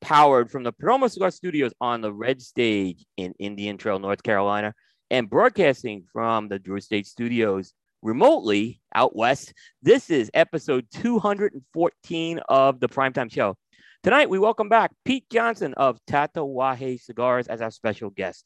powered 0.00 0.50
from 0.50 0.62
the 0.62 0.72
Perdomo 0.72 1.10
Cigar 1.10 1.30
Studios 1.30 1.72
on 1.80 2.00
the 2.00 2.12
Red 2.12 2.40
Stage 2.40 3.04
in 3.16 3.34
Indian 3.38 3.76
Trail, 3.76 3.98
North 3.98 4.22
Carolina, 4.22 4.74
and 5.10 5.28
broadcasting 5.28 6.04
from 6.12 6.48
the 6.48 6.58
Drew 6.58 6.76
Estate 6.76 7.06
Studios 7.06 7.72
remotely 8.02 8.80
out 8.94 9.16
west. 9.16 9.52
This 9.82 10.10
is 10.10 10.30
episode 10.34 10.86
214 10.92 12.40
of 12.48 12.80
the 12.80 12.88
Primetime 12.88 13.32
Show. 13.32 13.56
Tonight, 14.02 14.30
we 14.30 14.38
welcome 14.38 14.68
back 14.68 14.92
Pete 15.04 15.28
Johnson 15.30 15.74
of 15.74 15.98
Tatuaje 16.06 17.00
Cigars 17.00 17.48
as 17.48 17.60
our 17.60 17.70
special 17.70 18.10
guest. 18.10 18.44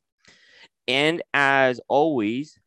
And 0.88 1.22
as 1.34 1.80
always, 1.88 2.58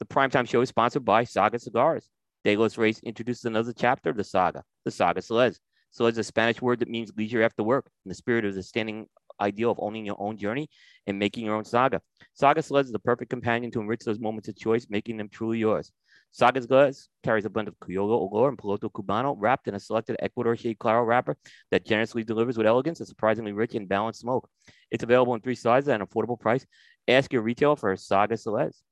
the 0.00 0.06
Primetime 0.06 0.48
Show 0.48 0.60
is 0.60 0.68
sponsored 0.68 1.04
by 1.04 1.24
Saga 1.24 1.58
Cigars. 1.58 2.08
De 2.44 2.56
Race 2.56 3.00
introduces 3.04 3.44
another 3.44 3.72
chapter 3.72 4.10
of 4.10 4.16
the 4.16 4.24
saga, 4.24 4.64
the 4.84 4.90
Saga 4.90 5.22
Celeste. 5.22 5.60
So 5.92 6.06
it's 6.06 6.18
a 6.18 6.24
Spanish 6.24 6.60
word 6.60 6.80
that 6.80 6.88
means 6.88 7.12
leisure 7.16 7.42
after 7.42 7.62
work 7.62 7.86
in 8.04 8.08
the 8.08 8.14
spirit 8.14 8.44
of 8.44 8.54
the 8.54 8.62
standing 8.62 9.06
ideal 9.40 9.70
of 9.70 9.78
owning 9.80 10.06
your 10.06 10.16
own 10.18 10.36
journey 10.36 10.68
and 11.06 11.18
making 11.18 11.44
your 11.44 11.54
own 11.54 11.64
saga. 11.64 12.00
Saga 12.34 12.62
Celeste 12.62 12.86
is 12.86 12.92
the 12.92 12.98
perfect 12.98 13.30
companion 13.30 13.70
to 13.72 13.80
enrich 13.80 14.00
those 14.04 14.18
moments 14.18 14.48
of 14.48 14.56
choice, 14.56 14.86
making 14.88 15.16
them 15.16 15.28
truly 15.28 15.58
yours. 15.58 15.92
Saga's 16.30 16.66
Glass 16.66 17.08
carries 17.22 17.44
a 17.44 17.50
blend 17.50 17.68
of 17.68 17.78
Criollo 17.78 18.30
Olor 18.30 18.48
and 18.48 18.56
Piloto 18.56 18.90
Cubano 18.90 19.34
wrapped 19.36 19.68
in 19.68 19.74
a 19.74 19.80
selected 19.80 20.16
Ecuador 20.20 20.56
shade 20.56 20.78
Claro 20.78 21.04
wrapper 21.04 21.36
that 21.70 21.84
generously 21.84 22.24
delivers 22.24 22.56
with 22.56 22.66
elegance 22.66 23.00
a 23.00 23.06
surprisingly 23.06 23.52
rich 23.52 23.74
and 23.74 23.86
balanced 23.86 24.20
smoke. 24.20 24.48
It's 24.90 25.04
available 25.04 25.34
in 25.34 25.42
three 25.42 25.54
sizes 25.54 25.88
at 25.88 26.00
an 26.00 26.06
affordable 26.06 26.40
price. 26.40 26.64
Ask 27.06 27.34
your 27.34 27.42
retailer 27.42 27.76
for 27.76 27.94
Saga 27.96 28.38
Celeste. 28.38 28.82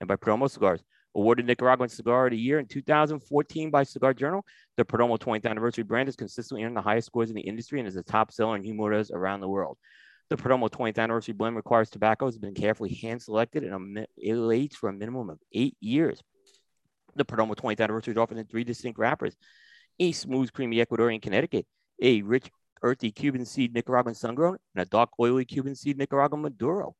And 0.00 0.08
by 0.08 0.16
Perdomo 0.16 0.50
Cigars, 0.50 0.82
awarded 1.14 1.46
Nicaraguan 1.46 1.88
Cigar 1.88 2.26
of 2.26 2.32
the 2.32 2.38
Year 2.38 2.58
in 2.58 2.66
2014 2.66 3.70
by 3.70 3.82
Cigar 3.82 4.14
Journal, 4.14 4.44
the 4.76 4.84
Perdomo 4.84 5.18
20th 5.18 5.46
anniversary 5.46 5.84
brand 5.84 6.08
is 6.08 6.16
consistently 6.16 6.62
earning 6.64 6.74
the 6.74 6.82
highest 6.82 7.06
scores 7.06 7.30
in 7.30 7.36
the 7.36 7.42
industry 7.42 7.78
and 7.78 7.88
is 7.88 7.96
a 7.96 8.02
top 8.02 8.32
seller 8.32 8.56
in 8.56 8.62
humidors 8.62 9.12
around 9.12 9.40
the 9.40 9.48
world. 9.48 9.78
The 10.30 10.36
Perdomo 10.36 10.70
20th 10.70 10.98
anniversary 10.98 11.34
blend 11.34 11.56
requires 11.56 11.90
tobacco 11.90 12.26
has 12.26 12.38
been 12.38 12.54
carefully 12.54 12.94
hand 12.94 13.22
selected 13.22 13.64
and 13.64 14.06
aged 14.20 14.76
for 14.76 14.88
a 14.88 14.92
minimum 14.92 15.30
of 15.30 15.38
eight 15.52 15.76
years. 15.80 16.20
The 17.14 17.24
Perdomo 17.24 17.54
20th 17.54 17.80
anniversary 17.80 18.12
is 18.12 18.18
offered 18.18 18.38
in 18.38 18.46
three 18.46 18.64
distinct 18.64 18.98
wrappers 18.98 19.36
a 20.00 20.10
smooth, 20.12 20.52
creamy 20.52 20.84
Ecuadorian 20.84 21.22
Connecticut, 21.22 21.66
a 22.02 22.22
rich, 22.22 22.50
earthy 22.82 23.12
Cuban 23.12 23.44
seed 23.44 23.74
Nicaraguan 23.74 24.14
sun-grown, 24.14 24.56
and 24.74 24.82
a 24.82 24.84
dark, 24.86 25.10
oily 25.20 25.44
Cuban 25.44 25.76
seed 25.76 25.98
Nicaraguan 25.98 26.42
Maduro. 26.42 26.96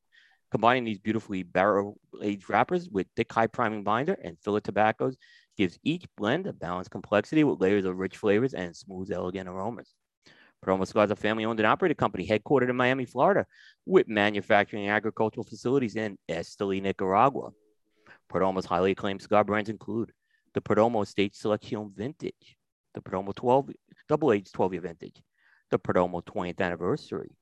Combining 0.55 0.85
these 0.85 1.01
beautifully 1.01 1.43
barrel 1.43 1.99
aged 2.23 2.49
wrappers 2.49 2.89
with 2.89 3.09
thick, 3.17 3.33
high 3.33 3.49
priming 3.49 3.83
binder 3.83 4.17
and 4.23 4.39
filler 4.39 4.61
tobaccos 4.61 5.17
gives 5.57 5.81
each 5.83 6.05
blend 6.17 6.47
a 6.47 6.53
balanced 6.53 6.93
complexity 6.93 7.43
with 7.43 7.61
layers 7.61 7.85
of 7.85 7.99
rich 7.99 8.17
flavors 8.17 8.55
and 8.55 8.77
smooth, 8.77 9.11
elegant 9.11 9.49
aromas. 9.49 9.93
Perdomo 10.65 10.87
Cigars 10.87 11.09
is 11.09 11.11
a 11.11 11.17
family 11.17 11.45
owned 11.45 11.59
and 11.59 11.67
operated 11.67 11.97
company 11.97 12.25
headquartered 12.25 12.71
in 12.71 12.77
Miami, 12.77 13.05
Florida, 13.05 13.45
with 13.85 14.07
manufacturing 14.07 14.85
and 14.85 14.93
agricultural 14.93 15.43
facilities 15.43 15.97
in 15.97 16.17
Esteli, 16.29 16.81
Nicaragua. 16.81 17.51
Perdomo's 18.33 18.65
highly 18.65 18.93
acclaimed 18.93 19.23
cigar 19.23 19.43
brands 19.43 19.71
include 19.71 20.13
the 20.53 20.61
Perdomo 20.61 21.03
Estate 21.03 21.35
Selection 21.35 21.91
Vintage, 21.97 22.57
the 22.95 23.01
Perdomo 23.01 23.35
12 23.35 23.71
Double 24.09 24.31
Age 24.31 24.53
12 24.53 24.75
year 24.75 24.83
Vintage, 24.83 25.21
the 25.73 25.81
Perdomo 25.81 26.23
20th 26.25 26.61
Anniversary, 26.61 27.33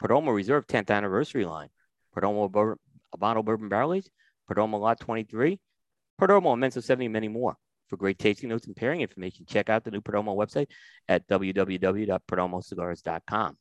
Perdomo 0.00 0.32
Reserve 0.32 0.68
10th 0.68 0.92
Anniversary 0.92 1.46
line, 1.46 1.70
Perdomo 2.14 2.50
Bur- 2.50 2.78
Habano 3.14 3.44
Bourbon 3.44 3.68
Barrel 3.68 4.00
Perdomo 4.50 4.80
Lot 4.80 4.98
23, 5.00 5.58
Perdomo 6.20 6.54
Inmenso 6.54 6.82
70, 6.82 7.08
many 7.08 7.28
more. 7.28 7.56
For 7.88 7.96
great 7.96 8.18
tasting 8.18 8.48
notes 8.48 8.66
and 8.66 8.76
pairing 8.76 9.02
information, 9.02 9.44
check 9.46 9.68
out 9.68 9.84
the 9.84 9.90
new 9.90 10.00
Perdomo 10.00 10.34
website 10.36 10.68
at 11.08 11.28
www.perdomocigars.com. 11.28 13.58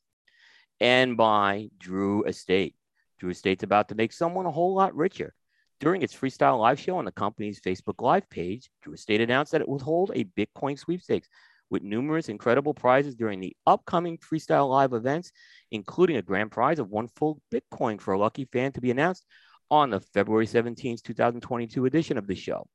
And 0.80 1.18
by 1.18 1.70
Drew 1.78 2.24
Estate. 2.24 2.76
Drew 3.20 3.31
Estate's 3.31 3.64
about 3.64 3.90
to 3.90 3.96
make 3.96 4.12
someone 4.12 4.46
a 4.46 4.52
whole 4.52 4.74
lot 4.74 4.96
richer. 4.96 5.34
During 5.80 6.02
its 6.02 6.16
freestyle 6.16 6.59
live 6.59 6.80
show 6.80 6.97
on 6.97 7.06
the 7.06 7.12
company's 7.12 7.59
Facebook 7.59 8.02
Live 8.02 8.28
page, 8.30 8.70
Drew 8.81 8.94
Estate 8.94 9.22
announced 9.22 9.52
that 9.52 9.62
it 9.62 9.70
would 9.70 9.81
hold 9.81 10.12
a 10.14 10.24
Bitcoin 10.24 10.80
sweepstakes 10.80 11.28
with 11.73 11.81
numerous 11.81 12.29
incredible 12.29 12.75
prizes 12.75 13.16
during 13.16 13.39
the 13.39 13.56
upcoming 13.66 14.16
freestyle 14.19 14.69
live 14.69 14.94
events, 14.94 15.31
including 15.72 16.17
a 16.17 16.22
grand 16.22 16.51
prize 16.51 16.78
of 16.78 16.91
one 16.91 17.07
full 17.16 17.41
Bitcoin 17.51 18.00
for 18.00 18.13
a 18.13 18.19
lucky 18.19 18.45
fan 18.45 18.72
to 18.72 18.79
be 18.79 18.91
announced 18.91 19.25
on 19.72 19.89
the 19.89 20.00
February 20.00 20.45
17th, 20.45 21.01
2022 21.01 21.85
edition 21.85 22.19
of 22.19 22.28
the 22.28 22.35
show. 22.35 22.67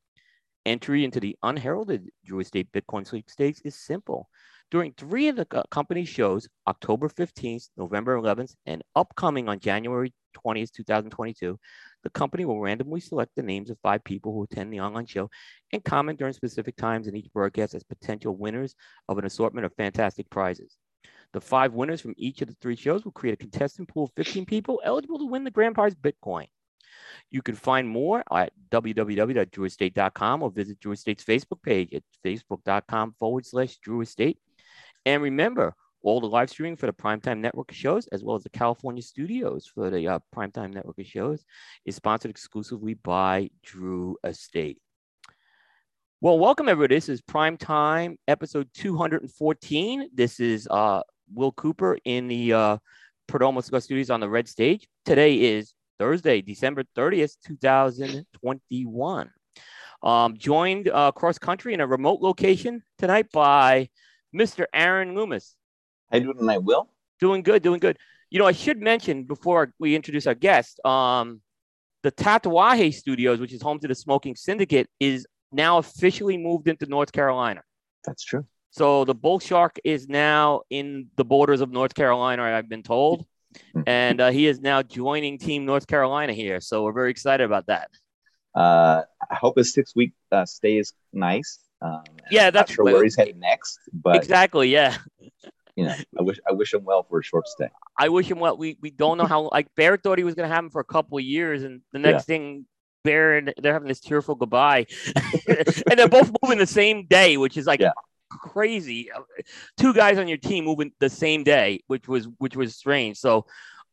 Entry 0.67 1.05
into 1.05 1.21
the 1.21 1.37
unheralded 1.45 2.11
Drew 2.27 2.41
Estate 2.41 2.73
Bitcoin 2.73 3.07
sweepstakes 3.07 3.61
is 3.65 3.77
simple. 3.77 4.29
During 4.71 4.93
three 4.93 5.29
of 5.29 5.37
the 5.37 5.47
uh, 5.51 5.63
company 5.71 6.05
shows, 6.05 6.47
October 6.67 7.09
15th, 7.09 7.71
November 7.79 8.21
11th, 8.21 8.55
and 8.67 8.83
upcoming 8.95 9.49
on 9.49 9.61
January 9.61 10.13
20th, 10.45 10.73
2022, 10.73 11.59
the 12.03 12.11
company 12.11 12.45
will 12.45 12.61
randomly 12.61 13.01
select 13.01 13.33
the 13.35 13.43
names 13.43 13.71
of 13.71 13.79
five 13.83 14.05
people 14.05 14.33
who 14.33 14.43
attend 14.43 14.71
the 14.71 14.81
online 14.81 15.07
show 15.07 15.31
and 15.73 15.83
comment 15.85 16.19
during 16.19 16.35
specific 16.35 16.77
times 16.77 17.07
in 17.07 17.17
each 17.17 17.33
broadcast 17.33 17.75
as 17.75 17.83
potential 17.83 18.37
winners 18.37 18.75
of 19.09 19.17
an 19.17 19.25
assortment 19.25 19.65
of 19.65 19.75
fantastic 19.75 20.29
prizes. 20.29 20.77
The 21.33 21.41
five 21.41 21.73
winners 21.73 22.03
from 22.03 22.15
each 22.19 22.43
of 22.43 22.49
the 22.49 22.57
three 22.61 22.77
shows 22.77 23.05
will 23.05 23.13
create 23.13 23.35
a 23.35 23.39
contestant 23.39 23.89
pool 23.89 24.05
of 24.05 24.13
15 24.17 24.45
people 24.45 24.83
eligible 24.85 25.19
to 25.19 25.27
win 25.27 25.45
the 25.45 25.51
grand 25.51 25.77
prize 25.77 25.95
Bitcoin. 25.95 26.47
You 27.31 27.41
can 27.41 27.55
find 27.55 27.89
more 27.89 28.23
at 28.31 28.53
www.drewestate.com 28.71 30.43
or 30.43 30.51
visit 30.51 30.79
Drew 30.81 30.93
Estate's 30.93 31.25
Facebook 31.25 31.63
page 31.63 31.95
at 31.95 32.03
facebook.com 32.25 33.15
forward 33.19 33.47
slash 33.47 33.79
Drew 33.79 34.03
Estate. 34.03 34.39
And 35.09 35.23
remember, 35.23 35.75
all 36.03 36.21
the 36.21 36.27
live 36.27 36.51
streaming 36.51 36.77
for 36.77 36.85
the 36.85 36.93
Primetime 36.93 37.39
Network 37.39 37.73
shows, 37.73 38.07
as 38.09 38.23
well 38.23 38.37
as 38.37 38.43
the 38.43 38.51
California 38.51 39.01
studios 39.01 39.65
for 39.65 39.89
the 39.89 40.07
uh, 40.07 40.19
Primetime 40.37 40.75
Network 40.75 40.97
shows, 41.03 41.47
is 41.87 41.97
sponsored 41.97 42.31
exclusively 42.31 42.93
by 42.93 43.49
Drew 43.63 44.19
Estate. 44.23 44.77
Well, 46.21 46.39
welcome 46.39 46.69
everybody. 46.69 46.95
This 46.95 47.09
is 47.09 47.23
Primetime 47.23 48.17
episode 48.29 48.69
214. 48.75 50.11
This 50.13 50.41
is 50.41 50.69
uh, 50.71 51.01
Will 51.33 51.53
Cooper 51.53 51.97
in 52.05 52.29
the 52.29 52.53
uh, 52.53 52.77
Perdomo 53.31 53.65
Cigar 53.65 53.81
Studios 53.81 54.11
on 54.11 54.21
the 54.21 54.29
Red 54.29 54.47
Stage. 54.47 54.87
Today 55.07 55.37
is 55.37 55.73
Thursday, 55.99 56.43
December 56.43 56.85
30th, 56.95 57.37
2021. 57.47 59.31
Um, 60.03 60.37
joined 60.37 60.91
uh, 60.91 61.13
cross 61.13 61.39
country 61.39 61.73
in 61.73 61.81
a 61.81 61.87
remote 61.87 62.21
location 62.21 62.83
tonight 62.99 63.33
by 63.33 63.89
Mr. 64.35 64.65
Aaron 64.73 65.15
Loomis. 65.15 65.57
How 66.11 66.19
you 66.19 66.25
doing 66.25 66.39
tonight, 66.39 66.63
Will? 66.63 66.89
Doing 67.21 67.43
good, 67.43 67.63
doing 67.63 67.81
good. 67.81 67.99
You 68.31 68.39
know, 68.39 68.47
I 68.47 68.53
should 68.53 68.81
mention 68.81 69.25
before 69.25 69.73
we 69.79 69.95
introduce 69.95 70.27
our 70.27 70.35
guest, 70.35 70.85
um, 70.85 71.41
the 72.03 72.13
Tatuaje 72.13 72.95
Studios, 72.95 73.41
which 73.41 73.53
is 73.53 73.63
home 73.63 73.79
to 73.81 73.89
the 73.89 73.95
Smoking 73.95 74.37
Syndicate, 74.37 74.89
is 75.01 75.27
now 75.51 75.79
officially 75.79 76.37
moved 76.37 76.69
into 76.69 76.87
North 76.87 77.13
Carolina. 77.13 77.63
That's 78.05 78.23
true. 78.23 78.47
So 78.71 79.05
the 79.05 79.15
bull 79.15 79.41
shark 79.41 79.79
is 79.83 80.09
now 80.09 80.63
in 80.71 81.09
the 81.17 81.25
borders 81.25 81.61
of 81.61 81.71
North 81.71 81.95
Carolina, 81.95 82.43
I've 82.43 82.69
been 82.69 82.83
told. 82.83 83.27
and 83.87 84.21
uh, 84.21 84.31
he 84.31 84.47
is 84.47 84.61
now 84.61 84.83
joining 84.83 85.39
Team 85.39 85.65
North 85.65 85.87
Carolina 85.87 86.33
here. 86.35 86.61
So 86.61 86.85
we're 86.85 86.93
very 86.93 87.11
excited 87.11 87.45
about 87.45 87.67
that. 87.67 87.91
Uh, 88.55 89.03
I 89.31 89.35
hope 89.35 89.57
his 89.57 89.73
six 89.73 89.95
week 89.97 90.13
uh, 90.31 90.45
stay 90.45 90.79
is 90.79 90.93
nice. 91.13 91.59
Um, 91.81 92.03
yeah, 92.31 92.51
that's 92.51 92.73
sure 92.73 92.85
where 92.85 93.03
he's 93.03 93.17
heading 93.17 93.39
next, 93.39 93.79
but 93.93 94.17
exactly, 94.17 94.69
yeah. 94.69 94.97
You 95.79 95.85
know, 95.85 95.95
I 96.19 96.23
wish 96.23 96.41
I 96.49 96.53
wish 96.53 96.75
him 96.75 96.85
well 96.85 97.05
for 97.05 97.21
a 97.21 97.23
short 97.23 97.47
stay. 97.47 97.69
I 97.97 98.09
wish 98.09 98.29
him 98.29 98.41
well. 98.41 98.57
We 98.57 98.77
we 98.81 98.91
don't 98.91 99.17
know 99.17 99.27
how. 99.27 99.49
Like 99.53 99.69
Barrett 99.77 100.03
thought 100.03 100.19
he 100.19 100.25
was 100.25 100.35
going 100.35 100.49
to 100.49 100.53
have 100.53 100.65
him 100.65 100.71
for 100.71 100.81
a 100.81 100.85
couple 100.85 101.19
of 101.19 101.25
years, 101.25 101.63
and 101.63 101.83
the 101.93 102.01
next 102.01 102.29
yeah. 102.29 102.35
thing, 102.35 102.67
Barrett 103.05 103.55
they're 103.63 103.75
having 103.75 103.87
this 103.87 104.01
tearful 104.01 104.35
goodbye, 104.35 104.87
and 105.47 105.97
they're 105.99 106.09
both 106.09 106.33
moving 106.43 106.59
the 106.59 106.67
same 106.67 107.07
day, 107.07 107.37
which 107.37 107.57
is 107.57 107.67
like 107.67 107.79
yeah. 107.79 107.93
crazy. 108.29 109.11
Two 109.77 109.95
guys 109.95 110.19
on 110.19 110.27
your 110.27 110.39
team 110.39 110.65
moving 110.65 110.91
the 110.99 111.09
same 111.09 111.45
day, 111.45 111.85
which 111.87 112.09
was 112.09 112.27
which 112.39 112.57
was 112.57 112.75
strange. 112.75 113.19
So. 113.19 113.47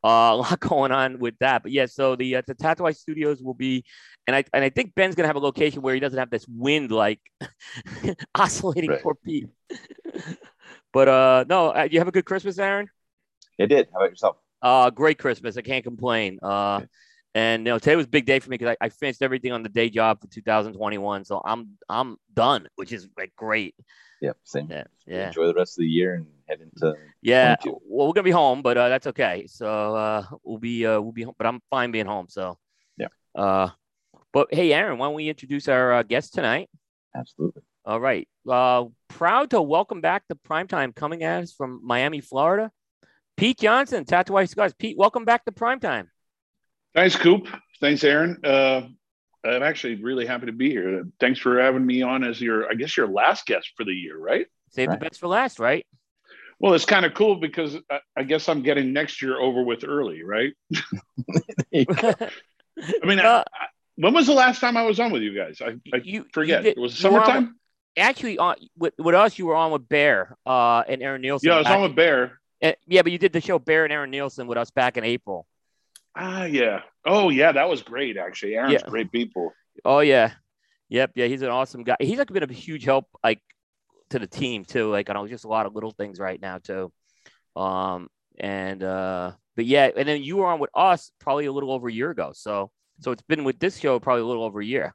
Uh, 0.04 0.08
a 0.34 0.36
lot 0.36 0.60
going 0.60 0.92
on 0.92 1.18
with 1.18 1.34
that, 1.40 1.64
but 1.64 1.72
yeah. 1.72 1.88
So 1.88 2.16
the 2.16 2.36
uh, 2.36 2.44
the 2.46 2.54
Tatuaje 2.54 2.96
Studios 2.96 3.42
will 3.42 3.56
be, 3.56 3.84
and 4.28 4.36
I 4.36 4.44
and 4.54 4.64
I 4.64 4.70
think 4.70 4.96
Ben's 4.96 5.16
gonna 5.16 5.28
have 5.28 5.36
a 5.36 5.40
location 5.40 5.82
where 5.82 5.94
he 5.94 6.00
doesn't 6.00 6.18
have 6.18 6.30
this 6.30 6.48
wind 6.48 6.92
like 6.92 7.20
oscillating 8.36 8.92
right. 8.92 9.02
for 9.02 9.16
Pete. 9.16 9.50
But 10.96 11.10
uh, 11.10 11.44
no, 11.50 11.72
uh, 11.72 11.90
you 11.92 12.00
have 12.00 12.08
a 12.08 12.12
good 12.12 12.24
Christmas, 12.24 12.58
Aaron. 12.58 12.88
I 13.60 13.66
did. 13.66 13.90
How 13.92 14.00
about 14.00 14.12
yourself? 14.12 14.38
Uh, 14.62 14.90
great 14.90 15.20
Christmas. 15.20 15.58
I 15.58 15.62
can't 15.62 15.84
complain. 15.84 16.40
Uh, 16.42 16.84
and 17.34 17.66
you 17.66 17.74
know, 17.74 17.80
today 17.80 17.98
was 17.98 18.06
a 18.06 18.10
big 18.10 18.26
day 18.26 18.40
for 18.40 18.50
me 18.50 18.58
because 18.58 18.78
I, 18.80 18.86
I, 18.86 18.88
finished 18.88 19.22
everything 19.22 19.52
on 19.52 19.62
the 19.62 19.68
day 19.68 19.90
job 19.90 20.22
for 20.22 20.28
2021. 20.28 21.26
So 21.26 21.42
I'm 21.44 21.72
I'm 21.90 22.16
done, 22.34 22.70
which 22.78 22.94
is 22.94 23.10
like 23.18 23.36
great. 23.36 23.76
Yeah, 24.22 24.32
same. 24.46 24.70
Yeah, 24.72 24.86
yeah. 25.06 25.28
Enjoy 25.28 25.48
the 25.48 25.54
rest 25.54 25.78
of 25.78 25.82
the 25.82 25.90
year 25.90 26.16
and 26.16 26.28
head 26.48 26.62
into. 26.62 26.96
Yeah, 27.22 27.58
22. 27.58 27.82
well, 27.90 28.08
we're 28.08 28.14
gonna 28.14 28.24
be 28.24 28.32
home, 28.32 28.62
but 28.62 28.78
uh, 28.78 28.88
that's 28.88 29.08
okay. 29.08 29.48
So 29.48 29.96
uh, 29.96 30.24
we'll 30.44 30.60
be 30.60 30.86
uh, 30.86 31.02
we'll 31.02 31.12
be 31.12 31.24
home, 31.24 31.36
but 31.38 31.46
I'm 31.46 31.60
fine 31.70 31.92
being 31.92 32.06
home. 32.06 32.28
So 32.30 32.58
yeah. 32.98 33.08
Uh, 33.36 33.68
but 34.36 34.54
hey, 34.54 34.74
Aaron, 34.74 34.98
why 34.98 35.06
don't 35.06 35.16
we 35.16 35.30
introduce 35.30 35.70
our 35.70 35.94
uh, 35.94 36.04
guest 36.04 36.34
tonight? 36.34 36.70
Absolutely. 37.16 37.62
All 37.86 38.02
right. 38.02 38.28
Uh, 38.48 38.84
proud 39.08 39.52
to 39.52 39.62
welcome 39.62 40.02
back 40.02 40.28
to 40.28 40.36
Primetime 40.36 40.94
coming 40.94 41.24
at 41.24 41.44
us 41.44 41.54
from 41.54 41.80
Miami, 41.82 42.20
Florida. 42.20 42.70
Pete 43.38 43.58
Johnson, 43.58 44.04
Tatuaje 44.04 44.50
Cigars. 44.50 44.74
Pete, 44.78 44.98
welcome 44.98 45.24
back 45.24 45.46
to 45.46 45.54
Primetime. 45.54 46.08
Thanks, 46.94 47.16
Coop. 47.16 47.48
Thanks, 47.80 48.04
Aaron. 48.04 48.38
Uh, 48.44 48.82
I'm 49.46 49.64
actually 49.64 50.04
really 50.04 50.26
happy 50.26 50.48
to 50.48 50.52
be 50.52 50.70
here. 50.70 51.06
Thanks 51.22 51.40
for 51.40 51.62
having 51.62 51.86
me 51.86 52.02
on 52.02 52.26
as 52.26 52.42
your, 52.42 52.70
I 52.70 52.74
guess, 52.74 52.98
your 52.98 53.08
last 53.08 53.46
guest 53.46 53.72
for 53.78 53.86
the 53.86 53.94
year, 53.94 54.18
right? 54.18 54.48
Save 54.72 54.90
right. 54.90 55.00
the 55.00 55.06
best 55.06 55.22
for 55.22 55.28
last, 55.28 55.60
right? 55.60 55.86
Well, 56.60 56.74
it's 56.74 56.84
kind 56.84 57.06
of 57.06 57.14
cool 57.14 57.36
because 57.36 57.78
I, 57.90 58.00
I, 58.18 58.24
guess 58.24 58.50
I'm 58.50 58.64
getting 58.64 58.92
next 58.92 59.22
year 59.22 59.40
over 59.40 59.64
with 59.64 59.86
early, 59.88 60.24
right? 60.24 60.52
I 61.74 63.06
mean, 63.06 63.20
uh, 63.20 63.44
I, 63.54 63.68
when 63.96 64.14
was 64.14 64.28
the 64.28 64.34
last 64.34 64.60
time 64.60 64.78
I 64.78 64.84
was 64.84 65.00
on 65.00 65.12
with 65.12 65.22
you 65.22 65.36
guys? 65.36 65.62
I, 65.62 65.76
you, 66.04 66.26
forget. 66.34 66.64
You 66.64 66.70
did, 66.70 66.78
it 66.78 66.82
was 66.82 66.98
summertime. 66.98 67.56
actually, 67.98 68.38
on 68.38 68.56
with, 68.78 68.94
with 68.98 69.16
us, 69.16 69.38
you 69.38 69.46
were 69.46 69.56
on 69.56 69.72
with 69.72 69.88
Bear 69.88 70.36
uh, 70.46 70.84
and 70.88 71.02
Aaron 71.02 71.22
Nielsen. 71.22 71.50
Yeah, 71.50 71.56
I 71.56 71.60
was 71.60 71.68
on 71.68 71.82
with 71.82 71.96
Bear. 71.96 72.40
And, 72.62 72.76
yeah, 72.88 73.02
but 73.02 73.12
you 73.12 73.18
did 73.18 73.34
the 73.34 73.42
show 73.42 73.60
Bear 73.60 73.84
and 73.84 73.94
Aaron 73.94 74.12
Nielsen 74.12 74.48
with 74.48 74.58
us 74.58 74.72
back 74.72 74.98
in 74.98 75.04
April. 75.04 75.46
Ah, 76.16 76.46
yeah. 76.46 76.82
Oh, 77.06 77.30
yeah, 77.30 77.52
that 77.52 77.70
was 77.70 77.84
great. 77.84 78.18
Actually, 78.18 78.56
Aaron's 78.56 78.74
yeah. 78.74 78.90
great 78.90 79.12
people. 79.12 79.54
Oh 79.84 80.00
yeah, 80.00 80.32
yep, 80.88 81.12
yeah. 81.16 81.26
He's 81.26 81.42
an 81.42 81.50
awesome 81.50 81.84
guy. 81.84 81.98
He's 82.00 82.18
like 82.18 82.32
been 82.32 82.50
a 82.50 82.54
huge 82.54 82.86
help, 82.86 83.08
like 83.24 83.42
to 84.12 84.20
the 84.20 84.28
team 84.28 84.64
too. 84.64 84.90
Like 84.90 85.10
I 85.10 85.14
know 85.14 85.28
just 85.28 85.44
a 85.44 85.50
lot 85.50 85.66
of 85.66 85.76
little 85.76 85.92
things 85.92 86.20
right 86.20 86.42
now 86.42 86.60
too. 86.60 86.92
Um, 87.56 88.08
and 88.40 88.82
uh, 88.82 89.34
but 89.56 89.66
yeah, 89.66 89.90
and 89.96 90.08
then 90.08 90.24
you 90.24 90.38
were 90.38 90.48
on 90.48 90.60
with 90.60 90.70
us 90.74 91.12
probably 91.20 91.46
a 91.46 91.52
little 91.52 91.72
over 91.72 91.90
a 91.90 91.94
year 91.94 92.10
ago. 92.10 92.32
So 92.34 92.72
so 93.00 93.12
it's 93.12 93.24
been 93.24 93.44
with 93.44 93.60
this 93.60 93.78
show 93.78 94.00
probably 94.00 94.22
a 94.22 94.26
little 94.26 94.44
over 94.44 94.62
a 94.62 94.66
year. 94.66 94.94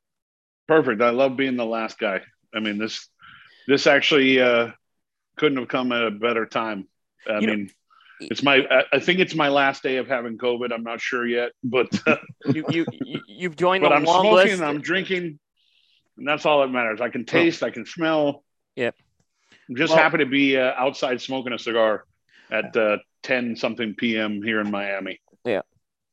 Perfect. 0.69 1.02
I 1.02 1.11
love 1.11 1.37
being 1.37 1.56
the 1.56 1.67
last 1.67 1.99
guy. 1.99 2.23
I 2.55 2.61
mean 2.61 2.79
this 2.79 3.08
this 3.67 3.87
actually 3.87 4.41
uh, 4.41 4.70
couldn't 5.37 5.58
have 5.58 5.69
come 5.69 5.93
at 5.93 6.02
a 6.02 6.11
better 6.11 6.47
time. 6.47 6.88
I 7.29 7.38
you 7.38 7.47
mean. 7.47 7.64
Know, 7.64 7.73
it's 8.20 8.43
my 8.43 8.85
i 8.93 8.99
think 8.99 9.19
it's 9.19 9.35
my 9.35 9.49
last 9.49 9.82
day 9.82 9.97
of 9.97 10.06
having 10.06 10.37
covid 10.37 10.73
i'm 10.73 10.82
not 10.82 11.00
sure 11.00 11.26
yet 11.26 11.52
but 11.64 11.88
uh, 12.06 12.17
you, 12.52 12.64
you 12.69 12.87
you've 13.26 13.56
joined 13.56 13.82
but 13.82 13.93
i'm 13.93 14.05
smoking 14.05 14.32
list. 14.32 14.62
i'm 14.62 14.81
drinking 14.81 15.38
and 16.19 16.29
that's 16.29 16.44
all 16.44 16.61
that 16.61 16.69
matters 16.69 17.00
i 17.00 17.08
can 17.08 17.25
taste 17.25 17.62
oh. 17.62 17.67
i 17.67 17.70
can 17.70 17.87
smell 17.87 18.44
yep 18.76 18.94
i'm 19.70 19.76
just 19.76 19.94
well, 19.94 20.02
happy 20.02 20.19
to 20.19 20.26
be 20.26 20.56
uh, 20.56 20.73
outside 20.76 21.20
smoking 21.20 21.55
a 21.55 21.58
cigar 21.58 22.05
at 22.50 22.76
uh, 22.76 22.99
10 23.23 23.56
something 23.56 23.94
p.m 23.94 24.43
here 24.43 24.61
in 24.61 24.70
miami 24.70 25.19
yeah 25.44 25.62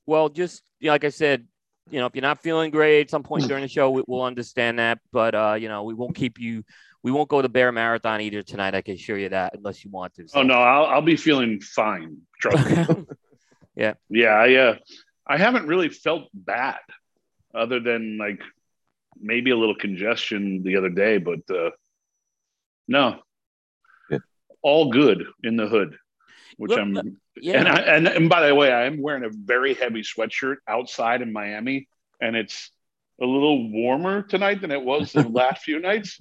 well 0.05 0.29
just 0.29 0.63
you 0.79 0.87
know, 0.87 0.93
like 0.93 1.03
i 1.03 1.09
said 1.09 1.45
you 1.89 1.99
know 1.99 2.05
if 2.05 2.15
you're 2.15 2.21
not 2.21 2.41
feeling 2.41 2.71
great 2.71 3.01
at 3.01 3.09
some 3.09 3.23
point 3.23 3.47
during 3.47 3.61
the 3.61 3.67
show 3.67 3.89
we, 3.89 4.03
will 4.07 4.23
understand 4.23 4.79
that 4.79 4.99
but 5.11 5.33
uh 5.35 5.55
you 5.59 5.67
know 5.67 5.83
we 5.83 5.93
won't 5.93 6.15
keep 6.15 6.39
you 6.39 6.63
we 7.07 7.11
won't 7.11 7.29
go 7.29 7.41
to 7.41 7.47
Bear 7.47 7.71
Marathon 7.71 8.19
either 8.19 8.43
tonight. 8.43 8.75
I 8.75 8.81
can 8.81 8.95
assure 8.95 9.17
you 9.17 9.29
that, 9.29 9.53
unless 9.55 9.85
you 9.85 9.91
want 9.91 10.13
to. 10.15 10.27
So. 10.27 10.39
Oh 10.39 10.43
no, 10.43 10.55
I'll, 10.55 10.85
I'll 10.87 11.01
be 11.01 11.15
feeling 11.15 11.61
fine. 11.61 12.17
Trust 12.41 12.89
yeah, 13.75 13.93
yeah. 14.09 14.29
I 14.29 14.53
uh, 14.55 14.75
I 15.25 15.37
haven't 15.37 15.67
really 15.67 15.87
felt 15.87 16.23
bad, 16.33 16.79
other 17.55 17.79
than 17.79 18.17
like 18.17 18.41
maybe 19.19 19.51
a 19.51 19.55
little 19.55 19.75
congestion 19.75 20.63
the 20.63 20.75
other 20.75 20.89
day, 20.89 21.17
but 21.17 21.39
uh, 21.49 21.69
no, 22.89 23.19
good. 24.09 24.21
all 24.61 24.91
good 24.91 25.23
in 25.43 25.55
the 25.55 25.67
hood. 25.67 25.97
Which 26.57 26.71
Look, 26.71 26.79
I'm, 26.79 27.19
yeah. 27.39 27.59
and, 27.59 27.67
I, 27.67 27.79
and 27.81 28.07
and 28.07 28.29
by 28.29 28.47
the 28.47 28.55
way, 28.55 28.71
I 28.71 28.85
am 28.85 29.01
wearing 29.01 29.23
a 29.23 29.29
very 29.29 29.75
heavy 29.75 30.01
sweatshirt 30.01 30.55
outside 30.67 31.21
in 31.21 31.31
Miami, 31.31 31.87
and 32.19 32.35
it's 32.35 32.71
a 33.21 33.25
little 33.25 33.71
warmer 33.71 34.23
tonight 34.23 34.61
than 34.61 34.71
it 34.71 34.83
was 34.83 35.11
the 35.11 35.27
last 35.29 35.63
few 35.63 35.79
nights. 35.79 36.19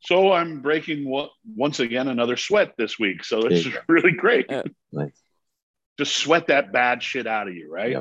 So 0.00 0.32
I'm 0.32 0.60
breaking 0.60 1.08
what 1.08 1.30
once 1.56 1.80
again 1.80 2.06
another 2.06 2.36
sweat 2.36 2.74
this 2.78 2.96
week. 2.96 3.24
So 3.24 3.40
it's 3.40 3.66
really 3.88 4.12
great. 4.12 4.46
Yeah. 4.48 4.62
Nice. 4.92 5.20
Just 5.98 6.16
sweat 6.16 6.46
that 6.46 6.72
bad 6.72 7.02
shit 7.02 7.26
out 7.26 7.48
of 7.48 7.54
you, 7.54 7.68
right? 7.70 7.96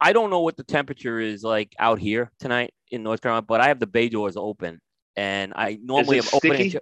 I 0.00 0.12
don't 0.12 0.30
know 0.30 0.40
what 0.40 0.56
the 0.56 0.64
temperature 0.64 1.18
is 1.18 1.42
like 1.42 1.74
out 1.78 1.98
here 1.98 2.30
tonight 2.38 2.74
in 2.90 3.02
North 3.02 3.20
Carolina, 3.20 3.46
but 3.48 3.60
I 3.60 3.68
have 3.68 3.80
the 3.80 3.86
bay 3.86 4.08
doors 4.08 4.36
open, 4.36 4.80
and 5.16 5.52
I 5.56 5.78
normally 5.82 6.18
am 6.18 6.24
opening. 6.32 6.74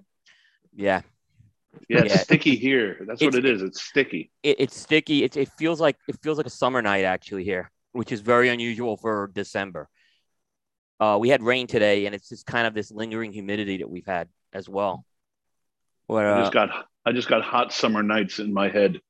Yeah. 0.74 1.02
Yeah, 1.88 2.00
it's 2.00 2.14
yeah. 2.14 2.20
sticky 2.20 2.56
here. 2.56 2.98
That's 3.06 3.22
it's, 3.22 3.34
what 3.34 3.44
it 3.44 3.48
is. 3.48 3.62
It's 3.62 3.82
sticky. 3.82 4.30
It, 4.42 4.56
it's 4.60 4.76
sticky. 4.76 5.24
It, 5.24 5.36
it 5.36 5.48
feels 5.58 5.80
like 5.80 5.96
it 6.08 6.16
feels 6.22 6.38
like 6.38 6.46
a 6.46 6.50
summer 6.50 6.82
night 6.82 7.04
actually 7.04 7.44
here, 7.44 7.70
which 7.92 8.12
is 8.12 8.20
very 8.20 8.48
unusual 8.48 8.96
for 8.96 9.30
December. 9.34 9.88
Uh, 10.98 11.18
we 11.20 11.28
had 11.28 11.42
rain 11.42 11.66
today, 11.66 12.06
and 12.06 12.14
it's 12.14 12.28
just 12.28 12.46
kind 12.46 12.66
of 12.66 12.74
this 12.74 12.90
lingering 12.90 13.32
humidity 13.32 13.78
that 13.78 13.90
we've 13.90 14.06
had 14.06 14.28
as 14.52 14.68
well. 14.68 15.04
Where, 16.06 16.32
uh, 16.32 16.38
I 16.38 16.40
just 16.40 16.52
got 16.52 16.86
I 17.04 17.12
just 17.12 17.28
got 17.28 17.42
hot 17.42 17.72
summer 17.72 18.02
nights 18.02 18.38
in 18.38 18.52
my 18.52 18.68
head. 18.68 19.00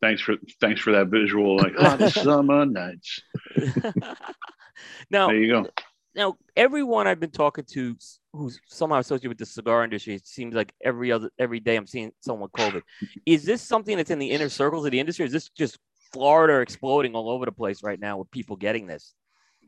Thanks 0.00 0.22
for 0.22 0.36
thanks 0.60 0.80
for 0.80 0.92
that 0.92 1.08
visual, 1.08 1.56
like 1.56 1.76
hot 1.76 2.00
summer 2.12 2.64
nights. 2.64 3.20
now 5.10 5.28
there 5.28 5.36
you 5.36 5.52
go. 5.52 5.66
Now, 6.14 6.36
everyone 6.56 7.06
I've 7.06 7.20
been 7.20 7.30
talking 7.30 7.64
to 7.72 7.96
who's 8.32 8.60
somehow 8.66 8.98
associated 8.98 9.28
with 9.28 9.38
the 9.38 9.46
cigar 9.46 9.84
industry, 9.84 10.14
it 10.14 10.26
seems 10.26 10.54
like 10.54 10.72
every 10.82 11.12
other 11.12 11.30
every 11.38 11.60
day 11.60 11.76
I'm 11.76 11.86
seeing 11.86 12.12
someone 12.20 12.48
COVID. 12.50 12.82
Is 13.26 13.44
this 13.44 13.62
something 13.62 13.96
that's 13.96 14.10
in 14.10 14.18
the 14.18 14.30
inner 14.30 14.48
circles 14.48 14.84
of 14.84 14.90
the 14.90 15.00
industry? 15.00 15.26
is 15.26 15.32
this 15.32 15.48
just 15.50 15.78
Florida 16.12 16.60
exploding 16.60 17.14
all 17.14 17.30
over 17.30 17.44
the 17.44 17.52
place 17.52 17.82
right 17.82 18.00
now 18.00 18.18
with 18.18 18.30
people 18.30 18.56
getting 18.56 18.86
this? 18.86 19.14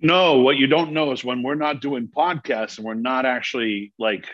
No, 0.00 0.38
what 0.38 0.56
you 0.56 0.66
don't 0.66 0.92
know 0.92 1.12
is 1.12 1.24
when 1.24 1.44
we're 1.44 1.54
not 1.54 1.80
doing 1.80 2.08
podcasts 2.08 2.78
and 2.78 2.84
we're 2.84 2.94
not 2.94 3.24
actually 3.24 3.92
like 3.98 4.26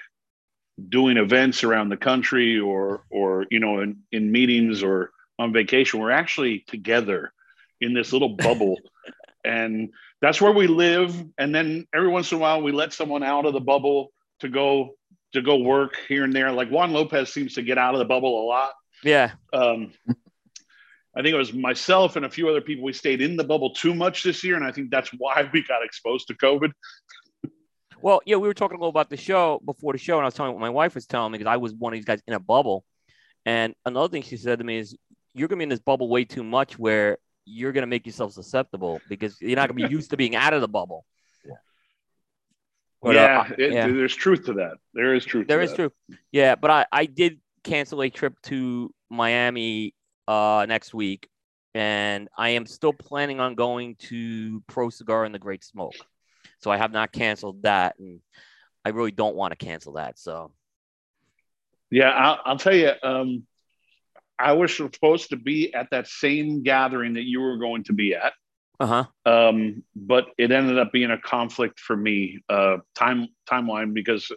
doing 0.88 1.18
events 1.18 1.64
around 1.64 1.90
the 1.90 1.96
country 1.96 2.58
or 2.58 3.04
or 3.10 3.46
you 3.50 3.60
know 3.60 3.80
in, 3.80 3.98
in 4.12 4.32
meetings 4.32 4.82
or 4.82 5.10
on 5.38 5.52
vacation, 5.52 6.00
we're 6.00 6.10
actually 6.10 6.64
together 6.66 7.32
in 7.80 7.94
this 7.94 8.12
little 8.12 8.30
bubble. 8.30 8.76
and 9.44 9.90
that's 10.20 10.40
where 10.40 10.52
we 10.52 10.66
live. 10.66 11.14
And 11.38 11.54
then 11.54 11.86
every 11.94 12.08
once 12.08 12.32
in 12.32 12.38
a 12.38 12.40
while 12.40 12.62
we 12.62 12.72
let 12.72 12.92
someone 12.92 13.22
out 13.22 13.46
of 13.46 13.52
the 13.52 13.60
bubble 13.60 14.12
to 14.40 14.48
go 14.48 14.96
to 15.32 15.42
go 15.42 15.56
work 15.58 15.96
here 16.08 16.24
and 16.24 16.32
there. 16.32 16.50
Like 16.52 16.70
Juan 16.70 16.92
Lopez 16.92 17.32
seems 17.32 17.54
to 17.54 17.62
get 17.62 17.78
out 17.78 17.94
of 17.94 17.98
the 17.98 18.04
bubble 18.04 18.44
a 18.44 18.46
lot. 18.46 18.72
Yeah. 19.04 19.32
Um, 19.52 19.92
I 21.16 21.22
think 21.22 21.34
it 21.34 21.38
was 21.38 21.52
myself 21.52 22.16
and 22.16 22.24
a 22.24 22.30
few 22.30 22.48
other 22.48 22.60
people. 22.60 22.84
We 22.84 22.92
stayed 22.92 23.20
in 23.20 23.36
the 23.36 23.44
bubble 23.44 23.74
too 23.74 23.94
much 23.94 24.22
this 24.22 24.44
year, 24.44 24.56
and 24.56 24.64
I 24.64 24.72
think 24.72 24.90
that's 24.90 25.10
why 25.10 25.48
we 25.52 25.64
got 25.64 25.84
exposed 25.84 26.28
to 26.28 26.34
COVID. 26.34 26.70
Well, 28.00 28.20
yeah, 28.24 28.36
we 28.36 28.46
were 28.46 28.54
talking 28.54 28.76
a 28.76 28.78
little 28.78 28.90
about 28.90 29.10
the 29.10 29.16
show 29.16 29.60
before 29.64 29.92
the 29.92 29.98
show, 29.98 30.16
and 30.16 30.22
I 30.22 30.26
was 30.26 30.34
telling 30.34 30.52
what 30.52 30.60
my 30.60 30.70
wife 30.70 30.94
was 30.94 31.06
telling 31.06 31.32
me 31.32 31.38
because 31.38 31.50
I 31.50 31.56
was 31.56 31.74
one 31.74 31.92
of 31.92 31.96
these 31.96 32.04
guys 32.04 32.22
in 32.26 32.34
a 32.34 32.40
bubble. 32.40 32.84
And 33.44 33.74
another 33.84 34.08
thing 34.08 34.22
she 34.22 34.36
said 34.36 34.60
to 34.60 34.64
me 34.64 34.78
is, 34.78 34.96
"You're 35.34 35.48
gonna 35.48 35.58
be 35.58 35.64
in 35.64 35.68
this 35.68 35.80
bubble 35.80 36.08
way 36.08 36.24
too 36.24 36.44
much, 36.44 36.78
where 36.78 37.18
you're 37.48 37.72
gonna 37.72 37.86
make 37.86 38.06
yourself 38.06 38.32
susceptible 38.32 39.00
because 39.08 39.40
you're 39.40 39.56
not 39.56 39.68
gonna 39.68 39.88
be 39.88 39.94
used 39.94 40.10
to 40.10 40.16
being 40.16 40.36
out 40.36 40.52
of 40.52 40.60
the 40.60 40.68
bubble." 40.68 41.04
Yeah, 41.44 41.52
but, 43.02 43.14
yeah, 43.14 43.40
uh, 43.40 43.54
it, 43.58 43.72
yeah, 43.72 43.86
there's 43.86 44.14
truth 44.14 44.46
to 44.46 44.54
that. 44.54 44.78
There 44.94 45.14
is 45.14 45.24
truth. 45.24 45.48
There 45.48 45.60
is 45.60 45.70
that. 45.70 45.76
truth. 45.76 45.92
Yeah, 46.32 46.54
but 46.54 46.70
I 46.70 46.86
I 46.92 47.06
did 47.06 47.40
cancel 47.64 48.02
a 48.02 48.10
trip 48.10 48.34
to 48.42 48.92
Miami 49.10 49.94
uh, 50.26 50.66
next 50.68 50.94
week, 50.94 51.28
and 51.74 52.28
I 52.36 52.50
am 52.50 52.66
still 52.66 52.92
planning 52.92 53.40
on 53.40 53.54
going 53.54 53.96
to 54.08 54.62
Pro 54.66 54.90
Cigar 54.90 55.24
and 55.24 55.34
the 55.34 55.38
Great 55.38 55.64
Smoke. 55.64 55.94
So 56.60 56.70
I 56.70 56.76
have 56.76 56.92
not 56.92 57.12
canceled 57.12 57.62
that, 57.62 57.98
and 57.98 58.20
I 58.84 58.90
really 58.90 59.12
don't 59.12 59.36
want 59.36 59.52
to 59.52 59.64
cancel 59.64 59.94
that. 59.94 60.18
So, 60.18 60.52
yeah, 61.90 62.10
I'll, 62.10 62.40
I'll 62.44 62.58
tell 62.58 62.74
you. 62.74 62.92
Um, 63.02 63.44
I 64.38 64.52
was 64.52 64.76
supposed 64.76 65.30
to 65.30 65.36
be 65.36 65.74
at 65.74 65.88
that 65.90 66.06
same 66.06 66.62
gathering 66.62 67.14
that 67.14 67.24
you 67.24 67.40
were 67.40 67.58
going 67.58 67.84
to 67.84 67.92
be 67.92 68.14
at. 68.14 68.32
Uh 68.80 68.86
huh. 68.86 69.04
Um, 69.26 69.82
but 69.96 70.28
it 70.38 70.52
ended 70.52 70.78
up 70.78 70.92
being 70.92 71.10
a 71.10 71.18
conflict 71.18 71.80
for 71.80 71.96
me, 71.96 72.40
uh, 72.48 72.78
time 72.94 73.28
timeline 73.50 73.92
because 73.92 74.30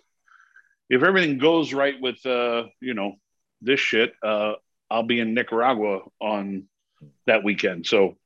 if 0.89 1.03
everything 1.03 1.37
goes 1.37 1.73
right 1.73 1.99
with 2.01 2.25
uh, 2.25 2.63
you 2.79 2.93
know 2.93 3.13
this 3.61 3.79
shit, 3.79 4.13
uh, 4.23 4.53
I'll 4.89 5.03
be 5.03 5.19
in 5.19 5.33
Nicaragua 5.33 6.01
on 6.19 6.63
that 7.27 7.43
weekend. 7.43 7.85
So 7.85 8.17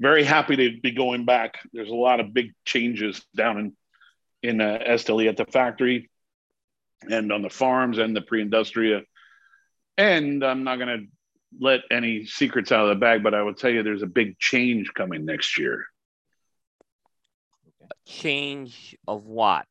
very 0.00 0.24
happy 0.24 0.56
to 0.56 0.80
be 0.80 0.90
going 0.90 1.24
back. 1.24 1.58
There's 1.72 1.90
a 1.90 1.94
lot 1.94 2.18
of 2.18 2.34
big 2.34 2.52
changes 2.64 3.22
down 3.36 3.58
in 3.58 3.76
in 4.42 4.60
uh, 4.60 4.78
Esteli 4.84 5.28
at 5.28 5.36
the 5.36 5.44
factory 5.44 6.10
and 7.08 7.32
on 7.32 7.42
the 7.42 7.50
farms 7.50 7.98
and 7.98 8.14
the 8.14 8.20
pre-industria. 8.20 9.02
And 9.98 10.44
I'm 10.44 10.64
not 10.64 10.76
going 10.76 11.00
to 11.00 11.06
let 11.60 11.80
any 11.90 12.24
secrets 12.24 12.72
out 12.72 12.84
of 12.84 12.88
the 12.88 12.94
bag, 12.94 13.22
but 13.22 13.34
I 13.34 13.42
will 13.42 13.54
tell 13.54 13.70
you 13.70 13.82
there's 13.82 14.02
a 14.02 14.06
big 14.06 14.38
change 14.38 14.92
coming 14.94 15.24
next 15.24 15.58
year. 15.58 15.84
Change 18.06 18.96
of 19.06 19.26
what? 19.26 19.66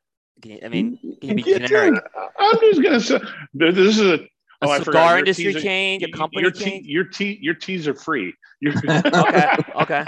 I 0.46 0.70
mean, 0.70 0.98
mm-hmm. 0.98 1.12
can 1.20 1.38
you 1.38 1.44
be 1.44 1.44
generic? 1.44 2.04
I'm 2.40 2.60
just 2.60 2.82
going 2.82 3.00
to 3.00 3.02
say 3.02 3.20
this 3.54 3.78
is 3.78 4.00
a 4.00 4.28
a 4.62 4.68
oh, 4.68 4.84
cigar 4.84 5.20
industry 5.20 5.54
change, 5.56 6.04
a 6.04 6.12
company 6.12 6.44
your 6.44 6.52
change. 6.52 6.86
Your 6.86 7.06
tea, 7.06 7.40
your 7.42 7.56
teas 7.56 7.88
are 7.88 7.96
free. 7.96 8.34
okay, 8.88 9.58
okay. 9.76 10.06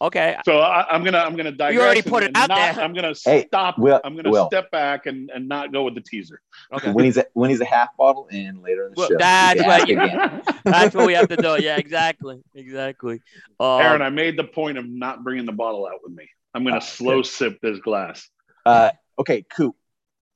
Okay. 0.00 0.36
So 0.44 0.58
I, 0.58 0.94
am 0.94 1.02
gonna 1.02 1.18
I'm 1.18 1.34
gonna 1.34 1.50
digress. 1.50 1.74
You 1.74 1.80
already 1.80 2.02
put 2.02 2.22
it 2.22 2.30
out 2.36 2.48
not, 2.48 2.56
there. 2.76 2.84
I'm 2.84 2.92
gonna 2.94 3.14
Hey, 3.24 3.46
stop. 3.48 3.78
Will- 3.78 4.00
I'm 4.04 4.14
gonna 4.14 4.30
Will. 4.30 4.46
step 4.46 4.70
back 4.70 5.06
and, 5.06 5.28
and 5.34 5.48
not 5.48 5.72
go 5.72 5.82
with 5.82 5.96
the 5.96 6.00
teaser. 6.00 6.40
Okay. 6.72 6.92
When 6.92 7.04
he's 7.04 7.16
a, 7.16 7.24
when 7.32 7.50
he's 7.50 7.60
a 7.60 7.64
half 7.64 7.96
bottle 7.96 8.28
in 8.28 8.62
later 8.62 8.86
in 8.86 8.92
the 8.92 8.96
Well, 8.96 9.08
show. 9.08 9.16
that's 9.18 9.60
what 9.62 9.88
you- 9.88 10.00
again. 10.00 10.42
That's 10.64 10.94
what 10.94 11.06
we 11.06 11.14
have 11.14 11.28
to 11.28 11.36
do. 11.36 11.56
Yeah, 11.60 11.78
exactly. 11.78 12.40
Exactly. 12.54 13.20
Um, 13.58 13.80
Aaron, 13.80 14.02
I 14.02 14.10
made 14.10 14.36
the 14.36 14.44
point 14.44 14.78
of 14.78 14.86
not 14.86 15.24
bringing 15.24 15.46
the 15.46 15.52
bottle 15.52 15.86
out 15.86 16.00
with 16.04 16.12
me. 16.12 16.28
I'm 16.54 16.62
gonna 16.62 16.76
Ah, 16.76 16.80
slow 16.80 17.16
good. 17.22 17.26
sip 17.26 17.60
this 17.60 17.78
glass. 17.80 18.28
Uh, 18.64 18.90
okay, 19.18 19.42
Coop. 19.42 19.74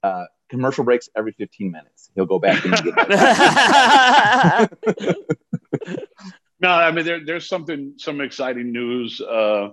Uh, 0.03 0.25
commercial 0.49 0.85
breaks 0.85 1.09
every 1.15 1.33
15 1.33 1.71
minutes. 1.71 2.11
He'll 2.15 2.27
go 2.27 2.39
back 2.41 2.65
and 2.65 2.75
get 2.83 2.95
that. 2.97 4.69
No, 6.63 6.69
I 6.71 6.93
mean 6.93 7.05
there, 7.05 7.21
there's 7.25 7.49
something 7.49 7.95
some 7.99 8.21
exciting 8.21 8.71
news 8.73 9.21
uh, 9.21 9.71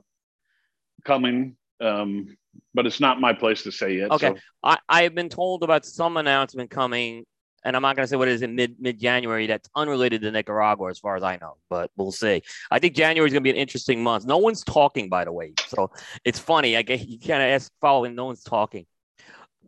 coming, 1.05 1.55
um, 1.79 2.35
but 2.73 2.87
it's 2.87 2.99
not 2.99 3.21
my 3.21 3.31
place 3.31 3.61
to 3.63 3.71
say 3.71 3.97
yet. 3.97 4.11
Okay. 4.11 4.33
so- 4.63 4.75
I, 4.89 5.03
have 5.03 5.13
been 5.15 5.29
told 5.29 5.63
about 5.63 5.85
some 5.85 6.17
announcement 6.17 6.71
coming, 6.71 7.25
and 7.63 7.75
I'm 7.75 7.83
not 7.83 7.95
going 7.95 8.03
to 8.03 8.07
say 8.07 8.15
what 8.15 8.27
it 8.27 8.33
is 8.33 8.41
in 8.41 8.55
mid 8.55 8.75
mid 8.79 8.99
January. 8.99 9.45
That's 9.45 9.69
unrelated 9.75 10.21
to 10.23 10.31
Nicaragua, 10.31 10.89
as 10.89 10.97
far 10.97 11.15
as 11.15 11.21
I 11.21 11.37
know, 11.39 11.57
but 11.69 11.91
we'll 11.95 12.11
see. 12.11 12.41
I 12.71 12.79
think 12.79 12.95
January 12.95 13.27
is 13.27 13.33
going 13.33 13.43
to 13.43 13.47
be 13.47 13.51
an 13.51 13.61
interesting 13.61 14.01
month. 14.01 14.25
No 14.25 14.39
one's 14.39 14.63
talking, 14.63 15.09
by 15.09 15.25
the 15.25 15.31
way, 15.31 15.53
so 15.67 15.91
it's 16.25 16.39
funny. 16.39 16.75
I 16.75 16.81
guess 16.81 17.05
you 17.05 17.19
kind 17.19 17.43
of 17.43 17.49
ask 17.49 17.71
following. 17.79 18.15
No 18.15 18.25
one's 18.25 18.43
talking. 18.43 18.87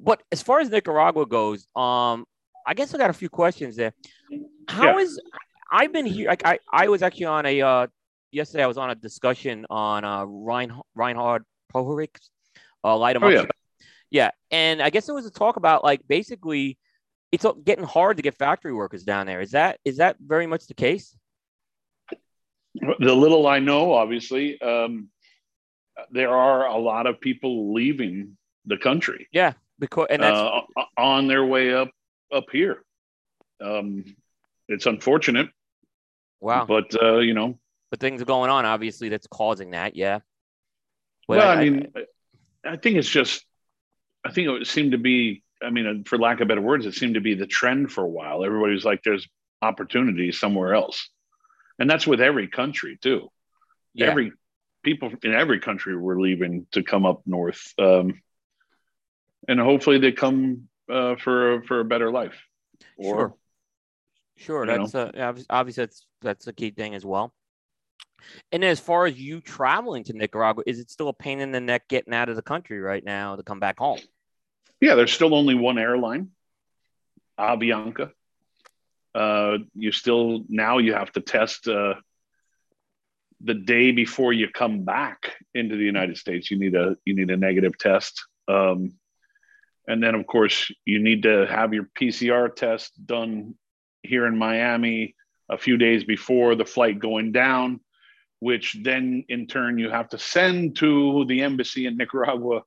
But 0.03 0.23
as 0.31 0.41
far 0.41 0.59
as 0.59 0.71
Nicaragua 0.71 1.27
goes, 1.27 1.67
um, 1.75 2.25
I 2.65 2.73
guess 2.73 2.93
I 2.95 2.97
got 2.97 3.11
a 3.11 3.13
few 3.13 3.29
questions 3.29 3.75
there. 3.75 3.93
How 4.67 4.97
Yeah. 4.97 5.03
is 5.03 5.21
I've 5.71 5.93
been 5.93 6.05
here? 6.05 6.27
Like 6.27 6.45
I, 6.45 6.59
I 6.71 6.89
was 6.89 7.01
actually 7.01 7.25
on 7.25 7.45
a 7.45 7.61
uh, 7.61 7.87
yesterday. 8.31 8.63
I 8.63 8.67
was 8.67 8.77
on 8.77 8.89
a 8.89 8.95
discussion 8.95 9.65
on 9.69 10.03
uh, 10.03 10.25
Rein, 10.25 10.73
Reinhard 10.95 11.45
Pohorec's 11.73 12.29
uh, 12.83 12.97
light 12.97 13.17
Oh, 13.21 13.27
up 13.27 13.31
yeah. 13.33 13.45
Yeah, 14.09 14.31
and 14.51 14.81
I 14.81 14.89
guess 14.89 15.05
there 15.05 15.15
was 15.15 15.25
a 15.25 15.31
talk 15.31 15.55
about 15.55 15.85
like 15.85 16.01
basically 16.05 16.77
it's 17.31 17.45
uh, 17.45 17.53
getting 17.53 17.85
hard 17.85 18.17
to 18.17 18.23
get 18.23 18.37
factory 18.37 18.73
workers 18.73 19.03
down 19.03 19.25
there. 19.25 19.39
Is 19.39 19.51
that 19.51 19.79
is 19.85 19.97
that 19.97 20.17
very 20.19 20.47
much 20.47 20.67
the 20.67 20.73
case? 20.73 21.15
The 22.99 23.13
little 23.13 23.47
I 23.47 23.59
know, 23.59 23.93
obviously, 23.93 24.59
um, 24.61 25.09
there 26.11 26.33
are 26.35 26.67
a 26.67 26.77
lot 26.77 27.05
of 27.05 27.19
people 27.19 27.73
leaving 27.73 28.37
the 28.65 28.77
country 28.77 29.27
Yeah, 29.31 29.53
because 29.79 30.07
and 30.09 30.21
that's 30.21 30.37
uh, 30.37 30.61
on 30.97 31.27
their 31.27 31.45
way 31.45 31.73
up 31.73 31.89
up 32.33 32.45
here. 32.51 32.83
Um, 33.61 34.05
it's 34.67 34.85
unfortunate, 34.85 35.49
wow. 36.41 36.65
But, 36.65 36.93
uh, 37.01 37.19
you 37.19 37.33
know, 37.33 37.57
but 37.89 37.99
things 37.99 38.21
are 38.21 38.25
going 38.25 38.49
on, 38.49 38.65
obviously, 38.65 39.09
that's 39.09 39.27
causing 39.27 39.71
that. 39.71 39.95
Yeah. 39.95 40.19
But 41.27 41.37
well, 41.37 41.49
I, 41.49 41.63
mean, 41.63 41.93
I 42.65 42.77
think 42.77 42.97
it's 42.97 43.09
just, 43.09 43.45
I 44.25 44.31
think 44.31 44.49
it 44.49 44.67
seemed 44.67 44.91
to 44.93 44.97
be, 44.97 45.43
I 45.63 45.69
mean, 45.69 46.03
for 46.05 46.17
lack 46.17 46.41
of 46.41 46.47
better 46.47 46.61
words, 46.61 46.85
it 46.85 46.93
seemed 46.93 47.13
to 47.15 47.21
be 47.21 47.35
the 47.35 47.47
trend 47.47 47.91
for 47.91 48.03
a 48.03 48.09
while. 48.09 48.43
Everybody 48.43 48.73
was 48.73 48.83
like, 48.83 49.03
"There's 49.03 49.27
opportunity 49.61 50.31
somewhere 50.31 50.73
else," 50.73 51.07
and 51.77 51.89
that's 51.89 52.07
with 52.07 52.19
every 52.19 52.47
country 52.47 52.97
too. 53.01 53.29
yeah, 53.93 54.07
Every 54.07 54.31
people 54.83 55.11
in 55.23 55.33
every 55.33 55.59
country 55.59 55.95
were 55.95 56.19
leaving 56.19 56.65
to 56.71 56.81
come 56.81 57.05
up 57.05 57.21
north, 57.25 57.73
um, 57.77 58.21
and 59.47 59.59
hopefully 59.59 59.99
they 59.99 60.11
come 60.11 60.67
uh, 60.89 61.15
for 61.15 61.61
for 61.63 61.79
a 61.79 61.85
better 61.85 62.11
life. 62.11 62.39
Or 62.97 63.15
Sure. 63.15 63.35
Sure, 64.41 64.65
you 64.65 64.77
that's 64.77 64.95
uh, 64.95 65.11
obvi- 65.11 65.45
obviously 65.49 65.83
that's 65.83 66.05
that's 66.21 66.47
a 66.47 66.53
key 66.53 66.71
thing 66.71 66.95
as 66.95 67.05
well. 67.05 67.33
And 68.51 68.63
as 68.63 68.79
far 68.79 69.05
as 69.05 69.19
you 69.19 69.39
traveling 69.39 70.03
to 70.05 70.13
Nicaragua, 70.13 70.63
is 70.65 70.79
it 70.79 70.89
still 70.89 71.09
a 71.09 71.13
pain 71.13 71.39
in 71.39 71.51
the 71.51 71.61
neck 71.61 71.87
getting 71.87 72.13
out 72.13 72.29
of 72.29 72.35
the 72.35 72.41
country 72.41 72.79
right 72.79 73.03
now 73.03 73.35
to 73.35 73.43
come 73.43 73.59
back 73.59 73.79
home? 73.79 73.99
Yeah, 74.79 74.95
there's 74.95 75.13
still 75.13 75.35
only 75.35 75.53
one 75.55 75.77
airline, 75.77 76.29
Avianca. 77.39 78.11
Uh, 79.13 79.59
you 79.75 79.91
still 79.91 80.43
now 80.47 80.79
you 80.79 80.93
have 80.93 81.11
to 81.11 81.21
test 81.21 81.67
uh, 81.67 81.95
the 83.41 83.53
day 83.53 83.91
before 83.91 84.33
you 84.33 84.47
come 84.47 84.85
back 84.85 85.33
into 85.53 85.75
the 85.75 85.83
United 85.83 86.17
States. 86.17 86.49
You 86.49 86.57
need 86.57 86.75
a 86.75 86.95
you 87.05 87.15
need 87.15 87.29
a 87.29 87.37
negative 87.37 87.77
test, 87.77 88.25
um, 88.47 88.93
and 89.87 90.01
then 90.01 90.15
of 90.15 90.25
course 90.25 90.71
you 90.83 90.99
need 90.99 91.23
to 91.23 91.45
have 91.45 91.75
your 91.75 91.87
PCR 91.99 92.55
test 92.55 92.93
done 93.05 93.53
here 94.03 94.25
in 94.25 94.37
Miami 94.37 95.15
a 95.49 95.57
few 95.57 95.77
days 95.77 96.03
before 96.03 96.55
the 96.55 96.65
flight 96.65 96.99
going 96.99 97.31
down, 97.31 97.79
which 98.39 98.77
then 98.81 99.25
in 99.29 99.47
turn 99.47 99.77
you 99.77 99.89
have 99.89 100.09
to 100.09 100.17
send 100.17 100.77
to 100.77 101.25
the 101.27 101.41
embassy 101.41 101.85
in 101.85 101.97
Nicaragua 101.97 102.61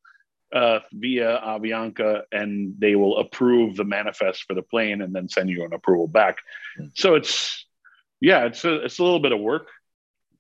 uh, 0.53 0.81
via 0.93 1.41
Avianca, 1.45 2.23
and 2.31 2.75
they 2.79 2.95
will 2.95 3.19
approve 3.19 3.77
the 3.77 3.85
manifest 3.85 4.45
for 4.45 4.55
the 4.55 4.63
plane 4.63 5.03
and 5.03 5.15
then 5.15 5.29
send 5.29 5.51
you 5.51 5.65
an 5.65 5.73
approval 5.73 6.07
back. 6.07 6.39
Hmm. 6.77 6.87
So 6.95 7.15
it's 7.15 7.67
yeah, 8.21 8.45
it's 8.45 8.65
a 8.65 8.85
it's 8.85 8.99
a 8.99 9.05
little 9.05 9.21
bit 9.21 9.33
of 9.33 9.41
work. 9.41 9.69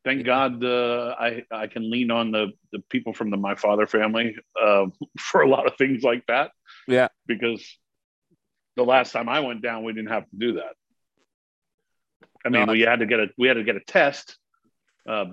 Thank 0.04 0.24
God 0.26 0.62
uh, 0.62 1.14
I 1.18 1.44
I 1.50 1.66
can 1.66 1.90
lean 1.90 2.10
on 2.10 2.30
the 2.30 2.52
the 2.72 2.80
people 2.90 3.14
from 3.14 3.30
the 3.30 3.36
my 3.36 3.54
father 3.54 3.86
family 3.86 4.36
uh, 4.60 4.86
for 5.18 5.40
a 5.40 5.48
lot 5.48 5.66
of 5.66 5.76
things 5.76 6.02
like 6.02 6.26
that. 6.26 6.52
Yeah. 6.86 7.08
because 7.26 7.66
the 8.76 8.84
last 8.84 9.12
time 9.12 9.28
I 9.28 9.40
went 9.40 9.62
down, 9.62 9.84
we 9.84 9.92
didn't 9.92 10.10
have 10.10 10.28
to 10.30 10.36
do 10.36 10.54
that. 10.54 10.74
I 12.44 12.50
No, 12.50 12.60
mean, 12.60 12.68
we 12.68 12.80
had 12.82 13.00
to 13.00 13.06
get 13.06 13.20
a 13.20 13.28
we 13.38 13.48
had 13.48 13.54
to 13.54 13.64
get 13.64 13.76
a 13.76 13.80
test, 13.80 14.36
uh, 15.08 15.26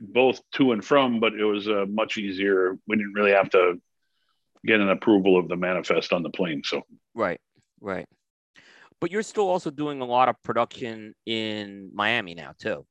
both 0.00 0.40
to 0.52 0.72
and 0.72 0.84
from, 0.84 1.20
but 1.20 1.34
it 1.34 1.44
was 1.44 1.68
uh, 1.68 1.86
much 1.88 2.16
easier. 2.18 2.78
We 2.86 2.96
didn't 2.96 3.14
really 3.14 3.32
have 3.32 3.50
to 3.50 3.80
get 4.64 4.80
an 4.80 4.90
approval 4.90 5.38
of 5.38 5.48
the 5.48 5.56
manifest 5.56 6.12
on 6.12 6.22
the 6.22 6.30
plane. 6.30 6.62
So 6.64 6.82
Right, 7.14 7.40
right. 7.80 8.06
But 9.00 9.10
you're 9.10 9.22
still 9.22 9.48
also 9.48 9.70
doing 9.70 10.00
a 10.00 10.04
lot 10.04 10.28
of 10.28 10.40
production 10.44 11.14
in 11.26 11.90
Miami 11.92 12.34
now 12.34 12.52
too. 12.58 12.86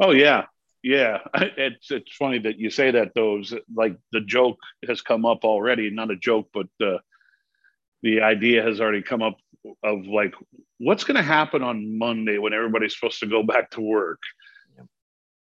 Oh 0.00 0.12
yeah, 0.12 0.46
yeah. 0.82 1.18
It's 1.56 1.90
it's 1.90 2.16
funny 2.16 2.38
that 2.40 2.58
you 2.58 2.70
say 2.70 2.90
that. 2.92 3.12
Those 3.14 3.54
like 3.74 3.96
the 4.12 4.20
joke 4.22 4.58
has 4.88 5.02
come 5.02 5.26
up 5.26 5.44
already. 5.44 5.90
Not 5.90 6.10
a 6.10 6.16
joke, 6.16 6.48
but 6.54 6.68
uh, 6.82 6.98
the 8.02 8.22
idea 8.22 8.62
has 8.62 8.80
already 8.80 9.02
come 9.02 9.22
up 9.22 9.36
of 9.82 10.06
like 10.06 10.34
what's 10.78 11.04
going 11.04 11.16
to 11.16 11.22
happen 11.22 11.62
on 11.62 11.98
Monday 11.98 12.38
when 12.38 12.52
everybody's 12.52 12.94
supposed 12.94 13.20
to 13.20 13.26
go 13.26 13.42
back 13.42 13.70
to 13.70 13.80
work. 13.80 14.20
Yep. 14.76 14.86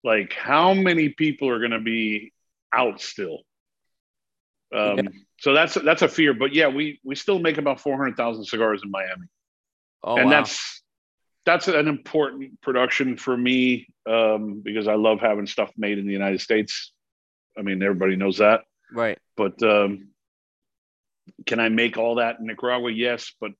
Like 0.05 0.33
how 0.33 0.75
many 0.75 1.09
people 1.11 1.49
are 1.49 1.59
going 1.59 1.73
to 1.73 1.81
be 1.81 2.33
out 2.73 3.01
still? 3.01 3.41
Um, 4.75 4.99
Yeah. 4.99 5.03
So 5.39 5.53
that's 5.53 5.75
that's 5.75 6.01
a 6.01 6.09
fear. 6.09 6.33
But 6.33 6.55
yeah, 6.55 6.69
we 6.69 6.99
we 7.05 7.15
still 7.15 7.39
make 7.39 7.59
about 7.59 7.79
four 7.81 7.97
hundred 7.99 8.17
thousand 8.17 8.47
cigars 8.47 8.81
in 8.83 8.91
Miami 8.91 9.27
Oh, 10.03 10.17
and 10.17 10.27
wow. 10.27 10.31
that's 10.31 10.83
that's 11.45 11.69
an 11.69 11.89
important 11.89 12.61
production 12.63 13.17
for 13.19 13.37
me 13.37 13.87
um, 14.09 14.61
because 14.65 14.89
I 14.89 14.95
love 14.95 15.21
having 15.21 15.47
stuff 15.47 15.71
made 15.77 15.99
in 15.99 16.07
the 16.07 16.13
United 16.13 16.41
States. 16.41 16.93
I 17.59 17.63
mean, 17.63 17.83
everybody 17.83 18.17
knows 18.17 18.39
that. 18.39 18.63
right. 18.93 19.19
But 19.37 19.63
um, 19.63 20.09
can 21.45 21.61
I 21.61 21.69
make 21.69 21.99
all 21.99 22.17
that 22.17 22.39
in 22.41 22.47
Nicaragua? 22.47 22.91
Yes, 22.91 23.33
but 23.41 23.51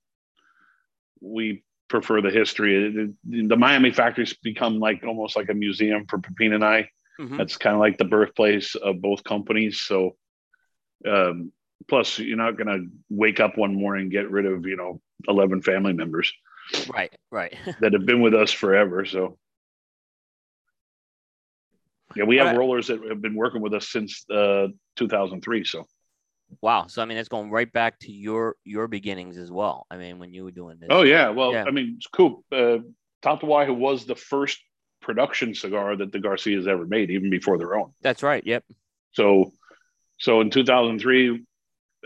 we 1.21 1.63
prefer 1.89 2.21
the 2.21 2.29
history. 2.31 3.13
The, 3.25 3.47
the 3.47 3.55
Miami 3.55 3.91
factory's 3.91 4.33
become 4.33 4.79
like 4.79 5.03
almost 5.05 5.35
like 5.35 5.49
a 5.49 5.53
museum 5.53 6.05
for 6.07 6.19
Pepin 6.19 6.53
and 6.53 6.63
I. 6.65 6.89
Mhm. 7.19 7.37
That's 7.37 7.57
kind 7.57 7.73
of 7.73 7.79
like 7.79 7.97
the 7.97 8.05
birthplace 8.05 8.75
of 8.75 9.01
both 9.01 9.23
companies. 9.23 9.81
So, 9.81 10.15
um, 11.07 11.51
plus, 11.87 12.19
you're 12.19 12.37
not 12.37 12.57
going 12.57 12.67
to 12.67 12.87
wake 13.09 13.39
up 13.39 13.57
one 13.57 13.73
morning 13.75 14.03
and 14.03 14.11
get 14.11 14.29
rid 14.29 14.45
of 14.45 14.65
you 14.67 14.75
know 14.75 15.01
eleven 15.27 15.61
family 15.61 15.93
members 15.93 16.31
Right, 16.89 17.13
right. 17.31 17.55
that 17.79 17.93
have 17.93 18.05
been 18.05 18.21
with 18.21 18.33
us 18.33 18.51
forever. 18.51 19.05
So, 19.05 19.37
yeah, 22.15 22.23
we 22.23 22.37
have 22.37 22.47
Alright. 22.47 22.59
rollers 22.59 22.87
that 22.87 23.03
have 23.07 23.21
been 23.21 23.35
working 23.35 23.61
with 23.61 23.73
us 23.73 23.89
since 23.89 24.25
uh, 24.29 24.67
2003. 24.95 25.63
So, 25.63 25.87
wow. 26.61 26.87
So 26.87 27.01
I 27.01 27.05
mean, 27.05 27.17
it's 27.17 27.29
going 27.29 27.51
right 27.51 27.71
back 27.71 27.99
to 27.99 28.11
your 28.11 28.55
your 28.63 28.87
beginnings 28.87 29.37
as 29.37 29.51
well. 29.51 29.85
I 29.89 29.97
mean, 29.97 30.19
when 30.19 30.33
you 30.33 30.43
were 30.43 30.51
doing 30.51 30.77
this. 30.79 30.87
oh 30.91 31.03
yeah, 31.03 31.29
well, 31.29 31.51
Yeah. 31.53 31.65
I 31.67 31.71
mean, 31.71 31.95
it's 31.97 32.07
cool. 32.07 32.43
Uh, 32.51 32.79
Tatuaje 33.23 33.75
was 33.75 34.05
the 34.05 34.15
first 34.15 34.59
production 35.01 35.53
cigar 35.53 35.95
that 35.95 36.11
the 36.11 36.19
Garcias 36.19 36.67
ever 36.67 36.85
made, 36.85 37.09
even 37.11 37.29
before 37.29 37.57
their 37.57 37.75
own. 37.75 37.93
That's 38.01 38.23
right. 38.23 38.45
Yep. 38.45 38.63
So, 39.11 39.51
so 40.17 40.41
in 40.41 40.49
2003, 40.49 41.43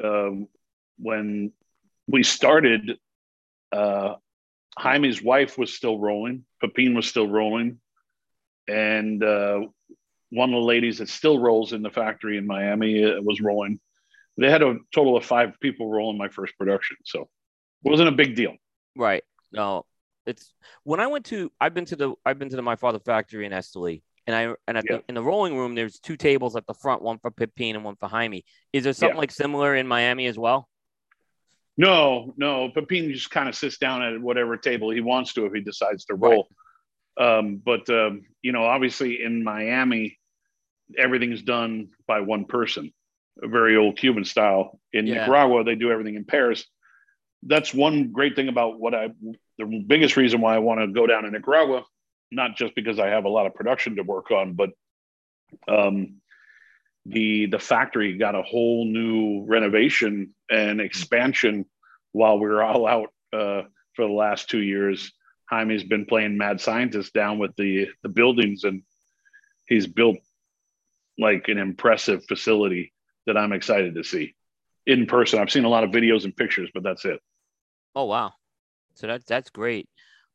um, 0.04 0.48
when 0.98 1.52
we 2.08 2.24
started, 2.24 2.98
uh, 3.72 4.16
Jaime's 4.78 5.22
wife 5.22 5.58
was 5.58 5.74
still 5.74 6.00
rolling, 6.00 6.46
Pepin 6.62 6.94
was 6.94 7.08
still 7.08 7.28
rolling, 7.28 7.80
and 8.68 9.24
uh, 9.24 9.62
one 10.30 10.50
of 10.54 10.62
the 10.62 10.66
ladies 10.66 11.00
that 11.00 11.10
still 11.10 11.40
rolls 11.40 11.74
in 11.74 11.82
the 11.82 11.90
factory 11.90 12.38
in 12.38 12.48
Miami 12.48 13.04
uh, 13.04 13.22
was 13.22 13.42
rolling. 13.42 13.80
They 14.38 14.50
had 14.50 14.62
a 14.62 14.78
total 14.94 15.18
of 15.18 15.26
five 15.26 15.60
people 15.60 15.90
rolling 15.90 16.18
my 16.18 16.30
first 16.30 16.58
production, 16.58 16.98
so 17.06 17.22
it 17.24 17.90
wasn't 17.90 18.10
a 18.10 18.14
big 18.14 18.36
deal. 18.36 18.56
Right. 18.96 19.24
No, 19.52 19.86
it's 20.26 20.54
when 20.84 21.00
I 21.00 21.08
went 21.08 21.26
to 21.26 21.52
I've 21.60 21.74
been 21.74 21.86
to 21.86 21.96
the 21.96 22.14
I've 22.26 22.40
been 22.40 22.50
to 22.50 22.56
the 22.56 22.62
My 22.62 22.76
Father 22.76 23.00
factory 23.00 23.46
in 23.46 23.52
Esteli, 23.52 24.02
And 24.28 24.36
I 24.36 24.56
and 24.68 24.78
at 24.78 24.86
Yeah. 24.86 24.98
the, 24.98 25.04
in 25.10 25.16
the 25.16 25.24
rolling 25.24 25.58
room, 25.58 25.76
there's 25.76 26.00
two 26.00 26.16
tables 26.16 26.56
at 26.56 26.66
the 26.68 26.74
front, 26.74 27.02
one 27.02 27.18
for 27.20 27.32
Pepin 27.32 27.76
and 27.76 27.84
one 27.84 27.96
for 27.96 28.08
Jaime. 28.08 28.46
Is 28.72 28.84
there 28.84 28.94
something 28.94 29.16
Yeah. 29.16 29.20
like 29.20 29.32
similar 29.32 29.76
in 29.76 29.88
Miami 29.88 30.28
as 30.28 30.38
well? 30.38 30.70
No, 31.78 32.34
no. 32.38 32.70
Pepin 32.70 33.12
just 33.12 33.32
kind 33.32 33.50
of 33.50 33.56
sits 33.56 33.78
down 33.78 34.02
at 34.04 34.22
whatever 34.22 34.58
table 34.58 34.92
he 34.92 35.02
wants 35.02 35.34
to 35.34 35.46
if 35.46 35.54
he 35.54 35.62
decides 35.62 36.06
to 36.06 36.16
roll. 36.16 36.48
Um, 37.18 37.58
but 37.58 37.90
um, 37.90 38.24
you 38.42 38.52
know, 38.52 38.64
obviously 38.64 39.24
in 39.24 39.44
Miami, 39.44 40.18
everything's 40.98 41.42
done 41.42 41.90
by 42.08 42.22
one 42.22 42.46
person, 42.46 42.94
very 43.38 43.78
old 43.78 43.98
Cuban 43.98 44.26
style. 44.26 44.80
In 44.94 45.08
Yeah. 45.08 45.22
Nicaragua, 45.22 45.64
they 45.64 45.76
do 45.76 45.92
everything 45.92 46.16
in 46.16 46.26
pairs. 46.26 46.66
That's 47.44 47.74
one 47.74 48.12
great 48.12 48.36
thing 48.36 48.50
about 48.50 48.80
what 48.80 48.94
I. 48.94 49.10
The 49.58 49.84
biggest 49.86 50.18
reason 50.18 50.42
why 50.42 50.56
I 50.56 50.60
want 50.60 50.80
to 50.82 50.88
go 50.88 51.08
down 51.08 51.24
to 51.24 51.32
Nicaragua, 51.32 51.84
not 52.32 52.56
just 52.56 52.76
because 52.76 53.00
I 53.00 53.08
have 53.08 53.26
a 53.26 53.30
lot 53.30 53.46
of 53.46 53.56
production 53.56 53.96
to 53.96 54.04
work 54.04 54.32
on, 54.32 54.54
but 54.54 54.72
um, 55.68 56.22
the 57.06 57.48
the 57.48 57.60
factory 57.60 58.18
got 58.18 58.36
a 58.36 58.44
whole 58.44 58.86
new 58.86 59.44
renovation 59.46 60.36
and 60.50 60.80
expansion 60.80 61.66
while 62.12 62.40
we 62.40 62.48
were 62.48 62.64
all 62.64 62.86
out 62.88 63.10
uh, 63.34 63.64
for 63.96 64.06
the 64.06 64.14
last 64.14 64.50
two 64.50 64.62
years. 64.62 65.12
Jaime's 65.50 65.84
been 65.84 66.06
playing 66.06 66.38
mad 66.38 66.62
scientist 66.62 67.14
down 67.14 67.40
with 67.40 67.56
the 67.56 67.88
the 68.04 68.10
buildings, 68.10 68.64
and 68.64 68.84
he's 69.68 69.88
built 69.88 70.18
like 71.18 71.48
an 71.50 71.58
impressive 71.58 72.24
facility 72.26 72.94
that 73.34 73.40
I'm 73.40 73.54
excited 73.54 73.96
to 73.96 74.04
see 74.04 74.36
in 74.86 75.06
person. 75.06 75.40
I've 75.40 75.52
seen 75.52 75.64
a 75.64 75.70
lot 75.70 75.84
of 75.84 75.92
videos 75.92 76.26
and 76.26 76.36
pictures, 76.36 76.70
but 76.74 76.84
that's 76.84 77.06
it. 77.06 77.20
Oh 77.96 78.06
wow, 78.06 78.34
so 78.96 79.08
that's 79.08 79.26
that's 79.26 79.50
great. 79.50 79.88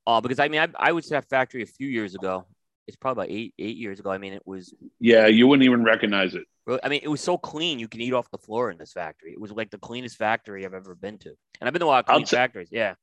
Uh, 0.06 0.20
because 0.20 0.38
I 0.38 0.48
mean, 0.48 0.60
I, 0.60 0.68
I 0.78 0.92
was 0.92 1.06
to 1.06 1.10
that 1.14 1.28
factory 1.28 1.62
a 1.62 1.66
few 1.66 1.88
years 1.88 2.14
ago. 2.14 2.46
It's 2.86 2.96
probably 2.96 3.24
about 3.24 3.36
eight 3.36 3.54
eight 3.58 3.76
years 3.76 4.00
ago. 4.00 4.10
I 4.10 4.18
mean, 4.18 4.32
it 4.32 4.46
was 4.46 4.72
Yeah, 5.00 5.26
you 5.26 5.46
wouldn't 5.46 5.64
even 5.64 5.82
recognize 5.82 6.34
it. 6.34 6.44
I 6.82 6.88
mean, 6.88 7.00
it 7.02 7.08
was 7.08 7.20
so 7.20 7.38
clean 7.38 7.78
you 7.78 7.88
can 7.88 8.00
eat 8.00 8.12
off 8.12 8.30
the 8.30 8.38
floor 8.38 8.70
in 8.70 8.78
this 8.78 8.92
factory. 8.92 9.32
It 9.32 9.40
was 9.40 9.52
like 9.52 9.70
the 9.70 9.78
cleanest 9.78 10.16
factory 10.16 10.64
I've 10.64 10.74
ever 10.74 10.94
been 10.94 11.18
to, 11.18 11.30
and 11.60 11.68
I've 11.68 11.72
been 11.72 11.80
to 11.80 11.86
a 11.86 11.88
lot 11.88 12.00
of 12.00 12.06
clean 12.06 12.26
t- 12.26 12.36
factories. 12.36 12.68
Yeah, 12.70 12.94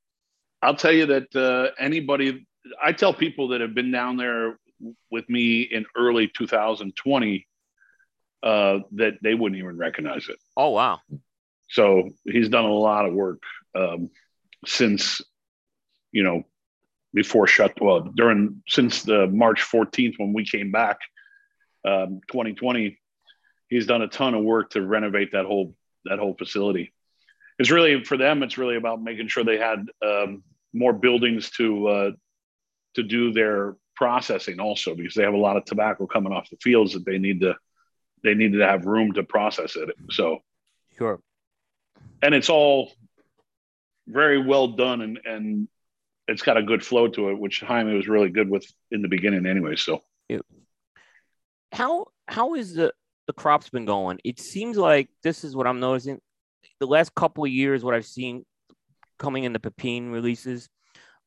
I'll 0.61 0.75
tell 0.75 0.91
you 0.93 1.05
that 1.07 1.35
uh, 1.35 1.71
anybody, 1.77 2.45
I 2.81 2.93
tell 2.93 3.13
people 3.13 3.49
that 3.49 3.61
have 3.61 3.73
been 3.75 3.91
down 3.91 4.17
there 4.17 4.57
with 5.11 5.29
me 5.29 5.61
in 5.63 5.85
early 5.95 6.29
2020 6.29 7.47
uh, 8.43 8.79
that 8.91 9.13
they 9.21 9.33
wouldn't 9.33 9.59
even 9.59 9.77
recognize 9.77 10.27
it. 10.29 10.37
Oh 10.57 10.69
wow. 10.69 10.99
So 11.69 12.09
he's 12.25 12.49
done 12.49 12.65
a 12.65 12.73
lot 12.73 13.05
of 13.05 13.13
work 13.13 13.41
um, 13.73 14.09
since, 14.65 15.21
you 16.11 16.23
know, 16.23 16.43
before 17.13 17.47
shut 17.47 17.79
well 17.79 18.01
during 18.01 18.61
since 18.67 19.03
the 19.03 19.27
March 19.27 19.61
14th 19.61 20.15
when 20.17 20.33
we 20.33 20.45
came 20.45 20.71
back, 20.71 20.99
um, 21.85 22.19
2020. 22.31 22.99
He's 23.69 23.87
done 23.87 24.01
a 24.01 24.07
ton 24.07 24.33
of 24.33 24.43
work 24.43 24.71
to 24.71 24.85
renovate 24.85 25.31
that 25.31 25.45
whole 25.45 25.75
that 26.05 26.19
whole 26.19 26.35
facility. 26.35 26.93
It's 27.57 27.71
really 27.71 28.03
for 28.03 28.17
them. 28.17 28.43
It's 28.43 28.57
really 28.57 28.75
about 28.75 29.01
making 29.01 29.29
sure 29.29 29.43
they 29.43 29.57
had 29.57 29.85
um, 30.05 30.43
more 30.73 30.93
buildings 30.93 31.49
to 31.51 31.87
uh, 31.87 32.11
to 32.95 33.03
do 33.03 33.31
their 33.31 33.75
processing 33.95 34.59
also 34.59 34.95
because 34.95 35.13
they 35.13 35.23
have 35.23 35.33
a 35.33 35.37
lot 35.37 35.57
of 35.57 35.65
tobacco 35.65 36.05
coming 36.05 36.33
off 36.33 36.49
the 36.49 36.57
fields 36.57 36.93
that 36.93 37.05
they 37.05 37.17
need 37.17 37.41
to 37.41 37.55
they 38.23 38.33
needed 38.33 38.57
to 38.59 38.67
have 38.67 38.85
room 38.85 39.13
to 39.13 39.23
process 39.23 39.75
it. 39.75 39.89
So 40.11 40.39
Sure. 40.97 41.19
and 42.21 42.33
it's 42.33 42.49
all 42.49 42.91
very 44.07 44.37
well 44.37 44.67
done 44.69 45.01
and 45.01 45.19
and 45.25 45.67
it's 46.27 46.41
got 46.41 46.55
a 46.55 46.63
good 46.63 46.85
flow 46.85 47.09
to 47.09 47.29
it, 47.29 47.39
which 47.39 47.59
Jaime 47.59 47.93
was 47.93 48.07
really 48.07 48.29
good 48.29 48.49
with 48.49 48.65
in 48.91 49.01
the 49.01 49.07
beginning 49.09 49.45
anyway. 49.45 49.75
So 49.75 50.01
How 51.73 52.07
how 52.27 52.53
is 52.55 52.75
the 52.75 52.93
the 53.27 53.33
crops 53.33 53.69
been 53.69 53.85
going? 53.85 54.19
It 54.23 54.39
seems 54.39 54.77
like 54.77 55.09
this 55.23 55.43
is 55.43 55.55
what 55.55 55.65
I'm 55.67 55.79
noticing. 55.79 56.19
The 56.79 56.87
last 56.87 57.15
couple 57.15 57.43
of 57.43 57.49
years, 57.51 57.83
what 57.83 57.95
I've 57.95 58.05
seen 58.05 58.45
coming 59.17 59.43
in 59.43 59.53
the 59.53 59.59
Pepin 59.59 60.11
releases, 60.11 60.69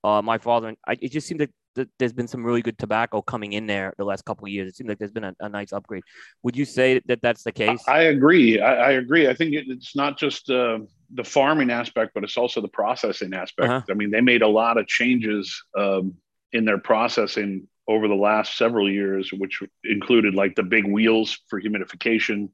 uh, 0.04 0.22
my 0.22 0.38
father, 0.38 0.68
and 0.68 0.76
I, 0.86 0.92
it 1.00 1.10
just 1.10 1.26
seems 1.26 1.40
like 1.40 1.50
th- 1.76 1.88
there's 1.98 2.12
been 2.12 2.26
some 2.26 2.44
really 2.44 2.62
good 2.62 2.78
tobacco 2.78 3.22
coming 3.22 3.52
in 3.52 3.66
there 3.66 3.94
the 3.98 4.04
last 4.04 4.24
couple 4.24 4.46
of 4.46 4.50
years. 4.50 4.68
It 4.68 4.76
seems 4.76 4.88
like 4.88 4.98
there's 4.98 5.12
been 5.12 5.24
a, 5.24 5.34
a 5.40 5.48
nice 5.48 5.72
upgrade. 5.72 6.02
Would 6.42 6.56
you 6.56 6.64
say 6.64 7.00
that 7.06 7.22
that's 7.22 7.44
the 7.44 7.52
case? 7.52 7.80
I 7.86 8.04
agree. 8.04 8.60
I, 8.60 8.74
I 8.74 8.90
agree. 8.92 9.28
I 9.28 9.34
think 9.34 9.54
it, 9.54 9.66
it's 9.68 9.94
not 9.94 10.18
just 10.18 10.50
uh, 10.50 10.80
the 11.14 11.24
farming 11.24 11.70
aspect, 11.70 12.12
but 12.14 12.24
it's 12.24 12.36
also 12.36 12.60
the 12.60 12.68
processing 12.68 13.34
aspect. 13.34 13.68
Uh-huh. 13.68 13.82
I 13.88 13.94
mean, 13.94 14.10
they 14.10 14.20
made 14.20 14.42
a 14.42 14.48
lot 14.48 14.78
of 14.78 14.86
changes 14.88 15.62
um, 15.78 16.14
in 16.52 16.64
their 16.64 16.78
processing 16.78 17.68
over 17.88 18.08
the 18.08 18.14
last 18.14 18.56
several 18.56 18.90
years, 18.90 19.30
which 19.32 19.62
included 19.84 20.34
like 20.34 20.56
the 20.56 20.62
big 20.62 20.84
wheels 20.86 21.38
for 21.48 21.60
humidification, 21.60 22.48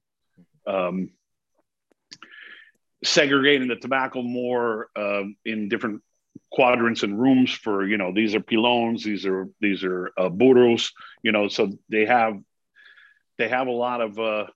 um, 0.67 1.11
segregating 3.03 3.69
the 3.69 3.77
tobacco 3.77 4.23
more 4.23 4.89
um, 4.95 5.37
in 5.45 5.69
different 5.69 6.03
quadrants 6.53 7.03
and 7.03 7.21
rooms 7.21 7.53
for 7.53 7.87
you 7.87 7.99
know 7.99 8.13
these 8.13 8.35
are 8.35 8.41
pilons, 8.41 9.05
these 9.05 9.27
are 9.27 9.49
these 9.61 9.85
are 9.85 10.13
uh, 10.17 10.29
burros, 10.29 10.93
you 11.23 11.33
know, 11.33 11.49
so 11.49 11.73
they 11.89 12.05
have 12.07 12.35
they 13.39 13.49
have 13.49 13.67
a 13.67 13.73
lot 13.73 14.01
of 14.01 14.19
uh, 14.19 14.47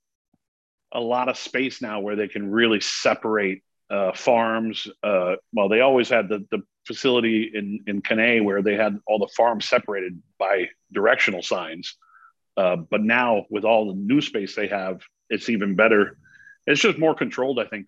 a 0.92 1.00
lot 1.00 1.28
of 1.28 1.36
space 1.36 1.82
now 1.82 2.00
where 2.00 2.16
they 2.16 2.28
can 2.28 2.50
really 2.50 2.80
separate 2.80 3.62
uh, 3.90 4.12
farms. 4.12 4.88
Uh, 5.02 5.36
well, 5.52 5.68
they 5.68 5.80
always 5.80 6.08
had 6.08 6.28
the, 6.28 6.44
the 6.50 6.62
facility 6.86 7.50
in, 7.54 7.80
in 7.86 8.02
Canay 8.02 8.42
where 8.42 8.62
they 8.62 8.74
had 8.74 8.98
all 9.06 9.18
the 9.18 9.32
farms 9.36 9.64
separated 9.66 10.20
by 10.38 10.68
directional 10.92 11.42
signs. 11.42 11.96
Uh, 12.56 12.76
but 12.76 13.02
now 13.02 13.44
with 13.50 13.64
all 13.64 13.88
the 13.88 13.98
new 13.98 14.20
space 14.20 14.54
they 14.54 14.68
have, 14.68 15.02
it's 15.28 15.48
even 15.48 15.74
better. 15.74 16.16
It's 16.66 16.80
just 16.80 16.98
more 16.98 17.14
controlled, 17.14 17.58
I 17.58 17.66
think. 17.66 17.86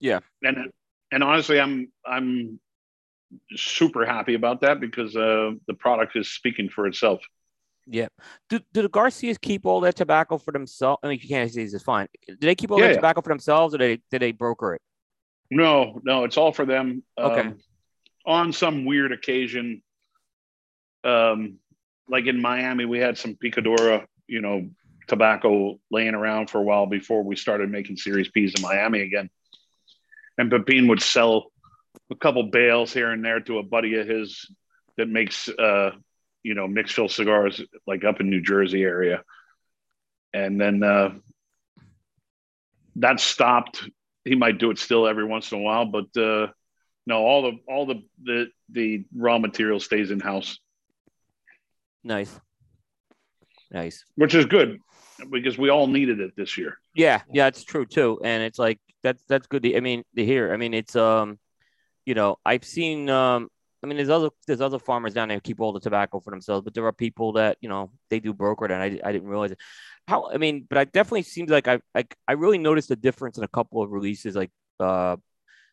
Yeah. 0.00 0.20
And, 0.42 0.70
and 1.10 1.22
honestly, 1.22 1.60
I'm, 1.60 1.90
I'm 2.04 2.60
super 3.54 4.04
happy 4.04 4.34
about 4.34 4.60
that 4.62 4.80
because 4.80 5.16
uh, 5.16 5.52
the 5.66 5.74
product 5.74 6.16
is 6.16 6.30
speaking 6.30 6.68
for 6.68 6.86
itself. 6.86 7.20
Yeah. 7.86 8.08
Do, 8.48 8.60
do 8.72 8.82
the 8.82 8.88
Garcias 8.88 9.38
keep 9.38 9.66
all 9.66 9.80
their 9.80 9.92
tobacco 9.92 10.38
for 10.38 10.52
themselves? 10.52 11.00
I 11.02 11.08
mean, 11.08 11.18
you 11.20 11.28
can't 11.28 11.50
say 11.50 11.64
this 11.64 11.74
is 11.74 11.82
fine. 11.82 12.06
Do 12.28 12.36
they 12.40 12.54
keep 12.54 12.70
all 12.70 12.78
Yeah, 12.78 12.84
that 12.84 12.90
yeah. 12.90 12.96
tobacco 12.96 13.22
for 13.22 13.30
themselves 13.30 13.74
or 13.74 13.78
do 13.78 13.86
they, 13.88 14.02
do 14.10 14.18
they 14.18 14.32
broker 14.32 14.74
it? 14.74 14.82
No, 15.50 16.00
no, 16.04 16.24
it's 16.24 16.36
all 16.36 16.52
for 16.52 16.64
them. 16.64 17.02
Okay. 17.18 17.40
Um, 17.40 17.58
on 18.24 18.52
some 18.52 18.84
weird 18.84 19.12
occasion, 19.12 19.82
um, 21.04 21.58
like 22.08 22.26
in 22.26 22.40
Miami, 22.40 22.84
we 22.84 22.98
had 22.98 23.18
some 23.18 23.34
Picadura, 23.34 24.06
you 24.26 24.40
know, 24.40 24.70
tobacco 25.08 25.78
laying 25.90 26.14
around 26.14 26.48
for 26.48 26.58
a 26.58 26.62
while 26.62 26.86
before 26.86 27.22
we 27.22 27.36
started 27.36 27.70
making 27.70 27.96
Series 27.96 28.30
P's 28.30 28.54
in 28.54 28.62
Miami 28.62 29.00
again. 29.00 29.28
And 30.38 30.50
Pepin 30.50 30.88
would 30.88 31.02
sell 31.02 31.51
a 32.10 32.16
couple 32.16 32.42
bales 32.44 32.92
here 32.92 33.10
and 33.10 33.24
there 33.24 33.40
to 33.40 33.58
a 33.58 33.62
buddy 33.62 33.94
of 33.96 34.06
his 34.06 34.50
that 34.96 35.08
makes, 35.08 35.48
uh, 35.48 35.92
you 36.42 36.54
know, 36.54 36.68
mixed 36.68 36.94
fill 36.94 37.08
cigars 37.08 37.60
like 37.86 38.04
up 38.04 38.20
in 38.20 38.28
New 38.28 38.42
Jersey 38.42 38.82
area. 38.82 39.22
And 40.34 40.60
then 40.60 40.82
uh, 40.82 41.14
that 42.96 43.20
stopped 43.20 43.88
he 44.24 44.34
might 44.34 44.58
do 44.58 44.70
it 44.70 44.78
still 44.78 45.06
every 45.06 45.24
once 45.24 45.50
in 45.52 45.58
a 45.58 45.60
while, 45.62 45.84
but 45.84 46.16
uh, 46.16 46.48
no, 47.06 47.18
all 47.18 47.42
the 47.42 47.58
all 47.68 47.86
the 47.86 48.02
the 48.22 48.46
the 48.70 49.04
raw 49.14 49.38
material 49.38 49.80
stays 49.80 50.10
in 50.10 50.20
house, 50.20 50.58
Nice. 52.04 52.38
Nice. 53.70 54.04
which 54.16 54.34
is 54.34 54.44
good 54.44 54.78
because 55.30 55.56
we 55.56 55.70
all 55.70 55.86
needed 55.86 56.20
it 56.20 56.36
this 56.36 56.58
year. 56.58 56.78
Yeah, 56.94 57.22
yeah, 57.32 57.46
it's 57.46 57.64
true 57.64 57.86
too, 57.86 58.20
and 58.22 58.42
it's 58.42 58.58
like 58.58 58.78
that's 59.02 59.22
that's 59.28 59.46
good. 59.46 59.62
To, 59.64 59.76
I 59.76 59.80
mean, 59.80 60.04
to 60.16 60.24
hear. 60.24 60.52
I 60.52 60.56
mean, 60.56 60.74
it's 60.74 60.94
um, 60.94 61.38
you 62.06 62.14
know, 62.14 62.36
I've 62.44 62.64
seen 62.64 63.08
um, 63.10 63.48
I 63.82 63.86
mean, 63.86 63.96
there's 63.96 64.10
other 64.10 64.30
there's 64.46 64.60
other 64.60 64.78
farmers 64.78 65.14
down 65.14 65.28
there 65.28 65.36
who 65.36 65.40
keep 65.40 65.60
all 65.60 65.72
the 65.72 65.80
tobacco 65.80 66.20
for 66.20 66.30
themselves, 66.30 66.64
but 66.64 66.74
there 66.74 66.86
are 66.86 66.92
people 66.92 67.32
that 67.34 67.56
you 67.60 67.68
know 67.68 67.90
they 68.10 68.20
do 68.20 68.32
broker 68.32 68.64
it, 68.66 68.70
and 68.70 68.82
I, 68.82 69.08
I 69.08 69.12
didn't 69.12 69.28
realize 69.28 69.50
it. 69.52 69.58
How 70.06 70.30
I 70.32 70.36
mean, 70.38 70.66
but 70.68 70.78
I 70.78 70.84
definitely 70.84 71.22
seems 71.22 71.50
like 71.50 71.68
I 71.68 71.80
I 71.94 72.04
I 72.28 72.32
really 72.32 72.58
noticed 72.58 72.90
a 72.90 72.96
difference 72.96 73.38
in 73.38 73.44
a 73.44 73.48
couple 73.48 73.82
of 73.82 73.90
releases, 73.90 74.36
like 74.36 74.50
uh, 74.80 75.16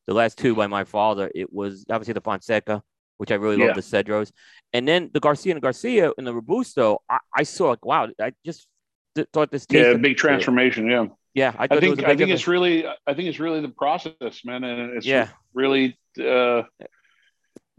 the 0.07 0.13
last 0.13 0.37
two 0.37 0.55
by 0.55 0.67
my 0.67 0.83
father. 0.83 1.31
It 1.35 1.51
was 1.53 1.85
obviously 1.89 2.13
the 2.13 2.21
Fonseca, 2.21 2.81
which 3.17 3.31
I 3.31 3.35
really 3.35 3.57
Yeah. 3.57 3.67
love 3.67 3.75
the 3.75 3.81
Cedros, 3.81 4.31
and 4.73 4.87
then 4.87 5.09
the 5.13 5.19
Garcia 5.19 5.53
and 5.53 5.61
Garcia 5.61 6.11
and 6.17 6.25
the 6.25 6.33
Robusto. 6.33 6.99
I, 7.09 7.19
I 7.35 7.43
saw 7.43 7.69
like 7.69 7.85
wow, 7.85 8.07
I 8.21 8.33
just 8.45 8.67
th- 9.15 9.27
thought 9.33 9.51
this 9.51 9.65
Yeah, 9.69 9.93
big 9.93 10.17
transformation. 10.17 10.89
Yeah, 10.89 11.05
Yeah, 11.33 11.53
I, 11.57 11.65
I 11.65 11.67
think 11.79 11.99
I 11.99 12.07
think 12.07 12.19
difference. 12.19 12.31
it's 12.31 12.47
really 12.47 12.87
I 12.87 13.13
think 13.13 13.29
it's 13.29 13.39
really 13.39 13.61
the 13.61 13.69
process, 13.69 14.43
man, 14.45 14.63
and 14.63 14.97
it's 14.97 15.05
Yeah. 15.05 15.27
really 15.53 15.97
uh, 16.19 16.63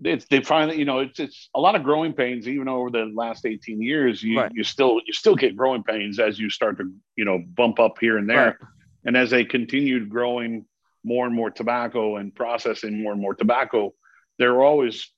it's 0.02 0.24
they 0.26 0.40
find 0.40 0.70
that 0.70 0.78
you 0.78 0.84
know 0.84 1.00
it's 1.00 1.20
it's 1.20 1.50
a 1.54 1.60
lot 1.60 1.74
of 1.76 1.82
growing 1.82 2.12
pains 2.12 2.48
even 2.48 2.68
over 2.68 2.90
the 2.90 3.10
last 3.14 3.44
18 3.44 3.82
years 3.82 4.22
you 4.22 4.38
Right. 4.38 4.50
you 4.54 4.64
still 4.64 5.00
you 5.06 5.12
still 5.12 5.34
get 5.36 5.56
growing 5.56 5.82
pains 5.82 6.18
as 6.18 6.38
you 6.38 6.48
start 6.50 6.78
to 6.78 6.90
you 7.16 7.24
know 7.24 7.38
bump 7.54 7.78
up 7.78 7.98
here 8.00 8.16
and 8.16 8.28
there 8.28 8.46
Right. 8.46 8.56
and 9.04 9.16
as 9.16 9.30
they 9.30 9.44
continued 9.44 10.08
growing 10.08 10.64
more 11.04 11.26
and 11.26 11.34
more 11.34 11.50
tobacco 11.50 12.16
and 12.16 12.34
processing 12.34 13.02
more 13.02 13.12
and 13.12 13.20
more 13.20 13.34
tobacco 13.34 13.92
there 14.38 14.52
are 14.54 14.62
always 14.64 15.10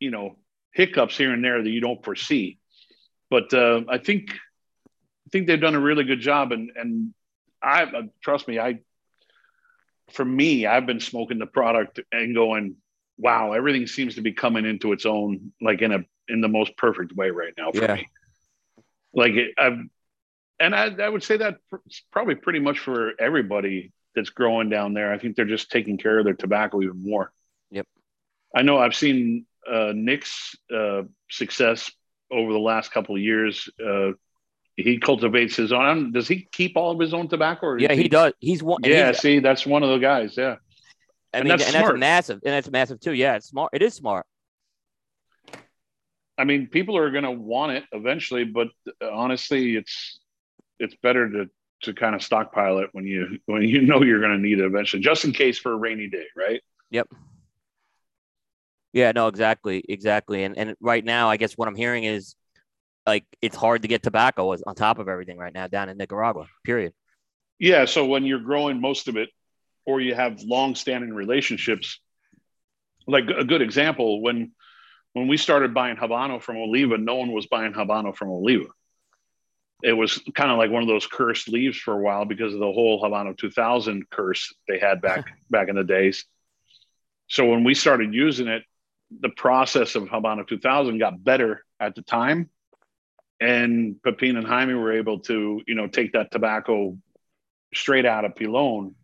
you 0.00 0.10
know 0.10 0.36
hiccups 0.72 1.16
here 1.16 1.32
and 1.32 1.44
there 1.44 1.62
that 1.62 1.70
you 1.70 1.80
don't 1.80 2.04
foresee 2.04 2.58
but 3.30 3.52
uh, 3.52 3.82
i 3.88 3.98
think 3.98 4.30
i 4.32 5.28
think 5.30 5.46
they've 5.46 5.60
done 5.60 5.74
a 5.74 5.80
really 5.80 6.04
good 6.04 6.20
job. 6.20 6.52
And 6.52 6.70
and 6.76 7.12
I 7.62 7.82
uh, 7.84 8.02
trust 8.22 8.46
me, 8.46 8.58
I 8.60 8.78
for 10.10 10.24
me, 10.24 10.66
I've 10.66 10.86
been 10.86 11.00
smoking 11.00 11.38
the 11.38 11.46
product 11.46 12.00
and 12.12 12.34
going, 12.34 12.76
wow, 13.18 13.52
everything 13.52 13.86
seems 13.86 14.16
to 14.16 14.20
be 14.20 14.32
coming 14.32 14.64
into 14.64 14.92
its 14.92 15.06
own, 15.06 15.52
like 15.60 15.82
in 15.82 15.92
a 15.92 16.04
in 16.28 16.40
the 16.40 16.48
most 16.48 16.76
perfect 16.76 17.12
way 17.12 17.30
right 17.30 17.52
now 17.56 17.70
for 17.72 17.82
Yeah. 17.82 17.94
me. 17.94 18.08
Like 19.14 19.32
it, 19.32 19.54
I've, 19.56 19.78
and 20.58 20.74
I, 20.74 20.94
I 21.02 21.08
would 21.08 21.22
say 21.22 21.36
that 21.38 21.58
pr- 21.70 21.76
probably 22.10 22.34
pretty 22.34 22.58
much 22.58 22.78
for 22.78 23.12
everybody 23.20 23.92
that's 24.14 24.30
growing 24.30 24.68
down 24.68 24.94
there. 24.94 25.12
I 25.12 25.18
think 25.18 25.36
they're 25.36 25.44
just 25.44 25.70
taking 25.70 25.98
care 25.98 26.18
of 26.18 26.24
their 26.24 26.34
tobacco 26.34 26.82
even 26.82 27.02
more. 27.02 27.32
Yep. 27.70 27.86
I 28.54 28.62
know 28.62 28.78
I've 28.78 28.94
seen 28.94 29.46
uh, 29.70 29.92
Nick's 29.94 30.56
uh, 30.74 31.02
success 31.30 31.90
over 32.30 32.52
the 32.52 32.58
last 32.58 32.92
couple 32.92 33.14
of 33.14 33.22
years. 33.22 33.68
Uh, 33.84 34.12
he 34.76 34.98
cultivates 34.98 35.56
his 35.56 35.72
own. 35.72 36.12
Does 36.12 36.28
he 36.28 36.48
keep 36.52 36.76
all 36.76 36.90
of 36.92 37.00
his 37.00 37.14
own 37.14 37.28
tobacco? 37.28 37.66
Or 37.66 37.78
Yeah, 37.78 37.92
is 37.92 37.98
he 37.98 38.08
does. 38.08 38.32
He's 38.40 38.62
one. 38.62 38.82
Yeah, 38.84 39.06
he's- 39.06 39.20
see, 39.20 39.38
that's 39.40 39.66
one 39.66 39.82
of 39.82 39.90
the 39.90 39.98
guys. 39.98 40.36
Yeah. 40.36 40.56
I 41.34 41.38
and 41.40 41.44
mean, 41.48 41.58
that's 41.58 41.74
and 41.74 41.84
that's 41.84 41.98
massive, 41.98 42.40
and 42.44 42.52
that's 42.54 42.70
massive 42.70 43.00
too. 43.00 43.12
Yeah, 43.12 43.36
it's 43.36 43.48
smart. 43.48 43.70
It 43.74 43.82
is 43.82 43.94
smart. 43.94 44.26
I 46.38 46.44
mean, 46.44 46.66
people 46.66 46.96
are 46.96 47.10
going 47.10 47.24
to 47.24 47.30
want 47.30 47.72
it 47.72 47.84
eventually, 47.92 48.44
but 48.44 48.68
uh, 49.02 49.10
honestly, 49.10 49.76
it's 49.76 50.20
it's 50.78 50.94
better 51.02 51.28
to 51.30 51.50
to 51.82 51.92
kind 51.94 52.14
of 52.14 52.22
stockpile 52.22 52.78
it 52.78 52.88
when 52.92 53.04
you 53.06 53.38
when 53.46 53.62
you 53.62 53.82
know 53.82 54.02
you're 54.02 54.20
going 54.20 54.32
to 54.32 54.38
need 54.38 54.60
it 54.60 54.64
eventually, 54.64 55.02
just 55.02 55.24
in 55.24 55.32
case 55.32 55.58
for 55.58 55.72
a 55.72 55.76
rainy 55.76 56.08
day, 56.08 56.24
right? 56.36 56.62
Yep. 56.90 57.08
Yeah, 58.92 59.12
no, 59.12 59.26
exactly, 59.28 59.84
exactly. 59.88 60.44
And 60.44 60.56
and 60.56 60.74
right 60.80 61.04
now, 61.04 61.28
I 61.28 61.36
guess 61.36 61.52
what 61.54 61.68
I'm 61.68 61.74
hearing 61.76 62.04
is 62.04 62.34
like 63.06 63.24
it's 63.40 63.56
hard 63.56 63.82
to 63.82 63.88
get 63.88 64.02
tobacco 64.02 64.52
on 64.52 64.74
top 64.74 64.98
of 64.98 65.08
everything 65.08 65.38
right 65.38 65.54
now 65.54 65.66
down 65.68 65.88
in 65.88 65.96
Nicaragua. 65.96 66.46
Period. 66.64 66.92
Yeah. 67.58 67.84
So 67.84 68.04
when 68.06 68.24
you're 68.24 68.40
growing 68.40 68.80
most 68.80 69.08
of 69.08 69.16
it, 69.16 69.30
or 69.86 70.00
you 70.00 70.14
have 70.14 70.42
long-standing 70.42 71.14
relationships, 71.14 72.00
like 73.06 73.24
a 73.28 73.44
good 73.44 73.62
example 73.62 74.20
when 74.20 74.52
when 75.12 75.28
we 75.28 75.38
started 75.38 75.72
buying 75.72 75.96
Habano 75.96 76.42
from 76.42 76.56
Oliva, 76.58 76.98
no 76.98 77.14
one 77.14 77.32
was 77.32 77.46
buying 77.46 77.72
Habano 77.72 78.14
from 78.14 78.28
Oliva. 78.28 78.66
It 79.82 79.94
was 79.94 80.20
kind 80.34 80.50
of 80.50 80.58
like 80.58 80.70
one 80.70 80.82
of 80.82 80.88
those 80.88 81.06
cursed 81.06 81.48
leaves 81.48 81.78
for 81.78 81.94
a 81.94 82.02
while 82.02 82.26
because 82.26 82.52
of 82.52 82.60
the 82.60 82.66
whole 82.66 83.02
Habano 83.02 83.36
2000 83.36 84.10
curse 84.10 84.52
they 84.68 84.78
had 84.78 85.00
back 85.00 85.24
back 85.50 85.68
in 85.68 85.76
the 85.76 85.84
days. 85.84 86.26
So 87.28 87.46
when 87.46 87.64
we 87.64 87.74
started 87.74 88.12
using 88.12 88.48
it, 88.48 88.64
the 89.20 89.30
process 89.30 89.94
of 89.94 90.04
Habano 90.04 90.46
2000 90.46 90.98
got 90.98 91.22
better 91.22 91.64
at 91.80 91.94
the 91.94 92.02
time, 92.02 92.50
and 93.40 94.02
Pepin 94.02 94.36
and 94.36 94.46
Jaime 94.46 94.74
were 94.74 94.92
able 94.92 95.20
to, 95.20 95.62
you 95.66 95.74
know, 95.74 95.86
take 95.86 96.12
that 96.12 96.30
tobacco 96.30 96.96
straight 97.74 98.06
out 98.06 98.24
of 98.24 98.34
Pilon 98.34 98.94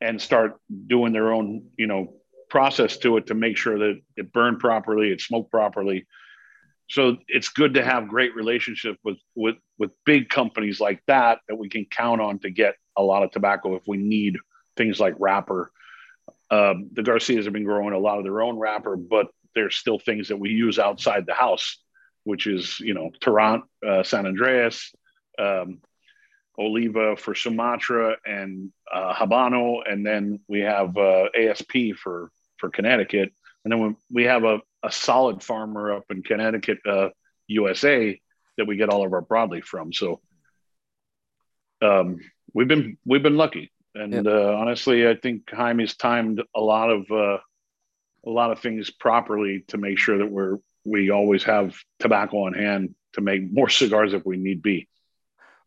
and 0.00 0.20
start 0.20 0.60
doing 0.86 1.12
their 1.12 1.32
own, 1.32 1.68
you 1.76 1.86
know, 1.86 2.14
process 2.48 2.96
to 2.98 3.16
it 3.16 3.26
to 3.26 3.34
make 3.34 3.56
sure 3.56 3.78
that 3.78 4.00
it 4.16 4.32
burned 4.32 4.58
properly, 4.60 5.10
it 5.10 5.20
smoked 5.20 5.50
properly. 5.50 6.06
So 6.88 7.18
it's 7.26 7.50
good 7.50 7.74
to 7.74 7.84
have 7.84 8.08
great 8.08 8.34
relationship 8.34 8.96
with 9.04 9.18
with 9.34 9.56
with 9.78 9.90
big 10.06 10.30
companies 10.30 10.80
like 10.80 11.02
that 11.06 11.40
that 11.48 11.56
we 11.56 11.68
can 11.68 11.84
count 11.84 12.20
on 12.20 12.38
to 12.40 12.50
get 12.50 12.76
a 12.96 13.02
lot 13.02 13.22
of 13.22 13.30
tobacco 13.30 13.76
if 13.76 13.82
we 13.86 13.98
need 13.98 14.36
things 14.76 14.98
like 14.98 15.14
wrapper. 15.18 15.70
Um, 16.50 16.88
the 16.92 17.02
Garcias 17.02 17.44
have 17.44 17.52
been 17.52 17.64
growing 17.64 17.92
a 17.92 17.98
lot 17.98 18.18
of 18.18 18.24
their 18.24 18.40
own 18.40 18.58
wrapper, 18.58 18.96
but 18.96 19.26
there's 19.54 19.76
still 19.76 19.98
things 19.98 20.28
that 20.28 20.38
we 20.38 20.50
use 20.50 20.78
outside 20.78 21.26
the 21.26 21.34
house, 21.34 21.78
which 22.28 22.46
is 22.46 22.78
you 22.80 22.92
know 22.92 23.10
Tarrant, 23.22 23.64
uh, 23.86 24.02
San 24.02 24.24
Andrés, 24.24 24.94
um, 25.38 25.80
Oliva 26.58 27.16
for 27.16 27.34
Sumatra, 27.34 28.16
and 28.26 28.70
uh, 28.92 29.14
Habano, 29.14 29.80
and 29.90 30.04
then 30.04 30.40
we 30.46 30.60
have 30.60 30.94
uh, 30.96 31.28
ASP 31.34 31.94
for 32.02 32.30
for 32.58 32.68
Connecticut, 32.68 33.32
and 33.64 33.72
then 33.72 33.80
we, 33.80 33.94
we 34.12 34.24
have 34.24 34.44
a, 34.44 34.60
a 34.82 34.92
solid 34.92 35.42
farmer 35.42 35.92
up 35.96 36.04
in 36.10 36.22
Connecticut, 36.22 36.78
uh, 36.86 37.08
USA, 37.46 38.20
that 38.58 38.66
we 38.66 38.76
get 38.76 38.90
all 38.90 39.06
of 39.06 39.12
our 39.14 39.22
broadleaf 39.22 39.64
from. 39.64 39.92
So 39.92 40.20
um, 41.80 42.18
we've 42.52 42.68
been 42.68 42.98
we've 43.06 43.22
been 43.22 43.38
lucky, 43.38 43.72
and 43.94 44.12
Yep. 44.12 44.26
uh, 44.26 44.52
honestly, 44.54 45.08
I 45.08 45.14
think 45.14 45.48
Jaime's 45.50 45.96
timed 45.96 46.42
a 46.54 46.60
lot 46.60 46.90
of 46.90 47.10
uh, 47.10 47.38
a 48.26 48.30
lot 48.30 48.50
of 48.50 48.58
things 48.58 48.90
properly 48.90 49.64
to 49.68 49.78
make 49.78 49.98
sure 49.98 50.18
that 50.18 50.30
we're 50.30 50.58
we 50.84 51.10
always 51.10 51.44
have 51.44 51.74
tobacco 51.98 52.46
on 52.46 52.54
hand 52.54 52.94
to 53.14 53.20
make 53.20 53.50
more 53.50 53.68
cigars 53.80 54.12
if 54.14 54.24
we 54.24 54.36
need 54.36 54.62
be. 54.62 54.88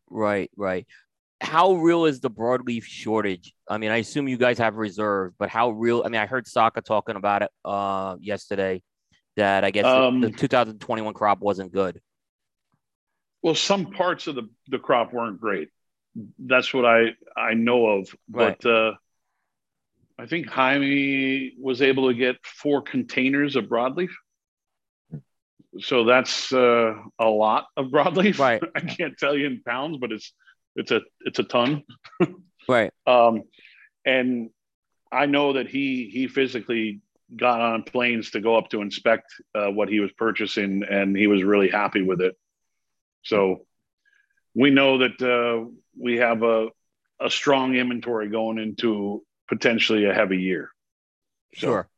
Right, 0.10 0.52
right. 0.56 0.86
How 1.40 1.74
real 1.74 2.06
is 2.06 2.20
the 2.20 2.30
broadleaf 2.30 2.84
shortage? 2.84 3.54
I 3.68 3.78
mean, 3.80 3.90
I 3.90 3.98
assume 3.98 4.28
you 4.28 4.38
guys 4.38 4.58
have 4.60 4.76
reserves, 4.76 5.34
but 5.40 5.50
how 5.50 5.72
real? 5.72 6.04
I 6.06 6.10
mean, 6.10 6.22
I 6.22 6.28
heard 6.28 6.46
Saka 6.48 6.82
talking 6.82 7.16
about 7.16 7.42
it 7.42 7.50
uh, 7.66 8.18
yesterday 8.20 8.84
that 9.38 9.64
I 9.64 9.72
guess 9.72 9.86
the- 9.86 10.02
Um, 10.04 10.22
the 10.22 10.30
2021 10.32 11.14
crop 11.14 11.40
wasn't 11.40 11.72
good. 11.72 12.00
Well, 13.42 13.56
some 13.56 13.88
parts 13.88 14.28
of 14.28 14.36
the, 14.36 14.50
the 14.68 14.78
crop 14.78 15.14
weren't 15.14 15.42
great. 15.42 15.70
That's 16.38 16.74
what 16.76 16.86
I 16.86 17.16
I 17.36 17.54
know 17.56 17.88
of. 17.88 18.16
Right. 18.30 18.56
But 18.62 18.70
uh, 18.70 18.94
I 20.20 20.28
think 20.28 20.48
Jaime 20.48 21.54
was 21.60 21.82
able 21.82 22.10
to 22.10 22.14
get 22.14 22.36
four 22.46 22.84
containers 22.84 23.56
of 23.56 23.66
broadleaf. 23.66 24.10
So 25.80 26.04
that's 26.04 26.52
uh, 26.52 26.94
a 27.20 27.26
lot 27.30 27.68
of 27.78 27.88
broadleaf. 27.88 28.38
Right. 28.40 28.62
I 28.76 28.80
can't 28.82 29.18
tell 29.18 29.36
you 29.38 29.48
in 29.48 29.62
pounds, 29.64 29.98
but 30.00 30.12
it's 30.12 30.34
it's 30.76 30.92
a 30.92 31.02
it's 31.22 31.40
a 31.40 31.44
ton. 31.44 31.84
Right. 32.70 32.92
Um, 33.08 33.42
and 34.06 34.52
I 35.12 35.26
know 35.26 35.54
that 35.54 35.68
he 35.68 36.10
he 36.14 36.28
physically 36.28 37.02
got 37.36 37.60
on 37.60 37.82
planes 37.84 38.32
to 38.32 38.40
go 38.40 38.56
up 38.56 38.70
to 38.70 38.82
inspect 38.82 39.34
uh, 39.56 39.68
what 39.70 39.90
he 39.90 40.00
was 40.00 40.12
purchasing, 40.12 40.84
and 40.84 41.18
he 41.18 41.26
was 41.28 41.44
really 41.44 41.70
happy 41.70 42.04
with 42.04 42.22
it. 42.22 42.36
So 43.24 43.66
we 44.54 44.70
know 44.70 45.00
that 45.00 45.22
uh, 45.22 45.70
we 46.00 46.18
have 46.18 46.44
a 46.44 46.68
a 47.20 47.30
strong 47.32 47.76
inventory 47.76 48.30
going 48.30 48.58
into 48.60 49.24
potentially 49.50 50.06
a 50.06 50.14
heavy 50.14 50.38
year. 50.38 50.70
So- 51.56 51.68
Sure. 51.68 51.90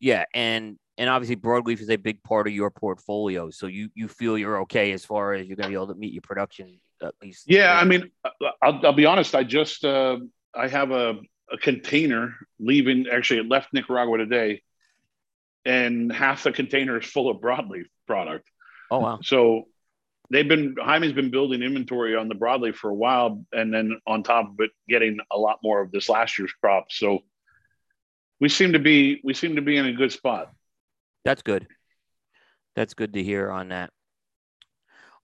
Yeah, 0.00 0.24
and 0.34 0.78
and 0.98 1.08
obviously 1.08 1.36
broadleaf 1.36 1.80
is 1.80 1.88
a 1.88 1.96
big 1.96 2.22
part 2.24 2.48
of 2.48 2.52
your 2.52 2.70
portfolio, 2.70 3.48
so 3.50 3.68
you 3.68 3.88
you 3.94 4.08
feel 4.08 4.36
you're 4.36 4.60
okay 4.62 4.92
as 4.92 5.04
far 5.04 5.32
as 5.32 5.46
you're 5.46 5.56
going 5.56 5.66
to 5.66 5.70
be 5.70 5.74
able 5.74 5.86
to 5.86 5.94
meet 5.94 6.12
your 6.12 6.22
production 6.22 6.80
at 7.00 7.14
least. 7.22 7.44
Yeah, 7.46 7.78
I 7.78 7.84
mean, 7.84 8.10
I'll, 8.60 8.80
I'll 8.84 8.92
be 8.92 9.06
honest. 9.06 9.34
I 9.34 9.44
just 9.44 9.84
uh, 9.84 10.18
I 10.54 10.66
have 10.66 10.90
a, 10.90 11.14
a 11.50 11.56
container 11.56 12.34
leaving. 12.58 13.06
Actually, 13.10 13.40
it 13.40 13.48
left 13.48 13.72
Nicaragua 13.72 14.18
today, 14.18 14.62
and 15.64 16.12
half 16.12 16.42
the 16.42 16.52
container 16.52 16.98
is 16.98 17.06
full 17.06 17.30
of 17.30 17.38
broadleaf 17.38 17.86
product. 18.06 18.48
Oh 18.90 18.98
wow. 18.98 19.18
So 19.22 19.68
they've 20.30 20.48
been 20.48 20.74
Jaime's 20.78 21.12
been 21.12 21.30
building 21.30 21.62
inventory 21.62 22.16
on 22.16 22.28
the 22.28 22.34
broadleaf 22.34 22.74
for 22.74 22.90
a 22.90 22.94
while, 22.94 23.44
and 23.52 23.72
then 23.72 24.00
on 24.04 24.24
top 24.24 24.50
of 24.50 24.56
it, 24.58 24.72
getting 24.88 25.18
a 25.30 25.38
lot 25.38 25.60
more 25.62 25.80
of 25.80 25.92
this 25.92 26.08
last 26.08 26.40
year's 26.40 26.52
crop. 26.60 26.90
So 26.90 27.20
we 28.40 28.48
seem 28.48 28.72
to 28.72 28.80
be 28.80 29.20
we 29.22 29.32
seem 29.32 29.54
to 29.54 29.62
be 29.62 29.76
in 29.76 29.86
a 29.86 29.92
good 29.92 30.10
spot. 30.10 30.52
That's 31.28 31.42
good. 31.42 31.66
That's 32.74 32.94
good 32.94 33.12
to 33.12 33.22
hear 33.22 33.50
on 33.50 33.68
that. 33.68 33.90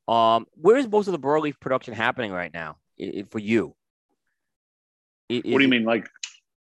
Um, 0.06 0.44
where 0.52 0.76
is 0.76 0.86
most 0.86 1.06
of 1.08 1.12
the 1.12 1.18
broadleaf 1.18 1.58
production 1.58 1.94
happening 1.94 2.30
right 2.30 2.52
now 2.52 2.76
i- 3.00 3.20
i- 3.20 3.24
for 3.30 3.38
you? 3.38 3.74
I- 5.30 5.36
what 5.36 5.44
is 5.44 5.44
do 5.44 5.62
you 5.62 5.68
mean, 5.68 5.84
like 5.84 6.06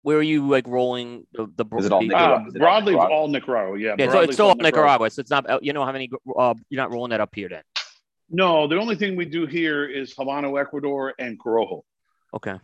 Where 0.02 0.17
are 0.17 0.21
you 0.21 0.45
like 0.49 0.67
rolling 0.67 1.25
the 1.32 1.47
the 1.56 1.65
Is 1.78 1.86
it 1.86 1.91
all 1.93 2.02
Nicaragua? 2.02 2.43
uh, 2.43 2.47
Is 2.49 2.56
it 2.56 2.62
all 2.62 2.67
broadleaf? 2.82 2.86
Nicaragua? 2.86 3.15
All 3.15 3.28
Nicaragua, 3.30 3.80
yeah. 3.80 3.95
Yeah, 3.97 4.12
so 4.12 4.19
it's 4.19 4.34
still 4.34 4.45
all 4.47 4.52
up 4.52 4.58
Nicaragua. 4.58 5.10
So 5.10 5.21
it's 5.21 5.30
not 5.32 5.49
uh, 5.49 5.60
you 5.62 5.71
know 5.71 5.86
how 5.86 5.93
many 5.93 6.10
uh, 6.38 6.54
you're 6.69 6.82
not 6.82 6.91
rolling 6.91 7.12
that 7.12 7.21
up 7.21 7.34
here 7.34 7.47
then. 7.47 7.63
No, 8.30 8.67
the 8.67 8.75
only 8.78 8.97
thing 8.97 9.15
we 9.15 9.23
do 9.23 9.45
here 9.45 9.86
is 9.86 10.13
Havana, 10.17 10.54
Ecuador, 10.54 11.13
and 11.17 11.39
Corojo. 11.39 11.84
Okay. 12.34 12.60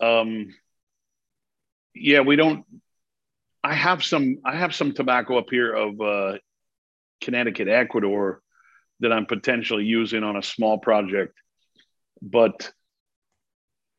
Um, 0.00 0.54
yeah, 1.94 2.20
we 2.20 2.36
don't. 2.36 2.64
I 3.64 3.74
have 3.74 4.04
some. 4.04 4.38
I 4.44 4.56
have 4.56 4.74
some 4.74 4.92
tobacco 4.92 5.38
up 5.38 5.46
here 5.50 5.72
of 5.72 6.00
uh, 6.00 6.38
Connecticut, 7.22 7.66
Ecuador, 7.66 8.42
that 9.00 9.12
I'm 9.12 9.26
potentially 9.26 9.84
using 9.84 10.22
on 10.22 10.36
a 10.36 10.42
small 10.42 10.78
project, 10.78 11.34
but 12.20 12.70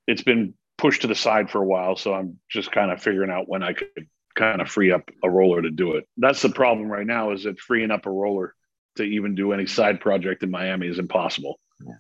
it's 0.08 0.23
been 0.23 0.54
pushed 0.78 1.01
to 1.01 1.08
the 1.08 1.15
side 1.15 1.49
for 1.49 1.62
a 1.62 1.65
while. 1.65 1.95
So 1.95 2.13
I'm 2.13 2.39
just 2.49 2.71
kind 2.71 2.91
of 2.91 3.01
figuring 3.01 3.32
out 3.32 3.49
when 3.49 3.63
I 3.63 3.73
could 3.73 4.08
kind 4.36 4.62
of 4.62 4.69
free 4.69 4.91
up 4.91 5.10
a 5.23 5.30
roller 5.30 5.62
to 5.62 5.71
do 5.71 5.95
it. 5.95 6.08
That's 6.17 6.41
the 6.41 6.49
problem 6.49 6.88
right 6.88 7.08
now. 7.08 7.32
Is 7.32 7.45
that 7.45 7.60
freeing 7.60 7.89
up 7.89 8.06
a 8.06 8.12
roller 8.12 8.54
to 8.97 9.04
even 9.04 9.36
do 9.36 9.51
any 9.51 9.65
side 9.65 9.99
project 9.99 10.43
in 10.43 10.51
Miami 10.51 10.88
is 10.88 10.99
impossible. 10.99 11.60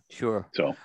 Sure. 0.09 0.47
So 0.53 0.75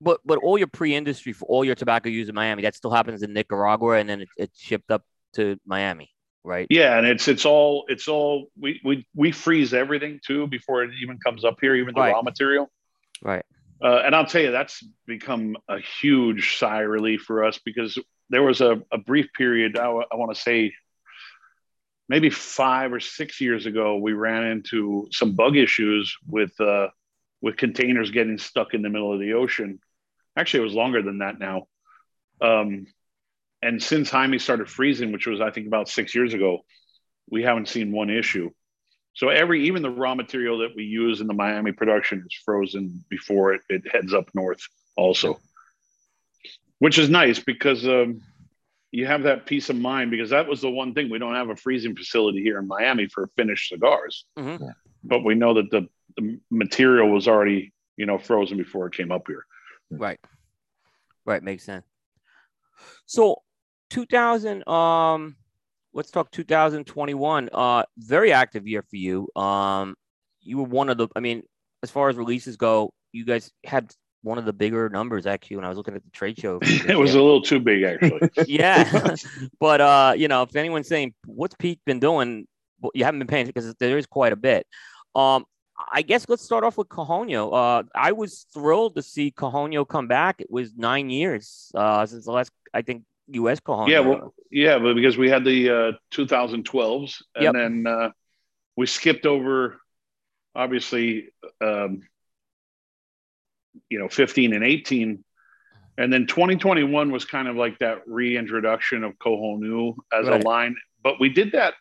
But 0.00 0.20
but 0.24 0.38
all 0.38 0.58
your 0.58 0.66
pre-industry 0.66 1.32
for 1.32 1.46
all 1.46 1.64
your 1.64 1.74
tobacco 1.74 2.08
use 2.08 2.28
in 2.28 2.34
Miami, 2.34 2.62
that 2.62 2.74
still 2.74 2.90
happens 2.90 3.22
in 3.22 3.32
Nicaragua, 3.32 3.98
and 3.98 4.08
then 4.08 4.22
it, 4.22 4.28
it's 4.36 4.60
shipped 4.60 4.90
up 4.90 5.04
to 5.34 5.58
Miami, 5.64 6.10
right? 6.44 6.66
Yeah, 6.70 6.96
and 6.96 7.06
it's 7.06 7.28
it's 7.28 7.44
all 7.44 7.84
it's 7.88 8.08
all 8.08 8.48
we 8.58 8.80
we 8.84 9.06
we 9.14 9.32
freeze 9.32 9.74
everything 9.74 10.20
too 10.26 10.46
before 10.46 10.82
it 10.84 10.90
even 11.02 11.18
comes 11.18 11.44
up 11.44 11.58
here, 11.60 11.74
even 11.74 11.94
the 11.94 12.00
Right. 12.00 12.12
raw 12.12 12.22
material. 12.22 12.70
Right. 13.22 13.44
Uh, 13.82 14.02
and 14.04 14.14
I'll 14.14 14.26
tell 14.26 14.42
you, 14.42 14.50
that's 14.50 14.84
become 15.06 15.56
a 15.68 15.78
huge 15.78 16.58
sigh 16.58 16.82
of 16.82 16.90
relief 16.90 17.22
for 17.22 17.44
us 17.44 17.58
because 17.64 17.98
there 18.28 18.42
was 18.42 18.60
a, 18.60 18.82
a 18.92 18.98
brief 18.98 19.32
period, 19.32 19.78
I, 19.78 19.86
I 19.86 20.16
want 20.16 20.34
to 20.34 20.40
say 20.40 20.74
maybe 22.08 22.28
five 22.28 22.92
or 22.92 23.00
six 23.00 23.40
years 23.40 23.64
ago, 23.66 23.96
we 23.96 24.12
ran 24.12 24.44
into 24.44 25.08
some 25.12 25.32
bug 25.32 25.56
issues 25.56 26.14
with, 26.28 26.60
uh, 26.60 26.88
with 27.40 27.56
containers 27.56 28.10
getting 28.10 28.36
stuck 28.36 28.74
in 28.74 28.82
the 28.82 28.90
middle 28.90 29.12
of 29.14 29.20
the 29.20 29.32
ocean. 29.32 29.80
Actually, 30.36 30.60
it 30.60 30.64
was 30.64 30.74
longer 30.74 31.02
than 31.02 31.18
that 31.18 31.38
now. 31.38 31.66
Um, 32.42 32.86
and 33.62 33.82
since 33.82 34.10
Jaime 34.10 34.38
started 34.38 34.68
freezing, 34.68 35.12
which 35.12 35.26
was, 35.26 35.40
I 35.40 35.50
think, 35.50 35.66
about 35.66 35.88
six 35.88 36.14
years 36.14 36.32
ago, 36.34 36.60
we 37.30 37.42
haven't 37.42 37.68
seen 37.68 37.92
one 37.92 38.10
issue. 38.10 38.50
So 39.12 39.28
every 39.28 39.66
even 39.66 39.82
the 39.82 39.90
raw 39.90 40.14
material 40.14 40.58
that 40.58 40.70
we 40.74 40.84
use 40.84 41.20
in 41.20 41.26
the 41.26 41.34
Miami 41.34 41.72
production 41.72 42.20
is 42.24 42.38
frozen 42.44 43.04
before 43.10 43.54
it, 43.54 43.60
it 43.68 43.82
heads 43.92 44.14
up 44.14 44.30
north 44.34 44.60
also, 44.96 45.38
which 46.78 46.98
is 46.98 47.10
nice 47.10 47.38
because 47.38 47.86
um, 47.86 48.22
you 48.92 49.06
have 49.06 49.24
that 49.24 49.46
peace 49.46 49.68
of 49.68 49.76
mind 49.76 50.10
because 50.10 50.30
that 50.30 50.46
was 50.46 50.60
the 50.60 50.70
one 50.70 50.94
thing 50.94 51.10
we 51.10 51.18
don't 51.18 51.34
have 51.34 51.50
a 51.50 51.56
freezing 51.56 51.94
facility 51.96 52.40
here 52.42 52.58
in 52.58 52.66
Miami 52.68 53.08
for 53.08 53.28
finished 53.36 53.68
cigars, 53.68 54.24
Mhm. 54.38 54.60
Yeah. 54.60 54.72
but 55.04 55.24
we 55.24 55.34
know 55.34 55.54
that 55.54 55.70
the, 55.70 55.88
the 56.16 56.38
material 56.50 57.10
was 57.10 57.28
already 57.28 57.72
you 57.96 58.06
know 58.06 58.16
frozen 58.18 58.56
before 58.56 58.86
it 58.86 58.94
came 58.94 59.10
up 59.12 59.24
here. 59.26 59.44
Right. 59.90 60.20
Right. 61.24 61.42
Makes 61.42 61.64
sense. 61.64 61.84
So 63.06 63.42
2000, 63.90 64.66
um, 64.68 65.36
let's 65.92 66.10
talk 66.10 66.30
2021. 66.30 67.50
Uh, 67.52 67.82
very 67.98 68.32
active 68.32 68.66
year 68.66 68.82
for 68.82 68.96
you. 68.96 69.28
Um, 69.36 69.96
you 70.40 70.58
were 70.58 70.64
one 70.64 70.88
of 70.88 70.98
the, 70.98 71.08
I 71.14 71.20
mean, 71.20 71.42
as 71.82 71.90
far 71.90 72.08
as 72.08 72.16
releases 72.16 72.56
go, 72.56 72.92
you 73.12 73.24
guys 73.24 73.50
had 73.64 73.92
one 74.22 74.38
of 74.38 74.44
the 74.44 74.52
bigger 74.52 74.88
numbers 74.88 75.26
actually 75.26 75.56
when 75.56 75.64
I 75.64 75.68
was 75.68 75.78
looking 75.78 75.94
at 75.94 76.04
the 76.04 76.10
trade 76.10 76.38
show. 76.38 76.58
it 76.62 76.98
was 76.98 77.14
a 77.14 77.20
little 77.20 77.42
too 77.42 77.60
big 77.60 77.82
actually. 77.82 78.30
yeah. 78.46 79.14
but, 79.60 79.80
uh, 79.80 80.14
you 80.16 80.28
know, 80.28 80.42
if 80.42 80.54
anyone's 80.56 80.88
saying, 80.88 81.14
what's 81.26 81.54
Pete 81.58 81.80
been 81.84 82.00
doing? 82.00 82.46
Well, 82.80 82.92
you 82.94 83.04
haven't 83.04 83.20
been 83.20 83.28
paying 83.28 83.46
because 83.46 83.74
there 83.74 83.98
is 83.98 84.06
quite 84.06 84.32
a 84.32 84.36
bit. 84.36 84.66
Um, 85.14 85.44
I 85.90 86.02
guess 86.02 86.28
let's 86.28 86.42
start 86.42 86.64
off 86.64 86.76
with 86.76 86.88
Cojonu. 86.88 87.52
Uh, 87.52 87.84
I 87.94 88.12
was 88.12 88.46
thrilled 88.52 88.96
to 88.96 89.02
see 89.02 89.30
Cojonu 89.30 89.88
come 89.88 90.08
back. 90.08 90.40
It 90.40 90.50
was 90.50 90.74
nine 90.74 91.10
years 91.10 91.70
uh, 91.74 92.04
since 92.06 92.26
the 92.26 92.32
last, 92.32 92.50
I 92.74 92.82
think, 92.82 93.04
U.S. 93.32 93.60
Cojonu. 93.60 93.88
Yeah, 93.88 94.00
well, 94.00 94.34
yeah, 94.50 94.78
but 94.78 94.94
because 94.94 95.16
we 95.16 95.28
had 95.30 95.44
the 95.44 95.70
uh, 95.70 95.92
2012s, 96.12 97.22
and 97.34 97.44
Yep. 97.44 97.52
then 97.54 97.86
uh, 97.86 98.10
we 98.76 98.86
skipped 98.86 99.26
over, 99.26 99.80
obviously, 100.54 101.28
um, 101.60 102.00
you 103.88 103.98
know, 103.98 104.08
15 104.08 104.52
and 104.52 104.64
18, 104.64 105.24
and 105.98 106.12
then 106.12 106.26
2021 106.26 107.10
was 107.12 107.24
kind 107.24 107.46
of 107.48 107.56
like 107.56 107.78
that 107.78 108.02
reintroduction 108.06 109.04
of 109.04 109.18
Cojonu 109.18 109.94
as 110.12 110.26
Right. 110.26 110.42
a 110.42 110.46
line. 110.48 110.76
But 111.02 111.20
we 111.20 111.28
did 111.28 111.52
that. 111.52 111.74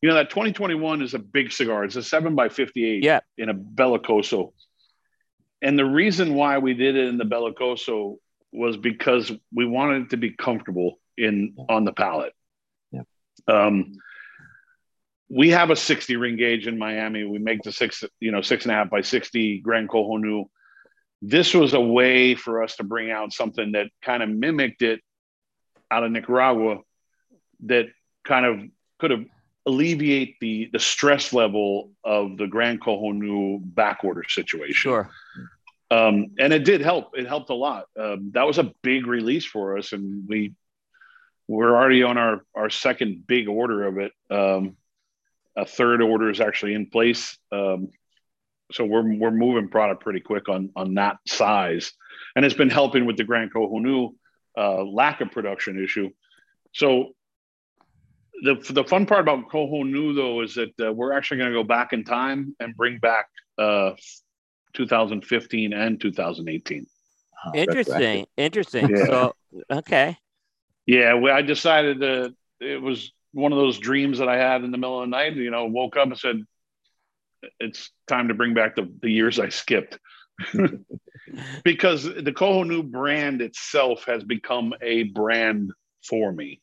You 0.00 0.08
know, 0.08 0.14
that 0.14 0.30
2021 0.30 1.02
is 1.02 1.14
a 1.14 1.18
big 1.18 1.50
cigar. 1.52 1.84
It's 1.84 1.96
a 1.96 2.02
seven 2.02 2.34
by 2.34 2.48
58 2.48 3.02
Yeah. 3.02 3.20
in 3.36 3.48
a 3.48 3.54
Bellicoso. 3.54 4.52
And 5.60 5.76
the 5.78 5.84
reason 5.84 6.34
why 6.34 6.58
we 6.58 6.74
did 6.74 6.94
it 6.96 7.08
in 7.08 7.18
the 7.18 7.24
Bellicoso 7.24 8.18
was 8.52 8.76
because 8.76 9.30
we 9.52 9.66
wanted 9.66 10.04
it 10.04 10.10
to 10.10 10.16
be 10.16 10.30
comfortable 10.30 10.98
in 11.16 11.54
on 11.68 11.84
the 11.84 11.92
palate. 11.92 12.32
Yeah. 12.90 13.02
Um, 13.46 13.92
we 15.30 15.50
have 15.50 15.70
a 15.70 15.76
60 15.76 16.16
ring 16.16 16.36
gauge 16.36 16.66
in 16.66 16.78
Miami. 16.78 17.24
We 17.24 17.38
make 17.38 17.62
the 17.62 17.72
six, 17.72 18.02
you 18.20 18.32
know, 18.32 18.40
six 18.40 18.64
and 18.64 18.72
a 18.72 18.74
half 18.74 18.90
by 18.90 19.02
60 19.02 19.60
Grand 19.60 19.88
Cojonu. 19.88 20.44
This 21.20 21.52
was 21.52 21.74
a 21.74 21.80
way 21.80 22.34
for 22.34 22.62
us 22.62 22.76
to 22.76 22.84
bring 22.84 23.10
out 23.10 23.32
something 23.32 23.72
that 23.72 23.88
kind 24.02 24.22
of 24.22 24.30
mimicked 24.30 24.82
it 24.82 25.00
out 25.90 26.04
of 26.04 26.12
Nicaragua 26.12 26.78
that 27.64 27.86
kind 28.24 28.46
of 28.46 28.62
could 28.98 29.10
have 29.10 29.24
alleviate 29.66 30.36
the 30.40 30.70
the 30.72 30.78
stress 30.78 31.32
level 31.32 31.92
of 32.02 32.38
the 32.38 32.46
Grand 32.46 32.80
Cojonu 32.80 33.60
backorder 33.74 34.28
situation. 34.28 34.74
Sure. 34.74 35.10
Um, 35.90 36.32
and 36.38 36.52
it 36.52 36.64
did 36.64 36.82
help. 36.82 37.16
It 37.16 37.26
helped 37.26 37.50
a 37.50 37.54
lot. 37.54 37.86
Um, 37.98 38.32
that 38.34 38.46
was 38.46 38.58
a 38.58 38.72
big 38.82 39.06
release 39.06 39.44
for 39.44 39.78
us, 39.78 39.92
and 39.92 40.28
we 40.28 40.54
we're 41.46 41.74
already 41.74 42.02
on 42.02 42.18
our 42.18 42.44
our 42.54 42.68
second 42.68 43.26
big 43.26 43.48
order 43.48 43.84
of 43.86 43.98
it. 43.98 44.12
Um, 44.30 44.76
a 45.56 45.64
third 45.64 46.02
order 46.02 46.30
is 46.30 46.40
actually 46.40 46.74
in 46.74 46.86
place, 46.86 47.38
um, 47.50 47.88
so 48.70 48.84
we're 48.84 49.16
we're 49.16 49.30
moving 49.30 49.68
product 49.68 50.02
pretty 50.02 50.20
quick 50.20 50.48
on 50.48 50.70
on 50.76 50.94
that 50.94 51.16
size, 51.26 51.92
and 52.36 52.44
it's 52.44 52.54
been 52.54 52.70
helping 52.70 53.06
with 53.06 53.16
the 53.16 53.24
Grand 53.24 53.52
Cojonu 53.52 54.10
uh, 54.58 54.82
lack 54.84 55.22
of 55.22 55.30
production 55.30 55.82
issue. 55.82 56.10
So 56.74 57.14
the 58.42 58.56
the 58.70 58.84
fun 58.84 59.06
part 59.06 59.20
about 59.20 59.48
Cojonu 59.48 60.14
though 60.14 60.42
is 60.42 60.54
that 60.56 60.72
uh, 60.80 60.92
we're 60.92 61.12
actually 61.12 61.38
going 61.38 61.52
to 61.52 61.58
go 61.58 61.64
back 61.64 61.94
in 61.94 62.04
time 62.04 62.54
and 62.60 62.76
bring 62.76 62.98
back 62.98 63.28
uh, 63.56 63.92
2015 64.78 65.72
and 65.72 66.00
2018. 66.00 66.86
Oh, 67.44 67.52
Interesting. 67.54 68.26
Interesting. 68.36 68.88
Yeah. 68.88 69.06
So, 69.06 69.34
okay. 69.70 70.16
Yeah, 70.86 71.14
well, 71.14 71.36
I 71.36 71.42
decided 71.42 72.00
that 72.00 72.34
it 72.60 72.80
was 72.80 73.12
one 73.32 73.52
of 73.52 73.58
those 73.58 73.78
dreams 73.78 74.18
that 74.18 74.28
I 74.28 74.36
had 74.36 74.64
in 74.64 74.70
the 74.70 74.78
middle 74.78 75.02
of 75.02 75.06
the 75.06 75.10
night. 75.10 75.34
You 75.34 75.50
know, 75.50 75.66
woke 75.66 75.96
up 75.96 76.06
and 76.08 76.18
said, 76.18 76.42
"It's 77.60 77.90
time 78.06 78.28
to 78.28 78.34
bring 78.34 78.54
back 78.54 78.76
the, 78.76 78.90
the 79.02 79.10
years 79.10 79.38
I 79.38 79.50
skipped," 79.50 79.98
because 81.64 82.04
the 82.04 82.32
Cojonu 82.32 82.90
brand 82.90 83.42
itself 83.42 84.04
has 84.06 84.24
become 84.24 84.72
a 84.80 85.02
brand 85.02 85.72
for 86.08 86.32
me, 86.32 86.62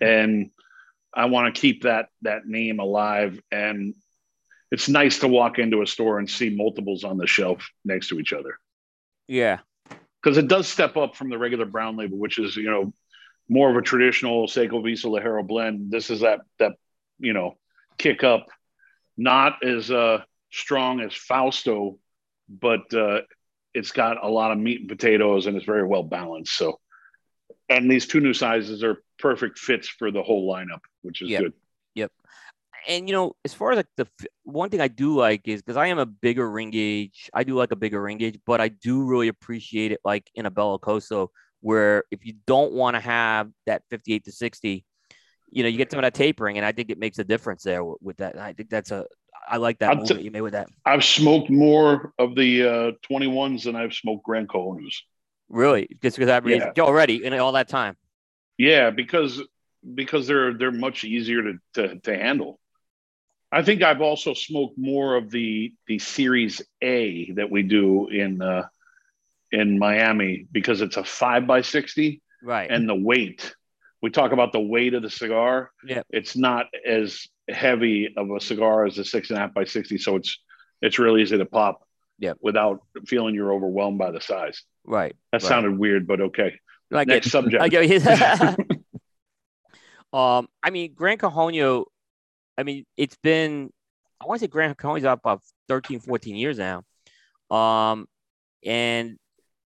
and 0.00 0.50
I 1.12 1.24
want 1.24 1.52
to 1.52 1.60
keep 1.60 1.82
that 1.82 2.08
that 2.22 2.46
name 2.46 2.78
alive. 2.78 3.40
And 3.50 3.94
it's 4.70 4.88
nice 4.88 5.20
to 5.20 5.28
walk 5.28 5.58
into 5.58 5.82
a 5.82 5.86
store 5.86 6.18
and 6.18 6.28
see 6.28 6.50
multiples 6.50 7.04
on 7.04 7.16
the 7.16 7.26
shelf 7.26 7.68
next 7.84 8.08
to 8.08 8.18
each 8.18 8.32
other 8.32 8.58
Yeah. 9.28 9.58
because 10.22 10.38
it 10.38 10.48
does 10.48 10.66
step 10.68 10.96
up 10.96 11.14
from 11.16 11.28
the 11.30 11.38
regular 11.38 11.64
brown 11.66 11.96
label, 11.96 12.18
which 12.18 12.38
is 12.38 12.56
you 12.56 12.70
know 12.70 12.92
more 13.48 13.70
of 13.70 13.76
a 13.76 13.82
traditional 13.82 14.48
Seco 14.48 14.80
Viso 14.82 15.08
Ligero 15.10 15.46
blend. 15.46 15.90
This 15.90 16.10
is 16.10 16.20
that 16.20 16.40
that 16.58 16.72
you 17.18 17.32
know 17.32 17.56
kick 17.98 18.24
up, 18.24 18.48
not 19.16 19.64
as 19.64 19.90
uh, 19.90 20.22
strong 20.50 21.00
as 21.00 21.14
Fausto, 21.14 21.98
but 22.48 22.92
uh, 22.92 23.20
it's 23.72 23.92
got 23.92 24.22
a 24.24 24.28
lot 24.28 24.50
of 24.52 24.58
meat 24.58 24.80
and 24.80 24.88
potatoes 24.88 25.46
and 25.46 25.56
it's 25.56 25.64
very 25.66 25.84
well 25.86 26.02
balanced. 26.02 26.56
So, 26.56 26.80
and 27.68 27.90
these 27.90 28.06
two 28.06 28.20
new 28.20 28.32
sizes 28.34 28.82
are 28.82 29.02
perfect 29.18 29.58
fits 29.58 29.86
for 29.88 30.10
the 30.10 30.22
whole 30.22 30.50
lineup, 30.52 30.80
which 31.02 31.22
is 31.22 31.30
Yep. 31.30 31.42
good. 31.42 31.52
And 32.88 33.08
you 33.08 33.14
know, 33.14 33.34
as 33.44 33.52
far 33.52 33.72
as 33.72 33.76
like 33.76 33.86
the 33.96 34.06
one 34.44 34.70
thing 34.70 34.80
I 34.80 34.88
do 34.88 35.16
like 35.16 35.48
is 35.48 35.60
because 35.60 35.76
I 35.76 35.86
am 35.88 35.98
a 35.98 36.06
bigger 36.06 36.48
ring 36.48 36.70
gauge. 36.70 37.28
I 37.34 37.42
do 37.44 37.54
like 37.54 37.72
a 37.72 37.76
bigger 37.76 38.00
ring 38.00 38.18
gauge, 38.18 38.38
but 38.46 38.60
I 38.60 38.68
do 38.68 39.02
really 39.02 39.28
appreciate 39.28 39.92
it 39.92 40.00
like 40.04 40.30
in 40.34 40.46
a 40.46 40.50
Bellicoso, 40.50 41.28
where 41.60 42.04
if 42.10 42.24
you 42.24 42.34
don't 42.46 42.72
want 42.72 42.94
to 42.94 43.00
have 43.00 43.50
that 43.66 43.82
58 43.90 44.24
to 44.24 44.32
60, 44.32 44.84
you 45.50 45.62
know, 45.62 45.68
you 45.68 45.78
get 45.78 45.90
some 45.90 45.98
of 45.98 46.02
that 46.04 46.14
tapering, 46.14 46.58
and 46.58 46.66
I 46.66 46.72
think 46.72 46.90
it 46.90 46.98
makes 46.98 47.18
a 47.18 47.24
difference 47.24 47.62
there 47.62 47.82
with, 47.82 47.98
with 48.00 48.16
that. 48.18 48.38
I 48.38 48.52
think 48.52 48.70
that's 48.70 48.90
a 48.90 49.06
I 49.48 49.58
like 49.58 49.78
that 49.78 50.06
t- 50.06 50.20
you 50.22 50.30
made 50.30 50.40
with 50.40 50.52
that. 50.54 50.68
I've 50.84 51.04
smoked 51.04 51.50
more 51.50 52.12
of 52.18 52.34
the 52.34 52.62
uh, 52.62 52.92
21s 53.10 53.64
than 53.64 53.76
I've 53.76 53.94
smoked 53.94 54.24
Grand 54.24 54.48
Cojonus. 54.48 54.94
Really, 55.48 55.88
just 56.02 56.16
because 56.16 56.30
I've 56.30 56.46
Yeah. 56.48 56.72
already 56.78 57.24
in 57.24 57.32
all 57.34 57.52
that 57.52 57.68
time. 57.68 57.96
Yeah, 58.58 58.90
because 58.90 59.42
because 59.94 60.26
they're 60.26 60.54
they're 60.54 60.72
much 60.72 61.04
easier 61.04 61.42
to, 61.42 61.52
to 61.74 62.00
to 62.00 62.16
handle. 62.16 62.58
I 63.52 63.62
think 63.62 63.82
I've 63.82 64.00
also 64.00 64.34
smoked 64.34 64.76
more 64.78 65.16
of 65.16 65.30
the 65.30 65.72
the 65.86 65.98
Series 65.98 66.62
A 66.82 67.30
that 67.32 67.50
we 67.50 67.62
do 67.62 68.08
in 68.08 68.42
uh, 68.42 68.66
in 69.52 69.78
Miami 69.78 70.46
because 70.50 70.80
it's 70.80 70.96
a 70.96 71.04
five 71.04 71.46
by 71.46 71.62
sixty 71.62 72.22
Right. 72.42 72.70
and 72.70 72.88
the 72.88 72.94
weight. 72.94 73.54
We 74.02 74.10
talk 74.10 74.32
about 74.32 74.52
the 74.52 74.60
weight 74.60 74.94
of 74.94 75.02
the 75.02 75.10
cigar. 75.10 75.70
Yeah. 75.84 76.02
it's 76.10 76.36
not 76.36 76.66
as 76.86 77.26
heavy 77.48 78.12
of 78.16 78.30
a 78.30 78.40
cigar 78.40 78.84
as 78.84 78.98
a 78.98 79.04
six 79.04 79.30
and 79.30 79.38
a 79.38 79.40
half 79.40 79.54
by 79.54 79.64
sixty, 79.64 79.96
so 79.98 80.16
it's 80.16 80.38
it's 80.82 80.98
really 80.98 81.22
easy 81.22 81.38
to 81.38 81.46
pop. 81.46 81.82
Yeah. 82.18 82.32
without 82.40 82.80
feeling 83.06 83.34
you're 83.34 83.52
overwhelmed 83.52 83.98
by 83.98 84.10
the 84.10 84.22
size. 84.22 84.62
right. 84.84 85.14
That 85.32 85.42
Right. 85.42 85.48
sounded 85.48 85.76
weird, 85.78 86.06
but 86.06 86.20
okay. 86.22 86.58
I 86.90 87.04
get 87.04 87.08
Next 87.14 87.30
subject. 87.36 87.62
I 87.62 87.68
get 87.68 87.84
um, 90.12 90.48
I 90.62 90.70
mean, 90.70 90.94
Gran 90.94 91.18
Cojonu, 91.18 91.84
I 92.58 92.62
mean, 92.62 92.84
it's 92.96 93.16
been, 93.22 93.70
I 94.20 94.26
want 94.26 94.40
to 94.40 94.44
say 94.44 94.48
Gran 94.48 94.74
Cojonu's 94.74 95.04
up 95.04 95.20
about 95.20 95.42
13, 95.68 96.00
14 96.00 96.36
years 96.36 96.58
now. 96.58 96.82
Um, 97.50 98.06
and 98.64 99.18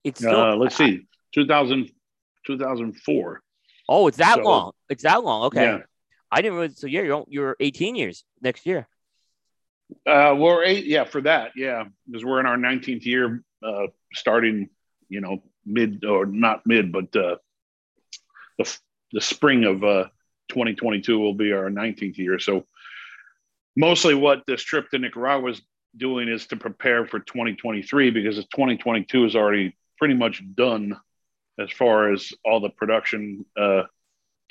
it's 0.04 0.20
still, 0.20 0.40
uh, 0.40 0.56
let's 0.56 0.76
see, 0.76 1.06
2000, 1.34 1.90
2004. 2.46 3.42
oh, 3.88 4.06
it's 4.06 4.18
that 4.18 4.36
so- 4.36 4.42
long. 4.42 4.72
It's 4.88 5.02
that 5.02 5.22
long. 5.22 5.44
Okay. 5.46 5.64
Yeah. 5.64 5.78
I 6.30 6.42
didn't 6.42 6.58
really, 6.58 6.74
so 6.74 6.86
yeah, 6.86 7.02
you're, 7.02 7.24
you're 7.28 7.56
18 7.58 7.96
years 7.96 8.24
next 8.42 8.66
year. 8.66 8.86
Uh, 10.06 10.34
we're 10.36 10.64
eight. 10.64 10.84
Yeah, 10.84 11.04
for 11.04 11.22
that. 11.22 11.52
Yeah, 11.56 11.84
because 12.06 12.22
we're 12.22 12.40
in 12.40 12.46
our 12.46 12.58
19th 12.58 13.06
year 13.06 13.42
uh, 13.62 13.86
starting, 14.12 14.68
you 15.08 15.22
know, 15.22 15.42
mid 15.64 16.04
or 16.04 16.26
not 16.26 16.66
mid, 16.66 16.92
but 16.92 17.14
uh, 17.16 17.36
the 18.58 18.78
the 19.12 19.22
spring 19.22 19.64
of 19.64 19.82
uh, 19.82 20.08
2022 20.50 21.18
will 21.18 21.32
be 21.32 21.52
our 21.52 21.70
19th 21.70 22.18
year. 22.18 22.38
So 22.38 22.66
mostly 23.78 24.12
what 24.12 24.42
this 24.46 24.60
trip 24.60 24.90
to 24.90 24.98
Nicaragua 24.98 25.50
is 25.50 25.62
doing 25.96 26.28
is 26.28 26.48
to 26.48 26.56
prepare 26.56 27.06
for 27.06 27.20
2023 27.20 28.10
because 28.10 28.36
2022 28.36 29.24
is 29.24 29.36
already 29.36 29.76
pretty 29.96 30.14
much 30.14 30.42
done 30.54 30.98
as 31.58 31.70
far 31.70 32.12
as 32.12 32.32
all 32.44 32.60
the 32.60 32.70
production 32.70 33.46
uh, 33.56 33.84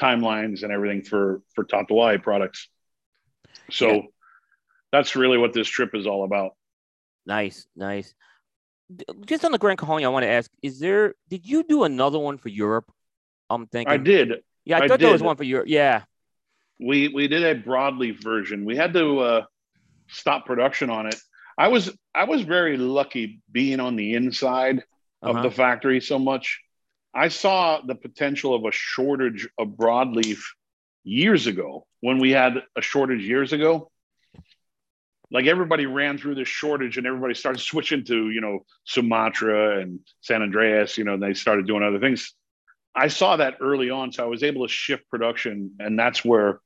timelines 0.02 0.64
and 0.64 0.72
everything 0.72 1.04
for 1.04 1.42
for 1.54 1.66
Tatuaje 1.66 2.24
products. 2.24 2.70
So 3.70 3.92
yeah. 3.92 4.02
that's 4.94 5.16
really 5.16 5.38
what 5.38 5.54
this 5.54 5.68
trip 5.68 5.94
is 5.94 6.08
all 6.08 6.24
about. 6.24 6.52
Nice, 7.26 7.68
nice. 7.76 8.14
Just 9.26 9.44
on 9.44 9.52
the 9.52 9.58
Grand 9.58 9.78
Cajon, 9.78 10.06
I 10.06 10.08
want 10.08 10.24
to 10.24 10.30
ask: 10.30 10.50
Is 10.62 10.80
there? 10.80 11.16
Did 11.30 11.46
you 11.46 11.64
do 11.64 11.84
another 11.84 12.20
one 12.20 12.38
for 12.38 12.48
Europe? 12.48 12.90
I'm 13.50 13.68
thinking. 13.68 13.94
I 13.94 13.98
did. 13.98 14.44
Yeah, 14.64 14.80
I, 14.80 14.86
I 14.86 14.88
thought 14.88 15.00
did. 15.00 15.06
there 15.06 15.14
was 15.14 15.22
one 15.22 15.36
for 15.36 15.44
Europe. 15.44 15.68
Yeah. 15.68 16.04
We 16.80 17.08
we 17.08 17.28
did 17.28 17.44
a 17.44 17.62
broadleaf 17.62 18.22
version. 18.22 18.66
We 18.66 18.76
had 18.76 18.94
to 18.94 19.20
uh, 19.20 19.46
stop 20.08 20.46
production 20.46 20.90
on 20.90 21.08
it. 21.08 21.16
I 21.58 21.70
was 21.70 21.92
I 22.14 22.26
was 22.26 22.42
very 22.42 22.78
lucky 22.78 23.42
being 23.52 23.80
on 23.80 23.96
the 23.96 24.14
inside 24.14 24.84
uh-huh. 25.22 25.38
of 25.38 25.44
the 25.44 25.52
factory 25.52 26.02
so 26.02 26.20
much. 26.20 26.62
I 27.14 27.30
saw 27.30 27.82
the 27.82 27.96
potential 27.96 28.54
of 28.54 28.66
a 28.66 28.72
shortage 28.72 29.50
of 29.58 29.70
broadleaf 29.70 30.40
years 31.04 31.48
ago 31.48 31.88
when 32.02 32.20
we 32.20 32.32
had 32.32 32.62
a 32.76 32.82
shortage 32.82 33.24
years 33.24 33.54
ago. 33.54 33.90
Like 35.32 35.46
everybody 35.46 35.88
ran 35.88 36.18
through 36.18 36.36
this 36.36 36.48
shortage 36.48 36.98
and 36.98 37.08
everybody 37.08 37.34
started 37.34 37.60
switching 37.72 38.04
to, 38.06 38.30
you 38.30 38.42
know, 38.42 38.60
Sumatra 38.86 39.80
and 39.82 40.00
San 40.22 40.42
Andrés, 40.42 40.98
you 40.98 41.04
know, 41.04 41.16
and 41.16 41.24
they 41.24 41.34
started 41.34 41.66
doing 41.66 41.84
other 41.84 42.00
things. 42.00 42.34
I 42.96 43.08
saw 43.08 43.38
that 43.38 43.58
early 43.62 43.90
on. 43.90 44.12
So 44.12 44.24
I 44.24 44.28
was 44.28 44.44
able 44.44 44.68
to 44.68 44.72
shift 44.72 45.10
production. 45.10 45.72
And 45.80 45.98
that's 45.98 46.24
where 46.24 46.62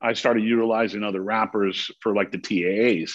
I 0.00 0.12
started 0.12 0.44
utilizing 0.44 1.02
other 1.02 1.20
wrappers 1.20 1.90
for 2.00 2.14
like 2.14 2.30
the 2.30 2.38
TAAs. 2.38 3.12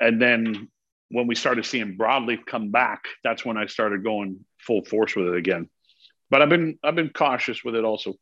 And 0.00 0.20
then 0.20 0.68
when 1.10 1.26
we 1.26 1.34
started 1.34 1.64
seeing 1.64 1.96
broadleaf 1.96 2.44
come 2.44 2.70
back, 2.70 3.04
that's 3.24 3.44
when 3.44 3.56
I 3.56 3.66
started 3.66 4.04
going 4.04 4.44
full 4.58 4.84
force 4.84 5.16
with 5.16 5.28
it 5.28 5.36
again. 5.36 5.68
But 6.30 6.42
I've 6.42 6.48
been 6.48 6.78
I've 6.82 6.96
been 6.96 7.10
cautious 7.10 7.64
with 7.64 7.76
it 7.76 7.84
also. 7.84 8.14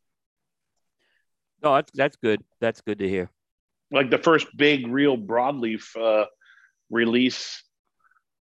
No, 1.63 1.75
that's 1.75 1.91
that's 1.93 2.15
good. 2.17 2.43
That's 2.61 2.81
good 2.81 2.99
to 2.99 3.09
hear. 3.09 3.29
Like 3.91 4.09
the 4.09 4.17
first 4.17 4.47
big 4.55 4.87
real 4.87 5.17
broadleaf 5.17 5.83
uh, 5.99 6.25
release 6.89 7.63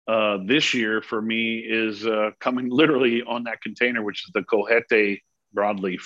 uh, 0.09 0.38
this 0.46 0.75
year 0.75 1.03
for 1.03 1.20
me 1.20 1.59
is 1.59 2.07
uh, 2.07 2.31
coming 2.40 2.70
literally 2.70 3.22
on 3.22 3.44
that 3.44 3.61
container, 3.61 4.03
which 4.03 4.25
is 4.27 4.31
the 4.33 4.42
Cojete 4.42 5.20
broadleaf. 5.55 6.03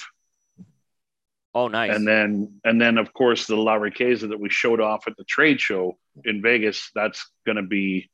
Oh, 1.56 1.68
nice. 1.68 1.96
And 1.96 2.06
then, 2.06 2.60
and 2.64 2.78
then, 2.78 2.98
of 2.98 3.14
course, 3.14 3.46
the 3.46 3.56
La 3.56 3.76
Riqueza 3.76 4.28
that 4.28 4.38
we 4.38 4.50
showed 4.50 4.78
off 4.78 5.08
at 5.08 5.16
the 5.16 5.24
trade 5.24 5.58
show 5.58 5.96
in 6.22 6.42
Vegas. 6.42 6.90
That's 6.94 7.30
going 7.46 7.56
to 7.56 7.62
be 7.62 8.10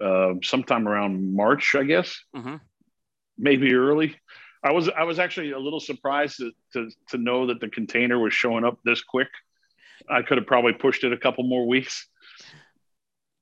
uh, 0.00 0.36
sometime 0.42 0.88
around 0.88 1.36
March, 1.36 1.74
I 1.74 1.82
guess, 1.82 2.18
mm-hmm. 2.34 2.56
maybe 3.36 3.74
early. 3.74 4.16
I 4.64 4.72
was 4.72 4.88
I 4.88 5.02
was 5.02 5.18
actually 5.18 5.50
a 5.50 5.58
little 5.58 5.78
surprised 5.78 6.38
to, 6.38 6.52
to, 6.72 6.88
to 7.10 7.18
know 7.18 7.48
that 7.48 7.60
the 7.60 7.68
container 7.68 8.18
was 8.18 8.32
showing 8.32 8.64
up 8.64 8.78
this 8.82 9.02
quick. 9.02 9.28
I 10.08 10.22
could 10.22 10.38
have 10.38 10.46
probably 10.46 10.72
pushed 10.72 11.04
it 11.04 11.12
a 11.12 11.18
couple 11.18 11.44
more 11.44 11.68
weeks. 11.68 12.08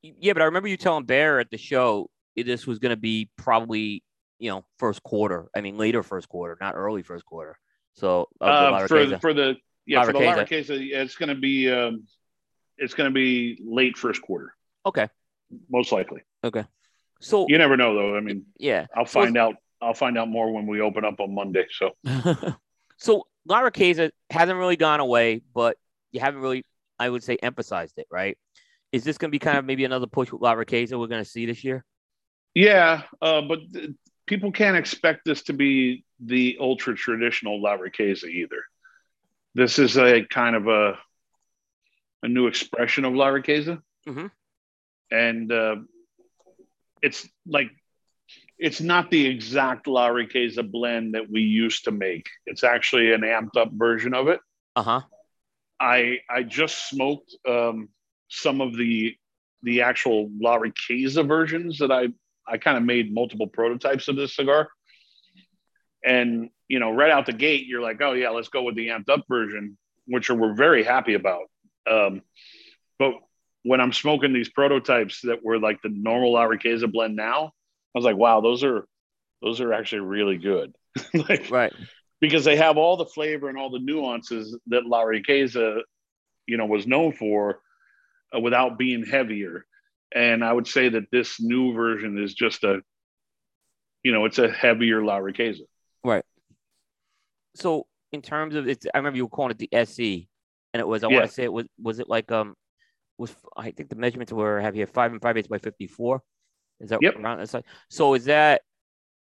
Yeah, 0.02 0.32
but 0.32 0.42
I 0.42 0.46
remember 0.46 0.66
you 0.66 0.76
telling 0.76 1.04
Bear 1.04 1.38
at 1.38 1.52
the 1.52 1.58
show 1.58 2.10
this 2.36 2.66
was 2.66 2.80
going 2.80 2.90
to 2.90 3.00
be 3.00 3.30
probably 3.36 4.02
you 4.40 4.50
know 4.50 4.64
first 4.80 5.00
quarter. 5.04 5.48
I 5.54 5.60
mean 5.60 5.78
later 5.78 6.02
first 6.02 6.28
quarter, 6.28 6.58
not 6.60 6.74
early 6.74 7.04
first 7.04 7.24
quarter. 7.24 7.56
So 8.00 8.28
uh, 8.40 8.86
for 8.86 9.18
for 9.18 9.34
the 9.34 9.56
yeah 9.86 10.04
for 10.04 10.12
the 10.12 10.20
La 10.20 10.44
case, 10.44 10.68
it's 10.70 11.16
going 11.16 11.28
to 11.28 11.34
be 11.34 11.70
um, 11.70 12.04
it's 12.78 12.94
going 12.94 13.10
to 13.10 13.14
be 13.14 13.60
late 13.62 13.98
first 13.98 14.22
quarter. 14.22 14.54
Okay, 14.86 15.08
most 15.68 15.92
likely. 15.92 16.22
Okay. 16.42 16.64
So 17.20 17.44
you 17.48 17.58
never 17.58 17.76
know 17.76 17.94
though. 17.94 18.16
I 18.16 18.20
mean, 18.20 18.46
yeah, 18.58 18.86
I'll 18.96 19.04
find 19.04 19.36
out. 19.36 19.56
I'll 19.82 19.94
find 19.94 20.16
out 20.16 20.28
more 20.28 20.50
when 20.50 20.66
we 20.66 20.80
open 20.80 21.04
up 21.04 21.20
on 21.20 21.34
Monday. 21.34 21.66
So, 21.70 21.92
so 22.96 23.26
La 23.46 23.60
Riqueza 23.60 24.10
hasn't 24.30 24.58
really 24.58 24.76
gone 24.76 25.00
away, 25.00 25.42
but 25.54 25.76
you 26.12 26.20
haven't 26.20 26.40
really, 26.42 26.64
I 26.98 27.08
would 27.08 27.24
say, 27.24 27.36
emphasized 27.42 27.94
it, 27.96 28.06
right? 28.10 28.36
Is 28.92 29.04
this 29.04 29.16
going 29.16 29.30
to 29.30 29.32
be 29.32 29.38
kind 29.38 29.56
of 29.56 29.64
maybe 29.64 29.84
another 29.84 30.06
push 30.06 30.30
with 30.32 30.42
La 30.42 30.52
Riqueza 30.52 30.98
we're 30.98 31.06
going 31.06 31.24
to 31.24 31.30
see 31.30 31.46
this 31.46 31.64
year? 31.64 31.84
Yeah, 32.54 33.02
uh, 33.22 33.40
but 33.42 33.60
th- 33.72 33.90
people 34.30 34.52
can't 34.52 34.78
expect 34.78 35.26
this 35.26 35.42
to 35.42 35.52
be 35.52 36.04
the 36.20 36.56
ultra 36.58 36.94
traditional 36.94 37.60
La 37.60 37.76
Riqueza 37.76 38.24
either. 38.24 38.64
This 39.54 39.78
is 39.78 39.98
a 39.98 40.24
kind 40.24 40.56
of 40.56 40.68
a 40.68 40.98
a 42.22 42.28
new 42.28 42.46
expression 42.46 43.04
of 43.04 43.14
La 43.14 43.26
Riqueza. 43.26 43.82
Mm-hmm 44.08 44.26
and 45.10 45.50
uh, 45.52 45.76
it's 47.02 47.28
like 47.46 47.70
it's 48.58 48.80
not 48.80 49.10
the 49.10 49.26
exact 49.26 49.86
La 49.86 50.08
Riqueza 50.08 50.62
blend 50.62 51.14
that 51.14 51.30
we 51.30 51.40
used 51.40 51.84
to 51.84 51.90
make. 51.90 52.28
It's 52.46 52.62
actually 52.62 53.12
an 53.12 53.22
amped 53.22 53.56
up 53.56 53.70
version 53.72 54.14
of 54.14 54.28
it. 54.28 54.40
Uh 54.76 54.82
huh. 54.82 55.00
I 55.80 56.18
I 56.28 56.42
just 56.42 56.88
smoked 56.88 57.34
um, 57.48 57.88
some 58.28 58.60
of 58.60 58.76
the 58.76 59.16
the 59.62 59.82
actual 59.82 60.30
La 60.40 60.58
Riqueza 60.58 61.26
versions 61.26 61.78
that 61.78 61.90
I 61.90 62.08
I 62.46 62.58
kind 62.58 62.76
of 62.76 62.82
made 62.82 63.12
multiple 63.12 63.46
prototypes 63.46 64.08
of 64.08 64.16
this 64.16 64.34
cigar, 64.34 64.68
and 66.04 66.50
you 66.68 66.78
know 66.78 66.90
right 66.90 67.10
out 67.10 67.26
the 67.26 67.32
gate 67.32 67.66
you're 67.66 67.82
like 67.82 68.00
oh 68.00 68.12
yeah 68.12 68.30
let's 68.30 68.48
go 68.48 68.62
with 68.62 68.76
the 68.76 68.88
amped 68.88 69.08
up 69.08 69.24
version, 69.28 69.76
which 70.06 70.30
we're 70.30 70.54
very 70.54 70.82
happy 70.82 71.14
about. 71.14 71.44
Um, 71.90 72.22
but 72.98 73.14
when 73.62 73.80
I'm 73.80 73.92
smoking 73.92 74.32
these 74.32 74.48
prototypes 74.48 75.20
that 75.22 75.44
were 75.44 75.58
like 75.58 75.82
the 75.82 75.90
normal 75.90 76.32
La 76.32 76.44
Riqueza 76.44 76.90
blend 76.90 77.16
now, 77.16 77.52
I 77.94 77.98
was 77.98 78.04
like, 78.04 78.16
wow, 78.16 78.40
those 78.40 78.64
are 78.64 78.86
those 79.42 79.60
are 79.60 79.72
actually 79.72 80.02
really 80.02 80.36
good. 80.36 80.74
like, 81.14 81.50
right. 81.50 81.72
Because 82.20 82.44
they 82.44 82.56
have 82.56 82.76
all 82.76 82.96
the 82.96 83.06
flavor 83.06 83.48
and 83.48 83.56
all 83.56 83.70
the 83.70 83.78
nuances 83.78 84.56
that 84.66 84.86
La 84.86 85.02
Riqueza, 85.02 85.80
you 86.46 86.56
know, 86.56 86.66
was 86.66 86.86
known 86.86 87.12
for 87.12 87.60
uh, 88.34 88.40
without 88.40 88.78
being 88.78 89.04
heavier. 89.04 89.64
And 90.14 90.44
I 90.44 90.52
would 90.52 90.66
say 90.66 90.88
that 90.88 91.10
this 91.12 91.40
new 91.40 91.72
version 91.72 92.22
is 92.22 92.34
just 92.34 92.64
a, 92.64 92.80
you 94.02 94.12
know, 94.12 94.24
it's 94.24 94.38
a 94.38 94.50
heavier 94.50 95.04
La 95.04 95.18
Riqueza. 95.18 95.62
Right. 96.02 96.24
So 97.54 97.86
in 98.12 98.22
terms 98.22 98.54
of 98.54 98.68
it, 98.68 98.84
I 98.92 98.98
remember 98.98 99.16
you 99.16 99.24
were 99.24 99.30
calling 99.30 99.52
it 99.52 99.58
the 99.58 99.72
SE, 99.72 100.28
and 100.72 100.80
it 100.80 100.86
was 100.86 101.04
I 101.04 101.08
yeah. 101.08 101.16
want 101.18 101.28
to 101.28 101.32
say 101.32 101.44
it 101.44 101.52
was 101.52 101.66
was 101.80 101.98
it 101.98 102.08
like 102.08 102.30
um 102.32 102.54
was 103.18 103.34
I 103.56 103.70
think 103.70 103.88
the 103.88 103.96
measurements 103.96 104.32
were 104.32 104.60
have 104.60 104.74
here 104.74 104.86
five 104.86 105.12
and 105.12 105.20
five 105.20 105.36
eighths 105.36 105.48
by 105.48 105.58
fifty 105.58 105.86
four. 105.86 106.22
Is 106.80 106.90
that 106.90 107.00
yep. 107.02 107.16
around 107.16 107.38
that 107.38 107.48
side? 107.48 107.64
So 107.88 108.14
is 108.14 108.24
that? 108.24 108.62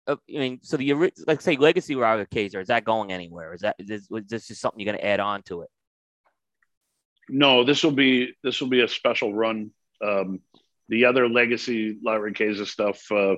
Uh, 0.07 0.17
I 0.29 0.39
mean, 0.39 0.61
so 0.63 0.77
the 0.77 1.13
like 1.27 1.41
say 1.41 1.57
legacy 1.57 1.95
La 1.95 2.17
Riqueza 2.17 2.61
is 2.61 2.69
that 2.69 2.85
going 2.85 3.13
anywhere? 3.13 3.55
Is 3.55 3.63
that 3.63 3.77
is 3.79 3.87
this, 3.87 4.09
is 4.11 4.27
this 4.29 4.49
just 4.49 4.61
something 4.61 4.81
you're 4.81 4.93
going 4.93 5.01
to 5.01 5.07
add 5.07 5.21
on 5.21 5.43
to 5.45 5.63
it? 5.63 5.71
No, 7.29 7.65
this 7.65 7.83
will 7.83 7.93
be 7.93 8.35
this 8.43 8.61
will 8.61 8.69
be 8.69 8.81
a 8.81 8.89
special 8.89 9.33
run. 9.33 9.71
Um, 10.03 10.41
the 10.91 11.07
other 11.07 11.29
legacy 11.29 11.97
La 12.05 12.15
Riqueza 12.15 12.67
stuff, 12.67 13.01
uh, 13.11 13.37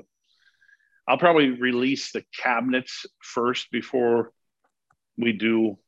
I'll 1.07 1.19
probably 1.19 1.51
release 1.51 2.11
the 2.11 2.25
cabinets 2.37 3.07
first 3.21 3.71
before 3.71 4.33
we 5.19 5.33
do 5.33 5.79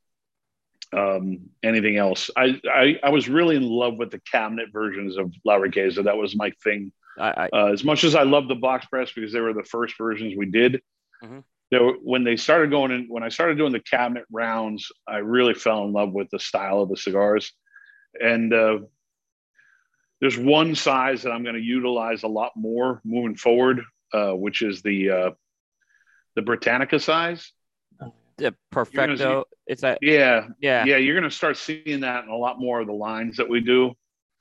um, 0.92 1.50
anything 1.62 1.96
else. 1.96 2.30
I, 2.36 2.60
I, 2.70 3.00
I 3.02 3.10
was 3.10 3.28
really 3.28 3.56
in 3.56 3.62
love 3.62 3.96
with 3.96 4.10
the 4.10 4.20
cabinet 4.20 4.68
versions 4.72 5.16
of 5.16 5.32
La 5.44 5.56
Riqueza. 5.56 6.04
That 6.04 6.16
was 6.16 6.36
my 6.36 6.52
thing. 6.62 6.92
I, 7.18 7.28
I, 7.28 7.48
uh, 7.52 7.72
as 7.72 7.82
much 7.82 8.04
as 8.04 8.14
I 8.14 8.24
love 8.24 8.48
the 8.48 8.54
box 8.54 8.86
press 8.86 9.10
because 9.12 9.32
they 9.32 9.40
were 9.40 9.54
the 9.54 9.64
first 9.64 9.96
versions 9.96 10.34
we 10.36 10.46
did. 10.46 10.82
Mm-hmm. 11.22 11.40
They 11.70 11.78
were, 11.78 11.94
when 12.02 12.24
they 12.24 12.36
started 12.36 12.70
going 12.70 12.90
in, 12.90 13.06
when 13.08 13.22
I 13.22 13.30
started 13.30 13.56
doing 13.56 13.72
the 13.72 13.80
cabinet 13.80 14.24
rounds, 14.30 14.92
I 15.08 15.18
really 15.18 15.54
fell 15.54 15.84
in 15.84 15.92
love 15.92 16.12
with 16.12 16.28
the 16.30 16.38
style 16.38 16.82
of 16.82 16.90
the 16.90 16.96
cigars. 16.96 17.52
And 18.20 18.52
uh, 18.52 18.78
there's 20.20 20.38
one 20.38 20.74
size 20.74 21.22
that 21.22 21.30
I'm 21.30 21.42
going 21.42 21.56
to 21.56 21.60
utilize 21.60 22.22
a 22.22 22.28
lot 22.28 22.52
more 22.56 23.00
moving 23.04 23.36
forward, 23.36 23.82
uh, 24.12 24.32
which 24.32 24.62
is 24.62 24.82
the 24.82 25.10
uh, 25.10 25.30
the 26.36 26.42
Britannica 26.42 26.98
size 26.98 27.52
the 28.36 28.54
perfecto. 28.70 29.42
See, 29.42 29.56
it's 29.66 29.82
a 29.82 29.96
yeah, 30.00 30.48
yeah, 30.60 30.84
yeah. 30.84 30.96
You're 30.96 31.14
gonna 31.14 31.30
start 31.30 31.56
seeing 31.56 32.00
that 32.00 32.24
in 32.24 32.30
a 32.30 32.36
lot 32.36 32.58
more 32.58 32.80
of 32.80 32.86
the 32.86 32.92
lines 32.92 33.36
that 33.36 33.48
we 33.48 33.60
do 33.60 33.92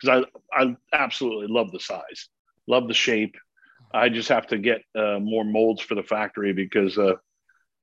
because 0.02 0.26
I 0.54 0.62
I 0.62 0.76
absolutely 0.94 1.48
love 1.48 1.72
the 1.72 1.80
size, 1.80 2.30
love 2.68 2.88
the 2.88 2.94
shape. 2.94 3.36
I 3.94 4.10
just 4.10 4.30
have 4.30 4.48
to 4.48 4.58
get 4.58 4.82
uh, 4.96 5.20
more 5.20 5.44
molds 5.44 5.82
for 5.82 5.96
the 5.96 6.04
factory 6.04 6.54
because 6.54 6.98
uh, 6.98 7.14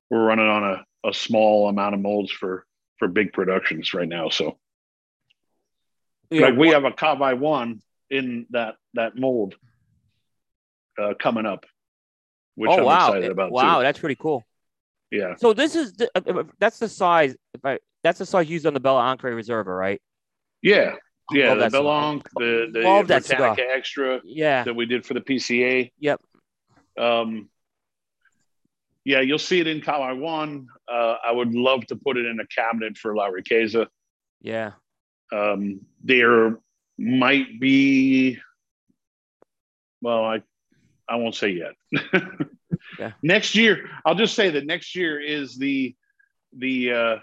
we're 0.09 0.25
running 0.25 0.47
on 0.47 0.63
a, 0.63 1.09
a 1.09 1.13
small 1.13 1.69
amount 1.69 1.95
of 1.95 2.01
molds 2.01 2.31
for 2.31 2.65
for 2.97 3.07
big 3.07 3.33
productions 3.33 3.93
right 3.93 4.09
now. 4.09 4.29
So, 4.29 4.59
yeah, 6.31 6.47
like 6.47 6.55
we 6.57 6.69
have 6.69 6.85
a 6.85 6.91
Cavai 6.91 7.37
one 7.37 7.81
in 8.09 8.45
that 8.51 8.75
that 8.93 9.17
mold. 9.17 9.55
uh, 10.97 11.13
coming 11.19 11.45
up, 11.45 11.65
which 12.55 12.69
oh 12.69 12.79
I'm 12.79 12.83
wow! 12.85 13.07
excited 13.09 13.31
about. 13.31 13.51
wow, 13.51 13.77
too. 13.77 13.83
that's 13.83 13.99
pretty 13.99 14.15
cool. 14.15 14.43
Yeah, 15.11 15.35
So 15.35 15.53
this 15.53 15.75
is 15.75 15.91
the, 15.93 16.47
that's 16.57 16.79
the 16.79 16.87
size. 16.87 17.35
If 17.53 17.65
I 17.65 17.79
that's 18.01 18.19
the 18.19 18.25
size 18.25 18.49
used 18.49 18.65
on 18.65 18.73
the 18.73 18.79
Belle 18.79 18.95
Encre 18.97 19.23
Reserva, 19.35 19.77
right? 19.77 20.01
yeah, 20.61 20.95
yeah. 21.31 21.53
The. 21.53 21.67
Bellonc, 21.67 22.23
the 22.35 22.69
the 22.71 22.79
Love 22.81 23.07
that 23.07 23.29
Extra 23.59 24.21
Yeah. 24.23 24.63
that 24.63 24.73
we 24.73 24.85
did 24.85 25.05
for 25.05 25.13
the 25.13 25.19
PCA. 25.21 25.91
Yep. 25.99 26.21
Um, 26.97 27.49
yeah, 29.03 29.19
you'll 29.21 29.37
see 29.39 29.59
it 29.59 29.67
in 29.67 29.81
Kawai 29.81 30.17
One. 30.17 30.67
Uh, 30.87 31.15
I 31.25 31.31
would 31.31 31.53
love 31.53 31.85
to 31.87 31.95
put 31.95 32.17
it 32.17 32.25
in 32.25 32.39
a 32.39 32.47
cabinet 32.47 32.97
for 32.97 33.15
La 33.15 33.29
Riqueza. 33.29 33.87
Yeah. 34.41 34.71
Um, 35.31 35.81
there 36.03 36.57
might 36.97 37.59
be, 37.59 38.37
well, 40.01 40.23
I, 40.25 40.43
I 41.07 41.15
won't 41.15 41.35
say 41.35 41.49
yet. 41.49 42.01
Yeah. 42.99 43.11
Next 43.21 43.55
year, 43.55 43.89
I'll 44.05 44.15
just 44.15 44.35
say 44.35 44.51
that 44.51 44.65
next 44.65 44.95
year 44.95 45.19
is 45.19 45.57
the 45.57 45.95
the 46.57 46.91
uh, 46.91 47.15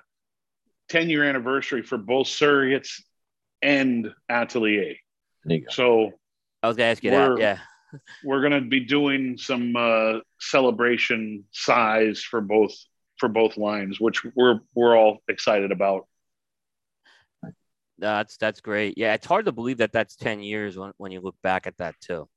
10 0.89 1.11
year 1.11 1.25
anniversary 1.25 1.83
for 1.83 1.99
both 1.99 2.27
surrogates 2.27 3.03
and 3.63 4.13
Atelier. 4.29 4.95
There 5.45 5.57
you 5.59 5.65
go. 5.65 5.71
So 5.71 6.13
I 6.63 6.69
was 6.69 6.77
gonna 6.77 6.91
ask 6.91 7.05
you 7.05 7.11
that. 7.11 7.39
Yeah. 7.39 7.59
we're 8.25 8.41
going 8.41 8.53
to 8.53 8.69
be 8.69 8.81
doing 8.81 9.39
some 9.39 9.75
uh, 9.75 10.19
celebration 10.39 11.45
size 11.53 12.23
for 12.23 12.41
both 12.41 12.75
for 13.17 13.29
both 13.29 13.57
lines, 13.57 14.01
which 14.01 14.25
we're 14.35 14.61
we're 14.75 14.97
all 14.97 15.19
excited 15.29 15.73
about. 15.73 16.07
That's 17.99 18.37
that's 18.37 18.61
great. 18.61 18.95
Yeah, 18.97 19.15
it's 19.15 19.27
hard 19.27 19.47
to 19.47 19.53
believe 19.53 19.79
that 19.79 19.93
that's 19.93 20.17
ten 20.17 20.41
years 20.41 20.77
when, 20.79 20.93
when 20.99 21.13
you 21.13 21.21
look 21.21 21.37
back 21.43 21.67
at 21.67 21.77
that 21.79 21.95
too. 22.01 22.29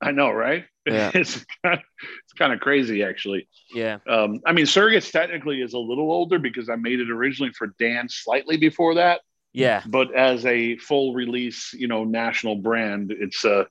I 0.00 0.10
know, 0.10 0.30
right? 0.30 0.64
Yeah. 0.86 1.10
it's 1.14 1.42
kind 1.64 1.78
of, 1.78 1.84
it's 2.24 2.32
kind 2.34 2.52
of 2.52 2.60
crazy, 2.60 3.02
actually. 3.02 3.48
Yeah. 3.74 3.98
Um, 4.06 4.40
I 4.44 4.52
mean, 4.52 4.66
Surrogates 4.66 5.10
technically 5.10 5.62
is 5.62 5.72
a 5.72 5.78
little 5.78 6.12
older 6.12 6.38
because 6.38 6.68
I 6.68 6.76
made 6.76 7.00
it 7.00 7.10
originally 7.10 7.52
for 7.56 7.68
Dan 7.78 8.10
slightly 8.10 8.58
before 8.58 8.96
that, 8.96 9.22
Yeah. 9.54 9.82
but 9.86 10.14
as 10.14 10.44
a 10.44 10.76
full 10.76 11.14
release, 11.14 11.72
you 11.72 11.88
know, 11.88 12.04
national 12.04 12.56
brand, 12.56 13.12
it's 13.18 13.46
uh 13.46 13.64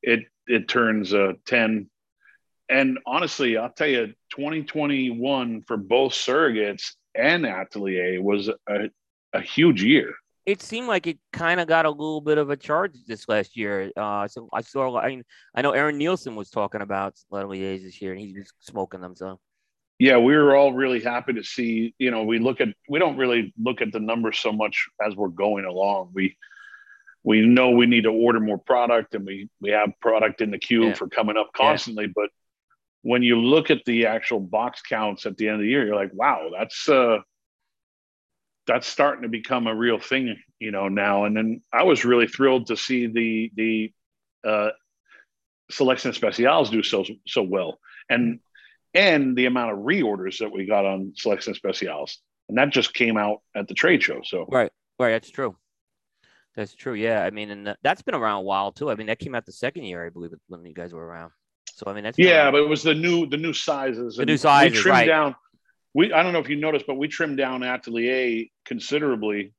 it 0.00 0.20
it 0.46 0.68
turns 0.68 1.12
uh 1.12 1.32
10. 1.46 1.90
And 2.68 2.98
honestly, 3.04 3.56
I'll 3.56 3.72
tell 3.72 3.88
you, 3.88 4.14
2021 4.30 5.62
for 5.66 5.76
both 5.76 6.12
Surrogates 6.12 6.92
and 7.16 7.44
Atelier 7.44 8.22
was 8.22 8.48
a, 8.48 8.90
a 9.32 9.40
huge 9.40 9.82
year. 9.82 10.14
It 10.44 10.60
seemed 10.60 10.88
like 10.88 11.06
it 11.06 11.18
kind 11.32 11.60
of 11.60 11.68
got 11.68 11.86
a 11.86 11.90
little 11.90 12.20
bit 12.20 12.36
of 12.38 12.50
a 12.50 12.56
charge 12.56 12.94
this 13.06 13.28
last 13.28 13.56
year. 13.56 13.92
Uh, 13.96 14.26
so 14.26 14.48
I 14.52 14.62
saw. 14.62 14.98
I 14.98 15.08
mean, 15.08 15.24
I 15.54 15.62
know 15.62 15.70
Aaron 15.72 15.98
Nielsen 15.98 16.34
was 16.34 16.50
talking 16.50 16.80
about 16.80 17.14
Leteliers 17.32 17.82
this 17.82 18.02
year, 18.02 18.12
and 18.12 18.20
he 18.20 18.34
was 18.34 18.52
smoking 18.58 19.00
them. 19.00 19.14
So 19.14 19.38
yeah, 19.98 20.18
we 20.18 20.36
were 20.36 20.56
all 20.56 20.72
really 20.72 21.00
happy 21.00 21.34
to 21.34 21.44
see. 21.44 21.94
You 21.98 22.10
know, 22.10 22.24
we 22.24 22.40
look 22.40 22.60
at 22.60 22.68
we 22.88 22.98
don't 22.98 23.16
really 23.16 23.54
look 23.56 23.80
at 23.82 23.92
the 23.92 24.00
numbers 24.00 24.38
so 24.38 24.52
much 24.52 24.88
as 25.06 25.14
we're 25.14 25.28
going 25.28 25.64
along. 25.64 26.10
We 26.12 26.36
we 27.22 27.46
know 27.46 27.70
we 27.70 27.86
need 27.86 28.02
to 28.02 28.10
order 28.10 28.40
more 28.40 28.58
product, 28.58 29.14
and 29.14 29.24
we 29.24 29.48
we 29.60 29.70
have 29.70 29.90
product 30.00 30.40
in 30.40 30.50
the 30.50 30.58
queue 30.58 30.88
Yeah. 30.88 30.94
for 30.94 31.08
coming 31.08 31.36
up 31.36 31.50
constantly. 31.54 32.08
But 32.08 32.30
when 33.02 33.22
you 33.22 33.36
look 33.40 33.70
at 33.70 33.84
the 33.84 34.06
actual 34.06 34.40
box 34.40 34.82
counts 34.82 35.24
at 35.24 35.36
the 35.36 35.46
end 35.46 35.56
of 35.56 35.60
the 35.60 35.68
year, 35.68 35.86
you're 35.86 35.94
like, 35.94 36.12
wow, 36.14 36.50
that's 36.56 36.88
uh 36.88 37.18
that's 38.66 38.86
starting 38.86 39.22
to 39.22 39.28
become 39.28 39.66
a 39.66 39.74
real 39.74 39.98
thing, 39.98 40.36
you 40.58 40.70
know, 40.70 40.88
now. 40.88 41.24
And 41.24 41.36
then 41.36 41.62
I 41.72 41.82
was 41.82 42.04
really 42.04 42.26
thrilled 42.26 42.68
to 42.68 42.76
see 42.76 43.06
the 43.06 43.50
the 43.54 43.92
uh, 44.48 44.70
selection 45.70 46.12
specials 46.12 46.70
do 46.70 46.82
so 46.82 47.04
so 47.26 47.42
well, 47.42 47.78
and 48.08 48.40
and 48.94 49.36
the 49.36 49.46
amount 49.46 49.72
of 49.72 49.78
reorders 49.78 50.38
that 50.38 50.52
we 50.52 50.66
got 50.66 50.84
on 50.84 51.12
selection 51.16 51.54
specials, 51.54 52.18
and 52.48 52.58
that 52.58 52.70
just 52.70 52.94
came 52.94 53.16
out 53.16 53.38
at 53.54 53.68
the 53.68 53.74
trade 53.74 54.02
show. 54.02 54.20
So 54.24 54.46
right, 54.50 54.70
right. 54.98 55.10
That's 55.10 55.30
true. 55.30 55.56
That's 56.54 56.74
true. 56.74 56.94
Yeah. 56.94 57.24
I 57.24 57.30
mean, 57.30 57.50
and 57.50 57.68
uh, 57.68 57.74
that's 57.82 58.02
been 58.02 58.14
around 58.14 58.40
a 58.40 58.42
while 58.42 58.72
too. 58.72 58.90
I 58.90 58.94
mean, 58.94 59.06
that 59.06 59.18
came 59.18 59.34
out 59.34 59.46
the 59.46 59.52
second 59.52 59.84
year, 59.84 60.04
I 60.04 60.10
believe, 60.10 60.32
when 60.48 60.64
you 60.66 60.74
guys 60.74 60.92
were 60.92 61.04
around. 61.04 61.32
So 61.74 61.84
I 61.86 61.94
mean, 61.94 62.04
that's 62.04 62.18
yeah, 62.18 62.50
but 62.50 62.60
it 62.60 62.68
was 62.68 62.82
the 62.82 62.94
new 62.94 63.26
the 63.26 63.38
new 63.38 63.54
sizes. 63.54 64.16
The 64.16 64.26
new 64.26 64.36
sizes, 64.36 64.78
We 64.78 64.82
trimmed 64.82 64.98
right. 64.98 65.06
down. 65.06 65.34
We 65.94 66.12
I 66.12 66.22
don't 66.22 66.32
know 66.32 66.38
if 66.38 66.48
you 66.48 66.56
noticed, 66.56 66.86
but 66.86 66.94
we 66.96 67.08
trimmed 67.08 67.36
down 67.38 67.62
Atelier 67.62 68.46
considerably, 68.64 69.52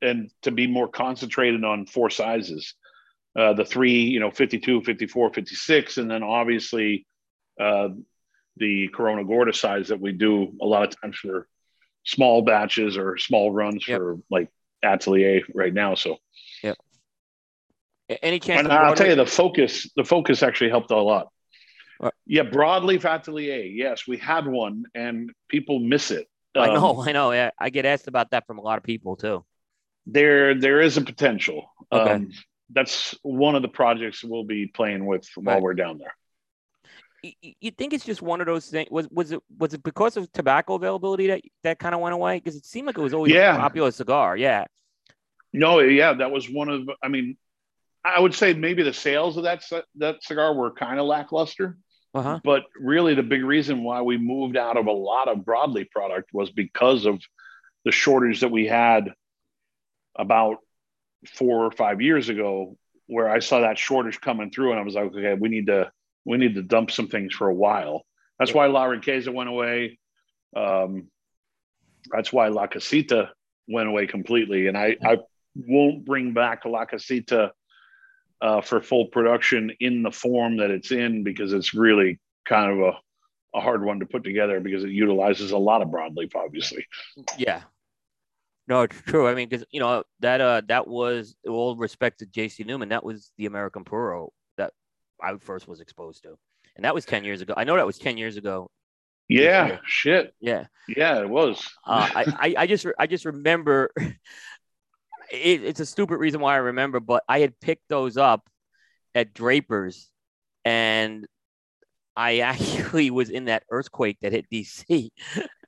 and 0.00 0.30
to 0.42 0.50
be 0.50 0.66
more 0.66 0.88
concentrated 0.88 1.64
on 1.64 1.86
four 1.86 2.10
sizes. 2.10 2.74
Uh, 3.34 3.54
the 3.54 3.64
three, 3.64 4.02
you 4.02 4.20
know, 4.20 4.30
52, 4.30 4.82
54, 4.82 5.32
56, 5.32 5.96
and 5.96 6.10
then 6.10 6.22
obviously 6.22 7.06
uh, 7.58 7.88
the 8.58 8.88
Corona 8.88 9.24
Gorda 9.24 9.54
size 9.54 9.88
that 9.88 9.98
we 10.00 10.12
do 10.12 10.52
a 10.60 10.66
lot 10.66 10.82
of 10.86 11.00
times 11.00 11.16
for 11.16 11.48
small 12.04 12.42
batches 12.42 12.98
or 12.98 13.16
small 13.16 13.50
runs 13.50 13.88
Yep. 13.88 13.98
for 13.98 14.18
like 14.30 14.50
Atelier 14.84 15.40
right 15.54 15.72
now. 15.72 15.94
So, 15.94 16.18
A- 18.10 18.22
any 18.22 18.38
chance? 18.38 18.64
and 18.64 18.70
I'll 18.72 18.94
tell 18.94 19.08
you, 19.08 19.14
the 19.14 19.24
focus, 19.24 19.90
the 19.96 20.04
focus 20.04 20.42
actually 20.42 20.68
helped 20.70 20.90
a 20.90 20.96
lot. 21.00 21.28
Right. 22.02 22.12
Yeah, 22.26 22.42
broadleaf 22.42 23.04
atelier. 23.04 23.62
Yes, 23.64 24.06
we 24.08 24.16
had 24.16 24.46
one, 24.46 24.84
and 24.94 25.30
people 25.48 25.78
miss 25.78 26.10
it. 26.10 26.28
I 26.56 26.68
Um, 26.68 26.74
know, 26.74 27.02
I 27.08 27.12
know. 27.12 27.32
Yeah, 27.32 27.50
I 27.58 27.70
get 27.70 27.84
asked 27.86 28.08
about 28.08 28.30
that 28.32 28.46
from 28.46 28.58
a 28.58 28.62
lot 28.62 28.76
of 28.78 28.84
people 28.84 29.16
too. 29.16 29.44
there 30.06 30.54
there 30.58 30.80
is 30.80 30.96
a 30.96 31.00
potential. 31.02 31.70
Okay. 31.92 32.12
Um, 32.12 32.30
that's 32.70 33.14
one 33.22 33.54
of 33.54 33.62
the 33.62 33.68
projects 33.68 34.24
we'll 34.24 34.44
be 34.44 34.66
playing 34.66 35.04
with 35.06 35.28
while 35.36 35.56
Right. 35.56 35.62
we're 35.62 35.74
down 35.74 35.98
there. 35.98 36.14
Y- 37.22 37.34
y- 37.44 37.54
You 37.60 37.70
think 37.70 37.92
it's 37.92 38.04
just 38.04 38.20
one 38.22 38.40
of 38.40 38.46
those 38.46 38.66
things? 38.66 38.90
Was 38.90 39.06
was 39.10 39.30
it 39.30 39.40
was 39.58 39.74
it 39.74 39.82
because 39.84 40.16
of 40.16 40.30
tobacco 40.32 40.74
availability 40.74 41.28
that 41.28 41.42
that 41.62 41.78
kind 41.78 41.94
of 41.94 42.00
went 42.00 42.14
away? 42.14 42.36
Because 42.38 42.56
it 42.56 42.64
seemed 42.66 42.86
like 42.88 42.98
it 42.98 43.02
was 43.02 43.14
always 43.14 43.32
Yeah. 43.32 43.54
a 43.56 43.60
popular 43.60 43.90
cigar. 43.92 44.36
Yeah, 44.36 44.64
No, 45.52 45.78
yeah, 45.80 46.14
that 46.14 46.30
was 46.32 46.50
one 46.50 46.68
of. 46.68 46.88
I 47.02 47.08
mean, 47.08 47.36
I 48.04 48.18
would 48.18 48.34
say 48.34 48.54
maybe 48.54 48.82
the 48.82 48.92
sales 48.94 49.36
of 49.36 49.44
that 49.44 49.62
that 49.96 50.24
cigar 50.24 50.52
were 50.54 50.72
kind 50.72 50.98
of 50.98 51.06
lackluster. 51.06 51.78
Uh 52.14 52.22
huh. 52.22 52.40
But 52.44 52.64
really, 52.78 53.14
the 53.14 53.22
big 53.22 53.44
reason 53.44 53.84
why 53.84 54.02
we 54.02 54.18
moved 54.18 54.56
out 54.56 54.76
of 54.76 54.86
a 54.86 54.92
lot 54.92 55.28
of 55.28 55.38
broadleaf 55.38 55.90
product 55.90 56.30
was 56.32 56.50
because 56.50 57.06
of 57.06 57.22
the 57.84 57.92
shortage 57.92 58.40
that 58.40 58.50
we 58.50 58.66
had 58.66 59.12
about 60.16 60.58
four 61.26 61.64
or 61.64 61.70
five 61.70 62.02
years 62.02 62.28
ago, 62.28 62.76
where 63.06 63.30
I 63.30 63.38
saw 63.38 63.60
that 63.60 63.78
shortage 63.78 64.20
coming 64.20 64.50
through, 64.50 64.72
and 64.72 64.80
I 64.80 64.84
was 64.84 64.94
like, 64.94 65.06
okay, 65.06 65.34
we 65.34 65.48
need 65.48 65.66
to 65.68 65.90
we 66.24 66.36
need 66.36 66.54
to 66.56 66.62
dump 66.62 66.90
some 66.90 67.08
things 67.08 67.34
for 67.34 67.48
a 67.48 67.54
while. 67.54 68.04
That's 68.38 68.52
why 68.52 68.66
La 68.66 68.84
Riqueza 68.84 69.32
went 69.32 69.48
away. 69.48 69.98
Um, 70.54 71.08
that's 72.10 72.32
why 72.32 72.48
La 72.48 72.66
Casita 72.66 73.30
went 73.68 73.88
away 73.88 74.06
completely, 74.06 74.66
and 74.66 74.76
I 74.76 74.96
I 75.02 75.18
won't 75.54 76.04
bring 76.04 76.34
back 76.34 76.64
La 76.66 76.84
Casita 76.84 77.52
uh, 78.42 78.60
for 78.60 78.80
full 78.82 79.06
production 79.06 79.70
in 79.80 80.02
the 80.02 80.10
form 80.10 80.56
that 80.58 80.70
it's 80.70 80.90
in 80.92 81.22
because 81.24 81.52
it's 81.52 81.72
really 81.74 82.18
kind 82.46 82.72
of 82.72 82.78
a, 82.80 83.58
a 83.58 83.60
hard 83.60 83.82
one 83.84 84.00
to 84.00 84.06
put 84.06 84.24
together 84.24 84.60
because 84.60 84.82
it 84.84 84.90
utilizes 84.90 85.52
a 85.52 85.58
lot 85.58 85.80
of 85.80 85.88
broadleaf, 85.88 86.34
obviously. 86.34 86.84
Yeah. 87.38 87.62
No, 88.68 88.82
it's 88.82 89.00
true. 89.02 89.26
I 89.28 89.34
mean, 89.34 89.48
because 89.48 89.64
you 89.70 89.80
know 89.80 90.04
that 90.20 90.40
uh 90.40 90.62
that 90.68 90.86
was 90.86 91.34
all 91.48 91.76
respect 91.76 92.20
to 92.20 92.26
J.C. 92.26 92.62
Newman. 92.64 92.90
That 92.90 93.04
was 93.04 93.32
the 93.36 93.46
American 93.46 93.82
Puro 93.84 94.32
that 94.56 94.72
I 95.20 95.36
first 95.38 95.66
was 95.66 95.80
exposed 95.80 96.22
to, 96.22 96.36
and 96.76 96.84
that 96.84 96.94
was 96.94 97.04
ten 97.04 97.24
years 97.24 97.40
ago. 97.40 97.54
I 97.56 97.64
know 97.64 97.74
that 97.76 97.86
was 97.86 97.98
ten 97.98 98.16
years 98.16 98.36
ago. 98.36 98.70
Yeah, 99.28 99.66
Yeah. 99.66 99.78
shit. 99.84 100.34
Yeah. 100.40 100.66
Yeah, 100.88 101.20
it 101.20 101.28
was. 101.28 101.68
Uh, 101.86 102.08
I, 102.14 102.24
I 102.38 102.54
I 102.62 102.66
just 102.66 102.86
I 102.98 103.06
just 103.06 103.24
remember. 103.24 103.90
It, 105.32 105.64
it's 105.64 105.80
a 105.80 105.86
stupid 105.86 106.18
reason 106.18 106.40
why 106.40 106.54
I 106.54 106.58
remember, 106.58 107.00
but 107.00 107.24
I 107.28 107.40
had 107.40 107.58
picked 107.58 107.88
those 107.88 108.16
up 108.16 108.48
at 109.14 109.32
Draper's, 109.32 110.10
and 110.64 111.26
I 112.14 112.38
actually 112.40 113.10
was 113.10 113.30
in 113.30 113.46
that 113.46 113.64
earthquake 113.70 114.18
that 114.20 114.32
hit 114.32 114.46
DC. 114.52 115.08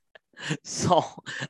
so 0.63 1.03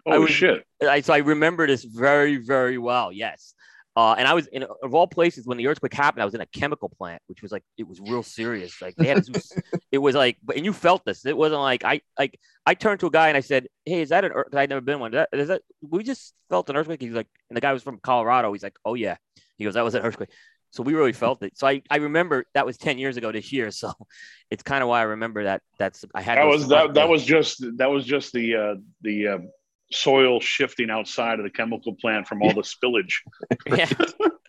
I 0.08 0.16
oh 0.16 0.22
was- 0.22 0.32
shit. 0.32 0.66
I, 0.82 1.02
so 1.02 1.14
I 1.14 1.18
remember 1.18 1.68
this 1.68 1.84
very, 1.84 2.38
very 2.38 2.78
well. 2.78 3.12
Yes. 3.12 3.54
Uh, 3.96 4.14
and 4.18 4.28
I 4.28 4.34
was 4.34 4.48
in 4.48 4.64
of 4.84 4.94
all 4.94 5.08
places 5.08 5.48
when 5.48 5.58
the 5.58 5.68
earthquake 5.68 5.94
happened. 5.94 6.22
I 6.22 6.26
was 6.26 6.36
in 6.36 6.42
a 6.42 6.46
chemical 6.48 6.90
plant, 6.90 7.22
which 7.28 7.42
was 7.42 7.52
like 7.52 7.64
it 7.78 7.88
was 7.88 8.02
real 8.02 8.24
serious. 8.24 8.82
Like 8.82 8.96
they 8.98 9.08
had, 9.08 9.24
this- 9.26 9.54
it 9.92 10.00
was 10.00 10.16
like, 10.16 10.38
but 10.44 10.58
and 10.58 10.66
you 10.66 10.74
felt 10.74 11.06
this. 11.06 11.26
It 11.26 11.38
wasn't 11.38 11.62
like 11.62 11.86
I 11.86 12.02
like 12.20 12.38
I 12.66 12.74
turned 12.74 13.00
to 13.02 13.08
a 13.08 13.12
guy 13.12 13.30
and 13.30 13.38
I 13.38 13.42
said, 13.42 13.68
"Hey, 13.86 14.02
is 14.02 14.10
that 14.10 14.26
an? 14.26 14.34
earthquake?" 14.34 14.60
I'd 14.60 14.70
never 14.70 14.82
been 14.82 15.00
one. 15.00 15.14
Is 15.14 15.16
that, 15.16 15.30
is 15.40 15.48
that 15.48 15.62
we 15.82 16.04
just 16.04 16.34
felt 16.50 16.70
an 16.70 16.76
earthquake?" 16.76 17.02
He's 17.02 17.14
like, 17.14 17.28
and 17.50 17.56
the 17.56 17.62
guy 17.62 17.72
was 17.72 17.84
from 17.84 18.00
Colorado. 18.00 18.52
He's 18.52 18.64
like, 18.64 18.76
"Oh 18.84 18.96
yeah." 18.96 19.16
He 19.58 19.64
goes, 19.64 19.76
"That 19.76 19.86
was 19.86 19.96
an 19.96 20.02
earthquake." 20.02 20.30
So 20.72 20.84
we 20.84 20.94
really 20.94 21.14
felt 21.14 21.42
it. 21.42 21.58
So 21.58 21.66
I, 21.68 21.82
I 21.90 21.98
remember 21.98 22.44
that 22.54 22.66
was 22.66 22.76
ten 22.76 22.98
years 22.98 23.16
ago 23.16 23.32
this 23.32 23.54
year. 23.54 23.72
So 23.72 23.94
it's 24.52 24.62
kind 24.62 24.84
of 24.84 24.90
why 24.90 25.00
I 25.00 25.04
remember 25.04 25.46
that. 25.46 25.62
That's 25.80 26.04
I 26.14 26.22
had 26.22 26.38
That 26.38 26.48
was 26.48 26.68
that 26.68 26.94
that 26.96 27.08
was 27.08 27.24
just 27.24 27.64
that 27.78 27.90
was 27.90 28.04
just 28.04 28.34
the 28.34 28.56
uh 28.56 28.76
the 29.02 29.28
uh, 29.28 29.38
soil 29.92 30.40
shifting 30.40 30.90
outside 30.90 31.40
of 31.40 31.44
the 31.44 31.50
chemical 31.50 31.96
plant 31.96 32.28
from 32.28 32.42
all 32.42 32.54
the 32.54 32.62
spillage. 32.62 33.14
yeah. 33.68 33.90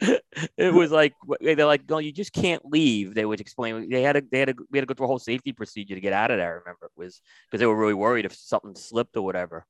it 0.57 0.72
was 0.72 0.91
like 0.91 1.14
they're 1.41 1.66
like, 1.66 1.89
no, 1.89 1.99
you 1.99 2.12
just 2.12 2.32
can't 2.32 2.64
leave. 2.64 3.14
They 3.14 3.24
would 3.24 3.41
explain 3.41 3.89
they 3.91 4.03
had 4.03 4.14
to 4.14 4.24
they 4.30 4.41
had 4.41 4.49
to 4.49 4.55
we 4.70 4.78
had 4.78 4.82
to 4.82 4.87
go 4.87 4.95
through 4.97 5.07
a 5.07 5.09
whole 5.09 5.18
safety 5.18 5.53
procedure 5.53 5.95
to 5.95 6.01
get 6.01 6.12
out 6.12 6.30
of 6.30 6.39
there. 6.39 6.49
I 6.49 6.59
remember 6.59 6.87
it 6.87 6.93
was 6.97 7.20
because 7.47 7.61
they 7.61 7.66
were 7.66 7.76
really 7.76 7.95
worried 7.95 8.24
if 8.24 8.34
something 8.34 8.74
slipped 8.74 9.16
or 9.16 9.22
whatever. 9.22 9.66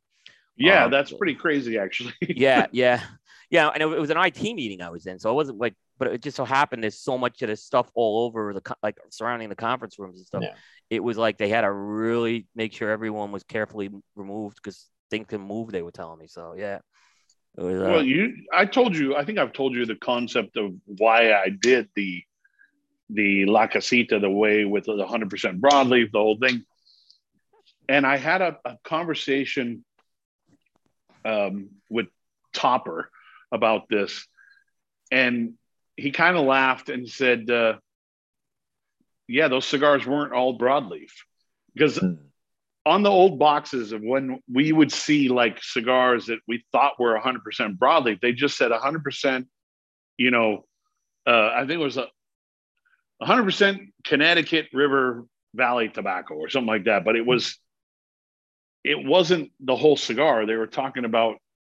Yeah, 0.57 0.85
Um, 0.85 0.91
that's 0.91 1.13
pretty 1.13 1.35
crazy, 1.35 1.79
actually. 1.79 2.15
yeah, 2.23 2.67
yeah, 2.73 3.03
yeah. 3.51 3.69
And 3.69 3.83
it, 3.83 3.87
it 3.87 4.01
was 4.01 4.11
an 4.11 4.17
IT 4.17 4.43
meeting 4.43 4.81
I 4.81 4.91
was 4.91 5.07
in, 5.07 5.19
so 5.19 5.31
it 5.31 5.35
wasn't 5.35 5.59
like, 5.59 5.75
but 5.99 6.09
it 6.09 6.23
just 6.23 6.37
so 6.37 6.45
happened 6.45 6.83
there's 6.83 6.99
so 6.99 7.19
much 7.19 7.43
of 7.43 7.49
this 7.49 7.63
stuff 7.63 7.91
all 7.95 8.25
over 8.25 8.55
the 8.55 8.77
like 8.83 8.97
surrounding 9.11 9.49
the 9.51 9.55
conference 9.57 9.99
rooms 9.99 10.19
and 10.19 10.27
stuff. 10.27 10.43
Yeah. 10.43 10.55
It 10.89 11.03
was 11.03 11.19
like 11.19 11.37
they 11.37 11.49
had 11.49 11.63
to 11.63 11.71
really 11.73 12.47
make 12.55 12.73
sure 12.73 12.91
everyone 12.91 13.33
was 13.33 13.45
carefully 13.45 13.91
removed 14.15 14.57
because 14.63 14.87
things 15.11 15.27
can 15.29 15.41
move. 15.41 15.71
They 15.71 15.83
were 15.83 15.93
telling 15.93 16.19
me, 16.19 16.27
so 16.27 16.55
yeah. 16.57 16.79
Was, 17.57 17.81
uh, 17.81 17.91
Well, 17.91 18.03
you, 18.05 18.35
I 18.53 18.67
told 18.67 18.97
you, 18.97 19.17
I 19.17 19.25
think 19.25 19.39
I've 19.39 19.53
told 19.53 19.75
you 19.75 19.87
the 19.87 19.97
concept 19.97 20.57
of 20.57 20.75
why 20.85 21.33
I 21.33 21.49
did 21.49 21.89
the 21.95 22.23
the 23.09 23.47
La 23.47 23.69
Casita 23.69 24.19
the 24.19 24.29
way 24.29 24.65
with 24.65 24.87
the 24.87 24.93
100% 24.93 25.61
broadleaf, 25.61 26.11
the 26.11 26.19
whole 26.19 26.37
thing. 26.37 26.65
And 27.89 28.05
I 28.05 28.17
had 28.17 28.43
a, 28.43 28.59
a 28.65 28.77
conversation 28.83 29.85
um, 31.25 31.71
with 31.89 32.07
Topper 32.53 33.11
about 33.53 33.89
this, 33.89 34.27
and 35.13 35.55
he 35.97 36.11
kind 36.11 36.37
of 36.37 36.45
laughed 36.45 36.89
and 36.89 37.09
said, 37.09 37.49
uh, 37.49 37.75
"Yeah, 39.29 39.49
those 39.49 39.67
cigars 39.67 40.05
weren't 40.05 40.33
all 40.33 40.59
broadleaf 40.59 41.13
because 41.75 41.99
Hmm. 41.99 42.15
On 42.87 43.03
the 43.03 43.11
old 43.11 43.37
boxes 43.39 43.91
of 43.91 44.01
when 44.01 44.39
we 44.51 44.71
would 44.71 44.93
see 44.93 45.29
like 45.29 45.61
cigars 45.61 46.27
that 46.27 46.39
we 46.47 46.65
thought 46.71 47.01
were 47.01 47.19
100% 47.19 47.77
broadleaf, 47.77 48.21
they 48.21 48.33
just 48.33 48.57
said 48.57 48.71
100%, 48.71 49.47
you 50.17 50.31
know, 50.31 50.65
uh, 51.27 51.51
I 51.53 51.61
think 51.67 51.73
it 51.73 51.85
was 51.85 51.97
a 51.97 52.07
100% 53.21 53.89
Connecticut 54.05 54.69
River 54.73 55.27
Valley 55.53 55.89
tobacco 55.89 56.35
or 56.35 56.49
something 56.49 56.69
like 56.69 56.85
that. 56.85 57.05
But 57.05 57.17
it 57.17 57.27
was, 57.27 57.59
it 58.85 59.05
wasn't 59.05 59.51
the 59.59 59.75
whole 59.75 59.97
cigar. 59.97 60.47
They 60.47 60.55
were 60.55 60.69
talking 60.69 61.05
about, 61.05 61.39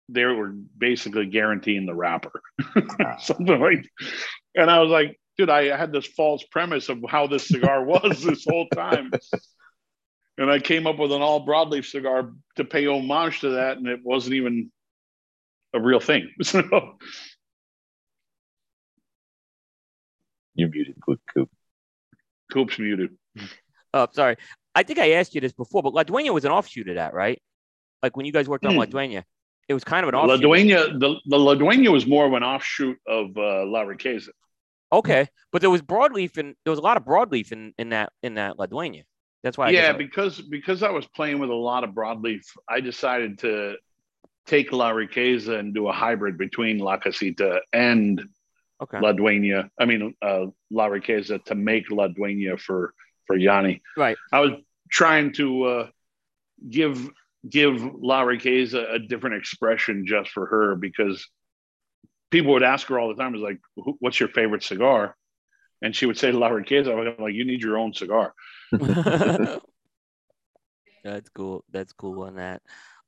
they 0.09 0.25
were 0.25 0.55
basically 0.77 1.27
guaranteeing 1.27 1.87
the 1.87 1.95
wrapper, 1.95 2.43
something 3.21 3.61
like. 3.61 3.89
And 4.57 4.69
I 4.69 4.81
was 4.81 4.91
like, 4.91 5.21
dude, 5.39 5.51
I 5.51 5.77
had 5.77 5.93
this 5.93 6.07
false 6.07 6.43
premise 6.51 6.89
of 6.89 6.99
how 7.09 7.29
this 7.29 7.47
cigar 7.47 7.85
was 7.85 8.25
this 8.25 8.45
whole 8.49 8.67
time 8.75 9.13
and 10.39 10.51
I 10.51 10.59
came 10.59 10.87
up 10.87 10.99
with 10.99 11.13
an 11.13 11.23
all 11.23 11.47
broadleaf 11.47 11.85
cigar 11.87 12.33
to 12.57 12.65
pay 12.65 12.87
homage 12.87 13.41
to 13.41 13.51
that, 13.51 13.79
and 13.79 13.87
it 13.87 14.01
wasn't 14.05 14.35
even 14.35 14.71
a 15.75 15.81
real 15.81 16.01
thing. 16.01 16.31
So 16.45 16.63
You're 20.55 20.69
muted, 20.71 20.97
Coop. 21.05 21.21
Coop. 21.35 21.51
Coop's 22.53 22.79
muted. 22.79 23.11
oh, 23.93 24.07
sorry. 24.13 24.37
I 24.75 24.83
think 24.83 24.99
I 24.99 25.13
asked 25.13 25.35
you 25.35 25.41
this 25.41 25.53
before, 25.53 25.83
but 25.83 25.95
La 25.95 26.03
Duena 26.03 26.33
was 26.33 26.45
an 26.45 26.51
offshoot 26.53 26.89
of 26.89 26.95
that, 26.97 27.13
right? 27.15 27.41
Like 28.03 28.17
when 28.17 28.27
you 28.27 28.33
guys 28.33 28.49
worked 28.49 28.65
on 28.65 28.73
Hmm. 28.73 28.79
La 28.79 28.85
Duena, 28.87 29.25
it 29.69 29.75
was 29.75 29.85
kind 29.85 30.05
of 30.05 30.09
an 30.09 30.15
La 30.15 30.25
offshoot. 30.25 30.43
Duena, 30.43 30.99
the, 30.99 31.17
the 31.27 31.39
La 31.39 31.55
Duena 31.55 31.91
was 31.91 32.07
more 32.07 32.27
of 32.27 32.33
an 32.33 32.43
offshoot 32.43 32.97
of 33.07 33.37
uh, 33.37 33.67
La 33.67 33.83
Riqueza. 33.85 34.29
Okay, 34.93 35.27
but 35.53 35.61
there 35.61 35.71
was 35.71 35.83
broadleaf 35.83 36.37
and 36.39 36.55
there 36.65 36.71
was 36.71 36.79
a 36.79 36.83
lot 36.83 36.97
of 36.97 37.05
broadleaf 37.05 37.53
in, 37.53 37.75
in 37.77 37.89
that 37.91 38.13
in 38.23 38.35
that 38.35 38.59
La 38.59 38.67
Duena. 38.67 39.03
That's 39.47 39.57
why. 39.57 39.69
I 39.69 39.71
yeah, 39.71 39.93
because 39.93 40.41
because 40.41 40.83
I 40.83 40.91
was 40.91 41.07
playing 41.07 41.39
with 41.39 41.51
a 41.51 41.55
lot 41.55 41.85
of 41.85 41.91
broadleaf, 41.91 42.43
I 42.69 42.81
decided 42.81 43.39
to 43.41 43.77
take 44.45 44.73
La 44.73 44.91
Riqueza 44.91 45.57
and 45.57 45.73
do 45.73 45.87
a 45.87 45.93
hybrid 45.93 46.37
between 46.37 46.79
La 46.79 46.97
Casita 46.97 47.61
and 47.73 48.25
okay. 48.83 48.99
La 48.99 49.13
Duena. 49.13 49.71
I 49.79 49.85
mean, 49.85 50.17
uh, 50.21 50.47
La 50.73 50.87
Riqueza 50.87 51.39
to 51.45 51.55
make 51.55 51.93
La 51.93 52.09
Duena 52.09 52.57
for 52.57 52.93
for 53.29 53.37
Yanni. 53.37 53.83
Right. 53.97 54.17
I 54.33 54.41
was 54.41 54.51
trying 54.91 55.33
to 55.35 55.63
uh, 55.63 55.89
give 56.69 57.09
give 57.49 57.81
La 57.95 58.23
Riqueza 58.23 58.95
a 58.95 58.99
different 58.99 59.37
expression 59.37 60.05
just 60.05 60.31
for 60.31 60.47
her 60.47 60.75
because 60.75 61.25
people 62.33 62.53
would 62.55 62.65
ask 62.65 62.89
her 62.89 62.99
all 62.99 63.15
the 63.15 63.23
time, 63.23 63.37
"Is 63.37 63.43
like, 63.43 63.61
what's 64.01 64.19
your 64.19 64.29
favorite 64.31 64.65
cigar?" 64.65 65.15
And 65.83 65.95
she 65.95 66.07
would 66.07 66.19
say 66.19 66.31
to 66.31 66.39
La 66.39 66.49
Riqueza. 66.49 66.91
I 66.91 66.95
was 66.95 67.15
like, 67.19 67.35
"You 67.35 67.45
need 67.45 67.63
your 67.63 67.79
own 67.79 67.93
cigar." 67.93 68.35
That's 71.05 71.29
cool. 71.31 71.65
That's 71.71 71.93
cool 71.93 72.23
on 72.23 72.37
that. 72.37 72.63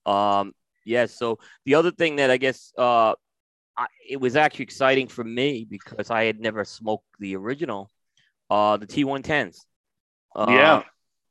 Um, 0.06 0.52
yeah. 0.84 1.06
So 1.06 1.38
the 1.64 1.74
other 1.74 1.90
thing 1.90 2.16
that 2.16 2.30
I 2.30 2.36
guess 2.36 2.72
uh, 2.78 3.14
I, 3.76 3.86
it 4.08 4.20
was 4.20 4.36
actually 4.36 4.64
exciting 4.64 5.08
for 5.08 5.24
me 5.24 5.66
because 5.68 6.10
I 6.10 6.24
had 6.24 6.40
never 6.40 6.64
smoked 6.64 7.06
the 7.18 7.36
original, 7.36 7.90
uh, 8.50 8.76
the 8.76 8.86
T110s. 8.86 9.58
Uh, 10.34 10.46
Yeah. 10.48 10.82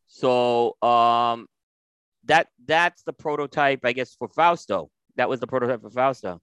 So 0.07 0.75
um, 0.81 1.47
that 2.25 2.47
that's 2.65 3.03
the 3.03 3.13
prototype, 3.13 3.81
I 3.83 3.93
guess, 3.93 4.15
for 4.15 4.27
Fausto. 4.29 4.89
That 5.15 5.29
was 5.29 5.39
the 5.39 5.47
prototype 5.47 5.81
for 5.81 5.89
Fausto. 5.89 6.41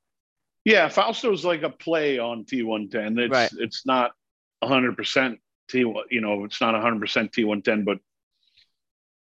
Yeah, 0.64 0.88
Fausto 0.88 1.28
Fausto's 1.28 1.44
like 1.44 1.62
a 1.62 1.70
play 1.70 2.18
on 2.18 2.44
T110. 2.44 3.18
It's 3.18 3.30
Right. 3.30 3.50
it's 3.58 3.86
not 3.86 4.12
100% 4.68 5.38
T 5.68 5.78
you 5.78 6.20
know, 6.20 6.44
it's 6.44 6.60
not 6.60 6.74
100% 6.74 7.00
T110, 7.00 7.84
but 7.84 7.98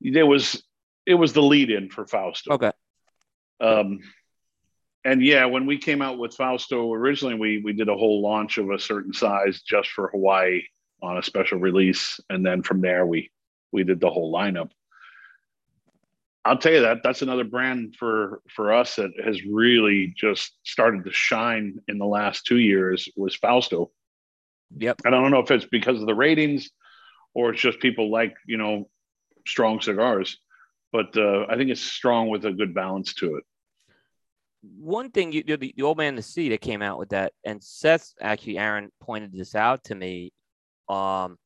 there 0.00 0.26
was 0.26 0.62
it 1.06 1.14
was 1.14 1.32
the 1.32 1.42
lead 1.42 1.70
in 1.70 1.90
for 1.90 2.06
Fausto. 2.06 2.52
Okay. 2.52 2.72
Um, 3.60 4.00
and 5.04 5.22
yeah, 5.22 5.46
when 5.46 5.66
we 5.66 5.78
came 5.78 6.00
out 6.00 6.18
with 6.18 6.34
Fausto 6.34 6.92
originally, 6.92 7.34
we 7.34 7.60
we 7.62 7.72
did 7.72 7.88
a 7.88 7.96
whole 7.96 8.22
launch 8.22 8.58
of 8.58 8.70
a 8.70 8.78
certain 8.78 9.12
size 9.12 9.62
just 9.62 9.90
for 9.90 10.08
Hawaii 10.08 10.62
on 11.02 11.18
a 11.18 11.22
special 11.22 11.58
release, 11.58 12.20
and 12.30 12.46
then 12.46 12.62
from 12.62 12.80
there 12.80 13.04
we 13.04 13.30
we 13.72 13.84
did 13.84 14.00
the 14.00 14.10
whole 14.10 14.32
lineup. 14.32 14.70
I'll 16.44 16.58
tell 16.58 16.72
you 16.72 16.82
that 16.82 17.02
that's 17.02 17.22
another 17.22 17.44
brand 17.44 17.96
for 17.96 18.42
for 18.48 18.72
us 18.72 18.96
that 18.96 19.10
has 19.24 19.44
really 19.44 20.12
just 20.16 20.56
started 20.64 21.04
to 21.04 21.12
shine 21.12 21.78
in 21.88 21.98
the 21.98 22.06
last 22.06 22.46
two 22.46 22.58
years 22.58 23.08
was 23.16 23.34
Fausto. 23.34 23.90
Yep. 24.78 25.02
And 25.04 25.14
I 25.14 25.20
don't 25.20 25.30
know 25.30 25.40
if 25.40 25.50
it's 25.50 25.66
because 25.66 26.00
of 26.00 26.06
the 26.06 26.14
ratings 26.14 26.70
or 27.34 27.52
it's 27.52 27.60
just 27.60 27.80
people 27.80 28.10
like 28.10 28.34
you 28.46 28.56
know 28.56 28.88
strong 29.46 29.80
cigars, 29.80 30.38
but 30.92 31.16
uh, 31.16 31.46
I 31.48 31.56
think 31.56 31.70
it's 31.70 31.80
strong 31.80 32.28
with 32.28 32.44
a 32.44 32.52
good 32.52 32.74
balance 32.74 33.14
to 33.14 33.36
it. 33.36 33.44
one 34.78 35.10
thing 35.10 35.32
you 35.32 35.42
the, 35.42 35.56
the 35.56 35.82
old 35.82 35.98
man 35.98 36.08
in 36.08 36.16
the 36.16 36.22
sea 36.22 36.48
that 36.50 36.60
came 36.60 36.82
out 36.82 36.96
with 36.98 37.08
that 37.08 37.32
and 37.44 37.60
seth 37.62 38.12
actually 38.20 38.56
aaron 38.58 38.90
pointed 39.00 39.32
this 39.32 39.56
out 39.56 39.82
to 39.82 39.94
me 39.94 40.30
um 40.88 41.36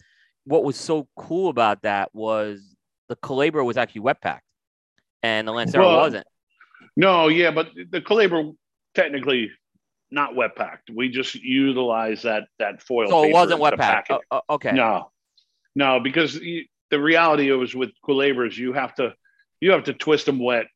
what 0.44 0.62
was 0.64 0.76
so 0.76 1.08
cool 1.16 1.48
about 1.48 1.80
that 1.82 2.14
was 2.14 2.76
the 3.08 3.16
culebra 3.16 3.64
was 3.64 3.78
actually 3.78 4.02
wet 4.02 4.20
packed 4.20 4.44
and 5.22 5.48
the 5.48 5.52
lancero 5.52 5.86
Well, 5.88 5.96
wasn't 5.98 6.26
No, 6.96 7.28
yeah, 7.28 7.50
but 7.50 7.68
the 7.90 8.00
Culebra 8.00 8.52
technically 8.94 9.50
not 10.16 10.34
wet 10.34 10.56
packed. 10.56 10.90
We 10.92 11.08
just 11.10 11.36
utilize 11.36 12.22
that 12.22 12.48
that 12.58 12.82
foil. 12.82 13.08
so 13.08 13.22
it 13.22 13.32
wasn't 13.32 13.60
wet 13.60 13.76
packed 13.78 14.08
pack. 14.08 14.20
Oh, 14.32 14.40
oh, 14.48 14.54
okay 14.54 14.72
No, 14.72 15.12
no, 15.76 16.00
because 16.00 16.34
you, 16.34 16.64
the 16.90 17.00
reality 17.00 17.52
was 17.52 17.74
with 17.74 17.90
Culebras, 18.04 18.56
you 18.56 18.72
have 18.72 18.94
to 18.96 19.14
you 19.60 19.70
have 19.70 19.84
to 19.84 19.92
twist 19.92 20.26
them 20.26 20.40
wet, 20.40 20.66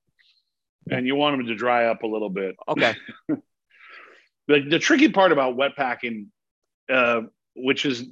and 0.88 1.06
you 1.06 1.16
want 1.16 1.36
them 1.36 1.46
to 1.46 1.56
dry 1.56 1.86
up 1.86 2.04
a 2.04 2.06
little 2.06 2.30
bit. 2.30 2.54
okay 2.68 2.94
The, 4.48 4.62
the 4.68 4.80
tricky 4.80 5.08
part 5.08 5.30
about 5.30 5.54
wet 5.54 5.76
packing, 5.76 6.32
uh, 6.92 7.20
which 7.54 7.86
is 7.86 8.04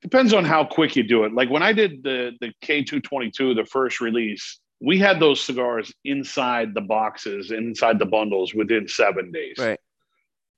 depends 0.00 0.32
on 0.32 0.46
how 0.46 0.64
quick 0.64 0.96
you 0.96 1.02
do 1.02 1.24
it. 1.24 1.34
Like 1.34 1.50
when 1.50 1.62
I 1.62 1.74
did 1.74 2.02
the 2.02 2.32
the 2.40 2.52
K 2.62 2.82
two 2.82 3.00
twenty 3.00 3.30
two, 3.30 3.52
the 3.52 3.66
first 3.66 4.00
release, 4.00 4.58
we 4.80 4.98
had 4.98 5.20
those 5.20 5.40
cigars 5.40 5.92
inside 6.04 6.74
the 6.74 6.80
boxes, 6.80 7.50
inside 7.50 7.98
the 7.98 8.06
bundles 8.06 8.54
within 8.54 8.88
seven 8.88 9.32
days. 9.32 9.56
right 9.58 9.80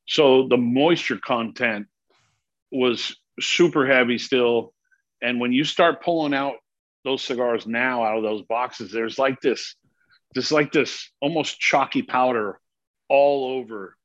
So 0.06 0.48
the 0.48 0.56
moisture 0.56 1.18
content 1.24 1.86
was 2.70 3.16
super 3.40 3.86
heavy 3.86 4.18
still. 4.18 4.72
And 5.22 5.40
when 5.40 5.52
you 5.52 5.64
start 5.64 6.02
pulling 6.02 6.34
out 6.34 6.56
those 7.04 7.22
cigars 7.22 7.66
now 7.66 8.04
out 8.04 8.16
of 8.16 8.22
those 8.22 8.42
boxes, 8.42 8.90
there's 8.90 9.18
like 9.18 9.40
this, 9.40 9.74
just 10.34 10.52
like 10.52 10.72
this 10.72 11.10
almost 11.20 11.58
chalky 11.58 12.02
powder 12.02 12.60
all 13.08 13.58
over 13.58 13.96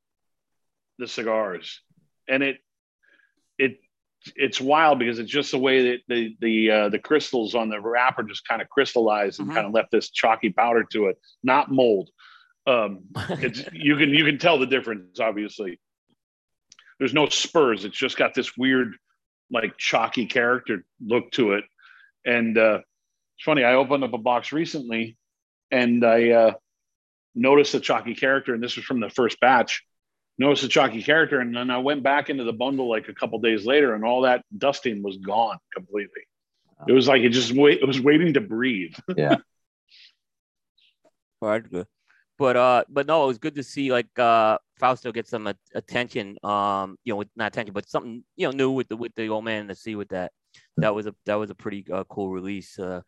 the 0.98 1.08
cigars. 1.08 1.80
And 2.28 2.42
it, 2.42 2.58
it, 3.58 3.78
it's 4.36 4.60
wild 4.60 4.98
because 4.98 5.18
it's 5.18 5.30
just 5.30 5.50
the 5.50 5.58
way 5.58 5.90
that 5.90 6.00
the 6.08 6.36
the 6.40 6.70
uh, 6.70 6.88
the 6.88 6.98
crystals 6.98 7.54
on 7.54 7.68
the 7.68 7.80
wrapper 7.80 8.22
just 8.22 8.46
kind 8.46 8.62
of 8.62 8.68
crystallized 8.68 9.40
and 9.40 9.48
Mhm. 9.50 9.54
kind 9.54 9.66
of 9.66 9.72
left 9.72 9.90
this 9.90 10.10
chalky 10.10 10.50
powder 10.50 10.84
to 10.92 11.06
it, 11.06 11.18
not 11.42 11.70
mold. 11.70 12.10
Um, 12.66 13.04
it's 13.30 13.62
you 13.72 13.96
can 13.96 14.10
you 14.10 14.24
can 14.24 14.38
tell 14.38 14.58
the 14.58 14.66
difference 14.66 15.20
obviously 15.20 15.78
there's 16.98 17.12
no 17.12 17.26
spurs 17.28 17.84
it's 17.84 17.96
just 17.96 18.16
got 18.16 18.34
this 18.34 18.56
weird 18.56 18.94
like 19.50 19.76
chalky 19.76 20.24
character 20.26 20.84
look 21.04 21.30
to 21.32 21.52
it 21.54 21.64
and 22.24 22.56
uh 22.56 22.78
it's 23.36 23.44
funny 23.44 23.64
i 23.64 23.74
opened 23.74 24.04
up 24.04 24.12
a 24.14 24.18
box 24.18 24.52
recently 24.52 25.18
and 25.70 26.04
i 26.04 26.30
uh 26.30 26.52
noticed 27.34 27.72
the 27.72 27.80
chalky 27.80 28.14
character, 28.14 28.54
and 28.54 28.62
this 28.62 28.76
was 28.76 28.84
from 28.84 29.00
the 29.00 29.10
first 29.10 29.40
batch. 29.40 29.82
Noticed 30.36 30.62
the 30.62 30.68
chalky 30.68 31.02
character, 31.02 31.38
and 31.40 31.54
then 31.54 31.70
I 31.70 31.78
went 31.78 32.02
back 32.02 32.28
into 32.28 32.42
the 32.42 32.52
bundle 32.52 32.88
like 32.88 33.08
a 33.08 33.14
couple 33.14 33.38
days 33.38 33.64
later, 33.64 33.94
and 33.94 34.04
all 34.04 34.22
that 34.22 34.44
dusting 34.56 35.02
was 35.02 35.16
gone 35.18 35.58
completely. 35.72 36.22
It 36.88 36.92
was 36.92 37.06
like 37.06 37.22
it 37.22 37.28
just 37.30 37.52
wait. 37.52 37.80
It 37.80 37.86
was 37.86 38.00
waiting 38.00 38.34
to 38.34 38.40
breathe. 38.40 38.94
Yeah. 39.16 39.36
All 41.40 41.50
right, 41.50 41.70
good. 41.70 41.86
But 42.36 42.56
uh, 42.56 42.84
but 42.88 43.06
no, 43.06 43.24
it 43.24 43.26
was 43.28 43.38
good 43.38 43.54
to 43.54 43.62
see 43.62 43.92
like 43.92 44.18
uh 44.18 44.58
Fausto 44.80 45.12
get 45.12 45.28
some 45.28 45.46
a- 45.46 45.54
attention. 45.74 46.36
Um, 46.42 46.96
you 47.04 47.12
know, 47.12 47.18
with 47.18 47.28
not 47.36 47.52
attention, 47.52 47.74
but 47.74 47.88
something 47.88 48.24
you 48.34 48.48
know 48.48 48.52
new 48.52 48.70
with 48.72 48.88
the 48.88 48.96
with 48.96 49.14
the 49.14 49.28
old 49.28 49.44
man 49.44 49.60
in 49.60 49.66
the 49.68 49.74
sea 49.74 49.94
with 49.94 50.08
that. 50.08 50.32
That 50.78 50.94
was 50.94 51.06
a 51.06 51.14
that 51.26 51.36
was 51.36 51.50
a 51.50 51.54
pretty 51.54 51.84
uh, 51.92 52.04
cool 52.04 52.30
release. 52.30 52.78
Uh, 52.78 53.02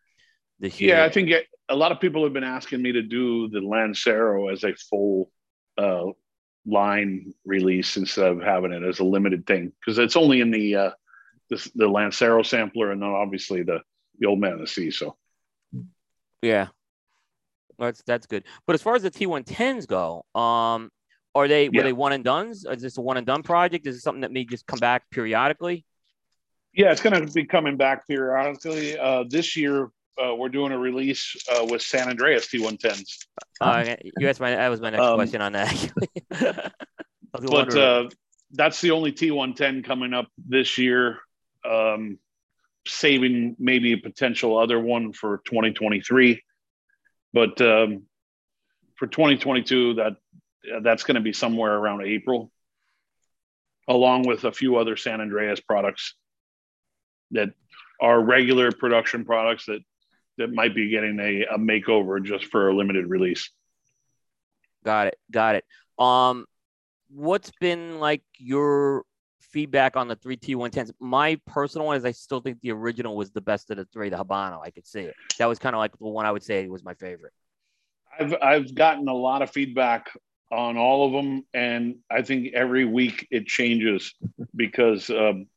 this 0.59 0.79
year. 0.79 0.95
Yeah, 0.95 1.05
I 1.05 1.09
think 1.09 1.29
it, 1.29 1.45
a 1.69 1.75
lot 1.75 1.91
of 1.91 1.99
people 1.99 2.23
have 2.23 2.33
been 2.33 2.43
asking 2.43 2.81
me 2.81 2.93
to 2.93 3.01
do 3.01 3.49
the 3.49 3.61
Lancero 3.61 4.49
as 4.49 4.63
a 4.63 4.73
full 4.73 5.29
uh, 5.77 6.05
line 6.67 7.33
release 7.45 7.97
instead 7.97 8.27
of 8.27 8.41
having 8.41 8.73
it 8.73 8.83
as 8.83 8.99
a 8.99 9.03
limited 9.03 9.47
thing 9.47 9.71
because 9.79 9.97
it's 9.97 10.17
only 10.17 10.41
in 10.41 10.51
the 10.51 10.75
uh, 10.75 10.91
the, 11.49 11.71
the 11.75 11.87
Lancero 11.87 12.43
sampler 12.43 12.91
and 12.91 13.01
then 13.01 13.09
obviously 13.09 13.63
the 13.63 13.79
the 14.19 14.27
Old 14.27 14.39
Man 14.39 14.53
of 14.53 14.59
the 14.59 14.67
Sea. 14.67 14.91
So 14.91 15.15
Yeah, 16.41 16.67
that's 17.79 18.03
that's 18.03 18.27
good. 18.27 18.43
But 18.65 18.73
as 18.73 18.81
far 18.81 18.95
as 18.95 19.03
the 19.03 19.11
T110s 19.11 19.87
go, 19.87 20.25
um, 20.35 20.91
are 21.33 21.47
they 21.47 21.65
Yeah. 21.65 21.79
were 21.79 21.83
they 21.83 21.93
one 21.93 22.13
and 22.13 22.23
done's? 22.23 22.65
Is 22.65 22.81
this 22.81 22.97
a 22.97 23.01
one 23.01 23.17
and 23.17 23.25
done 23.25 23.43
project? 23.43 23.87
Is 23.87 23.95
it 23.95 24.01
something 24.01 24.21
that 24.21 24.31
may 24.31 24.43
just 24.43 24.67
come 24.67 24.79
back 24.79 25.09
periodically? 25.09 25.85
yeah, 26.73 26.91
it's 26.91 27.01
going 27.01 27.25
to 27.25 27.33
be 27.33 27.43
coming 27.43 27.75
back 27.75 28.07
periodically. 28.07 28.99
Uh, 28.99 29.23
this 29.27 29.55
year 29.55 29.89
uh, 30.23 30.35
we're 30.35 30.49
doing 30.49 30.71
a 30.71 30.77
release 30.77 31.35
uh, 31.51 31.65
with 31.65 31.81
San 31.81 32.07
Andrés 32.07 32.47
T110s. 32.49 33.25
Uh, 33.61 33.95
you 34.17 34.27
asked 34.27 34.39
my 34.39 34.51
that 34.51 34.69
was 34.69 34.81
my 34.81 34.89
next 34.89 35.03
Um, 35.03 35.15
question 35.15 35.41
on 35.41 35.53
that. 35.53 35.91
actually. 36.31 36.71
But 37.31 37.77
uh, 37.77 38.09
that's 38.51 38.81
the 38.81 38.91
only 38.91 39.11
T110 39.11 39.83
coming 39.83 40.13
up 40.13 40.27
this 40.37 40.77
year. 40.77 41.19
Um, 41.65 42.19
saving 42.87 43.55
maybe 43.59 43.93
a 43.93 43.97
potential 43.97 44.57
other 44.57 44.79
one 44.79 45.11
for 45.11 45.41
2023, 45.45 46.41
but 47.33 47.59
um, 47.61 48.03
for 48.95 49.07
2022, 49.07 49.95
that 49.95 50.13
that's 50.81 51.03
going 51.03 51.15
to 51.15 51.21
be 51.21 51.33
somewhere 51.33 51.73
around 51.73 52.03
April, 52.03 52.49
along 53.87 54.25
with 54.25 54.45
a 54.45 54.51
few 54.51 54.77
other 54.77 54.95
San 54.95 55.19
Andrés 55.19 55.63
products 55.65 56.15
that 57.31 57.49
are 58.01 58.21
regular 58.21 58.71
production 58.71 59.25
products 59.25 59.65
that 59.65 59.81
that 60.37 60.51
might 60.51 60.75
be 60.75 60.89
getting 60.89 61.19
a, 61.19 61.55
a 61.55 61.57
makeover 61.57 62.23
just 62.23 62.45
for 62.45 62.69
a 62.69 62.75
limited 62.75 63.07
release. 63.07 63.49
Got 64.83 65.07
it. 65.07 65.17
Got 65.31 65.55
it. 65.55 65.65
Um, 65.99 66.45
what's 67.09 67.51
been 67.59 67.99
like 67.99 68.21
your 68.37 69.03
feedback 69.41 69.95
on 69.95 70.07
the 70.07 70.15
three 70.15 70.37
T110s? 70.37 70.91
My 70.99 71.39
personal 71.47 71.87
one 71.87 71.97
is 71.97 72.05
I 72.05 72.11
still 72.11 72.41
think 72.41 72.61
the 72.61 72.71
original 72.71 73.15
was 73.15 73.31
the 73.31 73.41
best 73.41 73.71
of 73.71 73.77
the 73.77 73.85
three, 73.85 74.09
the 74.09 74.17
Habano. 74.17 74.61
I 74.63 74.69
could 74.69 74.87
see 74.87 75.01
it. 75.01 75.15
That 75.39 75.47
was 75.47 75.59
kind 75.59 75.75
of 75.75 75.79
like 75.79 75.97
the 75.97 76.07
one 76.07 76.25
I 76.25 76.31
would 76.31 76.43
say 76.43 76.67
was 76.67 76.83
my 76.83 76.93
favorite. 76.93 77.33
I've 78.19 78.35
I've 78.41 78.75
gotten 78.75 79.07
a 79.07 79.13
lot 79.13 79.41
of 79.41 79.51
feedback 79.51 80.09
on 80.51 80.77
all 80.77 81.05
of 81.05 81.11
them, 81.11 81.43
and 81.53 81.97
I 82.09 82.21
think 82.21 82.53
every 82.53 82.85
week 82.85 83.27
it 83.31 83.47
changes 83.47 84.13
because 84.55 85.09
um, 85.09 85.47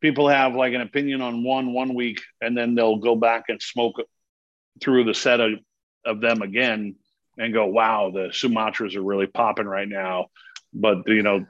people 0.00 0.28
have 0.28 0.54
like 0.54 0.74
an 0.74 0.80
opinion 0.80 1.20
on 1.22 1.44
one 1.44 1.72
one 1.72 1.94
week, 1.94 2.20
and 2.40 2.56
then 2.56 2.74
they'll 2.74 2.96
go 2.96 3.16
back 3.16 3.44
and 3.48 3.60
smoke 3.60 3.96
through 4.80 5.04
the 5.04 5.14
set 5.14 5.40
of, 5.40 5.52
of 6.04 6.20
them 6.20 6.42
again 6.42 6.96
and 7.38 7.52
go, 7.52 7.66
"Wow, 7.66 8.10
the 8.12 8.28
Sumatras 8.28 8.96
are 8.96 9.02
really 9.02 9.26
popping 9.26 9.66
right 9.66 9.88
now." 9.88 10.26
But 10.72 11.06
you 11.06 11.22
know, 11.22 11.46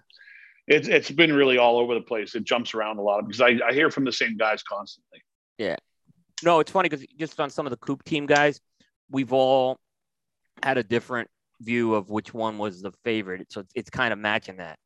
it's 0.66 0.88
it's 0.88 1.10
been 1.10 1.32
really 1.32 1.58
all 1.58 1.78
over 1.78 1.94
the 1.94 2.00
place. 2.00 2.34
It 2.34 2.44
jumps 2.44 2.74
around 2.74 2.98
a 2.98 3.02
lot 3.02 3.26
because 3.26 3.40
I, 3.40 3.58
I 3.66 3.72
hear 3.72 3.90
from 3.90 4.04
the 4.04 4.12
same 4.12 4.36
guys 4.36 4.62
constantly. 4.62 5.22
Yeah 5.58 5.76
no, 6.42 6.60
it's 6.60 6.70
funny 6.70 6.88
because 6.88 7.04
just 7.18 7.38
on 7.40 7.50
some 7.50 7.66
of 7.66 7.70
the 7.70 7.76
Coop 7.76 8.04
team 8.04 8.26
guys, 8.26 8.60
we've 9.10 9.32
all 9.32 9.78
had 10.62 10.78
a 10.78 10.82
different 10.82 11.28
view 11.60 11.94
of 11.94 12.10
which 12.10 12.32
one 12.32 12.58
was 12.58 12.82
the 12.82 12.92
favorite. 13.04 13.46
So 13.50 13.60
it's, 13.60 13.72
it's 13.74 13.90
kind 13.90 14.12
of 14.12 14.18
matching 14.18 14.58
that. 14.58 14.78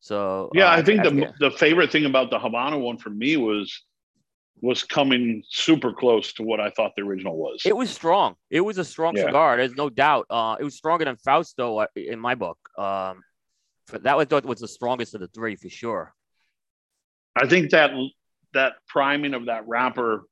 So 0.00 0.50
Yeah, 0.54 0.66
uh, 0.70 0.76
I 0.76 0.82
think 0.82 1.02
the 1.02 1.32
the 1.38 1.50
favorite 1.50 1.92
thing 1.92 2.06
about 2.06 2.30
the 2.30 2.38
Havana 2.38 2.78
one 2.78 2.96
for 2.98 3.10
me 3.10 3.36
was 3.36 3.84
was 4.62 4.82
coming 4.82 5.42
super 5.48 5.92
close 5.92 6.34
to 6.34 6.42
what 6.42 6.60
I 6.60 6.70
thought 6.70 6.92
the 6.94 7.02
original 7.02 7.36
was. 7.36 7.62
It 7.64 7.74
was 7.76 7.88
strong. 7.90 8.34
It 8.50 8.60
was 8.60 8.76
a 8.76 8.84
strong 8.84 9.16
Yeah. 9.16 9.26
cigar. 9.26 9.56
There's 9.56 9.74
no 9.74 9.88
doubt. 9.88 10.26
Uh, 10.28 10.56
it 10.60 10.64
was 10.64 10.74
stronger 10.74 11.06
than 11.06 11.16
Fausto 11.16 11.78
uh, 11.78 11.86
in 11.96 12.20
my 12.20 12.34
book. 12.34 12.58
Um, 12.76 13.22
but 13.90 14.02
that 14.02 14.16
was 14.16 14.26
thought 14.26 14.44
was 14.44 14.60
the 14.60 14.68
strongest 14.68 15.14
of 15.14 15.20
the 15.20 15.28
three 15.28 15.56
for 15.56 15.68
sure. 15.68 16.14
I 17.36 17.46
think 17.46 17.70
that 17.70 17.92
that 18.52 18.74
priming 18.86 19.34
of 19.34 19.46
that 19.46 19.66
wrapper 19.66 20.24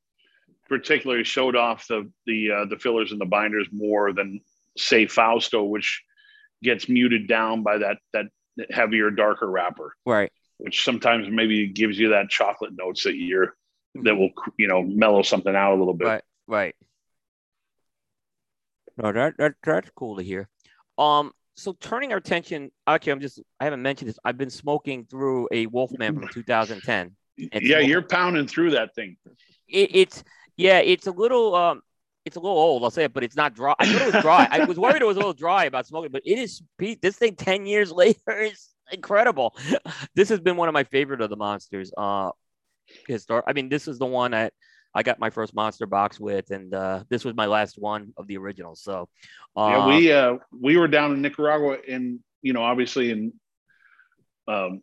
particularly 0.68 1.24
showed 1.24 1.56
off 1.56 1.86
the 1.88 2.10
the 2.26 2.50
uh, 2.50 2.64
the 2.66 2.78
fillers 2.78 3.12
and 3.12 3.20
the 3.20 3.26
binders 3.26 3.68
more 3.72 4.12
than 4.12 4.40
say 4.76 5.06
Fausto, 5.06 5.64
which 5.64 6.02
gets 6.62 6.88
muted 6.88 7.26
down 7.28 7.62
by 7.62 7.78
that 7.78 7.98
that 8.12 8.26
heavier, 8.70 9.10
darker 9.10 9.50
wrapper, 9.50 9.94
Right. 10.06 10.32
which 10.58 10.84
sometimes 10.84 11.28
maybe 11.30 11.68
gives 11.68 11.98
you 11.98 12.10
that 12.10 12.28
chocolate 12.30 12.72
notes 12.76 13.04
that 13.04 13.16
you're 13.16 13.54
that 14.02 14.14
will 14.14 14.30
you 14.58 14.68
know 14.68 14.82
mellow 14.82 15.22
something 15.22 15.54
out 15.54 15.74
a 15.74 15.78
little 15.78 15.94
bit. 15.94 16.06
Right. 16.06 16.22
Right. 16.46 16.76
No, 18.96 19.12
that, 19.12 19.36
that 19.38 19.54
that's 19.64 19.90
cool 19.94 20.16
to 20.16 20.22
hear. 20.22 20.48
Um, 20.96 21.32
so 21.54 21.76
turning 21.80 22.12
our 22.12 22.18
attention, 22.18 22.70
actually, 22.86 23.12
I'm 23.12 23.20
just 23.20 23.40
I 23.60 23.64
haven't 23.64 23.82
mentioned 23.82 24.08
this. 24.08 24.18
I've 24.24 24.38
been 24.38 24.50
smoking 24.50 25.04
through 25.04 25.48
a 25.52 25.66
Wolfman 25.66 26.14
from 26.18 26.28
2010. 26.28 27.14
It's 27.36 27.66
yeah, 27.66 27.78
you're 27.78 28.02
pounding 28.02 28.46
through 28.48 28.70
that 28.72 28.94
thing. 28.94 29.16
It, 29.68 29.90
it's 29.94 30.24
yeah, 30.56 30.78
it's 30.78 31.06
a 31.06 31.12
little 31.12 31.54
um, 31.54 31.82
it's 32.28 32.36
a 32.36 32.40
little 32.40 32.56
old. 32.56 32.84
I'll 32.84 32.90
say 32.90 33.04
it, 33.04 33.12
but 33.12 33.24
it's 33.24 33.36
not 33.36 33.54
dry. 33.54 33.74
I 33.78 33.86
thought 33.86 34.02
it 34.02 34.14
was 34.14 34.22
dry. 34.22 34.46
I 34.50 34.64
was 34.64 34.78
worried 34.78 35.02
it 35.02 35.06
was 35.06 35.16
a 35.16 35.20
little 35.20 35.34
dry 35.34 35.64
about 35.64 35.86
smoking, 35.86 36.12
but 36.12 36.22
it 36.24 36.38
is. 36.38 36.62
Pete, 36.78 37.02
This 37.02 37.16
thing 37.16 37.34
ten 37.34 37.66
years 37.66 37.90
later 38.04 38.38
is 38.38 38.68
incredible. 38.92 39.56
This 40.14 40.28
has 40.28 40.40
been 40.40 40.56
one 40.56 40.68
of 40.68 40.74
my 40.74 40.84
favorite 40.84 41.20
of 41.20 41.30
the 41.30 41.36
monsters. 41.36 41.90
Uh, 41.96 42.30
histor- 43.08 43.42
I 43.46 43.52
mean, 43.52 43.68
this 43.68 43.88
is 43.88 43.98
the 43.98 44.06
one 44.06 44.30
that 44.30 44.52
I 44.94 45.02
got 45.02 45.18
my 45.18 45.30
first 45.30 45.54
monster 45.54 45.86
box 45.86 46.18
with, 46.18 46.50
and 46.50 46.74
uh, 46.74 47.04
this 47.08 47.24
was 47.24 47.34
my 47.34 47.46
last 47.46 47.78
one 47.78 48.12
of 48.16 48.26
the 48.26 48.36
original. 48.36 48.74
So, 48.74 49.08
uh, 49.56 49.68
yeah, 49.68 49.86
we 49.86 50.12
uh, 50.12 50.34
we 50.52 50.76
were 50.76 50.88
down 50.88 51.12
in 51.12 51.22
Nicaragua 51.22 51.78
in 51.86 52.20
you 52.42 52.52
know 52.52 52.62
obviously 52.62 53.10
in 53.10 53.32
um, 54.46 54.82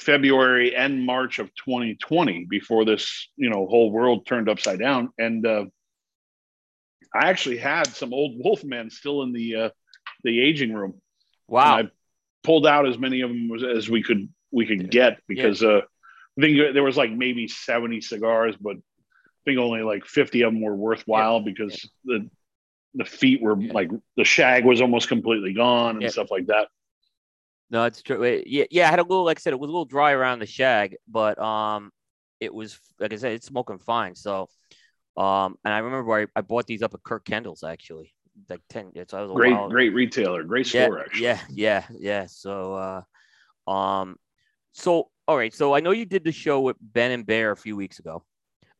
February 0.00 0.74
and 0.74 1.04
March 1.04 1.38
of 1.38 1.48
2020 1.54 2.46
before 2.50 2.84
this 2.84 3.28
you 3.36 3.50
know 3.50 3.66
whole 3.66 3.90
world 3.90 4.26
turned 4.26 4.48
upside 4.48 4.78
down, 4.78 5.10
and 5.18 5.46
uh, 5.46 5.64
I 7.14 7.28
actually 7.28 7.58
had 7.58 7.86
some 7.88 8.12
old 8.12 8.38
Wolfmen 8.40 8.90
still 8.92 9.22
in 9.22 9.32
the 9.32 9.56
uh, 9.56 9.70
the 10.24 10.40
aging 10.40 10.72
room. 10.72 11.00
wow, 11.48 11.78
And 11.78 11.88
I 11.88 11.90
pulled 12.42 12.66
out 12.66 12.86
as 12.86 12.98
many 12.98 13.22
of 13.22 13.30
them 13.30 13.50
as, 13.76 13.88
we 13.88 14.02
could 14.02 14.28
we 14.52 14.66
could 14.66 14.90
get 14.90 15.18
because 15.28 15.62
uh, 15.62 15.80
I 16.38 16.40
think 16.40 16.58
there 16.74 16.82
was 16.82 16.96
like 16.96 17.10
maybe 17.12 17.48
70 17.48 18.00
cigars, 18.00 18.56
but 18.60 18.76
I 18.76 19.42
think 19.44 19.58
only 19.58 19.82
like 19.82 20.04
50 20.06 20.42
of 20.42 20.52
them 20.52 20.62
were 20.62 20.74
worthwhile 20.74 21.40
because 21.40 21.88
the 22.04 22.28
the 22.94 23.04
feet 23.04 23.42
were 23.42 23.60
Yeah. 23.60 23.72
like 23.72 23.90
the 24.16 24.24
shag 24.24 24.64
was 24.64 24.80
almost 24.80 25.08
completely 25.08 25.52
gone 25.52 25.96
and 25.96 26.02
Yeah. 26.02 26.08
stuff 26.10 26.30
like 26.30 26.46
that. 26.46 26.68
no, 27.70 27.84
it's 27.84 28.02
true. 28.02 28.42
Yeah, 28.46 28.64
yeah, 28.70 28.86
I 28.86 28.90
had 28.90 29.00
a 29.00 29.02
little, 29.02 29.24
like 29.24 29.38
I 29.38 29.40
said, 29.40 29.52
it 29.52 29.58
was 29.58 29.68
a 29.68 29.72
little 29.72 29.84
dry 29.84 30.12
around 30.12 30.38
the 30.38 30.46
shag, 30.46 30.96
but 31.08 31.38
um, 31.38 31.90
it 32.40 32.54
was 32.54 32.78
like 33.00 33.12
I 33.12 33.16
said, 33.16 33.32
it's 33.32 33.46
smoking 33.46 33.78
fine. 33.78 34.14
So, 34.14 34.48
um, 35.16 35.56
and 35.64 35.72
I 35.74 35.78
remember 35.78 36.12
I, 36.14 36.26
I 36.36 36.40
bought 36.42 36.66
these 36.66 36.82
up 36.82 36.94
at 36.94 37.02
Kirk 37.02 37.24
Kendall's 37.24 37.62
actually, 37.64 38.12
like 38.48 38.60
ten. 38.68 38.92
Yeah, 38.94 39.04
so 39.08 39.18
I 39.18 39.22
was 39.22 39.30
a 39.30 39.34
Great, 39.34 39.52
while- 39.52 39.68
great 39.70 39.94
retailer, 39.94 40.42
great 40.44 40.72
yeah, 40.72 40.84
store 40.86 41.00
actually. 41.00 41.22
Yeah, 41.24 41.40
yeah, 41.50 41.84
yeah. 41.98 42.26
So, 42.26 42.74
uh, 43.66 43.70
um, 43.70 44.16
so 44.72 45.08
all 45.28 45.36
right. 45.36 45.54
So 45.54 45.74
I 45.74 45.80
know 45.80 45.90
you 45.90 46.04
did 46.06 46.22
the 46.24 46.32
show 46.32 46.60
with 46.60 46.76
Ben 46.80 47.10
and 47.12 47.26
Bear 47.26 47.50
a 47.50 47.56
few 47.56 47.76
weeks 47.76 47.98
ago. 47.98 48.24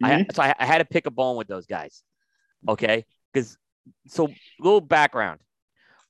I 0.02 0.10
Mhm. 0.10 0.34
so 0.34 0.42
I, 0.42 0.54
I 0.58 0.66
had 0.66 0.78
to 0.78 0.84
pick 0.84 1.06
a 1.06 1.10
bone 1.10 1.36
with 1.36 1.48
those 1.48 1.66
guys. 1.66 2.02
Okay, 2.68 3.04
because 3.32 3.56
so 4.08 4.28
little 4.60 4.80
background. 4.80 5.40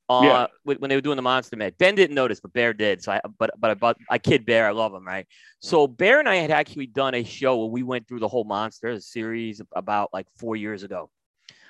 Uh, 0.08 0.20
Yeah. 0.22 0.46
when, 0.62 0.88
they 0.88 0.94
were 0.94 1.00
doing 1.00 1.16
the 1.16 1.22
Monster 1.22 1.56
Med, 1.56 1.76
Ben 1.78 1.94
didn't 1.96 2.14
notice, 2.14 2.40
but 2.40 2.52
Bear 2.52 2.72
did. 2.72 3.02
So 3.02 3.12
I, 3.12 3.20
but 3.38 3.50
but 3.58 3.70
I, 3.72 3.74
but 3.74 3.96
I 4.08 4.18
kid 4.18 4.46
Bear, 4.46 4.68
I 4.68 4.70
love 4.70 4.94
him, 4.94 5.04
right? 5.06 5.26
So 5.60 5.86
Bear 5.86 6.20
and 6.20 6.28
I 6.28 6.36
had 6.36 6.50
actually 6.50 6.86
done 6.86 7.14
a 7.14 7.24
show 7.24 7.56
where 7.58 7.70
we 7.70 7.82
went 7.82 8.06
through 8.06 8.20
the 8.20 8.28
whole 8.28 8.44
Monster 8.44 9.00
series 9.00 9.60
about 9.74 10.10
like 10.12 10.26
four 10.36 10.54
years 10.54 10.82
ago. 10.84 11.10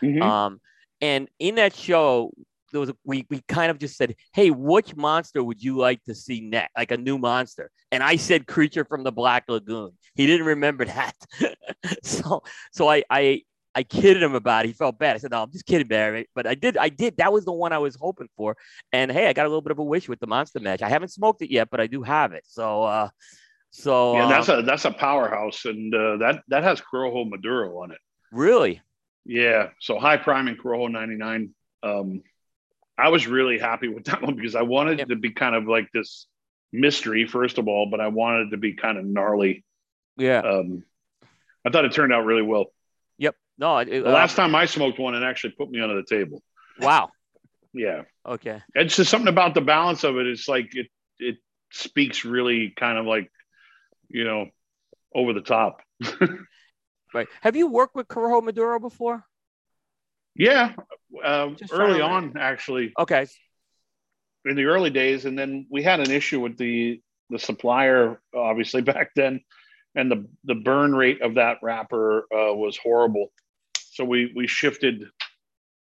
Mhm. 0.03 0.23
Um, 0.23 0.61
and 1.01 1.29
in 1.39 1.55
that 1.57 1.75
show, 1.75 2.33
there 2.73 2.81
was 2.81 2.91
a, 2.91 2.97
we 3.05 3.25
we 3.31 3.41
kind 3.49 3.71
of 3.71 3.79
just 3.79 3.97
said, 3.97 4.15
"Hey, 4.35 4.51
which 4.51 4.95
monster 4.97 5.43
would 5.43 5.63
you 5.63 5.77
like 5.79 6.03
to 6.05 6.15
see 6.15 6.41
next? 6.41 6.73
Like 6.77 6.91
a 6.91 6.97
new 6.97 7.17
monster?" 7.17 7.71
And 7.93 8.03
I 8.03 8.17
said, 8.17 8.47
"Creature 8.47 8.85
from 8.85 9.05
the 9.05 9.13
Black 9.13 9.45
Lagoon." 9.49 9.93
He 10.15 10.27
didn't 10.27 10.47
remember 10.47 10.85
that, 10.97 11.15
so 12.03 12.43
so 12.73 12.89
I 12.89 13.05
I 13.09 13.43
I 13.77 13.83
kidded 13.83 14.23
him 14.23 14.35
about 14.35 14.65
it. 14.65 14.69
He 14.69 14.73
felt 14.73 14.99
bad. 14.99 15.17
I 15.17 15.19
said, 15.19 15.33
"No, 15.33 15.43
I'm 15.43 15.53
just 15.53 15.67
kidding, 15.67 15.87
Barry." 15.87 16.27
But 16.35 16.47
I 16.47 16.55
did. 16.55 16.79
I 16.79 16.89
did. 16.89 17.19
That 17.19 17.31
was 17.31 17.45
the 17.45 17.53
one 17.53 17.75
I 17.75 17.79
was 17.79 17.95
hoping 17.95 18.29
for. 18.35 18.57
And 18.91 19.13
hey, 19.13 19.29
I 19.29 19.35
got 19.35 19.45
a 19.45 19.49
little 19.51 19.61
bit 19.61 19.71
of 19.71 19.79
a 19.79 19.85
wish 19.85 20.09
with 20.09 20.19
the 20.19 20.27
Monster 20.27 20.61
match. 20.61 20.81
I 20.81 20.89
haven't 20.89 21.11
smoked 21.11 21.43
it 21.43 21.53
yet, 21.53 21.69
but 21.71 21.79
I 21.79 21.87
do 21.87 22.03
have 22.03 22.33
it. 22.33 22.45
So, 22.47 22.85
uh, 22.85 23.11
so 23.71 24.15
Yeah, 24.15 24.25
um, 24.25 24.31
that's 24.31 24.49
a 24.49 24.63
that's 24.63 24.85
a 24.87 24.91
powerhouse, 24.91 25.67
and 25.67 25.95
uh, 25.95 26.17
that 26.17 26.43
that 26.49 26.65
has 26.65 26.81
Corojo 26.81 27.29
Maduro 27.29 27.83
on 27.83 27.91
it. 27.93 27.99
really 28.33 28.81
Yeah, 29.27 29.69
so 29.79 29.99
high 29.99 30.17
prime 30.17 30.49
and 30.49 30.59
Corojo 30.59 30.91
99. 30.91 31.51
Um, 31.83 32.23
I 32.97 33.11
was 33.11 33.27
really 33.27 33.59
happy 33.59 33.89
with 33.89 34.05
that 34.05 34.23
one 34.23 34.37
because 34.37 34.55
I 34.55 34.63
wanted 34.63 35.01
it 35.01 35.09
to 35.11 35.17
be 35.17 35.33
kind 35.33 35.55
of 35.55 35.69
like 35.69 35.93
this 35.93 36.27
mystery, 36.73 37.27
first 37.27 37.59
of 37.59 37.69
all, 37.69 37.91
but 37.91 38.01
I 38.01 38.09
wanted 38.09 38.49
it 38.49 38.51
to 38.53 38.57
be 38.57 38.73
kind 38.73 38.97
of 38.97 39.05
gnarly. 39.05 39.65
yeah. 40.17 40.39
Um, 40.39 40.85
I 41.65 41.71
thought 41.71 41.85
it 41.85 41.93
turned 41.93 42.13
out 42.13 42.25
really 42.25 42.43
well. 42.43 42.67
No. 43.59 43.79
It, 43.79 43.87
The 43.87 44.09
uh, 44.09 44.13
last 44.13 44.37
time 44.37 44.55
I 44.55 44.67
smoked 44.67 44.99
one, 44.99 45.15
it 45.15 45.23
actually 45.23 45.55
put 45.59 45.71
me 45.71 45.81
under 45.81 45.97
the 45.97 46.05
table. 46.09 46.43
Wow. 46.81 47.11
Yeah, 47.73 48.03
Okay. 48.25 48.63
it's 48.75 48.97
just 48.97 49.11
something 49.11 49.29
about 49.29 49.55
the 49.55 49.61
balance 49.61 50.03
of 50.05 50.17
it. 50.17 50.27
It's 50.27 50.49
like 50.49 50.75
it 50.75 50.87
it 51.19 51.37
speaks 51.73 52.25
really 52.25 52.73
kind 52.75 52.97
of 52.97 53.05
like 53.05 53.31
you 54.09 54.25
know 54.25 54.47
over 55.15 55.33
the 55.33 55.43
top. 55.43 55.83
Right. 57.15 57.29
Have 57.41 57.57
you 57.57 57.69
worked 57.69 57.95
with 57.95 58.09
Corojo 58.09 58.43
Maduro 58.43 58.79
before? 58.81 59.25
Yeah, 60.35 60.75
uh, 61.25 61.51
early 61.71 62.01
on 62.03 62.37
actually. 62.39 62.93
Okay. 62.99 63.27
in 64.45 64.57
the 64.57 64.65
early 64.65 64.91
days, 64.91 65.25
and 65.25 65.39
then 65.39 65.67
we 65.71 65.83
had 65.83 66.01
an 66.01 66.11
issue 66.11 66.41
with 66.41 66.57
the 66.59 67.01
the 67.31 67.39
supplier, 67.39 68.21
obviously 68.35 68.83
back 68.95 69.11
then, 69.17 69.41
and 69.95 70.11
the 70.11 70.27
the 70.45 70.55
burn 70.57 70.95
rate 70.95 71.23
of 71.23 71.35
that 71.35 71.59
wrapper 71.63 72.27
uh, 72.33 72.53
was 72.55 72.77
horrible. 72.77 73.33
So 73.97 74.05
we 74.05 74.31
we 74.37 74.47
shifted 74.47 75.07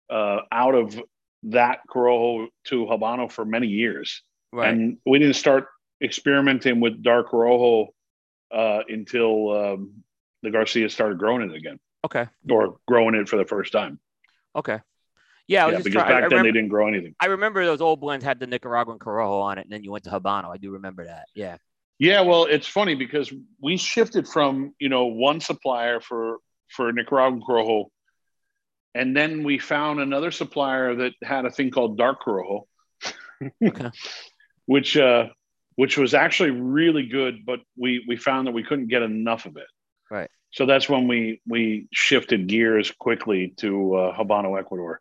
uh, 0.10 0.40
out 0.52 0.74
of 0.74 1.00
that 1.44 1.82
Corojo 1.88 2.48
to 2.66 2.86
Habano 2.88 3.32
for 3.32 3.46
many 3.46 3.68
years, 3.68 4.24
Right. 4.52 4.74
and 4.74 4.98
we 5.06 5.20
didn't 5.20 5.36
start 5.36 5.68
experimenting 6.04 6.80
with 6.80 7.04
dark 7.04 7.30
Corojo 7.30 7.90
uh, 8.52 8.80
until 8.90 9.52
um, 9.56 10.04
the 10.42 10.50
Garcia 10.50 10.90
started 10.90 11.20
growing 11.20 11.48
it 11.48 11.56
again, 11.56 11.80
okay. 12.04 12.28
or 12.50 12.78
growing 12.88 13.14
it 13.14 13.30
for 13.30 13.38
the 13.38 13.46
first 13.46 13.72
time. 13.72 14.00
Okay. 14.56 14.80
Yeah. 15.48 15.68
Yeah, 15.68 15.72
just 15.74 15.84
because 15.84 16.02
trying. 16.02 16.06
I, 16.06 16.10
back 16.10 16.18
I 16.18 16.22
then 16.22 16.30
remember, 16.30 16.48
they 16.48 16.54
didn't 16.54 16.70
grow 16.70 16.88
anything. 16.88 17.16
I 17.20 17.28
remember 17.28 17.64
those 17.64 17.82
old 17.82 18.02
blends 18.02 18.26
had 18.26 18.40
the 18.40 18.48
Nicaraguan 18.48 18.98
Corojo 18.98 19.44
on 19.44 19.60
it, 19.60 19.62
and 19.62 19.72
then 19.72 19.84
you 19.84 19.92
went 19.92 20.06
to 20.06 20.10
Habano. 20.10 20.52
I 20.52 20.58
do 20.58 20.72
remember 20.72 21.06
that. 21.06 21.28
Yeah. 21.36 21.58
Yeah, 22.00 22.22
well, 22.22 22.46
it's 22.46 22.66
funny 22.66 22.96
because 22.96 23.32
we 23.62 23.78
shifted 23.78 24.28
from 24.28 24.74
you 24.80 24.90
know 24.90 25.06
one 25.06 25.40
supplier 25.40 26.00
for 26.00 26.40
for 26.72 26.92
Nicaraguan 26.92 27.42
Corojo, 27.42 27.86
and 28.94 29.16
then 29.16 29.44
we 29.44 29.60
found 29.60 30.00
another 30.00 30.32
supplier 30.32 30.96
that 30.96 31.14
had 31.24 31.46
a 31.46 31.52
thing 31.52 31.72
called 31.72 31.98
Dark 31.98 32.24
Corojo, 32.24 32.64
Okay. 33.64 33.90
which 34.66 34.98
uh, 34.98 35.28
which 35.76 35.98
was 35.98 36.14
actually 36.14 36.52
really 36.52 37.08
good, 37.08 37.46
but 37.46 37.60
we 37.78 38.04
we 38.08 38.16
found 38.16 38.48
that 38.48 38.52
we 38.52 38.64
couldn't 38.64 38.88
get 38.88 39.02
enough 39.02 39.46
of 39.46 39.58
it. 39.58 39.68
Right. 40.10 40.30
So 40.52 40.66
that's 40.66 40.90
when 40.90 41.08
we 41.08 41.42
we 41.48 41.88
shifted 41.94 42.48
gears 42.48 42.92
quickly 42.92 43.54
to 43.58 43.96
uh, 43.96 44.18
Habano, 44.18 44.60
Ecuador, 44.60 45.00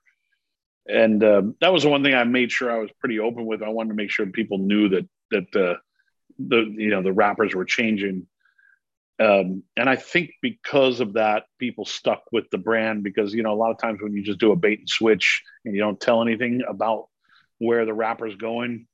and 0.89 1.23
um, 1.25 1.57
that 1.61 1.73
was 1.73 1.83
the 1.83 1.89
one 1.89 2.03
thing 2.03 2.15
I 2.15 2.25
made 2.25 2.53
sure 2.53 2.71
I 2.71 2.79
was 2.79 2.91
pretty 3.01 3.19
open 3.19 3.47
with. 3.47 3.63
I 3.63 3.69
wanted 3.69 3.91
to 3.91 3.95
make 3.97 4.11
sure 4.11 4.27
people 4.27 4.59
knew 4.59 4.89
that 4.91 5.09
that 5.33 5.57
uh, 5.57 5.75
the 6.39 6.73
you 6.79 6.91
know 6.91 7.03
the 7.03 7.13
wrappers 7.13 7.55
were 7.55 7.65
changing, 7.65 8.27
um, 9.21 9.63
and 9.77 9.89
I 9.89 9.97
think 9.97 10.31
because 10.41 11.01
of 11.01 11.13
that, 11.15 11.45
people 11.59 11.85
stuck 11.85 12.23
with 12.33 12.49
the 12.51 12.59
brand 12.59 13.05
because 13.05 13.35
you 13.35 13.43
know 13.43 13.53
a 13.53 13.61
lot 13.61 13.71
of 13.71 13.79
times 13.79 14.01
when 14.01 14.15
you 14.15 14.23
just 14.23 14.41
do 14.41 14.53
a 14.53 14.57
bait 14.57 14.79
and 14.79 14.89
switch 14.89 15.43
and 15.65 15.75
you 15.75 15.81
don't 15.81 16.01
tell 16.01 16.23
anything 16.23 16.63
about 16.67 17.09
where 17.59 17.85
the 17.85 17.93
wrapper's 17.93 18.37
going, 18.37 18.87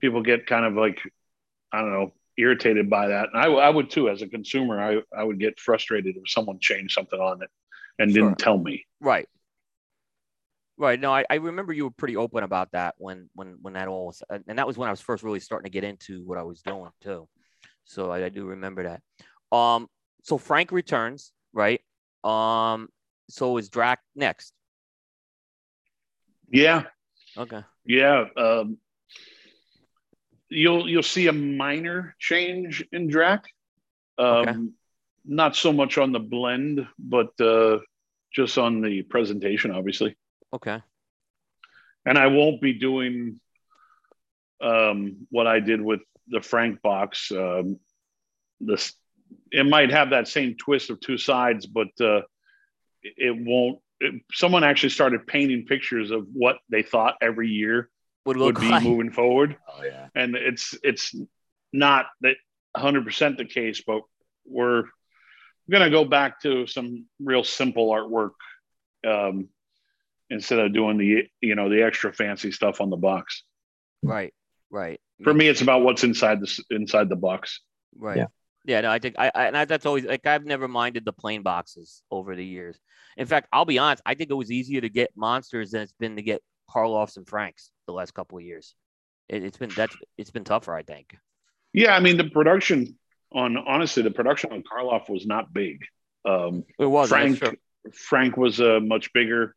people 0.00 0.22
get 0.22 0.46
kind 0.46 0.64
of 0.64 0.74
like 0.74 1.00
I 1.72 1.80
don't 1.80 1.92
know 1.92 2.12
irritated 2.36 2.90
by 2.90 3.08
that, 3.08 3.28
and 3.32 3.40
I, 3.40 3.46
I 3.46 3.70
would 3.70 3.90
too 3.90 4.08
as 4.08 4.20
a 4.22 4.26
consumer. 4.26 4.80
I 4.80 5.00
I 5.16 5.22
would 5.22 5.38
get 5.38 5.60
frustrated 5.60 6.16
if 6.16 6.28
someone 6.28 6.58
changed 6.60 6.94
something 6.94 7.20
on 7.20 7.42
it 7.42 7.50
and 7.98 8.10
Sure. 8.10 8.28
didn't 8.28 8.38
tell 8.38 8.58
me. 8.58 8.84
Right. 9.00 9.28
Right. 10.78 10.98
No, 10.98 11.14
I, 11.14 11.24
I 11.30 11.36
remember 11.36 11.72
you 11.72 11.84
were 11.84 11.90
pretty 11.90 12.16
open 12.16 12.42
about 12.42 12.72
that 12.72 12.94
when 12.98 13.28
when 13.34 13.58
when 13.62 13.74
that 13.74 13.86
all 13.86 14.06
was, 14.06 14.22
and 14.28 14.58
that 14.58 14.66
was 14.66 14.76
when 14.76 14.88
I 14.88 14.90
was 14.90 15.00
first 15.00 15.22
really 15.22 15.38
starting 15.38 15.70
to 15.70 15.70
get 15.70 15.84
into 15.84 16.24
what 16.24 16.38
I 16.38 16.42
was 16.42 16.62
doing 16.62 16.90
too. 17.00 17.28
So 17.84 18.10
I, 18.10 18.24
I 18.24 18.28
do 18.28 18.46
remember 18.46 18.82
that. 18.84 19.02
Um. 19.52 19.88
So 20.22 20.38
Frank 20.38 20.72
returns, 20.72 21.32
right? 21.52 21.80
Um. 22.24 22.88
So 23.28 23.58
is 23.58 23.68
Drac 23.68 24.00
next? 24.16 24.52
Yeah, 26.50 26.84
Okay. 27.36 27.62
Yeah, 27.84 28.26
um, 28.36 28.78
you'll 30.48 30.88
you'll 30.88 31.02
see 31.02 31.26
a 31.28 31.32
minor 31.32 32.14
change 32.18 32.84
in 32.92 33.08
Drac. 33.08 33.44
Um, 34.18 34.26
Okay. 34.26 34.54
Not 35.24 35.54
so 35.54 35.72
much 35.72 35.98
on 35.98 36.10
the 36.10 36.18
blend, 36.18 36.86
but 36.98 37.40
uh, 37.40 37.78
just 38.32 38.58
on 38.58 38.80
the 38.80 39.02
presentation, 39.02 39.70
obviously. 39.70 40.16
Okay. 40.52 40.82
And 42.04 42.18
I 42.18 42.26
won't 42.26 42.60
be 42.60 42.72
doing 42.72 43.38
um, 44.60 45.28
what 45.30 45.46
I 45.46 45.60
did 45.60 45.80
with 45.80 46.00
the 46.26 46.40
Frank 46.40 46.82
box. 46.82 47.30
Um, 47.30 47.78
this 48.58 48.94
it 49.50 49.64
might 49.66 49.90
have 49.90 50.10
that 50.10 50.28
same 50.28 50.56
twist 50.56 50.90
of 50.90 51.00
two 51.00 51.18
sides, 51.18 51.66
but 51.66 51.88
uh, 52.00 52.18
it- 53.02 53.14
it 53.16 53.36
won't. 53.36 53.78
It, 54.00 54.22
someone 54.32 54.64
actually 54.64 54.90
started 54.90 55.26
painting 55.26 55.64
pictures 55.66 56.10
of 56.10 56.26
what 56.32 56.58
they 56.68 56.82
thought 56.82 57.14
every 57.20 57.48
year 57.50 57.88
Would 58.26 58.36
would 58.36 58.58
be 58.58 58.68
like 58.68 58.82
moving 58.82 59.12
forward 59.12 59.56
Oh 59.68 59.84
yeah. 59.84 60.08
and 60.16 60.34
it's 60.34 60.74
it's 60.82 61.14
not 61.72 62.06
that 62.22 62.34
100% 62.76 63.36
the 63.36 63.44
case 63.44 63.80
but 63.86 64.02
we're 64.44 64.84
going 65.70 65.84
to 65.84 65.90
go 65.90 66.04
back 66.04 66.40
to 66.42 66.66
some 66.66 67.06
real 67.20 67.44
simple 67.44 67.90
artwork 67.90 68.30
um, 69.06 69.48
instead 70.30 70.58
of 70.58 70.72
doing 70.74 70.98
the 70.98 71.28
you 71.40 71.54
know 71.54 71.68
the 71.68 71.82
extra 71.84 72.12
fancy 72.12 72.50
stuff 72.50 72.80
on 72.80 72.90
the 72.90 72.96
box 72.96 73.44
right. 74.02 74.34
Right. 74.68 75.00
for 75.22 75.32
me 75.32 75.46
it's 75.46 75.60
about 75.62 75.82
what's 75.82 76.02
inside 76.02 76.40
the 76.40 76.64
inside 76.70 77.08
the 77.08 77.14
box 77.16 77.60
Right. 77.96 78.16
Yeah. 78.16 78.26
Yeah. 78.64 78.80
no, 78.82 78.90
I 78.90 78.98
think 78.98 79.16
I, 79.18 79.30
I 79.34 79.46
and 79.46 79.56
I, 79.56 79.64
that's 79.64 79.86
always 79.86 80.04
like 80.04 80.26
I've 80.26 80.44
never 80.44 80.68
minded 80.68 81.04
the 81.04 81.12
plain 81.12 81.42
boxes 81.42 82.02
over 82.10 82.36
the 82.36 82.44
years. 82.44 82.78
In 83.16 83.26
fact, 83.26 83.48
I'll 83.52 83.64
be 83.64 83.78
honest, 83.78 84.02
I 84.06 84.14
think 84.14 84.30
it 84.30 84.34
was 84.34 84.50
easier 84.50 84.80
to 84.80 84.88
get 84.88 85.10
monsters 85.16 85.72
than 85.72 85.82
it's 85.82 85.92
been 85.92 86.16
to 86.16 86.22
get 86.22 86.42
Karloffs 86.70 87.16
and 87.16 87.28
Franks 87.28 87.70
the 87.86 87.92
last 87.92 88.14
couple 88.14 88.38
of 88.38 88.44
years. 88.44 88.74
It, 89.28 89.44
it's 89.44 89.56
been 89.56 89.70
that's 89.74 89.96
it's 90.18 90.30
been 90.30 90.44
tougher, 90.44 90.74
I 90.74 90.82
think. 90.82 91.16
yeah 91.72 91.94
i 91.96 92.00
mean 92.00 92.16
the 92.18 92.28
production 92.30 92.98
on 93.32 93.56
honestly 93.56 94.02
the 94.02 94.10
production 94.10 94.52
on 94.52 94.62
karloff 94.62 95.08
was 95.08 95.26
not 95.26 95.52
big 95.52 95.80
um, 96.24 96.64
It 96.78 96.84
was 96.86 97.08
frank 97.08 97.42
frank 97.94 98.36
was 98.36 98.60
uh, 98.60 98.78
much 98.82 99.12
bigger 99.14 99.56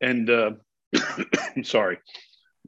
and 0.00 0.30
uh, 0.30 0.50
sorry 1.62 1.98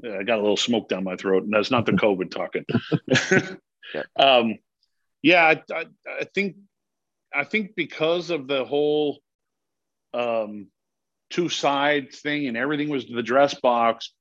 i 0.04 0.22
got 0.24 0.38
a 0.38 0.42
little 0.42 0.56
smoke 0.56 0.88
down 0.88 1.04
my 1.04 1.16
throat 1.16 1.44
and 1.44 1.52
that's 1.52 1.70
not 1.70 1.86
the 1.86 1.92
covid 2.04 2.30
talking 2.30 2.64
Yeah. 3.94 4.02
um, 4.16 4.58
yeah 5.22 5.44
I, 5.44 5.62
I, 5.74 5.84
I 6.20 6.24
think 6.34 6.56
i 7.34 7.44
think 7.44 7.74
because 7.76 8.30
of 8.30 8.46
the 8.48 8.64
whole 8.64 9.18
um, 10.14 10.66
two 11.30 11.48
sides 11.48 12.20
thing 12.20 12.48
and 12.48 12.56
everything 12.56 12.88
was 12.88 13.06
the 13.06 13.22
dress 13.22 13.54
box 13.54 14.12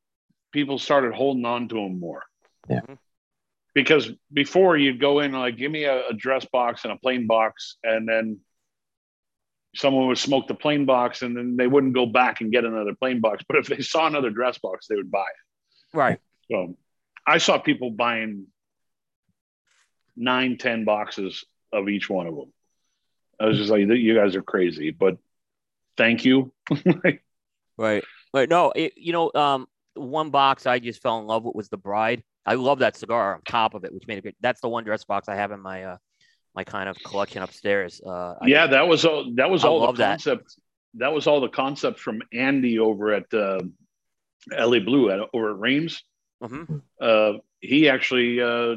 people 0.52 0.78
started 0.80 1.14
holding 1.14 1.46
on 1.46 1.68
to 1.70 1.76
them 1.76 2.00
more 2.00 2.24
Yeah. 2.70 2.82
Mhm. 2.82 2.98
because 3.74 4.12
before 4.32 4.78
you'd 4.78 5.00
go 5.00 5.20
in 5.20 5.32
like 5.32 5.58
give 5.58 5.72
me 5.72 5.86
a, 5.86 6.10
a 6.10 6.14
dress 6.14 6.46
box 6.46 6.84
and 6.84 6.94
a 6.94 6.98
plain 6.98 7.28
box 7.28 7.78
and 7.84 8.08
then 8.08 8.40
someone 9.76 10.08
would 10.08 10.18
smoke 10.18 10.48
the 10.48 10.56
plain 10.56 10.86
box 10.86 11.22
and 11.22 11.36
then 11.38 11.56
they 11.56 11.68
wouldn't 11.68 11.94
go 11.94 12.06
back 12.06 12.42
and 12.42 12.52
get 12.52 12.66
another 12.66 12.94
plain 12.96 13.20
box 13.22 13.44
but 13.48 13.58
if 13.58 13.68
they 13.68 13.82
saw 13.82 14.08
another 14.08 14.30
dress 14.32 14.58
box 14.58 14.88
they 14.88 14.96
would 14.96 15.12
buy 15.12 15.26
it 15.36 15.98
Right. 15.98 16.20
so 16.52 16.78
i 17.26 17.38
saw 17.40 17.58
people 17.58 17.90
buying 17.92 18.48
nine 20.20 20.58
ten 20.58 20.84
boxes 20.86 21.46
of 21.74 21.90
each 21.90 22.10
one 22.10 22.28
of 22.28 22.36
them 22.36 22.52
i 23.40 23.46
was 23.46 23.58
just 23.58 23.70
like 23.72 23.82
you 23.88 24.14
guys 24.16 24.36
are 24.36 24.44
crazy 24.44 24.92
but 24.92 25.18
thank 25.98 26.26
you 26.26 26.52
Right. 27.78 28.04
Right. 28.34 28.50
No, 28.50 28.74
it, 28.76 28.94
you 28.98 29.14
know, 29.14 29.32
um, 29.34 29.66
one 29.94 30.32
box 30.32 30.66
I 30.68 30.80
just 30.80 31.02
fell 31.02 31.20
in 31.20 31.28
love 31.28 31.46
with 31.46 31.56
was 31.56 31.70
the 31.70 31.78
Bride. 31.78 32.24
I 32.46 32.56
love 32.56 32.80
that 32.80 32.98
cigar 32.98 33.36
on 33.36 33.42
top 33.48 33.74
of 33.74 33.86
it, 33.86 33.94
which 33.94 34.06
made 34.06 34.18
it 34.18 34.22
great. 34.22 34.36
That's 34.42 34.60
the 34.60 34.68
one 34.68 34.84
dress 34.84 35.06
box 35.06 35.30
I 35.30 35.36
have 35.36 35.52
in 35.54 35.62
my 35.62 35.84
uh 35.86 35.98
my 36.56 36.66
kind 36.66 36.90
of 36.90 36.98
collection 37.06 37.42
upstairs. 37.42 38.02
Uh, 38.06 38.34
yeah 38.46 38.68
that 38.68 38.86
was 38.88 39.06
all 39.06 39.32
that 39.36 39.50
was 39.50 39.64
I 39.64 39.70
all 39.70 39.80
the 39.80 39.86
love 39.86 39.98
that. 39.98 40.10
concept 40.10 40.56
that. 40.96 41.14
was 41.14 41.26
all 41.26 41.40
the 41.40 41.48
concept 41.48 42.00
from 42.02 42.22
andy 42.34 42.80
over 42.80 43.14
at 43.14 43.34
uh, 43.34 43.62
la 44.52 44.80
blue 44.80 45.10
at, 45.12 45.22
over 45.34 45.52
at 45.52 45.58
Reims. 45.60 46.04
Mhm. 46.44 46.82
uh, 47.02 47.34
he 47.62 47.88
actually 47.90 48.42
uh, 48.42 48.76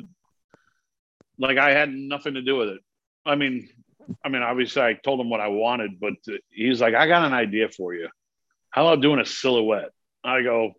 like 1.38 1.58
I 1.58 1.72
had 1.72 1.92
nothing 1.92 2.34
to 2.34 2.42
do 2.42 2.56
with 2.56 2.68
it. 2.68 2.80
I 3.24 3.36
mean, 3.36 3.68
I 4.24 4.28
mean, 4.28 4.42
obviously, 4.42 4.82
I 4.82 4.94
told 4.94 5.20
him 5.20 5.30
what 5.30 5.40
I 5.40 5.48
wanted, 5.48 6.00
but 6.00 6.14
he's 6.50 6.80
like, 6.80 6.94
I 6.94 7.06
got 7.06 7.24
an 7.24 7.32
idea 7.32 7.68
for 7.68 7.94
you. 7.94 8.08
How 8.70 8.86
about 8.86 9.02
doing 9.02 9.20
a 9.20 9.24
silhouette? 9.24 9.90
I 10.24 10.42
go, 10.42 10.72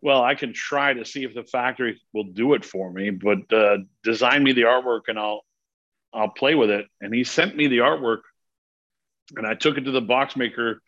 well, 0.00 0.22
I 0.22 0.34
can 0.34 0.52
try 0.52 0.94
to 0.94 1.04
see 1.04 1.24
if 1.24 1.34
the 1.34 1.44
factory 1.44 2.00
will 2.12 2.24
do 2.24 2.54
it 2.54 2.64
for 2.64 2.90
me, 2.92 3.10
but 3.10 3.52
uh, 3.52 3.78
design 4.04 4.42
me 4.44 4.52
the 4.52 4.62
artwork 4.62 5.02
and 5.08 5.18
I'll 5.18 5.42
I'll 6.12 6.30
play 6.30 6.54
with 6.54 6.70
it. 6.70 6.86
And 7.00 7.14
he 7.14 7.24
sent 7.24 7.56
me 7.56 7.66
the 7.66 7.78
artwork, 7.78 8.20
and 9.36 9.46
I 9.46 9.54
took 9.54 9.76
it 9.76 9.82
to 9.82 9.90
the 9.90 10.00
box 10.00 10.36
maker 10.36 10.80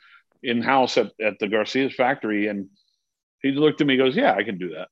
in 0.43 0.63
house 0.63 0.97
at, 0.97 1.13
at 1.23 1.39
the 1.39 1.49
Garcia's 1.49 1.95
factory, 1.95 2.47
and 2.49 2.69
he 3.43 3.51
looked 3.51 3.81
at 3.81 3.87
me, 3.87 3.97
goes, 3.97 4.17
"Yeah, 4.17 4.35
I 4.35 4.45
can 4.45 4.59
do 4.59 4.71
that." 4.71 4.89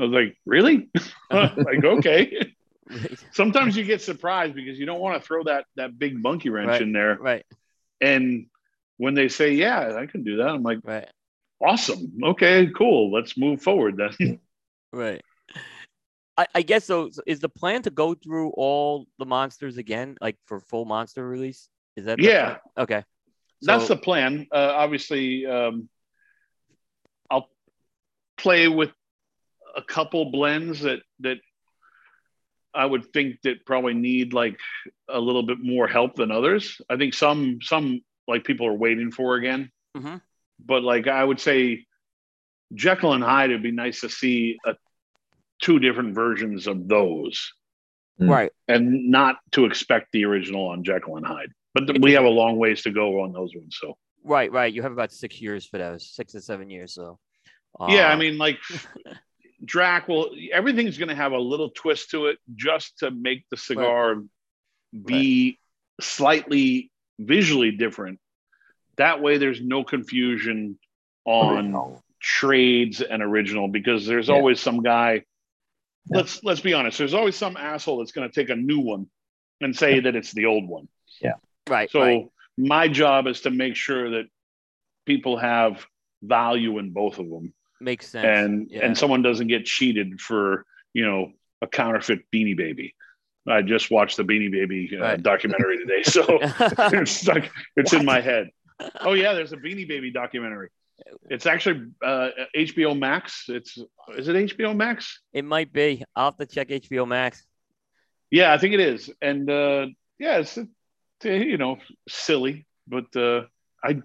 I 0.00 0.04
was 0.04 0.12
like, 0.12 0.36
"Really?" 0.46 0.88
like, 1.30 1.84
okay. 1.84 2.54
Sometimes 3.32 3.76
you 3.76 3.84
get 3.84 4.02
surprised 4.02 4.54
because 4.54 4.78
you 4.78 4.86
don't 4.86 5.00
want 5.00 5.20
to 5.20 5.26
throw 5.26 5.44
that 5.44 5.66
that 5.76 5.98
big 5.98 6.20
monkey 6.20 6.48
wrench 6.48 6.68
Right, 6.68 6.82
in 6.82 6.92
there, 6.92 7.16
Right. 7.16 7.44
and 8.00 8.46
when 8.96 9.14
they 9.14 9.28
say, 9.28 9.52
"Yeah, 9.52 9.96
I 9.96 10.06
can 10.06 10.24
do 10.24 10.38
that," 10.38 10.48
I'm 10.48 10.62
like, 10.62 10.78
Right. 10.82 11.08
"Awesome, 11.60 12.12
okay, 12.24 12.68
cool, 12.76 13.12
let's 13.12 13.36
move 13.36 13.62
forward 13.62 13.96
then." 13.96 14.40
Right. 14.92 15.22
I, 16.36 16.46
I 16.54 16.62
guess 16.62 16.84
so, 16.84 17.10
so. 17.10 17.22
Is 17.26 17.38
the 17.38 17.48
plan 17.48 17.82
to 17.82 17.90
go 17.90 18.14
through 18.14 18.50
all 18.56 19.06
the 19.18 19.26
monsters 19.26 19.76
again, 19.76 20.16
like 20.20 20.36
for 20.46 20.58
full 20.58 20.84
monster 20.84 21.24
release? 21.26 21.68
Is 21.96 22.06
that 22.06 22.18
Yeah. 22.18 22.44
plan? 22.46 22.58
Okay. 22.78 23.04
That's 23.62 23.86
the 23.86 23.96
plan. 23.96 24.48
Uh, 24.50 24.72
obviously, 24.74 25.46
um, 25.46 25.88
I'll 27.30 27.48
play 28.36 28.66
with 28.66 28.90
a 29.76 29.82
couple 29.82 30.30
blends 30.30 30.80
that 30.80 31.00
that 31.20 31.38
I 32.74 32.86
would 32.86 33.12
think 33.12 33.40
that 33.42 33.66
probably 33.66 33.94
need 33.94 34.32
like 34.32 34.58
a 35.08 35.18
little 35.20 35.42
bit 35.42 35.58
more 35.60 35.88
help 35.88 36.14
than 36.16 36.30
others. 36.30 36.80
I 36.88 36.96
think 36.96 37.14
some 37.14 37.58
some 37.62 38.00
like 38.28 38.44
people 38.44 38.66
are 38.66 38.74
waiting 38.74 39.10
for 39.10 39.34
again, 39.36 39.70
Mhm. 39.96 40.20
but 40.64 40.82
like 40.84 41.06
I 41.08 41.24
would 41.24 41.40
say, 41.40 41.86
Jekyll 42.74 43.12
and 43.12 43.24
Hyde. 43.24 43.50
It'd 43.50 43.62
be 43.62 43.72
nice 43.72 44.02
to 44.02 44.08
see 44.08 44.56
a, 44.64 44.76
two 45.60 45.78
different 45.80 46.14
versions 46.14 46.66
of 46.68 46.86
those, 46.86 47.52
Mm. 48.20 48.28
right. 48.30 48.52
and 48.68 49.10
not 49.10 49.38
to 49.52 49.64
expect 49.64 50.12
the 50.12 50.24
original 50.26 50.68
on 50.68 50.84
Jekyll 50.84 51.16
and 51.16 51.26
Hyde. 51.26 51.50
But 51.74 51.86
th- 51.88 52.00
we 52.00 52.12
have 52.12 52.24
a 52.24 52.28
long 52.28 52.56
ways 52.58 52.82
to 52.82 52.90
go 52.90 53.20
on 53.22 53.32
those 53.32 53.54
ones. 53.54 53.76
So. 53.80 53.96
Right. 54.22 54.52
Right. 54.52 54.72
You 54.72 54.82
have 54.82 54.92
about 54.92 55.12
six 55.12 55.40
years 55.40 55.66
for 55.66 55.78
those, 55.78 56.06
six 56.14 56.32
to 56.32 56.40
seven 56.40 56.68
years. 56.70 56.94
So. 56.94 57.18
yeah, 57.88 58.08
I 58.08 58.12
uh, 58.12 58.16
mean, 58.16 58.38
like 58.38 58.58
Drac 59.64 60.08
will 60.08 60.30
everything's 60.52 60.96
going 60.98 61.08
to 61.10 61.14
have 61.14 61.32
a 61.32 61.38
little 61.38 61.70
twist 61.70 62.10
to 62.10 62.26
it 62.26 62.38
just 62.54 62.98
to 63.00 63.10
make 63.10 63.44
the 63.50 63.56
cigar 63.56 64.16
be 65.04 65.58
slightly 66.00 66.90
visually 67.18 67.70
different. 67.72 68.18
That 68.96 69.20
way, 69.22 69.38
there's 69.38 69.60
no 69.60 69.84
confusion 69.84 70.78
on 71.24 71.56
Original. 71.56 72.02
trades 72.20 73.00
and 73.02 73.22
original 73.22 73.68
because 73.68 74.06
there's 74.06 74.28
Yeah. 74.28 74.34
always 74.34 74.60
some 74.60 74.82
guy. 74.82 75.24
Yeah. 76.06 76.16
Let's 76.18 76.42
let's 76.42 76.60
be 76.60 76.72
honest. 76.72 76.98
There's 76.98 77.14
always 77.14 77.36
some 77.36 77.56
asshole 77.56 77.98
that's 77.98 78.12
going 78.12 78.28
to 78.28 78.34
take 78.34 78.50
a 78.50 78.56
new 78.56 78.80
one 78.80 79.10
and 79.60 79.76
say 79.76 80.00
that 80.00 80.16
it's 80.16 80.32
the 80.32 80.46
old 80.46 80.66
one. 80.66 80.88
Yeah, 81.20 81.34
right. 81.68 81.90
So 81.90 82.00
right. 82.00 82.28
my 82.56 82.88
job 82.88 83.26
is 83.26 83.42
to 83.42 83.50
make 83.50 83.76
sure 83.76 84.10
that 84.10 84.24
people 85.06 85.36
have 85.36 85.86
value 86.22 86.78
in 86.78 86.90
both 86.92 87.18
of 87.18 87.28
them 87.28 87.52
Makes 87.80 88.08
sense. 88.08 88.24
and 88.26 88.68
yeah. 88.70 88.84
and 88.84 88.96
someone 88.96 89.22
doesn't 89.22 89.46
get 89.48 89.64
cheated 89.64 90.20
for 90.20 90.64
you 90.92 91.04
know 91.06 91.32
a 91.62 91.66
counterfeit 91.66 92.20
beanie 92.32 92.56
baby 92.56 92.94
i 93.48 93.62
just 93.62 93.90
watched 93.90 94.16
the 94.16 94.24
beanie 94.24 94.50
baby 94.50 94.90
uh, 94.96 95.00
Right. 95.02 95.22
documentary 95.22 95.78
today 95.78 96.02
so 96.02 96.22
it's 96.42 97.10
stuck 97.12 97.44
it's 97.76 97.92
in 97.92 98.04
my 98.04 98.20
head 98.20 98.50
oh 99.00 99.14
yeah 99.14 99.32
there's 99.32 99.52
a 99.52 99.56
beanie 99.56 99.88
baby 99.88 100.10
documentary 100.10 100.68
it's 101.30 101.46
actually 101.46 101.86
uh, 102.04 102.28
hbo 102.54 102.98
max 102.98 103.44
it's 103.48 103.78
is 104.16 104.28
it 104.28 104.36
hbo 104.36 104.76
max 104.76 105.20
it 105.32 105.44
might 105.44 105.72
be. 105.72 106.04
I'll 106.14 106.26
have 106.26 106.36
to 106.36 106.46
check 106.46 106.68
HBO 106.68 107.08
Max. 107.08 107.44
yeah 108.30 108.52
i 108.52 108.58
think 108.58 108.74
it 108.74 108.80
is 108.80 109.10
and 109.22 109.48
uh 109.50 109.86
yeah 110.18 110.38
it's 110.38 110.58
you 111.24 111.56
know 111.56 111.78
silly 112.08 112.66
but 112.86 113.06
uh 113.16 113.42
i 113.82 114.00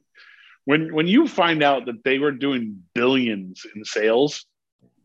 when 0.65 0.93
when 0.93 1.07
you 1.07 1.27
find 1.27 1.63
out 1.63 1.85
that 1.85 2.03
they 2.03 2.19
were 2.19 2.31
doing 2.31 2.83
billions 2.93 3.65
in 3.75 3.85
sales 3.85 4.45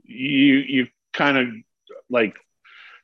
you 0.04 0.56
you 0.56 0.86
kind 1.12 1.36
of 1.38 1.48
like 2.08 2.36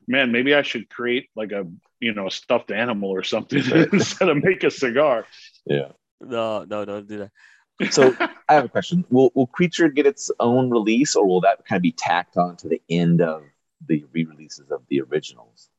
man 0.07 0.31
maybe 0.31 0.53
i 0.53 0.61
should 0.61 0.89
create 0.89 1.29
like 1.35 1.51
a 1.51 1.65
you 1.99 2.13
know 2.13 2.27
a 2.27 2.31
stuffed 2.31 2.71
animal 2.71 3.09
or 3.09 3.23
something 3.23 3.63
instead 3.93 4.29
of 4.29 4.43
make 4.43 4.63
a 4.63 4.71
cigar 4.71 5.25
Yeah. 5.65 5.91
No, 6.19 6.63
no, 6.63 6.83
don't 6.83 7.07
do 7.07 7.17
that. 7.19 7.93
So 7.93 8.15
I 8.49 8.55
have 8.55 8.65
a 8.65 8.69
question. 8.69 9.05
Will 9.11 9.31
will 9.35 9.45
Creature 9.45 9.89
get 9.89 10.07
its 10.07 10.31
own 10.39 10.71
release, 10.71 11.15
or 11.15 11.27
will 11.27 11.41
that 11.41 11.63
kind 11.63 11.77
of 11.77 11.83
be 11.83 11.91
tacked 11.91 12.37
on 12.37 12.55
to 12.57 12.67
the 12.67 12.81
end 12.89 13.21
of 13.21 13.43
the 13.85 14.03
re-releases 14.11 14.71
of 14.71 14.81
the 14.89 15.01
originals? 15.01 15.69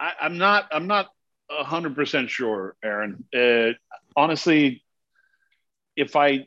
I, 0.00 0.12
i'm 0.20 0.38
not 0.38 0.68
i'm 0.72 0.86
not 0.86 1.10
a 1.50 1.64
hundred 1.64 1.94
percent 1.94 2.30
sure 2.30 2.76
aaron 2.82 3.24
uh, 3.34 3.72
honestly 4.16 4.83
if 5.96 6.16
i 6.16 6.46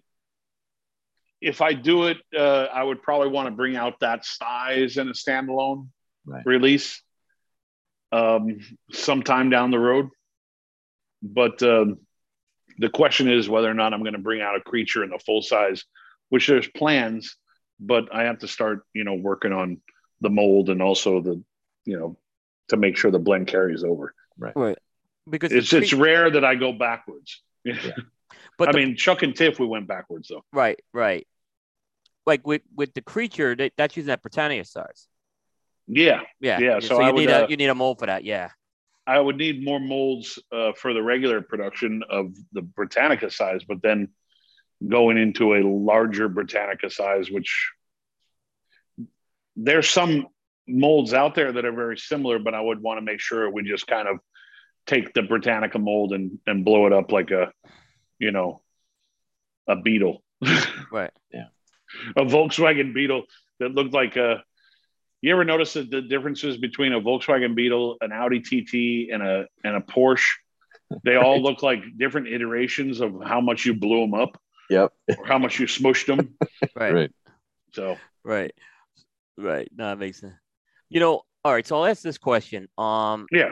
if 1.42 1.62
i 1.62 1.74
do 1.74 2.08
it 2.08 2.18
uh, 2.38 2.66
i 2.74 2.84
would 2.84 3.02
probably 3.02 3.30
want 3.30 3.48
to 3.48 3.52
bring 3.52 3.76
out 3.76 4.00
that 4.00 4.26
size 4.26 4.98
in 4.98 5.08
a 5.10 5.14
standalone 5.14 5.88
Right. 6.26 6.46
release 6.46 7.02
um, 8.12 8.60
sometime 8.92 9.50
down 9.50 9.72
the 9.72 9.80
road 9.80 10.10
but 11.24 11.62
um, 11.64 12.00
the 12.78 12.90
question 12.90 13.30
is 13.30 13.48
whether 13.48 13.70
or 13.70 13.74
not 13.74 13.94
i'm 13.94 14.02
going 14.02 14.14
to 14.14 14.20
bring 14.20 14.42
out 14.42 14.58
a 14.58 14.62
creature 14.62 15.04
in 15.04 15.10
the 15.10 15.20
full 15.20 15.42
size 15.42 15.86
which 16.30 16.48
there's 16.48 16.68
plans 16.68 17.38
but 17.80 18.14
i 18.14 18.24
have 18.24 18.40
to 18.40 18.48
start 18.48 18.86
you 18.94 19.06
know 19.06 19.14
working 19.14 19.54
on 19.54 19.80
the 20.20 20.30
mold 20.30 20.70
and 20.70 20.82
also 20.82 21.22
the 21.22 21.42
you 21.86 21.98
know 21.98 22.18
to 22.68 22.76
make 22.76 22.98
sure 22.98 23.10
the 23.12 23.20
blend 23.20 23.48
carries 23.48 23.84
over 23.84 24.14
Right. 24.38 24.78
Because 25.30 25.52
it's 25.52 25.72
the 25.72 25.80
it's 25.80 25.94
rare 25.94 26.30
that 26.30 26.46
I 26.46 26.56
go 26.56 26.72
backwards. 26.72 27.42
but 28.58 28.70
I 28.70 28.72
the- 28.72 28.78
mean, 28.80 28.96
Chuck 28.96 29.24
and 29.24 29.36
Tiff, 29.36 29.60
we 29.60 29.66
went 29.68 29.88
backwards 29.88 30.28
though. 30.30 30.44
right, 30.52 30.80
right. 30.94 31.28
Like 32.26 32.46
with 32.46 32.62
with 32.76 32.94
the 32.94 33.02
creature, 33.02 33.56
that, 33.56 33.72
that's 33.78 33.96
using 33.96 34.08
that 34.08 34.22
Britannia 34.22 34.66
size. 34.66 35.08
Yeah, 35.88 36.22
Yeah. 36.42 36.60
Yeah, 36.60 36.80
so 36.80 36.88
So, 36.88 37.00
you 37.00 37.14
would, 37.14 37.20
need 37.22 37.30
uh, 37.30 37.46
a 37.46 37.50
you 37.50 37.56
need 37.56 37.70
a 37.70 37.76
mold 37.76 38.00
for 38.00 38.08
that. 38.08 38.26
Yeah. 38.26 38.50
I 39.06 39.18
would 39.18 39.38
need 39.38 39.64
more 39.64 39.80
molds 39.80 40.38
uh, 40.52 40.74
for 40.74 40.94
the 40.94 41.02
regular 41.02 41.42
production 41.42 42.04
of 42.10 42.34
the 42.52 42.62
Britannica 42.62 43.32
size, 43.32 43.62
but 43.66 43.82
then 43.82 44.10
going 44.86 45.18
into 45.18 45.56
a 45.56 45.64
larger 45.64 46.28
Britannica 46.28 46.90
size, 46.90 47.32
which 47.32 47.72
there's 49.56 49.90
some 49.90 50.28
molds 50.68 51.14
out 51.14 51.36
there 51.36 51.54
that 51.54 51.64
are 51.64 51.72
very 51.72 51.98
similar, 51.98 52.38
but 52.38 52.54
I 52.54 52.60
would 52.60 52.82
want 52.82 52.98
to 52.98 53.02
make 53.02 53.22
sure 53.22 53.50
we 53.50 53.64
just 53.64 53.88
kind 53.88 54.10
of 54.10 54.20
take 54.86 55.14
the 55.14 55.22
Britannica 55.24 55.80
mold 55.80 56.12
and 56.12 56.40
and 56.46 56.66
blow 56.66 56.86
it 56.86 56.92
up 56.94 57.12
like 57.14 57.32
a, 57.32 57.54
you 58.20 58.32
know, 58.32 58.62
a 59.68 59.76
beetle. 59.76 60.24
Right. 60.92 61.12
Yeah. 61.34 61.48
A 62.16 62.22
Volkswagen 62.26 62.94
Beetle 62.94 63.24
that 63.60 63.70
looked 63.72 63.94
like 63.94 64.16
a. 64.16 64.44
You 65.22 65.34
ever 65.34 65.44
notice 65.44 65.74
the, 65.74 65.84
the 65.84 66.02
differences 66.02 66.58
between 66.58 66.94
a 66.94 67.02
Volkswagen 67.02 67.56
Beetle, 67.56 67.98
an 68.02 68.12
Audi 68.12 68.40
TT, 68.40 69.12
and 69.12 69.22
a 69.24 69.48
and 69.64 69.76
a 69.76 69.82
Porsche? 69.82 70.28
They 71.04 71.16
all 71.18 71.42
look 71.42 71.64
like 71.64 71.80
different 71.98 72.28
iterations 72.30 73.02
of 73.02 73.16
how 73.26 73.42
much 73.42 73.66
you 73.66 73.74
blew 73.74 74.02
them 74.02 74.14
up 74.14 74.40
Yep. 74.70 74.94
or 75.18 75.26
how 75.26 75.38
much 75.38 75.60
you 75.60 75.66
smushed 75.66 76.06
them. 76.06 76.36
Right. 76.76 76.94
Right. 76.94 77.12
So 77.74 77.98
Right. 78.24 78.54
Right. 79.38 79.70
No, 79.76 79.90
that 79.90 80.00
makes 80.00 80.22
sense. 80.22 80.34
You 80.90 81.00
know, 81.02 81.24
all 81.44 81.52
right. 81.54 81.66
So 81.68 81.76
I'll 81.78 81.86
ask 81.86 82.02
this 82.02 82.18
question. 82.18 82.70
Um, 82.78 83.26
yeah, 83.32 83.52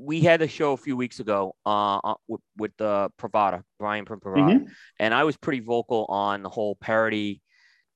we 0.00 0.20
had 0.22 0.40
a 0.40 0.48
show 0.48 0.72
a 0.72 0.76
few 0.76 0.96
weeks 0.96 1.20
ago 1.20 1.54
uh, 1.66 1.98
uh, 1.98 2.14
with, 2.26 2.40
with 2.56 2.80
uh, 2.80 3.10
Privada, 3.18 3.62
Brian 3.78 4.06
from 4.06 4.20
Privada, 4.20 4.64
and 4.98 5.12
I 5.12 5.24
was 5.24 5.36
pretty 5.36 5.60
vocal 5.60 6.06
on 6.08 6.42
the 6.42 6.48
whole 6.48 6.74
parody 6.76 7.42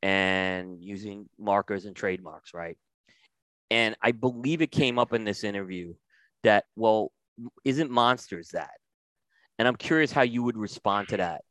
and 0.03 0.83
using 0.83 1.29
markers 1.39 1.87
and 1.87 1.97
trademarks, 1.97 2.53
right? 2.53 2.77
And 3.71 3.97
I 4.03 4.13
believe 4.13 4.61
it 4.61 4.71
came 4.71 4.99
up 4.99 5.15
in 5.15 5.25
this 5.25 5.45
interview 5.45 5.95
that, 6.43 6.65
well, 6.77 7.11
isn't 7.65 7.91
Monsters 7.91 8.51
that? 8.51 8.71
And 9.59 9.67
I'm 9.67 9.77
curious 9.77 10.13
how 10.13 10.23
you 10.23 10.43
would 10.43 10.59
respond 10.59 11.09
to 11.09 11.17
that. 11.17 11.43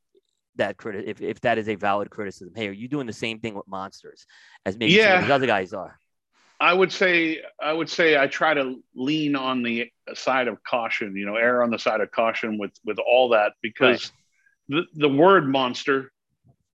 That 0.58 0.78
criti- 0.78 1.08
if, 1.08 1.20
if 1.20 1.41
that 1.41 1.58
is 1.58 1.68
a 1.68 1.74
valid 1.76 2.12
criticism, 2.12 2.54
hey, 2.56 2.68
are 2.68 2.72
you 2.74 2.88
doing 2.88 3.08
the 3.08 3.14
same 3.14 3.39
thing 3.39 3.56
with 3.56 3.68
monsters 3.68 4.28
as 4.68 4.78
maybe 4.78 4.93
some 4.93 5.01
Yeah. 5.01 5.16
of 5.18 5.24
these 5.24 5.32
other 5.32 5.47
guys 5.47 5.74
are? 5.74 5.97
I 6.64 6.74
would 6.74 6.93
say 6.93 7.41
I 7.61 7.74
would 7.74 7.89
say 7.89 8.18
I 8.18 8.28
try 8.28 8.53
to 8.53 8.82
lean 8.95 9.36
on 9.36 9.64
the 9.64 9.91
side 10.14 10.47
of 10.47 10.64
caution. 10.64 11.16
You 11.16 11.26
know, 11.26 11.36
err 11.36 11.61
on 11.61 11.72
the 11.72 11.80
side 11.80 11.99
of 11.99 12.09
caution 12.11 12.57
with 12.57 12.72
with 12.86 12.99
all 12.99 13.30
that 13.30 13.51
because 13.61 14.11
the 14.70 14.84
the 14.93 15.09
word 15.09 15.47
monster 15.47 16.14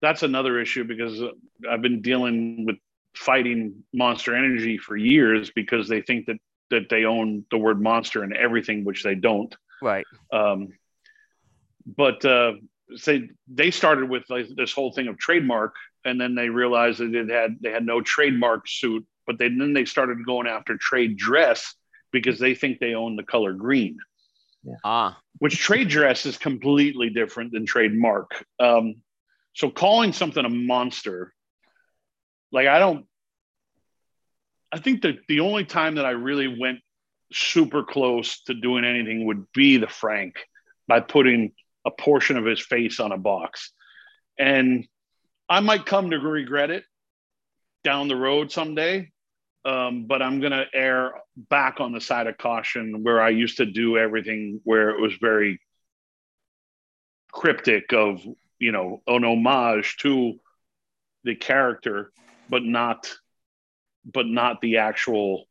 that's 0.02 0.22
another 0.22 0.60
issue 0.60 0.84
because 0.84 1.22
I've 1.70 1.82
been 1.82 2.02
dealing 2.02 2.66
with 2.66 2.76
fighting 3.14 3.84
Monster 3.92 4.34
Energy 4.34 4.76
for 4.76 4.96
years 4.96 5.50
because 5.50 5.88
they 5.88 6.02
think 6.02 6.26
that 6.26 6.38
that 6.70 6.88
they 6.88 7.04
own 7.04 7.44
the 7.52 7.58
word 7.58 7.80
monster 7.80 8.24
and 8.24 8.32
everything, 8.36 8.84
which 8.84 9.04
they 9.04 9.14
don't. 9.14 9.54
Right. 9.80 10.04
Um, 10.32 10.72
but 11.86 12.24
uh, 12.24 12.54
say 12.96 13.30
they 13.46 13.70
started 13.70 14.08
with 14.10 14.24
like 14.28 14.48
this 14.56 14.72
whole 14.72 14.92
thing 14.92 15.06
of 15.06 15.16
trademark, 15.16 15.76
and 16.04 16.20
then 16.20 16.34
they 16.34 16.48
realized 16.48 16.98
that 16.98 17.14
it 17.14 17.30
had 17.30 17.56
they 17.60 17.70
had 17.70 17.86
no 17.86 18.00
trademark 18.00 18.66
suit, 18.66 19.06
but 19.26 19.38
they, 19.38 19.48
then 19.48 19.72
they 19.72 19.84
started 19.84 20.24
going 20.24 20.46
after 20.46 20.76
trade 20.76 21.16
dress 21.16 21.74
because 22.12 22.38
they 22.38 22.54
think 22.54 22.78
they 22.78 22.94
own 22.94 23.16
the 23.16 23.22
color 23.22 23.52
green. 23.52 23.98
Yeah. 24.62 24.74
Ah. 24.84 25.18
Which 25.38 25.58
trade 25.58 25.88
dress 25.88 26.26
is 26.26 26.38
completely 26.38 27.10
different 27.10 27.52
than 27.52 27.66
trademark. 27.66 28.44
Um, 28.58 28.96
so 29.54 29.70
calling 29.70 30.12
something 30.12 30.44
a 30.44 30.48
monster, 30.48 31.32
like 32.52 32.66
I 32.66 32.78
don't, 32.78 33.06
I 34.72 34.78
think 34.78 35.02
that 35.02 35.18
the 35.28 35.40
only 35.40 35.64
time 35.64 35.96
that 35.96 36.06
I 36.06 36.10
really 36.10 36.48
went 36.48 36.80
super 37.32 37.82
close 37.82 38.42
to 38.44 38.54
doing 38.54 38.84
anything 38.84 39.26
would 39.26 39.50
be 39.52 39.78
the 39.78 39.88
Frank 39.88 40.36
by 40.88 41.00
putting 41.00 41.52
a 41.84 41.90
portion 41.90 42.36
of 42.36 42.44
his 42.44 42.60
face 42.60 43.00
on 43.00 43.12
a 43.12 43.18
box. 43.18 43.72
And 44.38 44.86
I 45.48 45.60
might 45.60 45.86
come 45.86 46.10
to 46.10 46.18
regret 46.18 46.70
it 46.70 46.84
down 47.84 48.08
the 48.08 48.16
road 48.16 48.50
someday. 48.50 49.10
Um, 49.66 50.04
but 50.06 50.22
I'm 50.22 50.38
going 50.38 50.52
to 50.52 50.64
err 50.72 51.14
back 51.36 51.80
on 51.80 51.92
the 51.92 52.00
side 52.00 52.28
of 52.28 52.38
caution 52.38 53.02
where 53.02 53.20
I 53.20 53.30
used 53.30 53.56
to 53.56 53.66
do 53.66 53.98
everything 53.98 54.60
where 54.62 54.90
it 54.90 55.00
was 55.00 55.12
very 55.20 55.60
cryptic 57.32 57.92
of, 57.92 58.24
you 58.60 58.70
know, 58.70 59.02
an 59.08 59.24
homage 59.24 59.96
to 60.02 60.38
the 61.24 61.34
character, 61.34 62.12
but 62.48 62.62
not, 62.62 63.12
but 64.04 64.26
not 64.26 64.60
the 64.60 64.76
actual 64.76 65.46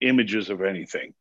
images 0.00 0.48
of 0.48 0.62
anything. 0.62 1.12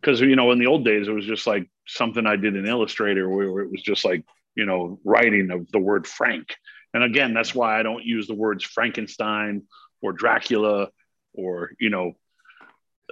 Because, 0.00 0.22
you 0.22 0.36
know, 0.36 0.52
in 0.52 0.58
the 0.58 0.68
old 0.68 0.86
days, 0.86 1.06
it 1.06 1.12
was 1.12 1.26
just 1.26 1.46
like 1.46 1.68
something 1.86 2.26
I 2.26 2.36
did 2.36 2.56
in 2.56 2.66
Illustrator 2.66 3.28
where 3.28 3.60
it 3.60 3.70
was 3.70 3.82
just 3.82 4.06
like, 4.06 4.24
you 4.54 4.64
know, 4.64 5.00
writing 5.04 5.50
of 5.50 5.70
the 5.70 5.80
word 5.80 6.06
Frank. 6.06 6.56
And 6.94 7.04
again, 7.04 7.34
that's 7.34 7.54
why 7.54 7.78
I 7.78 7.82
don't 7.82 8.04
use 8.04 8.26
the 8.26 8.34
words 8.34 8.64
Frankenstein 8.64 9.64
or 10.00 10.14
Dracula 10.14 10.88
or 11.34 11.72
you 11.78 11.90
know, 11.90 12.12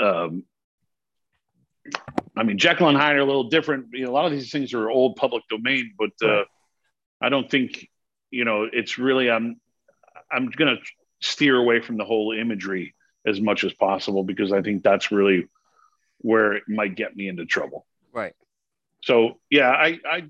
um, 0.01 0.45
I 2.37 2.45
mean 2.45 2.59
Jekyll 2.59 2.89
and 2.89 2.97
Hyde 2.97 3.17
are 3.17 3.21
a 3.21 3.25
little 3.25 3.49
different. 3.49 3.87
You 3.93 4.05
know, 4.05 4.11
a 4.11 4.15
lot 4.15 4.27
of 4.27 4.33
these 4.33 4.51
things 4.51 4.73
are 4.75 4.91
old 4.91 5.17
public 5.17 5.45
domain, 5.51 5.95
but 5.99 6.11
uh, 6.27 6.45
I 7.21 7.29
don't 7.29 7.51
think 7.51 7.89
you 8.31 8.45
know 8.45 8.69
it's 8.73 8.99
really. 8.99 9.31
I'm 9.31 9.61
I'm 10.31 10.49
going 10.49 10.77
to 10.77 10.83
steer 11.21 11.57
away 11.57 11.81
from 11.81 11.97
the 11.97 12.05
whole 12.05 12.33
imagery 12.33 12.95
as 13.27 13.41
much 13.41 13.65
as 13.65 13.73
possible 13.75 14.25
because 14.25 14.53
I 14.53 14.63
think 14.63 14.83
that's 14.83 15.13
really 15.13 15.49
where 16.19 16.55
it 16.55 16.65
might 16.69 16.97
get 16.97 17.15
me 17.15 17.29
into 17.29 17.45
trouble. 17.45 17.87
Right. 18.13 18.35
So 19.03 19.39
yeah, 19.51 19.71
I 19.71 19.99
I 20.05 20.25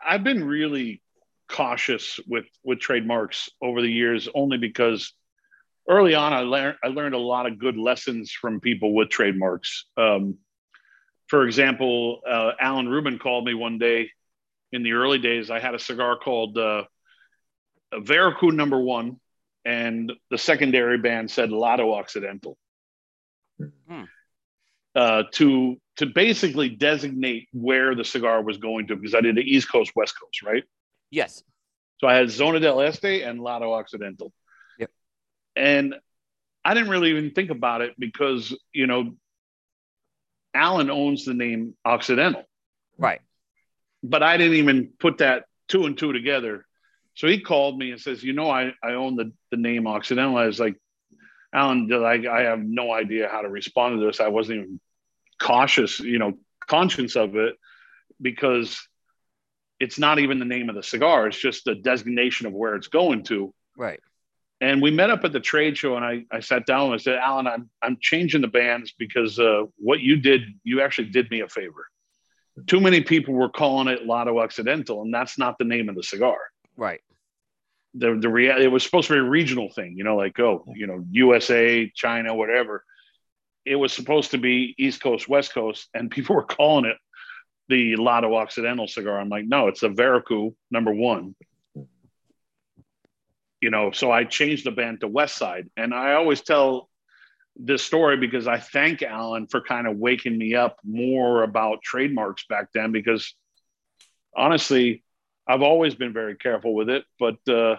I've 0.00 0.24
been 0.24 0.44
really 0.44 1.02
cautious 1.48 2.20
with 2.26 2.46
with 2.62 2.78
trademarks 2.78 3.50
over 3.60 3.80
the 3.80 3.90
years 3.90 4.28
only 4.34 4.58
because 4.58 5.12
early 5.88 6.14
on, 6.14 6.32
I 6.32 6.40
learned 6.40 6.76
I 6.84 6.88
learned 6.88 7.14
a 7.14 7.18
lot 7.18 7.46
of 7.46 7.58
good 7.58 7.76
lessons 7.76 8.30
from 8.30 8.60
people 8.60 8.94
with 8.94 9.08
trademarks. 9.08 9.86
Um, 9.96 10.38
for 11.28 11.46
example, 11.46 12.20
uh, 12.28 12.52
Alan 12.60 12.88
Rubin 12.88 13.18
called 13.18 13.44
me 13.44 13.54
one 13.54 13.78
day 13.78 14.10
in 14.72 14.82
the 14.82 14.92
early 14.92 15.18
days. 15.18 15.50
I 15.50 15.60
had 15.60 15.74
a 15.74 15.78
cigar 15.78 16.16
called 16.16 16.56
uh, 16.56 16.84
Veracruz 17.94 18.54
Number 18.54 18.80
One, 18.80 19.18
and 19.64 20.12
the 20.30 20.38
secondary 20.38 20.98
band 20.98 21.30
said 21.30 21.50
Lado 21.50 21.92
Occidental. 21.92 22.56
Hmm. 23.88 24.04
Uh, 24.94 25.24
to 25.32 25.76
to 25.96 26.06
basically 26.06 26.68
designate 26.68 27.48
where 27.52 27.94
the 27.94 28.04
cigar 28.04 28.42
was 28.42 28.56
going 28.56 28.86
to, 28.86 28.96
because 28.96 29.14
I 29.14 29.20
did 29.20 29.36
the 29.36 29.42
East 29.42 29.70
Coast, 29.70 29.92
West 29.96 30.14
Coast, 30.20 30.42
right? 30.42 30.64
Yes. 31.10 31.42
So 31.98 32.06
I 32.06 32.14
had 32.14 32.30
Zona 32.30 32.60
del 32.60 32.80
Este 32.80 33.22
and 33.22 33.40
Lado 33.40 33.72
Occidental. 33.72 34.32
And 35.58 35.94
I 36.64 36.74
didn't 36.74 36.90
really 36.90 37.10
even 37.10 37.32
think 37.32 37.50
about 37.50 37.80
it 37.80 37.94
because, 37.98 38.56
you 38.72 38.86
know, 38.86 39.14
Alan 40.54 40.90
owns 40.90 41.24
the 41.24 41.34
name 41.34 41.74
Occidental. 41.84 42.44
Right. 42.96 43.20
But 44.02 44.22
I 44.22 44.36
didn't 44.36 44.56
even 44.56 44.90
put 44.98 45.18
that 45.18 45.44
two 45.68 45.86
and 45.86 45.96
two 45.96 46.12
together. 46.12 46.64
So 47.14 47.26
he 47.26 47.40
called 47.40 47.78
me 47.78 47.90
and 47.90 48.00
says, 48.00 48.22
You 48.22 48.32
know, 48.32 48.50
I, 48.50 48.72
I 48.82 48.92
own 48.92 49.16
the, 49.16 49.32
the 49.50 49.56
name 49.56 49.86
Occidental. 49.86 50.36
I 50.36 50.46
was 50.46 50.60
like, 50.60 50.76
Alan, 51.52 51.92
I, 51.92 52.24
I 52.30 52.42
have 52.42 52.60
no 52.60 52.92
idea 52.92 53.28
how 53.28 53.42
to 53.42 53.48
respond 53.48 53.98
to 53.98 54.06
this. 54.06 54.20
I 54.20 54.28
wasn't 54.28 54.58
even 54.58 54.80
cautious, 55.40 55.98
you 56.00 56.18
know, 56.18 56.34
conscious 56.66 57.16
of 57.16 57.36
it 57.36 57.56
because 58.20 58.86
it's 59.80 59.98
not 59.98 60.18
even 60.18 60.38
the 60.38 60.44
name 60.44 60.68
of 60.68 60.74
the 60.74 60.82
cigar. 60.82 61.26
It's 61.26 61.38
just 61.38 61.64
the 61.64 61.74
designation 61.74 62.46
of 62.46 62.52
where 62.52 62.74
it's 62.74 62.88
going 62.88 63.24
to. 63.24 63.54
Right. 63.76 64.00
And 64.60 64.82
we 64.82 64.90
met 64.90 65.10
up 65.10 65.24
at 65.24 65.32
the 65.32 65.40
trade 65.40 65.78
show, 65.78 65.96
and 65.96 66.04
I, 66.04 66.24
I 66.32 66.40
sat 66.40 66.66
down 66.66 66.86
and 66.86 66.94
I 66.94 66.96
said, 66.96 67.18
Alan, 67.18 67.46
I'm, 67.46 67.70
I'm 67.80 67.96
changing 68.00 68.40
the 68.40 68.48
bands 68.48 68.92
because 68.98 69.38
uh, 69.38 69.62
what 69.76 70.00
you 70.00 70.16
did, 70.16 70.42
you 70.64 70.80
actually 70.80 71.10
did 71.10 71.30
me 71.30 71.40
a 71.40 71.48
favor. 71.48 71.86
Too 72.66 72.80
many 72.80 73.02
people 73.02 73.34
were 73.34 73.48
calling 73.48 73.86
it 73.86 74.04
Lado 74.04 74.40
Occidental, 74.40 75.02
and 75.02 75.14
that's 75.14 75.38
not 75.38 75.58
the 75.58 75.64
name 75.64 75.88
of 75.88 75.94
the 75.94 76.02
cigar. 76.02 76.38
Right. 76.76 77.00
The, 77.94 78.18
the 78.20 78.28
rea- 78.28 78.64
it 78.64 78.70
was 78.70 78.82
supposed 78.82 79.06
to 79.08 79.14
be 79.14 79.20
a 79.20 79.22
regional 79.22 79.70
thing, 79.70 79.94
you 79.96 80.02
know, 80.02 80.16
like, 80.16 80.38
oh, 80.40 80.64
you 80.74 80.88
know, 80.88 81.04
USA, 81.12 81.88
China, 81.94 82.34
whatever. 82.34 82.84
It 83.64 83.76
was 83.76 83.92
supposed 83.92 84.32
to 84.32 84.38
be 84.38 84.74
East 84.76 85.00
Coast, 85.00 85.28
West 85.28 85.54
Coast, 85.54 85.88
and 85.94 86.10
people 86.10 86.34
were 86.34 86.42
calling 86.42 86.84
it 86.84 86.96
the 87.68 87.94
Lado 87.94 88.34
Occidental 88.34 88.88
cigar. 88.88 89.20
I'm 89.20 89.28
like, 89.28 89.44
no, 89.46 89.68
it's 89.68 89.84
a 89.84 89.88
Veracruz 89.88 90.52
number 90.70 90.92
one 90.92 91.36
you 93.60 93.70
know, 93.70 93.90
so 93.90 94.10
I 94.10 94.24
changed 94.24 94.64
the 94.64 94.70
band 94.70 95.00
to 95.00 95.08
West 95.08 95.36
Side. 95.36 95.68
And 95.76 95.92
I 95.92 96.14
always 96.14 96.40
tell 96.40 96.88
this 97.56 97.82
story 97.82 98.16
because 98.16 98.46
I 98.46 98.58
thank 98.58 99.02
Alan 99.02 99.48
for 99.48 99.60
kind 99.60 99.86
of 99.86 99.96
waking 99.96 100.36
me 100.36 100.54
up 100.54 100.78
more 100.84 101.42
about 101.42 101.82
trademarks 101.82 102.44
back 102.48 102.68
then 102.72 102.92
because 102.92 103.34
honestly, 104.36 105.02
I've 105.46 105.62
always 105.62 105.94
been 105.94 106.12
very 106.12 106.36
careful 106.36 106.74
with 106.74 106.88
it, 106.88 107.04
but 107.18 107.36
uh, 107.48 107.76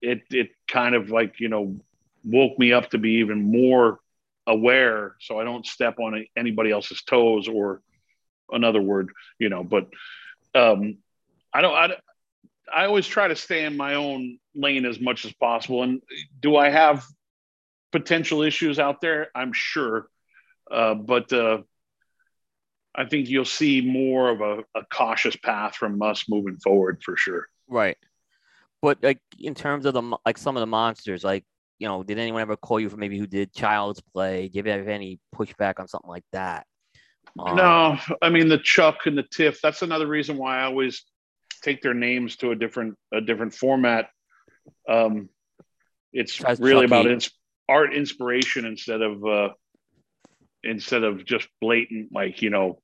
it 0.00 0.22
it 0.30 0.50
kind 0.66 0.94
of 0.94 1.10
like 1.10 1.38
you 1.38 1.48
know 1.48 1.76
woke 2.24 2.58
me 2.58 2.72
up 2.72 2.90
to 2.90 2.98
be 2.98 3.18
even 3.18 3.42
more 3.52 4.00
aware, 4.46 5.16
so 5.20 5.38
I 5.38 5.44
don't 5.44 5.66
step 5.66 5.98
on 5.98 6.24
anybody 6.36 6.70
else's 6.70 7.02
toes 7.02 7.46
or 7.46 7.82
another 8.50 8.80
word, 8.80 9.10
you 9.38 9.48
know. 9.48 9.62
But 9.62 9.88
um, 10.54 10.98
I 11.52 11.60
don't. 11.60 11.74
I, 11.74 11.90
I 12.74 12.86
always 12.86 13.06
try 13.06 13.28
to 13.28 13.36
stay 13.36 13.64
in 13.64 13.76
my 13.76 13.94
own 13.94 14.38
lane 14.54 14.86
as 14.86 15.00
much 15.00 15.24
as 15.24 15.32
possible. 15.34 15.82
And 15.82 16.00
do 16.40 16.56
I 16.56 16.70
have 16.70 17.04
potential 17.90 18.42
issues 18.42 18.78
out 18.78 19.00
there? 19.00 19.28
I'm 19.34 19.52
sure, 19.52 20.08
uh, 20.70 20.94
but 20.94 21.32
uh, 21.32 21.58
I 22.94 23.04
think 23.06 23.28
you'll 23.28 23.44
see 23.44 23.80
more 23.80 24.30
of 24.30 24.40
a, 24.40 24.78
a, 24.78 24.84
cautious 24.92 25.36
path 25.36 25.76
from 25.76 26.00
us 26.02 26.24
moving 26.28 26.58
forward 26.58 27.02
for 27.04 27.16
sure. 27.16 27.46
Right, 27.68 27.98
but 28.80 28.98
like 29.02 29.20
in 29.38 29.54
terms 29.54 29.86
of 29.86 29.94
the 29.94 30.16
like 30.26 30.38
some 30.38 30.56
of 30.56 30.60
the 30.60 30.66
monsters, 30.66 31.24
like 31.24 31.44
you 31.78 31.88
know, 31.88 32.02
did 32.02 32.18
anyone 32.18 32.42
ever 32.42 32.56
call 32.56 32.80
you 32.80 32.88
for 32.88 32.96
maybe 32.96 33.18
who 33.18 33.26
did 33.26 33.52
Child's 33.52 34.00
Play? 34.00 34.48
Did 34.48 34.66
you 34.66 34.72
have 34.72 34.88
any 34.88 35.18
pushback 35.34 35.80
on 35.80 35.88
something 35.88 36.10
like 36.10 36.24
that? 36.32 36.66
Um, 37.38 37.56
no, 37.56 37.98
I 38.20 38.28
mean 38.30 38.48
the 38.48 38.58
Chuck 38.58 39.06
and 39.06 39.16
the 39.16 39.24
Tiff. 39.24 39.60
That's 39.60 39.82
another 39.82 40.06
reason 40.06 40.36
why 40.36 40.60
I 40.60 40.64
always 40.64 41.04
take 41.62 41.82
their 41.82 41.94
names 41.94 42.36
to 42.36 42.50
a 42.50 42.56
different 42.56 42.96
a 43.12 43.20
different 43.20 43.54
format. 43.54 44.08
Um, 44.88 45.28
it's 46.12 46.38
That's 46.38 46.60
really 46.60 46.84
about 46.84 47.06
ins- 47.06 47.30
art 47.68 47.94
inspiration 47.94 48.64
instead 48.64 49.00
of 49.02 49.24
uh, 49.24 49.48
instead 50.62 51.04
of 51.04 51.24
just 51.24 51.48
blatant 51.60 52.10
like 52.12 52.42
you 52.42 52.50
know 52.50 52.80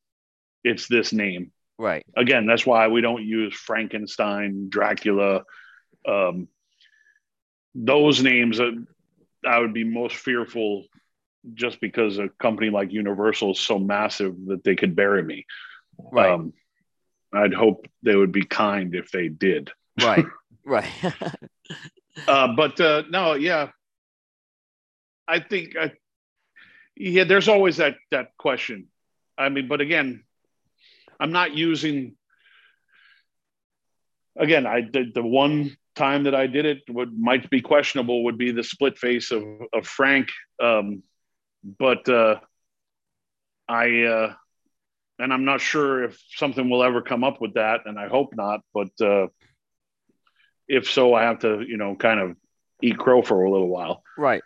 it's 0.65 0.89
this 0.89 1.13
name. 1.13 1.53
Right. 1.79 2.05
Again, 2.17 2.47
that's 2.47 2.67
why 2.67 2.89
we 2.89 3.01
don't 3.01 3.23
use 3.23 3.55
Frankenstein, 3.55 4.69
Dracula. 4.69 5.45
Um, 6.07 6.49
those 7.75 8.21
names, 8.21 8.61
I 9.47 9.59
would 9.59 9.73
be 9.73 9.85
most 9.85 10.17
fearful 10.17 10.87
just 11.55 11.81
because 11.81 12.19
a 12.19 12.29
company 12.41 12.71
like 12.71 12.93
Universal 12.93 13.53
is 13.53 13.61
so 13.61 13.79
massive 13.79 14.35
that 14.47 14.65
they 14.65 14.75
could 14.75 14.97
bury 14.97 15.23
me. 15.23 15.47
Right. 15.99 16.31
Um, 16.31 16.53
I'd 17.33 17.55
hope 17.55 17.87
they 18.03 18.17
would 18.17 18.33
be 18.33 18.45
kind 18.45 18.95
if 18.95 19.11
they 19.11 19.29
did. 19.29 19.71
Right. 20.01 20.27
right. 20.65 20.91
uh, 22.27 22.49
but 22.57 22.81
uh, 22.81 23.03
no, 23.11 23.35
yeah. 23.35 23.71
I 25.27 25.41
think, 25.41 25.77
I, 25.77 25.93
yeah, 26.97 27.25
there's 27.25 27.49
always 27.49 27.77
that 27.77 27.97
that 28.11 28.37
question. 28.39 28.89
I 29.37 29.51
mean, 29.51 29.69
but 29.69 29.81
again, 29.81 30.25
I'm 31.21 31.33
not 31.33 31.55
using. 31.55 32.17
Again, 34.37 34.67
I 34.67 34.81
did 34.81 35.15
the 35.15 35.23
one 35.23 35.77
time 35.95 36.25
that 36.25 36.35
I 36.35 36.47
did 36.47 36.65
it 36.65 36.83
would 36.89 37.17
might 37.17 37.51
be 37.51 37.61
questionable 37.61 38.25
would 38.25 38.39
be 38.39 38.53
the 38.53 38.65
split 38.65 38.99
face 38.99 39.31
of 39.31 39.45
of 39.73 39.87
Frank, 39.87 40.29
um, 40.61 41.03
but 41.63 42.09
uh, 42.09 42.41
I 43.69 44.03
uh, 44.03 44.35
and 45.19 45.33
I'm 45.33 45.45
not 45.45 45.61
sure 45.61 46.05
if 46.05 46.21
something 46.37 46.69
will 46.71 46.83
ever 46.83 47.03
come 47.03 47.25
up 47.25 47.41
with 47.41 47.55
that, 47.55 47.81
and 47.87 47.99
I 47.99 48.09
hope 48.09 48.35
not. 48.35 48.61
But 48.73 48.89
uh, 49.01 49.29
if 50.69 50.91
so, 50.91 51.15
I 51.15 51.25
have 51.25 51.41
to, 51.41 51.63
you 51.67 51.77
know, 51.77 51.95
kind 51.97 52.21
of 52.21 52.37
eat 52.83 52.99
crow 52.99 53.23
for 53.23 53.43
a 53.45 53.51
little 53.51 53.69
while. 53.69 54.03
Right. 54.17 54.43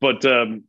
But 0.00 0.24
um, 0.26 0.64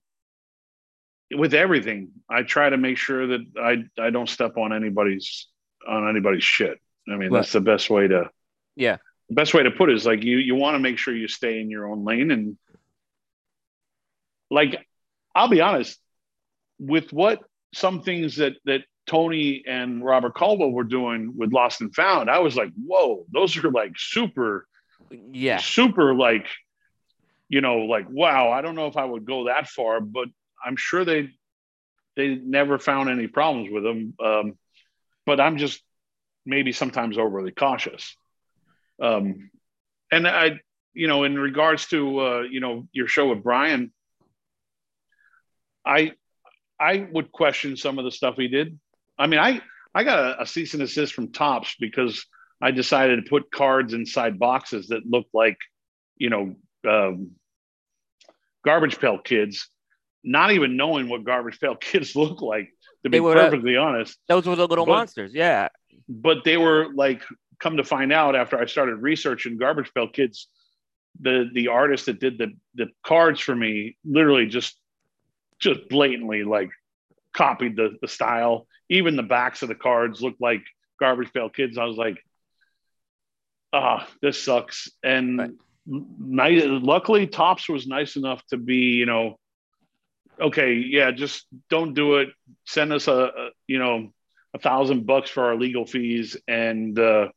with 1.34 1.54
everything, 1.54 2.12
I 2.30 2.44
try 2.44 2.70
to 2.70 2.78
make 2.78 2.98
sure 2.98 3.28
that 3.28 3.42
I 3.58 3.84
I 4.02 4.10
don't 4.12 4.30
step 4.30 4.58
on 4.58 4.72
anybody's 4.74 5.48
on 5.88 6.08
anybody's 6.10 6.44
shit. 6.44 6.80
I 7.08 7.16
mean, 7.16 7.32
Right. 7.32 7.40
that's 7.40 7.52
the 7.52 7.62
best 7.62 7.90
way 7.90 8.08
to 8.08 8.30
Yeah. 8.76 8.98
the 9.30 9.36
best 9.36 9.54
way 9.54 9.64
to 9.64 9.72
put 9.72 9.90
it 9.90 9.96
is 9.96 10.06
like 10.06 10.24
you 10.24 10.38
you 10.38 10.56
want 10.56 10.76
to 10.76 10.80
make 10.80 10.98
sure 10.98 11.16
you 11.16 11.28
stay 11.28 11.60
in 11.60 11.70
your 11.70 11.88
own 11.88 12.06
lane 12.06 12.32
and 12.32 12.58
like 14.50 14.86
I'll 15.34 15.50
be 15.50 15.62
honest 15.62 16.00
with 16.80 17.12
what 17.12 17.42
some 17.74 18.02
things 18.02 18.38
that 18.38 18.54
that 18.66 18.82
Tony 19.08 19.64
and 19.68 20.04
Robert 20.04 20.34
Caldwell 20.34 20.72
were 20.72 20.84
doing 20.84 21.34
with 21.38 21.54
Lost 21.54 21.82
and 21.82 21.94
Found, 21.96 22.30
I 22.30 22.40
was 22.40 22.56
like, 22.56 22.72
whoa, 22.76 23.26
those 23.32 23.56
are 23.58 23.70
like 23.72 23.94
super, 23.98 24.68
Yeah. 25.10 25.58
super 25.58 26.14
like, 26.16 26.48
you 27.50 27.62
know, 27.62 27.80
like 27.80 28.08
wow. 28.10 28.52
I 28.52 28.62
don't 28.62 28.76
know 28.76 28.88
if 28.88 28.98
I 28.98 29.06
would 29.06 29.26
go 29.26 29.46
that 29.46 29.68
far, 29.68 30.02
but 30.02 30.28
I'm 30.64 30.76
sure 30.76 31.06
they 31.06 31.30
they 32.16 32.36
never 32.36 32.80
found 32.80 33.10
any 33.10 33.28
problems 33.28 33.70
with 33.72 33.84
them. 33.84 34.14
Um, 34.24 34.58
but 35.26 35.40
I'm 35.40 35.58
just 35.58 35.82
maybe 36.46 36.72
sometimes 36.72 37.18
overly 37.18 37.52
cautious. 37.52 38.16
Um, 39.02 39.50
and 40.12 40.28
I, 40.28 40.60
you 40.94 41.08
know, 41.08 41.24
in 41.26 41.38
regards 41.38 41.88
to 41.88 42.20
uh, 42.20 42.42
you 42.42 42.60
know 42.62 42.88
your 42.94 43.08
show 43.08 43.30
with 43.30 43.44
Brian, 43.44 43.92
I 45.86 46.14
I 46.80 47.08
would 47.12 47.32
question 47.32 47.78
some 47.78 48.00
of 48.00 48.06
the 48.06 48.12
stuff 48.12 48.36
he 48.38 48.48
did. 48.48 48.80
I 49.18 49.28
mean, 49.28 49.40
I 49.40 49.62
I 49.94 50.04
got 50.04 50.20
a, 50.20 50.42
a 50.42 50.46
cease 50.46 50.74
and 50.74 50.82
desist 50.82 51.14
from 51.14 51.32
Topps 51.32 51.76
because 51.80 52.26
I 52.62 52.72
decided 52.72 53.24
to 53.24 53.30
put 53.30 53.52
cards 53.52 53.94
inside 53.94 54.40
boxes 54.40 54.88
that 54.88 55.06
looked 55.06 55.34
like, 55.34 55.58
you 56.18 56.30
know, 56.30 56.56
um, 56.88 57.32
garbage 58.64 59.00
pail 59.00 59.18
kids, 59.18 59.70
not 60.24 60.52
even 60.52 60.78
knowing 60.78 61.08
what 61.10 61.24
garbage 61.24 61.60
pail 61.60 61.76
kids 61.80 62.16
look 62.16 62.42
like. 62.42 62.70
To 63.04 63.10
be 63.10 63.20
were, 63.20 63.38
uh, 63.38 63.50
perfectly 63.50 63.78
honest, 63.78 64.18
Those 64.28 64.48
were 64.48 64.56
the 64.56 64.68
little 64.68 64.86
But- 64.86 64.94
monsters. 64.98 65.32
Yeah. 65.34 65.70
but 66.10 66.44
they 66.44 66.58
were 66.58 66.88
like 66.94 67.24
come 67.60 67.78
to 67.78 67.84
find 67.84 68.12
out 68.12 68.36
after 68.36 68.60
I 68.60 68.66
started 68.66 68.96
researching 68.98 69.58
Garbage 69.58 69.94
Pail 69.94 70.10
Kids, 70.10 70.48
the 71.22 71.50
the 71.54 71.70
artist 71.70 72.08
that 72.08 72.20
did 72.20 72.38
the 72.38 72.54
the 72.74 72.88
cards 73.04 73.40
for 73.40 73.56
me 73.56 73.96
literally 74.04 74.48
just 74.48 74.76
just 75.60 75.88
blatantly 75.88 76.44
like 76.44 76.70
copied 77.34 77.76
the 77.78 77.98
the 78.02 78.08
style. 78.08 78.68
Even 78.90 79.16
the 79.16 79.24
backs 79.24 79.62
of 79.62 79.70
the 79.70 79.76
cards 79.76 80.22
looked 80.22 80.42
like 80.42 80.64
Garbage 81.00 81.34
Pail 81.34 81.50
Kids. 81.50 81.78
I 81.78 81.86
was 81.86 81.98
like, 81.98 82.18
ah, 83.74 84.08
this 84.22 84.42
sucks. 84.42 84.90
And 85.04 85.40
Right. 85.40 85.52
nice, 85.86 86.64
luckily, 86.66 87.28
Topps 87.28 87.68
was 87.70 87.88
nice 87.88 88.16
enough 88.16 88.46
to 88.48 88.58
be, 88.58 88.96
you 88.96 89.06
know, 89.06 89.38
okay, 90.40 90.74
yeah, 90.74 91.12
just 91.12 91.46
don't 91.70 91.94
do 91.94 92.16
it. 92.16 92.30
Send 92.66 92.94
us 92.94 93.08
a, 93.08 93.14
a 93.14 93.50
you 93.68 93.80
know 93.80 94.12
a 94.54 94.60
thousand 94.60 95.06
bucks 95.06 95.30
for 95.30 95.46
our 95.46 95.56
legal 95.56 95.86
fees 95.86 96.38
and 96.48 96.98
uh, 96.98 97.28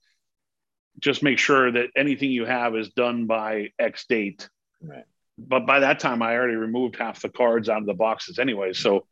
just 1.00 1.22
make 1.22 1.38
sure 1.38 1.70
that 1.72 1.90
anything 1.96 2.30
you 2.30 2.44
have 2.44 2.76
is 2.76 2.90
done 2.90 3.26
by 3.26 3.70
X 3.78 4.06
date. 4.08 4.48
Right. 4.82 5.04
But 5.36 5.66
by 5.66 5.80
that 5.80 6.00
time, 6.00 6.22
I 6.22 6.34
already 6.34 6.54
removed 6.56 6.96
half 6.96 7.20
the 7.22 7.28
cards 7.28 7.68
out 7.68 7.80
of 7.80 7.86
the 7.86 7.94
boxes 7.94 8.38
anyway. 8.38 8.72
So 8.72 9.06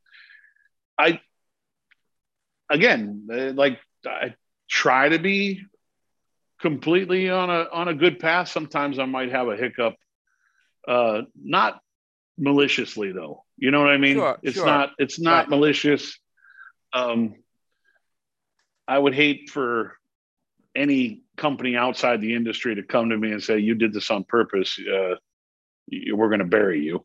I, 0.98 1.20
again, 2.70 3.28
uh, 3.32 3.52
like 3.52 3.78
I 4.06 4.34
try 4.68 5.08
to 5.08 5.18
be 5.18 5.62
completely 6.60 7.30
on 7.30 7.50
a 7.50 7.66
on 7.72 7.88
a 7.88 7.94
good 7.94 8.18
path. 8.18 8.48
Sometimes 8.48 8.98
I 8.98 9.04
might 9.04 9.30
have 9.30 9.48
a 9.48 9.56
hiccup, 9.56 9.94
uh, 10.86 11.22
not 11.40 11.80
maliciously 12.38 13.12
though. 13.12 13.44
You 13.56 13.70
know 13.70 13.80
what 13.80 13.90
I 13.90 13.96
mean? 13.96 14.16
Sure, 14.16 14.38
it's 14.42 14.56
sure. 14.56 14.66
not 14.66 14.90
it's 14.98 15.20
not 15.20 15.44
Right. 15.44 15.50
malicious. 15.50 16.18
Um, 16.92 17.36
I 18.88 18.98
would 18.98 19.14
hate 19.14 19.50
for 19.50 19.96
any 20.74 21.22
company 21.36 21.76
outside 21.76 22.20
the 22.20 22.34
industry 22.34 22.74
to 22.76 22.82
come 22.82 23.10
to 23.10 23.16
me 23.16 23.32
and 23.32 23.42
say 23.42 23.58
you 23.58 23.74
did 23.74 23.92
this 23.92 24.10
on 24.10 24.24
purpose. 24.24 24.78
Uh, 24.78 25.16
we're 26.12 26.28
going 26.28 26.40
to 26.40 26.44
bury 26.44 26.82
you. 26.82 27.04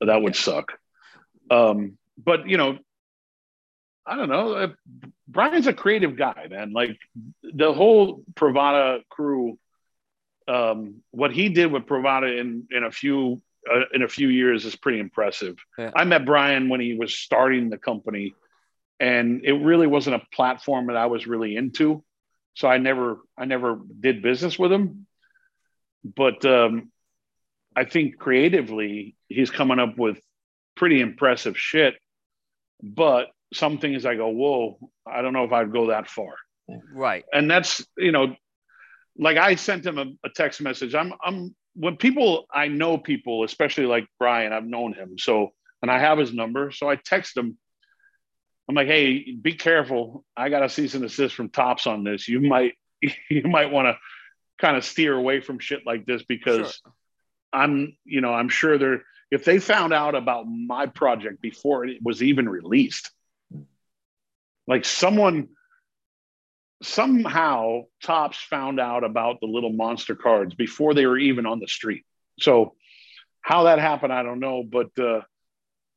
That 0.00 0.22
would 0.22 0.36
suck. 0.36 0.72
Um, 1.50 1.98
but 2.22 2.48
you 2.48 2.56
know, 2.56 2.78
I 4.08 4.16
don't 4.16 4.28
know. 4.28 4.52
Uh, 4.54 4.68
Brian's 5.28 5.66
a 5.66 5.72
creative 5.72 6.16
guy, 6.16 6.46
man. 6.50 6.72
Like 6.72 6.96
the 7.42 7.72
whole 7.72 8.24
Privada 8.34 9.02
crew, 9.10 9.58
um, 10.46 11.02
what 11.10 11.32
he 11.32 11.50
did 11.50 11.70
with 11.70 11.84
Privada 11.84 12.38
in 12.40 12.66
in 12.70 12.84
a 12.84 12.90
few 12.90 13.42
uh, 13.70 13.82
in 13.92 14.02
a 14.02 14.08
few 14.08 14.28
years 14.28 14.64
is 14.64 14.74
pretty 14.74 14.98
impressive. 14.98 15.56
Yeah. 15.76 15.90
I 15.94 16.04
met 16.04 16.24
Brian 16.24 16.70
when 16.70 16.80
he 16.80 16.94
was 16.94 17.14
starting 17.14 17.68
the 17.68 17.76
company, 17.78 18.34
and 18.98 19.44
it 19.44 19.52
really 19.52 19.86
wasn't 19.86 20.16
a 20.16 20.26
platform 20.34 20.86
that 20.86 20.96
I 20.96 21.06
was 21.06 21.26
really 21.26 21.54
into, 21.56 22.02
so 22.54 22.66
I 22.66 22.78
never 22.78 23.18
I 23.36 23.44
never 23.44 23.78
did 24.00 24.22
business 24.22 24.58
with 24.58 24.72
him. 24.72 25.06
But 26.02 26.44
um, 26.46 26.90
I 27.76 27.84
think 27.84 28.18
creatively, 28.18 29.16
he's 29.28 29.50
coming 29.50 29.78
up 29.78 29.98
with 29.98 30.18
pretty 30.76 31.00
impressive 31.00 31.58
shit. 31.58 31.96
But 32.82 33.26
some 33.52 33.78
things 33.78 34.04
I 34.04 34.14
go, 34.14 34.28
whoa, 34.28 34.78
I 35.06 35.22
don't 35.22 35.32
know 35.32 35.44
if 35.44 35.52
I'd 35.52 35.72
go 35.72 35.88
that 35.88 36.08
far. 36.08 36.34
Right. 36.92 37.24
And 37.32 37.50
that's, 37.50 37.86
you 37.96 38.12
know, 38.12 38.36
like 39.16 39.36
I 39.36 39.54
sent 39.54 39.86
him 39.86 39.98
a, 39.98 40.06
a 40.24 40.30
text 40.34 40.60
message. 40.60 40.94
I'm, 40.94 41.12
I'm, 41.24 41.54
when 41.74 41.96
people, 41.96 42.46
I 42.52 42.68
know 42.68 42.98
people, 42.98 43.44
especially 43.44 43.86
like 43.86 44.06
Brian, 44.18 44.52
I've 44.52 44.66
known 44.66 44.92
him. 44.92 45.18
So, 45.18 45.50
and 45.80 45.90
I 45.90 45.98
have 45.98 46.18
his 46.18 46.32
number. 46.32 46.70
So 46.70 46.88
I 46.88 46.96
text 46.96 47.36
him. 47.36 47.56
I'm 48.68 48.74
like, 48.74 48.88
hey, 48.88 49.32
be 49.32 49.54
careful. 49.54 50.24
I 50.36 50.50
got 50.50 50.62
a 50.62 50.68
cease 50.68 50.94
and 50.94 51.02
desist 51.02 51.34
from 51.34 51.48
Topps 51.48 51.86
on 51.86 52.04
this. 52.04 52.28
You 52.28 52.40
might, 52.40 52.74
you 53.30 53.42
might 53.44 53.70
want 53.70 53.86
to 53.86 53.98
kind 54.60 54.76
of 54.76 54.84
steer 54.84 55.14
away 55.14 55.40
from 55.40 55.58
shit 55.58 55.86
like 55.86 56.04
this 56.04 56.22
because 56.24 56.82
I'm, 57.52 57.96
you 58.04 58.20
know, 58.20 58.34
I'm 58.34 58.48
sure 58.48 58.76
they're, 58.76 59.02
if 59.30 59.44
they 59.44 59.58
found 59.58 59.92
out 59.92 60.14
about 60.14 60.46
my 60.46 60.86
project 60.86 61.40
before 61.40 61.84
it 61.84 61.98
was 62.02 62.22
even 62.22 62.48
released, 62.48 63.10
like 64.68 64.84
someone 64.84 65.48
somehow 66.82 67.82
Topps 68.02 68.38
found 68.38 68.78
out 68.78 69.02
about 69.02 69.40
the 69.40 69.46
little 69.46 69.72
monster 69.72 70.14
cards 70.14 70.54
before 70.54 70.94
they 70.94 71.06
were 71.06 71.18
even 71.18 71.46
on 71.46 71.58
the 71.58 71.66
street. 71.66 72.04
So 72.38 72.74
how 73.40 73.64
that 73.64 73.80
happened, 73.80 74.12
I 74.12 74.22
don't 74.22 74.38
know, 74.38 74.62
but 74.62 74.96
uh, 74.98 75.22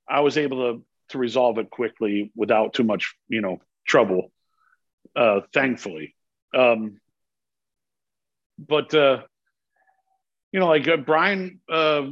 I 0.09 0.21
was 0.21 0.37
able 0.37 0.73
to 0.73 0.85
to 1.09 1.17
resolve 1.17 1.57
it 1.57 1.69
quickly 1.69 2.31
without 2.35 2.73
too 2.73 2.85
much, 2.85 3.13
you 3.27 3.41
know, 3.41 3.59
trouble. 3.85 4.31
Uh, 5.13 5.41
thankfully, 5.53 6.15
um, 6.55 6.95
but 8.57 8.93
uh, 8.93 9.21
you 10.53 10.59
know, 10.61 10.67
like 10.67 10.87
uh, 10.87 10.95
Brian 10.97 11.59
uh, 11.69 12.03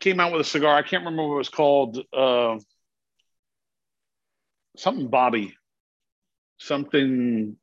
came 0.00 0.18
out 0.18 0.32
with 0.32 0.40
a 0.40 0.44
cigar. 0.44 0.74
I 0.74 0.82
can't 0.82 1.04
remember 1.04 1.28
what 1.28 1.34
it 1.34 1.38
was 1.38 1.48
called. 1.48 2.00
Uh, 2.12 2.58
something 4.76 5.06
Bobby, 5.08 5.54
something 6.58 7.56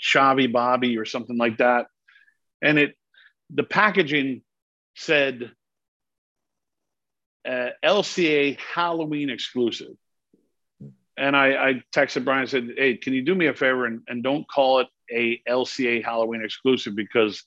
Chavi 0.00 0.52
Bobby 0.52 0.98
or 0.98 1.04
something 1.04 1.36
like 1.36 1.58
that. 1.58 1.86
And 2.62 2.78
it, 2.78 2.94
the 3.50 3.64
packaging 3.64 4.42
said 4.94 5.52
uh, 7.46 7.68
LCA 7.84 8.58
Halloween 8.58 9.30
exclusive. 9.30 9.94
And 11.18 11.34
I, 11.34 11.68
I 11.68 11.82
texted 11.94 12.24
Brian 12.24 12.42
and 12.42 12.50
said, 12.50 12.68
Hey, 12.76 12.96
can 12.96 13.14
you 13.14 13.22
do 13.22 13.34
me 13.34 13.46
a 13.46 13.54
favor 13.54 13.86
and, 13.86 14.02
and 14.08 14.22
don't 14.22 14.46
call 14.48 14.80
it 14.80 14.88
a 15.10 15.40
LCA 15.48 16.04
Halloween 16.04 16.44
exclusive 16.44 16.94
because 16.94 17.42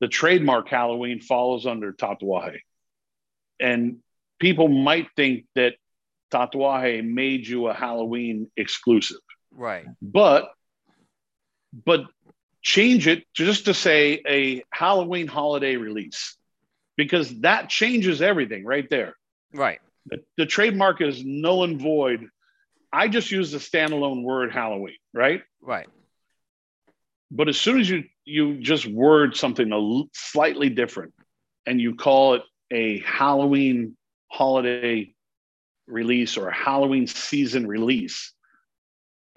the 0.00 0.08
trademark 0.08 0.68
Halloween 0.68 1.20
follows 1.20 1.66
under 1.66 1.92
Tatuaje. 1.92 2.60
And 3.58 3.98
people 4.38 4.68
might 4.68 5.08
think 5.16 5.44
that 5.54 5.74
Tatuaje 6.32 7.04
made 7.04 7.46
you 7.46 7.66
a 7.68 7.74
Halloween 7.74 8.50
exclusive 8.56 9.18
Right. 9.52 9.86
but 10.00 10.50
but 11.84 12.04
change 12.62 13.06
it 13.06 13.24
just 13.34 13.66
to 13.66 13.74
say 13.74 14.22
a 14.26 14.62
Halloween 14.70 15.26
holiday 15.26 15.76
release 15.76 16.36
because 16.96 17.40
that 17.40 17.68
changes 17.68 18.20
everything 18.20 18.64
right 18.64 18.88
there. 18.90 19.14
Right. 19.54 19.80
The, 20.06 20.22
the 20.36 20.46
trademark 20.46 21.00
is 21.00 21.24
null 21.24 21.64
and 21.64 21.80
void. 21.80 22.28
I 22.92 23.08
just 23.08 23.30
use 23.30 23.52
the 23.52 23.58
standalone 23.58 24.22
word 24.22 24.52
Halloween, 24.52 24.96
right? 25.14 25.42
Right. 25.60 25.88
But 27.30 27.48
as 27.48 27.58
soon 27.58 27.80
as 27.80 27.88
you 27.88 28.04
you 28.24 28.60
just 28.60 28.86
word 28.86 29.36
something 29.36 29.72
a 29.72 30.02
slightly 30.12 30.68
different 30.68 31.14
and 31.66 31.80
you 31.80 31.94
call 31.94 32.34
it 32.34 32.42
a 32.70 33.00
Halloween 33.00 33.96
holiday 34.28 35.14
release 35.86 36.36
or 36.36 36.48
a 36.48 36.54
Halloween 36.54 37.06
season 37.06 37.66
release, 37.66 38.32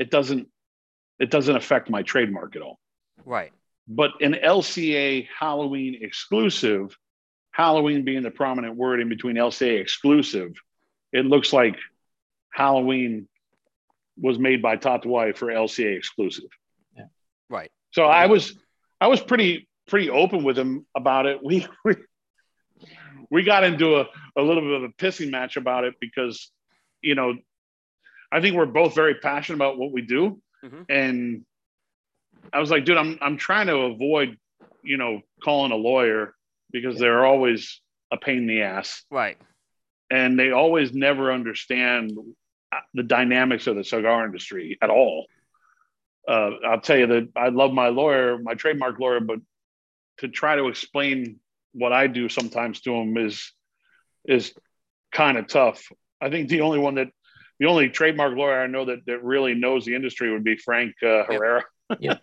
it 0.03 0.11
doesn't 0.11 0.49
it 1.17 1.31
doesn't 1.31 1.55
affect 1.55 1.89
my 1.89 2.01
trademark 2.01 2.57
at 2.57 2.61
all. 2.61 2.77
Right. 3.23 3.53
But 3.87 4.11
an 4.21 4.33
LCA 4.33 5.27
Halloween 5.39 5.99
exclusive, 6.01 6.97
Halloween 7.51 8.03
being 8.03 8.21
the 8.21 8.31
prominent 8.31 8.75
word 8.75 8.99
in 8.99 9.07
between 9.07 9.37
LCA 9.37 9.79
exclusive, 9.79 10.51
it 11.13 11.25
looks 11.25 11.53
like 11.53 11.77
Halloween 12.51 13.29
was 14.19 14.37
made 14.37 14.61
by 14.61 14.75
Tatuaje 14.75 15.37
for 15.37 15.47
LCA 15.47 15.95
exclusive. 15.97 16.49
Yeah. 16.97 17.05
Right. 17.49 17.71
So 17.91 18.03
I 18.03 18.25
was 18.25 18.57
I 18.99 19.07
was 19.07 19.21
pretty 19.21 19.69
pretty 19.87 20.09
open 20.09 20.43
with 20.43 20.57
him 20.57 20.85
about 20.93 21.27
it. 21.27 21.39
We 21.45 21.65
we, 21.85 21.95
we 23.31 23.43
got 23.43 23.63
into 23.63 24.01
a, 24.01 24.07
a 24.35 24.41
little 24.41 24.63
bit 24.63 24.73
of 24.73 24.83
a 24.83 24.89
pissing 24.89 25.31
match 25.31 25.55
about 25.55 25.85
it 25.85 25.93
because 26.01 26.51
you 27.01 27.15
know 27.15 27.35
I 28.33 28.41
think 28.41 28.55
we're 28.55 28.65
both 28.65 28.95
very 28.95 29.15
passionate 29.15 29.57
about 29.57 29.77
what 29.77 29.91
we 29.91 30.01
do. 30.01 30.41
Mhm. 30.63 30.85
And 30.89 31.45
I 32.51 32.59
was 32.59 32.71
like, 32.71 32.83
dude, 32.85 32.97
I'm 32.97 33.17
I'm 33.21 33.37
trying 33.37 33.67
to 33.67 33.77
avoid, 33.77 34.37
you 34.81 34.97
know, 34.97 35.21
calling 35.43 35.71
a 35.71 35.75
lawyer 35.75 36.35
because 36.71 36.97
they're 36.97 37.25
always 37.25 37.79
a 38.11 38.17
pain 38.17 38.39
in 38.39 38.47
the 38.47 38.61
ass 38.63 39.05
Right. 39.11 39.37
and 40.09 40.37
they 40.37 40.51
always 40.51 40.93
never 40.93 41.31
understand 41.31 42.11
the 42.95 43.03
dynamics 43.03 43.67
of 43.67 43.75
the 43.75 43.83
cigar 43.83 44.25
industry 44.25 44.77
at 44.81 44.89
all. 44.89 45.27
Uh, 46.27 46.51
I'll 46.65 46.81
tell 46.81 46.97
you 46.97 47.07
that 47.07 47.29
I 47.35 47.49
love 47.49 47.71
my 47.71 47.89
lawyer, 47.89 48.39
my 48.39 48.55
trademark 48.55 48.99
lawyer, 48.99 49.19
but 49.19 49.39
to 50.17 50.27
try 50.27 50.55
to 50.55 50.67
explain 50.69 51.39
what 51.73 51.93
I 51.93 52.07
do 52.07 52.29
sometimes 52.29 52.81
to 52.81 52.95
him 52.95 53.15
is 53.17 53.51
is 54.25 54.53
kind 55.11 55.37
of 55.37 55.47
tough. 55.47 55.91
I 56.19 56.29
think 56.31 56.49
the 56.49 56.61
only 56.61 56.79
one 56.79 56.95
that 56.95 57.09
the 57.63 57.69
only 57.69 57.87
trademark 57.87 58.35
lawyer 58.35 58.61
I 58.61 58.67
know 58.67 58.83
that 58.83 59.05
that 59.05 59.23
really 59.23 59.53
knows 59.53 59.85
the 59.85 59.95
industry 59.95 60.29
would 60.29 60.43
be 60.43 60.57
Frank 60.57 60.95
uh, 61.01 61.23
Herrera. 61.23 61.63
Yeah. 61.97 62.17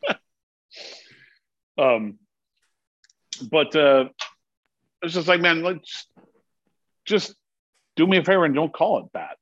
um, 1.78 2.18
but 3.50 3.74
uh, 3.74 4.10
it's 5.00 5.14
just 5.14 5.28
like, 5.28 5.40
man, 5.40 5.62
let's 5.62 6.06
just 7.06 7.34
do 7.96 8.06
me 8.06 8.18
a 8.18 8.22
favor 8.22 8.44
and 8.44 8.54
don't 8.54 8.70
call 8.70 8.98
it 8.98 9.06
that. 9.14 9.38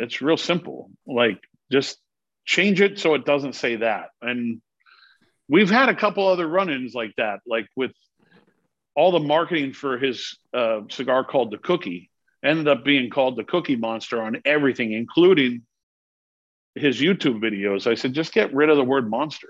It's 0.00 0.20
real 0.20 0.36
simple. 0.36 0.90
Like, 1.06 1.40
just 1.70 1.96
change 2.44 2.80
it 2.80 2.98
so 2.98 3.14
it 3.14 3.24
doesn't 3.24 3.54
say 3.54 3.76
that. 3.76 4.08
And 4.20 4.60
we've 5.48 5.70
had 5.70 5.88
a 5.88 5.94
couple 5.94 6.26
other 6.26 6.48
run-ins 6.48 6.92
like 6.92 7.12
that, 7.18 7.38
like 7.46 7.68
with 7.76 7.92
all 8.96 9.12
the 9.12 9.20
marketing 9.20 9.74
for 9.74 9.96
his 9.96 10.36
uh, 10.52 10.80
cigar 10.90 11.22
called 11.22 11.52
the 11.52 11.58
Cookie 11.58 12.10
ended 12.46 12.68
up 12.68 12.84
being 12.84 13.10
called 13.10 13.36
the 13.36 13.44
Cookie 13.44 13.76
Monster 13.76 14.22
on 14.22 14.40
everything, 14.44 14.92
including 14.92 15.62
his 16.74 17.00
YouTube 17.00 17.40
videos. 17.40 17.86
I 17.86 17.94
said, 17.94 18.12
just 18.12 18.32
get 18.32 18.54
rid 18.54 18.70
of 18.70 18.76
the 18.76 18.84
word 18.84 19.10
monster. 19.10 19.48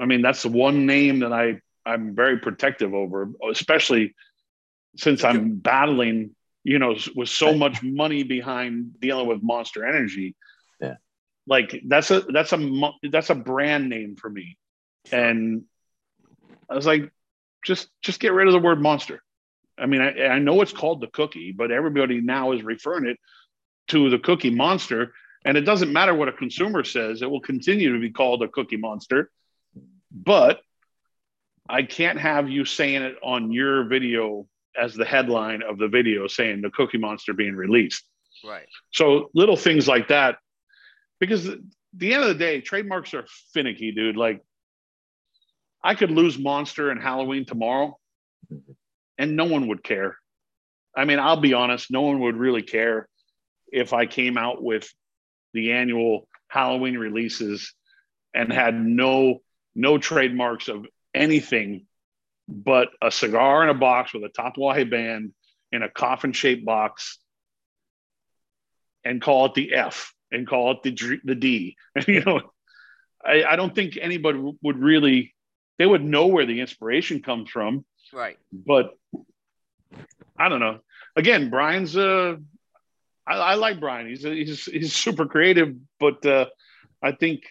I 0.00 0.06
mean, 0.06 0.22
that's 0.22 0.42
the 0.42 0.48
one 0.48 0.86
name 0.86 1.20
that 1.20 1.32
I 1.32 1.60
I'm 1.84 2.14
very 2.14 2.38
protective 2.38 2.94
over, 2.94 3.30
especially 3.50 4.14
since 4.96 5.24
I'm 5.24 5.56
battling, 5.56 6.34
you 6.62 6.78
know, 6.78 6.96
with 7.14 7.28
so 7.28 7.54
much 7.54 7.82
money 7.82 8.22
behind 8.22 9.00
dealing 9.00 9.26
with 9.26 9.42
Monster 9.42 9.84
Energy. 9.86 10.36
Yeah. 10.80 10.96
Like 11.46 11.80
that's 11.86 12.10
a 12.10 12.20
that's 12.20 12.52
a 12.52 12.92
that's 13.10 13.30
a 13.30 13.34
brand 13.34 13.88
name 13.88 14.16
for 14.16 14.30
me, 14.30 14.56
and 15.10 15.64
I 16.68 16.74
was 16.74 16.86
like, 16.86 17.10
just 17.64 17.88
just 18.02 18.20
get 18.20 18.32
rid 18.32 18.46
of 18.46 18.52
the 18.52 18.58
word 18.60 18.80
monster. 18.80 19.22
I 19.80 19.86
mean, 19.86 20.00
I, 20.00 20.26
I 20.26 20.38
know 20.38 20.60
it's 20.60 20.72
called 20.72 21.00
the 21.00 21.08
cookie, 21.08 21.52
but 21.52 21.70
everybody 21.70 22.20
now 22.20 22.52
is 22.52 22.62
referring 22.62 23.06
it 23.06 23.18
to 23.88 24.10
the 24.10 24.18
cookie 24.18 24.50
monster, 24.50 25.14
and 25.44 25.56
it 25.56 25.62
doesn't 25.62 25.92
matter 25.92 26.14
what 26.14 26.28
a 26.28 26.32
consumer 26.32 26.84
says; 26.84 27.22
it 27.22 27.30
will 27.30 27.40
continue 27.40 27.92
to 27.94 27.98
be 27.98 28.10
called 28.10 28.42
a 28.42 28.48
cookie 28.48 28.76
monster. 28.76 29.30
But 30.12 30.60
I 31.68 31.84
can't 31.84 32.18
have 32.18 32.48
you 32.48 32.64
saying 32.64 33.02
it 33.02 33.16
on 33.22 33.52
your 33.52 33.84
video 33.84 34.48
as 34.76 34.94
the 34.94 35.04
headline 35.04 35.62
of 35.62 35.78
the 35.78 35.88
video 35.88 36.26
saying 36.26 36.62
the 36.62 36.70
Cookie 36.70 36.98
Monster 36.98 37.32
being 37.32 37.54
released. 37.54 38.04
Right. 38.44 38.66
So 38.92 39.30
little 39.34 39.56
things 39.56 39.86
like 39.86 40.08
that, 40.08 40.38
because 41.18 41.48
at 41.48 41.58
the 41.94 42.14
end 42.14 42.22
of 42.22 42.28
the 42.28 42.34
day, 42.34 42.60
trademarks 42.60 43.14
are 43.14 43.26
finicky, 43.52 43.92
dude. 43.92 44.16
Like 44.16 44.42
I 45.82 45.94
could 45.94 46.10
lose 46.10 46.38
Monster 46.38 46.90
and 46.90 47.00
Halloween 47.00 47.44
tomorrow, 47.44 47.98
and 49.20 49.36
no 49.36 49.44
one 49.44 49.68
would 49.68 49.84
care. 49.84 50.16
I 50.96 51.04
mean, 51.04 51.18
I'll 51.18 51.40
be 51.40 51.52
honest, 51.52 51.90
no 51.90 52.00
one 52.00 52.20
would 52.20 52.36
really 52.36 52.62
care 52.62 53.06
if 53.70 53.92
I 53.92 54.06
came 54.06 54.38
out 54.38 54.62
with 54.62 54.90
the 55.52 55.72
annual 55.72 56.26
Halloween 56.48 56.96
releases 56.96 57.74
and 58.34 58.50
had 58.50 58.74
no 58.74 59.40
no 59.74 59.98
trademarks 59.98 60.68
of 60.68 60.86
anything 61.14 61.86
but 62.48 62.88
a 63.00 63.10
cigar 63.10 63.62
in 63.62 63.68
a 63.68 63.74
box 63.74 64.14
with 64.14 64.24
a 64.24 64.30
Tatuaje 64.30 64.90
band 64.90 65.32
in 65.70 65.82
a 65.82 65.90
coffin 65.90 66.32
shaped 66.32 66.64
box 66.64 67.18
and 69.04 69.20
call 69.22 69.46
it 69.46 69.54
the 69.54 69.74
F 69.74 70.14
and 70.32 70.48
call 70.48 70.72
it 70.72 70.82
the, 70.82 71.20
the 71.24 71.34
D. 71.34 71.76
you 72.08 72.24
know, 72.24 72.40
I, 73.24 73.44
I 73.44 73.56
don't 73.56 73.74
think 73.74 73.98
anybody 74.00 74.40
would 74.62 74.78
really, 74.78 75.34
they 75.78 75.86
would 75.86 76.02
know 76.02 76.26
where 76.26 76.46
the 76.46 76.60
inspiration 76.60 77.22
comes 77.22 77.50
from, 77.50 77.84
Right. 78.12 78.38
but 78.52 78.96
I 80.38 80.48
don't 80.48 80.60
know. 80.60 80.80
Again, 81.16 81.50
Brian's, 81.50 81.96
uh, 81.96 82.36
I, 83.26 83.34
I 83.34 83.54
like 83.54 83.78
Brian. 83.80 84.08
He's, 84.08 84.22
he's, 84.22 84.64
he's 84.64 84.92
super 84.94 85.26
creative, 85.26 85.74
but 85.98 86.24
uh, 86.24 86.46
I 87.02 87.12
think 87.12 87.42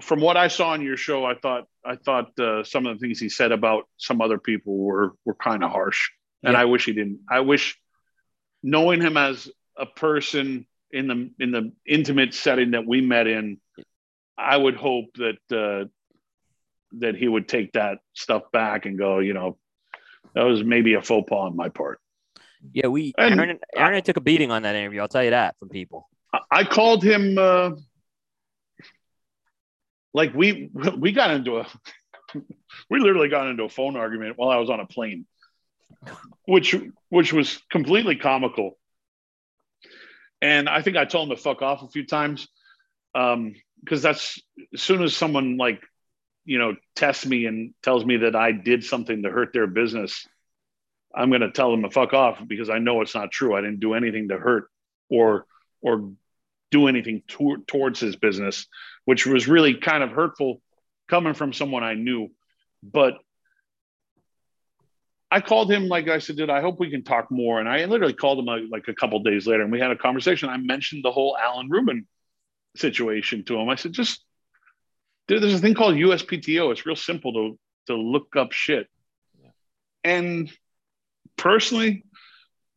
from 0.00 0.20
what 0.20 0.36
I 0.36 0.48
saw 0.48 0.70
on 0.70 0.82
your 0.82 0.96
show, 0.96 1.24
I 1.24 1.34
thought 1.34 1.66
I 1.84 1.96
thought 1.96 2.38
uh, 2.38 2.64
some 2.64 2.86
of 2.86 2.98
the 2.98 3.06
things 3.06 3.18
he 3.18 3.28
said 3.28 3.52
about 3.52 3.84
some 3.96 4.20
other 4.20 4.38
people 4.38 4.76
were 4.76 5.14
were 5.24 5.34
kind 5.34 5.62
of 5.62 5.70
harsh, 5.70 6.10
and 6.42 6.54
Yeah. 6.54 6.60
I 6.60 6.64
wish 6.64 6.86
he 6.86 6.92
didn't. 6.92 7.20
I 7.28 7.40
wish 7.40 7.78
knowing 8.62 9.00
him 9.00 9.16
as 9.16 9.50
a 9.76 9.86
person 9.86 10.66
in 10.90 11.06
the 11.06 11.30
in 11.38 11.50
the 11.50 11.72
intimate 11.86 12.34
setting 12.34 12.72
that 12.72 12.86
we 12.86 13.00
met 13.00 13.26
in, 13.26 13.60
I 14.38 14.56
would 14.56 14.76
hope 14.76 15.06
that 15.16 15.38
uh, 15.52 15.88
that 16.98 17.14
he 17.16 17.28
would 17.28 17.48
take 17.48 17.72
that 17.72 17.98
stuff 18.14 18.42
back 18.52 18.86
and 18.86 18.98
go, 18.98 19.18
you 19.18 19.34
know, 19.34 19.58
that 20.34 20.42
was 20.42 20.62
maybe 20.62 20.94
a 20.94 21.02
faux 21.02 21.28
pas 21.28 21.46
on 21.46 21.56
my 21.56 21.68
part. 21.68 22.00
Yeah, 22.72 22.88
we 22.88 23.14
And 23.16 23.40
Aaron, 23.40 23.58
Aaron 23.74 23.94
I 23.94 24.00
took 24.00 24.16
a 24.16 24.20
beating 24.20 24.50
on 24.50 24.62
that 24.62 24.74
interview. 24.74 25.00
I'll 25.00 25.08
tell 25.08 25.24
you 25.24 25.30
that 25.30 25.56
from 25.58 25.68
people. 25.68 26.08
I- 26.32 26.40
I 26.50 26.64
called 26.64 27.02
him 27.02 27.38
uh, 27.38 27.70
like 30.12 30.34
we 30.34 30.70
we 30.98 31.12
got 31.12 31.30
into 31.30 31.58
a 31.58 31.66
we 32.90 33.00
literally 33.00 33.28
got 33.28 33.48
into 33.48 33.64
a 33.64 33.68
phone 33.68 33.96
argument 33.96 34.36
while 34.36 34.50
I 34.50 34.56
was 34.56 34.70
on 34.70 34.80
a 34.80 34.86
plane, 34.86 35.26
which 36.46 36.74
which 37.08 37.32
was 37.32 37.60
completely 37.70 38.16
comical. 38.16 38.78
And 40.42 40.68
I 40.68 40.82
think 40.82 40.96
I 40.96 41.04
told 41.04 41.30
him 41.30 41.36
to 41.36 41.42
fuck 41.42 41.62
off 41.62 41.82
a 41.82 41.88
few 41.88 42.06
times 42.06 42.48
um, 43.14 43.54
because 43.82 44.00
that's 44.02 44.40
as 44.72 44.80
soon 44.80 45.02
as 45.02 45.14
someone 45.16 45.56
like 45.56 45.82
you 46.50 46.58
know 46.58 46.74
tests 46.96 47.24
me 47.24 47.46
and 47.46 47.74
tells 47.80 48.04
me 48.04 48.16
that 48.16 48.34
I 48.34 48.50
did 48.50 48.82
something 48.82 49.22
to 49.22 49.30
hurt 49.30 49.52
their 49.52 49.68
business, 49.68 50.26
I'm 51.14 51.28
going 51.28 51.42
to 51.42 51.52
tell 51.52 51.70
them 51.70 51.82
to 51.82 51.90
fuck 51.90 52.12
off 52.12 52.40
because 52.44 52.68
I 52.68 52.80
know 52.80 53.02
it's 53.02 53.14
not 53.14 53.30
true. 53.30 53.54
I 53.54 53.60
didn't 53.60 53.78
do 53.78 53.94
anything 53.94 54.30
to 54.30 54.36
hurt 54.36 54.64
or 55.08 55.46
or 55.80 56.10
do 56.72 56.88
anything 56.88 57.22
to- 57.28 57.62
towards 57.68 58.00
his 58.00 58.16
business, 58.16 58.66
which 59.04 59.26
was 59.26 59.46
really 59.46 59.74
kind 59.74 60.02
of 60.02 60.10
hurtful 60.10 60.60
coming 61.08 61.34
from 61.34 61.52
someone 61.52 61.84
I 61.84 61.94
knew. 61.94 62.30
But 62.82 63.14
I 65.30 65.40
called 65.40 65.70
him, 65.70 65.86
like 65.86 66.08
I 66.08 66.18
said, 66.18 66.36
dude, 66.36 66.50
I 66.50 66.60
hope 66.60 66.80
we 66.80 66.90
can 66.90 67.04
talk 67.04 67.30
more. 67.30 67.60
And 67.60 67.68
I 67.68 67.84
literally 67.84 68.12
called 68.12 68.40
him 68.40 68.46
like, 68.46 68.64
like 68.68 68.88
a 68.88 68.94
couple 68.94 69.22
days 69.22 69.46
later 69.46 69.62
and 69.62 69.70
we 69.70 69.78
had 69.78 69.92
a 69.92 69.96
conversation. 69.96 70.48
I 70.48 70.56
mentioned 70.56 71.04
the 71.04 71.12
whole 71.12 71.36
Alan 71.40 71.68
Rubin 71.68 72.08
situation 72.74 73.44
to 73.44 73.56
him. 73.56 73.68
I 73.68 73.76
said, 73.76 73.92
just, 73.92 74.24
dude, 75.30 75.40
there's 75.44 75.54
a 75.54 75.58
thing 75.58 75.74
called 75.74 75.94
USPTO. 75.94 76.72
It's 76.72 76.84
real 76.84 76.96
simple 76.96 77.32
to, 77.32 77.58
to 77.86 77.94
look 77.94 78.34
up 78.36 78.50
shit. 78.50 78.88
And 80.02 80.50
personally, 81.36 82.04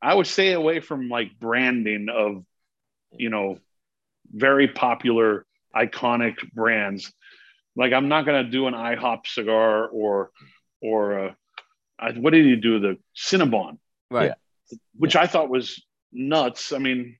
I 0.03 0.13
would 0.13 0.27
stay 0.27 0.53
away 0.53 0.79
from 0.79 1.09
like 1.09 1.39
branding 1.39 2.09
of, 2.13 2.45
you 3.11 3.29
know, 3.29 3.57
very 4.31 4.67
popular, 4.67 5.47
iconic 5.75 6.35
brands. 6.53 7.11
Like 7.75 7.91
I'm 7.91 8.07
not 8.07 8.27
gonna 8.27 8.43
do 8.43 8.67
an 8.67 8.75
IHOP 8.75 9.25
cigar 9.25 9.87
or 9.87 10.29
or 10.79 11.19
uh, 11.19 11.33
I, 11.97 12.11
what 12.11 12.33
did 12.33 12.45
he 12.45 12.55
do? 12.55 12.79
The 12.79 12.97
Cinnabon, 13.17 13.79
Right. 14.11 14.33
Yeah. 14.69 14.77
which 14.95 15.15
I 15.15 15.25
thought 15.25 15.49
was 15.49 15.83
nuts. 16.11 16.71
I 16.71 16.77
mean, 16.77 17.17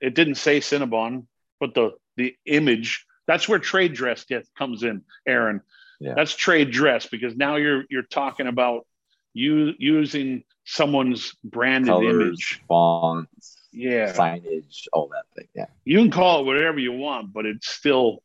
it 0.00 0.14
didn't 0.14 0.36
say 0.36 0.60
Cinnabon, 0.60 1.26
but 1.58 1.74
the 1.74 1.90
the 2.16 2.34
image. 2.46 3.04
That's 3.30 3.48
where 3.48 3.60
trade 3.60 3.94
dress 3.94 4.24
gets 4.24 4.50
comes 4.58 4.82
in, 4.82 5.02
Aaron. 5.24 5.60
Yeah. 6.00 6.14
That's 6.16 6.34
trade 6.34 6.72
dress 6.72 7.06
because 7.06 7.36
now 7.36 7.54
you're 7.54 7.84
you're 7.88 8.02
talking 8.02 8.48
about 8.48 8.88
you 9.32 9.72
using 9.78 10.42
someone's 10.64 11.36
branded 11.44 11.90
Colors, 11.90 12.12
image 12.12 12.60
fonts. 12.66 13.56
Yeah. 13.70 14.12
signage, 14.12 14.88
all 14.92 15.10
that 15.12 15.26
thing. 15.36 15.46
Yeah. 15.54 15.66
You 15.84 15.98
can 15.98 16.10
call 16.10 16.40
it 16.40 16.46
whatever 16.46 16.80
you 16.80 16.90
want, 16.90 17.32
but 17.32 17.46
it's 17.46 17.68
still. 17.68 18.20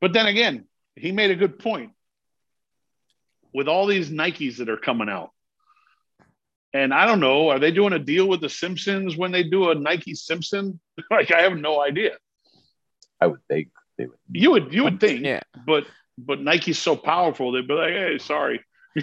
But 0.00 0.12
then 0.12 0.26
again, 0.26 0.66
he 0.94 1.10
made 1.10 1.32
a 1.32 1.34
good 1.34 1.58
point. 1.58 1.90
With 3.52 3.66
all 3.66 3.86
these 3.86 4.08
Nikes 4.08 4.58
that 4.58 4.68
are 4.68 4.76
coming 4.76 5.08
out, 5.08 5.30
and 6.72 6.94
I 6.94 7.06
don't 7.06 7.18
know, 7.18 7.48
are 7.48 7.58
they 7.58 7.72
doing 7.72 7.92
a 7.92 7.98
deal 7.98 8.28
with 8.28 8.40
the 8.40 8.48
Simpsons 8.48 9.16
when 9.16 9.32
they 9.32 9.42
do 9.42 9.72
a 9.72 9.74
Nike 9.74 10.14
Simpson? 10.14 10.78
like 11.10 11.32
I 11.32 11.42
have 11.42 11.58
no 11.58 11.82
idea. 11.82 12.12
I 13.22 13.26
would 13.28 13.40
think 13.48 13.68
they 13.96 14.06
would. 14.06 14.18
You 14.32 14.50
would 14.52 14.72
you 14.74 14.82
would 14.84 14.98
think, 15.00 15.24
Yeah. 15.24 15.40
but 15.66 15.84
but 16.18 16.40
Nike's 16.40 16.78
so 16.78 16.96
powerful, 16.96 17.52
they'd 17.52 17.68
be 17.68 17.74
like, 17.74 17.92
hey, 17.92 18.18
sorry. 18.18 18.60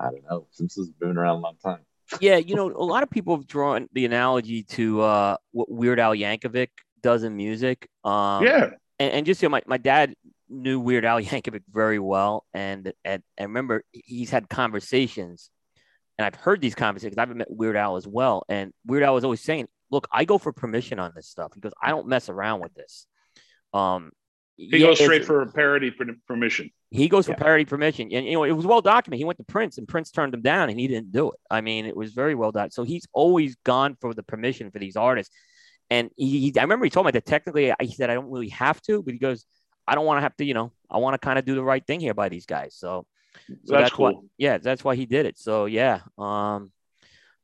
I 0.00 0.10
don't 0.10 0.24
know. 0.30 0.46
Simpsons 0.52 0.88
has 0.88 0.94
been 0.94 1.16
around 1.16 1.38
a 1.38 1.40
long 1.40 1.56
time. 1.62 1.80
Yeah, 2.20 2.36
you 2.36 2.54
know, 2.54 2.70
a 2.70 2.84
lot 2.84 3.02
of 3.02 3.10
people 3.10 3.36
have 3.36 3.46
drawn 3.46 3.88
the 3.92 4.04
analogy 4.04 4.62
to 4.62 5.00
uh, 5.00 5.36
what 5.50 5.70
Weird 5.70 5.98
Al 5.98 6.14
Yankovic 6.14 6.68
does 7.02 7.24
in 7.24 7.36
music. 7.36 7.88
Um, 8.04 8.44
yeah. 8.44 8.70
and, 9.00 9.12
and 9.12 9.26
just 9.26 9.42
you 9.42 9.48
know, 9.48 9.52
my, 9.52 9.62
my 9.66 9.78
dad 9.78 10.14
knew 10.48 10.78
Weird 10.78 11.04
Al 11.04 11.20
Yankovic 11.28 11.62
very 11.70 11.98
well, 11.98 12.44
and 12.54 12.92
and 13.04 13.22
I 13.38 13.42
remember 13.42 13.82
he's 13.92 14.30
had 14.30 14.48
conversations, 14.48 15.50
and 16.18 16.24
I've 16.26 16.36
heard 16.36 16.60
these 16.60 16.74
conversations. 16.76 17.18
I've 17.18 17.34
met 17.34 17.50
Weird 17.50 17.76
Al 17.76 17.96
as 17.96 18.06
well, 18.06 18.44
and 18.48 18.72
Weird 18.86 19.02
Al 19.02 19.14
was 19.14 19.24
always 19.24 19.42
saying, 19.42 19.66
"Look, 19.90 20.08
I 20.12 20.24
go 20.24 20.38
for 20.38 20.52
permission 20.52 20.98
on 20.98 21.12
this 21.14 21.28
stuff 21.28 21.52
because 21.54 21.72
I 21.82 21.90
don't 21.90 22.06
mess 22.08 22.28
around 22.28 22.60
with 22.60 22.74
this." 22.74 23.06
Um, 23.72 24.12
He 24.56 24.78
yeah, 24.78 24.86
goes 24.86 25.00
straight 25.00 25.24
for 25.24 25.42
a 25.42 25.52
parody 25.52 25.90
per- 25.90 26.16
permission. 26.26 26.70
he 26.90 27.08
goes 27.08 27.26
for 27.26 27.32
Yeah. 27.32 27.38
parody 27.38 27.64
permission, 27.64 28.10
and 28.12 28.24
you 28.26 28.32
know 28.32 28.44
it 28.44 28.52
was 28.52 28.64
well 28.66 28.80
documented. 28.80 29.18
He 29.18 29.24
went 29.24 29.38
to 29.38 29.44
Prince, 29.44 29.76
and 29.78 29.86
Prince 29.86 30.10
turned 30.10 30.32
him 30.32 30.42
down, 30.42 30.70
and 30.70 30.78
he 30.80 30.88
didn't 30.88 31.12
do 31.12 31.30
it. 31.30 31.38
I 31.50 31.60
mean, 31.60 31.84
it 31.86 31.96
was 31.96 32.12
very 32.14 32.34
well 32.34 32.52
done. 32.52 32.70
So 32.70 32.82
he's 32.84 33.06
always 33.12 33.56
gone 33.64 33.96
for 34.00 34.14
the 34.14 34.22
permission 34.22 34.70
for 34.70 34.78
these 34.78 34.96
artists. 34.96 35.34
And 35.90 36.10
he, 36.16 36.50
he- 36.50 36.58
I 36.58 36.62
remember 36.62 36.84
he 36.84 36.90
told 36.90 37.06
me 37.06 37.12
that 37.12 37.26
technically, 37.26 37.72
he 37.80 37.92
said 37.92 38.10
I 38.10 38.14
don't 38.14 38.30
really 38.30 38.48
have 38.48 38.80
to, 38.82 39.02
but 39.02 39.12
he 39.12 39.18
goes, 39.20 39.44
I 39.86 39.94
don't 39.94 40.06
want 40.06 40.18
to 40.18 40.22
have 40.22 40.36
to, 40.38 40.44
you 40.44 40.54
know, 40.54 40.72
I 40.90 40.98
want 40.98 41.14
to 41.14 41.18
kind 41.24 41.38
of 41.38 41.44
do 41.44 41.54
the 41.54 41.62
right 41.62 41.84
thing 41.86 42.00
here 42.00 42.14
by 42.14 42.28
these 42.28 42.46
guys. 42.46 42.74
So, 42.74 43.06
so 43.64 43.74
That's 43.74 43.90
that's, 43.90 43.98
why, 43.98 44.14
yeah, 44.38 44.58
that's 44.58 44.82
why 44.82 44.96
he 44.96 45.06
did 45.06 45.26
it. 45.26 45.38
So 45.38 45.66
yeah, 45.66 46.00
um, 46.18 46.72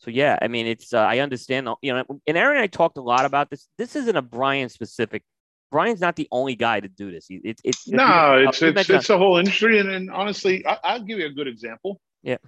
so 0.03 0.11
yeah, 0.11 0.37
I 0.43 0.49
mean, 0.49 0.66
it's 0.66 0.93
uh, 0.93 0.99
I 0.99 1.20
understand, 1.20 1.69
you 1.81 1.95
know, 1.95 2.05
and 2.27 2.37
Aaron 2.37 2.57
and 2.57 2.65
I 2.65 2.66
talked 2.66 2.97
a 2.97 3.01
lot 3.03 3.24
about 3.24 3.51
this. 3.51 3.69
This 3.79 3.95
isn't 3.95 4.16
a 4.16 4.23
Brian 4.23 4.69
specific. 4.69 5.23
Brian's 5.70 6.01
not 6.01 6.16
the 6.16 6.27
only 6.33 6.57
guy 6.57 6.81
to 6.81 6.89
do 6.89 7.12
this. 7.12 7.27
It's 7.31 7.62
it's 7.65 7.89
No, 7.89 8.45
it's 8.49 8.61
we 8.61 8.69
it's 8.69 8.91
it's 8.91 9.07
the 9.07 9.16
whole 9.16 9.39
industry, 9.39 9.79
and, 9.79 9.89
and 9.89 10.11
honestly, 10.11 10.66
I, 10.66 10.79
I'll 10.83 11.03
give 11.03 11.20
you 11.20 11.27
a 11.27 11.31
good 11.31 11.47
example. 11.47 12.01
Yeah. 12.24 12.39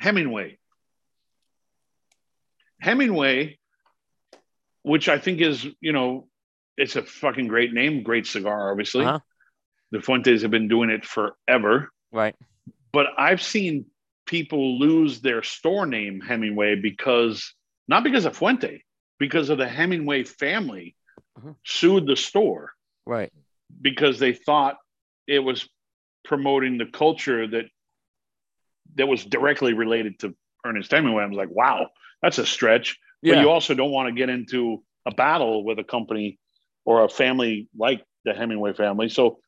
Hemingway. 0.00 0.58
Hemingway, 2.80 3.58
which 4.82 5.08
I 5.08 5.18
think 5.18 5.40
is 5.40 5.64
you 5.80 5.92
know, 5.92 6.28
it's 6.76 6.96
a 6.96 7.02
fucking 7.02 7.46
great 7.46 7.72
name, 7.72 8.02
great 8.02 8.26
cigar. 8.26 8.72
Obviously, 8.72 9.04
Uh-huh. 9.04 9.20
the 9.92 10.00
Fuentes 10.00 10.42
have 10.42 10.50
been 10.50 10.66
doing 10.66 10.90
it 10.90 11.04
forever, 11.04 11.90
right. 12.10 12.34
but 12.92 13.06
I've 13.16 13.40
seen 13.40 13.86
people 14.26 14.78
lose 14.78 15.20
their 15.20 15.42
store 15.42 15.86
name 15.86 16.20
Hemingway 16.20 16.74
because 16.74 17.54
not 17.88 18.04
because 18.04 18.24
of 18.24 18.36
Fuente, 18.36 18.82
because 19.18 19.48
of 19.48 19.58
the 19.58 19.68
Hemingway 19.68 20.24
family 20.24 20.96
Mhm. 21.38 21.56
sued 21.64 22.06
the 22.06 22.16
store 22.16 22.74
Right. 23.06 23.32
because 23.80 24.18
they 24.18 24.32
thought 24.32 24.78
it 25.26 25.38
was 25.38 25.68
promoting 26.24 26.78
the 26.78 26.86
culture 26.86 27.46
that 27.46 27.66
that 28.94 29.06
was 29.08 29.24
directly 29.24 29.74
related 29.74 30.18
to 30.20 30.34
Ernest 30.64 30.90
Hemingway. 30.90 31.22
I 31.22 31.26
was 31.26 31.36
like, 31.36 31.50
wow, 31.50 31.90
that's 32.22 32.38
a 32.38 32.46
stretch. 32.46 32.98
But 33.22 33.40
you 33.42 33.50
also 33.50 33.74
don't 33.74 33.90
want 33.90 34.08
to 34.08 34.12
get 34.12 34.28
into 34.30 34.84
a 35.04 35.10
battle 35.14 35.64
with 35.64 35.78
a 35.78 35.84
company 35.84 36.38
or 36.84 37.04
a 37.04 37.08
family 37.08 37.68
like 37.76 38.04
the 38.24 38.32
Hemingway 38.32 38.72
family. 38.72 39.08
So 39.08 39.40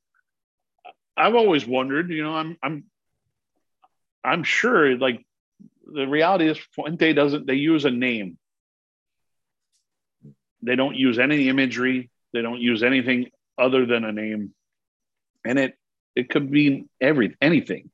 I've 1.16 1.34
always 1.34 1.66
wondered, 1.66 2.10
you 2.10 2.22
know, 2.22 2.34
I'm 2.34 2.56
I'm 2.62 2.84
I'm 4.24 4.42
sure 4.44 4.96
like 4.98 5.24
the 5.86 6.06
reality 6.06 6.48
is 6.48 6.58
Fuente 6.74 7.12
doesn't 7.12 7.46
they 7.46 7.54
use 7.54 7.84
a 7.84 7.90
name. 7.90 8.38
They 10.62 10.76
don't 10.76 10.96
use 10.96 11.18
any 11.18 11.48
imagery, 11.48 12.10
they 12.32 12.42
don't 12.42 12.60
use 12.60 12.82
anything 12.82 13.30
other 13.56 13.86
than 13.86 14.04
a 14.04 14.12
name. 14.12 14.54
And 15.44 15.58
it 15.58 15.74
it 16.14 16.28
could 16.30 16.50
mean 16.50 16.88
every 17.00 17.36
anything. 17.40 17.90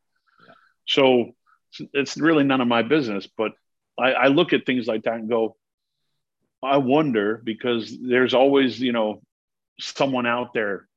So 0.86 1.20
it's- 1.80 1.88
it's 1.92 2.16
really 2.16 2.44
none 2.44 2.60
of 2.60 2.68
my 2.68 2.82
business. 2.82 3.26
But 3.26 3.52
I, 3.98 4.12
I 4.12 4.26
look 4.28 4.52
at 4.52 4.64
things 4.64 4.86
like 4.86 5.02
that 5.04 5.14
and 5.14 5.28
go, 5.28 5.56
I 6.62 6.78
wonder 6.78 7.40
because 7.42 7.96
there's 8.00 8.32
always, 8.32 8.80
you 8.80 8.92
know, 8.92 9.22
someone 9.80 10.26
out 10.26 10.54
there 10.54 10.88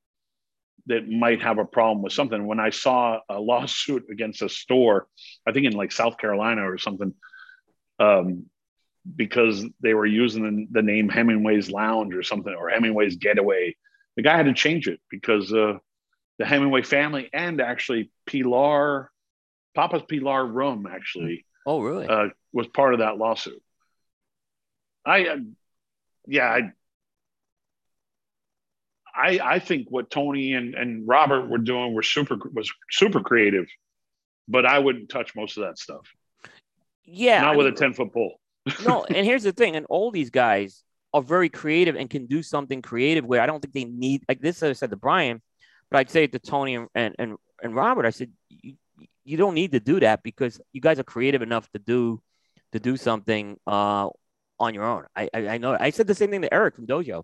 that 0.88 1.08
might 1.08 1.42
have 1.42 1.58
a 1.58 1.66
problem 1.66 2.02
with 2.02 2.14
something. 2.14 2.46
When 2.48 2.60
I 2.60 2.70
saw 2.72 3.20
a 3.30 3.40
lawsuit 3.40 4.06
against 4.12 4.42
a 4.42 4.50
store, 4.50 5.08
I 5.46 5.52
think 5.52 5.66
in 5.66 5.74
like 5.74 5.92
South 5.92 6.18
Carolina 6.18 6.70
or 6.70 6.78
something, 6.78 7.14
um, 8.00 8.46
because 9.16 9.66
they 9.82 9.94
were 9.94 10.06
using 10.06 10.68
the, 10.72 10.82
name 10.82 11.08
Hemingway's 11.10 11.70
Lounge 11.70 12.14
or 12.14 12.24
something, 12.24 12.54
or 12.54 12.70
Hemingway's 12.70 13.16
Getaway. 13.16 13.76
The 14.16 14.24
guy 14.24 14.36
had 14.36 14.48
to 14.48 14.54
change 14.54 14.88
it 14.88 15.00
because 15.10 15.54
uh, 15.54 15.78
the 16.40 16.46
Hemingway 16.46 16.82
family 16.82 17.30
and 17.32 17.62
actually 17.62 18.12
Pilar, 18.26 19.12
Papa's 19.76 20.04
Pilar 20.08 20.46
Room 20.46 20.88
actually 20.92 21.46
Oh, 21.66 21.82
really? 21.82 22.08
uh, 22.08 22.30
was 22.52 22.68
part 22.68 22.94
of 22.94 23.00
that 23.00 23.18
lawsuit. 23.18 23.62
I, 25.06 25.28
uh, 25.28 25.38
yeah, 26.28 26.46
I, 26.46 26.72
I, 29.18 29.40
I 29.44 29.60
think 29.60 29.88
what 29.90 30.12
Tony 30.12 30.54
and, 30.54 30.76
and 30.76 31.08
Robert 31.08 31.48
were 31.50 31.58
doing 31.58 31.94
were 31.94 32.04
super 32.04 32.38
was 32.54 32.72
super 32.92 33.22
creative, 33.22 33.66
but 34.48 34.66
I 34.66 34.80
wouldn't 34.80 35.10
touch 35.10 35.36
most 35.36 35.58
of 35.58 35.64
that 35.64 35.80
stuff. 35.80 36.06
yeah. 37.04 37.42
Not 37.42 37.54
I 37.54 37.58
with 37.58 37.66
mean, 37.66 37.74
a 37.74 37.78
ten 37.78 37.94
foot 37.94 38.14
pole. 38.14 38.40
no, 38.86 39.06
and 39.10 39.26
here's 39.26 39.44
the 39.44 39.52
thing, 39.52 39.76
and 39.76 39.86
all 39.90 40.12
these 40.12 40.30
guys 40.30 40.84
are 41.14 41.22
very 41.22 41.50
creative 41.50 41.96
and 41.96 42.10
can 42.10 42.28
do 42.28 42.44
something 42.44 42.82
creative 42.82 43.26
where 43.26 43.42
I 43.42 43.46
don't 43.48 43.62
think 43.62 43.74
they 43.74 43.86
need 43.86 44.24
like 44.30 44.40
this. 44.40 44.62
I 44.62 44.74
said 44.74 44.92
to 44.92 44.98
Brian, 44.98 45.42
but 45.90 45.98
I'd 45.98 46.12
say 46.12 46.28
to 46.28 46.40
Tony 46.40 46.76
and 46.76 46.88
and 46.94 47.16
and, 47.18 47.38
and 47.64 47.76
Robert. 47.76 48.06
I 48.06 48.12
said 48.12 48.32
you, 48.50 48.76
you 49.24 49.38
don't 49.38 49.56
need 49.56 49.72
to 49.72 49.80
do 49.80 50.00
that 50.00 50.22
because 50.22 50.62
you 50.74 50.82
guys 50.82 51.00
are 51.00 51.04
creative 51.04 51.42
enough 51.42 51.70
to 51.72 51.80
do 51.80 52.22
to 52.74 52.80
do 52.80 52.98
something 52.98 53.58
uh, 53.66 54.10
on 54.60 54.74
your 54.74 54.84
own. 54.84 55.06
I, 55.16 55.30
I 55.34 55.48
I 55.48 55.58
know. 55.58 55.76
I 55.80 55.90
said 55.90 56.06
the 56.08 56.16
same 56.16 56.30
thing 56.30 56.44
to 56.44 56.54
Eric 56.54 56.76
from 56.76 56.86
Dojo 56.86 57.24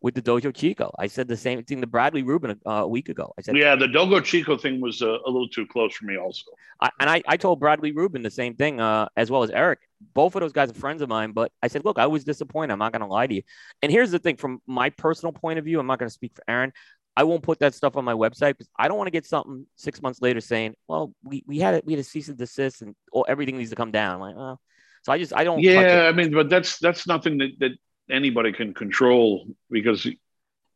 with 0.00 0.14
the 0.14 0.22
Dojo 0.22 0.54
Chico. 0.54 0.92
I 0.98 1.08
said 1.08 1.26
the 1.26 1.36
same 1.36 1.62
thing 1.64 1.80
to 1.80 1.86
Bradley 1.86 2.22
Rubin 2.22 2.58
uh, 2.64 2.70
a 2.70 2.88
week 2.88 3.08
ago. 3.08 3.32
I 3.36 3.42
said 3.42 3.56
Yeah, 3.56 3.74
the 3.74 3.86
Dojo 3.86 4.22
Chico 4.22 4.56
thing 4.56 4.80
was 4.80 5.02
uh, 5.02 5.18
a 5.26 5.30
little 5.30 5.48
too 5.48 5.66
close 5.66 5.94
for 5.94 6.04
me, 6.04 6.16
also. 6.16 6.44
I, 6.80 6.90
and 7.00 7.10
I, 7.10 7.22
I 7.26 7.36
told 7.36 7.58
Bradley 7.58 7.92
Rubin 7.92 8.22
the 8.22 8.30
same 8.30 8.54
thing, 8.54 8.80
uh, 8.80 9.08
as 9.16 9.30
well 9.30 9.42
as 9.42 9.50
Eric. 9.50 9.80
Both 10.14 10.36
of 10.36 10.40
those 10.40 10.52
guys 10.52 10.70
are 10.70 10.74
friends 10.74 11.02
of 11.02 11.08
mine, 11.08 11.32
but 11.32 11.50
I 11.62 11.68
said, 11.68 11.84
look, 11.84 11.98
I 11.98 12.06
was 12.06 12.24
disappointed. 12.24 12.72
I'm 12.72 12.78
not 12.78 12.92
going 12.92 13.00
to 13.00 13.08
lie 13.08 13.26
to 13.26 13.34
you. 13.34 13.42
And 13.82 13.90
here's 13.90 14.12
the 14.12 14.20
thing 14.20 14.36
from 14.36 14.62
my 14.66 14.90
personal 14.90 15.32
point 15.32 15.58
of 15.58 15.64
view, 15.64 15.80
I'm 15.80 15.86
not 15.86 15.98
going 15.98 16.08
to 16.08 16.14
speak 16.14 16.32
for 16.34 16.44
Aaron. 16.48 16.72
I 17.16 17.24
won't 17.24 17.42
put 17.42 17.58
that 17.58 17.74
stuff 17.74 17.96
on 17.96 18.04
my 18.04 18.12
website 18.12 18.52
because 18.52 18.68
I 18.78 18.86
don't 18.86 18.96
want 18.96 19.08
to 19.08 19.12
get 19.12 19.26
something 19.26 19.66
six 19.74 20.00
months 20.00 20.22
later 20.22 20.40
saying, 20.40 20.74
well, 20.86 21.12
we, 21.24 21.42
we 21.48 21.58
had 21.58 21.74
it, 21.74 21.84
we 21.84 21.94
had 21.94 22.00
a 22.00 22.04
cease 22.04 22.28
and 22.28 22.38
desist 22.38 22.80
and 22.80 22.94
all, 23.10 23.26
everything 23.28 23.58
needs 23.58 23.70
to 23.70 23.76
come 23.76 23.90
down. 23.90 24.14
I'm 24.14 24.20
like, 24.20 24.36
well, 24.36 24.60
so 25.02 25.12
I 25.12 25.18
just, 25.18 25.34
I 25.34 25.42
don't. 25.42 25.60
Yeah, 25.60 26.06
I 26.08 26.12
mean, 26.12 26.32
but 26.32 26.48
that's 26.48 26.78
that's 26.78 27.08
nothing 27.08 27.38
that, 27.38 27.50
that 27.58 27.70
anybody 28.10 28.52
can 28.52 28.74
control 28.74 29.46
because 29.70 30.06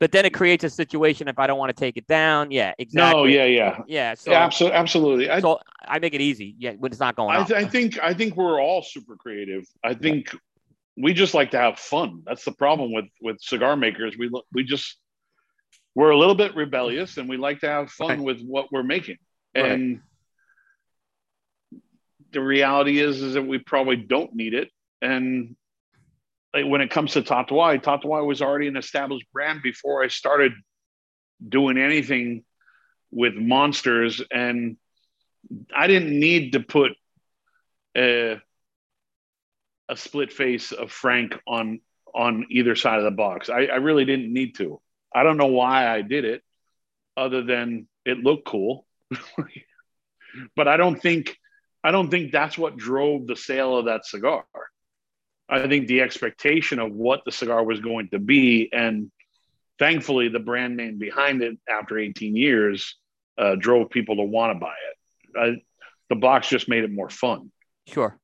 But 0.00 0.12
then 0.12 0.24
it 0.24 0.34
creates 0.34 0.64
a 0.64 0.70
situation 0.70 1.28
if 1.28 1.38
I 1.38 1.46
don't 1.46 1.58
want 1.58 1.70
to 1.74 1.80
take 1.80 1.96
it 1.96 2.06
down. 2.06 2.50
Yeah, 2.50 2.74
exactly. 2.78 3.20
no, 3.20 3.24
yeah, 3.26 3.44
yeah, 3.44 3.78
Yeah. 3.86 4.14
So, 4.14 4.30
yeah, 4.32 4.44
absolutely, 4.44 4.76
absolutely. 4.78 5.30
I, 5.30 5.40
so 5.40 5.60
I 5.86 5.98
make 5.98 6.14
it 6.14 6.20
easy. 6.20 6.54
Yeah, 6.58 6.72
when 6.72 6.90
it's 6.92 7.00
not 7.00 7.16
going 7.16 7.36
I, 7.36 7.44
th- 7.44 7.64
I 7.64 7.68
think 7.68 7.98
I 8.02 8.12
think 8.14 8.36
we're 8.36 8.60
all 8.60 8.82
super 8.82 9.16
creative. 9.16 9.64
I 9.84 9.94
think 9.94 10.34
we 10.96 11.14
just 11.14 11.34
like 11.34 11.52
to 11.52 11.58
have 11.58 11.78
fun. 11.78 12.22
That's 12.26 12.44
the 12.44 12.52
problem 12.52 12.92
with 12.92 13.06
with 13.20 13.40
cigar 13.40 13.76
makers. 13.76 14.16
We 14.18 14.28
lo- 14.28 14.44
we 14.52 14.64
just 14.64 14.98
we're 15.94 16.10
a 16.10 16.18
little 16.18 16.34
bit 16.34 16.54
rebellious, 16.56 17.16
and 17.18 17.28
we 17.28 17.36
like 17.36 17.60
to 17.60 17.68
have 17.68 17.90
fun 17.90 18.08
Right. 18.08 18.20
with 18.20 18.42
what 18.42 18.72
we're 18.72 18.82
making. 18.82 19.18
Right. 19.54 19.72
And 19.72 20.00
the 22.32 22.40
reality 22.40 22.98
is 22.98 23.20
is 23.22 23.34
that 23.34 23.42
we 23.42 23.58
probably 23.58 23.96
don't 23.96 24.34
need 24.34 24.54
it. 24.54 24.70
And 25.02 25.54
when 26.54 26.80
it 26.80 26.90
comes 26.90 27.12
to 27.12 27.22
Tatuaje, 27.22 27.82
Tatuaje 27.82 28.26
was 28.26 28.42
already 28.42 28.68
an 28.68 28.76
established 28.76 29.26
brand 29.32 29.62
before 29.62 30.04
I 30.04 30.08
started 30.08 30.52
doing 31.46 31.78
anything 31.78 32.44
with 33.10 33.34
monsters 33.34 34.22
and 34.30 34.76
I 35.74 35.86
didn't 35.86 36.18
need 36.18 36.52
to 36.52 36.60
put 36.60 36.92
a, 37.96 38.40
a 39.88 39.96
split 39.96 40.32
face 40.32 40.72
of 40.72 40.90
Frank 40.90 41.34
on 41.46 41.80
on 42.14 42.46
either 42.50 42.76
side 42.76 42.98
of 42.98 43.04
the 43.04 43.10
box. 43.10 43.48
I, 43.48 43.64
I 43.64 43.76
really 43.76 44.04
didn't 44.04 44.32
need 44.32 44.56
to. 44.56 44.80
I 45.14 45.22
don't 45.22 45.38
know 45.38 45.46
why 45.46 45.88
I 45.88 46.02
did 46.02 46.26
it, 46.26 46.42
other 47.16 47.42
than 47.42 47.88
it 48.04 48.18
looked 48.18 48.46
cool. 48.46 48.86
but 50.56 50.68
I 50.68 50.76
don't 50.76 51.00
think 51.00 51.36
I 51.84 51.90
don't 51.90 52.10
think 52.10 52.32
that's 52.32 52.56
what 52.56 52.76
drove 52.76 53.26
the 53.26 53.36
sale 53.36 53.78
of 53.78 53.86
that 53.86 54.06
cigar. 54.06 54.44
I 55.48 55.66
think 55.68 55.86
the 55.86 56.00
expectation 56.00 56.78
of 56.78 56.92
what 56.92 57.22
the 57.24 57.32
cigar 57.32 57.64
was 57.64 57.80
going 57.80 58.08
to 58.10 58.18
be, 58.18 58.70
and 58.72 59.10
thankfully 59.78 60.28
the 60.28 60.38
brand 60.38 60.76
name 60.76 60.98
behind 60.98 61.42
it 61.42 61.58
after 61.68 61.98
18 61.98 62.36
years 62.36 62.96
uh, 63.38 63.56
drove 63.56 63.90
people 63.90 64.16
to 64.16 64.22
want 64.22 64.54
to 64.54 64.58
buy 64.60 64.74
it. 64.74 65.56
Uh, 65.56 65.60
the 66.08 66.16
box 66.16 66.48
just 66.48 66.68
made 66.68 66.84
it 66.84 66.92
more 66.92 67.10
fun. 67.10 67.50
Sure. 67.88 68.18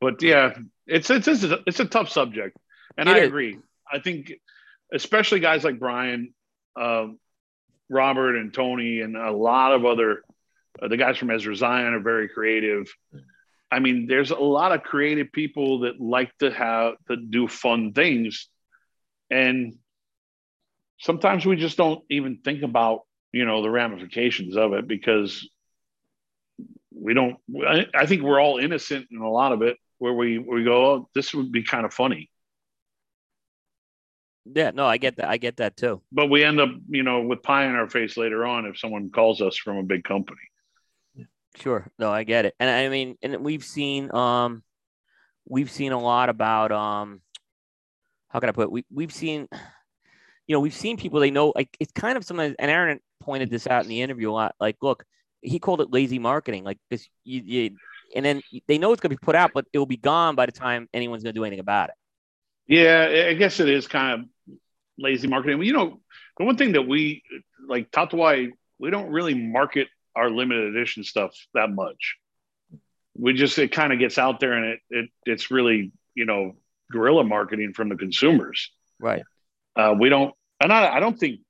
But 0.00 0.22
yeah, 0.22 0.54
it's 0.86 1.10
it's 1.10 1.26
it's 1.26 1.42
a, 1.44 1.58
it's 1.66 1.80
a 1.80 1.84
tough 1.84 2.08
subject, 2.10 2.56
and 2.96 3.08
It 3.08 3.16
I 3.16 3.18
is. 3.20 3.26
agree. 3.26 3.58
I 3.90 3.98
think, 3.98 4.32
especially 4.92 5.40
guys 5.40 5.64
like 5.64 5.78
Brian, 5.80 6.32
uh, 6.78 7.08
Robert, 7.90 8.36
and 8.36 8.54
Tony, 8.54 9.00
and 9.00 9.16
a 9.16 9.32
lot 9.32 9.72
of 9.72 9.84
other 9.84 10.22
uh, 10.80 10.86
the 10.88 10.96
guys 10.96 11.16
from 11.18 11.30
Ezra 11.30 11.56
Zion 11.56 11.94
are 11.94 12.00
very 12.00 12.28
creative. 12.28 12.86
I 13.70 13.80
mean, 13.80 14.06
there's 14.06 14.30
a 14.30 14.36
lot 14.36 14.72
of 14.72 14.82
creative 14.82 15.30
people 15.32 15.80
that 15.80 16.00
like 16.00 16.36
to 16.38 16.50
have 16.50 16.94
to 17.08 17.16
do 17.16 17.48
fun 17.48 17.92
things, 17.92 18.48
and 19.30 19.74
sometimes 21.00 21.44
we 21.46 21.56
just 21.56 21.76
don't 21.76 22.04
even 22.10 22.38
think 22.38 22.62
about 22.62 23.02
you 23.32 23.44
know 23.44 23.62
the 23.62 23.70
ramifications 23.70 24.56
of 24.56 24.72
it 24.72 24.86
because 24.88 25.48
we 26.92 27.14
don't. 27.14 27.36
I, 27.66 27.86
I 27.94 28.06
think 28.06 28.22
we're 28.22 28.40
all 28.40 28.58
innocent 28.58 29.06
in 29.10 29.18
a 29.18 29.30
lot 29.30 29.52
of 29.52 29.62
it, 29.62 29.76
where 29.98 30.12
we 30.12 30.38
we 30.38 30.64
go, 30.64 30.92
oh, 30.92 31.08
this 31.14 31.34
would 31.34 31.52
be 31.52 31.62
kind 31.62 31.84
of 31.84 31.92
funny, 31.92 32.30
Yeah, 34.44 34.70
no, 34.72 34.86
I 34.86 34.96
get 34.96 35.16
that. 35.16 35.28
I 35.28 35.36
get 35.36 35.56
that 35.58 35.76
too. 35.76 36.02
but 36.12 36.26
we 36.30 36.42
end 36.44 36.60
up 36.60 36.70
you 36.88 37.02
know 37.02 37.22
with 37.22 37.42
pie 37.42 37.66
in 37.66 37.74
our 37.74 37.88
face 37.88 38.16
later 38.16 38.46
on 38.46 38.66
if 38.66 38.78
someone 38.78 39.10
calls 39.10 39.40
us 39.40 39.56
from 39.56 39.76
a 39.78 39.82
big 39.82 40.04
company. 40.04 40.40
Sure. 41.58 41.90
No, 41.98 42.10
I 42.10 42.24
get 42.24 42.44
it. 42.44 42.54
And 42.60 42.70
I 42.70 42.88
mean, 42.88 43.16
and 43.22 43.44
we've 43.44 43.64
seen 43.64 44.14
um 44.14 44.62
we've 45.48 45.70
seen 45.70 45.92
a 45.92 46.00
lot 46.00 46.28
about 46.28 46.70
um 46.70 47.20
how 48.28 48.38
can 48.38 48.48
I 48.48 48.52
put 48.52 48.64
it? 48.64 48.72
We 48.72 48.84
we've 48.92 49.12
seen 49.12 49.48
you 50.46 50.54
know, 50.54 50.60
we've 50.60 50.74
seen 50.74 50.96
people 50.96 51.20
they 51.20 51.30
know 51.30 51.52
like 51.54 51.76
it's 51.80 51.92
kind 51.92 52.16
of 52.16 52.24
sometimes 52.24 52.54
and 52.58 52.70
Aaron 52.70 53.00
pointed 53.20 53.50
this 53.50 53.66
out 53.66 53.82
in 53.82 53.88
the 53.88 54.02
interview 54.02 54.30
a 54.30 54.32
lot. 54.32 54.54
Like, 54.60 54.76
look, 54.82 55.04
he 55.42 55.58
called 55.58 55.80
it 55.80 55.92
lazy 55.92 56.18
marketing. 56.18 56.64
Like 56.64 56.78
this 56.90 57.08
you, 57.24 57.42
you 57.44 57.70
and 58.14 58.24
then 58.24 58.40
they 58.68 58.78
know 58.78 58.92
it's 58.92 59.00
gonna 59.00 59.14
be 59.14 59.20
put 59.20 59.34
out, 59.34 59.50
but 59.52 59.66
it 59.72 59.78
will 59.78 59.86
be 59.86 59.96
gone 59.96 60.36
by 60.36 60.46
the 60.46 60.52
time 60.52 60.88
anyone's 60.94 61.24
gonna 61.24 61.32
do 61.32 61.44
anything 61.44 61.60
about 61.60 61.90
it. 61.90 61.94
Yeah, 62.68 63.28
I 63.28 63.34
guess 63.34 63.58
it 63.58 63.68
is 63.68 63.88
kind 63.88 64.20
of 64.20 64.54
lazy 64.96 65.26
marketing. 65.26 65.62
You 65.62 65.72
know, 65.72 66.00
the 66.38 66.44
one 66.44 66.56
thing 66.56 66.72
that 66.72 66.86
we 66.86 67.22
like 67.66 67.90
Tatuaje, 67.90 68.52
we 68.78 68.90
don't 68.90 69.10
really 69.10 69.34
market 69.34 69.88
our 70.18 70.30
limited 70.30 70.74
edition 70.74 71.04
stuff 71.04 71.34
that 71.54 71.70
much. 71.70 72.16
We 73.16 73.32
just 73.32 73.58
it 73.58 73.72
kind 73.72 73.92
of 73.92 73.98
gets 73.98 74.18
out 74.18 74.40
there 74.40 74.52
and 74.52 74.64
it 74.66 74.80
it 74.90 75.10
it's 75.24 75.50
really 75.50 75.92
you 76.14 76.24
know 76.26 76.56
guerrilla 76.90 77.24
marketing 77.24 77.72
from 77.74 77.88
the 77.88 77.96
consumers. 77.96 78.70
Right. 79.00 79.22
Uh, 79.76 79.94
we 79.98 80.08
don't, 80.08 80.34
and 80.60 80.72
I, 80.72 80.96
I 80.96 81.00
don't 81.00 81.18
think, 81.18 81.40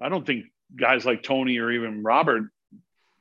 I 0.00 0.08
don't 0.08 0.26
think 0.26 0.46
guys 0.78 1.04
like 1.04 1.22
Tony 1.22 1.58
or 1.58 1.70
even 1.70 2.02
Robert 2.02 2.44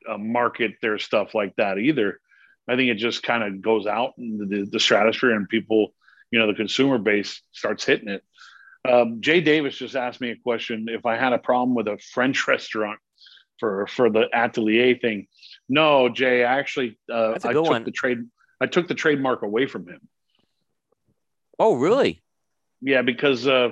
uh, 0.07 0.17
market 0.17 0.73
their 0.81 0.99
stuff 0.99 1.33
like 1.33 1.55
that 1.55 1.77
either. 1.77 2.19
I 2.67 2.75
think 2.75 2.91
it 2.91 2.95
just 2.95 3.23
kind 3.23 3.43
of 3.43 3.61
goes 3.61 3.87
out 3.87 4.13
in 4.17 4.37
the, 4.37 4.67
the 4.71 4.79
stratosphere 4.79 5.31
and 5.31 5.49
people, 5.49 5.93
you 6.29 6.39
know, 6.39 6.47
the 6.47 6.53
consumer 6.53 6.97
base 6.97 7.41
starts 7.51 7.83
hitting 7.83 8.09
it. 8.09 8.23
Um, 8.87 9.21
Jay 9.21 9.41
Davis 9.41 9.77
just 9.77 9.95
asked 9.95 10.21
me 10.21 10.31
a 10.31 10.35
question 10.35 10.87
if 10.89 11.05
I 11.05 11.17
had 11.17 11.33
a 11.33 11.39
problem 11.39 11.75
with 11.75 11.87
a 11.87 11.99
French 12.13 12.47
restaurant 12.47 12.99
for 13.61 13.87
for 13.87 14.09
the 14.09 14.27
atelier 14.33 14.97
thing. 14.97 15.27
No, 15.69 16.09
Jay, 16.09 16.43
I 16.43 16.59
actually 16.59 16.99
uh, 17.09 17.35
I 17.41 17.53
took 17.53 17.65
one. 17.67 17.85
the 17.85 17.91
trade 17.91 18.25
I 18.59 18.65
took 18.65 18.89
the 18.89 18.95
trademark 18.95 19.43
away 19.43 19.67
from 19.67 19.87
him. 19.87 20.01
Oh, 21.57 21.75
really? 21.75 22.21
Yeah, 22.81 23.03
because 23.03 23.47
uh, 23.47 23.69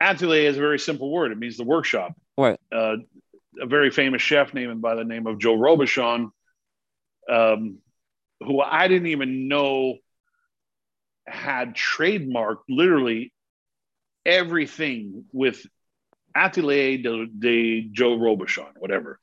atelier 0.00 0.48
is 0.48 0.56
a 0.56 0.60
very 0.60 0.78
simple 0.78 1.10
word. 1.10 1.32
It 1.32 1.38
means 1.38 1.56
the 1.56 1.64
workshop. 1.64 2.14
Right. 2.38 2.60
Uh, 2.70 2.96
a 3.60 3.66
very 3.66 3.90
famous 3.90 4.22
chef 4.22 4.54
named 4.54 4.80
by 4.80 4.94
the 4.94 5.04
name 5.04 5.26
of 5.26 5.38
Joe 5.38 5.56
Robuchon, 5.56 6.30
um, 7.30 7.78
who 8.40 8.60
I 8.60 8.88
didn't 8.88 9.08
even 9.08 9.48
know 9.48 9.96
had 11.26 11.74
trademarked 11.74 12.64
literally 12.68 13.32
everything 14.24 15.24
with 15.32 15.64
Atelier 16.34 16.98
de, 16.98 17.26
de 17.26 17.88
Joe 17.92 18.16
Robuchon, 18.16 18.72
whatever. 18.78 19.18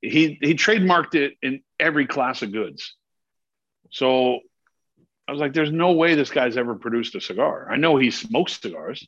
He 0.00 0.38
he 0.40 0.54
trademarked 0.54 1.14
it 1.14 1.34
in 1.42 1.62
every 1.78 2.06
class 2.06 2.42
of 2.42 2.52
goods. 2.52 2.94
So 3.90 4.40
I 5.28 5.32
was 5.32 5.40
like, 5.40 5.52
there's 5.52 5.70
no 5.70 5.92
way 5.92 6.14
this 6.14 6.30
guy's 6.30 6.56
ever 6.56 6.74
produced 6.74 7.14
a 7.14 7.20
cigar. 7.20 7.68
I 7.70 7.76
know 7.76 7.96
he 7.96 8.10
smokes 8.10 8.60
cigars. 8.60 9.06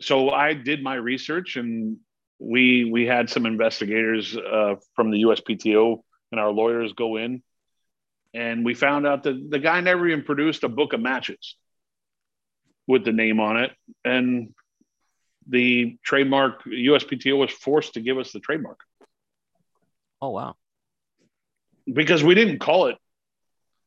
So 0.00 0.30
I 0.30 0.52
did 0.54 0.82
my 0.82 0.94
research 0.94 1.56
and 1.56 1.98
we 2.38 2.84
we 2.90 3.06
had 3.06 3.30
some 3.30 3.46
investigators 3.46 4.36
uh, 4.36 4.74
from 4.94 5.10
the 5.10 5.22
USPTO 5.22 6.02
and 6.32 6.40
our 6.40 6.50
lawyers 6.50 6.92
go 6.92 7.16
in 7.16 7.42
and 8.34 8.64
we 8.64 8.74
found 8.74 9.06
out 9.06 9.22
that 9.24 9.50
the 9.50 9.58
guy 9.58 9.80
never 9.80 10.08
even 10.08 10.24
produced 10.24 10.64
a 10.64 10.68
book 10.68 10.92
of 10.92 11.00
matches 11.00 11.56
with 12.86 13.04
the 13.04 13.12
name 13.12 13.40
on 13.40 13.58
it 13.58 13.70
and 14.04 14.52
the 15.48 15.98
trademark 16.04 16.64
USPTO 16.64 17.36
was 17.36 17.50
forced 17.50 17.94
to 17.94 18.00
give 18.00 18.18
us 18.18 18.32
the 18.32 18.40
trademark 18.40 18.80
Oh 20.20 20.30
wow. 20.30 20.54
because 21.92 22.22
we 22.22 22.34
didn't 22.34 22.58
call 22.60 22.86
it 22.86 22.96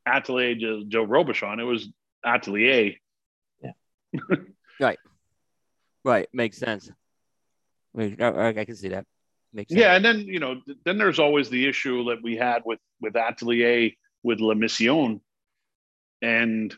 Atelier 0.06 0.56
Joe, 0.56 0.84
Joe 0.88 1.06
Robuchon. 1.08 1.60
It 1.60 1.64
was 1.64 1.88
Atelier. 2.26 2.96
Yeah. 3.64 3.72
right. 4.80 5.00
Right. 6.04 6.28
Makes 6.34 6.58
sense. 6.58 6.92
I, 7.98 8.14
I- 8.20 8.48
I 8.50 8.66
can 8.66 8.76
see 8.76 8.90
that. 8.90 9.06
Makes 9.54 9.70
sense. 9.70 9.80
Yeah, 9.80 9.96
and 9.96 10.04
then 10.04 10.20
you 10.20 10.40
know, 10.40 10.62
then 10.84 10.98
there's 10.98 11.18
always 11.20 11.50
the 11.50 11.66
issue 11.68 12.04
that 12.10 12.22
we 12.22 12.36
had 12.36 12.64
with 12.66 12.80
with 13.00 13.16
Atelier 13.16 13.92
with 14.22 14.42
La 14.42 14.54
Mission, 14.54 15.22
and 16.22 16.76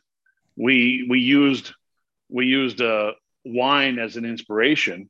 we 0.56 1.08
we 1.10 1.20
used 1.20 1.74
we 2.30 2.46
used 2.46 2.80
uh, 2.82 3.14
wine 3.54 4.00
as 4.00 4.18
an 4.18 4.26
inspiration, 4.26 5.10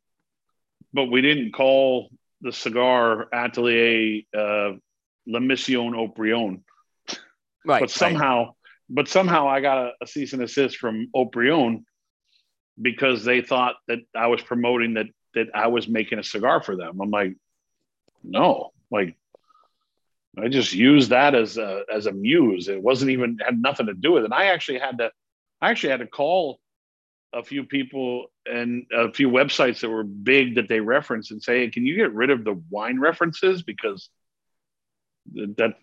but 0.93 1.05
we 1.05 1.21
didn't 1.21 1.51
call 1.51 2.09
the 2.41 2.51
cigar 2.51 3.27
Atelier 3.33 4.21
uh, 4.37 4.73
La 5.25 5.39
Mission 5.39 5.93
Haut-Brion. 5.93 6.63
Right. 7.65 7.81
but 7.81 7.89
somehow, 7.89 8.53
but 8.89 9.07
somehow 9.07 9.47
I 9.49 9.59
got 9.59 9.87
a, 9.87 9.91
a 10.01 10.07
cease 10.07 10.33
and 10.33 10.41
assist 10.41 10.77
from 10.77 11.09
Haut-Brion 11.13 11.85
because 12.81 13.25
they 13.25 13.41
thought 13.41 13.75
that 13.87 13.99
I 14.15 14.27
was 14.27 14.41
promoting 14.41 14.93
that 14.95 15.07
that 15.33 15.47
I 15.53 15.67
was 15.67 15.87
making 15.87 16.19
a 16.19 16.23
cigar 16.23 16.61
for 16.63 16.75
them. 16.75 16.99
I'm 17.01 17.11
like, 17.11 17.35
no, 18.23 18.71
like 18.89 19.15
I 20.37 20.47
just 20.47 20.73
used 20.73 21.09
that 21.09 21.35
as 21.35 21.57
a 21.57 21.83
as 21.93 22.05
a 22.05 22.11
muse. 22.11 22.67
It 22.67 22.81
wasn't 22.81 23.11
even 23.11 23.39
had 23.43 23.59
nothing 23.61 23.87
to 23.87 23.93
do 23.93 24.13
with 24.13 24.25
it. 24.25 24.31
I 24.31 24.47
actually 24.47 24.79
had 24.79 24.99
to 24.99 25.11
I 25.61 25.71
actually 25.71 25.89
had 25.89 25.99
to 25.99 26.07
call 26.07 26.59
a 27.33 27.43
few 27.43 27.63
people 27.63 28.27
and 28.45 28.85
a 28.91 29.11
few 29.11 29.29
websites 29.29 29.81
that 29.81 29.89
were 29.89 30.03
big 30.03 30.55
that 30.55 30.69
they 30.69 30.79
reference 30.79 31.31
and 31.31 31.41
say, 31.41 31.59
hey, 31.59 31.69
can 31.69 31.85
you 31.85 31.95
get 31.95 32.13
rid 32.13 32.29
of 32.29 32.43
the 32.43 32.61
wine 32.69 32.99
references 32.99 33.63
because 33.63 34.09
th- 35.35 35.49
that 35.57 35.75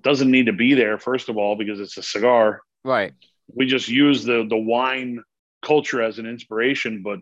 doesn't 0.00 0.30
need 0.30 0.46
to 0.46 0.52
be 0.52 0.74
there 0.74 0.98
first 0.98 1.28
of 1.28 1.36
all 1.36 1.56
because 1.56 1.80
it's 1.80 1.96
a 1.96 2.02
cigar 2.02 2.62
right. 2.84 3.12
we 3.54 3.66
just 3.66 3.88
use 3.88 4.24
the 4.24 4.46
the 4.48 4.56
wine 4.56 5.22
culture 5.62 6.00
as 6.02 6.18
an 6.18 6.26
inspiration 6.26 7.02
but 7.02 7.18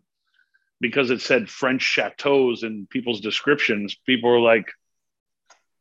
because 0.81 1.11
it 1.11 1.21
said 1.21 1.49
french 1.49 1.83
chateaus 1.83 2.63
in 2.63 2.87
people's 2.91 3.21
descriptions 3.21 3.97
people 4.07 4.31
were 4.31 4.41
like 4.41 4.71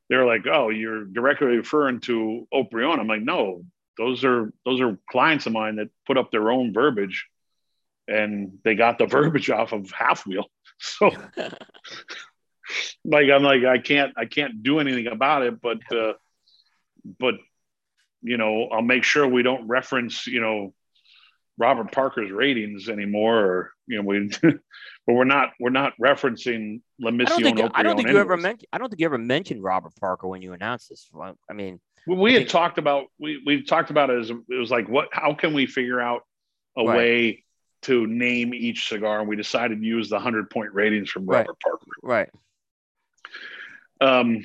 they're 0.10 0.26
like 0.26 0.46
oh 0.48 0.70
you're 0.70 1.06
directly 1.06 1.48
referring 1.48 2.00
to 2.00 2.48
Haut-Brion. 2.52 3.00
i'm 3.00 3.08
like 3.08 3.22
no 3.22 3.64
those 3.98 4.24
are 4.24 4.52
those 4.66 4.80
are 4.80 4.98
clients 5.10 5.46
of 5.46 5.54
mine 5.54 5.76
that 5.76 5.90
put 6.06 6.18
up 6.18 6.32
their 6.32 6.50
own 6.50 6.74
verbiage 6.74 7.28
and 8.08 8.58
they 8.64 8.76
got 8.76 8.98
the 8.98 9.06
verbiage 9.18 9.50
off 9.50 9.72
of 9.74 9.92
halfwheel 9.92 10.46
so 10.80 11.10
like 13.06 13.28
i'm 13.34 13.44
like 13.44 13.64
i 13.64 13.78
can't 13.78 14.14
i 14.18 14.26
can't 14.26 14.62
do 14.64 14.80
anything 14.80 15.08
about 15.08 15.42
it 15.44 15.62
but 15.62 15.78
uh 15.96 16.14
but 17.20 17.36
you 18.22 18.38
know 18.38 18.68
i'll 18.72 18.82
make 18.82 19.04
sure 19.04 19.28
we 19.28 19.44
don't 19.44 19.68
reference 19.68 20.28
you 20.28 20.42
know 20.42 20.74
robert 21.58 21.92
parker's 21.92 22.32
ratings 22.32 22.90
anymore 22.90 23.40
or 23.40 23.72
you 23.88 23.96
know 23.98 24.04
we 24.04 24.30
but 24.42 25.14
we're 25.14 25.24
not 25.24 25.52
we're 25.60 25.70
not 25.70 25.94
referencing 26.02 26.82
la 27.00 27.10
I 27.10 27.24
don't 27.24 27.42
think 27.44 27.60
I 27.74 27.84
don't 27.84 27.96
think 27.96 28.10
you 28.10 28.18
ever 28.18 28.36
mentioned 28.36 28.68
I 28.74 28.78
don't 28.78 28.90
think 28.90 29.00
you 29.00 29.06
ever 29.06 29.18
mentioned 29.18 29.64
Robert 29.64 29.94
Parker 30.00 30.28
when 30.28 30.42
you 30.42 30.52
announced 30.54 30.90
this. 30.90 31.10
I 31.50 31.54
mean, 31.54 31.80
we, 32.06 32.16
we 32.16 32.30
I 32.32 32.34
had 32.34 32.40
think- 32.42 32.50
talked 32.50 32.78
about 32.78 33.06
we 33.18 33.42
we 33.46 33.64
talked 33.64 33.90
about 33.92 34.10
it 34.10 34.20
as 34.20 34.30
it 34.30 34.38
was 34.50 34.70
like 34.70 34.90
what 34.90 35.08
how 35.14 35.34
can 35.34 35.54
we 35.54 35.66
figure 35.66 36.02
out 36.02 36.24
a 36.78 36.84
Right. 36.84 36.98
way 36.98 37.44
to 37.84 38.08
name 38.08 38.54
each 38.54 38.88
cigar 38.90 39.20
and 39.20 39.30
we 39.30 39.36
decided 39.36 39.80
to 39.80 39.86
use 39.86 40.10
the 40.10 40.16
100 40.16 40.50
point 40.50 40.74
ratings 40.74 41.10
from 41.10 41.26
Right. 41.26 41.40
robert 41.40 41.60
parker 41.60 41.86
right. 42.04 42.30
um, 44.02 44.44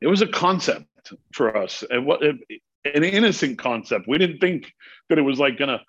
it 0.00 0.06
was 0.06 0.22
a 0.22 0.26
concept 0.26 0.86
concept 1.04 1.22
for 1.34 1.56
us, 1.56 1.84
and 1.88 2.06
what 2.06 2.22
an 2.22 2.38
innocent 2.84 3.58
concept. 3.58 4.06
We 4.08 4.18
didn't 4.18 4.38
think 4.38 4.72
that 5.08 5.18
it 5.18 5.22
was 5.22 5.38
like 5.38 5.58
gonna, 5.58 5.80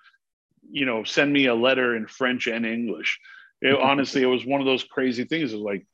you 0.70 0.86
know, 0.86 1.04
send 1.04 1.32
me 1.32 1.46
a 1.46 1.54
letter 1.54 1.96
in 1.96 2.06
French 2.06 2.46
and 2.46 2.66
English. 2.66 3.18
It, 3.60 3.74
honestly, 3.80 4.22
it 4.22 4.26
was 4.26 4.44
one 4.44 4.60
of 4.60 4.66
those 4.66 4.84
crazy 4.84 5.24
things. 5.24 5.52
It 5.52 5.56
was 5.56 5.64
like, 5.64 5.86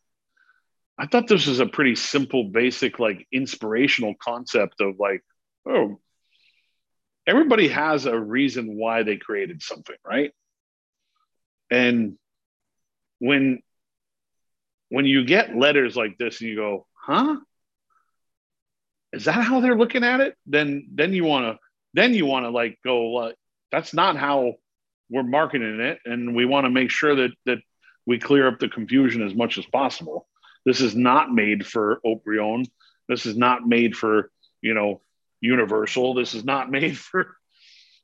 I 0.98 1.06
thought 1.06 1.26
this 1.28 1.46
was 1.46 1.60
a 1.60 1.66
pretty 1.66 1.94
simple, 1.96 2.44
basic, 2.44 2.98
like 2.98 3.26
inspirational 3.32 4.14
concept 4.20 4.80
of 4.80 4.98
like, 4.98 5.22
oh, 5.66 5.98
everybody 7.26 7.68
has 7.68 8.06
a 8.06 8.18
reason 8.18 8.76
why 8.76 9.02
they 9.02 9.16
created 9.16 9.62
something, 9.62 9.96
right? 10.06 10.32
And 11.72 12.18
when 13.18 13.62
when 14.90 15.06
you 15.06 15.24
get 15.24 15.56
letters 15.56 15.96
like 15.96 16.18
this 16.18 16.42
and 16.42 16.50
you 16.50 16.56
go, 16.56 16.86
huh? 16.92 17.38
Is 19.14 19.24
that 19.24 19.42
how 19.42 19.60
they're 19.60 19.76
looking 19.76 20.04
at 20.04 20.20
it? 20.20 20.36
Then 20.44 20.88
then 20.92 21.14
you 21.14 21.24
want 21.24 21.46
to 21.46 21.58
then 21.94 22.12
you 22.12 22.26
want 22.26 22.44
to 22.44 22.50
like 22.50 22.78
go, 22.84 23.10
well, 23.10 23.32
that's 23.70 23.94
not 23.94 24.16
how 24.16 24.56
we're 25.08 25.22
marketing 25.22 25.80
it, 25.80 25.98
and 26.04 26.36
we 26.36 26.44
want 26.44 26.66
to 26.66 26.70
make 26.70 26.90
sure 26.90 27.16
that 27.16 27.30
that 27.46 27.58
we 28.04 28.18
clear 28.18 28.48
up 28.48 28.58
the 28.58 28.68
confusion 28.68 29.22
as 29.22 29.34
much 29.34 29.56
as 29.56 29.64
possible. 29.64 30.28
This 30.66 30.82
is 30.82 30.94
not 30.94 31.32
made 31.32 31.66
for 31.66 32.00
Haut-Brion. 32.04 32.66
This 33.08 33.24
is 33.24 33.36
not 33.36 33.66
made 33.66 33.96
for 33.96 34.30
you 34.60 34.74
know 34.74 35.00
Universal. 35.40 36.14
This 36.14 36.34
is 36.34 36.44
not 36.44 36.70
made 36.70 36.98
for 37.10 37.34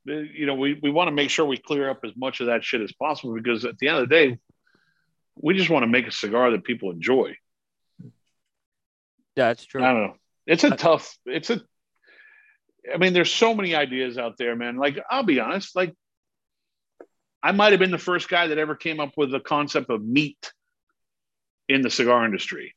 you 0.08 0.46
know 0.46 0.54
we, 0.54 0.78
we 0.82 0.90
want 0.90 1.08
to 1.08 1.12
make 1.12 1.30
sure 1.30 1.44
we 1.44 1.58
clear 1.58 1.90
up 1.90 2.00
as 2.04 2.12
much 2.16 2.40
of 2.40 2.46
that 2.46 2.64
shit 2.64 2.80
as 2.80 2.92
possible 2.92 3.34
because 3.34 3.64
at 3.64 3.78
the 3.78 3.88
end 3.88 3.98
of 3.98 4.08
the 4.08 4.14
day 4.14 4.38
we 5.40 5.54
just 5.54 5.70
want 5.70 5.82
to 5.84 5.86
make 5.86 6.06
a 6.06 6.12
cigar 6.12 6.50
that 6.50 6.64
people 6.64 6.90
enjoy. 6.90 7.36
That's 9.36 9.64
true. 9.64 9.84
I 9.84 9.92
don't 9.92 10.02
know. 10.02 10.14
It's 10.46 10.64
a 10.64 10.70
tough 10.70 11.16
it's 11.26 11.50
a 11.50 11.60
i 12.92 12.96
mean 12.96 13.12
there's 13.12 13.32
so 13.32 13.54
many 13.54 13.74
ideas 13.74 14.18
out 14.18 14.36
there 14.38 14.56
man. 14.56 14.76
Like 14.76 14.98
i'll 15.10 15.22
be 15.22 15.40
honest 15.40 15.76
like 15.76 15.94
i 17.42 17.52
might 17.52 17.72
have 17.72 17.78
been 17.78 17.90
the 17.90 17.98
first 17.98 18.28
guy 18.28 18.46
that 18.46 18.58
ever 18.58 18.74
came 18.74 18.98
up 18.98 19.12
with 19.16 19.30
the 19.30 19.40
concept 19.40 19.90
of 19.90 20.02
meat 20.02 20.52
in 21.68 21.82
the 21.82 21.90
cigar 21.90 22.24
industry. 22.24 22.74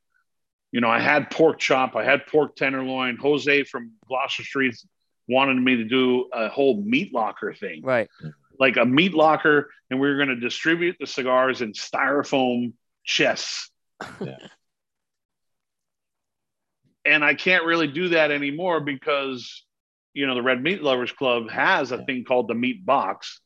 You 0.71 0.81
know 0.81 0.89
i 0.89 0.99
had 0.99 1.31
pork 1.31 1.59
chop 1.59 1.95
i 1.95 2.03
had 2.03 2.27
pork 2.27 2.55
tenderloin 2.55 3.17
jose 3.17 3.63
from 3.63 3.93
gloucester 4.07 4.43
street 4.43 4.75
wanted 5.31 5.61
me 5.61 5.77
to 5.77 5.85
do 5.85 6.29
a 6.33 6.49
whole 6.49 6.81
meat 6.81 7.13
locker 7.13 7.53
thing. 7.53 7.81
Right. 7.83 8.09
Like 8.59 8.77
a 8.77 8.85
meat 8.85 9.13
locker, 9.13 9.69
and 9.89 9.99
we 9.99 10.07
were 10.07 10.17
going 10.17 10.29
to 10.29 10.35
distribute 10.35 10.97
the 10.99 11.07
cigars 11.07 11.61
in 11.61 11.73
styrofoam 11.73 12.73
chests. 13.03 13.71
Yeah. 14.19 14.37
and 17.05 17.23
I 17.23 17.33
can't 17.33 17.65
really 17.65 17.87
do 17.87 18.09
that 18.09 18.31
anymore 18.31 18.79
because, 18.79 19.65
you 20.13 20.27
know, 20.27 20.35
the 20.35 20.41
Red 20.41 20.61
Meat 20.61 20.83
Lovers 20.83 21.11
Club 21.11 21.49
has 21.49 21.91
a 21.91 21.97
yeah. 21.97 22.05
thing 22.05 22.23
called 22.23 22.47
the 22.47 22.53
meat 22.53 22.85
box. 22.85 23.39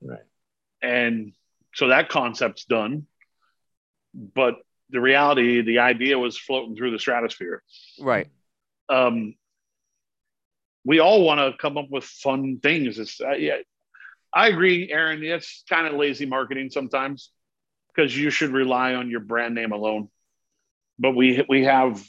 Right. 0.00 0.20
And 0.82 1.32
so 1.74 1.88
that 1.88 2.08
concept's 2.08 2.64
done. 2.64 3.06
But 4.14 4.56
the 4.90 5.00
reality, 5.00 5.62
the 5.62 5.80
idea 5.80 6.18
was 6.18 6.38
floating 6.38 6.76
through 6.76 6.90
the 6.92 6.98
stratosphere. 6.98 7.62
Right. 8.00 8.28
Um, 8.88 9.34
we 10.84 10.98
all 10.98 11.24
want 11.24 11.40
to 11.40 11.56
come 11.60 11.76
up 11.76 11.90
with 11.90 12.04
fun 12.04 12.58
things. 12.62 12.98
It's, 12.98 13.20
uh, 13.20 13.32
yeah, 13.32 13.56
I 14.32 14.48
agree, 14.48 14.90
Aaron. 14.90 15.22
It's 15.22 15.64
kind 15.68 15.86
of 15.86 15.94
lazy 15.94 16.26
marketing 16.26 16.70
sometimes 16.70 17.30
because 17.94 18.16
you 18.16 18.30
should 18.30 18.50
rely 18.50 18.94
on 18.94 19.10
your 19.10 19.20
brand 19.20 19.54
name 19.54 19.72
alone. 19.72 20.08
But 20.98 21.12
we 21.12 21.44
we 21.48 21.64
have 21.64 22.02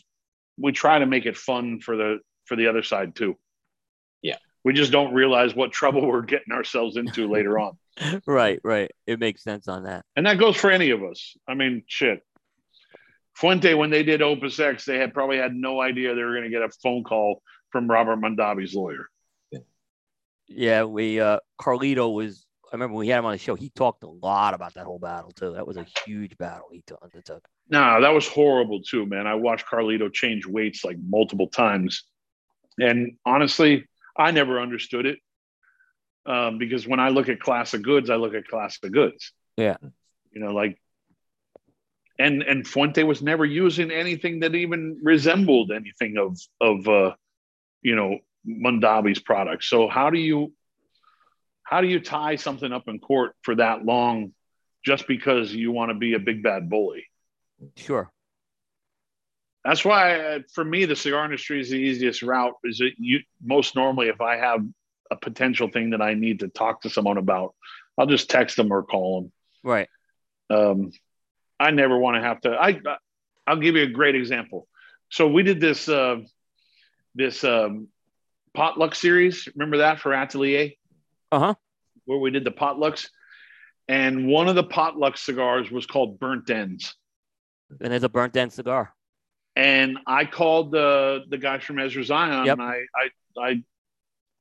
we 0.58 0.72
try 0.72 1.00
to 1.00 1.06
make 1.06 1.26
it 1.26 1.38
fun 1.38 1.80
for 1.80 1.96
the 1.96 2.20
for 2.46 2.56
the 2.56 2.68
other 2.68 2.84
side 2.84 3.16
too. 3.16 3.38
Yeah, 4.22 4.38
we 4.64 4.74
just 4.74 4.92
don't 4.92 5.14
realize 5.14 5.56
what 5.56 5.72
trouble 5.72 6.06
we're 6.06 6.22
getting 6.22 6.54
ourselves 6.54 6.98
into 6.98 7.28
later 7.32 7.58
on. 7.58 7.78
Right, 8.26 8.60
right. 8.64 8.92
It 9.08 9.20
makes 9.20 9.44
sense 9.44 9.68
on 9.68 9.84
that, 9.84 10.06
and 10.16 10.26
that 10.26 10.38
goes 10.38 10.58
for 10.58 10.70
any 10.70 10.92
of 10.92 11.04
us. 11.04 11.36
I 11.48 11.56
mean, 11.56 11.84
shit. 11.88 12.22
Fuente, 13.34 13.74
when 13.74 13.90
they 13.90 14.04
did 14.04 14.22
Opus 14.22 14.60
X, 14.60 14.86
they 14.86 14.98
had 14.98 15.14
probably 15.14 15.38
had 15.38 15.56
no 15.56 15.82
idea 15.82 16.14
they 16.14 16.22
were 16.22 16.34
going 16.34 16.44
to 16.44 16.50
get 16.50 16.62
a 16.62 16.70
phone 16.84 17.04
call 17.04 17.42
from 17.72 17.90
Robert 17.90 18.18
Mondavi's 18.18 18.74
lawyer. 18.76 19.08
Yeah, 20.48 20.84
we 20.84 21.20
uh 21.20 21.40
Carlito 21.60 22.14
was 22.14 22.46
I 22.72 22.76
remember 22.76 22.96
we 22.96 23.08
had 23.08 23.20
him 23.20 23.26
on 23.26 23.34
the 23.34 23.38
show. 23.38 23.56
He 23.56 23.70
talked 23.70 24.04
a 24.04 24.10
lot 24.10 24.54
about 24.54 24.76
that 24.76 24.86
whole 24.86 25.00
battle 25.00 25.32
too. 25.32 25.54
That 25.54 25.68
was 25.68 25.78
a 25.78 25.86
huge 26.06 26.38
battle 26.38 26.68
he 26.72 26.84
undertook. 27.02 27.46
No, 27.70 28.02
that 28.02 28.14
was 28.14 28.28
horrible 28.28 28.82
too, 28.82 29.06
man. 29.06 29.28
I 29.28 29.36
watched 29.36 29.66
Carlito 29.66 30.12
change 30.12 30.46
weights 30.46 30.86
like 30.86 30.98
multiple 30.98 31.48
times, 31.48 32.04
and 32.78 33.18
honestly, 33.26 33.86
I 34.18 34.32
never 34.32 34.60
understood 34.62 35.06
it 35.06 35.20
um, 36.26 36.58
because 36.58 36.88
when 36.88 37.00
I 37.00 37.10
look 37.10 37.30
at 37.30 37.40
class 37.40 37.74
of 37.74 37.82
goods, 37.82 38.10
I 38.10 38.16
look 38.16 38.34
at 38.34 38.48
class 38.48 38.78
of 38.84 38.92
goods. 38.92 39.34
Yeah, 39.58 39.78
you 40.32 40.42
know, 40.42 40.54
like, 40.54 40.78
and 42.20 42.42
and 42.42 42.68
Fuente 42.68 43.04
was 43.04 43.22
never 43.22 43.46
using 43.46 43.92
anything 43.92 44.42
that 44.42 44.56
even 44.56 45.00
resembled 45.02 45.72
anything 45.72 46.18
of 46.18 46.38
of 46.62 46.88
uh, 46.88 47.16
you 47.82 47.96
know 47.96 48.20
Mondavi's 48.48 49.20
product. 49.20 49.64
So 49.64 49.88
how 49.88 50.10
do 50.10 50.20
you 50.20 50.54
how 51.64 51.82
do 51.82 51.88
you 51.88 52.00
tie 52.00 52.36
something 52.36 52.72
up 52.72 52.88
in 52.88 53.00
court 53.00 53.34
for 53.44 53.56
that 53.56 53.86
long 53.86 54.34
just 54.84 55.08
because 55.08 55.54
you 55.54 55.72
want 55.72 55.90
to 55.90 55.96
be 55.96 56.14
a 56.14 56.20
big 56.20 56.44
bad 56.44 56.70
bully? 56.70 57.06
Sure. 57.78 58.12
That's 59.64 59.86
why, 59.86 60.44
for 60.54 60.66
me, 60.66 60.86
the 60.86 60.96
cigar 60.96 61.24
industry 61.24 61.62
is 61.62 61.70
the 61.70 61.78
easiest 61.78 62.24
route. 62.24 62.56
Is 62.64 62.80
that 62.80 62.94
you 62.98 63.20
most 63.44 63.76
normally, 63.76 64.08
if 64.08 64.20
I 64.20 64.38
have 64.38 64.62
a 65.12 65.16
potential 65.16 65.70
thing 65.70 65.92
that 65.92 66.02
I 66.02 66.16
need 66.16 66.40
to 66.40 66.48
talk 66.48 66.82
to 66.82 66.90
someone 66.90 67.18
about, 67.18 67.54
I'll 67.98 68.08
just 68.08 68.30
text 68.30 68.58
them 68.58 68.74
or 68.74 68.82
call 68.82 69.22
them. 69.22 69.32
Right. 69.64 69.88
Um, 70.50 70.92
I 71.60 71.72
never 71.72 71.98
want 71.98 72.16
to 72.16 72.22
have 72.22 72.42
to. 72.42 72.58
I 72.60 72.82
I'll 73.46 73.58
give 73.58 73.76
you 73.76 73.84
a 73.84 73.88
great 73.88 74.16
example. 74.16 74.68
So 75.10 75.28
we 75.28 75.44
did 75.44 75.60
this. 75.60 75.88
Uh, 75.88 76.22
this 77.16 77.44
um, 77.44 77.88
potluck 78.54 78.96
series. 78.96 79.48
Remember 79.56 79.78
that 79.78 80.00
for 80.00 80.14
Atelier? 80.14 80.72
Uh 81.32 81.40
huh. 81.40 81.54
Where 82.06 82.18
we 82.20 82.32
did 82.32 82.44
the 82.44 82.52
potlucks. 82.52 83.10
And 83.88 84.28
one 84.28 84.48
of 84.48 84.56
the 84.56 84.64
potluck 84.64 85.18
cigars 85.18 85.70
was 85.70 85.86
called 85.86 86.20
Burnt 86.20 86.50
Ends. 86.50 86.96
And 87.80 87.94
it's 87.94 88.06
a 88.06 88.10
burnt 88.10 88.36
end 88.36 88.54
cigar. 88.54 88.94
And 89.56 89.98
I 90.08 90.26
called 90.26 90.72
the 90.72 91.22
the 91.30 91.38
guys 91.38 91.64
from 91.64 91.80
Ezra 91.80 92.04
Zion 92.04 92.46
Yep. 92.46 92.60
and 92.60 92.62
I, 92.62 92.80
I 93.38 93.64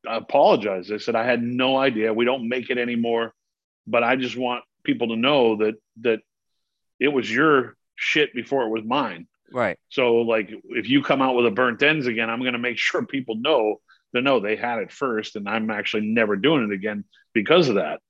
I 0.06 0.16
apologized. 0.16 0.92
I 0.92 0.98
said 0.98 1.14
I 1.16 1.24
had 1.24 1.42
no 1.42 1.76
idea. 1.76 2.14
We 2.14 2.24
don't 2.24 2.48
make 2.48 2.70
it 2.70 2.78
anymore, 2.78 3.32
but 3.86 4.02
I 4.02 4.16
just 4.16 4.36
want 4.36 4.64
people 4.84 5.08
to 5.08 5.16
know 5.16 5.56
that 5.56 5.74
that 6.02 6.20
it 6.98 7.08
was 7.08 7.30
your 7.30 7.76
shit 7.96 8.32
before 8.34 8.64
it 8.64 8.70
was 8.70 8.84
mine. 8.84 9.26
Right. 9.52 9.78
So, 9.88 10.16
like, 10.16 10.50
if 10.70 10.88
you 10.88 11.02
come 11.02 11.22
out 11.22 11.34
with 11.34 11.46
a 11.46 11.50
burnt 11.50 11.82
ends 11.82 12.06
again, 12.06 12.30
I'm 12.30 12.40
going 12.40 12.52
to 12.52 12.58
make 12.58 12.78
sure 12.78 13.04
people 13.04 13.36
know 13.36 13.80
that 14.12 14.22
no, 14.22 14.40
they 14.40 14.56
had 14.56 14.80
it 14.80 14.92
first, 14.92 15.36
and 15.36 15.48
I'm 15.48 15.70
actually 15.70 16.06
never 16.06 16.36
doing 16.36 16.64
it 16.64 16.74
again 16.74 17.04
because 17.32 17.68
of 17.68 17.76
that. 17.76 18.00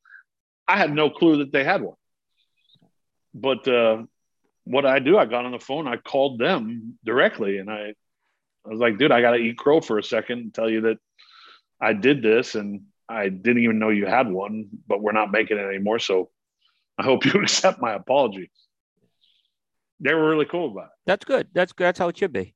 I 0.66 0.76
had 0.76 0.94
no 0.94 1.10
clue 1.10 1.38
that 1.38 1.52
they 1.52 1.64
had 1.64 1.82
one. 1.82 1.96
But 3.34 3.66
uh, 3.68 4.04
what 4.64 4.86
I 4.86 4.98
do, 4.98 5.18
I 5.18 5.26
got 5.26 5.44
on 5.44 5.52
the 5.52 5.58
phone, 5.58 5.86
I 5.86 5.96
called 5.96 6.38
them 6.38 6.98
directly, 7.04 7.58
and 7.58 7.70
I, 7.70 7.94
I 8.64 8.68
was 8.68 8.80
like, 8.80 8.98
dude, 8.98 9.12
I 9.12 9.20
got 9.20 9.32
to 9.32 9.38
eat 9.38 9.58
crow 9.58 9.80
for 9.80 9.98
a 9.98 10.02
second 10.02 10.38
and 10.38 10.54
tell 10.54 10.70
you 10.70 10.82
that 10.82 10.98
I 11.80 11.92
did 11.92 12.22
this, 12.22 12.54
and 12.54 12.82
I 13.08 13.28
didn't 13.28 13.62
even 13.62 13.78
know 13.78 13.88
you 13.90 14.06
had 14.06 14.30
one, 14.30 14.68
but 14.86 15.02
we're 15.02 15.12
not 15.12 15.32
making 15.32 15.58
it 15.58 15.62
anymore. 15.62 15.98
So 15.98 16.30
I 16.98 17.02
hope 17.02 17.24
you 17.26 17.42
accept 17.42 17.80
my 17.80 17.92
apology 17.92 18.50
they 20.00 20.14
were 20.14 20.28
really 20.28 20.46
cool 20.46 20.70
about 20.70 20.86
it. 20.86 20.90
That's 21.06 21.24
good. 21.24 21.48
That's 21.52 21.72
good. 21.72 21.84
That's 21.84 21.98
how 21.98 22.08
it 22.08 22.18
should 22.18 22.32
be. 22.32 22.54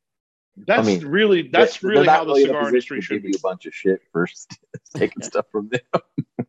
That's 0.56 0.80
I 0.80 0.82
mean, 0.86 1.06
really 1.06 1.48
that's 1.52 1.82
really 1.82 2.06
how 2.06 2.24
the 2.24 2.32
really 2.32 2.44
cigar 2.44 2.68
industry 2.68 3.00
should 3.00 3.22
be. 3.22 3.34
a 3.34 3.40
bunch 3.40 3.66
of 3.66 3.74
shit 3.74 4.00
first, 4.12 4.56
taking 4.94 5.22
stuff 5.22 5.46
from 5.50 5.68
them. 5.68 6.02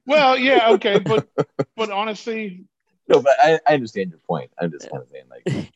well, 0.05 0.37
yeah, 0.37 0.69
okay, 0.71 0.99
but 0.99 1.27
but 1.75 1.89
honestly, 1.89 2.65
no, 3.07 3.21
but 3.21 3.33
I, 3.39 3.59
I 3.67 3.73
understand 3.73 4.11
your 4.11 4.19
point. 4.19 4.51
I'm 4.59 4.71
just 4.71 4.89
kind 4.89 5.03
of 5.03 5.09
saying 5.09 5.25
like. 5.29 5.71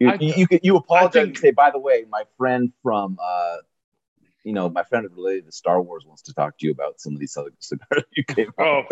You, 0.00 0.10
I, 0.10 0.18
you, 0.20 0.46
you, 0.50 0.58
you 0.62 0.76
apologize 0.76 1.12
think, 1.12 1.28
and 1.28 1.38
say, 1.38 1.50
by 1.52 1.70
the 1.70 1.78
way, 1.78 2.04
my 2.10 2.24
friend 2.36 2.72
from 2.82 3.16
uh, 3.22 3.58
you 4.44 4.52
know, 4.52 4.68
my 4.68 4.84
friend 4.84 5.08
related 5.16 5.46
to 5.46 5.52
Star 5.52 5.80
Wars 5.80 6.04
wants 6.06 6.22
to 6.22 6.34
talk 6.34 6.58
to 6.58 6.66
you 6.66 6.72
about 6.72 7.00
some 7.00 7.14
of 7.14 7.18
these 7.18 7.36
other 7.36 7.50
cigars 7.58 8.04
you 8.14 8.24
came 8.24 8.52
Oh, 8.58 8.82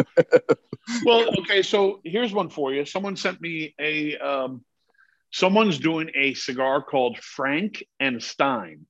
well, 1.04 1.28
okay. 1.40 1.62
So 1.62 2.00
here's 2.04 2.32
one 2.32 2.48
for 2.48 2.72
you. 2.72 2.84
Someone 2.84 3.16
sent 3.16 3.40
me 3.40 3.74
a. 3.78 4.16
Um, 4.16 4.64
someone's 5.30 5.78
doing 5.78 6.10
a 6.14 6.34
cigar 6.34 6.82
called 6.82 7.18
Frank 7.18 7.84
and 8.00 8.22
Stein. 8.22 8.86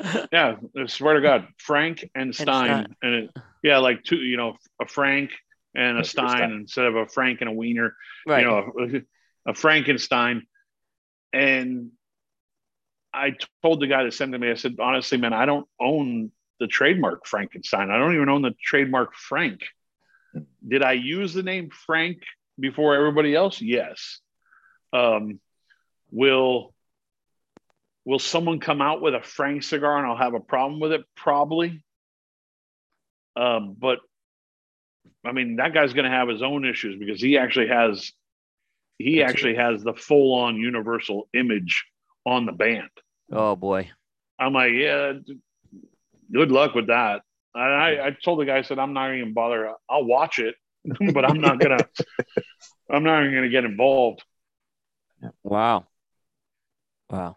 yeah, 0.32 0.56
I 0.76 0.86
swear 0.86 1.14
to 1.14 1.20
God, 1.20 1.48
Frank 1.58 2.08
and 2.14 2.34
Stein, 2.34 2.70
and, 2.70 2.96
and 3.02 3.14
it, 3.14 3.30
yeah, 3.62 3.78
like 3.78 4.04
two, 4.04 4.16
you 4.16 4.36
know, 4.36 4.56
a 4.80 4.86
Frank 4.86 5.30
and 5.74 5.98
a 5.98 6.04
Stein, 6.04 6.28
Stein, 6.28 6.52
instead 6.52 6.86
of 6.86 6.96
a 6.96 7.06
Frank 7.06 7.40
and 7.40 7.50
a 7.50 7.52
Wiener, 7.52 7.96
right. 8.26 8.40
you 8.40 8.46
know, 8.46 8.72
a, 9.46 9.50
a 9.50 9.54
Frankenstein, 9.54 10.46
and 11.32 11.90
I 13.12 13.34
told 13.62 13.80
the 13.80 13.86
guy 13.86 14.04
that 14.04 14.14
sent 14.14 14.32
to 14.32 14.38
me, 14.38 14.50
I 14.50 14.54
said, 14.54 14.76
honestly, 14.78 15.18
man, 15.18 15.32
I 15.32 15.46
don't 15.46 15.66
own 15.80 16.30
the 16.60 16.66
trademark 16.66 17.26
Frankenstein. 17.26 17.90
I 17.90 17.98
don't 17.98 18.14
even 18.14 18.28
own 18.28 18.42
the 18.42 18.54
trademark 18.62 19.14
Frank. 19.14 19.62
Did 20.66 20.82
I 20.82 20.92
use 20.92 21.32
the 21.32 21.42
name 21.42 21.70
Frank 21.70 22.22
before 22.58 22.94
everybody 22.94 23.34
else? 23.34 23.60
Yes. 23.60 24.20
Um, 24.92 25.40
will 26.10 26.74
will 28.04 28.18
someone 28.18 28.58
come 28.58 28.80
out 28.80 29.02
with 29.02 29.14
a 29.14 29.20
Frank 29.20 29.62
cigar 29.62 29.98
and 29.98 30.06
I'll 30.06 30.16
have 30.16 30.34
a 30.34 30.40
problem 30.40 30.80
with 30.80 30.92
it? 30.92 31.02
Probably. 31.14 31.84
Um, 33.36 33.76
but 33.78 33.98
I 35.24 35.32
mean, 35.32 35.56
that 35.56 35.74
guy's 35.74 35.92
going 35.92 36.10
to 36.10 36.16
have 36.16 36.28
his 36.28 36.42
own 36.42 36.64
issues 36.64 36.98
because 36.98 37.20
he 37.20 37.38
actually 37.38 37.68
has 37.68 38.12
he 38.98 39.22
actually 39.22 39.54
has 39.54 39.82
the 39.82 39.94
full 39.94 40.34
on 40.34 40.56
universal 40.56 41.28
image 41.32 41.84
on 42.28 42.46
the 42.46 42.52
band. 42.52 42.90
Oh 43.32 43.56
boy. 43.56 43.90
I'm 44.38 44.52
like, 44.52 44.72
yeah, 44.72 45.14
good 46.32 46.50
luck 46.50 46.74
with 46.74 46.88
that. 46.88 47.22
I, 47.54 47.98
I 48.00 48.16
told 48.22 48.40
the 48.40 48.44
guy, 48.44 48.58
I 48.58 48.62
said, 48.62 48.78
I'm 48.78 48.92
not 48.92 49.12
even 49.14 49.32
bother. 49.32 49.72
I'll 49.90 50.04
watch 50.04 50.38
it, 50.38 50.54
but 51.12 51.24
I'm 51.24 51.40
not 51.40 51.58
gonna. 51.58 51.78
I'm 52.90 53.02
not 53.02 53.22
even 53.22 53.34
gonna 53.34 53.48
get 53.48 53.64
involved. 53.64 54.22
Wow. 55.42 55.86
Wow. 57.10 57.36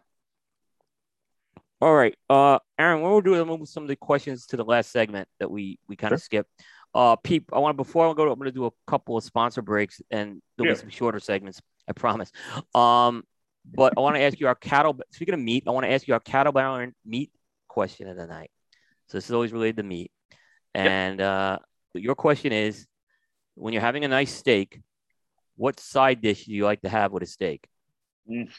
All 1.81 1.95
right, 1.95 2.15
uh, 2.29 2.59
Aaron, 2.77 3.01
what 3.01 3.11
we'll 3.11 3.21
do 3.21 3.33
is 3.33 3.43
move 3.43 3.67
some 3.67 3.81
of 3.81 3.89
the 3.89 3.95
questions 3.95 4.45
to 4.47 4.57
the 4.57 4.63
last 4.63 4.91
segment 4.91 5.27
that 5.39 5.49
we 5.49 5.79
we 5.87 5.95
kind 5.95 6.13
of 6.13 6.19
sure. 6.19 6.25
skipped. 6.25 6.51
Uh, 6.93 7.15
Pete, 7.15 7.45
I 7.51 7.57
want 7.57 7.73
to 7.75 7.83
before 7.83 8.07
I 8.07 8.13
go, 8.13 8.25
to, 8.25 8.31
I'm 8.31 8.37
going 8.37 8.51
to 8.51 8.55
do 8.55 8.65
a 8.65 8.71
couple 8.85 9.17
of 9.17 9.23
sponsor 9.23 9.63
breaks, 9.63 10.01
and 10.11 10.41
there'll 10.57 10.67
yeah. 10.67 10.75
be 10.75 10.79
some 10.79 10.89
shorter 10.89 11.19
segments. 11.19 11.61
I 11.87 11.93
promise. 11.93 12.31
Um, 12.75 13.23
but 13.65 13.93
I 13.97 14.01
want 14.01 14.15
to 14.15 14.21
ask 14.21 14.39
you 14.39 14.47
our 14.47 14.55
cattle. 14.55 14.97
Speaking 15.11 15.33
of 15.33 15.39
meat, 15.39 15.63
I 15.67 15.71
want 15.71 15.85
to 15.85 15.91
ask 15.91 16.07
you 16.07 16.13
our 16.13 16.19
cattle 16.19 16.51
barn 16.51 16.93
meat 17.05 17.31
question 17.67 18.07
of 18.07 18.17
the 18.17 18.27
night. 18.27 18.51
So 19.07 19.17
this 19.17 19.25
is 19.25 19.31
always 19.31 19.51
related 19.51 19.77
to 19.77 19.83
meat. 19.83 20.11
And 20.73 21.19
yep. 21.19 21.29
uh, 21.29 21.57
your 21.93 22.15
question 22.15 22.51
is, 22.51 22.87
when 23.55 23.73
you're 23.73 23.81
having 23.81 24.05
a 24.05 24.07
nice 24.07 24.33
steak, 24.33 24.79
what 25.55 25.79
side 25.79 26.21
dish 26.21 26.45
do 26.45 26.53
you 26.53 26.63
like 26.65 26.81
to 26.81 26.89
have 26.89 27.11
with 27.11 27.23
a 27.23 27.27
steak? 27.27 27.67
Mm. 28.29 28.49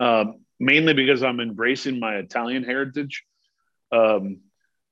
Uh, 0.00 0.24
mainly 0.58 0.94
because 0.94 1.22
I'm 1.22 1.40
embracing 1.40 2.00
my 2.00 2.16
Italian 2.16 2.64
heritage. 2.64 3.24
Um, 3.92 4.40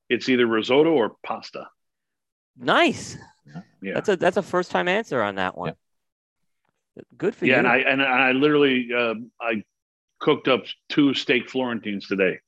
it's 0.08 0.28
either 0.28 0.46
risotto 0.46 0.92
or 0.92 1.16
pasta. 1.24 1.68
Nice. 2.56 3.16
Yeah. 3.82 3.94
That's 3.94 4.08
a 4.10 4.16
that's 4.16 4.36
a 4.36 4.42
first 4.42 4.70
time 4.70 4.88
answer 4.88 5.22
on 5.22 5.36
that 5.36 5.56
one. 5.56 5.72
Good 7.16 7.34
for 7.34 7.46
you. 7.46 7.52
yeah, 7.52 7.62
you. 7.62 7.68
and 7.68 7.68
I 7.68 7.76
and 7.78 8.02
I 8.02 8.32
literally 8.32 8.88
uh, 8.96 9.14
I 9.40 9.62
cooked 10.20 10.48
up 10.48 10.64
two 10.88 11.14
steak 11.14 11.48
Florentines 11.48 12.06
today. 12.06 12.38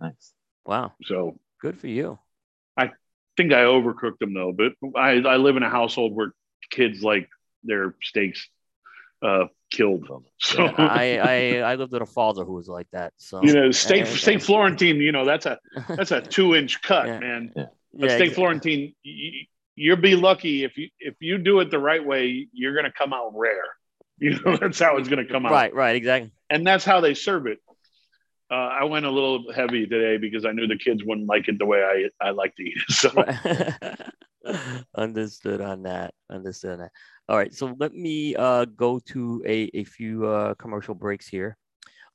Nice. 0.00 0.32
Wow. 0.64 0.92
So 1.04 1.38
good 1.60 1.78
for 1.78 1.88
you. 1.88 2.18
I 2.76 2.90
think 3.36 3.52
I 3.52 3.62
overcooked 3.62 4.18
them 4.18 4.34
though, 4.34 4.52
but 4.52 4.72
I, 4.96 5.12
I 5.20 5.36
live 5.36 5.56
in 5.56 5.62
a 5.62 5.70
household 5.70 6.14
where 6.14 6.32
kids 6.70 7.02
like 7.02 7.28
their 7.64 7.94
steaks 8.02 8.48
uh, 9.22 9.46
killed. 9.70 10.06
Them. 10.08 10.24
So 10.42 10.64
yeah, 10.64 10.74
I, 10.78 11.16
I 11.18 11.72
I 11.72 11.74
lived 11.74 11.92
with 11.92 12.02
a 12.02 12.06
father 12.06 12.44
who 12.44 12.54
was 12.54 12.68
like 12.68 12.88
that. 12.92 13.12
So 13.18 13.42
you 13.42 13.52
know, 13.52 13.70
steak 13.70 14.06
steak 14.06 14.40
Florentine, 14.40 14.96
you 14.96 15.12
know, 15.12 15.24
that's 15.24 15.46
a 15.46 15.58
that's 15.88 16.12
a 16.12 16.20
two 16.36 16.54
inch 16.54 16.80
cut, 16.80 17.06
yeah. 17.06 17.18
man. 17.18 17.52
Yeah. 17.54 17.62
A 17.62 17.66
steak 17.66 18.02
exactly. 18.02 18.30
Florentine, 18.30 18.94
you, 19.02 19.44
you'll 19.80 19.96
be 19.96 20.14
lucky 20.14 20.62
if 20.62 20.76
you 20.76 20.88
if 20.98 21.14
you 21.20 21.38
do 21.38 21.60
it 21.60 21.70
the 21.70 21.78
right 21.78 22.04
way, 22.04 22.48
you're 22.52 22.74
gonna 22.74 22.92
come 22.92 23.12
out 23.12 23.32
rare. 23.34 23.62
You 24.22 24.38
know, 24.44 24.54
that's 24.54 24.78
how 24.78 24.98
it's 24.98 25.08
gonna 25.08 25.24
come 25.24 25.46
out. 25.46 25.52
Right, 25.52 25.74
right, 25.74 25.96
exactly. 25.96 26.30
And 26.50 26.66
that's 26.66 26.84
how 26.84 27.00
they 27.00 27.14
serve 27.14 27.46
it. 27.46 27.56
Uh, 28.50 28.54
I 28.54 28.84
went 28.84 29.06
a 29.06 29.10
little 29.10 29.50
heavy 29.50 29.86
today 29.86 30.18
because 30.18 30.44
I 30.44 30.52
knew 30.52 30.66
the 30.66 30.76
kids 30.76 31.02
wouldn't 31.02 31.26
like 31.26 31.48
it 31.48 31.58
the 31.58 31.64
way 31.64 31.82
I, 31.82 32.26
I 32.26 32.30
like 32.32 32.54
to 32.56 32.62
eat 32.62 32.76
it. 32.86 32.92
So 34.44 34.52
understood 34.94 35.62
on 35.62 35.84
that. 35.84 36.12
Understood 36.30 36.72
on 36.72 36.78
that. 36.80 36.90
All 37.30 37.38
right. 37.38 37.54
So 37.54 37.74
let 37.78 37.94
me 37.94 38.36
uh, 38.36 38.66
go 38.66 38.98
to 39.06 39.42
a, 39.46 39.70
a 39.72 39.84
few 39.84 40.26
uh, 40.26 40.52
commercial 40.56 40.94
breaks 40.94 41.26
here. 41.26 41.56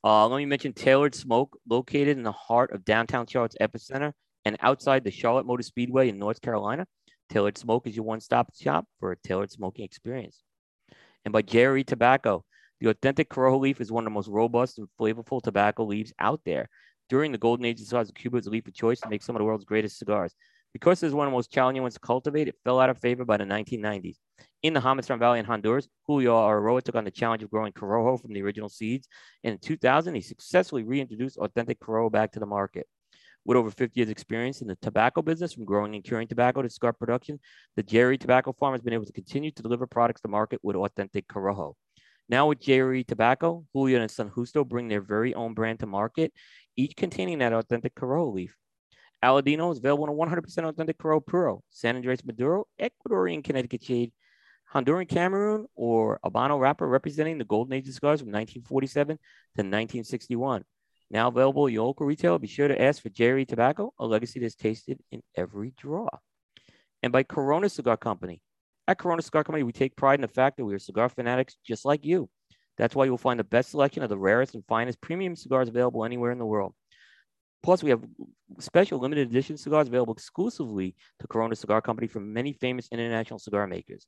Uh, 0.03 0.27
let 0.27 0.37
me 0.37 0.45
mention 0.45 0.73
Tailored 0.73 1.15
Smoke, 1.15 1.57
located 1.67 2.17
in 2.17 2.23
the 2.23 2.31
heart 2.31 2.71
of 2.71 2.85
downtown 2.85 3.25
Charlotte's 3.25 3.57
epicenter 3.59 4.13
and 4.45 4.57
outside 4.61 5.03
the 5.03 5.09
Charlotte 5.09 5.47
Motor 5.47 5.63
Speedway 5.63 6.09
in 6.09 6.19
North 6.19 6.39
Carolina. 6.39 6.85
Tailored 7.29 7.57
Smoke 7.57 7.87
is 7.87 7.95
your 7.95 8.05
one 8.05 8.19
stop 8.19 8.55
shop 8.55 8.85
for 8.99 9.11
a 9.11 9.17
tailored 9.17 9.51
smoking 9.51 9.85
experience. 9.85 10.41
And 11.23 11.31
by 11.31 11.41
JRE 11.41 11.85
Tobacco, 11.85 12.45
the 12.79 12.89
authentic 12.89 13.29
Corojo 13.29 13.59
leaf 13.59 13.81
is 13.81 13.91
one 13.91 14.03
of 14.03 14.05
the 14.05 14.13
most 14.13 14.27
robust 14.27 14.77
and 14.77 14.87
flavorful 14.99 15.41
tobacco 15.41 15.85
leaves 15.85 16.13
out 16.19 16.41
there. 16.45 16.69
During 17.09 17.31
the 17.31 17.37
golden 17.37 17.65
age 17.65 17.79
of 17.81 17.87
cigars, 17.87 18.11
Cuba 18.13 18.37
is 18.37 18.47
a 18.47 18.49
leaf 18.49 18.67
of 18.67 18.73
choice 18.73 18.99
to 19.01 19.09
make 19.09 19.23
some 19.23 19.35
of 19.35 19.39
the 19.39 19.45
world's 19.45 19.65
greatest 19.65 19.97
cigars. 19.97 20.35
Because 20.73 21.01
it 21.01 21.07
is 21.07 21.13
one 21.13 21.25
of 21.25 21.31
the 21.31 21.35
most 21.35 21.51
challenging 21.51 21.83
ones 21.83 21.93
to 21.93 21.99
cultivate, 22.01 22.49
it 22.49 22.55
fell 22.63 22.79
out 22.81 22.89
of 22.89 22.97
favor 22.97 23.23
by 23.23 23.37
the 23.37 23.45
1990s. 23.45 24.17
In 24.61 24.73
the 24.73 24.81
Jamastran 24.81 25.19
Valley 25.19 25.39
in 25.39 25.45
Honduras, 25.45 25.87
Julio 26.05 26.35
Eiroa 26.35 26.81
took 26.81 26.95
on 26.95 27.05
the 27.05 27.11
challenge 27.11 27.43
of 27.43 27.49
growing 27.49 27.71
Corojo 27.71 28.21
from 28.21 28.33
the 28.33 28.41
original 28.41 28.67
seeds. 28.67 29.07
And 29.43 29.53
in 29.53 29.59
2000, 29.59 30.15
he 30.15 30.21
successfully 30.21 30.83
reintroduced 30.83 31.37
authentic 31.37 31.79
Corojo 31.79 32.11
back 32.11 32.33
to 32.33 32.39
the 32.39 32.45
market. 32.45 32.87
With 33.45 33.57
over 33.57 33.69
50 33.69 33.99
years' 33.99 34.09
experience 34.09 34.61
in 34.61 34.67
the 34.67 34.75
tobacco 34.77 35.21
business, 35.21 35.53
from 35.53 35.65
growing 35.65 35.93
and 35.93 36.03
curing 36.03 36.27
tobacco 36.27 36.63
to 36.63 36.69
cigar 36.69 36.93
production, 36.93 37.39
the 37.75 37.83
JRE 37.83 38.19
Tobacco 38.19 38.53
Farm 38.53 38.73
has 38.73 38.81
been 38.81 38.93
able 38.93 39.05
to 39.05 39.13
continue 39.13 39.51
to 39.51 39.61
deliver 39.61 39.85
products 39.85 40.21
to 40.21 40.27
market 40.27 40.59
with 40.63 40.75
authentic 40.75 41.27
Corojo. 41.27 41.75
Now 42.27 42.47
with 42.47 42.59
JRE 42.59 43.05
Tobacco, 43.05 43.63
Julio 43.71 44.01
and 44.01 44.09
San 44.09 44.31
Justo 44.35 44.63
bring 44.63 44.87
their 44.87 45.01
very 45.01 45.35
own 45.35 45.53
brand 45.53 45.79
to 45.81 45.85
market, 45.85 46.33
each 46.75 46.95
containing 46.95 47.37
that 47.37 47.53
authentic 47.53 47.93
Corojo 47.93 48.33
leaf. 48.33 48.57
Aladino 49.23 49.71
is 49.71 49.77
available 49.77 50.05
in 50.05 50.09
a 50.09 50.41
100% 50.41 50.63
authentic 50.67 50.97
Corojo 50.97 51.23
Puro, 51.23 51.63
San 51.69 52.01
Andrés 52.01 52.25
Maduro, 52.25 52.65
Ecuadorian 52.81 53.43
Connecticut 53.43 53.83
shade, 53.83 54.11
Honduran 54.73 55.07
Cameroon, 55.07 55.67
or 55.75 56.19
Habano 56.25 56.59
wrapper 56.59 56.87
representing 56.87 57.37
the 57.37 57.45
golden 57.45 57.73
age 57.73 57.87
of 57.87 57.93
cigars 57.93 58.21
from 58.21 58.31
1947 58.31 59.17
to 59.17 59.21
1961. 59.61 60.63
Now 61.11 61.27
available 61.27 61.67
at 61.67 61.73
your 61.73 61.85
local 61.85 62.05
retailer. 62.05 62.39
Be 62.39 62.47
sure 62.47 62.67
to 62.67 62.81
ask 62.81 63.01
for 63.01 63.09
JRE 63.09 63.47
Tobacco, 63.47 63.93
a 63.99 64.05
legacy 64.05 64.39
that's 64.39 64.55
tasted 64.55 64.99
in 65.11 65.21
every 65.35 65.73
draw. 65.77 66.09
And 67.03 67.11
by 67.11 67.23
Corona 67.23 67.69
Cigar 67.69 67.97
Company, 67.97 68.41
at 68.87 68.97
Corona 68.97 69.21
Cigar 69.21 69.43
Company, 69.43 69.63
we 69.63 69.71
take 69.71 69.95
pride 69.95 70.15
in 70.15 70.21
the 70.21 70.27
fact 70.27 70.57
that 70.57 70.65
we 70.65 70.73
are 70.73 70.79
cigar 70.79 71.09
fanatics 71.09 71.55
just 71.65 71.85
like 71.85 72.05
you. 72.05 72.29
That's 72.77 72.95
why 72.95 73.05
you'll 73.05 73.17
find 73.17 73.39
the 73.39 73.43
best 73.43 73.71
selection 73.71 74.03
of 74.03 74.09
the 74.09 74.17
rarest 74.17 74.53
and 74.53 74.63
finest 74.67 75.01
premium 75.01 75.35
cigars 75.35 75.69
available 75.69 76.03
anywhere 76.03 76.31
in 76.31 76.37
the 76.37 76.45
world. 76.45 76.73
Plus, 77.63 77.81
we 77.81 77.89
have 77.89 78.03
special 78.59 78.99
limited 78.99 79.27
edition 79.27 79.57
cigars 79.57 79.87
available 79.87 80.13
exclusively 80.13 80.95
to 81.19 81.27
Corona 81.27 81.55
Cigar 81.55 81.81
Company 81.81 82.07
from 82.07 82.31
many 82.31 82.53
famous 82.53 82.87
international 82.91 83.39
cigar 83.39 83.65
makers. 83.65 84.05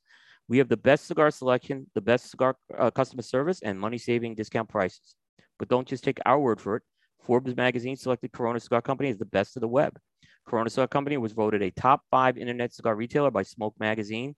We 0.48 0.60
have 0.60 0.69
the 0.69 0.78
best 0.78 1.07
cigar 1.07 1.32
selection, 1.32 1.88
the 1.95 2.02
best 2.02 2.30
cigar 2.30 2.56
uh, 2.78 2.91
customer 2.91 3.24
service, 3.24 3.61
and 3.64 3.80
money 3.80 3.98
saving 3.98 4.36
discount 4.36 4.69
prices. 4.69 5.15
But 5.59 5.69
don't 5.69 5.88
just 5.88 6.03
take 6.03 6.19
our 6.25 6.39
word 6.39 6.61
for 6.61 6.75
it. 6.77 6.84
Forbes 7.23 7.55
magazine 7.55 7.95
selected 7.95 8.31
Corona 8.31 8.59
Cigar 8.59 8.81
Company 8.81 9.09
as 9.09 9.17
the 9.17 9.25
best 9.25 9.57
of 9.57 9.61
the 9.61 9.67
web. 9.67 9.97
Corona 10.45 10.69
Cigar 10.69 10.88
Company 10.88 11.17
was 11.17 11.34
voted 11.34 11.61
a 11.61 11.71
top 11.71 12.03
five 12.09 12.38
internet 12.38 12.73
cigar 12.73 12.95
retailer 12.95 13.31
by 13.31 13.43
Smoke 13.43 13.75
Magazine 13.79 14.35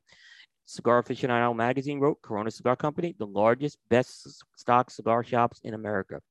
Cigar 0.69 1.01
Aficionado 1.01 1.55
magazine 1.55 1.99
wrote 1.99 2.21
Corona 2.21 2.51
Cigar 2.51 2.75
Company, 2.75 3.15
the 3.17 3.25
largest 3.25 3.79
best 3.89 4.43
stock 4.55 4.91
cigar 4.91 5.23
shops 5.23 5.59
in 5.63 5.73
America. 5.73 6.21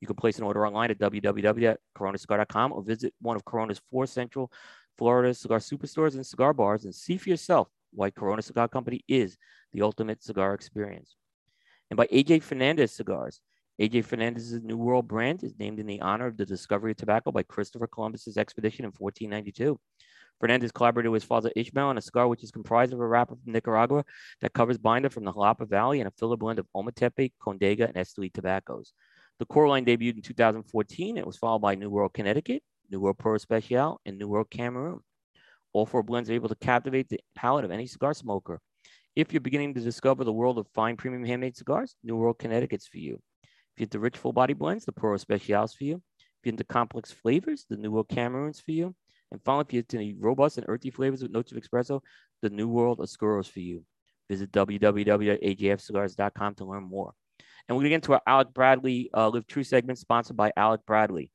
You 0.00 0.08
can 0.08 0.16
place 0.16 0.36
an 0.38 0.42
order 0.42 0.66
online 0.66 0.90
at 0.90 0.98
www.coronacigar.com 0.98 2.72
or 2.72 2.82
visit 2.82 3.14
one 3.20 3.36
of 3.36 3.44
Corona's 3.44 3.80
four 3.92 4.06
central 4.06 4.50
Florida 4.98 5.32
cigar 5.32 5.60
superstores 5.60 6.16
and 6.16 6.26
cigar 6.26 6.52
bars 6.52 6.84
and 6.84 6.92
see 6.92 7.16
for 7.16 7.28
yourself 7.28 7.68
why 7.92 8.10
Corona 8.10 8.42
Cigar 8.42 8.66
Company 8.66 9.04
is 9.06 9.38
the 9.72 9.82
ultimate 9.82 10.24
cigar 10.24 10.54
experience. 10.54 11.14
And 11.88 11.96
by 11.96 12.08
AJ 12.08 12.42
Fernandez 12.42 12.90
Cigars. 12.90 13.40
AJ 13.80 14.04
Fernandez's 14.04 14.62
New 14.62 14.76
World 14.76 15.08
brand 15.08 15.42
is 15.42 15.58
named 15.58 15.80
in 15.80 15.86
the 15.86 16.00
honor 16.00 16.28
of 16.28 16.36
the 16.36 16.46
discovery 16.46 16.92
of 16.92 16.96
tobacco 16.96 17.32
by 17.32 17.42
Christopher 17.42 17.88
Columbus's 17.88 18.36
expedition 18.36 18.84
in 18.84 18.92
1492. 18.96 19.76
Fernandez 20.40 20.70
collaborated 20.70 21.10
with 21.10 21.22
his 21.22 21.26
father 21.26 21.50
Ismael 21.56 21.88
on 21.88 21.98
a 21.98 22.00
cigar 22.00 22.28
which 22.28 22.44
is 22.44 22.52
comprised 22.52 22.92
of 22.92 23.00
a 23.00 23.06
wrapper 23.06 23.34
from 23.34 23.52
Nicaragua 23.52 24.04
that 24.40 24.52
covers 24.52 24.78
binder 24.78 25.10
from 25.10 25.24
the 25.24 25.32
Jalapa 25.32 25.68
Valley 25.68 25.98
and 25.98 26.06
a 26.06 26.12
filler 26.12 26.36
blend 26.36 26.60
of 26.60 26.68
Ometepe, 26.76 27.32
Condega, 27.42 27.88
and 27.88 27.96
Esteli 27.96 28.32
tobaccos. 28.32 28.92
The 29.40 29.46
core 29.46 29.66
line 29.66 29.84
debuted 29.84 30.14
in 30.14 30.22
2014. 30.22 31.16
It 31.16 31.26
was 31.26 31.36
followed 31.36 31.58
by 31.58 31.74
New 31.74 31.90
World 31.90 32.14
Connecticut, 32.14 32.62
New 32.92 33.00
World 33.00 33.18
Puro 33.18 33.38
Special, 33.38 34.00
and 34.06 34.18
New 34.18 34.28
World 34.28 34.50
Cameroon. 34.50 35.00
All 35.72 35.84
four 35.84 36.04
blends 36.04 36.30
are 36.30 36.34
able 36.34 36.48
to 36.48 36.54
captivate 36.54 37.08
the 37.08 37.18
palate 37.34 37.64
of 37.64 37.72
any 37.72 37.88
cigar 37.88 38.14
smoker. 38.14 38.60
If 39.16 39.32
you're 39.32 39.40
beginning 39.40 39.74
to 39.74 39.80
discover 39.80 40.22
the 40.22 40.32
world 40.32 40.58
of 40.58 40.68
fine 40.68 40.96
premium 40.96 41.24
handmade 41.24 41.56
cigars, 41.56 41.96
New 42.04 42.14
World 42.14 42.38
Connecticut's 42.38 42.86
for 42.86 42.98
you. 42.98 43.20
If 43.74 43.80
you're 43.80 43.86
into 43.86 43.98
rich 43.98 44.16
full 44.16 44.32
body 44.32 44.54
blends, 44.54 44.84
the 44.84 44.92
Puro 44.92 45.16
Special's 45.16 45.74
for 45.74 45.82
you. 45.84 45.96
If 45.96 46.44
you're 46.44 46.52
into 46.52 46.64
complex 46.64 47.10
flavors, 47.10 47.66
the 47.68 47.76
New 47.76 47.90
World 47.90 48.08
Cameroon's 48.08 48.60
for 48.60 48.70
you. 48.70 48.94
And 49.32 49.40
finally, 49.44 49.64
if 49.68 49.72
you're 49.72 49.82
into 50.00 50.14
robust 50.20 50.58
and 50.58 50.66
earthy 50.68 50.90
flavors 50.90 51.22
with 51.22 51.32
notes 51.32 51.50
of 51.52 51.58
espresso, 51.58 52.00
the 52.42 52.50
New 52.50 52.68
World 52.68 53.00
Oscuros 53.00 53.50
for 53.50 53.60
you. 53.60 53.82
Visit 54.30 54.52
www.ajfcigars.com 54.52 56.54
to 56.54 56.64
learn 56.64 56.84
more. 56.84 57.12
And 57.68 57.76
we're 57.76 57.82
going 57.82 57.86
to 57.86 57.90
get 57.90 57.96
into 57.96 58.12
our 58.12 58.22
Alec 58.26 58.54
Bradley 58.54 59.10
uh, 59.14 59.28
Live 59.28 59.46
True 59.46 59.64
segment 59.64 59.98
sponsored 59.98 60.36
by 60.36 60.52
Alec 60.56 60.82
Bradley. 60.86 61.30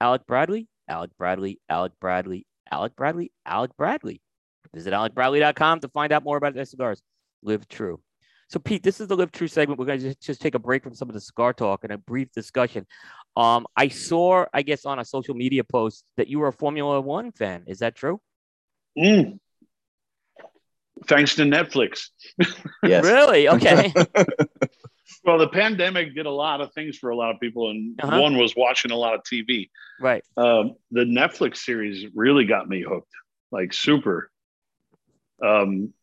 Alec 0.00 0.26
Bradley, 0.26 0.68
Alec 0.88 1.10
Bradley, 1.18 1.60
Alec 1.68 1.92
Bradley, 2.00 2.46
Alec 2.70 2.96
Bradley, 2.96 3.32
Alec 3.46 3.70
Bradley. 3.76 4.20
Visit 4.74 4.92
alecbradley.com 4.92 5.80
to 5.80 5.88
find 5.88 6.12
out 6.12 6.24
more 6.24 6.36
about 6.36 6.54
their 6.54 6.64
cigars. 6.64 7.02
Live 7.42 7.68
True. 7.68 8.00
So, 8.52 8.58
Pete, 8.58 8.82
this 8.82 9.00
is 9.00 9.06
the 9.06 9.16
Live 9.16 9.32
True 9.32 9.48
segment. 9.48 9.78
We're 9.78 9.86
going 9.86 10.00
to 10.00 10.14
just 10.16 10.42
take 10.42 10.54
a 10.54 10.58
break 10.58 10.82
from 10.82 10.94
some 10.94 11.08
of 11.08 11.14
the 11.14 11.22
cigar 11.22 11.54
talk 11.54 11.84
and 11.84 11.92
a 11.94 11.96
brief 11.96 12.30
discussion. 12.32 12.86
Um, 13.34 13.66
I 13.78 13.88
saw, 13.88 14.44
I 14.52 14.60
guess, 14.60 14.84
on 14.84 14.98
a 14.98 15.06
social 15.06 15.34
media 15.34 15.64
post 15.64 16.04
that 16.18 16.28
you 16.28 16.38
were 16.38 16.48
a 16.48 16.52
Formula 16.52 17.00
One 17.00 17.32
fan. 17.32 17.64
Is 17.66 17.78
that 17.78 17.96
true? 17.96 18.20
Mm. 18.98 19.38
Thanks 21.06 21.36
to 21.36 21.44
Netflix. 21.44 22.08
Yes. 22.84 23.04
really? 23.04 23.48
Okay. 23.48 23.90
well, 25.24 25.38
the 25.38 25.48
pandemic 25.50 26.14
did 26.14 26.26
a 26.26 26.30
lot 26.30 26.60
of 26.60 26.74
things 26.74 26.98
for 26.98 27.08
a 27.08 27.16
lot 27.16 27.34
of 27.34 27.40
people, 27.40 27.70
and 27.70 27.98
uh-huh. 28.02 28.20
one 28.20 28.36
was 28.36 28.54
watching 28.54 28.90
a 28.90 28.96
lot 28.96 29.14
of 29.14 29.22
TV. 29.22 29.70
Right. 29.98 30.22
Um, 30.36 30.74
the 30.90 31.04
Netflix 31.04 31.56
series 31.56 32.04
really 32.14 32.44
got 32.44 32.68
me 32.68 32.82
hooked, 32.82 33.14
like 33.50 33.72
super. 33.72 34.30
Um, 35.42 35.94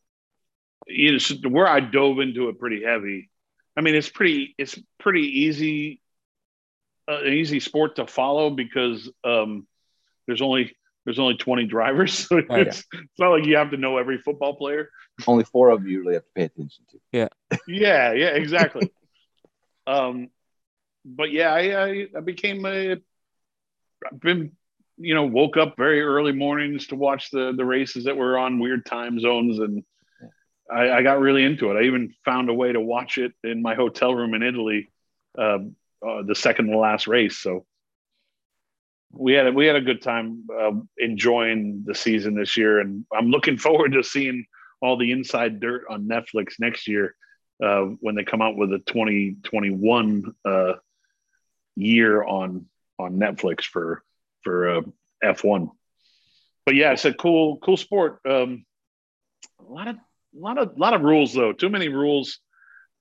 you 0.90 1.14
know, 1.14 1.50
where 1.50 1.68
I 1.68 1.80
dove 1.80 2.20
into 2.20 2.50
it 2.50 2.60
pretty 2.60 2.84
heavy. 2.84 3.30
I 3.78 3.82
mean, 3.82 3.96
it's 3.96 4.10
pretty, 4.10 4.56
it's 4.58 4.78
pretty 5.00 5.42
easy, 5.42 6.02
uh, 7.08 7.22
an 7.22 7.34
easy 7.34 7.60
sport 7.60 7.96
to 7.96 8.08
follow 8.08 8.50
because 8.50 9.10
um, 9.24 9.68
there's 10.28 10.42
only 10.42 10.76
there's 11.06 11.18
only 11.18 11.38
20 11.38 11.66
drivers. 11.66 12.28
So 12.30 12.36
right. 12.36 12.68
it's, 12.68 12.84
it's 12.94 13.20
not 13.20 13.30
like 13.30 13.46
you 13.46 13.58
have 13.58 13.72
to 13.72 13.78
know 13.78 13.98
every 13.98 14.20
football 14.20 14.56
player. 14.56 14.92
Only 15.26 15.44
four 15.44 15.70
of 15.70 15.88
you 15.88 16.02
really 16.02 16.14
have 16.14 16.24
to 16.24 16.30
pay 16.36 16.44
attention 16.44 16.86
to. 16.92 17.00
Yeah. 17.12 17.30
yeah. 17.68 18.12
Yeah. 18.14 18.28
Exactly. 18.28 18.92
um, 19.88 20.30
but 21.04 21.32
yeah, 21.32 21.52
I, 21.52 21.84
I, 21.84 22.08
I 22.16 22.20
became 22.20 22.64
a, 22.66 22.92
I've 22.92 24.20
been, 24.20 24.52
you 24.98 25.16
know, 25.16 25.24
woke 25.24 25.58
up 25.58 25.76
very 25.78 26.02
early 26.02 26.34
mornings 26.34 26.88
to 26.88 26.96
watch 26.96 27.32
the, 27.32 27.54
the 27.58 27.66
races 27.66 28.04
that 28.04 28.16
were 28.16 28.38
on 28.38 28.60
weird 28.60 28.86
time 28.86 29.20
zones. 29.20 29.58
And 29.58 29.84
I, 30.72 30.92
I 30.92 31.02
got 31.02 31.20
really 31.20 31.44
into 31.44 31.72
it. 31.72 31.80
I 31.80 31.84
even 31.84 32.14
found 32.26 32.50
a 32.50 32.54
way 32.54 32.72
to 32.72 32.80
watch 32.80 33.18
it 33.18 33.34
in 33.44 33.62
my 33.62 33.76
hotel 33.76 34.14
room 34.14 34.34
in 34.34 34.44
Italy, 34.44 34.90
uh, 35.38 35.60
uh, 36.06 36.24
the 36.26 36.36
second 36.36 36.68
to 36.68 36.78
last 36.78 37.08
race. 37.08 37.38
So, 37.38 37.66
we 39.12 39.34
had 39.34 39.48
a, 39.48 39.52
we 39.52 39.66
had 39.66 39.76
a 39.76 39.82
good 39.82 40.02
time 40.02 40.46
uh, 40.56 40.72
enjoying 40.98 41.84
the 41.86 41.96
season 41.96 42.36
this 42.36 42.56
year, 42.58 42.80
and 42.80 43.06
I'm 43.12 43.30
looking 43.30 43.58
forward 43.58 43.94
to 43.94 44.04
seeing 44.04 44.46
all 44.82 44.98
the 44.98 45.12
inside 45.12 45.60
dirt 45.60 45.86
on 45.90 46.08
Netflix 46.08 46.54
next 46.60 46.88
year 46.88 47.16
uh, 47.64 47.82
when 48.00 48.16
they 48.16 48.24
come 48.24 48.42
out 48.42 48.56
with 48.56 48.72
a 48.72 48.80
2021 48.80 50.24
uh, 50.46 50.74
year 51.76 52.24
on 52.24 52.66
on 52.98 53.14
Netflix 53.18 53.64
for 53.64 54.04
for 54.44 54.78
uh, 54.78 54.82
F1. 55.24 55.70
But 56.66 56.76
yeah, 56.76 56.92
it's 56.92 57.06
a 57.06 57.14
cool 57.14 57.58
cool 57.58 57.78
sport. 57.78 58.20
Um, 58.26 58.66
a 59.60 59.72
lot 59.72 59.88
of 59.88 59.96
a 60.36 60.40
lot 60.40 60.58
of 60.58 60.78
lot 60.78 60.94
of 60.94 61.02
rules 61.02 61.34
though. 61.34 61.54
Too 61.54 61.70
many 61.70 61.90
rules. 61.90 62.40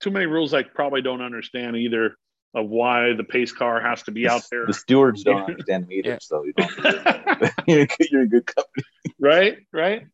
Too 0.01 0.11
many 0.11 0.27
rules 0.27 0.55
I 0.55 0.63
probably 0.63 1.03
don't 1.03 1.21
understand 1.21 1.77
either 1.77 2.17
of 2.55 2.69
why 2.69 3.13
the 3.15 3.25
pace 3.25 3.53
car 3.53 3.81
has 3.81 4.03
to 4.05 4.11
be 4.11 4.29
out 4.29 4.43
there. 4.51 4.67
The 4.67 4.73
stewards 4.73 5.25
don't 5.25 5.43
understand 5.49 5.85
them 5.85 5.93
either, 5.93 6.11
yeah. 6.11 6.19
so 6.21 6.45
you 6.45 6.53
don't. 6.53 6.71
you're 8.11 8.23
in 8.23 8.29
good 8.29 8.47
company. 8.47 8.85
Right, 9.19 9.59
right. 9.73 10.07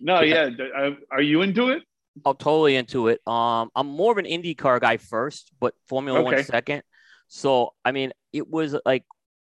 No, 0.00 0.20
yeah. 0.20 0.50
Uh, 0.76 0.90
are 1.10 1.22
you 1.22 1.42
into 1.42 1.70
it? 1.70 1.82
I'm 2.24 2.36
totally 2.36 2.76
into 2.76 3.08
it. 3.08 3.20
Um, 3.26 3.70
I'm 3.74 3.88
more 3.88 4.12
of 4.12 4.18
an 4.18 4.24
IndyCar 4.24 4.80
guy 4.80 4.96
first, 4.96 5.52
but 5.60 5.74
Formula 5.88 6.20
okay. 6.20 6.36
One 6.36 6.44
second. 6.44 6.82
So, 7.28 7.74
I 7.84 7.92
mean, 7.92 8.12
it 8.32 8.48
was 8.48 8.76
like 8.86 9.04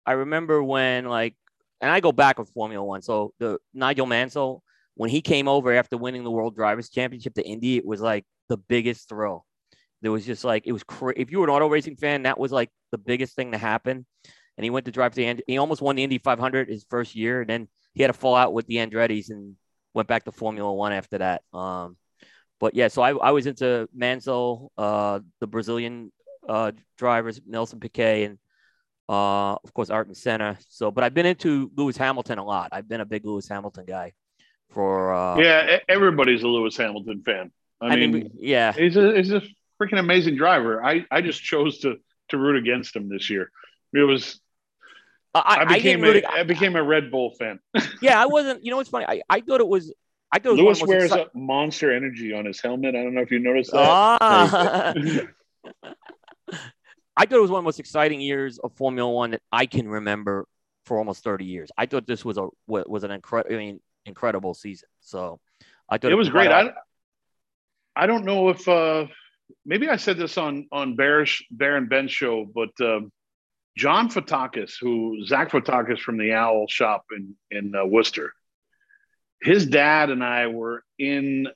I 0.08 0.12
remember 0.12 0.62
when 0.62 1.04
like, 1.04 1.34
and 1.80 1.90
I 1.90 2.00
go 2.00 2.12
back 2.12 2.38
with 2.38 2.48
Formula 2.50 2.82
One. 2.82 3.02
So 3.02 3.34
the 3.38 3.58
Nigel 3.74 4.06
Mansell 4.06 4.62
when 4.98 5.08
he 5.08 5.22
came 5.22 5.48
over 5.48 5.72
after 5.72 5.96
winning 5.96 6.24
the 6.24 6.30
World 6.30 6.54
Drivers' 6.54 6.90
Championship 6.90 7.34
to 7.34 7.46
Indy, 7.46 7.78
it 7.78 7.86
was 7.86 8.02
like 8.02 8.26
the 8.50 8.58
biggest 8.58 9.08
thrill 9.08 9.46
there 10.02 10.12
was 10.12 10.24
just 10.24 10.44
like 10.44 10.66
it 10.66 10.72
was 10.72 10.84
cra- 10.84 11.14
if 11.16 11.30
you 11.30 11.38
were 11.38 11.44
an 11.44 11.50
auto 11.50 11.68
racing 11.68 11.96
fan, 11.96 12.22
that 12.22 12.38
was 12.38 12.52
like 12.52 12.70
the 12.92 12.98
biggest 12.98 13.34
thing 13.34 13.52
to 13.52 13.58
happen. 13.58 14.06
And 14.56 14.64
he 14.64 14.70
went 14.70 14.86
to 14.86 14.92
drive 14.92 15.14
the 15.14 15.24
end. 15.24 15.42
He 15.46 15.58
almost 15.58 15.82
won 15.82 15.96
the 15.96 16.02
Indy 16.02 16.18
500 16.18 16.68
his 16.68 16.84
first 16.88 17.14
year, 17.14 17.40
and 17.40 17.50
then 17.50 17.68
he 17.94 18.02
had 18.02 18.10
a 18.10 18.14
fallout 18.14 18.52
with 18.52 18.66
the 18.66 18.76
Andretti's 18.76 19.30
and 19.30 19.56
went 19.94 20.08
back 20.08 20.24
to 20.24 20.32
Formula 20.32 20.72
One 20.72 20.92
after 20.92 21.18
that. 21.18 21.42
Um, 21.52 21.96
but 22.60 22.74
yeah, 22.74 22.88
so 22.88 23.02
I, 23.02 23.12
I 23.12 23.30
was 23.30 23.46
into 23.46 23.88
Mansell, 23.94 24.72
uh, 24.76 25.20
the 25.40 25.46
Brazilian 25.46 26.12
uh, 26.48 26.72
drivers, 26.96 27.40
Nelson 27.46 27.78
Piquet, 27.78 28.24
and 28.24 28.38
uh, 29.08 29.54
of 29.54 29.72
course 29.74 29.90
Ayrton 29.90 30.14
Senna. 30.14 30.58
So, 30.68 30.90
but 30.90 31.04
I've 31.04 31.14
been 31.14 31.26
into 31.26 31.70
Lewis 31.76 31.96
Hamilton 31.96 32.38
a 32.38 32.44
lot. 32.44 32.70
I've 32.72 32.88
been 32.88 33.00
a 33.00 33.06
big 33.06 33.24
Lewis 33.24 33.48
Hamilton 33.48 33.84
guy. 33.86 34.12
For 34.70 35.12
uh, 35.12 35.38
yeah, 35.38 35.78
everybody's 35.88 36.42
a 36.42 36.48
Lewis 36.48 36.76
Hamilton 36.76 37.22
fan. 37.24 37.50
I, 37.80 37.86
I 37.86 37.96
mean, 37.96 38.12
mean, 38.12 38.30
yeah, 38.38 38.72
he's 38.72 38.96
a 38.96 39.16
he's 39.16 39.32
a 39.32 39.42
freaking 39.80 39.98
amazing 39.98 40.36
driver. 40.36 40.84
I, 40.84 41.06
I 41.10 41.22
just 41.22 41.42
chose 41.42 41.78
to 41.80 41.96
to 42.28 42.38
root 42.38 42.56
against 42.56 42.94
him 42.94 43.08
this 43.08 43.30
year. 43.30 43.50
It 43.94 44.00
was 44.00 44.40
I, 45.34 45.58
I 45.60 45.64
became 45.64 46.04
I 46.04 46.08
a, 46.08 46.22
I 46.28 46.42
became 46.42 46.76
a 46.76 46.82
Red 46.82 47.10
Bull 47.10 47.34
fan. 47.38 47.60
yeah, 48.02 48.20
I 48.20 48.26
wasn't. 48.26 48.64
You 48.64 48.70
know 48.70 48.76
what's 48.76 48.90
funny? 48.90 49.06
I, 49.06 49.22
I 49.28 49.40
thought 49.40 49.60
it 49.60 49.68
was. 49.68 49.92
I 50.30 50.38
thought 50.38 50.56
Lewis 50.56 50.82
wears 50.82 51.10
exci- 51.10 51.34
Monster 51.34 51.92
Energy 51.94 52.34
on 52.34 52.44
his 52.44 52.60
helmet. 52.60 52.94
I 52.94 53.02
don't 53.02 53.14
know 53.14 53.22
if 53.22 53.30
you 53.30 53.38
noticed 53.38 53.72
that. 53.72 53.78
Ah. 53.80 54.92
I 57.16 57.26
thought 57.26 57.36
it 57.36 57.42
was 57.42 57.50
one 57.50 57.58
of 57.58 57.64
the 57.64 57.68
most 57.68 57.80
exciting 57.80 58.20
years 58.20 58.58
of 58.58 58.72
Formula 58.74 59.10
One 59.10 59.32
that 59.32 59.42
I 59.50 59.66
can 59.66 59.88
remember 59.88 60.46
for 60.84 60.98
almost 60.98 61.24
30 61.24 61.46
years. 61.46 61.70
I 61.76 61.86
thought 61.86 62.06
this 62.06 62.24
was 62.24 62.38
a 62.38 62.46
was 62.66 63.04
an 63.04 63.10
incredible, 63.10 63.54
I 63.54 63.58
mean, 63.58 63.80
incredible 64.08 64.54
season. 64.54 64.88
So 65.00 65.40
I 65.88 65.98
thought 65.98 66.10
it, 66.10 66.14
it 66.14 66.16
was 66.16 66.28
great. 66.28 66.50
I, 66.50 66.72
I 67.94 68.06
don't 68.06 68.24
know 68.24 68.48
if 68.48 68.66
uh, 68.68 69.06
maybe 69.64 69.88
I 69.88 69.96
said 69.96 70.18
this 70.18 70.38
on 70.38 70.68
on 70.72 70.96
Bearish 70.96 71.46
Bear 71.50 71.76
and 71.76 71.88
Ben 71.88 72.08
show, 72.08 72.44
but 72.44 72.70
um, 72.80 73.12
John 73.76 74.08
Fotakis, 74.08 74.74
who 74.80 75.24
Zach 75.24 75.50
Fotakis 75.50 76.00
from 76.00 76.18
the 76.18 76.32
Owl 76.32 76.66
Shop 76.68 77.04
in 77.16 77.36
in 77.50 77.74
uh, 77.74 77.84
Worcester, 77.84 78.32
his 79.40 79.66
dad 79.66 80.10
and 80.10 80.24
I 80.24 80.48
were 80.48 80.84
in 80.98 81.48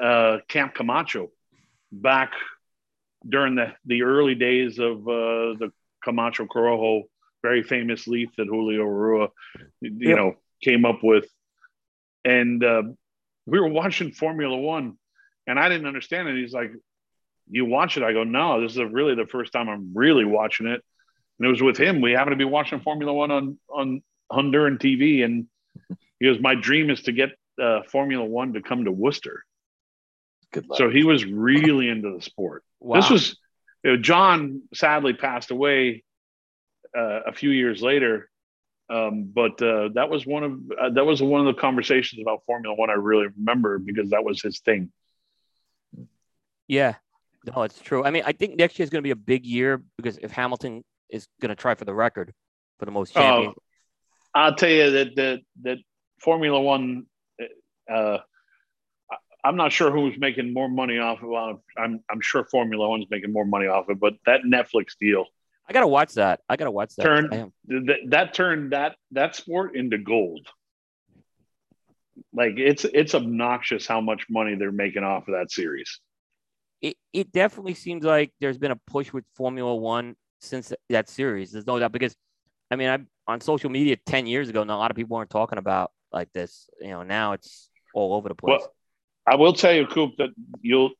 uh, 0.00 0.38
Camp 0.48 0.74
Camacho 0.74 1.30
back 1.90 2.32
during 3.28 3.54
the 3.54 3.74
the 3.84 4.02
early 4.02 4.34
days 4.34 4.78
of 4.78 5.06
uh, 5.08 5.56
the 5.58 5.72
Camacho 6.02 6.46
Corojo, 6.46 7.02
very 7.42 7.62
famous 7.62 8.06
leaf 8.06 8.30
that 8.36 8.46
Julio 8.46 8.84
Eiroa, 8.84 9.28
you 9.80 10.08
yep. 10.08 10.16
know, 10.16 10.34
came 10.62 10.84
up 10.84 11.00
with, 11.02 11.26
and 12.24 12.62
uh, 12.62 12.82
we 13.46 13.60
were 13.60 13.68
watching 13.68 14.12
Formula 14.12 14.56
One, 14.56 14.96
and 15.46 15.58
I 15.58 15.68
didn't 15.68 15.86
understand 15.86 16.28
it. 16.28 16.36
He's 16.36 16.52
like, 16.52 16.72
you 17.50 17.64
watch 17.64 17.96
it. 17.96 18.02
I 18.02 18.12
go, 18.12 18.24
no, 18.24 18.60
this 18.60 18.72
is 18.72 18.82
really 18.90 19.14
the 19.14 19.26
first 19.26 19.52
time 19.52 19.68
I'm 19.68 19.92
really 19.94 20.24
watching 20.24 20.66
it. 20.66 20.82
And 21.38 21.46
it 21.46 21.50
was 21.50 21.62
with 21.62 21.78
him. 21.78 22.00
We 22.00 22.12
happened 22.12 22.32
to 22.32 22.36
be 22.36 22.44
watching 22.44 22.80
Formula 22.80 23.12
One 23.12 23.30
on 23.30 23.58
on 23.68 24.02
Honduran 24.30 24.78
TV, 24.78 25.24
and 25.24 25.46
he 26.18 26.26
goes, 26.26 26.40
my 26.40 26.54
dream 26.54 26.90
is 26.90 27.02
to 27.02 27.12
get 27.12 27.30
uh, 27.60 27.82
Formula 27.90 28.24
One 28.24 28.52
to 28.52 28.62
come 28.62 28.84
to 28.84 28.92
Worcester. 28.92 29.44
Good 30.52 30.68
luck. 30.68 30.78
So 30.78 30.90
he 30.90 31.04
was 31.04 31.24
really 31.24 31.88
into 31.88 32.14
the 32.14 32.22
sport. 32.22 32.64
Wow. 32.80 33.00
This 33.00 33.10
was 33.10 33.36
you 33.82 33.92
know, 33.92 33.96
John 33.96 34.62
sadly 34.74 35.14
passed 35.14 35.50
away 35.50 36.04
uh, 36.96 37.20
a 37.26 37.32
few 37.32 37.50
years 37.50 37.82
later, 37.82 38.29
um, 38.90 39.30
but 39.32 39.62
uh, 39.62 39.90
that 39.94 40.10
was 40.10 40.26
one 40.26 40.42
of 40.42 40.52
uh, 40.80 40.90
that 40.90 41.06
was 41.06 41.22
one 41.22 41.46
of 41.46 41.54
the 41.54 41.60
conversations 41.60 42.20
about 42.20 42.42
Formula 42.44 42.74
One 42.74 42.90
I 42.90 42.94
really 42.94 43.28
remember 43.36 43.78
because 43.78 44.10
that 44.10 44.24
was 44.24 44.42
his 44.42 44.58
thing. 44.60 44.90
Yeah, 46.66 46.94
no, 47.44 47.62
it's 47.62 47.80
true. 47.80 48.04
I 48.04 48.10
mean, 48.10 48.24
I 48.26 48.32
think 48.32 48.56
next 48.56 48.78
year 48.78 48.84
is 48.84 48.90
going 48.90 49.02
to 49.02 49.06
be 49.06 49.12
a 49.12 49.16
big 49.16 49.46
year 49.46 49.82
because 49.96 50.18
if 50.18 50.32
Hamilton 50.32 50.82
is 51.08 51.28
going 51.40 51.50
to 51.50 51.54
try 51.54 51.74
for 51.74 51.84
the 51.84 51.94
record 51.94 52.34
for 52.78 52.84
the 52.84 52.90
most 52.90 53.14
champions. 53.14 53.54
Uh, 53.56 54.38
I'll 54.38 54.54
tell 54.54 54.70
you 54.70 54.90
that 54.90 55.16
that 55.16 55.40
that 55.62 55.78
Formula 56.20 56.60
One. 56.60 57.06
Uh, 57.88 58.18
I'm 59.42 59.56
not 59.56 59.72
sure 59.72 59.90
who's 59.90 60.18
making 60.18 60.52
more 60.52 60.68
money 60.68 60.98
off 60.98 61.22
of. 61.22 61.60
I'm 61.78 62.02
I'm 62.10 62.20
sure 62.20 62.44
Formula 62.44 62.88
One's 62.88 63.06
making 63.08 63.32
more 63.32 63.44
money 63.44 63.66
off 63.66 63.88
of, 63.88 63.96
it, 63.96 64.00
but 64.00 64.14
that 64.26 64.40
Netflix 64.42 64.96
deal. 65.00 65.26
I 65.70 65.72
gotta 65.72 65.86
watch 65.86 66.14
that. 66.14 66.40
I 66.48 66.56
gotta 66.56 66.70
watch 66.70 66.94
that. 66.96 67.02
Turn 67.02 67.52
that, 67.68 67.98
that 68.08 68.34
turned 68.34 68.72
that 68.72 68.96
that 69.12 69.36
sport 69.36 69.76
into 69.76 69.96
gold. 69.96 70.46
Like 72.34 72.54
it's 72.58 72.84
it's 72.84 73.14
obnoxious 73.14 73.86
how 73.86 74.00
much 74.00 74.26
money 74.28 74.56
they're 74.56 74.72
making 74.72 75.04
off 75.04 75.28
of 75.28 75.34
that 75.34 75.50
series 75.50 76.00
it, 76.80 76.96
it 77.12 77.32
definitely 77.32 77.74
seems 77.74 78.04
like 78.04 78.32
there's 78.40 78.58
been 78.58 78.70
a 78.70 78.80
push 78.86 79.12
with 79.12 79.24
Formula 79.34 79.74
One 79.74 80.16
since 80.40 80.72
that 80.88 81.08
series. 81.08 81.52
There's 81.52 81.66
no 81.66 81.78
doubt 81.78 81.92
because, 81.92 82.14
I 82.70 82.76
mean, 82.76 82.88
I'm 82.88 83.08
on 83.26 83.40
social 83.40 83.70
media 83.70 83.96
10 84.06 84.26
years 84.26 84.48
ago, 84.48 84.62
and 84.62 84.70
a 84.70 84.76
lot 84.76 84.90
of 84.90 84.96
people 84.96 85.16
weren't 85.16 85.30
talking 85.30 85.58
about 85.58 85.92
like 86.12 86.32
this. 86.32 86.68
You 86.80 86.88
know, 86.88 87.02
now 87.02 87.32
it's 87.32 87.68
all 87.94 88.14
over 88.14 88.28
the 88.28 88.34
place. 88.34 88.60
Well, 88.60 88.74
I 89.26 89.36
will 89.36 89.52
tell 89.52 89.72
you, 89.72 89.86
Coop, 89.86 90.12
that 90.18 90.30
you'll 90.60 90.92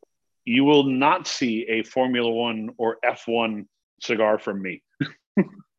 you 0.45 0.65
will 0.65 0.85
not 0.85 1.27
see 1.27 1.67
a 1.69 1.83
Formula 1.83 2.31
One 2.31 2.71
or 2.77 2.99
F1 3.05 3.67
cigar 4.01 4.39
from 4.39 4.61
me. 4.61 4.83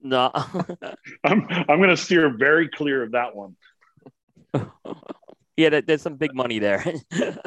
no, 0.01 0.31
I'm 1.23 1.45
I'm 1.49 1.77
going 1.77 1.89
to 1.89 1.97
steer 1.97 2.35
very 2.35 2.69
clear 2.69 3.03
of 3.03 3.11
that 3.11 3.35
one. 3.35 3.55
yeah, 5.57 5.81
there's 5.81 6.01
some 6.01 6.15
big 6.15 6.33
money 6.33 6.59
there. 6.59 6.83
it 7.11 7.37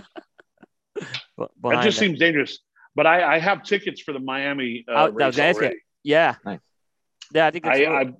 just 1.83 1.99
seems 1.99 2.19
dangerous. 2.19 2.59
But 2.95 3.07
I, 3.07 3.35
I 3.35 3.39
have 3.39 3.65
tickets 3.65 4.01
for 4.01 4.13
the 4.13 4.21
Miami 4.21 4.85
uh, 4.89 5.11
race 5.13 5.39
already. 5.39 5.77
Yeah, 6.05 6.37
nice. 6.45 6.61
yeah, 7.33 7.47
I 7.47 7.51
think 7.51 7.67
I, 7.67 7.87
I, 7.87 8.13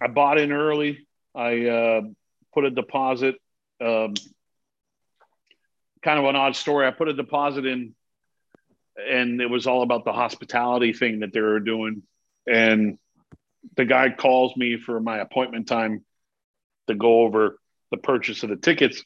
I 0.00 0.06
bought 0.06 0.38
in 0.38 0.52
early. 0.52 1.08
I 1.34 1.66
uh, 1.66 2.00
put 2.52 2.64
a 2.64 2.70
deposit. 2.70 3.36
Um, 3.80 4.14
kind 6.02 6.18
of 6.18 6.26
an 6.26 6.36
odd 6.36 6.54
story. 6.54 6.86
I 6.86 6.92
put 6.92 7.08
a 7.08 7.14
deposit 7.14 7.66
in, 7.66 7.94
and 8.96 9.40
it 9.40 9.50
was 9.50 9.66
all 9.66 9.82
about 9.82 10.04
the 10.04 10.12
hospitality 10.12 10.92
thing 10.92 11.20
that 11.20 11.32
they 11.32 11.40
were 11.40 11.60
doing. 11.60 12.02
And 12.46 12.98
the 13.76 13.84
guy 13.84 14.10
calls 14.10 14.56
me 14.56 14.78
for 14.78 15.00
my 15.00 15.18
appointment 15.18 15.66
time 15.66 16.04
to 16.88 16.94
go 16.94 17.22
over 17.22 17.58
the 17.90 17.96
purchase 17.96 18.42
of 18.42 18.50
the 18.50 18.56
tickets. 18.56 19.02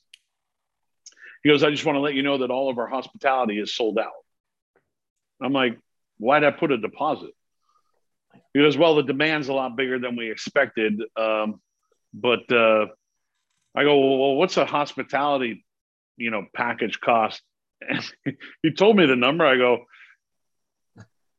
He 1.43 1.51
goes, 1.51 1.63
I 1.63 1.71
just 1.71 1.85
want 1.85 1.97
to 1.97 2.01
let 2.01 2.15
you 2.15 2.23
know 2.23 2.39
that 2.39 2.51
all 2.51 2.69
of 2.69 2.79
our 2.79 2.89
hospitality 2.89 3.59
is 3.59 3.75
sold 3.75 3.99
out. 3.99 4.13
I'm 5.41 5.53
like, 5.53 5.79
why'd 6.19 6.45
I 6.45 6.51
put 6.51 6.73
a 6.73 6.79
deposit? 6.79 7.31
He 8.53 8.61
goes, 8.61 8.77
well, 8.77 8.97
the 8.97 9.03
demand's 9.05 9.49
a 9.49 9.53
lot 9.53 9.77
bigger 9.77 9.99
than 9.99 10.17
we 10.17 10.31
expected. 10.31 11.01
Um, 11.17 11.61
but 12.13 12.51
uh, 12.51 12.87
I 13.75 13.85
go, 13.85 13.99
well, 13.99 14.35
what's 14.35 14.57
a 14.57 14.65
hospitality, 14.65 15.65
you 16.17 16.31
know, 16.31 16.47
package 16.55 17.01
cost? 17.01 17.43
And 17.81 18.05
he 18.63 18.73
told 18.73 18.97
me 18.97 19.07
the 19.07 19.17
number. 19.17 19.47
I 19.47 19.57
go, 19.57 19.85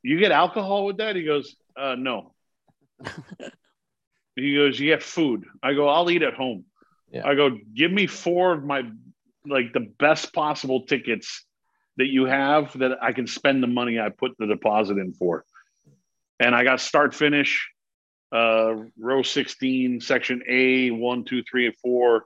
you 0.01 0.19
get 0.19 0.31
alcohol 0.31 0.85
with 0.85 0.97
that? 0.97 1.15
He 1.15 1.23
goes, 1.23 1.55
uh, 1.77 1.95
no. 1.97 2.33
he 4.35 4.55
goes, 4.55 4.79
you 4.79 4.87
get 4.87 5.03
food. 5.03 5.45
I 5.61 5.73
go, 5.73 5.89
I'll 5.89 6.09
eat 6.09 6.23
at 6.23 6.33
home. 6.33 6.65
Yeah. 7.11 7.27
I 7.27 7.35
go, 7.35 7.57
give 7.73 7.91
me 7.91 8.07
four 8.07 8.53
of 8.53 8.63
my 8.63 8.83
like 9.45 9.73
the 9.73 9.79
best 9.79 10.33
possible 10.33 10.85
tickets 10.85 11.45
that 11.97 12.07
you 12.07 12.25
have 12.25 12.77
that 12.79 13.01
I 13.01 13.13
can 13.13 13.27
spend 13.27 13.63
the 13.63 13.67
money 13.67 13.99
I 13.99 14.09
put 14.09 14.37
the 14.37 14.47
deposit 14.47 14.97
in 14.97 15.13
for. 15.13 15.43
And 16.39 16.55
I 16.55 16.63
got 16.63 16.79
start 16.79 17.13
finish, 17.13 17.69
uh, 18.31 18.75
row 18.97 19.23
16, 19.23 19.99
section 20.01 20.43
A, 20.47 20.91
one, 20.91 21.25
two, 21.25 21.43
three, 21.43 21.65
and 21.65 21.75
four, 21.77 22.25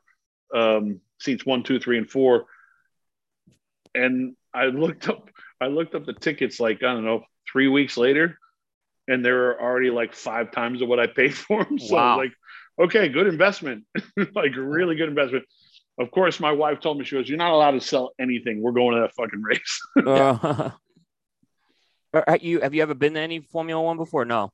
um, 0.53 0.99
seats 1.19 1.45
one, 1.45 1.63
two, 1.63 1.79
three, 1.79 1.97
and 1.97 2.09
four. 2.09 2.45
And 3.95 4.35
I 4.53 4.65
looked 4.65 5.09
up, 5.09 5.29
I 5.61 5.67
looked 5.67 5.95
up 5.95 6.05
the 6.05 6.13
tickets 6.13 6.59
like, 6.59 6.77
I 6.83 6.93
don't 6.93 7.05
know, 7.05 7.23
three 7.51 7.67
weeks 7.67 7.97
later, 7.97 8.37
and 9.07 9.23
they 9.23 9.31
were 9.31 9.59
already 9.61 9.89
like 9.89 10.13
five 10.13 10.51
times 10.51 10.81
of 10.81 10.87
what 10.87 10.99
I 10.99 11.07
paid 11.07 11.33
for 11.35 11.63
them. 11.63 11.79
So 11.79 11.95
wow. 11.95 12.17
like, 12.17 12.33
okay, 12.79 13.09
good 13.09 13.27
investment, 13.27 13.85
like 14.35 14.55
really 14.55 14.95
good 14.95 15.09
investment. 15.09 15.45
Of 15.99 16.09
course, 16.09 16.39
my 16.39 16.51
wife 16.51 16.79
told 16.79 16.97
me 16.97 17.05
she 17.05 17.15
goes, 17.15 17.29
"You're 17.29 17.37
not 17.37 17.51
allowed 17.51 17.71
to 17.71 17.81
sell 17.81 18.13
anything. 18.19 18.61
We're 18.61 18.71
going 18.71 18.95
to 18.95 19.01
that 19.01 19.13
fucking 19.13 19.43
race." 19.43 19.79
uh, 20.05 20.71
have 22.27 22.41
you 22.43 22.61
have 22.61 22.73
you 22.73 22.81
ever 22.81 22.95
been 22.95 23.13
to 23.13 23.19
any 23.19 23.41
Formula 23.41 23.79
One 23.79 23.97
before? 23.97 24.25
No. 24.25 24.51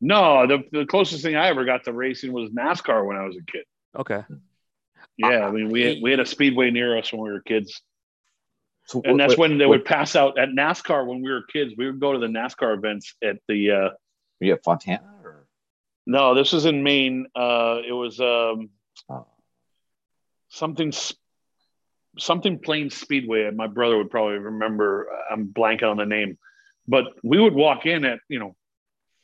No, 0.00 0.46
the, 0.46 0.62
the 0.70 0.86
closest 0.86 1.24
thing 1.24 1.34
I 1.34 1.48
ever 1.48 1.64
got 1.64 1.82
to 1.84 1.92
racing 1.92 2.32
was 2.32 2.50
NASCAR 2.50 3.04
when 3.04 3.16
I 3.16 3.24
was 3.24 3.36
a 3.36 3.50
kid. 3.50 3.64
Okay. 3.98 4.22
Yeah, 5.16 5.46
I 5.46 5.50
mean 5.50 5.70
we 5.70 5.82
had, 5.82 5.96
we 6.00 6.12
had 6.12 6.20
a 6.20 6.26
speedway 6.26 6.70
near 6.70 6.96
us 6.96 7.12
when 7.12 7.22
we 7.22 7.30
were 7.30 7.40
kids. 7.40 7.82
So 8.88 9.02
and 9.04 9.20
that's 9.20 9.32
what, 9.32 9.50
when 9.50 9.58
they 9.58 9.66
what, 9.66 9.80
would 9.80 9.84
pass 9.84 10.16
out 10.16 10.38
at 10.38 10.48
NASCAR 10.48 11.06
when 11.06 11.20
we 11.20 11.30
were 11.30 11.42
kids. 11.42 11.74
We 11.76 11.86
would 11.86 12.00
go 12.00 12.14
to 12.14 12.18
the 12.18 12.26
NASCAR 12.26 12.74
events 12.74 13.14
at 13.22 13.36
the. 13.46 13.70
Uh, 13.70 13.88
you 14.40 14.54
at 14.54 14.64
Fontana 14.64 15.02
or? 15.22 15.46
No, 16.06 16.34
this 16.34 16.52
was 16.52 16.64
in 16.64 16.82
Maine. 16.82 17.26
Uh, 17.36 17.80
it 17.86 17.92
was 17.92 18.18
um, 18.18 18.70
oh. 19.10 19.26
something 20.48 20.90
something 22.18 22.58
Plain 22.60 22.88
Speedway. 22.88 23.50
My 23.50 23.66
brother 23.66 23.98
would 23.98 24.10
probably 24.10 24.38
remember. 24.38 25.06
I'm 25.30 25.48
blanking 25.48 25.90
on 25.90 25.98
the 25.98 26.06
name, 26.06 26.38
but 26.86 27.04
we 27.22 27.38
would 27.38 27.54
walk 27.54 27.84
in 27.84 28.06
at 28.06 28.20
you 28.30 28.38
know 28.38 28.56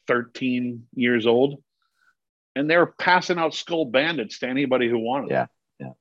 13 0.08 0.86
years 0.94 1.26
old, 1.26 1.62
and 2.54 2.68
they 2.68 2.76
were 2.76 2.94
passing 2.98 3.38
out 3.38 3.54
Skoal 3.54 3.86
Bandits 3.86 4.40
to 4.40 4.46
anybody 4.46 4.90
who 4.90 4.98
wanted. 4.98 5.30
Yeah, 5.30 5.46
yeah. 5.80 5.92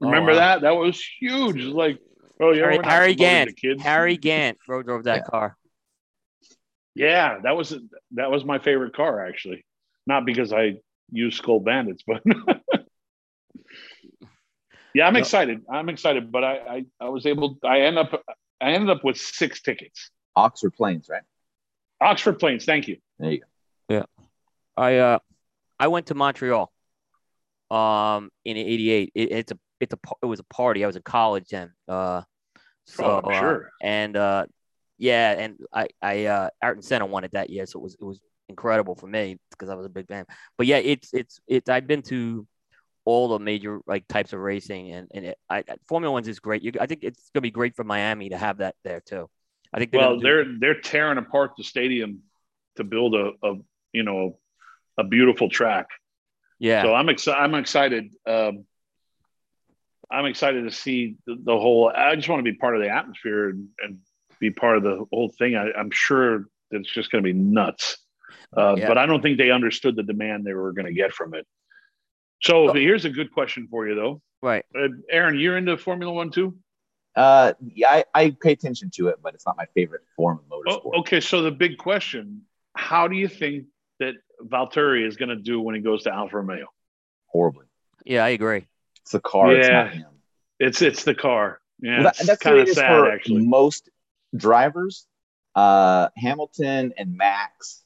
Remember 0.00 0.30
oh, 0.30 0.34
wow. 0.34 0.40
that? 0.40 0.60
That 0.62 0.76
was 0.76 0.98
huge. 1.20 1.62
Like 1.62 1.98
Oh 2.42 2.50
yeah, 2.50 2.62
Harry, 2.62 2.80
Harry 2.82 3.14
Gant. 3.14 3.80
Harry 3.80 4.16
Gant 4.16 4.58
drove, 4.66 4.84
drove 4.84 5.04
that 5.04 5.18
yeah. 5.18 5.30
car. 5.30 5.56
Yeah, 6.96 7.38
that 7.44 7.56
was 7.56 7.72
that 8.12 8.32
was 8.32 8.44
my 8.44 8.58
favorite 8.58 8.96
car 8.96 9.24
actually. 9.24 9.64
Not 10.08 10.26
because 10.26 10.52
I 10.52 10.78
use 11.12 11.36
Skoal 11.36 11.60
Bandits, 11.60 12.02
but 12.04 12.20
yeah, 14.94 15.06
I'm 15.06 15.14
excited. 15.14 15.62
I'm 15.70 15.88
excited, 15.88 16.32
but 16.32 16.42
I, 16.42 16.56
I 16.58 16.84
I 17.00 17.08
was 17.10 17.26
able. 17.26 17.58
I 17.64 17.82
end 17.82 17.96
up 17.96 18.20
I 18.60 18.72
ended 18.72 18.90
up 18.90 19.04
with 19.04 19.16
six 19.18 19.62
tickets. 19.62 20.10
Oxford 20.34 20.74
Plains, 20.74 21.06
right? 21.08 21.22
Oxford 22.00 22.40
Plains. 22.40 22.64
Thank 22.64 22.88
you. 22.88 22.96
There 23.20 23.30
you 23.30 23.38
go. 23.38 23.46
Yeah, 23.88 24.04
I 24.76 24.96
uh 24.96 25.18
I 25.78 25.86
went 25.86 26.06
to 26.06 26.16
Montreal 26.16 26.72
um 27.70 28.30
in 28.44 28.56
'88. 28.56 29.12
It, 29.14 29.30
it's 29.30 29.52
a 29.52 29.58
it's 29.78 29.94
a 29.94 29.98
it 30.22 30.26
was 30.26 30.40
a 30.40 30.44
party. 30.44 30.82
I 30.82 30.88
was 30.88 30.96
in 30.96 31.02
college 31.02 31.48
then. 31.50 31.72
Uh, 31.86 32.22
so 32.92 33.20
oh, 33.24 33.32
sure. 33.32 33.66
Uh, 33.66 33.86
and 33.86 34.16
uh, 34.16 34.46
yeah, 34.98 35.32
and 35.32 35.58
I 35.72 35.88
I 36.00 36.26
uh, 36.26 36.48
Ayrton 36.62 36.82
Senna 36.82 37.06
won 37.06 37.24
it 37.24 37.32
that 37.32 37.50
year, 37.50 37.66
so 37.66 37.80
it 37.80 37.82
was 37.82 37.94
it 37.94 38.04
was 38.04 38.20
incredible 38.48 38.94
for 38.94 39.06
me 39.06 39.38
because 39.50 39.68
I 39.68 39.74
was 39.74 39.86
a 39.86 39.90
big 39.90 40.06
fan. 40.08 40.26
But 40.56 40.66
yeah, 40.66 40.78
it's 40.78 41.12
it's 41.12 41.40
it's 41.46 41.68
I've 41.68 41.86
been 41.86 42.02
to 42.02 42.46
all 43.04 43.28
the 43.28 43.38
major 43.38 43.80
like 43.86 44.06
types 44.08 44.32
of 44.32 44.40
racing, 44.40 44.92
and 44.92 45.08
and 45.12 45.26
it, 45.26 45.38
I, 45.48 45.64
Formula 45.88 46.12
One's 46.12 46.28
is 46.28 46.38
great. 46.38 46.62
You, 46.62 46.72
I 46.80 46.86
think 46.86 47.02
it's 47.02 47.30
gonna 47.34 47.42
be 47.42 47.50
great 47.50 47.74
for 47.74 47.84
Miami 47.84 48.28
to 48.28 48.38
have 48.38 48.58
that 48.58 48.76
there 48.84 49.00
too. 49.00 49.28
I 49.72 49.78
think 49.78 49.90
they're 49.90 50.00
well, 50.00 50.20
they're 50.20 50.44
they're 50.58 50.80
tearing 50.80 51.18
apart 51.18 51.52
the 51.56 51.64
stadium 51.64 52.20
to 52.76 52.84
build 52.84 53.14
a, 53.14 53.32
a 53.42 53.54
you 53.92 54.02
know 54.02 54.38
a 54.98 55.04
beautiful 55.04 55.48
track. 55.48 55.88
Yeah. 56.58 56.82
So 56.82 56.94
I'm 56.94 57.08
excited. 57.08 57.40
I'm 57.40 57.54
excited. 57.54 58.14
Um, 58.26 58.66
I'm 60.10 60.26
excited 60.26 60.64
to 60.64 60.70
see 60.70 61.16
the, 61.26 61.36
the, 61.42 61.58
whole. 61.58 61.92
I 61.94 62.14
just 62.16 62.28
want 62.28 62.44
to 62.44 62.50
be 62.50 62.56
part 62.56 62.76
of 62.76 62.82
the 62.82 62.88
atmosphere 62.88 63.50
and, 63.50 63.68
and 63.82 63.98
be 64.40 64.50
part 64.50 64.76
of 64.76 64.82
the 64.82 65.04
whole 65.12 65.30
thing. 65.30 65.56
I, 65.56 65.68
am 65.78 65.90
sure 65.90 66.46
it's 66.70 66.92
just 66.92 67.10
going 67.10 67.22
to 67.24 67.32
be 67.32 67.38
nuts. 67.38 67.98
Uh, 68.56 68.74
yeah. 68.76 68.88
But 68.88 68.98
I 68.98 69.06
don't 69.06 69.22
think 69.22 69.38
they 69.38 69.50
understood 69.50 69.96
the 69.96 70.02
demand 70.02 70.44
they 70.44 70.52
were 70.52 70.72
going 70.72 70.86
to 70.86 70.92
get 70.92 71.12
from 71.12 71.34
it. 71.34 71.46
So 72.42 72.70
oh. 72.70 72.72
here's 72.72 73.04
a 73.04 73.10
good 73.10 73.32
question 73.32 73.68
for 73.70 73.86
you, 73.86 73.94
though. 73.94 74.20
Right, 74.42 74.64
uh, 74.76 74.88
Aaron, 75.08 75.38
you're 75.38 75.56
into 75.56 75.76
Formula 75.76 76.12
One 76.12 76.30
too? 76.30 76.56
Uh, 77.14 77.52
yeah, 77.74 77.90
I, 77.90 78.04
I, 78.14 78.36
pay 78.40 78.52
attention 78.52 78.90
to 78.94 79.08
it, 79.08 79.16
but 79.22 79.34
it's 79.34 79.46
not 79.46 79.56
my 79.56 79.66
favorite 79.74 80.00
form 80.16 80.40
of 80.40 80.46
motorsport. 80.46 80.80
Oh, 80.84 81.00
okay, 81.00 81.20
so 81.20 81.42
the 81.42 81.52
big 81.52 81.78
question: 81.78 82.42
How 82.74 83.06
do 83.06 83.14
you 83.14 83.28
think 83.28 83.66
that 84.00 84.14
Valtteri 84.42 85.06
is 85.06 85.16
going 85.16 85.28
to 85.28 85.36
do 85.36 85.60
when 85.60 85.76
he 85.76 85.80
goes 85.80 86.02
to 86.04 86.12
Alfa 86.12 86.38
Romeo? 86.38 86.66
Horribly. 87.26 87.66
Yeah, 88.04 88.24
I 88.24 88.30
agree. 88.30 88.66
It's 89.02 89.12
the 89.12 89.20
car. 89.20 89.52
Yeah, 89.54 89.90
it's 89.92 90.02
It's 90.58 90.82
it's 90.82 91.04
the 91.04 91.14
car. 91.14 91.60
Yeah, 91.80 91.96
well, 91.96 92.04
that, 92.04 92.26
that's 92.26 92.42
kind 92.42 92.58
of 92.58 92.68
sad 92.68 92.88
for 92.88 93.10
actually. 93.10 93.46
Most 93.46 93.90
drivers, 94.36 95.06
uh, 95.54 96.08
Hamilton 96.16 96.94
and 96.96 97.16
Max 97.16 97.82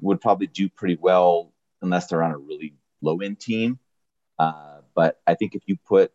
would 0.00 0.20
probably 0.20 0.46
do 0.46 0.68
pretty 0.68 0.96
well 1.00 1.52
unless 1.80 2.06
they're 2.06 2.22
on 2.22 2.32
a 2.32 2.38
really 2.38 2.74
low 3.00 3.20
end 3.20 3.40
team. 3.40 3.78
Uh, 4.38 4.80
but 4.94 5.20
I 5.26 5.34
think 5.34 5.54
if 5.54 5.62
you 5.66 5.76
put 5.76 6.12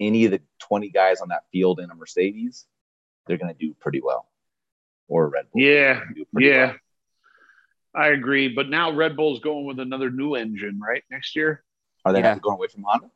any 0.00 0.24
of 0.24 0.30
the 0.32 0.40
20 0.60 0.90
guys 0.90 1.20
on 1.20 1.28
that 1.28 1.44
field 1.52 1.80
in 1.80 1.90
a 1.90 1.94
Mercedes, 1.94 2.66
they're 3.26 3.38
going 3.38 3.52
to 3.52 3.58
do 3.58 3.74
pretty 3.74 4.00
well. 4.02 4.26
Or 5.08 5.28
Red 5.28 5.46
Bull. 5.52 5.62
Yeah. 5.62 6.02
Yeah. 6.38 6.66
Well. 6.66 6.74
I 7.94 8.08
agree. 8.08 8.48
But 8.48 8.68
now 8.68 8.92
Red 8.92 9.16
Bull's 9.16 9.40
going 9.40 9.64
with 9.66 9.80
another 9.80 10.10
new 10.10 10.34
engine, 10.34 10.78
right? 10.80 11.02
Next 11.10 11.34
year. 11.34 11.64
Are 12.04 12.12
they 12.12 12.20
yeah. 12.20 12.38
going 12.38 12.56
away 12.56 12.68
from 12.68 12.84
Honda? 12.84 13.10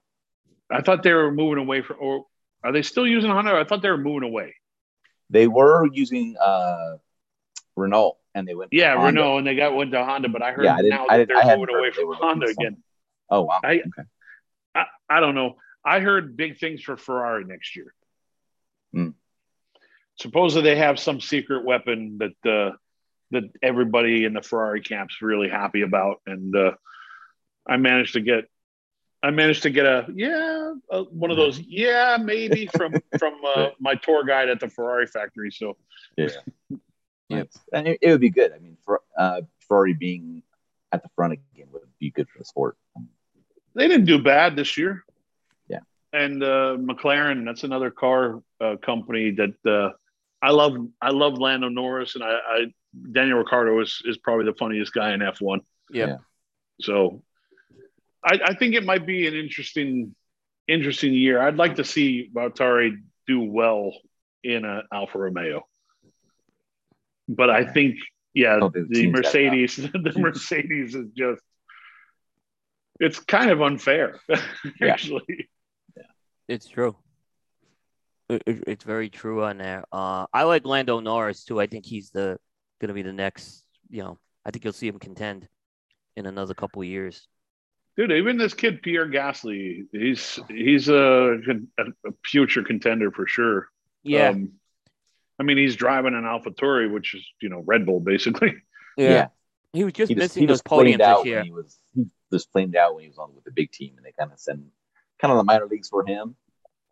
I 0.73 0.81
thought 0.83 1.03
they 1.03 1.13
were 1.13 1.31
moving 1.31 1.59
away 1.59 1.83
from, 1.83 1.97
or 2.01 2.27
are 2.65 2.73
they 2.73 2.83
still 2.83 3.07
using 3.07 3.31
Honda? 3.31 3.53
I 3.53 3.65
thought 3.65 3.83
they 3.83 3.91
were 3.91 3.99
moving 3.99 4.29
away. 4.29 4.55
They 5.31 5.47
were 5.47 5.89
using 5.93 6.37
uh, 6.37 6.97
Renault, 7.77 8.19
and 8.35 8.47
they 8.47 8.55
went. 8.55 8.73
Yeah, 8.73 9.05
Renault, 9.05 9.39
and 9.39 9.47
they 9.47 9.55
got 9.55 9.75
went 9.75 9.93
to 9.93 10.05
Honda. 10.05 10.29
But 10.29 10.43
I 10.43 10.53
heard 10.53 10.65
yeah, 10.65 10.77
I 10.77 10.81
now 10.83 11.07
that 11.07 11.29
they're 11.29 11.57
moving 11.57 11.75
away 11.75 11.91
from 11.91 12.13
Honda 12.15 12.47
again. 12.47 12.83
Oh 13.31 13.43
wow! 13.43 13.61
I, 13.65 13.75
okay. 13.77 14.09
I, 14.75 14.85
I 15.09 15.21
don't 15.21 15.35
know. 15.35 15.57
I 15.85 16.01
heard 16.01 16.37
big 16.37 16.59
things 16.59 16.83
for 16.83 16.97
Ferrari 16.97 17.45
next 17.45 17.77
year. 17.77 17.95
Mm. 18.95 19.15
Supposedly 20.19 20.71
they 20.71 20.77
have 20.77 20.99
some 20.99 21.21
secret 21.21 21.65
weapon 21.65 22.19
that 22.19 22.51
uh, 22.51 22.77
that 23.31 23.45
everybody 23.63 24.25
in 24.25 24.35
the 24.35 24.43
Ferrari 24.43 24.83
camp's 24.83 25.23
really 25.23 25.49
happy 25.49 25.83
about, 25.83 26.21
and 26.27 26.55
uh, 26.55 26.73
I 27.67 27.79
managed 27.79 28.15
to 28.15 28.21
get 28.21 28.45
I 29.23 29.31
managed 29.31 29.63
to 29.63 29.71
get 29.71 29.87
a 29.87 30.07
yeah, 30.15 30.75
a, 30.91 31.05
one 31.05 31.31
of 31.31 31.37
those 31.37 31.61
yeah 31.61 32.19
maybe 32.21 32.67
from 32.77 32.95
from 33.19 33.35
uh, 33.45 33.69
my 33.79 33.95
tour 33.95 34.25
guide 34.25 34.49
at 34.49 34.61
the 34.61 34.69
Ferrari 34.69 35.07
factory. 35.07 35.51
So 35.51 35.77
yeah, 36.17 36.29
yeah, 37.29 37.45
and 37.73 37.87
it, 37.87 37.99
it, 38.03 38.11
would 38.11 38.21
be 38.21 38.31
good. 38.31 38.53
I 38.53 38.59
mean, 38.59 38.77
for 38.85 39.01
uh, 39.17 39.43
Ferrari 39.61 39.95
being 39.95 40.43
at 40.91 41.03
the 41.03 41.09
front 41.15 41.35
again 41.35 41.69
would 41.73 41.83
be 41.99 42.11
good 42.11 42.29
for 42.29 42.39
the 42.39 42.45
sport. 42.45 42.77
They 43.75 43.89
didn't 43.89 44.07
do 44.07 44.23
bad 44.23 44.57
this 44.57 44.77
year. 44.77 45.05
Yeah, 45.69 45.81
and 46.13 46.43
uh, 46.43 46.77
McLaren, 46.79 47.45
that's 47.45 47.65
another 47.65 47.91
car 47.91 48.43
uh, 48.61 48.77
company 48.77 49.31
that 49.33 49.55
uh, 49.67 49.97
I 50.43 50.51
love. 50.51 50.77
I 51.01 51.11
love 51.11 51.39
Lando 51.39 51.69
Norris, 51.69 52.17
and 52.17 52.25
I, 52.25 52.39
I 52.47 52.67
Daniel 53.13 53.39
Ricciardo 53.39 53.81
is 53.81 54.03
is 54.05 54.19
probably 54.19 54.47
the 54.47 54.55
funniest 54.55 54.93
guy 54.93 55.13
in 55.13 55.23
F 55.23 55.41
one. 55.41 55.61
Yeah. 55.91 56.17
So 56.81 57.23
I, 58.25 58.39
I, 58.45 58.55
think 58.55 58.75
it 58.75 58.85
might 58.85 59.07
be 59.07 59.27
an 59.27 59.35
interesting, 59.35 60.15
interesting 60.69 61.13
year. 61.13 61.41
I'd 61.41 61.57
like 61.57 61.77
to 61.77 61.85
see 61.85 62.31
Valtteri 62.33 62.97
do 63.27 63.41
well 63.41 63.93
in 64.45 64.65
an 64.65 64.83
Alfa 64.93 65.19
Romeo, 65.19 65.67
but 67.29 67.51
I 67.51 67.65
think, 67.65 67.99
yeah, 68.35 68.59
oh, 68.63 68.71
the 68.71 69.11
Mercedes, 69.11 69.77
the 69.93 70.13
Mercedes 70.17 70.95
is 70.95 71.09
just, 71.17 71.43
it's 73.01 73.19
kind 73.19 73.51
of 73.51 73.61
unfair, 73.63 74.21
actually. 74.83 75.23
Yeah. 75.97 76.03
It's 76.49 76.69
true. 76.69 76.97
It, 78.29 78.43
it, 78.47 78.65
it's 78.67 78.85
very 78.85 79.11
true 79.11 79.45
on 79.45 79.59
there. 79.59 79.85
Uh, 79.93 80.27
I 80.33 80.45
like 80.45 80.65
Lando 80.65 81.01
Norris 81.01 81.45
too. 81.45 81.61
I 81.61 81.67
think 81.67 81.85
he's 81.85 82.11
the 82.11 82.39
going 82.81 82.89
to 82.89 82.95
be 82.95 83.03
the 83.03 83.13
next. 83.13 83.65
You 83.91 84.03
know, 84.03 84.19
I 84.45 84.51
think 84.51 84.65
you'll 84.65 84.73
see 84.73 84.89
him 84.89 84.99
contend 84.99 85.49
in 86.17 86.27
another 86.27 86.55
couple 86.55 86.83
years. 86.85 87.29
Dude, 87.97 88.13
even 88.13 88.39
this 88.39 88.55
kid 88.55 88.83
Pierre 88.83 89.07
Gasly, 89.07 89.87
he's 89.93 90.41
he's 90.49 90.89
a, 90.89 91.35
a, 91.79 91.85
future 92.25 92.63
contender 92.63 93.11
for 93.11 93.27
sure. 93.27 93.69
Yeah. 94.03 94.31
Um, 94.31 94.53
I 95.39 95.43
mean, 95.43 95.59
he's 95.59 95.77
driving 95.77 96.15
an 96.15 96.23
AlphaTauri, 96.23 96.91
which 96.91 97.15
is 97.15 97.25
you 97.41 97.49
know 97.49 97.63
Red 97.67 97.87
Bull 97.87 98.01
basically. 98.01 98.55
Yeah. 98.99 99.09
yeah. 99.09 99.27
He 99.73 99.85
was 99.85 99.95
just 99.95 100.11
he 100.11 100.15
missing 100.15 100.47
those 100.47 100.61
podiums 100.61 100.99
this 100.99 101.25
year. 101.25 101.43
He 101.43 101.51
was 101.51 101.79
he 101.95 102.05
was 102.31 102.45
flamed 102.45 102.77
out 102.77 102.95
when 102.95 103.05
he 103.05 103.09
was 103.09 103.17
on 103.17 103.35
with 103.35 103.43
the 103.45 103.51
big 103.51 103.73
team, 103.73 103.95
and 103.97 104.05
they 104.05 104.13
kind 104.13 104.31
of 104.31 104.39
send 104.39 104.67
kind 105.19 105.33
of 105.33 105.39
the 105.39 105.45
minor 105.45 105.67
leagues 105.67 105.89
for 105.89 106.05
him, 106.07 106.37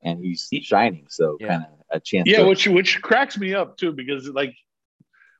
and 0.02 0.24
he's 0.24 0.48
shining. 0.62 1.08
So 1.10 1.36
yeah. 1.38 1.48
kind 1.48 1.64
of 1.64 1.70
a 1.90 2.00
chance. 2.00 2.26
Yeah, 2.26 2.38
to, 2.38 2.46
which 2.46 2.66
which 2.66 3.02
cracks 3.02 3.36
me 3.36 3.52
up 3.52 3.76
too 3.76 3.92
because 3.92 4.28
like 4.28 4.54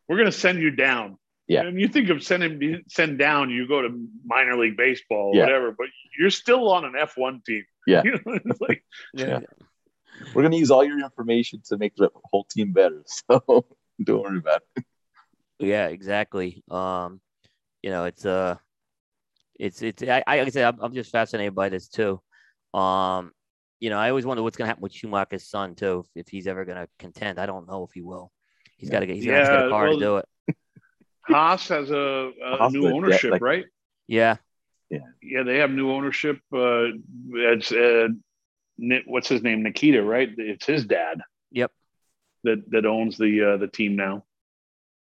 we're 0.07 0.19
gonna 0.19 0.33
send 0.33 0.61
you 0.61 0.71
down 0.71 1.17
yeah. 1.51 1.63
And 1.63 1.81
you 1.81 1.89
think 1.89 2.11
of 2.11 2.23
sending 2.23 2.85
send 2.87 3.19
down, 3.19 3.51
you 3.51 3.67
go 3.67 3.83
to 3.83 4.07
minor 4.25 4.57
league 4.57 4.77
baseball, 4.77 5.33
yeah. 5.35 5.43
whatever, 5.43 5.73
but 5.77 5.89
you're 6.17 6.31
still 6.31 6.71
on 6.71 6.85
an 6.85 6.93
F1 6.93 7.45
team. 7.45 7.65
Yeah. 7.89 8.03
You 8.05 8.21
know, 8.25 8.55
like, 8.61 8.85
yeah. 9.15 9.41
We're 10.33 10.43
going 10.43 10.53
to 10.53 10.59
use 10.59 10.71
all 10.71 10.85
your 10.85 11.01
information 11.01 11.61
to 11.65 11.77
make 11.77 11.97
the 11.97 12.09
whole 12.25 12.45
team 12.45 12.73
better. 12.73 13.03
So 13.29 13.67
don't 14.03 14.23
worry 14.23 14.39
about 14.39 14.63
it. 14.77 14.85
Yeah, 15.59 15.89
exactly. 15.89 16.63
Um, 16.71 17.21
you 17.83 17.91
know, 17.91 18.05
it's, 18.05 18.25
uh, 18.25 18.55
it's, 19.59 19.83
it's, 19.83 20.05
I, 20.05 20.23
I 20.25 20.39
like 20.39 20.47
I 20.47 20.51
said, 20.51 20.65
I'm, 20.67 20.81
I'm 20.81 20.95
just 20.95 21.11
fascinated 21.11 21.57
by 21.57 21.69
this 21.69 21.89
too. 21.89 22.21
Um, 22.73 23.33
you 23.81 23.91
know, 23.91 23.99
I 23.99 24.11
always 24.11 24.25
wonder 24.25 24.45
what's 24.45 24.57
going 24.57 24.67
to 24.67 24.69
happen 24.69 24.83
with 24.83 24.95
Schumacher's 24.95 25.49
son 25.49 25.75
too, 25.75 26.05
if, 26.15 26.27
if 26.27 26.29
he's 26.29 26.47
ever 26.47 26.65
going 26.65 26.79
to 26.79 26.89
contend. 27.01 27.41
I 27.41 27.47
don't 27.47 27.67
know 27.67 27.83
if 27.83 27.91
he 27.93 28.03
will. 28.03 28.31
He's 28.77 28.89
got 28.89 29.01
to 29.01 29.07
get, 29.07 29.17
he's 29.17 29.25
yeah, 29.25 29.43
got 29.43 29.51
to 29.51 29.57
get 29.57 29.67
a 29.67 29.71
car 29.71 29.85
well, 29.87 29.95
to 29.95 30.01
do 30.01 30.17
it. 30.19 30.27
Haas 31.23 31.69
has 31.69 31.91
a, 31.91 32.31
a 32.43 32.71
new 32.71 32.87
ownership, 32.89 33.33
like, 33.33 33.43
right? 33.43 33.65
Yeah. 34.07 34.37
Yeah. 34.91 34.99
Yeah, 35.23 35.43
they 35.45 35.59
have 35.59 35.71
new 35.71 35.91
ownership. 35.91 36.39
Uh, 36.53 36.89
it's 37.33 37.71
uh, 37.73 38.09
what's 39.07 39.29
his 39.29 39.43
name, 39.43 39.63
Nikita, 39.63 40.03
right? 40.03 40.29
It's 40.37 40.67
his 40.67 40.85
dad. 40.85 41.21
Yep. 41.53 41.71
That 42.45 42.71
that 42.71 42.87
owns 42.87 43.19
the 43.19 43.55
uh, 43.55 43.57
the 43.59 43.69
team 43.69 43.97
now, 43.97 44.25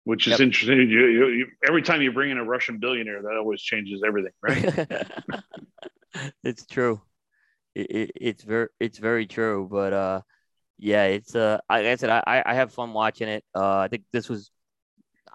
which 0.04 0.28
is 0.28 0.32
yep. 0.32 0.40
interesting. 0.40 0.78
You, 0.78 1.06
you, 1.08 1.28
you, 1.28 1.48
every 1.66 1.82
time 1.82 2.02
you 2.02 2.12
bring 2.12 2.32
in 2.32 2.38
a 2.38 2.44
Russian 2.44 2.80
billionaire, 2.80 3.22
that 3.22 3.38
always 3.38 3.62
changes 3.62 4.02
everything, 4.06 4.32
right? 4.42 4.88
it's 6.44 6.66
true. 6.66 7.02
It, 7.76 7.92
it, 7.92 8.12
it's 8.16 8.44
very 8.44 8.68
it's 8.80 8.98
very 8.98 9.28
true, 9.28 9.68
but 9.72 9.94
uh, 9.94 10.22
yeah, 10.78 11.06
it's 11.06 11.36
uh, 11.36 11.60
like 11.70 11.86
I 11.86 11.96
said, 11.96 12.10
I 12.10 12.44
I 12.46 12.54
have 12.56 12.74
fun 12.74 12.94
watching 12.94 13.30
it. 13.30 13.44
Uh, 13.56 13.78
I 13.78 13.88
think 13.88 14.04
this 14.12 14.28
was 14.28 14.50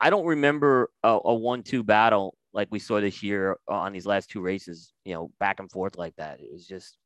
I 0.00 0.10
don't 0.10 0.26
remember 0.26 0.90
a, 1.02 1.18
a 1.24 1.34
one-two 1.34 1.82
battle 1.82 2.36
like 2.52 2.68
we 2.70 2.78
saw 2.78 3.00
this 3.00 3.22
year 3.22 3.58
on 3.68 3.92
these 3.92 4.06
last 4.06 4.30
two 4.30 4.40
races. 4.40 4.92
You 5.04 5.14
know, 5.14 5.30
back 5.38 5.60
and 5.60 5.70
forth 5.70 5.96
like 5.98 6.14
that. 6.16 6.40
It 6.40 6.50
was 6.52 6.66
just 6.66 6.96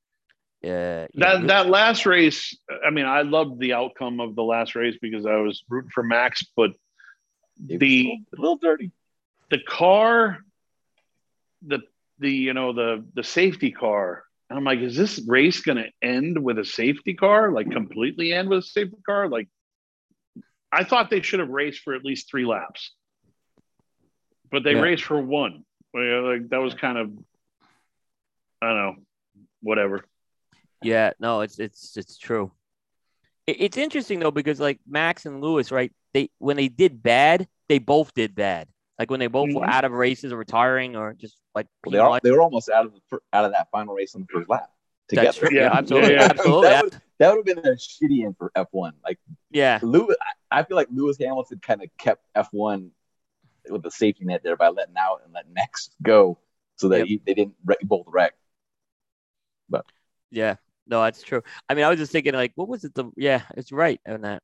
uh, 0.65 1.07
that 1.15 1.41
know, 1.41 1.47
that 1.47 1.69
last 1.69 2.07
race. 2.07 2.57
I 2.87 2.91
mean, 2.91 3.07
I 3.07 3.23
loved 3.23 3.59
the 3.59 3.73
outcome 3.73 4.21
of 4.21 4.37
the 4.37 4.43
last 4.43 4.75
race 4.75 4.97
because 5.01 5.25
I 5.25 5.37
was 5.37 5.65
rooting 5.69 5.91
for 5.93 6.03
Max, 6.03 6.45
but 6.57 6.73
the 7.59 8.13
a 8.37 8.41
little 8.41 8.59
dirty. 8.59 8.93
The 9.51 9.61
car, 9.67 10.39
the 11.67 11.81
the 12.19 12.31
you 12.31 12.55
know 12.55 12.73
the 12.73 13.05
the 13.15 13.25
safety 13.25 13.71
car. 13.71 14.25
I'm 14.51 14.65
like, 14.65 14.81
is 14.81 14.97
this 14.97 15.21
race 15.27 15.61
going 15.61 15.77
to 15.77 15.91
end 16.01 16.43
with 16.43 16.59
a 16.59 16.65
safety 16.65 17.15
car? 17.15 17.53
Like 17.53 17.71
completely 17.71 18.33
end 18.33 18.49
with 18.49 18.61
a 18.61 18.63
safety 18.63 18.97
car? 19.05 19.29
Like 19.29 19.49
I 20.73 20.85
thought 20.85 21.11
they 21.11 21.23
should 21.23 21.41
have 21.41 21.49
raced 21.49 21.81
for 21.81 21.95
at 21.95 22.05
least 22.05 22.31
three 22.31 22.45
laps, 22.45 22.93
but 24.51 24.63
they 24.63 24.75
yeah. 24.75 24.81
raced 24.81 25.05
for 25.05 25.21
one. 25.21 25.65
Like 25.95 26.49
that 26.51 26.61
was 26.61 26.75
kind 26.75 26.99
of, 26.99 27.11
I 28.61 28.67
don't 28.67 28.77
know, 28.77 28.95
whatever. 29.63 30.05
Yeah, 30.83 31.13
no, 31.19 31.41
it's 31.41 31.59
it's 31.59 31.97
it's 31.97 32.19
true. 32.19 32.53
it's 33.47 33.77
interesting 33.77 34.21
though 34.21 34.31
because 34.31 34.61
like 34.61 34.79
Max 34.87 35.27
and 35.27 35.41
Lewis, 35.41 35.73
right? 35.73 35.93
They 36.13 36.31
when 36.39 36.57
they 36.57 36.69
did 36.69 37.03
bad, 37.03 37.49
they 37.69 37.79
both 37.79 38.15
did 38.15 38.35
bad. 38.35 38.69
Like 38.99 39.11
when 39.11 39.21
they 39.21 39.27
both 39.29 39.49
mm-hmm. 39.49 39.59
were 39.59 39.67
out 39.67 39.85
of 39.85 39.93
races 39.93 40.33
or 40.33 40.37
retiring 40.37 40.97
or 40.97 41.15
just 41.15 41.39
like 41.55 41.67
well, 41.85 41.93
they, 41.93 41.99
are, 41.99 42.21
they 42.23 42.31
were 42.31 42.43
almost 42.43 42.69
out 42.69 42.87
of 42.87 42.93
the 42.93 43.19
out 43.33 43.45
of 43.45 43.53
that 43.53 43.69
final 43.73 43.95
race 43.95 44.15
on 44.15 44.23
the 44.23 44.27
first 44.33 44.49
lap 44.49 44.71
together. 45.09 45.27
That's 45.27 45.39
true. 45.39 45.49
Yeah, 45.53 45.71
absolutely, 45.73 46.13
yeah, 46.15 46.29
absolutely. 46.31 46.69
that, 46.69 46.85
would, 46.85 47.01
that 47.19 47.29
would 47.29 47.49
have 47.49 47.57
been 47.57 47.73
a 47.73 47.77
shitty 47.77 48.25
end 48.25 48.37
for 48.39 48.51
F1. 48.57 48.93
Like, 49.05 49.19
yeah, 49.51 49.81
Lewis. 49.83 50.17
I 50.51 50.63
feel 50.63 50.77
like 50.77 50.89
Lewis 50.91 51.19
Hamilton 51.19 51.61
kind 51.61 51.83
of 51.83 51.89
kept 51.99 52.25
F1 52.37 52.91
with 53.69 53.83
the 53.83 53.91
safety 53.91 54.25
net 54.25 54.43
there 54.43 54.57
by 54.57 54.69
letting 54.69 54.97
out 54.97 55.21
and 55.25 55.33
letting 55.33 55.53
Max 55.53 55.91
go, 56.03 56.39
so 56.77 56.89
that 56.89 57.01
yep. 57.01 57.07
he, 57.07 57.23
they 57.27 57.35
didn't 57.35 57.55
wreck, 57.65 57.79
both 57.83 58.07
wreck. 58.07 58.35
But 59.69 59.85
yeah, 60.31 60.57
no, 60.87 61.03
that's 61.03 61.23
true. 61.23 61.43
I 61.69 61.75
mean, 61.75 61.85
I 61.85 61.91
was 61.91 61.99
just 61.99 62.13
thinking 62.13 62.35
like, 62.35 62.53
what 62.55 62.69
was 62.69 62.85
it? 62.85 62.95
The 62.95 63.11
yeah, 63.17 63.43
it's 63.57 63.73
right 63.73 64.01
on 64.07 64.23
that. 64.23 64.43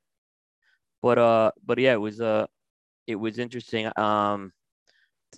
But 1.02 1.18
uh, 1.18 1.50
but 1.64 1.78
yeah, 1.78 1.92
it 1.94 2.00
was 2.00 2.20
uh, 2.20 2.46
it 3.06 3.16
was 3.16 3.38
interesting. 3.38 3.90
Um, 3.96 4.52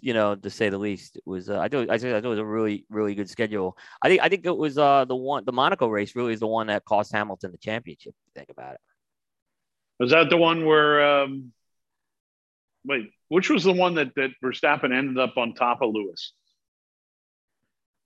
you 0.02 0.14
know, 0.14 0.34
to 0.34 0.50
say 0.50 0.68
the 0.68 0.78
least. 0.78 1.16
It 1.16 1.22
was 1.26 1.50
uh, 1.50 1.58
I 1.58 1.68
thought 1.68 1.90
I 1.90 1.98
thought 1.98 2.24
it 2.24 2.26
was 2.26 2.38
a 2.38 2.44
really 2.44 2.84
really 2.90 3.14
good 3.14 3.28
schedule. 3.28 3.76
I 4.02 4.08
think 4.08 4.22
I 4.22 4.28
think 4.28 4.46
it 4.46 4.56
was 4.56 4.78
uh 4.78 5.04
the 5.04 5.16
one 5.16 5.44
the 5.44 5.52
Monaco 5.52 5.88
race 5.88 6.14
really 6.16 6.32
is 6.32 6.40
the 6.40 6.46
one 6.46 6.68
that 6.68 6.84
cost 6.84 7.12
Hamilton 7.12 7.52
the 7.52 7.58
championship. 7.58 8.14
Think 8.34 8.50
about 8.50 8.74
it. 8.74 8.80
Was 9.98 10.10
that 10.10 10.30
the 10.30 10.36
one 10.36 10.66
where 10.66 11.22
um 11.22 11.52
wait, 12.84 13.10
which 13.28 13.50
was 13.50 13.64
the 13.64 13.72
one 13.72 13.94
that 13.94 14.14
that 14.16 14.30
Verstappen 14.42 14.96
ended 14.96 15.18
up 15.18 15.36
on 15.36 15.54
top 15.54 15.82
of 15.82 15.92
Lewis? 15.92 16.32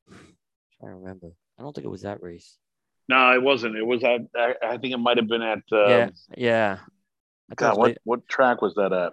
I 0.11 0.87
remember. 0.87 1.33
I 1.59 1.63
don't 1.63 1.75
think 1.75 1.85
it 1.85 1.91
was 1.91 2.03
that 2.03 2.23
race. 2.23 2.57
No, 3.09 3.33
it 3.35 3.43
wasn't. 3.43 3.77
It 3.77 3.85
was 3.85 4.05
at. 4.05 4.21
I, 4.37 4.55
I 4.63 4.79
think 4.79 4.95
it 4.95 4.99
might 4.99 5.17
have 5.17 5.27
been 5.29 5.43
at. 5.43 5.59
Yeah, 5.73 6.11
yeah. 6.37 6.79
God, 7.57 7.77
what 7.77 7.99
what 8.05 8.29
track 8.29 8.63
was 8.63 8.75
that 8.75 8.93
at? 8.93 9.13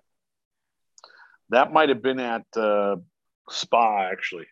That 1.49 1.72
might 1.72 1.90
have 1.90 2.02
been 2.02 2.19
at 2.19 2.45
uh, 2.56 2.98
Spa, 3.49 4.10
actually. 4.11 4.48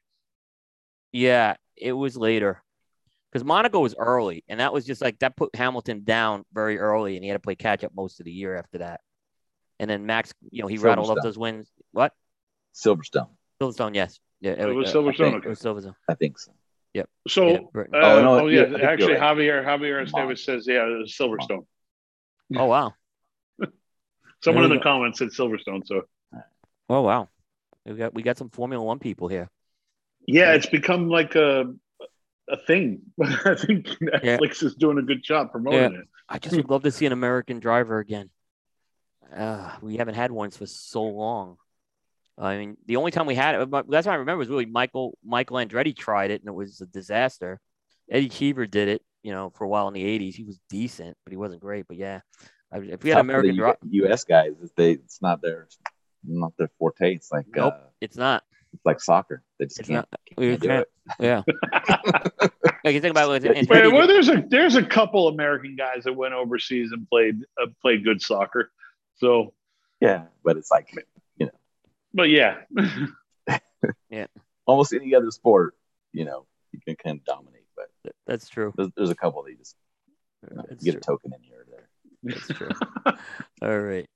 Yeah, 1.12 1.56
it 1.76 1.94
was 1.94 2.18
later 2.18 2.64
because 3.32 3.44
Monaco 3.44 3.80
was 3.80 3.96
early, 3.98 4.44
and 4.48 4.60
that 4.60 4.74
was 4.74 4.86
just 4.86 5.02
like 5.02 5.20
that 5.20 5.36
put 5.36 5.56
Hamilton 5.56 6.04
down 6.04 6.46
very 6.54 6.80
early, 6.80 7.16
and 7.16 7.24
he 7.24 7.30
had 7.30 7.36
to 7.36 7.40
play 7.40 7.56
catch 7.56 7.84
up 7.84 7.92
most 7.96 8.20
of 8.20 8.26
the 8.26 8.32
year 8.32 8.56
after 8.56 8.78
that. 8.80 9.02
And 9.80 9.90
then 9.90 10.06
Max, 10.06 10.34
you 10.52 10.62
know, 10.62 10.68
he 10.68 10.78
rattled 10.78 11.10
off 11.10 11.18
those 11.22 11.38
wins. 11.38 11.70
What? 11.92 12.14
Silverstone. 12.74 13.28
Silverstone, 13.62 13.94
yes. 13.94 14.20
Yeah, 14.40 14.52
it, 14.52 14.60
it 14.60 14.74
was 14.74 14.90
uh, 14.90 15.00
Silverstone. 15.00 15.36
Okay. 15.36 15.48
It 15.48 15.50
was 15.50 15.60
Silverstone. 15.60 15.96
I 16.10 16.14
think 16.14 16.40
so. 16.40 16.54
Yep. 16.94 17.10
So, 17.28 17.48
yeah, 17.50 17.58
uh, 17.58 17.84
oh, 17.94 18.22
no, 18.22 18.40
oh, 18.40 18.48
yeah, 18.48 18.68
yeah 18.68 18.90
actually, 18.90 19.16
right. 19.16 19.22
Javier 19.22 19.66
Javier 19.66 20.10
Esteves 20.10 20.40
says, 20.40 20.66
yeah, 20.66 20.86
it 20.86 20.98
was 20.98 21.14
Silverstone. 21.14 21.66
Oh 22.56 22.66
wow. 22.68 22.94
Someone 24.44 24.64
in 24.64 24.70
the 24.70 24.80
comments 24.80 25.20
said 25.20 25.30
Silverstone, 25.30 25.86
so 25.86 26.04
Oh 26.90 27.02
wow, 27.02 27.30
we 27.86 27.94
got 27.96 28.14
we 28.14 28.22
got 28.22 28.38
some 28.38 28.50
Formula 28.50 28.84
One 28.84 29.00
people 29.00 29.28
here. 29.28 29.50
Yeah, 30.28 30.54
it's 30.54 30.68
become 30.68 31.10
like 31.10 31.36
a 31.36 31.74
a 32.50 32.58
thing. 32.58 33.02
I 33.22 33.56
think 33.56 33.88
Netflix 33.88 34.62
yeah. 34.62 34.68
is 34.68 34.76
doing 34.76 34.98
a 34.98 35.02
good 35.02 35.24
job 35.24 35.52
promoting 35.52 35.94
yeah. 35.94 36.00
it. 36.00 36.06
I 36.30 36.40
just 36.40 36.56
would 36.56 36.70
love 36.70 36.84
to 36.84 36.92
see 36.92 37.06
an 37.06 37.12
American 37.12 37.60
driver 37.60 38.00
again. 38.00 38.30
Uh, 39.36 39.72
we 39.82 39.98
haven't 39.98 40.16
had 40.16 40.32
one 40.32 40.52
for 40.52 40.66
so 40.66 41.04
long. 41.04 41.58
I 42.38 42.58
mean, 42.58 42.78
the 42.86 42.98
only 42.98 43.12
time 43.12 43.26
we 43.28 43.36
had 43.36 43.56
it, 43.56 43.72
that's 43.72 44.06
what 44.06 44.14
I 44.14 44.16
remember 44.16 44.40
was 44.40 44.50
really 44.50 44.66
Michael 44.66 45.18
Michael 45.24 45.58
Andretti 45.58 45.96
tried 45.96 46.32
it 46.32 46.42
and 46.42 46.50
it 46.50 46.56
was 46.56 46.82
a 46.82 46.86
disaster. 46.86 47.60
Eddie 48.12 48.30
Cheever 48.30 48.68
did 48.68 48.88
it, 48.88 49.02
you 49.24 49.32
know, 49.32 49.52
for 49.56 49.64
a 49.64 49.68
while 49.68 49.88
in 49.88 49.94
the 49.94 50.04
'80s. 50.04 50.36
He 50.36 50.44
was 50.44 50.60
decent, 50.70 51.18
but 51.24 51.32
he 51.32 51.38
wasn't 51.38 51.62
great. 51.62 51.88
But 51.88 51.98
yeah, 51.98 52.22
if 52.74 53.04
we 53.04 53.10
had 53.10 53.20
American 53.20 53.56
U- 53.56 53.76
U.S. 54.04 54.26
guys, 54.26 54.52
they 54.76 54.92
it's 54.92 55.22
not 55.22 55.42
their 55.42 55.68
not 56.28 56.54
their 56.58 56.70
forte. 56.80 57.16
It's 57.16 57.32
like 57.32 57.46
nope, 57.56 57.74
uh, 57.76 57.88
it's 58.02 58.18
not. 58.18 58.44
It's 58.74 58.86
like 58.86 59.00
soccer. 59.00 59.42
They 59.58 59.66
just 59.66 59.84
can't, 59.84 59.92
not, 59.92 60.10
can't 60.38 60.60
do 60.62 60.70
it. 60.70 60.92
Yeah. 61.20 61.44
like 62.84 62.94
you 62.94 63.00
think 63.00 63.12
about 63.12 63.44
it. 63.44 63.70
Wait, 63.70 63.94
well, 63.94 64.08
there's 64.08 64.28
a 64.28 64.44
there's 64.48 64.76
a 64.76 64.84
couple 64.84 65.30
American 65.30 65.76
guys 65.76 66.04
that 66.04 66.14
went 66.14 66.34
overseas 66.34 66.92
and 66.92 67.08
played 67.08 67.42
uh, 67.62 67.68
played 67.82 68.04
good 68.04 68.22
soccer. 68.22 68.72
So 69.16 69.54
yeah, 70.02 70.24
but 70.44 70.58
it's 70.58 70.72
like 70.72 70.94
you 71.38 71.46
know. 71.46 71.52
But 72.14 72.30
yeah. 72.30 72.58
yeah. 74.10 74.28
Almost 74.66 74.94
any 74.94 75.14
other 75.16 75.32
sport, 75.32 75.76
you 76.12 76.26
know, 76.26 76.46
you 76.72 76.80
can 76.86 76.96
kind 76.96 77.20
of 77.20 77.26
dominate. 77.26 77.66
But 77.76 78.14
that's 78.26 78.50
true. 78.50 78.74
There's, 78.76 78.90
there's 78.96 79.10
a 79.10 79.16
couple 79.16 79.44
that 79.44 79.52
you 79.52 79.58
just 79.58 79.76
you 80.50 80.58
know, 80.58 80.64
get 80.82 80.92
true. 80.92 80.98
a 80.98 81.02
token 81.02 81.34
in 81.34 81.42
here 81.42 81.62
or 81.62 81.66
there. 81.70 81.90
That's 82.24 82.48
true. 82.48 82.70
All 83.62 83.80
right. 83.80 84.10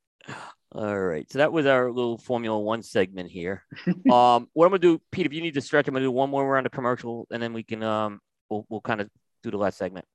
All 0.72 1.00
right. 1.00 1.30
So 1.32 1.40
that 1.40 1.52
was 1.52 1.66
our 1.66 1.92
little 1.92 2.18
Formula 2.18 2.58
One 2.60 2.84
segment 2.84 3.32
here. 3.32 3.64
um, 4.12 4.48
what 4.54 4.66
I'm 4.66 4.72
gonna 4.72 4.80
do, 4.80 5.02
Pete, 5.12 5.26
if 5.26 5.34
you 5.34 5.42
need 5.42 5.56
to 5.56 5.62
stretch, 5.62 5.88
I'm 5.88 5.94
gonna 5.94 6.06
do 6.06 6.12
one 6.12 6.30
more 6.30 6.48
round 6.48 6.66
of 6.66 6.72
commercial, 6.72 7.28
and 7.32 7.42
then 7.42 7.54
we 7.54 7.64
can 7.64 7.82
um, 7.82 8.20
we'll 8.50 8.66
we'll 8.70 8.82
kind 8.82 9.02
of 9.02 9.10
do 9.42 9.50
the 9.50 9.58
last 9.58 9.78
segment. 9.78 10.06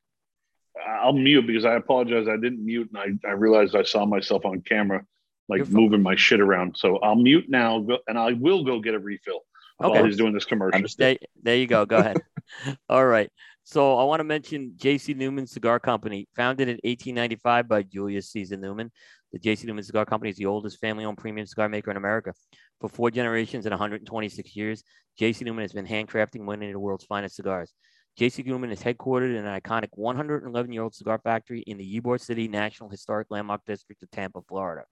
I'll 0.86 1.12
mute 1.12 1.46
because 1.46 1.64
I 1.64 1.74
apologize. 1.74 2.28
I 2.28 2.36
didn't 2.36 2.64
mute, 2.64 2.90
and 2.94 3.20
I, 3.24 3.28
I 3.28 3.32
realized 3.32 3.74
I 3.74 3.82
saw 3.82 4.06
myself 4.06 4.44
on 4.44 4.60
camera, 4.60 5.04
like 5.48 5.68
moving 5.68 6.02
my 6.02 6.14
shit 6.14 6.40
around. 6.40 6.76
So 6.76 6.98
I'll 6.98 7.16
mute 7.16 7.46
now, 7.48 7.84
and 8.06 8.18
I 8.18 8.32
will 8.32 8.64
go 8.64 8.80
get 8.80 8.94
a 8.94 8.98
refill 8.98 9.40
okay. 9.82 9.90
while 9.90 10.04
he's 10.04 10.16
doing 10.16 10.32
this 10.32 10.44
commercial. 10.44 10.82
There, 10.98 11.16
there 11.42 11.56
you 11.56 11.66
go. 11.66 11.84
Go 11.84 11.98
ahead. 11.98 12.22
All 12.88 13.04
right. 13.04 13.30
So 13.66 13.96
I 13.96 14.04
want 14.04 14.20
to 14.20 14.24
mention 14.24 14.74
J.C. 14.76 15.14
Newman 15.14 15.46
Cigar 15.46 15.80
Company, 15.80 16.28
founded 16.36 16.68
in 16.68 16.74
1895 16.84 17.66
by 17.66 17.82
Julius 17.82 18.30
Caesar 18.30 18.58
Newman. 18.58 18.92
The 19.32 19.38
J.C. 19.38 19.66
Newman 19.66 19.84
Cigar 19.84 20.04
Company 20.04 20.30
is 20.30 20.36
the 20.36 20.44
oldest 20.44 20.78
family-owned 20.80 21.16
premium 21.16 21.46
cigar 21.46 21.70
maker 21.70 21.90
in 21.90 21.96
America. 21.96 22.34
For 22.82 22.90
four 22.90 23.10
generations 23.10 23.64
and 23.64 23.72
126 23.72 24.54
years, 24.54 24.84
J.C. 25.18 25.46
Newman 25.46 25.62
has 25.62 25.72
been 25.72 25.86
handcrafting 25.86 26.44
one 26.44 26.62
of 26.62 26.72
the 26.72 26.78
world's 26.78 27.06
finest 27.06 27.36
cigars. 27.36 27.72
J.C. 28.18 28.42
Newman 28.42 28.70
is 28.70 28.82
headquartered 28.82 29.34
in 29.34 29.46
an 29.46 29.60
iconic 29.60 29.88
111-year-old 29.98 30.94
cigar 30.94 31.18
factory 31.24 31.60
in 31.60 31.78
the 31.78 32.00
Ybor 32.00 32.20
City 32.20 32.48
National 32.48 32.90
Historic 32.90 33.28
Landmark 33.30 33.62
District 33.64 34.02
of 34.02 34.10
Tampa, 34.10 34.42
Florida. 34.46 34.82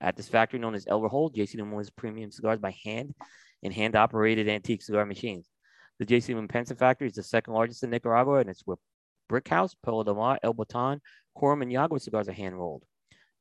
At 0.00 0.16
this 0.16 0.28
factory 0.28 0.58
known 0.58 0.74
as 0.74 0.86
El 0.88 1.02
Reloj, 1.02 1.34
J.C. 1.34 1.58
Newman 1.58 1.76
was 1.76 1.90
premium 1.90 2.30
cigars 2.30 2.58
by 2.58 2.74
hand 2.84 3.14
and 3.62 3.72
hand-operated 3.72 4.48
antique 4.48 4.80
cigar 4.80 5.04
machines. 5.04 5.46
The 5.98 6.06
J.C. 6.06 6.34
PENSA 6.34 6.76
Factory 6.76 7.06
is 7.06 7.14
the 7.14 7.22
second 7.22 7.54
largest 7.54 7.82
in 7.84 7.90
Nicaragua, 7.90 8.36
and 8.36 8.50
it's 8.50 8.62
where 8.64 8.78
Brick 9.28 9.46
House, 9.48 9.74
Perla 9.82 10.04
del 10.04 10.16
Mar, 10.16 10.38
El 10.42 10.52
Baton, 10.52 11.00
Quorum, 11.34 11.62
and 11.62 11.70
Yagua 11.70 12.00
cigars 12.00 12.28
are 12.28 12.32
hand 12.32 12.58
rolled. 12.58 12.82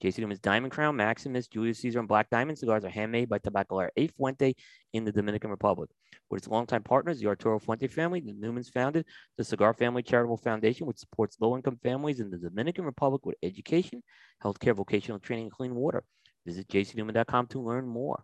J.C. 0.01 0.21
Newman's 0.21 0.39
Diamond 0.39 0.71
Crown, 0.71 0.95
Maximus, 0.95 1.47
Julius 1.47 1.79
Caesar, 1.79 1.99
and 1.99 2.07
Black 2.07 2.29
Diamond 2.29 2.57
cigars 2.59 2.83
are 2.83 2.89
handmade 2.89 3.29
by 3.29 3.39
Tabacalera 3.39 3.89
A. 3.95 4.07
Fuente 4.07 4.53
in 4.91 5.05
the 5.05 5.11
Dominican 5.11 5.49
Republic. 5.49 5.89
With 6.29 6.39
its 6.39 6.47
longtime 6.47 6.83
partners, 6.83 7.19
the 7.19 7.27
Arturo 7.27 7.57
Fuente 7.57 7.87
family, 7.87 8.19
the 8.19 8.33
Newmans 8.33 8.71
founded 8.71 9.05
the 9.37 9.43
Cigar 9.43 9.73
Family 9.73 10.03
Charitable 10.03 10.37
Foundation, 10.37 10.87
which 10.87 10.97
supports 10.97 11.37
low 11.39 11.55
income 11.55 11.79
families 11.81 12.19
in 12.19 12.29
the 12.29 12.37
Dominican 12.37 12.85
Republic 12.85 13.25
with 13.25 13.35
education, 13.43 14.03
healthcare, 14.43 14.75
vocational 14.75 15.19
training, 15.19 15.45
and 15.45 15.53
clean 15.53 15.73
water. 15.73 16.03
Visit 16.45 16.67
jcnewman.com 16.67 17.47
to 17.47 17.61
learn 17.61 17.87
more. 17.87 18.23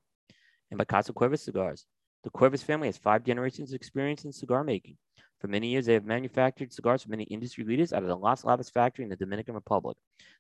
And 0.72 0.78
by 0.78 0.86
Casa 0.86 1.14
Cuevas 1.14 1.44
Cigars. 1.44 1.86
The 2.24 2.30
Cuevas 2.30 2.64
family 2.64 2.88
has 2.88 2.98
five 2.98 3.24
generations 3.24 3.72
of 3.72 3.76
experience 3.76 4.26
in 4.26 4.32
cigar 4.32 4.64
making. 4.64 4.98
For 5.40 5.48
many 5.48 5.68
years, 5.68 5.86
they 5.86 5.94
have 5.94 6.04
manufactured 6.04 6.74
cigars 6.74 7.04
for 7.04 7.10
many 7.10 7.24
industry 7.24 7.64
leaders 7.64 7.94
out 7.94 8.04
of 8.04 8.10
the 8.10 8.16
Las 8.16 8.44
Lavas 8.44 8.70
factory 8.70 9.04
in 9.04 9.10
the 9.10 9.16
Dominican 9.16 9.56
Republic. 9.56 9.96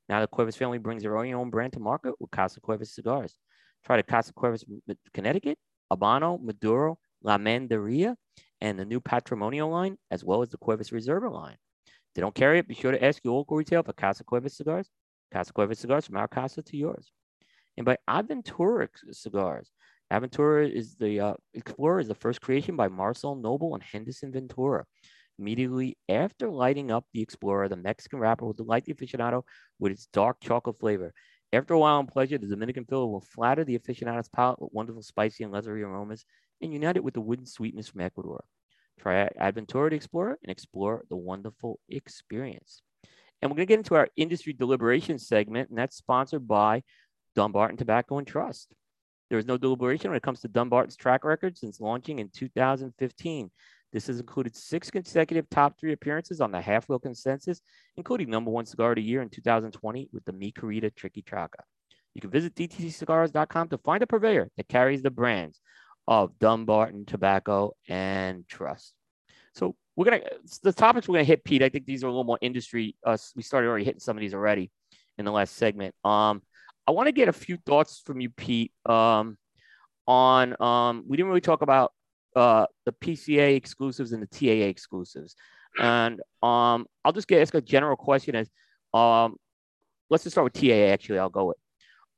Now, 0.09 0.19
the 0.19 0.27
Cuevas 0.27 0.57
family 0.57 0.77
brings 0.77 1.03
their 1.03 1.17
own 1.17 1.49
brand 1.49 1.73
to 1.73 1.79
market 1.79 2.15
with 2.19 2.31
Casa 2.31 2.59
Cuevas 2.59 2.93
cigars. 2.93 3.37
Try 3.85 3.95
the 3.95 4.03
Casa 4.03 4.33
Cuevas 4.33 4.65
Connecticut, 5.13 5.57
Habano, 5.91 6.41
Maduro, 6.41 6.99
La 7.23 7.37
Mandaria, 7.37 8.15
and 8.59 8.77
the 8.77 8.83
new 8.83 8.99
Patrimonio 8.99 9.69
line, 9.71 9.97
as 10.11 10.25
well 10.25 10.41
as 10.41 10.49
the 10.49 10.57
Cuevas 10.57 10.89
Reserva 10.89 11.31
line. 11.31 11.55
If 11.85 12.15
they 12.15 12.21
don't 12.21 12.35
carry 12.35 12.59
it, 12.59 12.67
be 12.67 12.73
sure 12.73 12.91
to 12.91 13.03
ask 13.03 13.23
your 13.23 13.35
local 13.35 13.55
retail 13.55 13.83
for 13.83 13.93
Casa 13.93 14.25
Cuevas 14.25 14.57
cigars. 14.57 14.89
Casa 15.31 15.53
Cuevas 15.53 15.79
cigars 15.79 16.07
from 16.07 16.17
our 16.17 16.27
casa 16.27 16.61
to 16.61 16.77
yours. 16.77 17.11
And 17.77 17.85
by 17.85 17.97
Aventura 18.09 18.89
cigars. 19.11 19.71
Aventura 20.11 20.71
is 20.71 20.95
the 20.95 21.19
uh, 21.19 21.33
Explorer 21.53 21.99
is 21.99 22.07
the 22.07 22.15
first 22.15 22.41
creation 22.41 22.75
by 22.75 22.87
Marcel 22.87 23.35
Knobel 23.35 23.75
and 23.75 23.83
Henderson 23.83 24.31
Ventura. 24.31 24.85
Immediately 25.37 25.97
after 26.09 26.49
lighting 26.49 26.91
up 26.91 27.05
the 27.13 27.21
Explorer, 27.21 27.69
the 27.69 27.77
Mexican 27.77 28.19
wrapper 28.19 28.45
will 28.45 28.53
delight 28.53 28.85
the 28.85 28.93
aficionado 28.93 29.43
with 29.79 29.91
its 29.91 30.07
dark 30.07 30.37
chocolate 30.41 30.79
flavor. 30.79 31.13
After 31.53 31.75
a 31.75 31.79
while 31.79 31.99
in 31.99 32.07
pleasure, 32.07 32.37
the 32.37 32.47
Dominican 32.47 32.85
filler 32.85 33.07
will 33.07 33.21
flatter 33.21 33.63
the 33.63 33.77
aficionado's 33.77 34.29
palate 34.29 34.61
with 34.61 34.73
wonderful 34.73 35.03
spicy 35.03 35.43
and 35.43 35.53
leathery 35.53 35.83
aromas 35.83 36.25
and 36.61 36.73
unite 36.73 36.97
it 36.97 37.03
with 37.03 37.13
the 37.13 37.21
wooden 37.21 37.45
sweetness 37.45 37.87
from 37.87 38.01
Ecuador. 38.01 38.43
Try 38.99 39.29
Aventura 39.39 39.91
to 39.91 39.95
Explorer 39.95 40.37
and 40.43 40.51
explore 40.51 41.05
the 41.09 41.15
wonderful 41.15 41.79
experience. 41.87 42.81
And 43.41 43.49
we're 43.49 43.55
going 43.55 43.67
to 43.67 43.71
get 43.71 43.79
into 43.79 43.95
our 43.95 44.09
industry 44.17 44.53
deliberation 44.53 45.17
segment, 45.17 45.69
and 45.69 45.77
that's 45.77 45.95
sponsored 45.95 46.47
by 46.47 46.83
Dunbarton 47.35 47.77
Tobacco 47.77 48.17
and 48.17 48.27
Trust. 48.27 48.73
There 49.29 49.39
is 49.39 49.45
no 49.45 49.57
deliberation 49.57 50.09
when 50.09 50.17
it 50.17 50.23
comes 50.23 50.41
to 50.41 50.47
Dunbarton's 50.47 50.95
track 50.95 51.23
record 51.23 51.57
since 51.57 51.79
launching 51.79 52.19
in 52.19 52.29
2015. 52.29 53.51
This 53.91 54.07
has 54.07 54.19
included 54.19 54.55
six 54.55 54.91
consecutive 54.91 55.49
top 55.49 55.79
three 55.79 55.93
appearances 55.93 56.41
on 56.41 56.51
the 56.51 56.59
halfwheel 56.59 57.01
consensus, 57.01 57.61
including 57.97 58.29
number 58.29 58.51
one 58.51 58.65
cigar 58.65 58.91
of 58.91 58.95
the 58.97 59.01
year 59.01 59.21
in 59.21 59.29
2020 59.29 60.09
with 60.13 60.25
the 60.25 60.33
Mi 60.33 60.51
Querida 60.51 60.91
Triqui 60.91 61.23
Traca. 61.23 61.61
You 62.13 62.21
can 62.21 62.29
visit 62.29 62.55
dtccigars.com 62.55 63.69
to 63.69 63.77
find 63.79 64.03
a 64.03 64.07
purveyor 64.07 64.49
that 64.57 64.67
carries 64.67 65.01
the 65.01 65.11
brands 65.11 65.59
of 66.07 66.37
Dunbarton 66.39 67.05
Tobacco 67.05 67.73
and 67.87 68.47
Trust. 68.47 68.93
So 69.53 69.75
we're 69.95 70.05
gonna 70.05 70.21
the 70.63 70.73
topics 70.73 71.07
we're 71.07 71.15
gonna 71.15 71.23
hit, 71.23 71.43
Pete. 71.43 71.61
I 71.61 71.69
think 71.69 71.85
these 71.85 72.03
are 72.03 72.07
a 72.07 72.11
little 72.11 72.23
more 72.23 72.39
industry. 72.41 72.95
Uh, 73.05 73.17
we 73.35 73.43
started 73.43 73.67
already 73.67 73.85
hitting 73.85 73.99
some 73.99 74.17
of 74.17 74.21
these 74.21 74.33
already 74.33 74.71
in 75.17 75.25
the 75.25 75.31
last 75.31 75.55
segment. 75.55 75.93
Um, 76.03 76.41
I 76.89 76.91
want 76.91 77.05
to 77.05 77.11
get 77.11 77.27
a 77.27 77.33
few 77.33 77.57
thoughts 77.67 78.01
from 78.03 78.19
you, 78.19 78.31
Pete, 78.31 78.71
um, 78.83 79.37
on 80.07 80.59
um, 80.59 81.03
we 81.07 81.17
didn't 81.17 81.27
really 81.27 81.39
talk 81.39 81.61
about 81.61 81.93
uh, 82.35 82.65
the 82.87 82.91
PCA 82.93 83.55
exclusives 83.55 84.11
and 84.11 84.23
the 84.23 84.25
TAA 84.25 84.65
exclusives, 84.65 85.35
and 85.79 86.19
um, 86.41 86.87
I'll 87.05 87.11
just 87.13 87.27
get 87.27 87.43
ask 87.43 87.53
a 87.53 87.61
general 87.61 87.95
question 87.95 88.35
as 88.35 88.49
um, 88.95 89.35
let's 90.09 90.23
just 90.23 90.33
start 90.33 90.45
with 90.45 90.53
TAA. 90.53 90.91
Actually, 90.91 91.19
I'll 91.19 91.29
go 91.29 91.45
with 91.45 91.57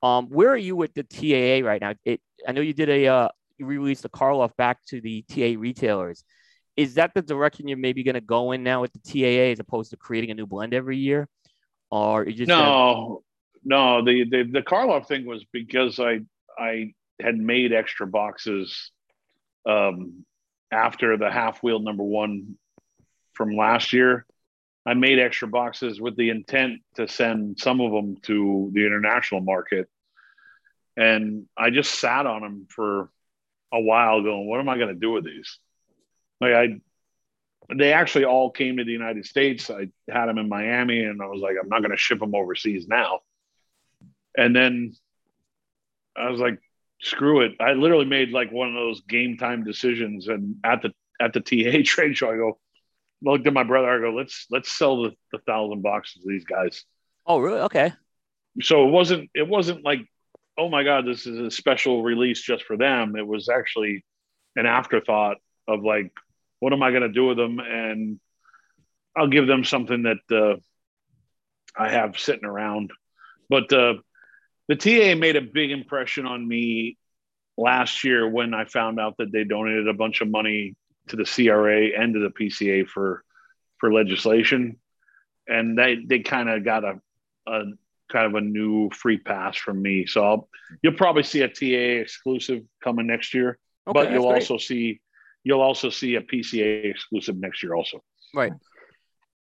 um, 0.02 0.28
where 0.28 0.48
are 0.48 0.56
you 0.56 0.78
with 0.78 0.94
the 0.94 1.04
TAA 1.04 1.68
right 1.68 1.82
now? 1.82 1.96
It 2.06 2.22
I 2.48 2.54
know 2.54 2.62
you 2.62 2.74
did 2.74 2.88
a 2.88 3.08
uh, 3.08 3.28
you 3.58 3.66
released 3.66 4.04
the 4.04 4.10
Karloff 4.10 4.56
back 4.56 4.78
to 4.86 5.02
the 5.02 5.26
TA 5.28 5.60
retailers. 5.60 6.24
Is 6.78 6.94
that 6.94 7.14
the 7.14 7.22
direction 7.22 7.68
you're 7.68 7.78
maybe 7.78 8.04
going 8.04 8.16
to 8.16 8.22
go 8.22 8.54
in 8.54 8.64
now 8.64 8.80
with 8.80 8.94
the 8.94 9.00
TAA 9.00 9.52
as 9.52 9.60
opposed 9.60 9.92
to 9.92 9.98
creating 9.98 10.32
a 10.32 10.34
new 10.34 10.48
blend 10.48 10.74
every 10.74 10.98
year? 10.98 11.28
Or 11.90 12.26
you 12.26 12.32
just 12.32 12.48
no, 12.48 13.22
no, 13.64 14.04
the, 14.04 14.26
the 14.30 14.44
the 14.44 14.62
Karloff 14.62 15.08
thing 15.08 15.26
was 15.26 15.44
because 15.52 16.00
I 16.00 16.22
I 16.58 16.94
had 17.22 17.38
made 17.38 17.74
extra 17.74 18.08
boxes 18.08 18.92
um, 19.68 20.26
after 20.72 21.18
the 21.18 21.30
halfwheel 21.30 21.80
number 21.80 22.04
one 22.04 22.56
from 23.34 23.56
last 23.56 23.94
year. 23.94 24.26
I 24.86 24.96
made 24.96 25.20
extra 25.20 25.48
boxes 25.48 26.02
with 26.02 26.18
the 26.18 26.32
intent 26.32 26.82
to 26.96 27.08
send 27.08 27.60
some 27.60 27.82
of 27.82 27.92
them 27.92 28.18
to 28.24 28.72
the 28.74 28.86
international 28.86 29.42
market, 29.42 29.88
and 30.98 31.46
I 31.56 31.70
just 31.70 32.00
sat 32.00 32.26
on 32.26 32.42
them 32.42 32.68
for 32.68 33.12
a 33.72 33.80
while, 33.80 34.24
going, 34.24 34.48
"What 34.48 34.60
am 34.60 34.70
I 34.70 34.78
going 34.78 34.94
to 34.94 35.00
do 35.00 35.12
with 35.12 35.24
these?" 35.24 35.60
Like 36.40 36.54
I, 36.54 36.68
they 37.76 37.94
actually 37.94 38.26
all 38.26 38.50
came 38.50 38.78
to 38.78 38.84
the 38.84 38.92
United 38.92 39.28
States. 39.28 39.70
I 39.70 39.90
had 40.10 40.26
them 40.26 40.40
in 40.40 40.50
Miami, 40.50 41.04
and 41.04 41.22
I 41.22 41.28
was 41.28 41.42
like, 41.42 41.58
"I'm 41.62 41.70
not 41.70 41.82
going 41.82 41.92
to 41.92 41.98
ship 41.98 42.20
them 42.20 42.34
overseas 42.34 42.88
now." 42.88 43.20
And 44.38 44.56
then 44.56 44.94
I 46.16 46.30
was 46.30 46.40
like, 46.40 46.60
screw 47.02 47.42
it. 47.42 47.54
I 47.60 47.74
literally 47.74 48.06
made 48.06 48.32
like 48.32 48.52
one 48.52 48.70
of 48.70 48.74
those 48.76 49.02
game 49.02 49.38
time 49.38 49.64
decisions. 49.64 50.28
And 50.28 50.56
at 50.64 50.82
the 50.82 50.92
at 51.20 51.34
the 51.34 51.42
TA 51.42 51.80
trade 51.86 52.18
show, 52.18 52.32
I 52.32 52.38
go, 52.38 52.60
looked 53.22 53.48
at 53.48 53.54
my 53.54 53.64
brother. 53.64 53.90
I 53.90 54.00
go, 54.00 54.16
let's 54.16 54.46
let's 54.50 54.72
sell 54.72 55.04
the, 55.04 55.12
the 55.32 55.40
thousand 55.40 55.82
boxes 55.82 56.22
to 56.22 56.30
these 56.30 56.46
guys. 56.46 56.84
Oh, 57.26 57.40
really? 57.40 57.62
Okay. 57.62 57.94
So 58.62 58.88
it 58.88 58.92
wasn't 58.92 59.30
it 59.34 59.48
wasn't 59.48 59.84
like, 59.84 60.02
oh 60.58 60.70
my 60.70 60.84
god, 60.84 61.06
this 61.06 61.26
is 61.26 61.40
a 61.40 61.52
special 61.52 62.04
release 62.04 62.42
just 62.42 62.64
for 62.64 62.78
them. 62.78 63.16
It 63.16 63.26
was 63.26 63.50
actually 63.50 64.04
an 64.56 64.66
afterthought 64.66 65.38
of 65.68 65.84
like, 65.84 66.12
what 66.60 66.74
am 66.74 66.84
I 66.84 66.92
going 66.92 67.04
to 67.04 67.10
do 67.10 67.28
with 67.28 67.38
them? 67.38 67.60
And 67.60 68.20
I'll 69.16 69.28
give 69.28 69.48
them 69.48 69.64
something 69.64 70.04
that 70.04 70.20
uh, 70.32 70.58
I 71.78 71.90
have 71.90 72.20
sitting 72.20 72.46
around. 72.46 72.92
But 73.50 73.72
uh, 73.72 73.96
the 74.68 74.76
TA 74.76 75.16
made 75.16 75.36
a 75.36 75.42
big 75.42 75.72
impression 75.72 76.26
on 76.26 76.48
me 76.48 76.98
last 77.58 78.04
year 78.04 78.28
when 78.28 78.54
I 78.54 78.66
found 78.66 79.00
out 79.00 79.16
that 79.18 79.32
they 79.32 79.44
donated 79.44 79.88
a 79.88 79.94
bunch 79.94 80.22
of 80.22 80.30
money 80.30 80.76
to 81.08 81.16
the 81.16 81.26
CRA 81.26 81.88
and 82.00 82.14
to 82.14 82.20
the 82.20 82.30
PCA 82.30 82.88
for 82.88 83.24
for 83.80 83.92
legislation, 83.92 84.78
and 85.48 85.78
they 85.78 85.98
they 86.08 86.20
kind 86.20 86.50
of 86.50 86.64
got 86.64 86.84
a, 86.84 87.02
a 87.48 87.64
kind 88.10 88.26
of 88.26 88.36
a 88.36 88.42
new 88.42 88.90
free 88.92 89.18
pass 89.18 89.58
from 89.58 89.82
me. 89.82 90.06
So 90.06 90.24
I'll, 90.24 90.50
you'll 90.82 90.94
probably 90.94 91.24
see 91.24 91.42
a 91.42 91.48
TA 91.48 92.02
exclusive 92.02 92.64
coming 92.84 93.08
next 93.08 93.34
year, 93.34 93.58
okay, 93.88 93.94
but 93.94 94.12
you'll 94.12 94.28
also 94.28 94.58
see 94.58 95.02
you'll 95.44 95.62
also 95.62 95.90
see 95.90 96.16
a 96.16 96.22
PCA 96.22 96.90
exclusive 96.92 97.36
next 97.38 97.64
year 97.64 97.74
also. 97.74 98.04
Right. 98.34 98.54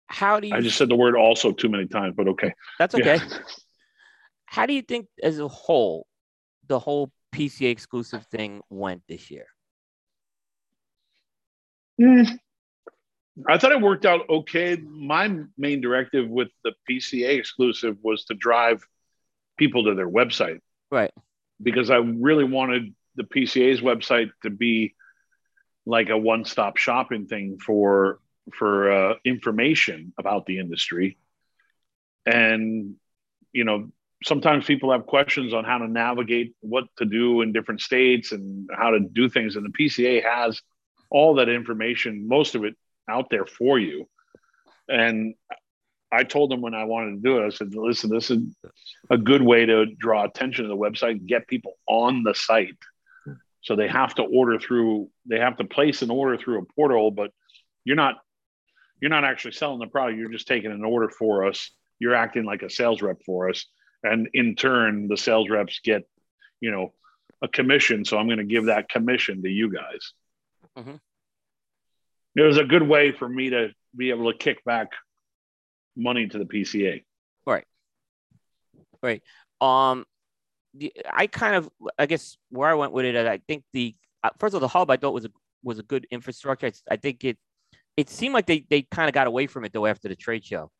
How 0.07 0.39
do 0.39 0.47
you? 0.47 0.55
I 0.55 0.61
just 0.61 0.77
said 0.77 0.89
the 0.89 0.95
word 0.95 1.15
also 1.15 1.51
too 1.51 1.69
many 1.69 1.85
times, 1.85 2.15
but 2.17 2.27
okay. 2.29 2.53
That's 2.79 2.95
okay. 2.95 3.17
Yeah. 3.17 3.39
How 4.49 4.65
do 4.65 4.73
you 4.73 4.81
think, 4.81 5.05
as 5.21 5.37
a 5.37 5.47
whole, 5.47 6.07
the 6.67 6.79
whole 6.79 7.11
PCA 7.35 7.69
exclusive 7.69 8.25
thing 8.31 8.61
went 8.71 9.03
this 9.07 9.29
year? 9.29 9.45
Mm, 12.01 12.39
I 13.47 13.59
thought 13.59 13.73
it 13.73 13.79
worked 13.79 14.07
out 14.07 14.27
okay. 14.27 14.75
My 14.75 15.37
main 15.55 15.81
directive 15.81 16.27
with 16.27 16.47
the 16.63 16.73
PCA 16.89 17.37
exclusive 17.37 17.97
was 18.01 18.25
to 18.25 18.33
drive 18.33 18.83
people 19.55 19.83
to 19.83 19.93
their 19.93 20.09
website. 20.09 20.61
Right. 20.89 21.11
Because 21.61 21.91
I 21.91 21.97
really 21.97 22.43
wanted 22.43 22.95
the 23.17 23.25
PCA's 23.25 23.81
website 23.81 24.31
to 24.41 24.49
be 24.49 24.95
like 25.85 26.09
a 26.09 26.17
one-stop 26.17 26.77
shopping 26.77 27.27
thing 27.27 27.59
for 27.63 28.19
for 28.55 28.91
uh, 28.91 29.13
information 29.23 30.11
about 30.17 30.47
the 30.47 30.57
industry. 30.57 31.19
And 32.25 32.95
you 33.53 33.63
know, 33.63 33.91
sometimes 34.23 34.65
people 34.65 34.91
have 34.91 35.05
questions 35.05 35.53
on 35.53 35.63
how 35.63 35.77
to 35.77 35.87
navigate 35.87 36.53
what 36.59 36.85
to 36.97 37.05
do 37.05 37.41
in 37.41 37.53
different 37.53 37.81
states 37.81 38.31
and 38.31 38.69
how 38.75 38.91
to 38.91 38.99
do 38.99 39.29
things 39.29 39.55
and 39.55 39.65
the 39.65 39.69
PCA 39.69 40.23
has 40.23 40.61
all 41.09 41.35
that 41.35 41.49
information, 41.49 42.27
most 42.27 42.55
of 42.55 42.63
it 42.63 42.75
out 43.09 43.29
there 43.29 43.45
for 43.45 43.79
you. 43.79 44.07
And 44.87 45.35
I 46.11 46.23
told 46.23 46.51
them 46.51 46.61
when 46.61 46.73
I 46.73 46.85
wanted 46.85 47.11
to 47.11 47.21
do 47.21 47.37
it, 47.37 47.45
I 47.45 47.49
said, 47.49 47.73
listen, 47.73 48.09
this 48.09 48.31
is 48.31 48.39
a 49.09 49.17
good 49.17 49.41
way 49.41 49.65
to 49.65 49.85
draw 49.85 50.25
attention 50.25 50.65
to 50.65 50.69
the 50.69 50.75
website, 50.75 51.11
and 51.11 51.27
get 51.27 51.47
people 51.47 51.73
on 51.87 52.23
the 52.23 52.33
site. 52.33 52.77
So 53.61 53.75
they 53.75 53.87
have 53.87 54.15
to 54.15 54.23
order 54.23 54.59
through, 54.59 55.09
they 55.25 55.39
have 55.39 55.57
to 55.57 55.65
place 55.65 56.01
an 56.01 56.09
order 56.09 56.37
through 56.37 56.61
a 56.61 56.73
portal, 56.75 57.11
but 57.11 57.31
you're 57.83 57.95
not 57.95 58.15
you're 59.01 59.09
not 59.09 59.23
actually 59.23 59.53
selling 59.53 59.79
the 59.79 59.87
product, 59.87 60.17
you're 60.17 60.31
just 60.31 60.47
taking 60.47 60.71
an 60.71 60.83
order 60.83 61.09
for 61.09 61.45
us. 61.45 61.71
You're 61.99 62.15
acting 62.15 62.43
like 62.43 62.63
a 62.63 62.69
sales 62.69 63.01
rep 63.01 63.21
for 63.25 63.49
us. 63.49 63.65
And 64.03 64.29
in 64.33 64.55
turn, 64.55 65.07
the 65.07 65.17
sales 65.17 65.49
reps 65.49 65.79
get, 65.83 66.07
you 66.61 66.71
know, 66.71 66.93
a 67.41 67.47
commission. 67.47 68.05
So 68.05 68.17
I'm 68.17 68.27
going 68.27 68.39
to 68.39 68.45
give 68.45 68.65
that 68.65 68.89
commission 68.89 69.41
to 69.43 69.49
you 69.49 69.71
guys. 69.71 70.13
Mm-hmm 70.77 70.95
it 72.35 72.41
was 72.41 72.57
a 72.57 72.63
good 72.63 72.83
way 72.83 73.11
for 73.11 73.27
me 73.27 73.49
to 73.49 73.69
be 73.95 74.09
able 74.11 74.31
to 74.31 74.37
kick 74.37 74.63
back 74.63 74.91
money 75.95 76.27
to 76.27 76.37
the 76.37 76.45
PCA. 76.45 77.03
Right. 77.45 77.65
Right. 79.01 79.21
Um, 79.59 80.05
the, 80.73 80.93
I 81.11 81.27
kind 81.27 81.55
of, 81.55 81.69
I 81.97 82.05
guess 82.05 82.37
where 82.49 82.69
I 82.69 82.75
went 82.75 82.91
with 82.91 83.05
it, 83.05 83.15
I 83.15 83.39
think 83.47 83.63
the 83.73 83.95
uh, 84.23 84.29
first 84.37 84.53
of 84.53 84.55
all, 84.55 84.61
the 84.61 84.67
hub 84.67 84.91
I 84.91 84.97
thought 84.97 85.13
was 85.13 85.25
a 85.25 85.31
was 85.63 85.79
a 85.79 85.83
good 85.83 86.05
infrastructure. 86.11 86.67
I, 86.67 86.71
I 86.91 86.95
think 86.97 87.23
it 87.23 87.37
it 87.97 88.09
seemed 88.09 88.33
like 88.33 88.45
they 88.45 88.65
they 88.69 88.83
kind 88.83 89.09
of 89.09 89.13
got 89.13 89.27
away 89.27 89.47
from 89.47 89.65
it 89.65 89.73
though 89.73 89.85
after 89.85 90.07
the 90.07 90.15
trade 90.15 90.45
show, 90.45 90.71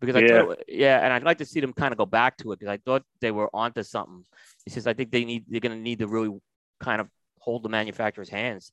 because 0.00 0.16
I 0.16 0.20
yeah. 0.20 0.54
yeah, 0.66 1.04
and 1.04 1.12
I'd 1.12 1.22
like 1.22 1.38
to 1.38 1.44
see 1.44 1.60
them 1.60 1.72
kind 1.72 1.92
of 1.92 1.98
go 1.98 2.06
back 2.06 2.36
to 2.38 2.52
it 2.52 2.58
because 2.58 2.72
I 2.72 2.78
thought 2.78 3.04
they 3.20 3.30
were 3.30 3.50
onto 3.54 3.82
something. 3.82 4.24
It's 4.66 4.74
just 4.74 4.86
I 4.86 4.94
think 4.94 5.10
they 5.10 5.24
need 5.24 5.44
they're 5.48 5.60
going 5.60 5.76
to 5.76 5.82
need 5.82 5.98
to 5.98 6.08
really 6.08 6.36
kind 6.80 7.00
of 7.00 7.08
hold 7.38 7.62
the 7.62 7.68
manufacturer's 7.68 8.28
hands 8.28 8.72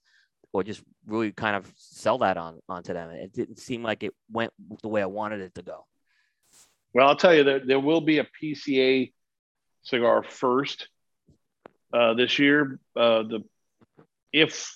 or 0.53 0.63
just 0.63 0.81
really 1.05 1.31
kind 1.31 1.55
of 1.55 1.71
sell 1.75 2.19
that 2.19 2.37
on 2.37 2.59
onto 2.69 2.93
them. 2.93 3.09
It 3.11 3.33
didn't 3.33 3.59
seem 3.59 3.83
like 3.83 4.03
it 4.03 4.13
went 4.31 4.53
the 4.81 4.87
way 4.87 5.01
I 5.01 5.07
wanted 5.07 5.41
it 5.41 5.55
to 5.55 5.61
go. 5.61 5.85
Well, 6.93 7.07
I'll 7.07 7.15
tell 7.15 7.35
you 7.35 7.43
that 7.45 7.67
there 7.67 7.79
will 7.79 8.01
be 8.01 8.19
a 8.19 8.27
PCA 8.41 9.11
cigar 9.83 10.23
first 10.23 10.87
uh, 11.93 12.13
this 12.13 12.39
year. 12.39 12.79
Uh, 12.95 13.23
the 13.23 13.43
if 14.31 14.73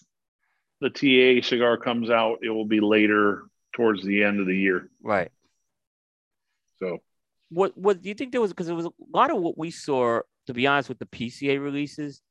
the 0.82 0.90
TA 0.90 1.48
cigar 1.48 1.78
comes 1.78 2.10
out, 2.10 2.40
it 2.42 2.50
will 2.50 2.66
be 2.66 2.80
later 2.80 3.44
towards 3.74 4.04
the 4.04 4.24
end 4.24 4.40
of 4.40 4.48
the 4.48 4.58
year. 4.58 4.90
Right. 5.02 5.32
So, 6.82 7.00
what 7.50 7.78
what 7.78 8.02
do 8.02 8.10
you 8.10 8.16
think 8.16 8.32
there 8.32 8.42
was? 8.42 8.52
Because 8.52 8.70
it 8.70 8.74
was 8.74 8.86
a 8.86 8.92
lot 9.14 9.32
of 9.32 9.42
what 9.42 9.58
we 9.58 9.72
saw. 9.72 10.22
To 10.48 10.54
be 10.54 10.66
honest, 10.66 10.90
with 10.90 10.98
the 10.98 11.06
PCA 11.06 11.62
releases, 11.62 12.22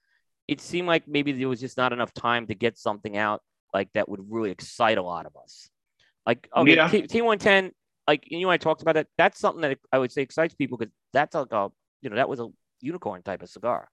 it 0.49 0.61
seemed 0.61 0.89
like 0.89 1.07
maybe 1.07 1.31
there 1.33 1.49
was 1.49 1.61
just 1.61 1.77
not 1.77 1.93
enough 1.93 2.13
time 2.13 2.49
to 2.49 2.55
get 2.55 2.77
something 2.77 3.17
out 3.17 3.41
like 3.73 3.89
that 3.95 4.09
would 4.09 4.21
really 4.29 4.51
excite 4.51 4.99
a 4.99 5.03
lot 5.03 5.27
of 5.27 5.37
us. 5.43 5.69
Like 6.27 6.49
oh, 6.53 6.63
okay, 6.63 6.75
yeah. 6.75 6.89
T 6.89 7.23
one 7.23 7.39
ten, 7.39 7.71
like 8.07 8.25
you 8.27 8.41
know, 8.41 8.51
I 8.51 8.57
talked 8.57 8.83
about 8.83 8.97
that. 8.97 9.07
That's 9.17 9.39
something 9.39 9.63
that 9.63 9.79
I 9.93 9.99
would 9.99 10.13
say 10.13 10.23
excites 10.23 10.55
people 10.55 10.77
because 10.77 10.93
that's 11.13 11.35
like 11.35 11.53
a 11.53 11.71
you 12.03 12.11
know 12.11 12.17
that 12.17 12.29
was 12.29 12.41
a 12.41 12.49
unicorn 12.81 13.23
type 13.23 13.43
of 13.43 13.49
cigar. 13.49 13.89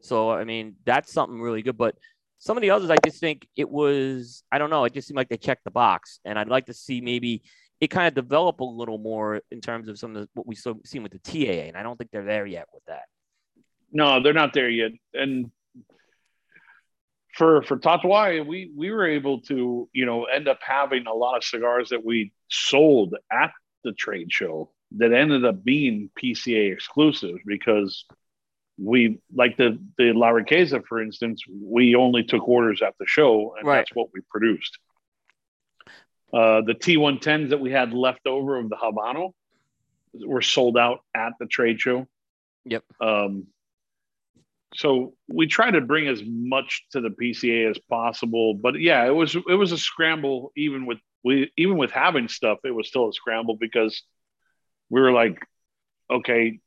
So 0.00 0.30
I 0.30 0.44
mean, 0.44 0.76
that's 0.84 1.12
something 1.12 1.40
really 1.40 1.62
good. 1.62 1.78
But 1.78 1.94
some 2.38 2.56
of 2.56 2.62
the 2.62 2.70
others, 2.70 2.90
I 2.90 2.96
just 3.04 3.20
think 3.20 3.46
it 3.56 3.70
was 3.70 4.42
I 4.50 4.58
don't 4.58 4.70
know. 4.70 4.84
It 4.84 4.94
just 4.94 5.08
seemed 5.08 5.16
like 5.16 5.28
they 5.28 5.36
checked 5.36 5.64
the 5.64 5.70
box, 5.70 6.20
and 6.24 6.38
I'd 6.38 6.48
like 6.48 6.66
to 6.66 6.74
see 6.74 7.00
maybe 7.00 7.42
it 7.80 7.88
kind 7.88 8.06
of 8.06 8.14
develop 8.14 8.60
a 8.60 8.64
little 8.64 8.98
more 8.98 9.40
in 9.50 9.60
terms 9.60 9.88
of 9.88 9.98
some 9.98 10.14
of 10.14 10.22
the, 10.22 10.28
what 10.34 10.46
we've 10.46 10.62
seen 10.84 11.02
with 11.02 11.12
the 11.12 11.18
TAA, 11.18 11.68
and 11.68 11.76
I 11.76 11.82
don't 11.82 11.96
think 11.96 12.10
they're 12.10 12.24
there 12.24 12.46
yet 12.46 12.66
with 12.72 12.84
that. 12.86 13.04
No, 13.92 14.22
they're 14.22 14.32
not 14.32 14.52
there 14.52 14.68
yet, 14.68 14.92
and 15.14 15.50
for 17.34 17.62
for 17.62 17.78
Tatuaje, 17.78 18.46
we 18.46 18.70
we 18.76 18.90
were 18.90 19.06
able 19.06 19.40
to 19.42 19.88
you 19.92 20.06
know 20.06 20.24
end 20.24 20.48
up 20.48 20.58
having 20.62 21.06
a 21.06 21.14
lot 21.14 21.36
of 21.36 21.44
cigars 21.44 21.88
that 21.88 22.04
we 22.04 22.32
sold 22.48 23.14
at 23.32 23.52
the 23.82 23.92
trade 23.92 24.32
show 24.32 24.70
that 24.92 25.12
ended 25.12 25.44
up 25.44 25.64
being 25.64 26.10
PCA 26.20 26.72
exclusive 26.72 27.38
because 27.46 28.04
we 28.78 29.20
like 29.34 29.56
the 29.56 29.78
the 29.98 30.12
La 30.12 30.28
Riqueza, 30.28 30.82
for 30.86 31.02
instance, 31.02 31.42
we 31.48 31.94
only 31.94 32.24
took 32.24 32.48
orders 32.48 32.82
at 32.82 32.94
the 32.98 33.06
show 33.06 33.54
and 33.58 33.66
right. 33.66 33.78
that's 33.78 33.94
what 33.94 34.08
we 34.12 34.20
produced. 34.30 34.78
Uh, 36.32 36.62
the 36.62 36.74
T110s 36.74 37.50
that 37.50 37.60
we 37.60 37.70
had 37.72 37.92
left 37.92 38.26
over 38.26 38.56
of 38.56 38.68
the 38.68 38.76
Habano 38.76 39.32
were 40.14 40.42
sold 40.42 40.76
out 40.76 41.00
at 41.14 41.32
the 41.40 41.46
trade 41.46 41.80
show. 41.80 42.06
Yep. 42.64 42.84
Um, 43.00 43.46
so 44.74 45.14
we 45.28 45.46
try 45.46 45.70
to 45.70 45.80
bring 45.80 46.06
as 46.06 46.22
much 46.24 46.86
to 46.92 47.00
the 47.00 47.10
PCA 47.10 47.70
as 47.70 47.78
possible. 47.88 48.54
But 48.54 48.80
yeah, 48.80 49.04
it 49.06 49.14
was 49.14 49.34
it 49.34 49.54
was 49.54 49.72
a 49.72 49.78
scramble 49.78 50.52
even 50.56 50.86
with 50.86 50.98
we 51.24 51.52
even 51.56 51.76
with 51.76 51.90
having 51.90 52.28
stuff, 52.28 52.58
it 52.64 52.70
was 52.70 52.88
still 52.88 53.08
a 53.08 53.12
scramble 53.12 53.56
because 53.56 54.02
we 54.88 55.00
were 55.00 55.12
like, 55.12 55.44
okay, 56.10 56.60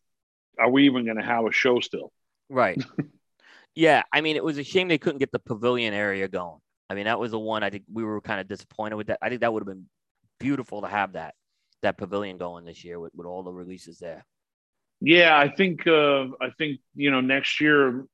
are 0.60 0.70
we 0.70 0.86
even 0.86 1.06
going 1.06 1.18
to 1.18 1.24
have 1.24 1.46
a 1.46 1.52
show 1.52 1.80
still? 1.80 2.12
Right. 2.50 2.84
yeah, 3.76 4.04
I 4.12 4.22
mean, 4.22 4.36
it 4.36 4.44
was 4.44 4.58
a 4.58 4.64
shame 4.64 4.88
they 4.88 4.98
couldn't 4.98 5.20
get 5.20 5.32
the 5.32 5.40
pavilion 5.40 5.94
area 5.94 6.28
going. 6.28 6.60
I 6.90 6.96
mean, 6.96 7.06
that 7.06 7.20
was 7.20 7.32
the 7.32 7.40
one 7.40 7.64
I 7.64 7.70
think 7.70 7.84
we 7.92 8.04
were 8.04 8.22
kind 8.22 8.40
of 8.40 8.48
disappointed 8.48 8.96
with 8.96 9.08
that. 9.08 9.20
I 9.22 9.30
think 9.30 9.42
that 9.42 9.52
would 9.52 9.62
have 9.62 9.68
been 9.68 9.86
beautiful 10.40 10.82
to 10.82 10.88
have 10.88 11.14
that 11.14 11.36
that 11.82 11.98
pavilion 11.98 12.38
going 12.38 12.66
this 12.66 12.84
year 12.84 13.00
with, 13.00 13.14
with 13.14 13.28
all 13.28 13.44
the 13.44 13.52
releases 13.52 14.00
there. 14.00 14.26
Yeah, 15.02 15.38
I 15.38 15.50
think 15.50 15.86
uh, 15.86 16.28
I 16.42 16.50
think 16.58 16.80
you 16.96 17.12
know 17.12 17.22
next 17.22 17.60
year, 17.60 18.06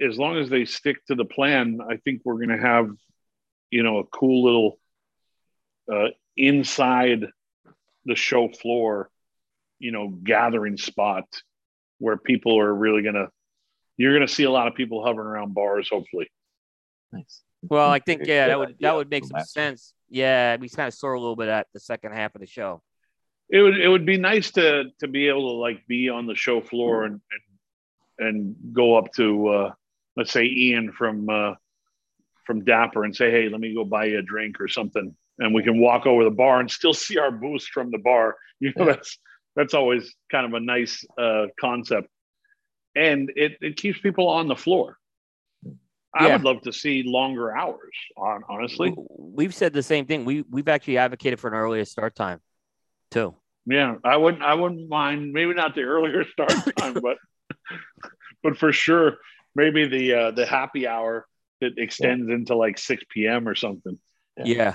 as 0.00 0.18
long 0.18 0.38
as 0.38 0.48
they 0.48 0.64
stick 0.64 1.04
to 1.06 1.14
the 1.14 1.24
plan, 1.24 1.80
I 1.88 1.96
think 1.96 2.22
we're 2.24 2.36
going 2.36 2.48
to 2.48 2.58
have 2.58 2.90
you 3.70 3.82
know 3.82 3.98
a 3.98 4.04
cool 4.04 4.44
little 4.44 4.78
uh, 5.92 6.08
inside 6.36 7.26
the 8.04 8.14
show 8.14 8.48
floor, 8.48 9.10
you 9.78 9.92
know, 9.92 10.08
gathering 10.08 10.76
spot 10.76 11.26
where 11.98 12.16
people 12.16 12.58
are 12.58 12.74
really 12.74 13.02
going 13.02 13.14
to. 13.14 13.28
You're 13.96 14.14
going 14.14 14.26
to 14.26 14.32
see 14.32 14.44
a 14.44 14.50
lot 14.50 14.66
of 14.66 14.74
people 14.74 15.04
hovering 15.04 15.28
around 15.28 15.52
bars, 15.52 15.90
hopefully. 15.90 16.30
Nice. 17.12 17.42
Well, 17.62 17.90
I 17.90 17.98
think 18.06 18.22
yeah, 18.26 18.48
that 18.48 18.58
would 18.58 18.76
that 18.80 18.94
would 18.94 19.10
make 19.10 19.24
some 19.24 19.40
sense. 19.44 19.94
Yeah, 20.08 20.56
we 20.56 20.68
kind 20.68 20.88
of 20.88 20.94
saw 20.94 21.12
a 21.12 21.18
little 21.18 21.36
bit 21.36 21.48
at 21.48 21.66
the 21.72 21.80
second 21.80 22.12
half 22.12 22.34
of 22.34 22.40
the 22.40 22.46
show 22.46 22.82
it 23.50 23.60
would 23.60 23.78
it 23.78 23.88
would 23.88 24.06
be 24.06 24.16
nice 24.16 24.52
to 24.52 24.84
to 25.00 25.08
be 25.08 25.28
able 25.28 25.50
to 25.50 25.56
like 25.56 25.86
be 25.86 26.08
on 26.08 26.26
the 26.26 26.34
show 26.34 26.60
floor 26.60 27.04
and 27.04 27.20
and, 28.18 28.28
and 28.28 28.56
go 28.72 28.96
up 28.96 29.12
to 29.14 29.48
uh, 29.48 29.72
let's 30.16 30.32
say 30.32 30.44
Ian 30.44 30.92
from 30.92 31.28
uh, 31.28 31.54
from 32.46 32.64
Dapper 32.64 33.04
and 33.04 33.14
say, 33.14 33.30
hey, 33.30 33.48
let 33.48 33.60
me 33.60 33.74
go 33.74 33.84
buy 33.84 34.06
you 34.06 34.18
a 34.18 34.22
drink 34.22 34.60
or 34.60 34.68
something, 34.68 35.14
and 35.38 35.54
we 35.54 35.62
can 35.62 35.80
walk 35.80 36.06
over 36.06 36.24
the 36.24 36.30
bar 36.30 36.60
and 36.60 36.70
still 36.70 36.94
see 36.94 37.18
our 37.18 37.30
booths 37.30 37.66
from 37.66 37.90
the 37.90 37.98
bar. 37.98 38.36
You 38.60 38.72
know, 38.76 38.84
that's 38.84 39.18
that's 39.56 39.74
always 39.74 40.14
kind 40.30 40.46
of 40.46 40.54
a 40.54 40.60
nice 40.60 41.04
uh, 41.18 41.46
concept, 41.60 42.08
and 42.94 43.32
it 43.34 43.56
it 43.60 43.76
keeps 43.76 43.98
people 43.98 44.28
on 44.28 44.46
the 44.46 44.56
floor. 44.56 44.96
I 46.12 46.26
yeah. 46.26 46.32
would 46.32 46.44
love 46.44 46.62
to 46.62 46.72
see 46.72 47.02
longer 47.04 47.54
hours. 47.56 47.94
On 48.16 48.42
honestly, 48.48 48.94
we've 49.16 49.54
said 49.54 49.72
the 49.72 49.82
same 49.82 50.06
thing. 50.06 50.24
We 50.24 50.42
we've 50.50 50.68
actually 50.68 50.98
advocated 50.98 51.38
for 51.38 51.48
an 51.48 51.54
earlier 51.54 51.84
start 51.84 52.14
time, 52.14 52.40
too. 53.10 53.34
Yeah, 53.66 53.96
I 54.04 54.16
wouldn't. 54.16 54.42
I 54.42 54.54
wouldn't 54.54 54.88
mind. 54.88 55.32
Maybe 55.32 55.54
not 55.54 55.74
the 55.74 55.82
earlier 55.82 56.24
start 56.24 56.52
time, 56.76 56.94
but 56.94 57.18
but 58.42 58.58
for 58.58 58.72
sure, 58.72 59.18
maybe 59.54 59.86
the 59.86 60.14
uh, 60.14 60.30
the 60.32 60.46
happy 60.46 60.86
hour 60.86 61.26
that 61.60 61.78
extends 61.78 62.28
yeah. 62.28 62.34
into 62.34 62.56
like 62.56 62.78
six 62.78 63.04
p.m. 63.08 63.46
or 63.48 63.54
something. 63.54 63.98
Yeah. 64.36 64.44
yeah. 64.44 64.74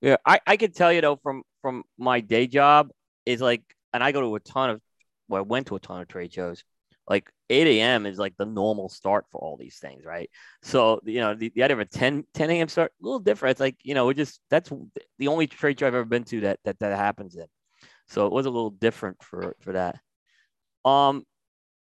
Yeah, 0.00 0.16
I, 0.24 0.40
I 0.46 0.56
can 0.56 0.70
tell 0.70 0.92
you 0.92 1.00
though 1.00 1.16
from 1.16 1.42
from 1.60 1.82
my 1.98 2.20
day 2.20 2.46
job 2.46 2.90
is 3.26 3.40
like, 3.40 3.62
and 3.92 4.02
I 4.02 4.12
go 4.12 4.20
to 4.20 4.34
a 4.36 4.40
ton 4.40 4.70
of, 4.70 4.80
well, 5.28 5.40
I 5.40 5.42
went 5.42 5.66
to 5.68 5.76
a 5.76 5.80
ton 5.80 6.00
of 6.00 6.08
trade 6.08 6.32
shows. 6.32 6.62
Like 7.08 7.30
8 7.50 7.66
a.m. 7.66 8.06
is 8.06 8.18
like 8.18 8.36
the 8.36 8.46
normal 8.46 8.88
start 8.88 9.26
for 9.30 9.40
all 9.40 9.56
these 9.56 9.78
things, 9.78 10.04
right? 10.04 10.30
So 10.62 11.00
you 11.04 11.20
know 11.20 11.34
the, 11.34 11.50
the 11.54 11.62
idea 11.62 11.76
of 11.76 11.80
a 11.80 11.84
10 11.84 12.24
10 12.34 12.50
a.m. 12.50 12.68
start 12.68 12.92
a 13.00 13.04
little 13.04 13.20
different. 13.20 13.52
It's 13.52 13.60
like 13.60 13.76
you 13.82 13.94
know, 13.94 14.06
we 14.06 14.14
just 14.14 14.40
that's 14.50 14.70
the 15.18 15.28
only 15.28 15.46
trade 15.46 15.78
show 15.78 15.86
I've 15.86 15.94
ever 15.94 16.04
been 16.04 16.24
to 16.24 16.40
that 16.42 16.60
that 16.64 16.78
that 16.80 16.96
happens 16.96 17.36
in. 17.36 17.46
So 18.08 18.26
it 18.26 18.32
was 18.32 18.46
a 18.46 18.50
little 18.50 18.70
different 18.70 19.22
for 19.22 19.56
for 19.60 19.72
that. 19.72 19.98
Um, 20.84 21.24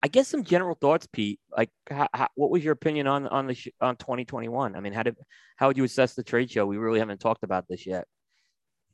I 0.01 0.07
guess 0.07 0.27
some 0.27 0.43
general 0.43 0.75
thoughts, 0.75 1.07
Pete. 1.11 1.39
Like, 1.55 1.69
how, 1.89 2.07
how, 2.13 2.27
what 2.35 2.51
was 2.51 2.63
your 2.63 2.73
opinion 2.73 3.07
on 3.07 3.27
on 3.27 3.47
the 3.47 3.53
sh- 3.53 3.69
on 3.81 3.97
2021? 3.97 4.75
I 4.75 4.79
mean, 4.79 4.93
how 4.93 5.03
did 5.03 5.15
how 5.57 5.67
would 5.67 5.77
you 5.77 5.83
assess 5.83 6.13
the 6.13 6.23
trade 6.23 6.49
show? 6.49 6.65
We 6.65 6.77
really 6.77 6.99
haven't 6.99 7.19
talked 7.19 7.43
about 7.43 7.67
this 7.67 7.85
yet. 7.85 8.05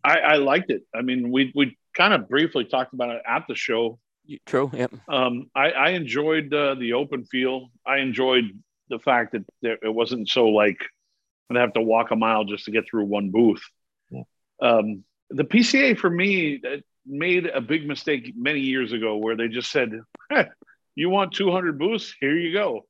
I, 0.03 0.17
I 0.19 0.35
liked 0.35 0.71
it. 0.71 0.83
I 0.93 1.01
mean, 1.01 1.31
we 1.31 1.51
we 1.55 1.77
kind 1.95 2.13
of 2.13 2.27
briefly 2.29 2.65
talked 2.65 2.93
about 2.93 3.09
it 3.09 3.21
at 3.27 3.45
the 3.47 3.55
show. 3.55 3.99
True. 4.45 4.71
Yep. 4.73 4.93
Um, 5.07 5.49
I, 5.55 5.71
I 5.71 5.89
enjoyed 5.91 6.53
uh, 6.53 6.75
the 6.75 6.93
open 6.93 7.25
feel. 7.25 7.69
I 7.85 7.97
enjoyed 7.97 8.45
the 8.89 8.99
fact 8.99 9.33
that 9.33 9.45
there, 9.61 9.77
it 9.81 9.93
wasn't 9.93 10.29
so 10.29 10.47
like 10.47 10.79
I'd 11.49 11.57
have 11.57 11.73
to 11.73 11.81
walk 11.81 12.11
a 12.11 12.15
mile 12.15 12.43
just 12.43 12.65
to 12.65 12.71
get 12.71 12.85
through 12.89 13.05
one 13.05 13.31
booth. 13.31 13.63
Yeah. 14.09 14.23
Um, 14.61 15.03
the 15.29 15.43
PCA 15.43 15.97
for 15.97 16.09
me 16.09 16.61
made 17.05 17.45
a 17.45 17.61
big 17.61 17.87
mistake 17.87 18.33
many 18.35 18.61
years 18.61 18.93
ago 18.93 19.17
where 19.17 19.35
they 19.35 19.47
just 19.47 19.71
said, 19.71 19.91
hey, 20.29 20.47
"You 20.95 21.09
want 21.09 21.33
200 21.33 21.77
booths? 21.77 22.15
Here 22.19 22.35
you 22.35 22.53
go. 22.53 22.85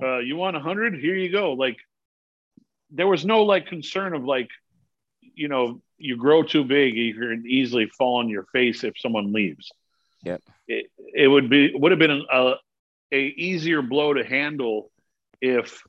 Uh, 0.00 0.18
you 0.18 0.36
want 0.36 0.54
100? 0.54 0.94
Here 0.94 1.16
you 1.16 1.30
go." 1.30 1.52
Like 1.52 1.76
there 2.90 3.08
was 3.08 3.24
no 3.24 3.42
like 3.42 3.66
concern 3.66 4.14
of 4.14 4.24
like, 4.24 4.48
you 5.20 5.48
know, 5.48 5.80
you 5.98 6.16
grow 6.16 6.42
too 6.42 6.64
big, 6.64 6.96
you 6.96 7.14
can 7.14 7.44
easily 7.46 7.86
fall 7.86 8.18
on 8.18 8.28
your 8.28 8.46
face 8.52 8.84
if 8.84 8.98
someone 8.98 9.32
leaves. 9.32 9.70
Yeah, 10.24 10.38
it, 10.68 10.86
it 11.14 11.28
would 11.28 11.50
be 11.50 11.72
would 11.74 11.92
have 11.92 11.98
been 11.98 12.22
a, 12.30 12.54
a 13.12 13.16
easier 13.16 13.82
blow 13.82 14.14
to 14.14 14.24
handle 14.24 14.90
if 15.40 15.82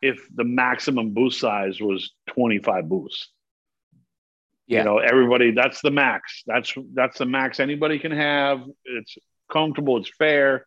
if 0.00 0.28
the 0.34 0.44
maximum 0.44 1.14
boost 1.14 1.40
size 1.40 1.80
was 1.80 2.12
25 2.28 2.88
boosts. 2.88 3.30
Yeah. 4.66 4.78
You 4.78 4.84
know, 4.84 4.98
everybody 4.98 5.50
that's 5.52 5.80
the 5.80 5.90
max. 5.90 6.42
That's 6.46 6.72
that's 6.94 7.18
the 7.18 7.26
max 7.26 7.60
anybody 7.60 7.98
can 7.98 8.12
have. 8.12 8.62
It's 8.84 9.16
comfortable, 9.50 9.98
it's 9.98 10.10
fair. 10.16 10.66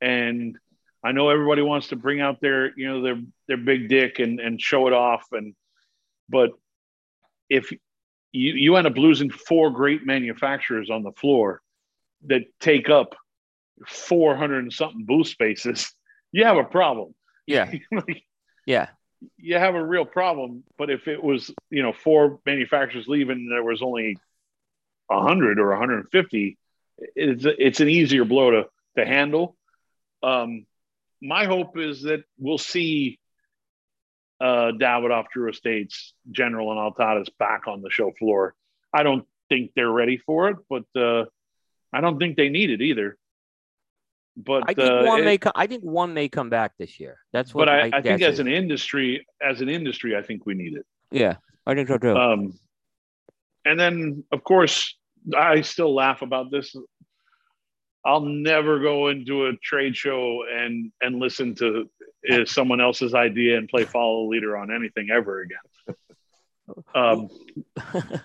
And 0.00 0.56
I 1.04 1.12
know 1.12 1.28
everybody 1.28 1.62
wants 1.62 1.88
to 1.88 1.96
bring 1.96 2.20
out 2.20 2.40
their, 2.40 2.76
you 2.78 2.88
know, 2.88 3.02
their 3.02 3.20
their 3.48 3.56
big 3.56 3.88
dick 3.88 4.18
and 4.18 4.40
and 4.40 4.60
show 4.60 4.86
it 4.86 4.92
off 4.92 5.24
and 5.32 5.54
but 6.28 6.50
if 7.48 7.70
you 7.70 7.78
you 8.54 8.76
end 8.76 8.86
up 8.86 8.96
losing 8.96 9.30
four 9.30 9.70
great 9.70 10.04
manufacturers 10.04 10.90
on 10.90 11.02
the 11.02 11.12
floor 11.12 11.61
that 12.26 12.42
take 12.60 12.88
up 12.88 13.14
400 13.86 14.58
and 14.58 14.72
something 14.72 15.04
booth 15.04 15.28
spaces, 15.28 15.92
you 16.32 16.44
have 16.44 16.56
a 16.56 16.64
problem. 16.64 17.14
Yeah. 17.46 17.70
like, 17.92 18.24
yeah. 18.66 18.88
You 19.36 19.56
have 19.56 19.74
a 19.74 19.84
real 19.84 20.04
problem. 20.04 20.64
But 20.78 20.90
if 20.90 21.08
it 21.08 21.22
was, 21.22 21.50
you 21.70 21.82
know, 21.82 21.92
four 21.92 22.40
manufacturers 22.44 23.06
leaving 23.06 23.36
and 23.36 23.52
there 23.52 23.62
was 23.62 23.82
only 23.82 24.18
100 25.06 25.58
or 25.58 25.70
150, 25.70 26.58
it's, 26.98 27.44
it's 27.46 27.80
an 27.80 27.88
easier 27.88 28.24
blow 28.24 28.50
to, 28.50 28.64
to 28.96 29.06
handle. 29.06 29.56
Um, 30.22 30.66
my 31.20 31.44
hope 31.44 31.78
is 31.78 32.02
that 32.02 32.24
we'll 32.38 32.58
see 32.58 33.18
uh, 34.40 34.72
Davidoff 34.72 35.26
Drew 35.32 35.50
Estates, 35.50 36.14
General, 36.30 36.72
and 36.72 36.80
Altadis 36.80 37.28
back 37.38 37.68
on 37.68 37.80
the 37.80 37.90
show 37.90 38.12
floor. 38.18 38.54
I 38.92 39.04
don't 39.04 39.24
think 39.48 39.70
they're 39.74 39.90
ready 39.90 40.18
for 40.18 40.48
it, 40.48 40.56
but 40.68 40.84
uh, 41.00 41.26
I 41.92 42.00
don't 42.00 42.18
think 42.18 42.36
they 42.36 42.48
need 42.48 42.70
it 42.70 42.80
either. 42.80 43.16
But 44.36 44.64
I 44.66 44.74
think 44.74 44.90
uh, 44.90 45.04
one 45.04 45.20
it, 45.20 45.24
may 45.24 45.38
come. 45.38 45.52
I 45.54 45.66
think 45.66 45.82
one 45.82 46.14
may 46.14 46.28
come 46.28 46.48
back 46.48 46.72
this 46.78 46.98
year. 46.98 47.18
That's 47.32 47.54
what. 47.54 47.66
But 47.66 47.68
I, 47.68 47.90
I 47.92 48.00
think 48.00 48.22
as 48.22 48.38
an 48.38 48.48
industry, 48.48 49.26
as 49.42 49.60
an 49.60 49.68
industry, 49.68 50.16
I 50.16 50.22
think 50.22 50.46
we 50.46 50.54
need 50.54 50.74
it. 50.74 50.86
Yeah, 51.10 51.36
I 51.66 51.74
think 51.74 51.88
so 51.88 51.98
too. 51.98 52.16
Um, 52.16 52.58
and 53.66 53.78
then 53.78 54.24
of 54.32 54.42
course, 54.42 54.96
I 55.36 55.60
still 55.60 55.94
laugh 55.94 56.22
about 56.22 56.50
this. 56.50 56.74
I'll 58.04 58.20
never 58.20 58.80
go 58.80 59.08
into 59.08 59.46
a 59.46 59.52
trade 59.62 59.96
show 59.96 60.44
and 60.50 60.90
and 61.02 61.20
listen 61.20 61.54
to 61.56 61.90
is 62.24 62.50
someone 62.50 62.80
else's 62.80 63.14
idea 63.14 63.58
and 63.58 63.68
play 63.68 63.84
follow 63.84 64.28
leader 64.28 64.56
on 64.56 64.74
anything 64.74 65.08
ever 65.10 65.42
again. 65.42 65.96
Um, 66.94 67.28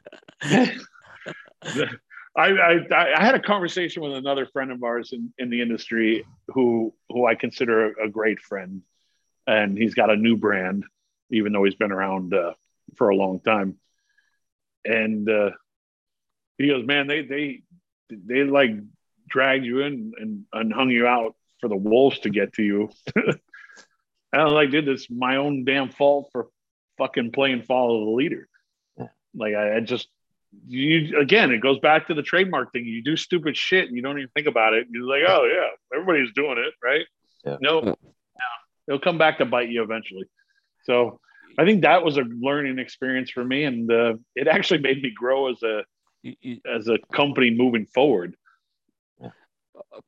I, 2.38 2.50
I, 2.50 3.14
I 3.18 3.26
had 3.26 3.34
a 3.34 3.40
conversation 3.40 4.04
with 4.04 4.14
another 4.14 4.46
friend 4.46 4.72
of 4.72 4.84
ours 4.84 5.12
in, 5.12 5.34
in 5.40 5.50
the 5.50 5.62
industry 5.62 6.24
who 6.50 6.94
who 7.10 7.26
I 7.26 7.34
consider 7.34 7.94
a, 7.94 8.06
a 8.06 8.10
great 8.10 8.40
friend, 8.40 8.84
and 9.48 9.76
he's 9.76 9.96
got 9.96 10.12
a 10.12 10.16
new 10.16 10.38
brand, 10.38 10.84
even 11.32 11.52
though 11.52 11.64
he's 11.64 11.76
been 11.76 11.92
around 11.92 12.36
uh, 12.36 12.54
for 12.96 13.10
a 13.10 13.16
long 13.16 13.40
time. 13.40 13.78
And 14.86 15.28
uh, 15.28 15.50
he 16.60 16.68
goes, 16.68 16.86
"Man, 16.86 17.08
they 17.08 17.24
they 17.24 17.64
they 18.10 18.44
like 18.44 18.72
dragged 19.28 19.66
you 19.66 19.82
in 19.82 20.14
and, 20.18 20.46
and 20.54 20.72
hung 20.72 20.92
you 20.92 21.08
out 21.08 21.36
for 21.60 21.70
the 21.70 21.76
wolves 21.76 22.20
to 22.20 22.30
get 22.30 22.54
to 22.54 22.64
you." 22.64 22.92
and 23.16 23.40
I 24.32 24.44
was 24.44 24.54
like, 24.54 24.70
"Dude, 24.70 24.88
it's 24.88 25.10
my 25.10 25.38
own 25.38 25.66
damn 25.66 25.90
fault 25.90 26.30
for 26.32 26.50
fucking 27.00 27.32
playing 27.32 27.64
follow 27.64 28.06
the 28.06 28.12
leader." 28.12 28.48
Like 29.34 29.56
I, 29.56 29.78
I 29.78 29.80
just 29.80 30.08
you 30.66 31.20
again, 31.20 31.52
it 31.52 31.62
goes 31.62 31.80
back 31.80 32.08
to 32.08 32.14
the 32.14 32.24
trademark 32.24 32.72
thing. 32.72 32.86
You 32.86 33.04
do 33.04 33.16
stupid 33.16 33.58
shit 33.58 33.88
and 33.88 33.96
you 33.96 34.02
don't 34.02 34.18
even 34.18 34.30
think 34.36 34.48
about 34.48 34.74
it. 34.74 34.88
You're 34.90 35.04
like, 35.04 35.24
oh 35.28 35.46
yeah, 35.46 35.98
everybody's 35.98 36.32
doing 36.34 36.58
it, 36.58 36.74
right? 36.84 37.06
Yeah. 37.46 37.58
No, 37.62 37.82
no, 37.82 37.96
it'll 38.88 39.00
come 39.00 39.18
back 39.18 39.38
to 39.40 39.46
bite 39.46 39.70
you 39.70 39.84
eventually. 39.84 40.26
So 40.84 41.20
I 41.58 41.66
think 41.66 41.82
that 41.82 42.04
was 42.04 42.18
a 42.18 42.22
learning 42.22 42.80
experience 42.80 43.32
for 43.32 43.44
me, 43.44 43.64
and 43.64 43.92
uh, 43.92 44.14
it 44.36 44.48
actually 44.48 44.80
made 44.80 45.02
me 45.02 45.12
grow 45.12 45.52
as 45.52 45.62
a 45.64 45.84
as 46.66 46.88
a 46.88 46.98
company 47.14 47.52
moving 47.52 47.86
forward. 47.86 48.36
Uh, 49.24 49.30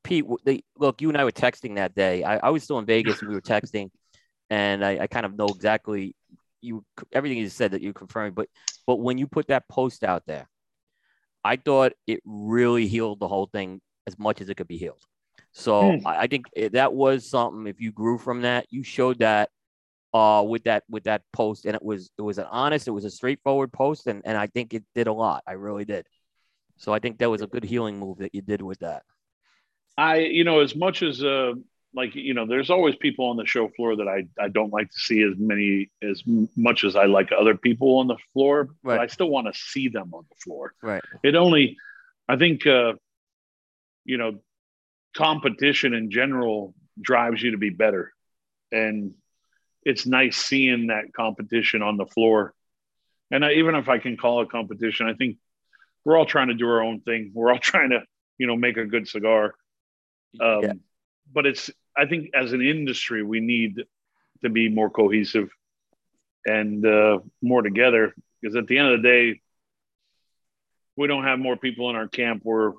Pete, 0.03 0.25
they, 0.45 0.63
look, 0.77 1.01
you 1.01 1.09
and 1.09 1.17
I 1.17 1.23
were 1.23 1.31
texting 1.31 1.75
that 1.75 1.95
day. 1.95 2.23
I, 2.23 2.37
I 2.37 2.49
was 2.49 2.63
still 2.63 2.79
in 2.79 2.85
Vegas, 2.85 3.21
and 3.21 3.29
we 3.29 3.35
were 3.35 3.41
texting, 3.41 3.89
and 4.49 4.83
I, 4.83 4.99
I 4.99 5.07
kind 5.07 5.25
of 5.25 5.35
know 5.37 5.47
exactly 5.47 6.15
you 6.61 6.83
everything 7.11 7.37
you 7.37 7.49
said 7.49 7.71
that 7.71 7.81
you 7.81 7.93
confirmed, 7.93 8.35
but 8.35 8.47
but 8.87 8.97
when 8.97 9.17
you 9.17 9.27
put 9.27 9.47
that 9.47 9.67
post 9.69 10.03
out 10.03 10.23
there, 10.25 10.47
I 11.43 11.55
thought 11.55 11.93
it 12.07 12.21
really 12.25 12.87
healed 12.87 13.19
the 13.19 13.27
whole 13.27 13.47
thing 13.47 13.81
as 14.07 14.17
much 14.17 14.41
as 14.41 14.49
it 14.49 14.55
could 14.55 14.67
be 14.67 14.77
healed. 14.77 15.03
So 15.51 15.83
mm. 15.83 16.01
I, 16.05 16.21
I 16.21 16.27
think 16.27 16.45
that 16.71 16.93
was 16.93 17.29
something. 17.29 17.67
If 17.67 17.79
you 17.79 17.91
grew 17.91 18.17
from 18.17 18.41
that, 18.43 18.65
you 18.69 18.83
showed 18.83 19.19
that 19.19 19.49
uh 20.13 20.43
with 20.47 20.63
that 20.63 20.83
with 20.89 21.03
that 21.03 21.21
post, 21.33 21.65
and 21.65 21.75
it 21.75 21.83
was 21.83 22.09
it 22.17 22.21
was 22.21 22.37
an 22.37 22.47
honest, 22.49 22.87
it 22.87 22.91
was 22.91 23.05
a 23.05 23.11
straightforward 23.11 23.71
post, 23.71 24.07
and 24.07 24.21
and 24.25 24.37
I 24.37 24.47
think 24.47 24.73
it 24.73 24.83
did 24.95 25.07
a 25.07 25.13
lot. 25.13 25.43
I 25.47 25.53
really 25.53 25.85
did. 25.85 26.07
So 26.77 26.93
I 26.93 26.99
think 26.99 27.19
that 27.19 27.29
was 27.29 27.41
a 27.41 27.47
good 27.47 27.65
healing 27.65 27.99
move 27.99 28.19
that 28.19 28.33
you 28.33 28.41
did 28.41 28.61
with 28.61 28.79
that. 28.79 29.03
I, 29.97 30.19
you 30.19 30.45
know, 30.45 30.61
as 30.61 30.77
much 30.77 31.03
as 31.03 31.21
uh, 31.21 31.51
like 31.93 32.15
you 32.15 32.33
know 32.33 32.45
there's 32.45 32.69
always 32.69 32.95
people 32.95 33.25
on 33.25 33.37
the 33.37 33.45
show 33.45 33.67
floor 33.69 33.95
that 33.95 34.07
I, 34.07 34.27
I 34.41 34.47
don't 34.49 34.71
like 34.71 34.89
to 34.91 34.99
see 34.99 35.23
as 35.23 35.33
many 35.37 35.89
as 36.03 36.21
much 36.55 36.83
as 36.83 36.95
I 36.95 37.05
like 37.05 37.29
other 37.31 37.55
people 37.55 37.97
on 37.97 38.07
the 38.07 38.17
floor 38.33 38.69
right. 38.83 38.97
but 38.97 38.99
I 38.99 39.07
still 39.07 39.29
want 39.29 39.47
to 39.47 39.59
see 39.59 39.87
them 39.87 40.13
on 40.13 40.25
the 40.29 40.35
floor. 40.35 40.73
Right. 40.81 41.01
It 41.23 41.35
only 41.35 41.77
I 42.27 42.37
think 42.37 42.67
uh 42.67 42.93
you 44.05 44.17
know 44.17 44.39
competition 45.15 45.93
in 45.93 46.11
general 46.11 46.75
drives 47.01 47.41
you 47.41 47.51
to 47.51 47.57
be 47.57 47.69
better. 47.69 48.13
And 48.71 49.15
it's 49.83 50.05
nice 50.05 50.37
seeing 50.37 50.87
that 50.87 51.13
competition 51.13 51.81
on 51.81 51.97
the 51.97 52.05
floor. 52.05 52.53
And 53.31 53.43
I, 53.43 53.53
even 53.53 53.73
if 53.75 53.89
I 53.89 53.97
can 53.97 54.15
call 54.15 54.41
it 54.41 54.51
competition 54.51 55.07
I 55.07 55.13
think 55.13 55.37
we're 56.05 56.17
all 56.17 56.25
trying 56.25 56.47
to 56.49 56.53
do 56.53 56.67
our 56.69 56.81
own 56.81 57.01
thing. 57.01 57.31
We're 57.33 57.51
all 57.51 57.59
trying 57.61 57.89
to 57.89 58.03
you 58.37 58.45
know 58.45 58.55
make 58.55 58.77
a 58.77 58.85
good 58.85 59.07
cigar. 59.07 59.55
Um, 60.39 60.61
yeah 60.61 60.73
but 61.33 61.45
it's 61.45 61.69
I 61.97 62.05
think 62.05 62.31
as 62.33 62.53
an 62.53 62.61
industry 62.61 63.23
we 63.23 63.39
need 63.39 63.83
to 64.41 64.49
be 64.49 64.69
more 64.69 64.89
cohesive 64.89 65.49
and 66.45 66.85
uh, 66.85 67.19
more 67.41 67.61
together 67.61 68.13
because 68.41 68.55
at 68.55 68.67
the 68.67 68.77
end 68.77 68.93
of 68.93 69.01
the 69.01 69.07
day, 69.07 69.41
we 70.95 71.07
don't 71.07 71.23
have 71.23 71.39
more 71.39 71.57
people 71.57 71.89
in 71.89 71.95
our 71.95 72.07
camp. 72.07 72.41
We're 72.43 72.73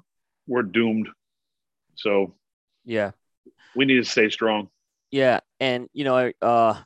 we're 0.47 0.63
doomed. 0.63 1.09
So 1.95 2.35
yeah, 2.85 3.13
we 3.75 3.85
need 3.85 3.97
to 3.97 4.05
stay 4.05 4.31
strong. 4.31 4.69
Yeah, 5.11 5.41
and 5.59 5.89
you 5.93 6.05
know, 6.05 6.33
uh, 6.41 6.81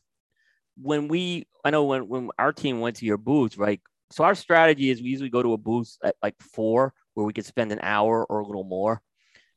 when 0.81 1.09
we 1.09 1.47
I 1.65 1.71
know 1.71 1.85
when 1.85 2.09
when 2.09 2.31
our 2.39 2.53
team 2.53 2.81
went 2.81 2.97
to 2.97 3.07
your 3.07 3.19
booth, 3.19 3.57
right? 3.57 3.81
So 4.11 4.25
our 4.25 4.35
strategy 4.35 4.91
is 4.91 5.03
we 5.03 5.09
usually 5.09 5.31
go 5.31 5.43
to 5.43 5.55
a 5.55 5.59
booth 5.59 5.97
at 6.03 6.17
like 6.23 6.35
four 6.41 6.93
where 7.15 7.27
we 7.27 7.33
could 7.33 7.47
spend 7.47 7.73
an 7.73 7.81
hour 7.83 8.25
or 8.25 8.41
a 8.41 8.47
little 8.47 8.65
more. 8.65 9.01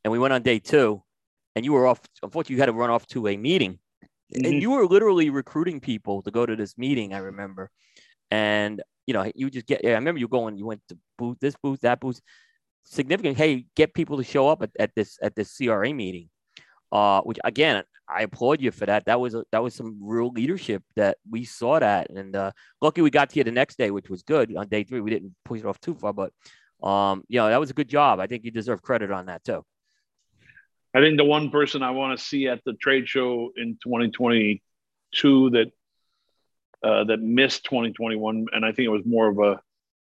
And 0.04 0.12
we 0.12 0.20
went 0.20 0.34
on 0.34 0.42
day 0.42 0.60
two 0.60 1.04
and 1.58 1.66
you 1.66 1.74
were 1.74 1.88
off. 1.88 2.00
Unfortunately, 2.22 2.56
you 2.56 2.62
had 2.62 2.68
to 2.68 2.74
run 2.74 2.92
off 2.92 3.08
to 3.08 3.28
a 3.28 3.36
meeting, 3.36 3.80
mm-hmm. 4.34 4.46
and 4.46 4.62
you 4.62 4.72
were 4.72 4.86
literally 4.86 5.30
recruiting 5.30 5.80
people 5.80 6.22
to 6.22 6.32
go 6.32 6.46
to 6.46 6.56
this 6.56 6.78
meeting. 6.78 7.14
I 7.14 7.18
remember, 7.18 7.72
and 8.30 8.82
you 9.08 9.14
know, 9.14 9.30
you 9.36 9.50
just 9.50 9.66
get. 9.66 9.82
Yeah, 9.84 9.92
I 9.92 9.96
remember 9.96 10.20
you 10.20 10.28
going. 10.28 10.58
You 10.58 10.68
went 10.68 10.82
to 10.90 10.98
booth, 11.18 11.38
this 11.42 11.56
booth, 11.62 11.82
that 11.82 12.00
booth. 12.00 12.22
Significant. 12.84 13.38
Hey, 13.38 13.66
get 13.76 13.94
people 13.94 14.18
to 14.18 14.24
show 14.24 14.48
up 14.48 14.62
at, 14.62 14.70
at 14.80 14.92
this 14.96 15.18
at 15.22 15.36
this 15.36 15.58
CRA 15.58 15.94
meeting. 15.94 16.30
Uh, 16.90 17.22
which 17.22 17.38
again, 17.44 17.84
I 18.08 18.22
applaud 18.22 18.62
you 18.62 18.72
for 18.72 18.86
that. 18.86 19.06
That 19.06 19.20
was 19.20 19.34
a, 19.34 19.44
that 19.52 19.62
was 19.62 19.74
some 19.74 19.98
real 20.00 20.30
leadership 20.30 20.84
that 20.96 21.18
we 21.30 21.44
saw 21.44 21.80
that, 21.80 22.12
and 22.12 22.36
uh, 22.36 22.52
lucky 22.82 23.02
we 23.02 23.10
got 23.10 23.32
to 23.32 23.38
you 23.38 23.44
the 23.44 23.52
next 23.52 23.78
day, 23.78 23.92
which 23.92 24.10
was 24.10 24.22
good. 24.22 24.56
On 24.56 24.68
day 24.68 24.84
three, 24.84 25.02
we 25.02 25.10
didn't 25.10 25.36
push 25.44 25.62
it 25.62 25.66
off 25.66 25.80
too 25.82 25.96
far, 25.96 26.14
but 26.14 26.32
um, 26.88 27.24
you 27.28 27.40
know, 27.40 27.50
that 27.50 27.60
was 27.60 27.72
a 27.72 27.74
good 27.74 27.90
job. 27.90 28.20
I 28.20 28.28
think 28.28 28.46
you 28.46 28.52
deserve 28.52 28.82
credit 28.82 29.12
on 29.12 29.26
that 29.26 29.44
too. 29.44 29.66
I 30.98 31.00
think 31.00 31.18
the 31.18 31.26
one 31.26 31.52
person 31.52 31.84
I 31.84 31.92
want 31.92 32.18
to 32.18 32.26
see 32.26 32.48
at 32.48 32.64
the 32.66 32.74
trade 32.74 33.08
show 33.08 33.52
in 33.56 33.78
2022 33.84 35.50
that 35.52 35.72
uh, 36.84 37.04
that 37.04 37.22
missed 37.22 37.66
2021, 37.66 38.48
and 38.52 38.66
I 38.66 38.72
think 38.72 38.88
it 38.88 38.90
was 38.90 39.06
more 39.06 39.28
of 39.28 39.38
a 39.38 39.62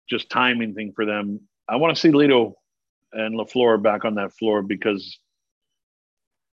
just 0.07 0.29
timing 0.29 0.75
thing 0.75 0.93
for 0.95 1.07
them. 1.07 1.39
I 1.67 1.77
want 1.77 1.95
to 1.95 1.99
see 1.99 2.11
Litto 2.11 2.53
and 3.11 3.33
La 3.33 3.45
Flor 3.45 3.79
back 3.79 4.05
on 4.05 4.15
that 4.15 4.33
floor 4.33 4.61
because 4.61 5.17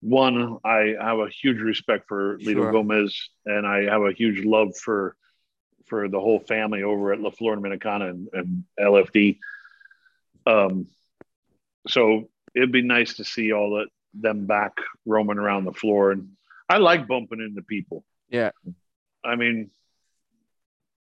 one, 0.01 0.57
I 0.65 0.95
have 0.99 1.19
a 1.19 1.29
huge 1.29 1.59
respect 1.59 2.09
for 2.09 2.39
Litto 2.39 2.55
sure. 2.55 2.73
Gomez, 2.73 3.29
and 3.45 3.67
I 3.67 3.83
have 3.83 4.01
a 4.01 4.15
huge 4.15 4.47
love 4.47 4.75
for 4.79 5.15
for 5.85 6.09
the 6.09 6.21
whole 6.21 6.41
family 6.41 6.83
over 6.83 7.13
at 7.13 7.21
La 7.21 7.29
Flor 7.29 7.55
Dominicana 7.55 8.09
and, 8.09 8.29
and 8.33 8.65
LFD. 8.81 9.41
Um, 10.47 10.87
so 11.87 12.31
it'd 12.55 12.73
be 12.73 12.81
nice 12.81 13.17
to 13.17 13.25
see 13.25 13.53
all 13.53 13.77
that 13.77 13.89
them 14.15 14.47
back 14.47 14.73
roaming 15.07 15.39
around 15.39 15.65
the 15.65 15.73
floor, 15.73 16.13
and 16.13 16.29
I 16.69 16.79
like 16.79 17.07
bumping 17.07 17.41
into 17.41 17.63
people. 17.63 18.05
Yeah, 18.29 18.51
I 19.25 19.37
mean, 19.37 19.71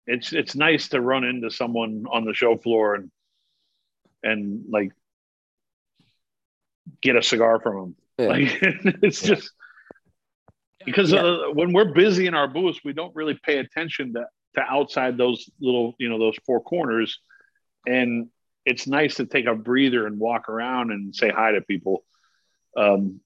it's 0.07 0.33
it's 0.33 0.55
nice 0.55 0.89
to 0.89 1.01
run 1.01 1.23
into 1.23 1.49
someone 1.49 2.05
on 2.11 2.25
the 2.25 2.33
show 2.33 2.57
floor 2.57 2.95
and 2.95 3.11
and 4.23 4.65
like 4.69 4.91
get 7.01 7.15
a 7.15 7.23
cigar 7.23 7.59
from 7.59 7.75
them. 7.75 7.95
Yeah. 8.17 8.27
Like 8.27 8.59
it's 9.03 9.23
yeah. 9.23 9.35
just 9.35 9.51
because 10.85 11.11
yeah. 11.11 11.21
uh, 11.21 11.51
when 11.53 11.73
we're 11.73 11.93
busy 11.93 12.27
in 12.27 12.33
our 12.33 12.47
booths, 12.47 12.79
we 12.83 12.93
don't 12.93 13.15
really 13.15 13.39
pay 13.43 13.57
attention 13.59 14.13
to 14.13 14.25
to 14.55 14.61
outside 14.61 15.17
those 15.17 15.49
little 15.59 15.95
you 15.97 16.09
know 16.09 16.19
those 16.19 16.37
four 16.45 16.61
corners, 16.61 17.19
and 17.87 18.27
it's 18.65 18.87
nice 18.87 19.15
to 19.15 19.25
take 19.25 19.45
a 19.45 19.55
breather 19.55 20.07
and 20.07 20.19
walk 20.19 20.49
around 20.49 20.91
and 20.91 21.15
say 21.15 21.29
hi 21.29 21.51
to 21.51 21.61
people. 21.61 22.03
Um, 22.77 23.19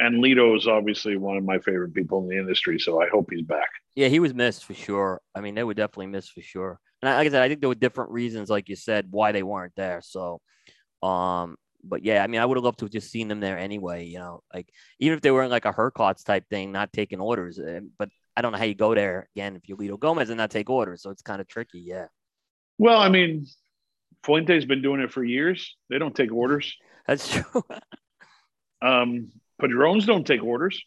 and 0.00 0.22
Litto 0.22 0.56
is 0.56 0.66
obviously 0.66 1.16
one 1.16 1.36
of 1.36 1.44
my 1.44 1.58
favorite 1.58 1.94
people 1.94 2.22
in 2.22 2.28
the 2.28 2.38
industry, 2.38 2.78
so 2.78 3.00
I 3.00 3.08
hope 3.08 3.28
he's 3.30 3.42
back. 3.42 3.68
Yeah, 3.94 4.08
he 4.08 4.20
was 4.20 4.34
missed 4.34 4.64
for 4.64 4.74
sure. 4.74 5.20
I 5.34 5.40
mean, 5.40 5.54
they 5.54 5.64
were 5.64 5.74
definitely 5.74 6.08
missed 6.08 6.32
for 6.32 6.42
sure. 6.42 6.80
And 7.02 7.14
like 7.14 7.26
I 7.26 7.30
said, 7.30 7.42
I 7.42 7.48
think 7.48 7.60
there 7.60 7.68
were 7.68 7.74
different 7.74 8.10
reasons, 8.10 8.50
like 8.50 8.68
you 8.68 8.76
said, 8.76 9.08
why 9.10 9.32
they 9.32 9.42
weren't 9.42 9.74
there. 9.76 10.00
So, 10.02 10.40
um, 11.02 11.56
but 11.84 12.04
yeah, 12.04 12.22
I 12.22 12.26
mean, 12.26 12.40
I 12.40 12.46
would 12.46 12.56
have 12.56 12.64
loved 12.64 12.78
to 12.80 12.84
have 12.86 12.92
just 12.92 13.10
seen 13.10 13.28
them 13.28 13.40
there 13.40 13.58
anyway. 13.58 14.04
You 14.04 14.18
know, 14.18 14.42
like 14.54 14.68
even 14.98 15.16
if 15.16 15.22
they 15.22 15.30
weren't 15.30 15.50
like 15.50 15.64
a 15.64 15.72
Herclots 15.72 16.24
type 16.24 16.48
thing, 16.48 16.72
not 16.72 16.92
taking 16.92 17.20
orders. 17.20 17.58
Eh, 17.58 17.80
but 17.98 18.08
I 18.36 18.42
don't 18.42 18.52
know 18.52 18.58
how 18.58 18.64
you 18.64 18.74
go 18.74 18.94
there 18.94 19.28
again 19.34 19.56
if 19.56 19.68
you 19.68 19.76
Litto 19.76 19.98
Gomez 19.98 20.30
and 20.30 20.38
not 20.38 20.50
take 20.50 20.70
orders. 20.70 21.02
So 21.02 21.10
it's 21.10 21.22
kind 21.22 21.40
of 21.40 21.48
tricky. 21.48 21.80
Yeah. 21.80 22.06
Well, 22.78 23.00
I 23.00 23.08
mean, 23.08 23.46
Fuente's 24.24 24.64
been 24.64 24.82
doing 24.82 25.00
it 25.00 25.12
for 25.12 25.24
years. 25.24 25.76
They 25.90 25.98
don't 25.98 26.14
take 26.14 26.32
orders. 26.32 26.74
That's 27.06 27.32
true. 27.32 27.62
um, 28.82 29.30
Padrones 29.60 30.06
don't 30.06 30.26
take 30.26 30.42
orders. 30.42 30.82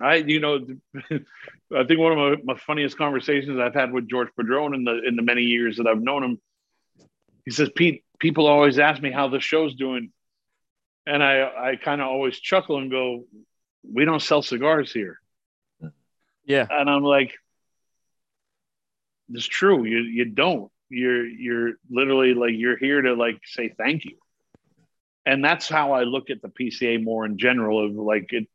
I, 0.00 0.16
you 0.16 0.40
know, 0.40 0.66
I 0.94 1.84
think 1.84 2.00
one 2.00 2.12
of 2.12 2.18
my, 2.18 2.54
my, 2.54 2.58
funniest 2.58 2.96
conversations 2.96 3.58
I've 3.58 3.74
had 3.74 3.92
with 3.92 4.08
George 4.08 4.28
Padron 4.36 4.74
in 4.74 4.84
the 4.84 5.02
in 5.06 5.16
the 5.16 5.22
many 5.22 5.42
years 5.42 5.76
that 5.76 5.86
I've 5.86 6.00
known 6.00 6.22
him. 6.22 6.40
He 7.44 7.50
says, 7.50 7.70
"Pete, 7.74 8.04
people 8.18 8.46
always 8.46 8.78
ask 8.78 9.02
me 9.02 9.10
how 9.10 9.28
the 9.28 9.40
show's 9.40 9.74
doing, 9.74 10.10
and 11.06 11.22
I 11.22 11.72
I 11.72 11.76
kind 11.76 12.00
of 12.00 12.08
always 12.08 12.38
chuckle 12.38 12.78
and 12.78 12.90
go, 12.90 13.24
we 13.82 14.04
don't 14.04 14.22
sell 14.22 14.42
cigars 14.42 14.90
here." 14.92 15.18
Yeah, 16.46 16.66
and 16.70 16.88
I'm 16.88 17.02
like, 17.02 17.34
"It's 19.30 19.46
true. 19.46 19.84
You 19.84 19.98
you 19.98 20.24
don't. 20.26 20.70
You're 20.88 21.26
you're 21.26 21.72
literally 21.90 22.32
like 22.32 22.52
you're 22.54 22.78
here 22.78 23.02
to 23.02 23.14
like 23.14 23.38
say 23.44 23.68
thank 23.76 24.06
you." 24.06 24.16
And 25.26 25.44
that's 25.44 25.68
how 25.68 25.92
I 25.92 26.04
look 26.04 26.30
at 26.30 26.42
the 26.42 26.48
PCA 26.48 27.02
more 27.02 27.26
in 27.26 27.38
general. 27.38 27.84
Of 27.84 27.92
like 27.92 28.32
it, 28.32 28.48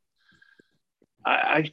I, 1.26 1.32
I 1.32 1.72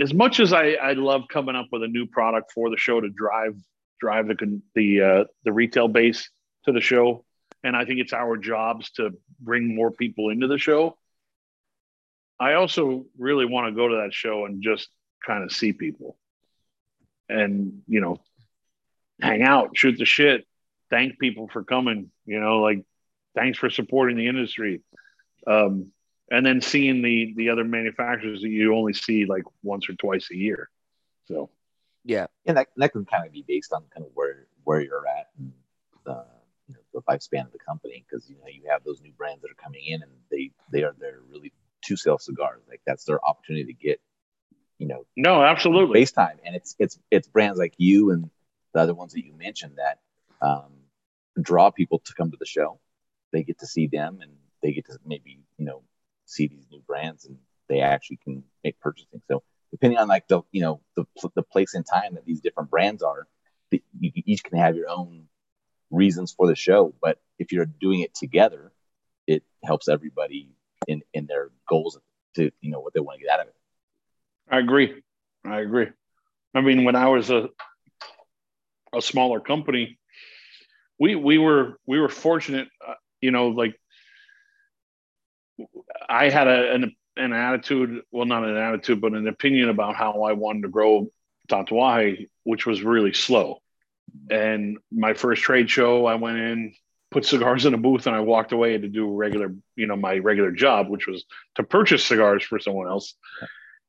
as 0.00 0.12
much 0.12 0.40
as 0.40 0.52
I, 0.52 0.72
I 0.72 0.92
love 0.92 1.24
coming 1.28 1.56
up 1.56 1.66
with 1.70 1.82
a 1.82 1.88
new 1.88 2.06
product 2.06 2.52
for 2.52 2.70
the 2.70 2.76
show 2.76 3.00
to 3.00 3.08
drive 3.08 3.54
drive 4.00 4.28
the 4.28 4.60
the 4.74 5.00
uh, 5.00 5.24
the 5.44 5.52
retail 5.52 5.88
base 5.88 6.28
to 6.64 6.72
the 6.72 6.80
show, 6.80 7.24
and 7.62 7.76
I 7.76 7.84
think 7.84 8.00
it's 8.00 8.12
our 8.12 8.36
jobs 8.36 8.90
to 8.92 9.10
bring 9.40 9.74
more 9.74 9.90
people 9.90 10.30
into 10.30 10.46
the 10.46 10.58
show. 10.58 10.96
I 12.40 12.54
also 12.54 13.06
really 13.16 13.46
want 13.46 13.68
to 13.68 13.76
go 13.76 13.88
to 13.88 13.96
that 14.02 14.12
show 14.12 14.44
and 14.46 14.62
just 14.62 14.88
kind 15.24 15.44
of 15.44 15.52
see 15.52 15.72
people, 15.72 16.16
and 17.28 17.82
you 17.86 18.00
know, 18.00 18.20
hang 19.20 19.42
out, 19.42 19.76
shoot 19.76 19.96
the 19.98 20.04
shit, 20.04 20.46
thank 20.90 21.18
people 21.18 21.48
for 21.48 21.62
coming. 21.62 22.10
You 22.26 22.40
know, 22.40 22.60
like 22.60 22.84
thanks 23.34 23.58
for 23.58 23.70
supporting 23.70 24.16
the 24.16 24.28
industry. 24.28 24.80
Um, 25.46 25.92
and 26.30 26.44
then 26.44 26.60
seeing 26.60 27.02
the 27.02 27.34
the 27.36 27.50
other 27.50 27.64
manufacturers 27.64 28.42
that 28.42 28.48
you 28.48 28.74
only 28.74 28.94
see 28.94 29.26
like 29.26 29.44
once 29.62 29.88
or 29.88 29.94
twice 29.94 30.28
a 30.30 30.36
year. 30.36 30.70
So 31.26 31.50
yeah, 32.04 32.26
and 32.46 32.56
that 32.56 32.68
that 32.76 32.92
can 32.92 33.04
kind 33.04 33.26
of 33.26 33.32
be 33.32 33.44
based 33.46 33.72
on 33.72 33.84
kind 33.94 34.06
of 34.06 34.12
where 34.14 34.46
where 34.64 34.80
you're 34.80 35.06
at 35.06 35.28
and 35.38 35.52
the 36.04 36.24
you 36.66 36.74
know, 36.74 36.80
the 36.94 37.02
lifespan 37.02 37.46
of 37.46 37.52
the 37.52 37.58
company. 37.58 38.04
Because 38.08 38.28
you 38.28 38.36
know 38.36 38.46
you 38.46 38.62
have 38.70 38.84
those 38.84 39.00
new 39.00 39.12
brands 39.12 39.42
that 39.42 39.50
are 39.50 39.62
coming 39.62 39.84
in 39.84 40.02
and 40.02 40.10
they 40.30 40.50
they 40.72 40.82
are 40.82 40.94
they're 40.98 41.20
really 41.30 41.52
to 41.84 41.96
sell 41.96 42.18
cigars. 42.18 42.62
Like 42.68 42.80
that's 42.86 43.04
their 43.04 43.24
opportunity 43.24 43.66
to 43.66 43.74
get 43.74 44.00
you 44.78 44.86
know 44.86 45.04
no 45.16 45.42
absolutely. 45.42 46.00
base 46.00 46.12
time. 46.12 46.38
And 46.44 46.56
it's 46.56 46.74
it's 46.78 46.98
it's 47.10 47.28
brands 47.28 47.58
like 47.58 47.74
you 47.76 48.10
and 48.12 48.30
the 48.72 48.80
other 48.80 48.94
ones 48.94 49.12
that 49.12 49.24
you 49.24 49.34
mentioned 49.34 49.76
that 49.76 50.00
um, 50.44 50.72
draw 51.40 51.70
people 51.70 52.00
to 52.00 52.14
come 52.14 52.30
to 52.30 52.36
the 52.38 52.46
show 52.46 52.80
they 53.34 53.42
get 53.42 53.58
to 53.58 53.66
see 53.66 53.88
them 53.88 54.20
and 54.22 54.32
they 54.62 54.72
get 54.72 54.86
to 54.86 54.98
maybe 55.04 55.40
you 55.58 55.66
know 55.66 55.82
see 56.24 56.46
these 56.46 56.66
new 56.70 56.80
brands 56.86 57.26
and 57.26 57.36
they 57.68 57.80
actually 57.80 58.18
can 58.22 58.44
make 58.62 58.78
purchasing. 58.80 59.20
So 59.28 59.42
depending 59.72 59.98
on 59.98 60.08
like 60.08 60.28
the 60.28 60.42
you 60.52 60.62
know 60.62 60.80
the 60.96 61.04
the 61.34 61.42
place 61.42 61.74
and 61.74 61.84
time 61.84 62.14
that 62.14 62.24
these 62.24 62.40
different 62.40 62.70
brands 62.70 63.02
are, 63.02 63.26
you 63.70 64.12
each 64.14 64.44
can 64.44 64.56
have 64.56 64.76
your 64.76 64.88
own 64.88 65.24
reasons 65.90 66.32
for 66.32 66.46
the 66.46 66.54
show. 66.54 66.94
But 67.02 67.18
if 67.38 67.52
you're 67.52 67.66
doing 67.66 68.00
it 68.00 68.14
together, 68.14 68.72
it 69.26 69.42
helps 69.64 69.88
everybody 69.88 70.50
in 70.86 71.02
in 71.12 71.26
their 71.26 71.50
goals 71.68 71.98
to 72.36 72.50
you 72.60 72.70
know 72.70 72.80
what 72.80 72.94
they 72.94 73.00
want 73.00 73.18
to 73.18 73.24
get 73.24 73.34
out 73.34 73.40
of 73.40 73.48
it. 73.48 73.54
I 74.48 74.58
agree. 74.60 75.02
I 75.44 75.60
agree. 75.60 75.88
I 76.54 76.60
mean, 76.60 76.84
when 76.84 76.94
I 76.94 77.08
was 77.08 77.30
a 77.30 77.48
a 78.94 79.02
smaller 79.02 79.40
company, 79.40 79.98
we 81.00 81.16
we 81.16 81.38
were 81.38 81.78
we 81.86 81.98
were 81.98 82.08
fortunate. 82.08 82.68
Uh, 82.86 82.94
You 83.24 83.30
know, 83.30 83.48
like 83.48 83.74
I 86.08 86.28
had 86.28 86.46
a, 86.46 86.74
an, 86.74 86.94
an 87.16 87.32
attitude, 87.32 88.02
well, 88.12 88.26
not 88.26 88.44
an 88.44 88.56
attitude, 88.56 89.00
but 89.00 89.14
an 89.14 89.26
opinion 89.26 89.70
about 89.70 89.96
how 89.96 90.24
I 90.24 90.32
wanted 90.32 90.64
to 90.64 90.68
grow 90.68 91.10
Tatuaje, 91.48 92.28
which 92.42 92.66
was 92.66 92.82
really 92.82 93.14
slow. 93.14 93.62
And 94.30 94.76
my 94.92 95.14
first 95.14 95.42
trade 95.42 95.70
show, 95.70 96.04
I 96.04 96.16
went 96.16 96.36
in, 96.36 96.74
put 97.10 97.24
cigars 97.24 97.64
in 97.64 97.72
a 97.72 97.78
booth, 97.78 98.06
and 98.06 98.14
I 98.14 98.20
walked 98.20 98.52
away 98.52 98.76
to 98.76 98.88
do 98.88 99.10
regular, 99.10 99.54
you 99.74 99.86
know, 99.86 99.96
my 99.96 100.18
regular 100.18 100.52
job, 100.52 100.90
which 100.90 101.06
was 101.06 101.24
to 101.54 101.62
purchase 101.62 102.04
cigars 102.04 102.44
for 102.44 102.58
someone 102.58 102.88
else. 102.88 103.14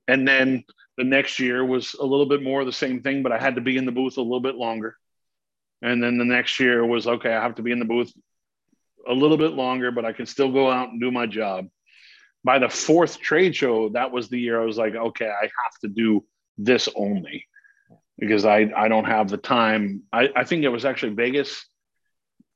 And 0.07 0.25
then 0.25 0.63
the 0.97 1.03
next 1.03 1.39
year 1.39 1.65
was 1.65 1.93
a 1.99 2.05
little 2.05 2.27
bit 2.27 2.41
more 2.41 2.61
of 2.61 2.67
the 2.67 2.71
same 2.85 3.01
thing, 3.01 3.21
but 3.21 3.33
I 3.33 3.39
had 3.39 3.55
to 3.55 3.61
be 3.61 3.75
in 3.75 3.85
the 3.85 3.91
booth 3.91 4.15
a 4.15 4.21
little 4.21 4.39
bit 4.39 4.55
longer. 4.55 4.95
And 5.81 6.01
then 6.01 6.17
the 6.17 6.23
next 6.37 6.57
year 6.61 6.85
was 6.85 7.05
okay, 7.05 7.33
I 7.33 7.43
have 7.43 7.55
to 7.55 7.63
be 7.63 7.73
in 7.73 7.79
the 7.79 7.85
booth 7.85 8.13
a 9.07 9.13
little 9.13 9.37
bit 9.37 9.53
longer, 9.53 9.91
but 9.91 10.05
I 10.05 10.13
can 10.13 10.25
still 10.25 10.51
go 10.51 10.69
out 10.69 10.89
and 10.89 10.99
do 10.99 11.11
my 11.11 11.25
job. 11.25 11.67
By 12.43 12.59
the 12.59 12.69
fourth 12.69 13.19
trade 13.19 13.55
show, 13.55 13.89
that 13.89 14.11
was 14.11 14.29
the 14.29 14.39
year 14.39 14.61
I 14.61 14.65
was 14.65 14.77
like, 14.77 14.95
okay, 14.95 15.27
I 15.27 15.43
have 15.43 15.79
to 15.81 15.87
do 15.87 16.23
this 16.57 16.87
only 16.95 17.47
because 18.17 18.45
I, 18.45 18.71
I 18.75 18.87
don't 18.87 19.05
have 19.05 19.29
the 19.29 19.37
time. 19.37 20.03
I, 20.13 20.29
I 20.35 20.43
think 20.43 20.63
it 20.63 20.69
was 20.69 20.85
actually 20.85 21.13
Vegas 21.13 21.65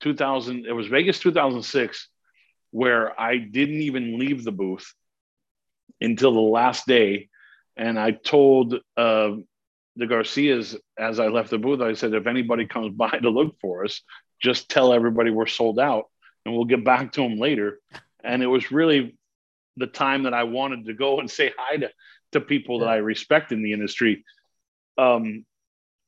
2000, 0.01 0.65
it 0.65 0.71
was 0.71 0.87
Vegas 0.87 1.19
2006, 1.19 2.07
where 2.71 3.19
I 3.19 3.37
didn't 3.37 3.81
even 3.81 4.19
leave 4.19 4.43
the 4.43 4.51
booth 4.51 4.93
until 5.99 6.33
the 6.33 6.39
last 6.39 6.85
day. 6.85 7.29
And 7.75 7.99
I 7.99 8.11
told 8.11 8.75
uh, 8.95 9.31
the 9.95 10.07
Garcias 10.07 10.75
as 10.97 11.19
I 11.19 11.27
left 11.27 11.49
the 11.49 11.57
booth, 11.57 11.81
I 11.81 11.93
said, 11.93 12.13
if 12.13 12.27
anybody 12.27 12.65
comes 12.65 12.95
by 12.95 13.09
to 13.09 13.29
look 13.29 13.55
for 13.59 13.85
us, 13.85 14.01
just 14.41 14.69
tell 14.69 14.93
everybody 14.93 15.31
we're 15.31 15.47
sold 15.47 15.79
out 15.79 16.05
and 16.49 16.57
we'll 16.57 16.65
get 16.65 16.83
back 16.83 17.13
to 17.13 17.21
him 17.21 17.37
later. 17.37 17.79
And 18.23 18.41
it 18.41 18.47
was 18.47 18.71
really 18.71 19.15
the 19.77 19.87
time 19.87 20.23
that 20.23 20.33
I 20.33 20.43
wanted 20.43 20.87
to 20.87 20.93
go 20.93 21.19
and 21.19 21.29
say 21.29 21.53
hi 21.55 21.77
to, 21.77 21.89
to 22.31 22.41
people 22.41 22.79
that 22.79 22.89
I 22.89 22.97
respect 22.97 23.51
in 23.51 23.61
the 23.61 23.73
industry. 23.73 24.25
Um, 24.97 25.45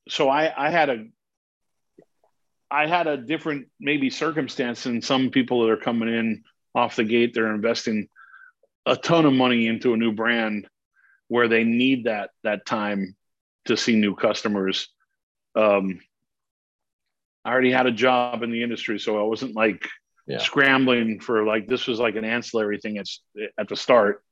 so 0.10 0.30
I, 0.30 0.52
I 0.58 0.72
had 0.72 0.90
a, 0.90 1.06
I 2.70 2.88
had 2.88 3.06
a 3.06 3.18
different 3.18 3.68
maybe 3.80 4.10
circumstance 4.10 4.84
than 4.84 5.02
some 5.02 5.30
people 5.30 5.62
that 5.62 5.72
are 5.72 5.78
coming 5.78 6.10
in 6.10 6.44
off 6.74 6.96
the 6.96 7.04
gate. 7.04 7.34
They're 7.34 7.54
investing 7.54 8.08
a 8.86 8.96
ton 8.96 9.26
of 9.26 9.34
money 9.34 9.68
into 9.68 9.94
a 9.94 9.98
new 9.98 10.12
brand 10.12 10.68
where 11.28 11.48
they 11.48 11.64
need 11.64 12.06
that 12.06 12.32
that 12.44 12.66
time 12.66 13.16
to 13.66 13.78
see 13.78 13.96
new 13.96 14.16
customers. 14.16 14.88
Um, 15.56 16.00
I 17.44 17.52
already 17.52 17.72
had 17.72 17.88
a 17.88 17.92
job 17.92 18.42
in 18.42 18.52
the 18.52 18.64
industry, 18.64 19.00
so 19.00 19.20
I 19.20 19.24
wasn't 19.24 19.56
like 19.56 19.86
yeah. 20.28 20.38
scrambling 20.40 21.20
for 21.20 21.46
like 21.46 21.68
this 21.68 21.88
was 21.88 22.00
like 22.00 22.16
an 22.16 22.26
ancillary 22.26 22.80
thing 22.80 22.98
at, 22.98 23.08
at 23.58 23.68
the 23.68 23.76
start. 23.76 24.24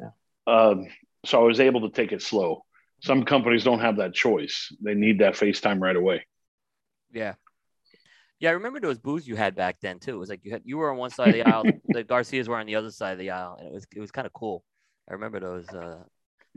Yeah. 0.00 0.10
Um, 0.46 0.86
so 1.24 1.40
I 1.40 1.46
was 1.46 1.60
able 1.60 1.88
to 1.88 1.90
take 1.90 2.12
it 2.12 2.22
slow. 2.22 2.64
Some 3.02 3.24
companies 3.24 3.64
don't 3.64 3.80
have 3.80 3.96
that 3.98 4.14
choice; 4.14 4.72
they 4.80 4.94
need 4.94 5.20
that 5.20 5.34
FaceTime 5.34 5.80
right 5.80 5.96
away. 5.96 6.26
Yeah, 7.12 7.34
yeah. 8.40 8.50
I 8.50 8.52
remember 8.52 8.80
those 8.80 8.98
booths 8.98 9.26
you 9.26 9.36
had 9.36 9.54
back 9.54 9.80
then 9.80 9.98
too. 9.98 10.14
It 10.14 10.18
was 10.18 10.30
like 10.30 10.44
you 10.44 10.52
had 10.52 10.62
you 10.64 10.78
were 10.78 10.90
on 10.90 10.96
one 10.96 11.10
side 11.10 11.28
of 11.28 11.34
the 11.34 11.42
aisle, 11.42 11.64
the 11.88 12.04
Garcias 12.04 12.48
were 12.48 12.58
on 12.58 12.66
the 12.66 12.76
other 12.76 12.90
side 12.90 13.12
of 13.12 13.18
the 13.18 13.30
aisle, 13.30 13.56
and 13.58 13.68
it 13.68 13.72
was 13.72 13.86
it 13.94 14.00
was 14.00 14.10
kind 14.10 14.26
of 14.26 14.32
cool. 14.32 14.64
I 15.08 15.14
remember 15.14 15.38
those 15.38 15.68
uh, 15.68 16.02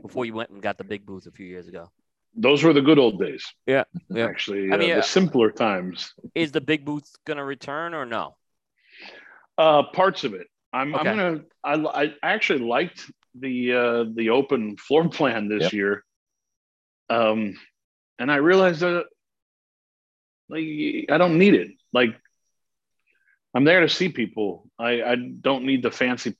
before 0.00 0.24
you 0.24 0.32
went 0.32 0.50
and 0.50 0.62
got 0.62 0.78
the 0.78 0.84
big 0.84 1.04
booths 1.04 1.26
a 1.26 1.32
few 1.32 1.46
years 1.46 1.68
ago 1.68 1.90
those 2.38 2.62
were 2.62 2.72
the 2.72 2.80
good 2.80 2.98
old 2.98 3.18
days. 3.18 3.44
Yeah, 3.66 3.84
yeah. 4.10 4.26
Actually, 4.26 4.70
I 4.70 4.74
uh, 4.74 4.78
mean, 4.78 4.90
the 4.90 4.98
uh, 4.98 5.02
simpler 5.02 5.50
times. 5.50 6.12
Is 6.34 6.52
the 6.52 6.60
big 6.60 6.84
booth 6.84 7.10
going 7.24 7.36
to 7.36 7.44
return 7.44 7.94
or 7.94 8.06
no? 8.06 8.36
Uh, 9.58 9.82
parts 9.82 10.22
of 10.22 10.34
it. 10.34 10.46
I'm, 10.72 10.94
okay. 10.94 11.10
I'm 11.10 11.16
gonna. 11.16 11.40
I, 11.64 12.04
I 12.04 12.14
actually 12.22 12.60
liked 12.60 13.10
the 13.34 13.72
uh, 13.72 14.04
the 14.14 14.30
open 14.30 14.76
floor 14.76 15.08
plan 15.08 15.48
this 15.48 15.64
yep. 15.64 15.72
year. 15.72 16.04
Um, 17.10 17.58
and 18.18 18.30
I 18.30 18.36
realized 18.36 18.80
that 18.80 19.06
like 20.48 20.64
I 21.10 21.18
don't 21.18 21.38
need 21.38 21.54
it. 21.54 21.72
Like 21.92 22.16
I'm 23.54 23.64
there 23.64 23.80
to 23.80 23.88
see 23.88 24.08
people. 24.08 24.68
I 24.78 25.02
I 25.02 25.16
don't 25.16 25.64
need 25.64 25.82
the 25.82 25.90
fancy 25.90 26.36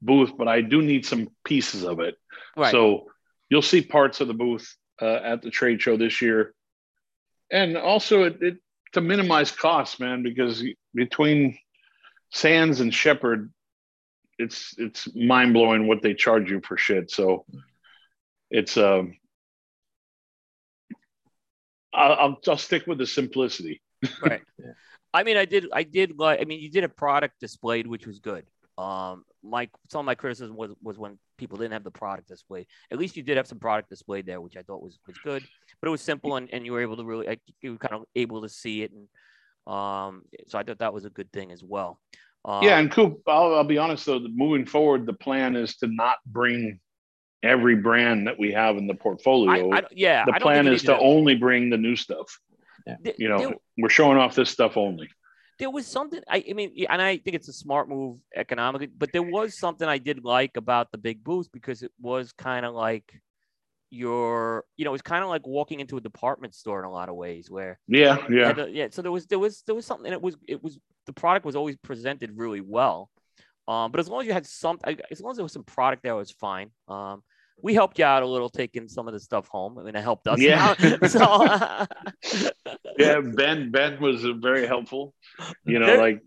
booth, 0.00 0.32
but 0.36 0.48
I 0.48 0.60
do 0.60 0.82
need 0.82 1.06
some 1.06 1.28
pieces 1.44 1.84
of 1.84 2.00
it. 2.00 2.16
Right. 2.56 2.70
So 2.70 3.06
you'll 3.48 3.62
see 3.62 3.82
parts 3.82 4.20
of 4.20 4.28
the 4.28 4.34
booth 4.34 4.76
uh, 5.00 5.20
at 5.24 5.42
the 5.42 5.50
trade 5.50 5.80
show 5.80 5.96
this 5.96 6.20
year, 6.20 6.54
and 7.50 7.76
also 7.76 8.24
it, 8.24 8.42
it 8.42 8.56
to 8.92 9.00
minimize 9.00 9.50
costs, 9.50 9.98
man, 10.00 10.22
because 10.22 10.64
between 10.94 11.58
Sands 12.32 12.80
and 12.80 12.92
Shepard, 12.92 13.52
it's 14.38 14.74
it's 14.78 15.14
mind 15.14 15.52
blowing 15.52 15.86
what 15.86 16.02
they 16.02 16.14
charge 16.14 16.50
you 16.50 16.60
for 16.60 16.76
shit. 16.76 17.10
So 17.10 17.44
it's 18.50 18.76
um, 18.76 19.14
I'll, 21.92 22.38
I'll, 22.48 22.56
stick 22.56 22.86
with 22.86 22.98
the 22.98 23.06
simplicity. 23.06 23.82
right. 24.22 24.40
I 25.12 25.24
mean, 25.24 25.36
I 25.36 25.44
did 25.44 25.66
I 25.72 25.82
did 25.82 26.18
like 26.18 26.40
I 26.40 26.44
mean, 26.44 26.60
you 26.60 26.70
did 26.70 26.84
a 26.84 26.88
product 26.88 27.38
displayed, 27.38 27.86
which 27.86 28.06
was 28.06 28.18
good. 28.18 28.46
Um, 28.78 29.24
my 29.42 29.68
some 29.90 30.00
of 30.00 30.06
my 30.06 30.14
criticism 30.14 30.56
was 30.56 30.72
was 30.82 30.98
when 30.98 31.18
people 31.36 31.58
didn't 31.58 31.74
have 31.74 31.84
the 31.84 31.90
product 31.90 32.28
displayed. 32.28 32.66
At 32.90 32.98
least 32.98 33.16
you 33.16 33.22
did 33.22 33.36
have 33.36 33.46
some 33.46 33.58
product 33.58 33.90
displayed 33.90 34.24
there, 34.24 34.40
which 34.40 34.56
I 34.56 34.62
thought 34.62 34.82
was 34.82 34.98
was 35.06 35.18
good. 35.22 35.44
But 35.80 35.88
it 35.88 35.90
was 35.90 36.00
simple, 36.00 36.36
and, 36.36 36.48
and 36.50 36.64
you 36.64 36.72
were 36.72 36.80
able 36.80 36.96
to 36.96 37.04
really 37.04 37.26
like, 37.26 37.40
you 37.60 37.72
were 37.72 37.78
kind 37.78 37.94
of 37.94 38.04
able 38.16 38.40
to 38.40 38.48
see 38.48 38.82
it, 38.82 38.90
and 38.90 39.06
um, 39.66 40.22
so 40.46 40.58
I 40.58 40.62
thought 40.62 40.78
that 40.78 40.94
was 40.94 41.04
a 41.04 41.10
good 41.10 41.32
thing 41.32 41.52
as 41.52 41.62
well. 41.62 42.00
Um, 42.44 42.62
yeah, 42.64 42.78
and 42.78 42.90
Coop, 42.90 43.22
I'll, 43.26 43.54
I'll 43.54 43.64
be 43.64 43.78
honest 43.78 44.06
though, 44.06 44.20
moving 44.20 44.66
forward, 44.66 45.06
the 45.06 45.12
plan 45.12 45.54
is 45.54 45.76
to 45.76 45.86
not 45.86 46.16
bring 46.26 46.80
every 47.42 47.76
brand 47.76 48.26
that 48.26 48.38
we 48.38 48.52
have 48.52 48.76
in 48.76 48.86
the 48.86 48.94
portfolio. 48.94 49.70
I, 49.70 49.78
I, 49.78 49.82
yeah, 49.92 50.24
the 50.24 50.32
plan 50.40 50.66
is 50.66 50.82
to 50.84 50.98
only 50.98 51.36
bring 51.36 51.70
the 51.70 51.76
new 51.76 51.96
stuff. 51.96 52.38
Yeah. 52.86 53.12
You 53.16 53.28
know, 53.28 53.54
we're 53.78 53.88
showing 53.88 54.18
off 54.18 54.34
this 54.34 54.50
stuff 54.50 54.76
only 54.76 55.08
there 55.62 55.70
was 55.70 55.86
something 55.86 56.20
I, 56.28 56.44
I 56.50 56.52
mean, 56.54 56.72
and 56.90 57.00
I 57.00 57.18
think 57.18 57.36
it's 57.36 57.46
a 57.46 57.52
smart 57.52 57.88
move 57.88 58.18
economically, 58.34 58.88
but 58.88 59.12
there 59.12 59.22
was 59.22 59.56
something 59.56 59.86
I 59.86 59.98
did 59.98 60.24
like 60.24 60.56
about 60.56 60.90
the 60.90 60.98
big 60.98 61.22
booth 61.22 61.48
because 61.52 61.84
it 61.84 61.92
was 62.00 62.32
kind 62.32 62.66
of 62.66 62.74
like 62.74 63.14
your, 63.92 64.64
you 64.76 64.84
know, 64.84 64.90
it 64.90 64.92
was 64.92 65.02
kind 65.02 65.22
of 65.22 65.28
like 65.28 65.46
walking 65.46 65.80
into 65.80 65.98
a 65.98 66.00
department 66.00 66.54
store 66.54 66.78
in 66.78 66.86
a 66.86 66.90
lot 66.90 67.10
of 67.10 67.14
ways 67.14 67.50
where 67.50 67.78
yeah, 67.86 68.16
yeah. 68.30 68.58
A, 68.58 68.68
yeah. 68.68 68.88
So 68.90 69.02
there 69.02 69.12
was 69.12 69.26
there 69.26 69.38
was 69.38 69.62
there 69.66 69.74
was 69.74 69.84
something 69.84 70.10
it 70.10 70.20
was 70.20 70.36
it 70.48 70.62
was 70.62 70.78
the 71.06 71.12
product 71.12 71.44
was 71.44 71.56
always 71.56 71.76
presented 71.76 72.32
really 72.34 72.62
well. 72.62 73.10
Um, 73.68 73.92
but 73.92 74.00
as 74.00 74.08
long 74.08 74.22
as 74.22 74.26
you 74.26 74.32
had 74.32 74.46
some, 74.46 74.78
as 75.10 75.20
long 75.20 75.32
as 75.32 75.36
there 75.36 75.44
was 75.44 75.52
some 75.52 75.64
product 75.64 76.02
there, 76.02 76.16
was 76.16 76.30
fine. 76.30 76.70
Um, 76.88 77.22
we 77.62 77.74
helped 77.74 77.98
you 77.98 78.04
out 78.04 78.22
a 78.22 78.26
little 78.26 78.48
taking 78.48 78.88
some 78.88 79.06
of 79.06 79.14
the 79.14 79.20
stuff 79.20 79.46
home. 79.46 79.78
I 79.78 79.82
mean, 79.82 79.94
it 79.94 80.02
helped 80.02 80.26
us 80.26 80.40
yeah. 80.40 80.74
so, 81.06 81.86
yeah, 82.98 83.20
Ben 83.20 83.70
Ben 83.70 84.00
was 84.00 84.24
very 84.40 84.66
helpful. 84.66 85.14
You 85.64 85.78
know, 85.78 85.94
like 85.96 86.22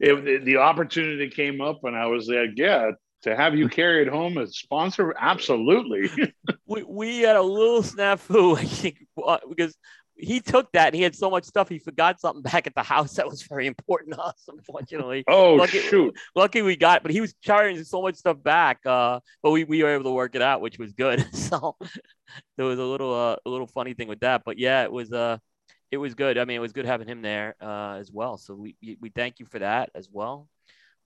if 0.00 0.44
the 0.44 0.56
opportunity 0.56 1.28
came 1.28 1.60
up, 1.60 1.84
and 1.84 1.94
I 1.94 2.06
was 2.06 2.28
like, 2.28 2.50
yeah, 2.56 2.92
to 3.22 3.36
have 3.36 3.54
you 3.54 3.68
carry 3.68 4.02
it 4.02 4.08
home 4.08 4.38
as 4.38 4.56
sponsor, 4.56 5.14
absolutely. 5.18 6.32
we, 6.66 6.82
we 6.82 7.18
had 7.20 7.36
a 7.36 7.42
little 7.42 7.82
snafu, 7.82 8.56
I 8.58 8.64
think, 8.64 9.06
uh, 9.22 9.38
because 9.48 9.76
he 10.20 10.40
took 10.40 10.70
that 10.72 10.88
and 10.88 10.94
he 10.94 11.02
had 11.02 11.14
so 11.14 11.30
much 11.30 11.44
stuff 11.44 11.68
he 11.68 11.78
forgot 11.78 12.20
something 12.20 12.42
back 12.42 12.66
at 12.66 12.74
the 12.74 12.82
house 12.82 13.14
that 13.14 13.26
was 13.26 13.42
very 13.42 13.66
important 13.66 14.14
to 14.14 14.20
us 14.20 14.44
unfortunately. 14.48 15.24
Oh 15.26 15.54
lucky, 15.54 15.80
shoot. 15.80 16.14
lucky 16.36 16.62
we 16.62 16.76
got 16.76 17.02
but 17.02 17.10
he 17.10 17.20
was 17.20 17.34
carrying 17.44 17.82
so 17.84 18.02
much 18.02 18.16
stuff 18.16 18.42
back 18.42 18.84
uh 18.84 19.20
but 19.42 19.50
we, 19.50 19.64
we 19.64 19.82
were 19.82 19.94
able 19.94 20.04
to 20.04 20.10
work 20.10 20.34
it 20.34 20.42
out 20.42 20.60
which 20.60 20.78
was 20.78 20.92
good. 20.92 21.26
So 21.34 21.76
there 22.56 22.66
was 22.66 22.78
a 22.78 22.84
little 22.84 23.12
uh, 23.12 23.36
a 23.44 23.50
little 23.50 23.66
funny 23.66 23.94
thing 23.94 24.08
with 24.08 24.20
that 24.20 24.42
but 24.44 24.58
yeah 24.58 24.84
it 24.84 24.92
was 24.92 25.12
uh 25.12 25.38
it 25.90 25.96
was 25.96 26.14
good. 26.14 26.38
I 26.38 26.44
mean 26.44 26.56
it 26.56 26.60
was 26.60 26.72
good 26.72 26.86
having 26.86 27.08
him 27.08 27.22
there 27.22 27.56
uh 27.60 27.96
as 27.98 28.12
well. 28.12 28.36
So 28.36 28.54
we 28.54 28.76
we 29.00 29.08
thank 29.08 29.40
you 29.40 29.46
for 29.46 29.58
that 29.60 29.90
as 29.94 30.08
well 30.12 30.48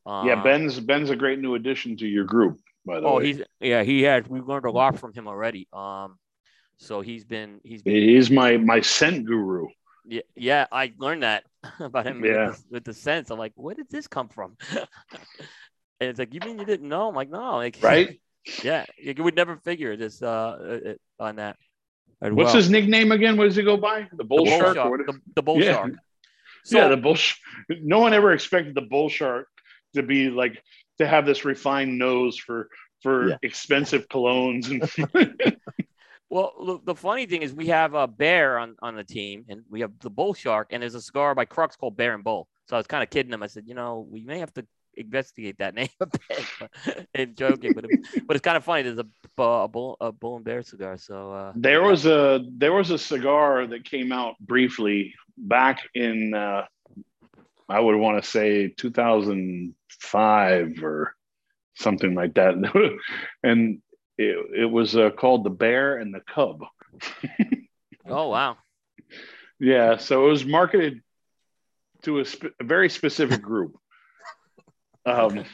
uh, 0.07 0.25
yeah 0.27 0.43
ben's 0.43 0.79
ben's 0.81 1.11
a 1.11 1.17
great 1.17 1.39
new 1.39 1.55
addition 1.55 1.97
to 1.97 2.07
your 2.07 2.25
group 2.25 2.59
by 2.85 3.01
the 3.01 3.07
oh, 3.07 3.19
way 3.19 3.27
he's 3.27 3.43
yeah 3.61 3.83
he 3.83 4.03
has 4.03 4.29
we 4.29 4.41
learned 4.41 4.67
a 4.67 4.71
lot 4.71 4.99
from 4.99 5.13
him 5.13 5.27
already 5.27 5.67
um 5.73 6.19
so 6.79 7.01
he's 7.01 7.25
been 7.25 7.61
he's 7.65 7.83
been 7.83 7.95
he's 7.95 8.31
my 8.31 8.57
my 8.57 8.81
scent 8.81 9.27
guru. 9.27 9.69
Yeah, 10.07 10.23
yeah, 10.37 10.67
I 10.71 10.93
learned 10.99 11.23
that 11.23 11.45
about 11.81 12.07
him 12.07 12.25
yeah. 12.25 12.49
with, 12.49 12.57
the, 12.57 12.65
with 12.71 12.85
the 12.85 12.95
scents. 12.95 13.31
I'm 13.31 13.39
like, 13.39 13.53
where 13.55 13.75
did 13.75 13.89
this 13.89 14.07
come 14.07 14.29
from? 14.29 14.57
and 14.71 14.87
it's 16.01 16.19
like, 16.19 16.35
you 16.35 16.41
mean 16.41 16.59
you 16.59 16.67
didn't 16.67 16.89
know? 16.89 17.09
I'm 17.09 17.15
like, 17.15 17.31
no, 17.31 17.57
like 17.57 17.79
right. 17.83 18.21
Yeah, 18.63 18.85
you 18.99 19.25
would 19.25 19.37
never 19.37 19.57
figure 19.57 19.97
this 19.97 20.21
uh, 20.21 20.29
uh, 20.29 20.91
uh 20.91 20.95
on 21.23 21.37
that. 21.37 21.57
What's 22.19 22.49
well. 22.49 22.55
his 22.57 22.71
nickname 22.71 23.13
again? 23.13 23.37
What 23.37 23.45
does 23.45 23.57
he 23.57 23.63
go 23.63 23.77
by? 23.77 24.09
The 24.13 24.25
bull, 24.25 24.45
the 24.45 24.51
bull 24.51 24.61
shark. 24.61 24.77
shark. 24.77 25.07
The, 25.07 25.21
the, 25.35 25.43
bull 25.43 25.63
yeah. 25.63 25.73
shark. 25.73 25.93
So, 26.65 26.79
yeah, 26.79 26.89
the 26.89 26.97
bull. 26.97 27.17
No 27.71 28.01
one 28.01 28.13
ever 28.13 28.33
expected 28.33 28.75
the 28.75 28.83
bull 28.83 29.09
shark 29.09 29.49
to 29.95 30.03
be 30.03 30.31
like 30.31 30.63
to 30.99 31.07
have 31.07 31.27
this 31.27 31.45
refined 31.45 31.99
nose 31.99 32.37
for 32.37 32.69
for 33.03 33.31
yeah. 33.31 33.37
expensive 33.43 34.09
colognes 34.09 34.71
and 34.71 35.57
Well, 36.35 36.81
the 36.85 36.97
funny 36.97 37.27
thing 37.27 37.43
is 37.43 37.53
we 37.53 37.69
have 37.69 37.95
a 37.95 38.09
bear 38.09 38.59
on, 38.59 38.75
on 38.83 38.97
the 38.97 39.05
team, 39.05 39.45
and 39.49 39.63
we 39.71 39.83
have 39.83 39.93
the 40.01 40.11
bull 40.11 40.35
shark, 40.35 40.69
and 40.73 40.83
there's 40.83 40.97
a 40.97 41.01
cigar 41.01 41.33
by 41.33 41.45
Crux 41.45 41.77
called 41.77 41.97
Bear 41.97 42.13
and 42.13 42.25
Bull. 42.25 42.49
So 42.69 42.75
I 42.75 42.81
was 42.81 42.89
kind 42.89 43.05
of 43.05 43.11
kidding 43.11 43.33
him. 43.33 43.43
I 43.43 43.47
said, 43.47 43.69
you 43.69 43.75
know, 43.75 44.05
we 44.11 44.25
may 44.25 44.41
have 44.41 44.53
to 44.55 44.67
investigate 44.97 45.59
that 45.59 45.75
name 45.75 45.91
a 46.01 46.07
bit, 46.07 47.07
and 47.15 47.37
joking, 47.37 47.73
but 47.73 47.85
it, 47.85 48.27
but 48.27 48.35
it's 48.35 48.43
kind 48.43 48.57
of 48.57 48.65
funny. 48.65 48.83
There's 48.83 48.99
a, 48.99 49.07
a 49.43 49.69
bull 49.69 49.97
a 50.01 50.11
bull 50.11 50.37
and 50.37 50.45
bear 50.45 50.63
cigar. 50.63 50.97
So 50.97 51.33
uh, 51.33 51.53
there 51.55 51.83
was 51.83 52.05
a 52.05 52.45
there 52.51 52.73
was 52.73 52.91
a 52.91 52.99
cigar 52.99 53.69
that 53.69 53.85
came 53.85 54.11
out 54.11 54.35
briefly 54.41 55.15
back 55.37 55.83
in 55.95 56.35
uh, 56.35 56.65
I 57.69 57.81
would 57.81 57.97
want 57.97 58.23
to 58.23 58.29
say 58.29 58.69
2005 58.69 60.83
or 60.83 61.15
something 61.75 62.15
like 62.15 62.35
that, 62.35 62.55
and 63.43 63.81
it, 64.19 64.61
it 64.63 64.71
was 64.71 64.97
uh, 64.97 65.11
called 65.11 65.45
the 65.45 65.51
Bear 65.51 65.97
and 65.97 66.15
the 66.15 66.21
Cub. 66.21 66.65
oh 68.09 68.29
wow! 68.29 68.59
Yeah, 69.59 69.97
so 69.97 70.27
it 70.27 70.31
was 70.31 70.45
marketed 70.45 71.01
to 72.03 72.21
a, 72.21 72.25
sp- 72.29 72.53
a 72.61 72.65
very 72.65 72.91
specific 72.91 73.43
group. 73.43 73.77
Um, 75.07 75.45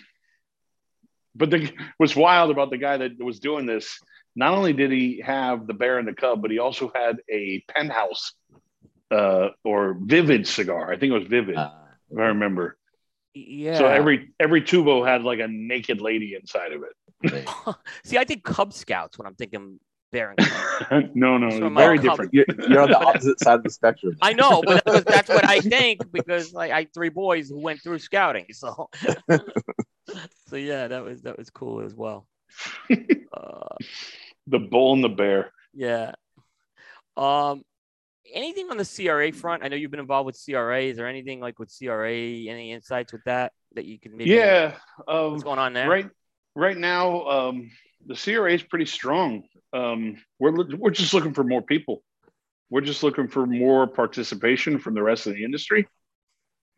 but 1.34 1.50
the 1.50 1.72
what's 1.96 2.14
wild 2.14 2.52
about 2.52 2.70
the 2.70 2.78
guy 2.78 2.98
that 2.98 3.18
was 3.18 3.40
doing 3.40 3.66
this, 3.66 3.98
not 4.36 4.52
only 4.52 4.72
did 4.72 4.92
he 4.92 5.24
have 5.26 5.66
the 5.66 5.74
Bear 5.74 5.98
and 5.98 6.06
the 6.06 6.12
Cub, 6.12 6.40
but 6.40 6.52
he 6.52 6.60
also 6.60 6.92
had 6.94 7.16
a 7.28 7.60
Penthouse 7.68 8.32
uh, 9.10 9.48
or 9.64 9.96
Vivid 10.00 10.46
cigar. 10.46 10.92
I 10.92 10.98
think 10.98 11.10
it 11.10 11.18
was 11.18 11.26
Vivid, 11.26 11.56
uh, 11.56 11.79
if 12.10 12.18
I 12.18 12.26
remember. 12.26 12.76
Yeah. 13.34 13.78
So 13.78 13.86
every 13.86 14.32
every 14.40 14.62
tubo 14.62 15.06
had 15.06 15.22
like 15.22 15.38
a 15.38 15.48
naked 15.48 16.00
lady 16.00 16.34
inside 16.34 16.72
of 16.72 16.82
it. 16.82 17.48
See, 18.04 18.18
I 18.18 18.24
think 18.24 18.44
Cub 18.44 18.72
Scouts 18.72 19.18
when 19.18 19.26
I'm 19.26 19.34
thinking 19.34 19.78
Baron. 20.12 20.36
no, 21.14 21.38
no, 21.38 21.68
very 21.70 21.98
different. 21.98 22.34
You're, 22.34 22.46
you're, 22.68 22.80
on 22.80 22.90
the 22.90 22.98
opposite 22.98 23.38
side 23.40 23.58
of 23.58 23.62
the 23.62 23.70
spectrum. 23.70 24.16
I 24.20 24.32
know, 24.32 24.62
but 24.66 24.82
that's, 24.84 25.04
that's 25.04 25.28
what 25.28 25.48
I 25.48 25.60
think 25.60 26.10
because 26.10 26.52
like 26.52 26.72
I 26.72 26.86
three 26.92 27.10
boys 27.10 27.48
who 27.48 27.60
went 27.60 27.80
through 27.82 28.00
scouting, 28.00 28.46
so 28.52 28.88
so 30.48 30.56
yeah, 30.56 30.88
that 30.88 31.04
was 31.04 31.22
that 31.22 31.38
was 31.38 31.50
cool 31.50 31.82
as 31.82 31.94
well. 31.94 32.26
Uh, 32.90 33.76
the 34.48 34.58
bull 34.58 34.94
and 34.94 35.04
the 35.04 35.08
bear. 35.08 35.52
Yeah. 35.72 36.12
Um, 37.16 37.62
anything 38.32 38.68
on 38.70 38.76
the 38.76 38.84
CRA 38.84 39.32
front? 39.32 39.64
I 39.64 39.68
know 39.68 39.76
you've 39.76 39.90
been 39.90 40.00
involved 40.00 40.26
with 40.26 40.40
CRA. 40.44 40.82
Is 40.82 40.96
there 40.96 41.06
anything 41.06 41.40
like 41.40 41.58
with 41.58 41.72
CRA? 41.76 42.12
Any 42.12 42.72
insights 42.72 43.12
with 43.12 43.24
that 43.24 43.52
that 43.74 43.84
you 43.84 43.98
can 43.98 44.16
maybe? 44.16 44.30
Yeah. 44.30 44.74
Um, 45.06 45.32
what's 45.32 45.44
going 45.44 45.58
on 45.58 45.72
there? 45.72 45.88
Right. 45.88 46.08
Right 46.54 46.76
now, 46.76 47.26
um, 47.26 47.70
the 48.06 48.14
CRA 48.14 48.52
is 48.52 48.62
pretty 48.62 48.86
strong. 48.86 49.44
Um, 49.72 50.16
we're 50.38 50.52
we're 50.76 50.90
just 50.90 51.14
looking 51.14 51.34
for 51.34 51.44
more 51.44 51.62
people. 51.62 52.02
We're 52.70 52.80
just 52.80 53.02
looking 53.02 53.28
for 53.28 53.46
more 53.46 53.86
participation 53.86 54.78
from 54.78 54.94
the 54.94 55.02
rest 55.02 55.26
of 55.26 55.34
the 55.34 55.44
industry. 55.44 55.88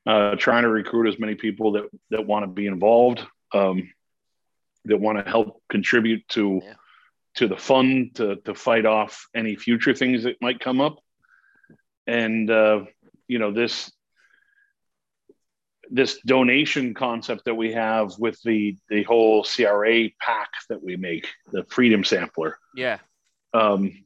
Uh, 0.05 0.35
trying 0.37 0.63
to 0.63 0.69
recruit 0.69 1.09
as 1.09 1.19
many 1.19 1.35
people 1.35 1.73
that 1.73 1.85
that 2.11 2.27
want 2.27 2.43
to 2.43 2.49
be 2.49 2.67
involved, 2.67 3.23
um, 3.55 3.91
that 4.87 4.99
want 4.99 5.25
to 5.25 5.31
help 5.31 5.63
contribute 5.69 6.27
to 6.29 6.61
yeah. 6.63 6.75
to 7.37 7.47
the 7.47 7.57
fund 7.57 8.15
to 8.17 8.37
to 8.37 8.55
fight 8.55 8.85
off 8.85 9.29
any 9.35 9.55
future 9.55 9.95
things 9.95 10.25
that 10.25 10.41
might 10.43 10.59
come 10.59 10.81
up. 10.81 10.99
And 12.07 12.51
uh, 12.51 12.85
you 13.29 13.39
know 13.39 13.53
this 13.53 13.91
this 15.93 16.19
donation 16.25 16.95
concept 16.95 17.45
that 17.45 17.55
we 17.55 17.73
have 17.73 18.13
with 18.19 18.41
the 18.43 18.77
the 18.89 19.03
whole 19.05 19.45
CRA 19.45 20.09
pack 20.21 20.49
that 20.69 20.83
we 20.83 20.97
make, 20.97 21.29
the 21.53 21.65
Freedom 21.65 22.03
Sampler. 22.03 22.59
Yeah. 22.75 22.99
Um, 23.53 24.05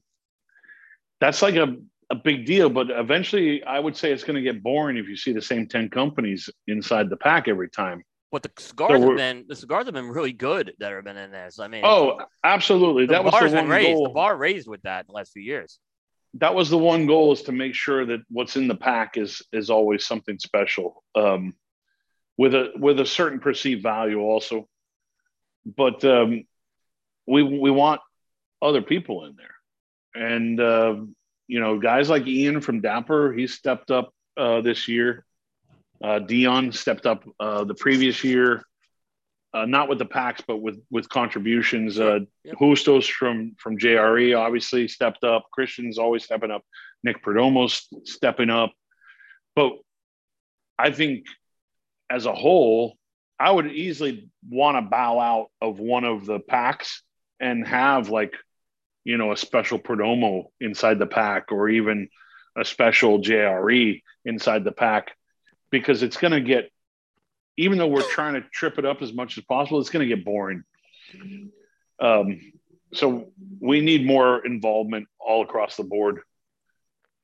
that's 1.20 1.40
like 1.40 1.54
a, 1.54 1.76
a 2.10 2.16
big 2.16 2.44
deal, 2.44 2.68
but 2.68 2.90
eventually 2.90 3.62
I 3.62 3.78
would 3.78 3.96
say 3.96 4.12
it's 4.12 4.24
going 4.24 4.36
to 4.36 4.42
get 4.42 4.62
boring 4.62 4.96
if 4.96 5.08
you 5.08 5.16
see 5.16 5.32
the 5.32 5.40
same 5.40 5.68
10 5.68 5.88
companies 5.90 6.50
inside 6.66 7.08
the 7.08 7.16
pack 7.16 7.46
every 7.46 7.70
time. 7.70 8.02
But 8.32 8.42
the 8.42 8.50
cigars 8.58 9.00
so 9.00 9.08
have 9.08 9.16
been 9.16 9.44
the 9.48 9.54
cigars 9.54 9.84
have 9.84 9.94
been 9.94 10.08
really 10.08 10.32
good 10.32 10.74
that 10.80 10.92
have 10.92 11.04
been 11.04 11.16
in 11.16 11.30
there. 11.30 11.50
So 11.50 11.62
I 11.62 11.68
mean, 11.68 11.82
oh, 11.84 12.20
absolutely. 12.42 13.06
That 13.06 13.24
was 13.24 13.32
the 13.32 13.56
one 13.56 13.68
raised. 13.68 13.94
Goal. 13.94 14.08
The 14.08 14.14
bar 14.14 14.36
raised 14.36 14.66
with 14.66 14.82
that 14.82 15.02
in 15.02 15.06
the 15.06 15.12
last 15.12 15.32
few 15.32 15.42
years. 15.42 15.78
That 16.38 16.54
was 16.54 16.70
the 16.70 16.78
one 16.78 17.06
goal 17.06 17.32
is 17.32 17.42
to 17.42 17.52
make 17.52 17.74
sure 17.74 18.04
that 18.06 18.20
what's 18.28 18.56
in 18.56 18.68
the 18.68 18.74
pack 18.74 19.16
is 19.16 19.42
is 19.52 19.70
always 19.70 20.04
something 20.04 20.38
special. 20.38 21.02
Um, 21.14 21.54
with 22.36 22.54
a 22.54 22.72
with 22.76 23.00
a 23.00 23.06
certain 23.06 23.40
perceived 23.40 23.82
value 23.82 24.20
also. 24.20 24.68
But 25.64 26.04
um, 26.04 26.44
we 27.26 27.42
we 27.42 27.70
want 27.70 28.00
other 28.62 28.82
people 28.82 29.24
in 29.24 29.36
there, 29.36 30.24
and 30.30 30.60
uh, 30.60 30.96
you 31.48 31.60
know, 31.60 31.78
guys 31.78 32.08
like 32.08 32.26
Ian 32.26 32.60
from 32.60 32.80
Dapper, 32.80 33.32
he 33.32 33.46
stepped 33.46 33.90
up 33.90 34.12
uh, 34.36 34.60
this 34.60 34.88
year. 34.88 35.24
Uh, 36.02 36.18
Dion 36.18 36.72
stepped 36.72 37.06
up 37.06 37.24
uh, 37.40 37.64
the 37.64 37.74
previous 37.74 38.22
year, 38.22 38.62
uh, 39.56 39.64
not 39.64 39.88
with 39.88 39.98
the 39.98 40.04
packs, 40.04 40.42
but 40.46 40.58
with 40.58 40.82
with 40.90 41.08
contributions. 41.08 41.98
Uh, 41.98 42.20
yep. 42.44 42.58
Justo's 42.58 43.06
from 43.06 43.54
from 43.58 43.78
JRE 43.78 44.38
obviously 44.38 44.86
stepped 44.86 45.24
up. 45.24 45.46
Christian's 45.52 45.98
always 45.98 46.24
stepping 46.24 46.50
up. 46.50 46.62
Nick 47.02 47.22
Perdomo's 47.22 47.88
stepping 48.04 48.50
up. 48.50 48.72
But 49.54 49.72
I 50.78 50.90
think 50.90 51.24
as 52.10 52.26
a 52.26 52.34
whole, 52.34 52.98
I 53.40 53.50
would 53.50 53.72
easily 53.72 54.28
want 54.46 54.76
to 54.76 54.82
bow 54.82 55.18
out 55.18 55.50
of 55.62 55.78
one 55.78 56.04
of 56.04 56.26
the 56.26 56.38
packs 56.38 57.02
and 57.40 57.66
have 57.66 58.10
like, 58.10 58.34
you 59.04 59.16
know, 59.16 59.32
a 59.32 59.36
special 59.36 59.78
Perdomo 59.78 60.44
inside 60.60 60.98
the 60.98 61.06
pack 61.06 61.50
or 61.50 61.68
even 61.68 62.08
a 62.56 62.64
special 62.64 63.20
JRE 63.20 64.02
inside 64.24 64.64
the 64.64 64.72
pack 64.72 65.12
because 65.70 66.02
it's 66.02 66.16
going 66.16 66.32
to 66.32 66.40
get, 66.40 66.70
even 67.56 67.78
though 67.78 67.86
we're 67.86 68.02
trying 68.02 68.34
to 68.34 68.42
trip 68.42 68.78
it 68.78 68.84
up 68.84 69.02
as 69.02 69.12
much 69.12 69.38
as 69.38 69.44
possible, 69.44 69.80
it's 69.80 69.90
going 69.90 70.08
to 70.08 70.14
get 70.14 70.24
boring. 70.24 70.64
Um, 71.98 72.52
so 72.92 73.32
we 73.60 73.80
need 73.80 74.06
more 74.06 74.44
involvement 74.44 75.08
all 75.18 75.42
across 75.42 75.76
the 75.76 75.84
board. 75.84 76.20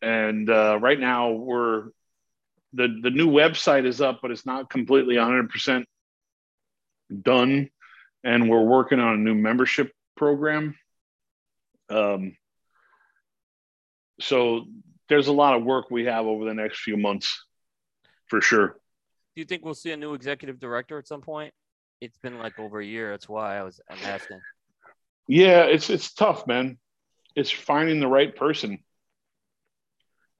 And 0.01 0.49
uh, 0.51 0.79
right 0.81 0.99
now 0.99 1.31
we're 1.31 1.85
the 2.73 3.01
the 3.03 3.11
new 3.11 3.29
website 3.31 3.87
is 3.87 4.01
up, 4.01 4.21
but 4.23 4.31
it's 4.31 4.47
not 4.47 4.71
completely 4.71 5.17
100% 5.17 5.85
done, 7.21 7.71
and 8.25 8.49
we're 8.49 8.65
working 8.65 8.99
on 8.99 9.15
a 9.15 9.19
new 9.19 9.35
membership 9.35 9.93
program. 10.17 10.75
Um, 11.91 12.37
so 14.21 14.65
there's 15.09 15.27
a 15.27 15.33
lot 15.33 15.55
of 15.55 15.65
work 15.65 15.91
we 15.91 16.07
have 16.07 16.27
over 16.27 16.45
the 16.45 16.55
next 16.55 16.81
few 16.81 16.97
months, 16.97 17.45
for 18.27 18.41
sure. 18.41 18.77
Do 19.35 19.41
you 19.41 19.45
think 19.45 19.65
we'll 19.65 19.75
see 19.75 19.93
a 19.93 19.97
new 19.97 20.15
executive 20.15 20.59
director 20.59 20.99
at 20.99 21.09
some 21.09 21.21
point? 21.21 21.55
It's 22.01 22.19
been 22.19 22.39
like 22.39 22.59
over 22.59 22.81
a 22.81 22.85
year. 22.85 23.11
That's 23.11 23.29
why 23.29 23.59
I 23.59 23.63
was 23.63 23.81
I'm 23.91 23.99
asking. 24.05 24.41
Yeah, 25.29 25.65
it's 25.65 25.89
it's 25.89 26.13
tough, 26.13 26.47
man. 26.47 26.79
It's 27.35 27.51
finding 27.51 28.01
the 28.01 28.09
right 28.09 28.35
person 28.35 28.81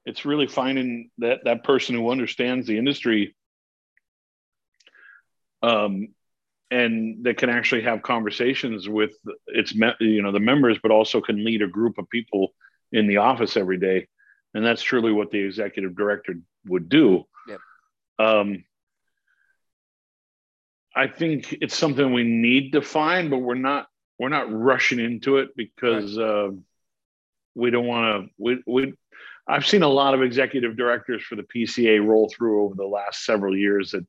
it's 0.05 0.25
really 0.25 0.47
finding 0.47 1.09
that 1.19 1.39
that 1.45 1.63
person 1.63 1.95
who 1.95 2.11
understands 2.11 2.67
the 2.67 2.77
industry 2.77 3.35
um, 5.61 6.09
and 6.69 7.23
that 7.23 7.37
can 7.37 7.49
actually 7.49 7.83
have 7.83 8.01
conversations 8.01 8.89
with 8.89 9.11
its 9.47 9.73
you 9.99 10.21
know 10.21 10.31
the 10.31 10.39
members 10.39 10.77
but 10.81 10.91
also 10.91 11.21
can 11.21 11.43
lead 11.43 11.61
a 11.61 11.67
group 11.67 11.97
of 11.97 12.09
people 12.09 12.53
in 12.91 13.07
the 13.07 13.17
office 13.17 13.55
every 13.55 13.77
day 13.77 14.07
and 14.53 14.65
that's 14.65 14.83
truly 14.83 15.11
what 15.11 15.31
the 15.31 15.39
executive 15.39 15.95
director 15.95 16.35
would 16.65 16.89
do 16.89 17.23
yep. 17.47 17.59
um, 18.19 18.63
i 20.95 21.07
think 21.07 21.55
it's 21.61 21.77
something 21.77 22.13
we 22.13 22.23
need 22.23 22.73
to 22.73 22.81
find 22.81 23.29
but 23.29 23.39
we're 23.39 23.55
not 23.55 23.87
we're 24.19 24.29
not 24.29 24.51
rushing 24.51 24.99
into 24.99 25.37
it 25.37 25.49
because 25.55 26.17
right. 26.17 26.25
uh, 26.25 26.51
we 27.55 27.69
don't 27.69 27.87
want 27.87 28.25
to 28.25 28.31
we, 28.37 28.63
we 28.65 28.93
I've 29.47 29.65
seen 29.65 29.83
a 29.83 29.89
lot 29.89 30.13
of 30.13 30.21
executive 30.21 30.77
directors 30.77 31.21
for 31.21 31.35
the 31.35 31.43
PCA 31.43 32.05
roll 32.05 32.29
through 32.29 32.63
over 32.63 32.75
the 32.75 32.85
last 32.85 33.25
several 33.25 33.57
years 33.57 33.91
that 33.91 34.05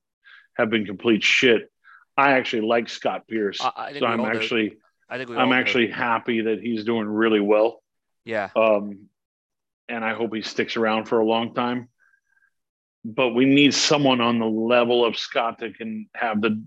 have 0.57 0.71
been 0.71 0.87
complete 0.87 1.25
shit. 1.25 1.71
I 2.17 2.33
actually 2.33 2.63
like 2.63 2.89
Scott 2.89 3.27
Pearce, 3.27 3.61
I, 3.61 3.99
so 3.99 4.07
I'm 4.07 4.25
actually 4.25 4.71
do. 4.71 4.77
I 5.11 5.19
think 5.19 5.31
I'm 5.31 5.53
actually 5.53 5.91
happy 5.91 6.43
that 6.43 6.61
he's 6.61 6.85
doing 6.85 7.07
really 7.07 7.41
well. 7.41 7.83
Yeah. 8.25 8.51
Um, 8.55 9.09
and 9.89 10.05
I 10.05 10.15
hope 10.15 10.35
he 10.35 10.43
sticks 10.43 10.77
around 10.77 11.07
for 11.07 11.19
a 11.19 11.27
long 11.27 11.55
time. 11.55 11.89
But 13.05 13.31
we 13.31 13.45
need 13.45 13.75
someone 13.75 14.21
on 14.21 14.39
the 14.39 14.47
level 14.47 15.05
of 15.05 15.19
Scott 15.19 15.59
that 15.59 15.77
can 15.77 16.09
have 16.15 16.41
the, 16.41 16.65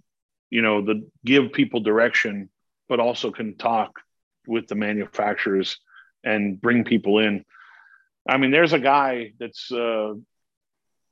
you 0.49 0.61
know, 0.61 0.81
the 0.81 1.09
give 1.25 1.51
people 1.51 1.79
direction, 1.81 2.49
but 2.89 2.99
also 2.99 3.31
can 3.31 3.57
talk 3.57 3.99
with 4.47 4.67
the 4.67 4.75
manufacturers 4.75 5.79
and 6.23 6.59
bring 6.61 6.83
people 6.83 7.19
in. 7.19 7.43
I 8.27 8.37
mean, 8.37 8.51
there's 8.51 8.73
a 8.73 8.79
guy 8.79 9.33
that's 9.39 9.71
uh, 9.71 10.13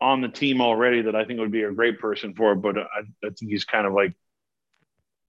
on 0.02 0.22
the 0.22 0.30
team 0.30 0.62
already 0.62 1.04
that 1.04 1.16
I 1.16 1.26
think 1.26 1.40
would 1.40 1.52
be 1.52 1.64
a 1.64 1.72
great 1.72 2.00
person 2.00 2.34
for 2.34 2.54
it, 2.54 2.58
but 2.58 2.78
I, 2.78 3.02
I 3.24 3.30
think 3.30 3.52
he's 3.52 3.66
kind 3.66 3.88
of 3.88 3.94
like 3.94 4.14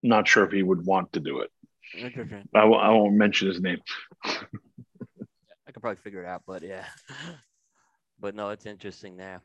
not 0.03 0.27
sure 0.27 0.45
if 0.45 0.51
he 0.51 0.63
would 0.63 0.85
want 0.85 1.13
to 1.13 1.19
do 1.19 1.39
it. 1.39 1.51
Okay. 1.95 2.43
I 2.53 2.61
w- 2.61 2.79
I 2.79 2.89
won't 2.89 3.15
mention 3.15 3.47
his 3.47 3.61
name. 3.61 3.79
I 4.25 5.71
could 5.71 5.81
probably 5.81 6.01
figure 6.01 6.23
it 6.23 6.27
out, 6.27 6.43
but 6.45 6.63
yeah. 6.63 6.85
But 8.19 8.33
no, 8.33 8.49
it's 8.49 8.65
interesting 8.65 9.15
there. 9.15 9.41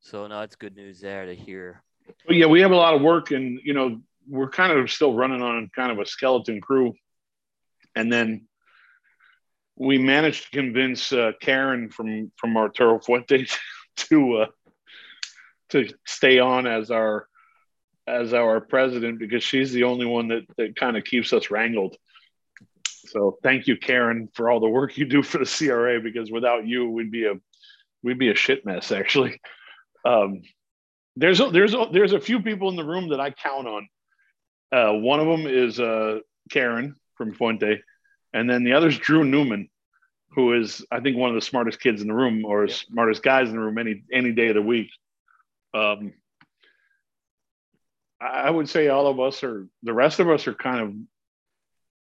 So 0.00 0.26
no, 0.26 0.40
it's 0.40 0.56
good 0.56 0.74
news 0.74 1.00
there 1.00 1.26
to 1.26 1.34
hear. 1.34 1.80
But 2.26 2.36
yeah, 2.36 2.46
we 2.46 2.60
have 2.60 2.70
a 2.70 2.76
lot 2.76 2.94
of 2.94 3.02
work, 3.02 3.30
and 3.30 3.60
you 3.62 3.74
know, 3.74 4.00
we're 4.28 4.50
kind 4.50 4.72
of 4.72 4.90
still 4.90 5.14
running 5.14 5.42
on 5.42 5.70
kind 5.74 5.92
of 5.92 5.98
a 5.98 6.06
skeleton 6.06 6.60
crew, 6.60 6.94
and 7.94 8.12
then 8.12 8.46
we 9.76 9.98
managed 9.98 10.44
to 10.44 10.50
convince 10.50 11.12
uh, 11.12 11.32
Karen 11.40 11.90
from 11.90 12.30
from 12.36 12.56
our 12.56 12.64
Arturo 12.64 13.00
Fuente 13.00 13.46
to 13.96 14.36
uh, 14.36 14.46
to 15.70 15.88
stay 16.06 16.38
on 16.38 16.66
as 16.66 16.90
our 16.90 17.26
as 18.06 18.34
our 18.34 18.60
president 18.60 19.18
because 19.18 19.42
she's 19.42 19.72
the 19.72 19.84
only 19.84 20.06
one 20.06 20.28
that 20.28 20.44
that 20.56 20.76
kind 20.76 20.96
of 20.96 21.04
keeps 21.04 21.32
us 21.32 21.50
wrangled. 21.50 21.96
So 22.86 23.38
thank 23.42 23.66
you, 23.66 23.76
Karen, 23.76 24.28
for 24.34 24.50
all 24.50 24.60
the 24.60 24.68
work 24.68 24.96
you 24.96 25.04
do 25.04 25.22
for 25.22 25.38
the 25.38 25.44
CRA. 25.44 26.00
Because 26.00 26.30
without 26.30 26.66
you, 26.66 26.88
we'd 26.88 27.10
be 27.10 27.26
a 27.26 27.34
we'd 28.02 28.18
be 28.18 28.30
a 28.30 28.34
shit 28.34 28.64
mess. 28.64 28.92
Actually, 28.92 29.40
um, 30.04 30.42
there's 31.16 31.40
a, 31.40 31.50
there's 31.50 31.74
a, 31.74 31.86
there's 31.92 32.12
a 32.12 32.20
few 32.20 32.42
people 32.42 32.68
in 32.68 32.76
the 32.76 32.84
room 32.84 33.10
that 33.10 33.20
I 33.20 33.30
count 33.30 33.66
on. 33.66 33.88
Uh, 34.72 34.92
one 34.92 35.20
of 35.20 35.26
them 35.26 35.46
is 35.46 35.78
uh, 35.78 36.18
Karen 36.50 36.96
from 37.16 37.32
Fuente 37.32 37.80
and 38.34 38.50
then 38.50 38.64
the 38.64 38.72
other 38.72 38.88
is 38.88 38.98
Drew 38.98 39.24
Newman, 39.24 39.70
who 40.32 40.60
is 40.60 40.84
I 40.90 41.00
think 41.00 41.16
one 41.16 41.30
of 41.30 41.36
the 41.36 41.40
smartest 41.40 41.80
kids 41.80 42.02
in 42.02 42.08
the 42.08 42.14
room 42.14 42.44
or 42.44 42.66
yeah. 42.66 42.74
smartest 42.74 43.22
guys 43.22 43.48
in 43.48 43.54
the 43.54 43.60
room 43.60 43.78
any 43.78 44.02
any 44.12 44.32
day 44.32 44.48
of 44.48 44.56
the 44.56 44.62
week. 44.62 44.90
Um, 45.72 46.12
I 48.20 48.50
would 48.50 48.68
say 48.68 48.88
all 48.88 49.06
of 49.06 49.20
us 49.20 49.42
are 49.44 49.66
the 49.82 49.92
rest 49.92 50.18
of 50.18 50.28
us 50.28 50.46
are 50.48 50.54
kind 50.54 51.08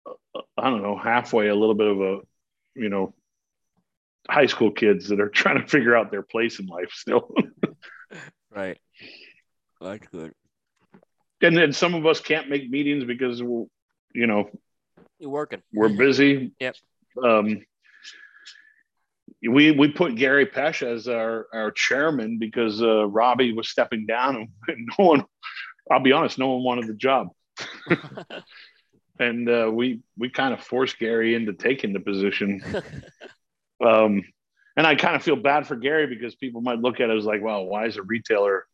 of 0.06 0.16
uh, 0.36 0.42
I 0.58 0.70
don't 0.72 0.82
know 0.82 0.98
halfway 0.98 1.48
a 1.48 1.56
little 1.56 1.76
bit 1.76 1.88
of 1.88 2.02
a 2.02 2.20
you 2.76 2.90
know 2.90 3.14
high 4.28 4.48
school 4.48 4.72
kids 4.72 5.10
that 5.10 5.22
are 5.22 5.30
trying 5.34 5.62
to 5.62 5.68
figure 5.68 5.96
out 5.96 6.10
their 6.10 6.24
place 6.24 6.60
in 6.60 6.66
life 6.66 6.92
still. 6.94 7.32
right. 8.56 8.80
That's 9.84 10.08
good. 10.08 10.34
And 11.42 11.58
then 11.58 11.74
some 11.74 11.94
of 11.94 12.06
us 12.06 12.22
can't 12.22 12.50
make 12.50 12.70
meetings 12.70 13.04
because 13.04 13.44
we're, 13.44 13.66
you 14.14 14.28
know, 14.28 14.50
you're 15.20 15.30
working. 15.30 15.62
We're 15.74 15.90
busy. 15.90 16.54
Yep. 16.60 16.76
Um, 17.24 17.66
we 19.42 19.72
we 19.72 19.90
put 19.90 20.16
Gary 20.16 20.46
Pesh 20.46 20.84
as 20.84 21.08
our 21.08 21.48
our 21.54 21.72
chairman 21.72 22.40
because 22.40 22.82
uh, 22.82 23.06
Robbie 23.08 23.54
was 23.54 23.70
stepping 23.70 24.06
down, 24.06 24.50
and 24.68 24.90
no 25.00 25.06
one. 25.06 25.26
I'll 25.92 26.00
be 26.00 26.14
honest, 26.14 26.40
no 26.40 26.48
one 26.48 26.64
wanted 26.64 26.88
the 26.88 26.94
job, 26.94 27.28
and 29.20 29.50
uh, 29.50 29.70
we 29.72 30.00
we 30.18 30.30
kind 30.30 30.54
of 30.54 30.62
forced 30.62 30.98
Gary 30.98 31.36
into 31.36 31.54
taking 31.54 31.92
the 31.92 32.00
position. 32.00 32.64
um, 33.86 34.24
and 34.78 34.88
I 34.88 34.96
kind 34.96 35.16
of 35.16 35.24
feel 35.24 35.36
bad 35.36 35.68
for 35.68 35.76
Gary 35.76 36.08
because 36.08 36.36
people 36.36 36.62
might 36.62 36.80
look 36.80 37.00
at 37.02 37.10
it 37.10 37.18
as 37.18 37.26
like, 37.26 37.42
well, 37.42 37.66
why 37.66 37.86
is 37.86 37.98
a 37.98 38.02
retailer, 38.02 38.66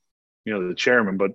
you 0.49 0.59
know, 0.59 0.67
the 0.67 0.75
chairman? 0.75 1.17
But 1.17 1.31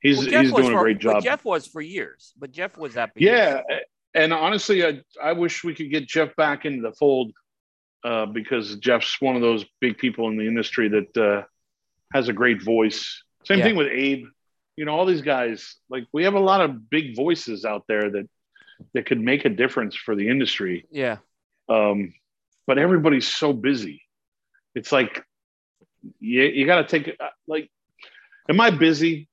he's 0.00 0.18
well, 0.18 0.42
he's 0.42 0.52
doing 0.52 0.72
for, 0.72 0.78
a 0.78 0.82
great 0.82 0.98
job. 0.98 1.22
Jeff 1.22 1.44
was 1.44 1.66
for 1.66 1.80
years, 1.80 2.32
but 2.36 2.50
Jeff 2.50 2.76
was 2.76 2.94
that. 2.94 3.12
Yeah, 3.16 3.62
and 4.14 4.32
honestly, 4.32 4.84
I 4.84 5.02
I 5.22 5.32
wish 5.32 5.62
we 5.62 5.74
could 5.74 5.90
get 5.90 6.08
Jeff 6.08 6.34
back 6.36 6.64
into 6.64 6.82
the 6.82 6.92
fold 6.92 7.32
uh, 8.04 8.26
because 8.26 8.76
Jeff's 8.76 9.20
one 9.20 9.36
of 9.36 9.42
those 9.42 9.64
big 9.80 9.98
people 9.98 10.28
in 10.28 10.36
the 10.36 10.46
industry 10.46 10.88
that 10.88 11.16
uh, 11.16 11.42
has 12.12 12.28
a 12.28 12.32
great 12.32 12.62
voice. 12.62 13.22
Same 13.44 13.58
yeah. 13.58 13.64
thing 13.64 13.76
with 13.76 13.88
Abe. 13.88 14.26
You 14.76 14.84
know, 14.86 14.92
all 14.92 15.06
these 15.06 15.22
guys. 15.22 15.76
Like 15.88 16.06
we 16.12 16.24
have 16.24 16.34
a 16.34 16.40
lot 16.40 16.60
of 16.62 16.90
big 16.90 17.14
voices 17.14 17.64
out 17.64 17.84
there 17.86 18.10
that 18.10 18.28
that 18.94 19.06
could 19.06 19.20
make 19.20 19.44
a 19.44 19.48
difference 19.48 19.94
for 19.94 20.16
the 20.16 20.28
industry. 20.28 20.86
Yeah. 20.90 21.18
Um, 21.68 22.14
but 22.66 22.78
everybody's 22.78 23.28
so 23.28 23.52
busy. 23.52 24.02
It's 24.74 24.92
like 24.92 25.22
you, 26.20 26.42
you 26.42 26.66
got 26.66 26.88
to 26.88 27.00
take 27.00 27.16
uh, 27.20 27.28
like, 27.46 27.70
am 28.48 28.60
I 28.60 28.70
busy? 28.70 29.28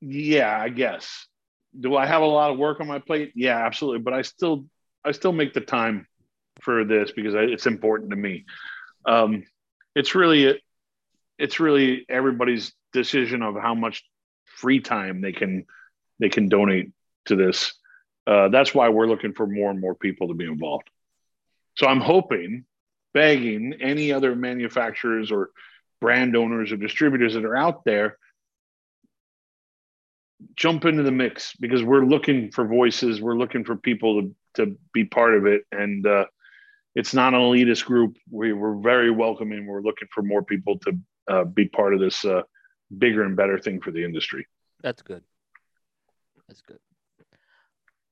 Yeah, 0.00 0.56
I 0.58 0.68
guess. 0.68 1.26
Do 1.78 1.96
I 1.96 2.06
have 2.06 2.22
a 2.22 2.26
lot 2.26 2.50
of 2.50 2.58
work 2.58 2.80
on 2.80 2.86
my 2.86 2.98
plate? 2.98 3.32
Yeah, 3.34 3.64
absolutely. 3.64 4.00
But 4.00 4.14
I 4.14 4.22
still, 4.22 4.66
I 5.04 5.12
still 5.12 5.32
make 5.32 5.54
the 5.54 5.60
time 5.60 6.06
for 6.62 6.84
this 6.84 7.12
because 7.12 7.34
it's 7.34 7.66
important 7.66 8.10
to 8.10 8.16
me. 8.16 8.44
Um, 9.06 9.44
it's 9.94 10.14
really, 10.14 10.60
it's 11.38 11.60
really 11.60 12.04
everybody's 12.08 12.72
decision 12.92 13.42
of 13.42 13.56
how 13.56 13.74
much 13.74 14.04
free 14.44 14.80
time 14.80 15.20
they 15.20 15.32
can, 15.32 15.64
they 16.18 16.28
can 16.28 16.48
donate 16.48 16.90
to 17.26 17.36
this. 17.36 17.72
Uh, 18.26 18.48
that's 18.48 18.74
why 18.74 18.88
we're 18.88 19.06
looking 19.06 19.32
for 19.32 19.46
more 19.46 19.70
and 19.70 19.80
more 19.80 19.94
people 19.94 20.28
to 20.28 20.34
be 20.34 20.44
involved. 20.44 20.88
So 21.76 21.86
I'm 21.86 22.00
hoping, 22.00 22.64
begging 23.14 23.74
any 23.80 24.12
other 24.12 24.36
manufacturers 24.36 25.32
or 25.32 25.50
brand 26.00 26.36
owners 26.36 26.72
or 26.72 26.76
distributors 26.76 27.34
that 27.34 27.44
are 27.44 27.56
out 27.56 27.84
there 27.84 28.16
jump 30.56 30.84
into 30.84 31.02
the 31.02 31.12
mix 31.12 31.54
because 31.60 31.82
we're 31.82 32.04
looking 32.04 32.50
for 32.50 32.66
voices 32.66 33.20
we're 33.20 33.36
looking 33.36 33.64
for 33.64 33.76
people 33.76 34.22
to, 34.22 34.34
to 34.54 34.78
be 34.92 35.04
part 35.04 35.34
of 35.34 35.46
it. 35.46 35.62
And 35.70 36.06
uh, 36.06 36.26
it's 36.94 37.14
not 37.14 37.34
an 37.34 37.40
elitist 37.40 37.84
group. 37.84 38.16
We, 38.30 38.52
we're 38.52 38.76
very 38.76 39.10
welcoming. 39.10 39.66
We're 39.66 39.82
looking 39.82 40.08
for 40.12 40.22
more 40.22 40.42
people 40.42 40.78
to 40.78 40.98
uh, 41.28 41.44
be 41.44 41.68
part 41.68 41.94
of 41.94 42.00
this 42.00 42.24
uh, 42.24 42.42
bigger 42.96 43.22
and 43.22 43.36
better 43.36 43.58
thing 43.58 43.80
for 43.80 43.90
the 43.90 44.04
industry. 44.04 44.46
That's 44.82 45.02
good. 45.02 45.22
That's 46.48 46.62
good. 46.62 46.78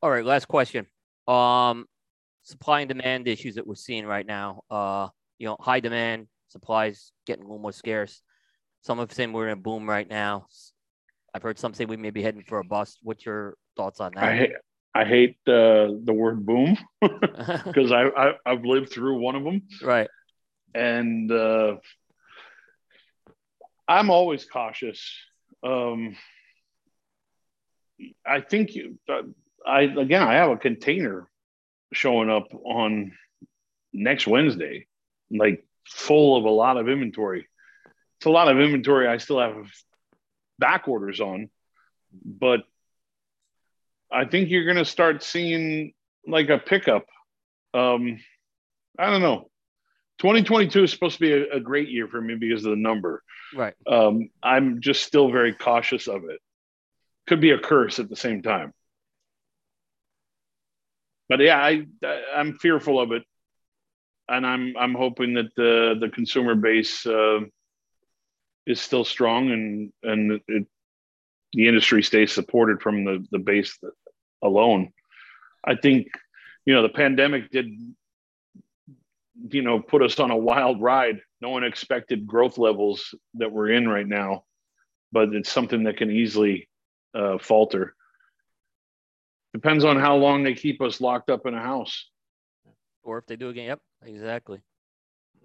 All 0.03 0.11
right 0.11 0.25
last 0.25 0.47
question. 0.47 0.87
Um 1.27 1.87
supply 2.49 2.81
and 2.81 2.89
demand 2.89 3.29
issues 3.29 3.57
that 3.57 3.67
we're 3.67 3.75
seeing 3.75 4.07
right 4.07 4.27
now. 4.27 4.63
Uh, 4.71 5.09
you 5.39 5.47
know, 5.47 5.57
high 5.61 5.81
demand, 5.81 6.27
supplies 6.49 7.13
getting 7.27 7.45
a 7.45 7.47
little 7.47 7.61
more 7.61 7.73
scarce. 7.73 8.23
Some 8.83 8.99
have 8.99 9.13
said 9.13 9.33
we're 9.33 9.49
in 9.49 9.59
a 9.59 9.61
boom 9.61 9.89
right 9.89 10.09
now. 10.09 10.47
I've 11.35 11.43
heard 11.43 11.59
some 11.59 11.75
say 11.75 11.85
we 11.85 11.97
may 11.97 12.11
be 12.11 12.23
heading 12.23 12.43
for 12.47 12.59
a 12.59 12.65
bust. 12.65 12.99
What's 13.03 13.25
your 13.27 13.57
thoughts 13.77 14.01
on 14.01 14.13
that? 14.15 14.25
I 14.25 14.37
hate, 14.37 14.53
I 14.95 15.05
hate 15.05 15.37
uh, 15.47 15.93
the 16.05 16.15
word 16.15 16.45
boom 16.45 16.77
because 17.01 17.93
I, 17.93 18.05
I 18.05 18.33
I've 18.47 18.65
lived 18.65 18.93
through 18.93 19.21
one 19.21 19.37
of 19.37 19.45
them. 19.45 19.63
Right. 19.83 20.09
And 20.75 21.31
uh, 21.31 21.77
I'm 23.87 24.11
always 24.11 24.45
cautious. 24.45 25.15
Um, 25.63 26.17
I 28.27 28.41
think 28.41 28.75
you, 28.75 28.99
uh, 29.09 29.23
I 29.67 29.83
again, 29.83 30.23
I 30.23 30.35
have 30.35 30.51
a 30.51 30.57
container 30.57 31.29
showing 31.93 32.31
up 32.31 32.49
on 32.53 33.13
next 33.93 34.27
Wednesday, 34.27 34.87
like 35.31 35.65
full 35.89 36.37
of 36.37 36.45
a 36.45 36.51
lot 36.51 36.77
of 36.77 36.89
inventory. 36.89 37.49
It's 38.19 38.27
a 38.27 38.31
lot 38.31 38.49
of 38.49 38.59
inventory 38.59 39.07
I 39.09 39.19
still 39.19 39.41
have 39.41 39.71
back 40.59 40.89
orders 40.89 41.21
on, 41.21 41.51
but 42.25 42.61
I 44.11 44.25
think 44.25 44.51
you're 44.51 44.65
going 44.65 44.77
to 44.77 44.85
start 44.85 45.23
seeing 45.23 45.93
like 46.27 46.49
a 46.49 46.59
pickup. 46.59 47.07
Um, 47.75 48.21
I 48.99 49.11
don't 49.11 49.23
know. 49.23 49.51
2022 50.19 50.85
is 50.85 50.91
supposed 50.91 51.19
to 51.19 51.21
be 51.21 51.33
a, 51.33 51.57
a, 51.57 51.61
great 51.61 51.89
year 51.91 52.09
for 52.09 52.21
me 52.21 52.35
because 52.35 52.65
of 52.65 52.71
the 52.71 52.77
number. 52.77 53.23
Right. 53.55 53.75
Um, 53.87 54.31
I'm 54.43 54.81
just 54.81 55.05
still 55.05 55.31
very 55.31 55.53
cautious 55.53 56.09
of 56.09 56.25
it. 56.25 56.41
Could 57.29 57.41
be 57.41 57.53
a 57.53 57.59
curse 57.59 58.01
at 58.01 58.09
the 58.09 58.17
same 58.17 58.43
time 58.43 58.73
but 61.29 61.41
yeah, 61.41 61.59
I 61.59 61.87
I'm 62.35 62.59
fearful 62.59 63.01
of 63.01 63.13
it, 63.13 63.23
and 64.29 64.47
I'm 64.47 64.77
I'm 64.77 64.95
hoping 64.95 65.35
that 65.35 65.55
the 65.57 65.97
the 65.99 66.09
consumer 66.09 66.55
base 66.55 67.07
uh, 67.07 67.41
is 68.67 68.81
still 68.81 69.05
strong 69.05 69.51
and 69.51 69.93
and 70.03 70.41
it, 70.49 70.67
the 71.53 71.67
industry 71.67 72.03
stays 72.03 72.33
supported 72.33 72.83
from 72.83 73.05
the 73.05 73.27
the 73.31 73.39
base 73.39 73.79
alone. 74.43 74.93
I 75.65 75.75
think 75.77 76.09
you 76.67 76.75
know 76.75 76.83
the 76.83 76.89
pandemic 76.89 77.51
did 77.51 77.71
you 79.51 79.63
know 79.63 79.81
put 79.81 80.03
us 80.03 80.19
on 80.21 80.31
a 80.31 80.37
wild 80.37 80.81
ride. 80.81 81.21
No 81.41 81.51
one 81.51 81.65
expected 81.65 82.27
growth 82.27 82.59
levels 82.59 83.15
that 83.35 83.53
we're 83.53 83.71
in 83.71 83.89
right 83.89 84.07
now, 84.07 84.45
but 85.13 85.33
it's 85.35 85.51
something 85.51 85.85
that 85.85 85.97
can 85.97 86.11
easily 86.11 86.69
uh, 87.15 87.39
falter. 87.39 87.95
Depends 89.55 89.85
on 89.85 89.99
how 89.99 90.17
long 90.17 90.43
they 90.43 90.55
keep 90.55 90.83
us 90.83 91.01
locked 91.01 91.31
up 91.31 91.47
in 91.47 91.55
a 91.55 91.63
house. 91.63 92.09
Or 93.09 93.17
if 93.17 93.27
they 93.27 93.37
do 93.37 93.49
again. 93.49 93.69
Yep, 93.69 93.81
exactly. 94.05 94.61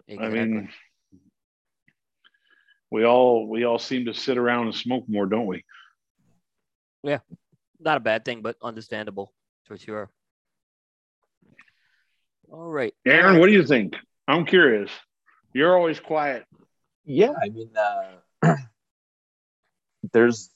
exactly. 0.05 0.39
I 0.41 0.45
mean, 0.45 0.69
we 2.91 3.05
all 3.05 3.47
we 3.47 3.63
all 3.63 3.79
seem 3.79 4.03
to 4.07 4.13
sit 4.13 4.37
around 4.37 4.65
and 4.65 4.75
smoke 4.75 5.05
more, 5.07 5.25
don't 5.25 5.45
we? 5.45 5.63
Yeah, 7.03 7.19
not 7.79 7.95
a 7.95 8.01
bad 8.01 8.25
thing, 8.25 8.41
but 8.41 8.57
understandable 8.61 9.31
for 9.63 9.77
sure. 9.77 10.09
All 12.51 12.69
right, 12.69 12.93
Aaron, 13.05 13.39
what 13.39 13.47
do 13.47 13.53
you 13.53 13.65
think? 13.65 13.95
I'm 14.27 14.45
curious. 14.45 14.91
You're 15.53 15.77
always 15.77 16.01
quiet. 16.01 16.43
Yeah, 17.05 17.31
I 17.41 17.47
mean, 17.47 17.69
uh, 18.43 18.55
there's, 20.11 20.49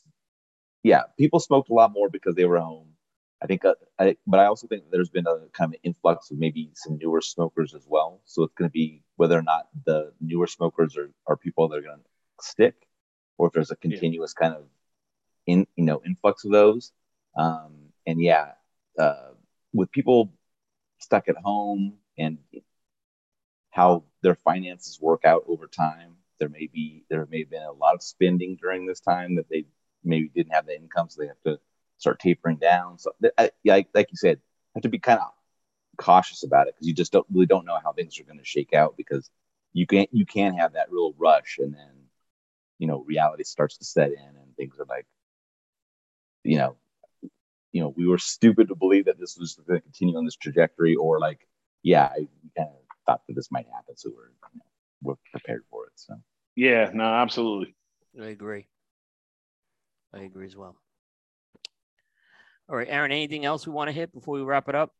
yeah, 0.84 1.04
people 1.18 1.40
smoked 1.40 1.70
a 1.70 1.74
lot 1.74 1.94
more 1.94 2.10
because 2.10 2.36
they 2.36 2.44
were 2.44 2.60
home. 2.60 2.97
I 3.42 3.46
think, 3.46 3.66
uh, 3.66 3.76
I, 4.00 4.18
but 4.26 4.40
I 4.40 4.46
also 4.46 4.68
think 4.68 4.86
there's 4.92 5.10
been 5.10 5.28
a 5.28 5.48
kind 5.54 5.74
of 5.74 5.80
influx 5.84 6.32
of 6.32 6.40
maybe 6.40 6.72
some 6.74 6.98
newer 6.98 7.22
smokers 7.22 7.76
as 7.76 7.86
well. 7.88 8.22
So 8.26 8.44
it's 8.44 8.54
going 8.56 8.70
to 8.70 8.74
be 8.74 9.04
whether 9.16 9.38
or 9.38 9.44
not 9.44 9.68
the 9.86 10.12
newer 10.20 10.48
smokers 10.48 10.98
are, 10.98 11.12
are 11.28 11.38
people 11.38 11.68
that 11.68 11.78
are 11.78 11.82
going 11.82 12.00
to 12.00 12.44
stick, 12.44 12.76
or 13.38 13.48
if 13.48 13.54
there's 13.54 13.72
a 13.72 13.76
continuous 13.76 14.34
yeah. 14.40 14.48
kind 14.48 14.60
of 14.60 14.66
in 15.46 15.68
you 15.76 15.86
know 15.86 16.02
influx 16.06 16.46
of 16.46 16.52
those. 16.52 16.92
Um, 17.38 17.90
and 18.08 18.20
yeah, 18.22 18.54
uh, 18.98 19.32
with 19.74 19.92
people 19.92 20.34
stuck 21.00 21.30
at 21.30 21.38
home 21.38 21.94
and 22.18 22.40
how 23.70 24.04
their 24.24 24.36
finances 24.36 25.00
work 25.00 25.26
out 25.26 25.44
over 25.48 25.68
time, 25.68 26.16
there 26.40 26.50
may 26.50 26.68
be 26.74 27.04
there 27.10 27.28
may 27.30 27.40
have 27.40 27.52
been 27.52 27.62
a 27.62 27.72
lot 27.72 27.94
of 27.94 28.02
spending 28.02 28.58
during 28.60 28.88
this 28.88 29.00
time 29.00 29.36
that 29.36 29.50
they 29.50 29.66
maybe 30.04 30.30
didn't 30.30 30.54
have 30.54 30.66
the 30.66 30.76
income, 30.76 31.10
so 31.10 31.22
they 31.22 31.28
have 31.28 31.42
to 31.46 31.60
start 31.98 32.20
tapering 32.20 32.58
down. 32.58 32.98
So, 32.98 33.12
I, 33.38 33.52
like, 33.66 33.88
like 33.94 34.10
you 34.12 34.18
said, 34.18 34.40
have 34.76 34.84
to 34.84 34.90
be 34.90 35.00
kind 35.00 35.20
of 35.20 35.28
cautious 35.98 36.44
about 36.44 36.68
it 36.68 36.76
because 36.76 36.88
you 36.88 36.94
just 36.94 37.12
don't 37.12 37.26
really 37.32 37.46
don't 37.46 37.66
know 37.66 37.78
how 37.84 37.92
things 37.92 38.20
are 38.20 38.24
going 38.24 38.38
to 38.38 38.46
shake 38.46 38.74
out 38.74 38.96
because 38.98 39.30
you 39.74 39.86
can't 39.86 40.10
you 40.14 40.26
can 40.26 40.54
have 40.54 40.74
that 40.74 40.92
real 40.92 41.14
rush 41.18 41.58
and 41.60 41.74
then 41.74 41.92
you 42.78 42.88
know 42.88 43.04
reality 43.08 43.44
starts 43.44 43.78
to 43.78 43.86
set 43.86 44.12
in 44.12 44.20
and 44.20 44.56
things 44.56 44.76
are 44.80 44.86
like 44.88 45.06
you 46.44 46.58
know 46.58 46.76
you 47.72 47.82
know 47.82 47.94
we 47.98 48.08
were 48.08 48.18
stupid 48.18 48.68
to 48.68 48.76
believe 48.76 49.06
that 49.06 49.20
this 49.20 49.38
was 49.38 49.60
going 49.68 49.80
to 49.80 49.84
continue 49.84 50.18
on 50.18 50.26
this 50.26 50.36
trajectory 50.36 50.96
or 50.96 51.20
like 51.20 51.48
yeah 51.84 52.06
I 52.06 52.28
kind 52.56 52.70
of 52.70 52.76
thought 53.06 53.22
that 53.28 53.34
this 53.34 53.52
might 53.52 53.68
happen 53.74 53.98
so 53.98 54.12
we're 54.16 54.30
you 54.54 54.60
know, 54.60 54.66
we're 55.02 55.16
prepared 55.32 55.64
for 55.70 55.88
it 55.88 55.94
so. 55.96 56.16
Yeah 56.56 56.92
no 56.94 57.04
absolutely. 57.04 57.76
I 58.22 58.28
agree. 58.28 58.68
I 60.14 60.20
agree 60.20 60.46
as 60.46 60.56
well 60.56 60.76
all 62.70 62.76
right, 62.76 62.88
Aaron, 62.90 63.12
anything 63.12 63.46
else 63.46 63.66
we 63.66 63.74
want 63.74 63.88
to 63.88 63.94
hit 63.94 64.14
before 64.14 64.36
we 64.36 64.42
wrap 64.42 64.68
it 64.70 64.76
up? 64.76 64.92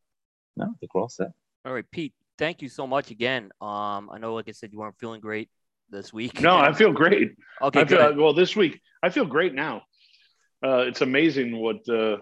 No, 0.56 0.64
I 0.64 0.78
think 0.80 0.94
we're 0.94 1.02
all 1.02 1.08
set. 1.08 1.28
All 1.64 1.72
right, 1.72 1.84
Pete, 1.90 2.14
thank 2.38 2.62
you 2.62 2.68
so 2.68 2.86
much 2.86 3.10
again. 3.10 3.50
Um, 3.60 4.10
I 4.12 4.18
know, 4.18 4.34
like 4.34 4.48
I 4.48 4.52
said, 4.52 4.72
you 4.72 4.78
weren't 4.78 4.98
feeling 4.98 5.20
great 5.20 5.50
this 5.90 6.12
week. 6.12 6.40
No, 6.40 6.56
I 6.56 6.72
feel 6.72 6.92
great. 6.92 7.32
Okay, 7.60 7.80
I 7.80 7.84
feel, 7.84 8.14
well, 8.16 8.32
this 8.32 8.56
week 8.56 8.80
I 9.02 9.10
feel 9.10 9.26
great 9.26 9.54
now. 9.54 9.82
Uh, 10.64 10.84
it's 10.86 11.02
amazing 11.02 11.56
what 11.56 11.88
uh, 11.88 12.16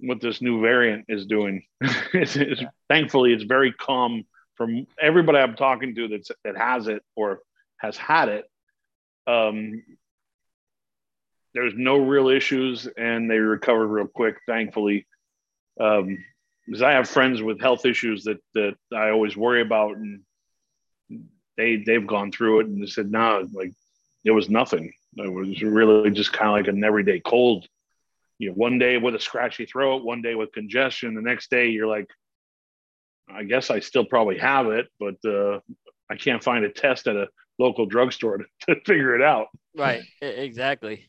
what 0.00 0.20
this 0.20 0.40
new 0.40 0.60
variant 0.60 1.06
is 1.08 1.26
doing. 1.26 1.62
it's, 1.80 2.36
it's, 2.36 2.62
thankfully, 2.88 3.32
it's 3.32 3.44
very 3.44 3.72
calm 3.72 4.24
from 4.56 4.86
everybody 5.00 5.38
I'm 5.38 5.56
talking 5.56 5.94
to 5.94 6.08
that's 6.08 6.30
that 6.44 6.56
has 6.56 6.88
it 6.88 7.02
or 7.16 7.40
has 7.78 7.96
had 7.96 8.28
it, 8.28 8.44
um, 9.26 9.82
there's 11.54 11.72
no 11.76 11.98
real 11.98 12.28
issues 12.28 12.88
and 12.96 13.30
they 13.30 13.38
recovered 13.38 13.86
real 13.86 14.08
quick, 14.08 14.36
thankfully. 14.46 15.06
Um, 15.80 16.18
because 16.66 16.82
I 16.82 16.92
have 16.92 17.08
friends 17.08 17.42
with 17.42 17.60
health 17.60 17.84
issues 17.84 18.24
that 18.24 18.38
that 18.54 18.76
I 18.92 19.10
always 19.10 19.36
worry 19.36 19.60
about, 19.60 19.96
and 19.96 20.22
they 21.56 21.76
they've 21.76 22.06
gone 22.06 22.32
through 22.32 22.60
it 22.60 22.66
and 22.66 22.82
they 22.82 22.86
said, 22.86 23.10
no, 23.10 23.40
nah, 23.40 23.46
like 23.52 23.72
it 24.24 24.30
was 24.30 24.48
nothing. 24.48 24.92
It 25.16 25.32
was 25.32 25.62
really 25.62 26.10
just 26.10 26.32
kind 26.32 26.48
of 26.48 26.54
like 26.54 26.68
an 26.68 26.82
everyday 26.82 27.20
cold. 27.20 27.66
You 28.38 28.48
know, 28.48 28.54
one 28.54 28.78
day 28.78 28.96
with 28.96 29.14
a 29.14 29.20
scratchy 29.20 29.66
throat, 29.66 30.04
one 30.04 30.22
day 30.22 30.34
with 30.34 30.52
congestion, 30.52 31.14
the 31.14 31.22
next 31.22 31.50
day 31.50 31.68
you're 31.68 31.86
like, 31.86 32.08
I 33.28 33.44
guess 33.44 33.70
I 33.70 33.80
still 33.80 34.04
probably 34.04 34.38
have 34.38 34.66
it, 34.66 34.88
but 34.98 35.16
uh, 35.24 35.60
I 36.10 36.16
can't 36.16 36.42
find 36.42 36.64
a 36.64 36.70
test 36.70 37.06
at 37.06 37.16
a 37.16 37.28
local 37.58 37.86
drugstore 37.86 38.38
to, 38.38 38.44
to 38.74 38.80
figure 38.86 39.14
it 39.14 39.22
out. 39.22 39.48
Right. 39.76 40.02
Exactly. 40.20 41.08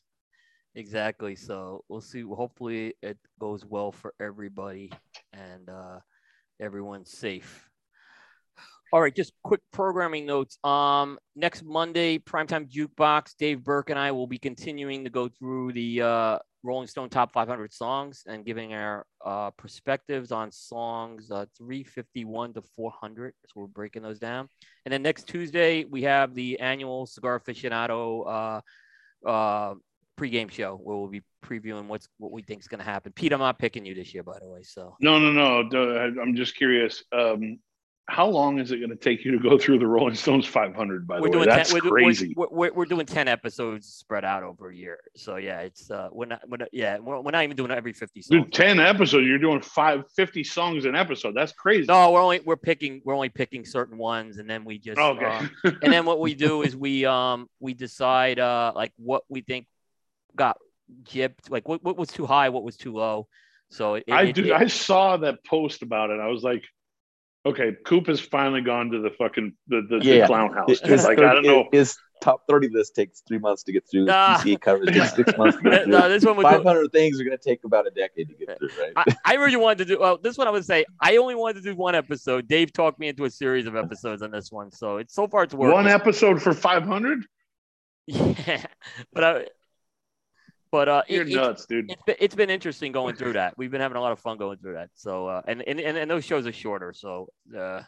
Exactly. 0.75 1.35
So 1.35 1.83
we'll 1.87 2.01
see. 2.01 2.21
Hopefully, 2.21 2.93
it 3.01 3.17
goes 3.39 3.65
well 3.65 3.91
for 3.91 4.13
everybody 4.19 4.91
and 5.33 5.69
uh, 5.69 5.99
everyone's 6.59 7.11
safe. 7.11 7.69
All 8.93 9.01
right, 9.01 9.15
just 9.15 9.33
quick 9.43 9.61
programming 9.73 10.25
notes. 10.25 10.57
Um, 10.63 11.17
next 11.35 11.63
Monday, 11.63 12.19
primetime 12.19 12.69
jukebox. 12.69 13.35
Dave 13.37 13.63
Burke 13.63 13.89
and 13.89 13.99
I 13.99 14.11
will 14.11 14.27
be 14.27 14.37
continuing 14.37 15.03
to 15.03 15.09
go 15.09 15.27
through 15.27 15.73
the 15.73 16.01
uh, 16.01 16.39
Rolling 16.63 16.87
Stone 16.87 17.09
Top 17.09 17.33
500 17.33 17.73
songs 17.73 18.23
and 18.27 18.45
giving 18.45 18.73
our 18.73 19.05
uh, 19.25 19.51
perspectives 19.51 20.31
on 20.31 20.51
songs 20.51 21.31
uh, 21.31 21.45
351 21.57 22.53
to 22.53 22.61
400. 22.61 23.33
So 23.47 23.61
we're 23.61 23.67
breaking 23.67 24.03
those 24.03 24.19
down. 24.19 24.47
And 24.85 24.93
then 24.93 25.01
next 25.01 25.27
Tuesday, 25.27 25.85
we 25.85 26.03
have 26.03 26.33
the 26.33 26.59
annual 26.59 27.05
Cigar 27.05 27.39
Aficionado 27.39 28.61
uh, 29.25 29.29
uh, 29.29 29.75
pregame 30.17 30.51
show 30.51 30.79
where 30.81 30.97
we'll 30.97 31.07
be 31.07 31.23
previewing 31.43 31.87
what's 31.87 32.07
what 32.17 32.31
we 32.31 32.41
think 32.41 32.61
is 32.61 32.67
going 32.67 32.79
to 32.79 32.85
happen. 32.85 33.11
Pete, 33.13 33.33
I'm 33.33 33.39
not 33.39 33.59
picking 33.59 33.85
you 33.85 33.93
this 33.93 34.13
year, 34.13 34.23
by 34.23 34.37
the 34.39 34.47
way. 34.47 34.63
So 34.63 34.95
no, 34.99 35.19
no, 35.19 35.31
no. 35.61 36.21
I'm 36.21 36.35
just 36.35 36.55
curious. 36.55 37.03
Um, 37.11 37.59
how 38.07 38.27
long 38.27 38.59
is 38.59 38.71
it 38.71 38.77
going 38.77 38.91
to 38.91 38.95
take 38.95 39.25
you 39.25 39.31
to 39.31 39.39
go 39.39 39.57
through 39.57 39.79
the 39.79 39.87
Rolling 39.87 40.13
Stones 40.13 40.45
500? 40.45 41.07
By 41.07 41.15
the 41.15 41.21
we're 41.23 41.39
way, 41.39 41.45
that's 41.45 41.71
ten, 41.73 41.81
crazy. 41.81 42.33
We're, 42.37 42.47
we're, 42.51 42.73
we're, 42.73 42.85
doing 42.85 43.07
10 43.07 43.27
episodes 43.27 43.87
spread 43.87 44.23
out 44.23 44.43
over 44.43 44.69
a 44.69 44.75
year. 44.75 44.99
So 45.15 45.37
yeah, 45.37 45.61
it's 45.61 45.89
uh, 45.89 46.09
we're 46.11 46.27
not, 46.27 46.47
we're 46.47 46.57
not 46.57 46.69
yeah, 46.71 46.99
we're, 46.99 47.19
we're 47.19 47.31
not 47.31 47.43
even 47.43 47.55
doing 47.55 47.71
every 47.71 47.93
50 47.93 48.21
songs. 48.21 48.43
Dude, 48.43 48.53
10 48.53 48.79
episodes. 48.79 49.25
You're 49.25 49.39
doing 49.39 49.59
five, 49.59 50.03
50 50.15 50.43
songs 50.43 50.85
an 50.85 50.95
episode. 50.95 51.33
That's 51.35 51.51
crazy. 51.51 51.87
No, 51.87 52.11
we're 52.11 52.21
only 52.21 52.41
we're 52.45 52.55
picking 52.57 53.01
we're 53.03 53.15
only 53.15 53.29
picking 53.29 53.65
certain 53.65 53.97
ones, 53.97 54.37
and 54.37 54.47
then 54.47 54.65
we 54.65 54.77
just 54.77 54.99
okay. 54.99 55.25
Uh, 55.63 55.71
and 55.81 55.91
then 55.91 56.05
what 56.05 56.19
we 56.19 56.35
do 56.35 56.61
is 56.61 56.75
we 56.75 57.05
um 57.05 57.49
we 57.59 57.73
decide 57.73 58.39
uh 58.39 58.71
like 58.75 58.93
what 58.97 59.23
we 59.29 59.41
think 59.41 59.65
got 60.35 60.57
gypped, 61.03 61.49
like 61.49 61.67
what, 61.67 61.83
what 61.83 61.97
was 61.97 62.09
too 62.09 62.25
high, 62.25 62.49
what 62.49 62.64
was 62.64 62.77
too 62.77 62.93
low. 62.93 63.27
So 63.69 63.95
it, 63.95 64.05
I 64.11 64.23
it, 64.23 64.35
do. 64.35 64.45
It, 64.45 64.51
I 64.51 64.67
saw 64.67 65.17
that 65.17 65.43
post 65.45 65.81
about 65.81 66.09
it. 66.09 66.19
I 66.19 66.27
was 66.27 66.43
like, 66.43 66.64
okay, 67.45 67.75
Coop 67.85 68.07
has 68.07 68.19
finally 68.19 68.61
gone 68.61 68.91
to 68.91 68.99
the 68.99 69.11
fucking 69.11 69.53
the, 69.67 69.81
the, 69.89 69.99
yeah. 70.03 70.22
the 70.22 70.27
clown 70.27 70.53
house. 70.53 70.80
His, 70.81 71.03
like 71.03 71.17
30, 71.17 71.23
I 71.23 71.33
don't 71.33 71.43
know. 71.43 71.67
His 71.72 71.97
top 72.22 72.43
thirty 72.47 72.69
list 72.69 72.95
takes 72.95 73.22
three 73.27 73.38
months 73.38 73.64
to 73.64 73.72
get 73.72 73.83
through. 73.89 74.05
Nah. 74.05 74.38
PCA 74.38 74.61
covers 74.61 74.88
takes 74.88 75.15
six 75.15 75.33
months 75.38 75.57
to 75.57 75.64
get 75.64 75.83
through. 75.83 75.91
no, 75.91 76.09
this 76.09 76.23
one 76.23 76.41
five 76.41 76.64
hundred 76.64 76.91
things 76.91 77.19
are 77.19 77.23
going 77.23 77.38
to 77.38 77.43
take 77.43 77.64
about 77.64 77.88
a 77.88 77.91
decade 77.91 78.30
to 78.30 78.35
get 78.35 78.57
through. 78.57 78.69
Right. 78.80 78.93
I, 78.95 79.15
I 79.25 79.33
really 79.35 79.57
wanted 79.57 79.80
to 79.80 79.85
do. 79.85 79.99
Well, 79.99 80.17
this 80.17 80.38
one 80.38 80.47
I 80.47 80.51
would 80.51 80.65
say 80.65 80.85
I 80.99 81.17
only 81.17 81.35
wanted 81.35 81.55
to 81.55 81.61
do 81.61 81.75
one 81.75 81.95
episode. 81.95 82.47
Dave 82.47 82.73
talked 82.73 82.99
me 82.99 83.07
into 83.07 83.25
a 83.25 83.30
series 83.30 83.67
of 83.67 83.75
episodes 83.75 84.22
on 84.22 84.31
this 84.31 84.51
one, 84.51 84.72
so 84.72 84.97
it's 84.97 85.14
so 85.14 85.27
far 85.27 85.43
it's 85.43 85.53
working. 85.53 85.73
One 85.73 85.88
episode 85.88 86.41
for 86.41 86.53
five 86.53 86.83
hundred. 86.83 87.25
Yeah, 88.07 88.64
but 89.14 89.23
I, 89.23 89.45
but 90.71 90.89
uh, 90.89 91.03
you're 91.07 91.27
it, 91.27 91.33
nuts, 91.33 91.65
dude. 91.65 91.91
It's 91.91 92.03
been, 92.03 92.15
it's 92.19 92.35
been 92.35 92.49
interesting 92.49 92.91
going 92.91 93.15
through 93.15 93.33
that. 93.33 93.57
We've 93.57 93.71
been 93.71 93.81
having 93.81 93.97
a 93.97 94.01
lot 94.01 94.11
of 94.11 94.19
fun 94.19 94.37
going 94.37 94.57
through 94.57 94.73
that. 94.73 94.89
So 94.95 95.27
uh, 95.27 95.41
and, 95.47 95.61
and 95.61 95.79
and 95.79 96.09
those 96.09 96.25
shows 96.25 96.47
are 96.47 96.53
shorter, 96.53 96.93
so 96.93 97.29
uh, 97.57 97.81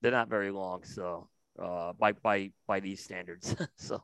they're 0.00 0.12
not 0.12 0.28
very 0.28 0.50
long. 0.50 0.84
So 0.84 1.28
uh, 1.62 1.92
by 1.98 2.12
by 2.12 2.50
by 2.66 2.80
these 2.80 3.02
standards. 3.02 3.54
so 3.76 4.02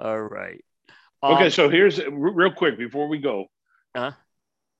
all 0.00 0.20
right. 0.20 0.64
Um, 1.22 1.34
okay, 1.34 1.50
so 1.50 1.68
here's 1.68 2.00
real 2.10 2.52
quick 2.52 2.78
before 2.78 3.08
we 3.08 3.18
go. 3.18 3.46
Uh-huh. 3.94 4.12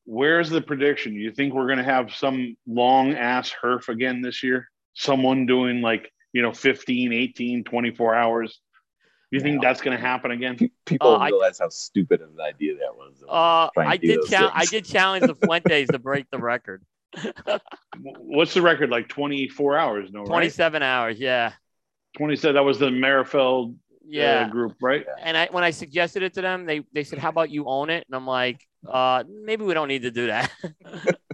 Where's 0.05 0.51
the 0.51 0.61
prediction? 0.61 1.15
You 1.15 1.31
think 1.31 1.55
we're 1.55 1.67
going 1.67 1.79
to 1.79 1.85
have 1.85 2.13
some 2.13 2.57
long 2.67 3.13
ass 3.15 3.53
herf 3.63 3.89
again 3.89 4.21
this 4.21 4.43
year? 4.43 4.69
Someone 4.95 5.47
doing 5.47 5.81
like, 5.81 6.11
you 6.33 6.43
know, 6.43 6.53
15, 6.53 7.13
18, 7.13 7.63
24 7.63 8.15
hours 8.15 8.61
you 9.37 9.41
think 9.41 9.63
that's 9.63 9.81
going 9.81 9.97
to 9.97 10.01
happen 10.01 10.31
again? 10.31 10.57
People 10.85 11.17
uh, 11.17 11.25
realize 11.25 11.61
I, 11.61 11.65
how 11.65 11.69
stupid 11.71 12.21
of 12.21 12.31
an 12.31 12.41
idea 12.41 12.75
that 12.77 12.95
was. 12.95 13.23
Uh, 13.29 13.69
I 13.81 13.97
did. 13.97 14.21
Cha- 14.29 14.53
I 14.55 14.65
did 14.67 14.85
challenge 14.85 15.27
the 15.27 15.35
Fuentes 15.35 15.89
to 15.89 15.99
break 15.99 16.31
the 16.31 16.39
record. 16.39 16.85
What's 17.99 18.55
the 18.55 18.63
record? 18.63 18.91
Like 18.91 19.09
twenty 19.09 19.49
four 19.49 19.77
hours? 19.77 20.11
No, 20.13 20.25
twenty-seven 20.25 20.83
right? 20.83 20.89
hours. 20.89 21.19
Yeah. 21.19 21.53
Twenty-seven. 22.17 22.55
That 22.55 22.65
was 22.65 22.79
the 22.79 22.91
Merrifield. 22.91 23.73
Uh, 23.73 24.05
yeah. 24.05 24.47
Uh, 24.47 24.51
group, 24.51 24.77
right? 24.83 25.07
And 25.21 25.37
I, 25.37 25.49
when 25.51 25.65
I 25.65 25.71
suggested 25.71 26.23
it 26.23 26.35
to 26.35 26.43
them, 26.43 26.67
they 26.67 26.83
they 26.93 27.05
said, 27.05 27.19
"How 27.19 27.31
about 27.31 27.51
you 27.51 27.67
own 27.67 27.89
it?" 27.89 28.05
And 28.07 28.15
I'm 28.15 28.27
like, 28.27 28.61
uh, 28.89 29.25
maybe 29.29 29.65
we 29.65 29.75
don't 29.75 29.89
need 29.89 30.03
to 30.03 30.11
do 30.11 30.27
that. 30.27 30.51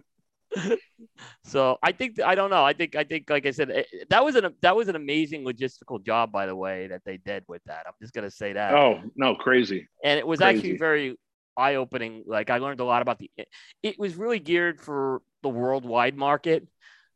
so 1.44 1.78
I 1.82 1.92
think 1.92 2.20
I 2.20 2.34
don't 2.34 2.50
know. 2.50 2.64
I 2.64 2.72
think 2.72 2.96
I 2.96 3.04
think 3.04 3.30
like 3.30 3.46
I 3.46 3.50
said, 3.50 3.70
it, 3.70 3.86
that 4.10 4.24
was 4.24 4.36
an 4.36 4.54
that 4.62 4.76
was 4.76 4.88
an 4.88 4.96
amazing 4.96 5.44
logistical 5.44 6.04
job, 6.04 6.32
by 6.32 6.46
the 6.46 6.56
way, 6.56 6.88
that 6.88 7.02
they 7.04 7.18
did 7.18 7.44
with 7.48 7.62
that. 7.66 7.84
I'm 7.86 7.94
just 8.00 8.14
gonna 8.14 8.30
say 8.30 8.52
that. 8.52 8.74
Oh 8.74 9.00
no, 9.16 9.34
crazy! 9.34 9.88
And 10.04 10.18
it 10.18 10.26
was 10.26 10.40
crazy. 10.40 10.58
actually 10.58 10.76
very 10.78 11.16
eye 11.56 11.74
opening. 11.74 12.24
Like 12.26 12.50
I 12.50 12.58
learned 12.58 12.80
a 12.80 12.84
lot 12.84 13.02
about 13.02 13.18
the. 13.18 13.30
It, 13.36 13.48
it 13.82 13.98
was 13.98 14.14
really 14.16 14.38
geared 14.38 14.80
for 14.80 15.22
the 15.42 15.48
worldwide 15.48 16.16
market. 16.16 16.66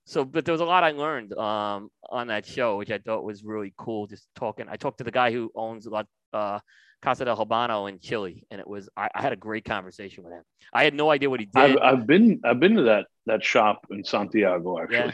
So, 0.05 0.25
but 0.25 0.45
there 0.45 0.53
was 0.53 0.61
a 0.61 0.65
lot 0.65 0.83
I 0.83 0.91
learned 0.91 1.33
um, 1.35 1.89
on 2.11 2.27
that 2.27 2.45
show, 2.45 2.77
which 2.77 2.91
I 2.91 2.99
thought 2.99 3.23
was 3.23 3.45
really 3.45 3.73
cool. 3.77 4.07
Just 4.07 4.27
talking, 4.35 4.67
I 4.69 4.77
talked 4.77 4.99
to 4.99 5.05
the 5.05 5.13
guy 5.13 5.31
who 5.31 5.51
owns 5.55 5.87
a 5.87 5.91
lot, 5.91 6.07
uh, 6.33 6.59
Casa 7.03 7.25
del 7.25 7.37
Habano 7.37 7.89
in 7.89 7.99
Chile, 7.99 8.45
and 8.51 8.61
it 8.61 8.67
was 8.67 8.89
I, 8.97 9.09
I, 9.15 9.23
had 9.23 9.33
a 9.33 9.37
great 9.37 9.65
conversation 9.65 10.23
with 10.23 10.33
him. 10.33 10.43
I 10.73 10.85
had 10.85 10.95
no 10.95 11.11
idea 11.11 11.29
what 11.29 11.41
he 11.41 11.47
did. 11.47 11.77
I've, 11.77 11.77
I've 11.79 12.07
been 12.07 12.41
I've 12.45 12.61
been 12.61 12.77
to 12.77 12.83
that 12.85 13.07
that 13.27 13.45
shop 13.45 13.87
in 13.91 14.05
Santiago 14.05 14.81
actually. 14.81 14.99
Yeah. 14.99 15.13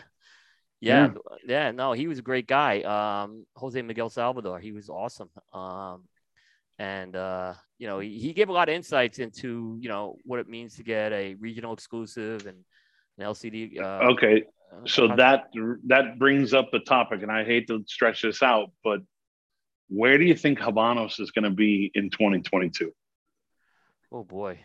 Yeah, 0.81 1.08
yeah, 1.08 1.36
yeah, 1.44 1.70
no, 1.73 1.91
he 1.91 2.07
was 2.07 2.20
a 2.20 2.23
great 2.23 2.47
guy. 2.47 2.83
Um, 2.83 3.47
Jose 3.57 3.83
Miguel 3.83 4.10
Salvador, 4.10 4.60
he 4.60 4.70
was 4.70 4.89
awesome. 4.89 5.28
Um, 5.52 6.05
and 6.78 7.17
uh, 7.17 7.55
you 7.78 7.89
know, 7.89 7.99
he, 7.99 8.17
he 8.18 8.33
gave 8.33 8.49
a 8.49 8.52
lot 8.52 8.68
of 8.68 8.76
insights 8.76 9.18
into 9.18 9.76
you 9.81 9.89
know 9.89 10.17
what 10.25 10.39
it 10.39 10.49
means 10.49 10.76
to 10.76 10.84
get 10.84 11.12
a 11.12 11.34
regional 11.34 11.73
exclusive 11.73 12.47
and 12.47 12.58
an 13.18 13.25
LCD. 13.25 13.81
Uh, 13.81 14.12
okay, 14.12 14.44
uh, 14.73 14.86
so 14.86 15.08
that 15.17 15.47
that 15.86 16.17
brings 16.17 16.55
up 16.55 16.70
the 16.70 16.78
topic, 16.78 17.23
and 17.23 17.33
I 17.33 17.42
hate 17.42 17.67
to 17.67 17.83
stretch 17.89 18.23
this 18.23 18.41
out, 18.41 18.70
but 18.84 19.00
where 19.89 20.18
do 20.18 20.25
you 20.25 20.34
think 20.34 20.58
Habanos 20.58 21.20
is 21.20 21.31
going 21.31 21.44
to 21.44 21.50
be 21.50 21.91
in 21.94 22.10
2022? 22.10 22.92
Oh 24.12 24.25
boy, 24.25 24.60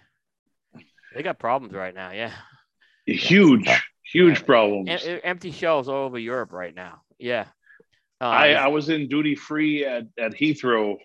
they 1.14 1.24
got 1.24 1.40
problems 1.40 1.74
right 1.74 1.93
now. 1.93 2.11
Yeah, 2.11 2.32
huge, 3.06 3.69
huge 4.03 4.40
yeah. 4.40 4.45
problems. 4.45 4.90
Em- 5.06 5.19
empty 5.24 5.52
shelves 5.52 5.88
all 5.88 6.06
over 6.06 6.19
Europe 6.19 6.53
right 6.53 6.74
now. 6.74 7.02
Yeah, 7.18 7.45
uh, 8.22 8.26
I 8.26 8.52
I 8.52 8.68
was 8.68 8.90
in 8.90 9.10
duty 9.10 9.35
free 9.35 9.85
at 9.85 10.03
at 10.18 10.34
Heathrow, 10.34 10.98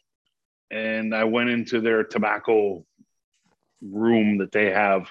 and 0.71 1.15
I 1.15 1.25
went 1.25 1.51
into 1.51 1.81
their 1.81 2.05
tobacco 2.05 2.85
room 3.83 4.39
that 4.39 4.53
they 4.53 4.71
have, 4.71 5.09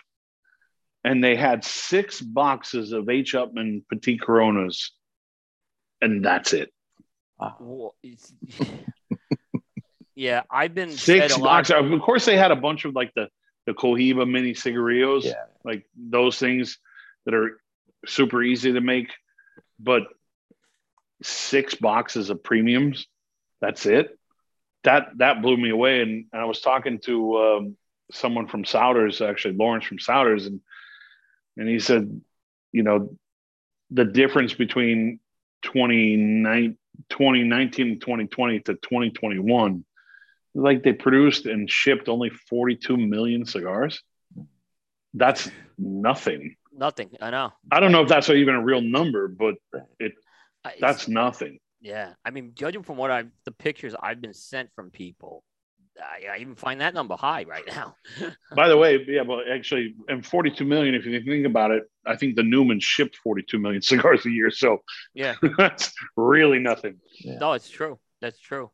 and 1.04 1.24
they 1.24 1.36
had 1.36 1.64
six 1.64 2.22
boxes 2.22 2.92
of 2.92 3.10
H. 3.10 3.34
Upmann 3.34 3.84
Petite 3.90 4.22
Coronas, 4.22 4.94
and 6.02 6.24
that's 6.24 6.54
it. 6.54 6.72
Wow. 7.40 7.94
yeah, 10.18 10.42
I've 10.50 10.74
been 10.74 10.98
six 10.98 11.38
boxes. 11.38 11.76
Of 11.78 12.02
course, 12.02 12.26
they 12.26 12.38
had 12.38 12.50
a 12.50 12.56
bunch 12.56 12.86
of 12.86 12.96
like 12.96 13.14
the 13.14 13.30
the 13.68 13.74
Cohiba 13.74 14.28
mini 14.28 14.56
cigarillos, 14.56 15.26
yeah. 15.26 15.44
like 15.64 15.86
those 15.96 16.40
things 16.40 16.80
that 17.26 17.36
are 17.36 17.62
super 18.08 18.42
easy 18.42 18.74
to 18.74 18.82
make, 18.82 19.12
but 19.80 20.08
six 21.22 21.76
boxes 21.76 22.32
of 22.32 22.44
premiums. 22.44 23.06
That's 23.62 23.86
it. 23.86 24.18
That 24.84 25.10
that 25.18 25.44
blew 25.44 25.56
me 25.56 25.70
away. 25.70 26.02
And, 26.02 26.26
and 26.34 26.42
I 26.42 26.46
was 26.46 26.62
talking 26.62 26.98
to 27.02 27.38
um, 27.38 27.78
someone 28.12 28.48
from 28.48 28.64
Souders, 28.64 29.22
actually 29.22 29.54
Lawrence 29.54 29.86
from 29.86 30.00
Souders, 30.00 30.48
and 30.48 30.62
and 31.58 31.70
he 31.70 31.78
said, 31.78 32.22
you 32.72 32.82
know, 32.82 33.16
the 33.92 34.06
difference 34.06 34.56
between 34.56 35.20
2019 35.62 36.76
2019 37.10 37.88
and 37.88 38.02
2020 38.02 38.60
to 38.62 38.74
2021 38.74 39.86
like 40.56 40.84
they 40.84 40.94
produced 40.94 41.46
and 41.46 41.70
shipped 41.70 42.10
only 42.10 42.30
42 42.30 42.98
million 42.98 43.46
cigars 43.46 44.02
that's 45.14 45.50
nothing 45.78 46.56
nothing 46.74 47.10
i 47.22 47.30
know 47.30 47.52
i 47.72 47.80
don't 47.80 47.92
know 47.92 48.02
if 48.02 48.10
that's 48.10 48.30
even 48.30 48.56
a 48.56 48.64
real 48.64 48.82
number 48.82 49.28
but 49.28 49.56
it 50.00 50.14
That's 50.80 51.08
nothing. 51.08 51.60
Yeah, 51.82 52.14
I 52.26 52.32
mean, 52.32 52.52
judging 52.56 52.84
from 52.84 52.98
what 52.98 53.12
I've 53.12 53.30
the 53.46 53.52
pictures 53.52 53.96
I've 54.02 54.20
been 54.20 54.34
sent 54.34 54.70
from 54.76 54.90
people, 54.90 55.44
I, 55.98 56.36
I 56.36 56.38
even 56.40 56.56
find 56.56 56.82
that 56.82 56.94
number 56.94 57.16
high 57.16 57.44
right 57.44 57.64
now. 57.76 57.96
By 58.56 58.68
the 58.68 58.78
way, 58.78 59.04
yeah, 59.08 59.24
but 59.24 59.48
actually, 59.50 59.96
and 60.08 60.26
42 60.26 60.66
million. 60.66 60.96
If 60.96 61.06
you 61.06 61.22
think 61.24 61.46
about 61.46 61.72
it, 61.72 61.84
I 62.06 62.16
think 62.16 62.36
the 62.36 62.44
Newman 62.44 62.80
shipped 62.80 63.18
42 63.18 63.60
million 63.60 63.82
cigars 63.94 64.26
a 64.26 64.30
year. 64.30 64.52
So 64.52 64.80
yeah, 65.14 65.36
that's 65.58 65.94
really 66.16 66.60
nothing. 66.60 67.00
Yeah. 67.20 67.38
No, 67.38 67.54
it's 67.54 67.70
true. 67.70 68.00
That's 68.22 68.40
true. 68.40 68.72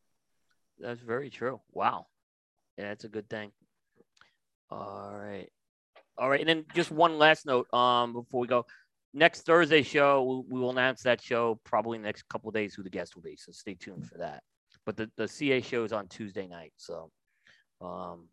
That's 0.80 1.02
very 1.02 1.30
true. 1.30 1.62
Wow. 1.72 2.08
Yeah, 2.78 2.90
that's 2.90 3.04
a 3.04 3.10
good 3.10 3.30
thing. 3.30 3.52
All 4.70 5.14
right. 5.14 5.50
All 6.18 6.30
right. 6.30 6.40
And 6.40 6.50
then 6.50 6.66
just 6.74 6.92
one 6.92 7.18
last 7.18 7.46
note 7.46 7.72
um, 7.74 8.14
before 8.14 8.42
we 8.42 8.48
go. 8.48 8.66
Next 9.14 9.42
Thursday 9.42 9.84
show, 9.84 10.44
we 10.50 10.60
will 10.60 10.72
announce 10.72 11.04
that 11.04 11.22
show 11.22 11.60
probably 11.64 12.00
next 12.00 12.28
couple 12.28 12.50
days 12.52 12.74
who 12.74 12.82
the 12.82 12.90
guest 12.90 13.16
will 13.16 13.22
be. 13.22 13.36
So 13.36 13.52
stay 13.52 13.76
tuned 13.76 14.08
for 14.08 14.18
that. 14.18 14.42
But 14.86 14.98
the, 14.98 15.12
the 15.18 15.28
CA 15.28 15.62
show 15.62 15.84
is 15.84 15.94
on 15.94 16.08
Tuesday 16.08 16.48
night. 16.48 16.74
So 16.78 17.12
um, 17.80 18.28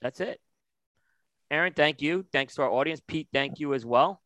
that's 0.00 0.20
it. 0.20 0.40
Aaron, 1.50 1.72
thank 1.72 2.00
you. 2.00 2.24
Thanks 2.32 2.54
to 2.54 2.62
our 2.62 2.70
audience. 2.70 3.00
Pete, 3.04 3.28
thank 3.32 3.58
you 3.58 3.74
as 3.74 3.84
well. 3.84 4.22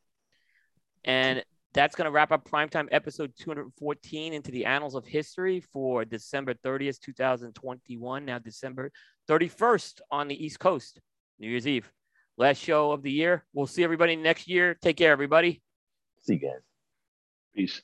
And 1.04 1.42
that's 1.74 1.96
going 1.96 2.06
to 2.06 2.10
wrap 2.10 2.30
up 2.30 2.48
primetime 2.48 2.88
episode 2.92 3.32
214 3.38 4.32
into 4.32 4.52
the 4.52 4.64
annals 4.64 4.94
of 4.94 5.04
history 5.04 5.60
for 5.72 6.04
December 6.04 6.54
30th, 6.54 7.00
2021. 7.00 8.24
Now, 8.24 8.38
December 8.38 8.92
31st 9.28 10.00
on 10.10 10.28
the 10.28 10.44
East 10.44 10.60
Coast, 10.60 11.00
New 11.40 11.48
Year's 11.48 11.66
Eve. 11.66 11.92
Last 12.36 12.58
show 12.58 12.92
of 12.92 13.02
the 13.02 13.10
year. 13.10 13.44
We'll 13.52 13.66
see 13.66 13.84
everybody 13.84 14.16
next 14.16 14.48
year. 14.48 14.76
Take 14.80 14.96
care, 14.96 15.12
everybody. 15.12 15.62
See 16.22 16.34
you 16.34 16.38
guys. 16.40 16.60
Peace. 17.54 17.82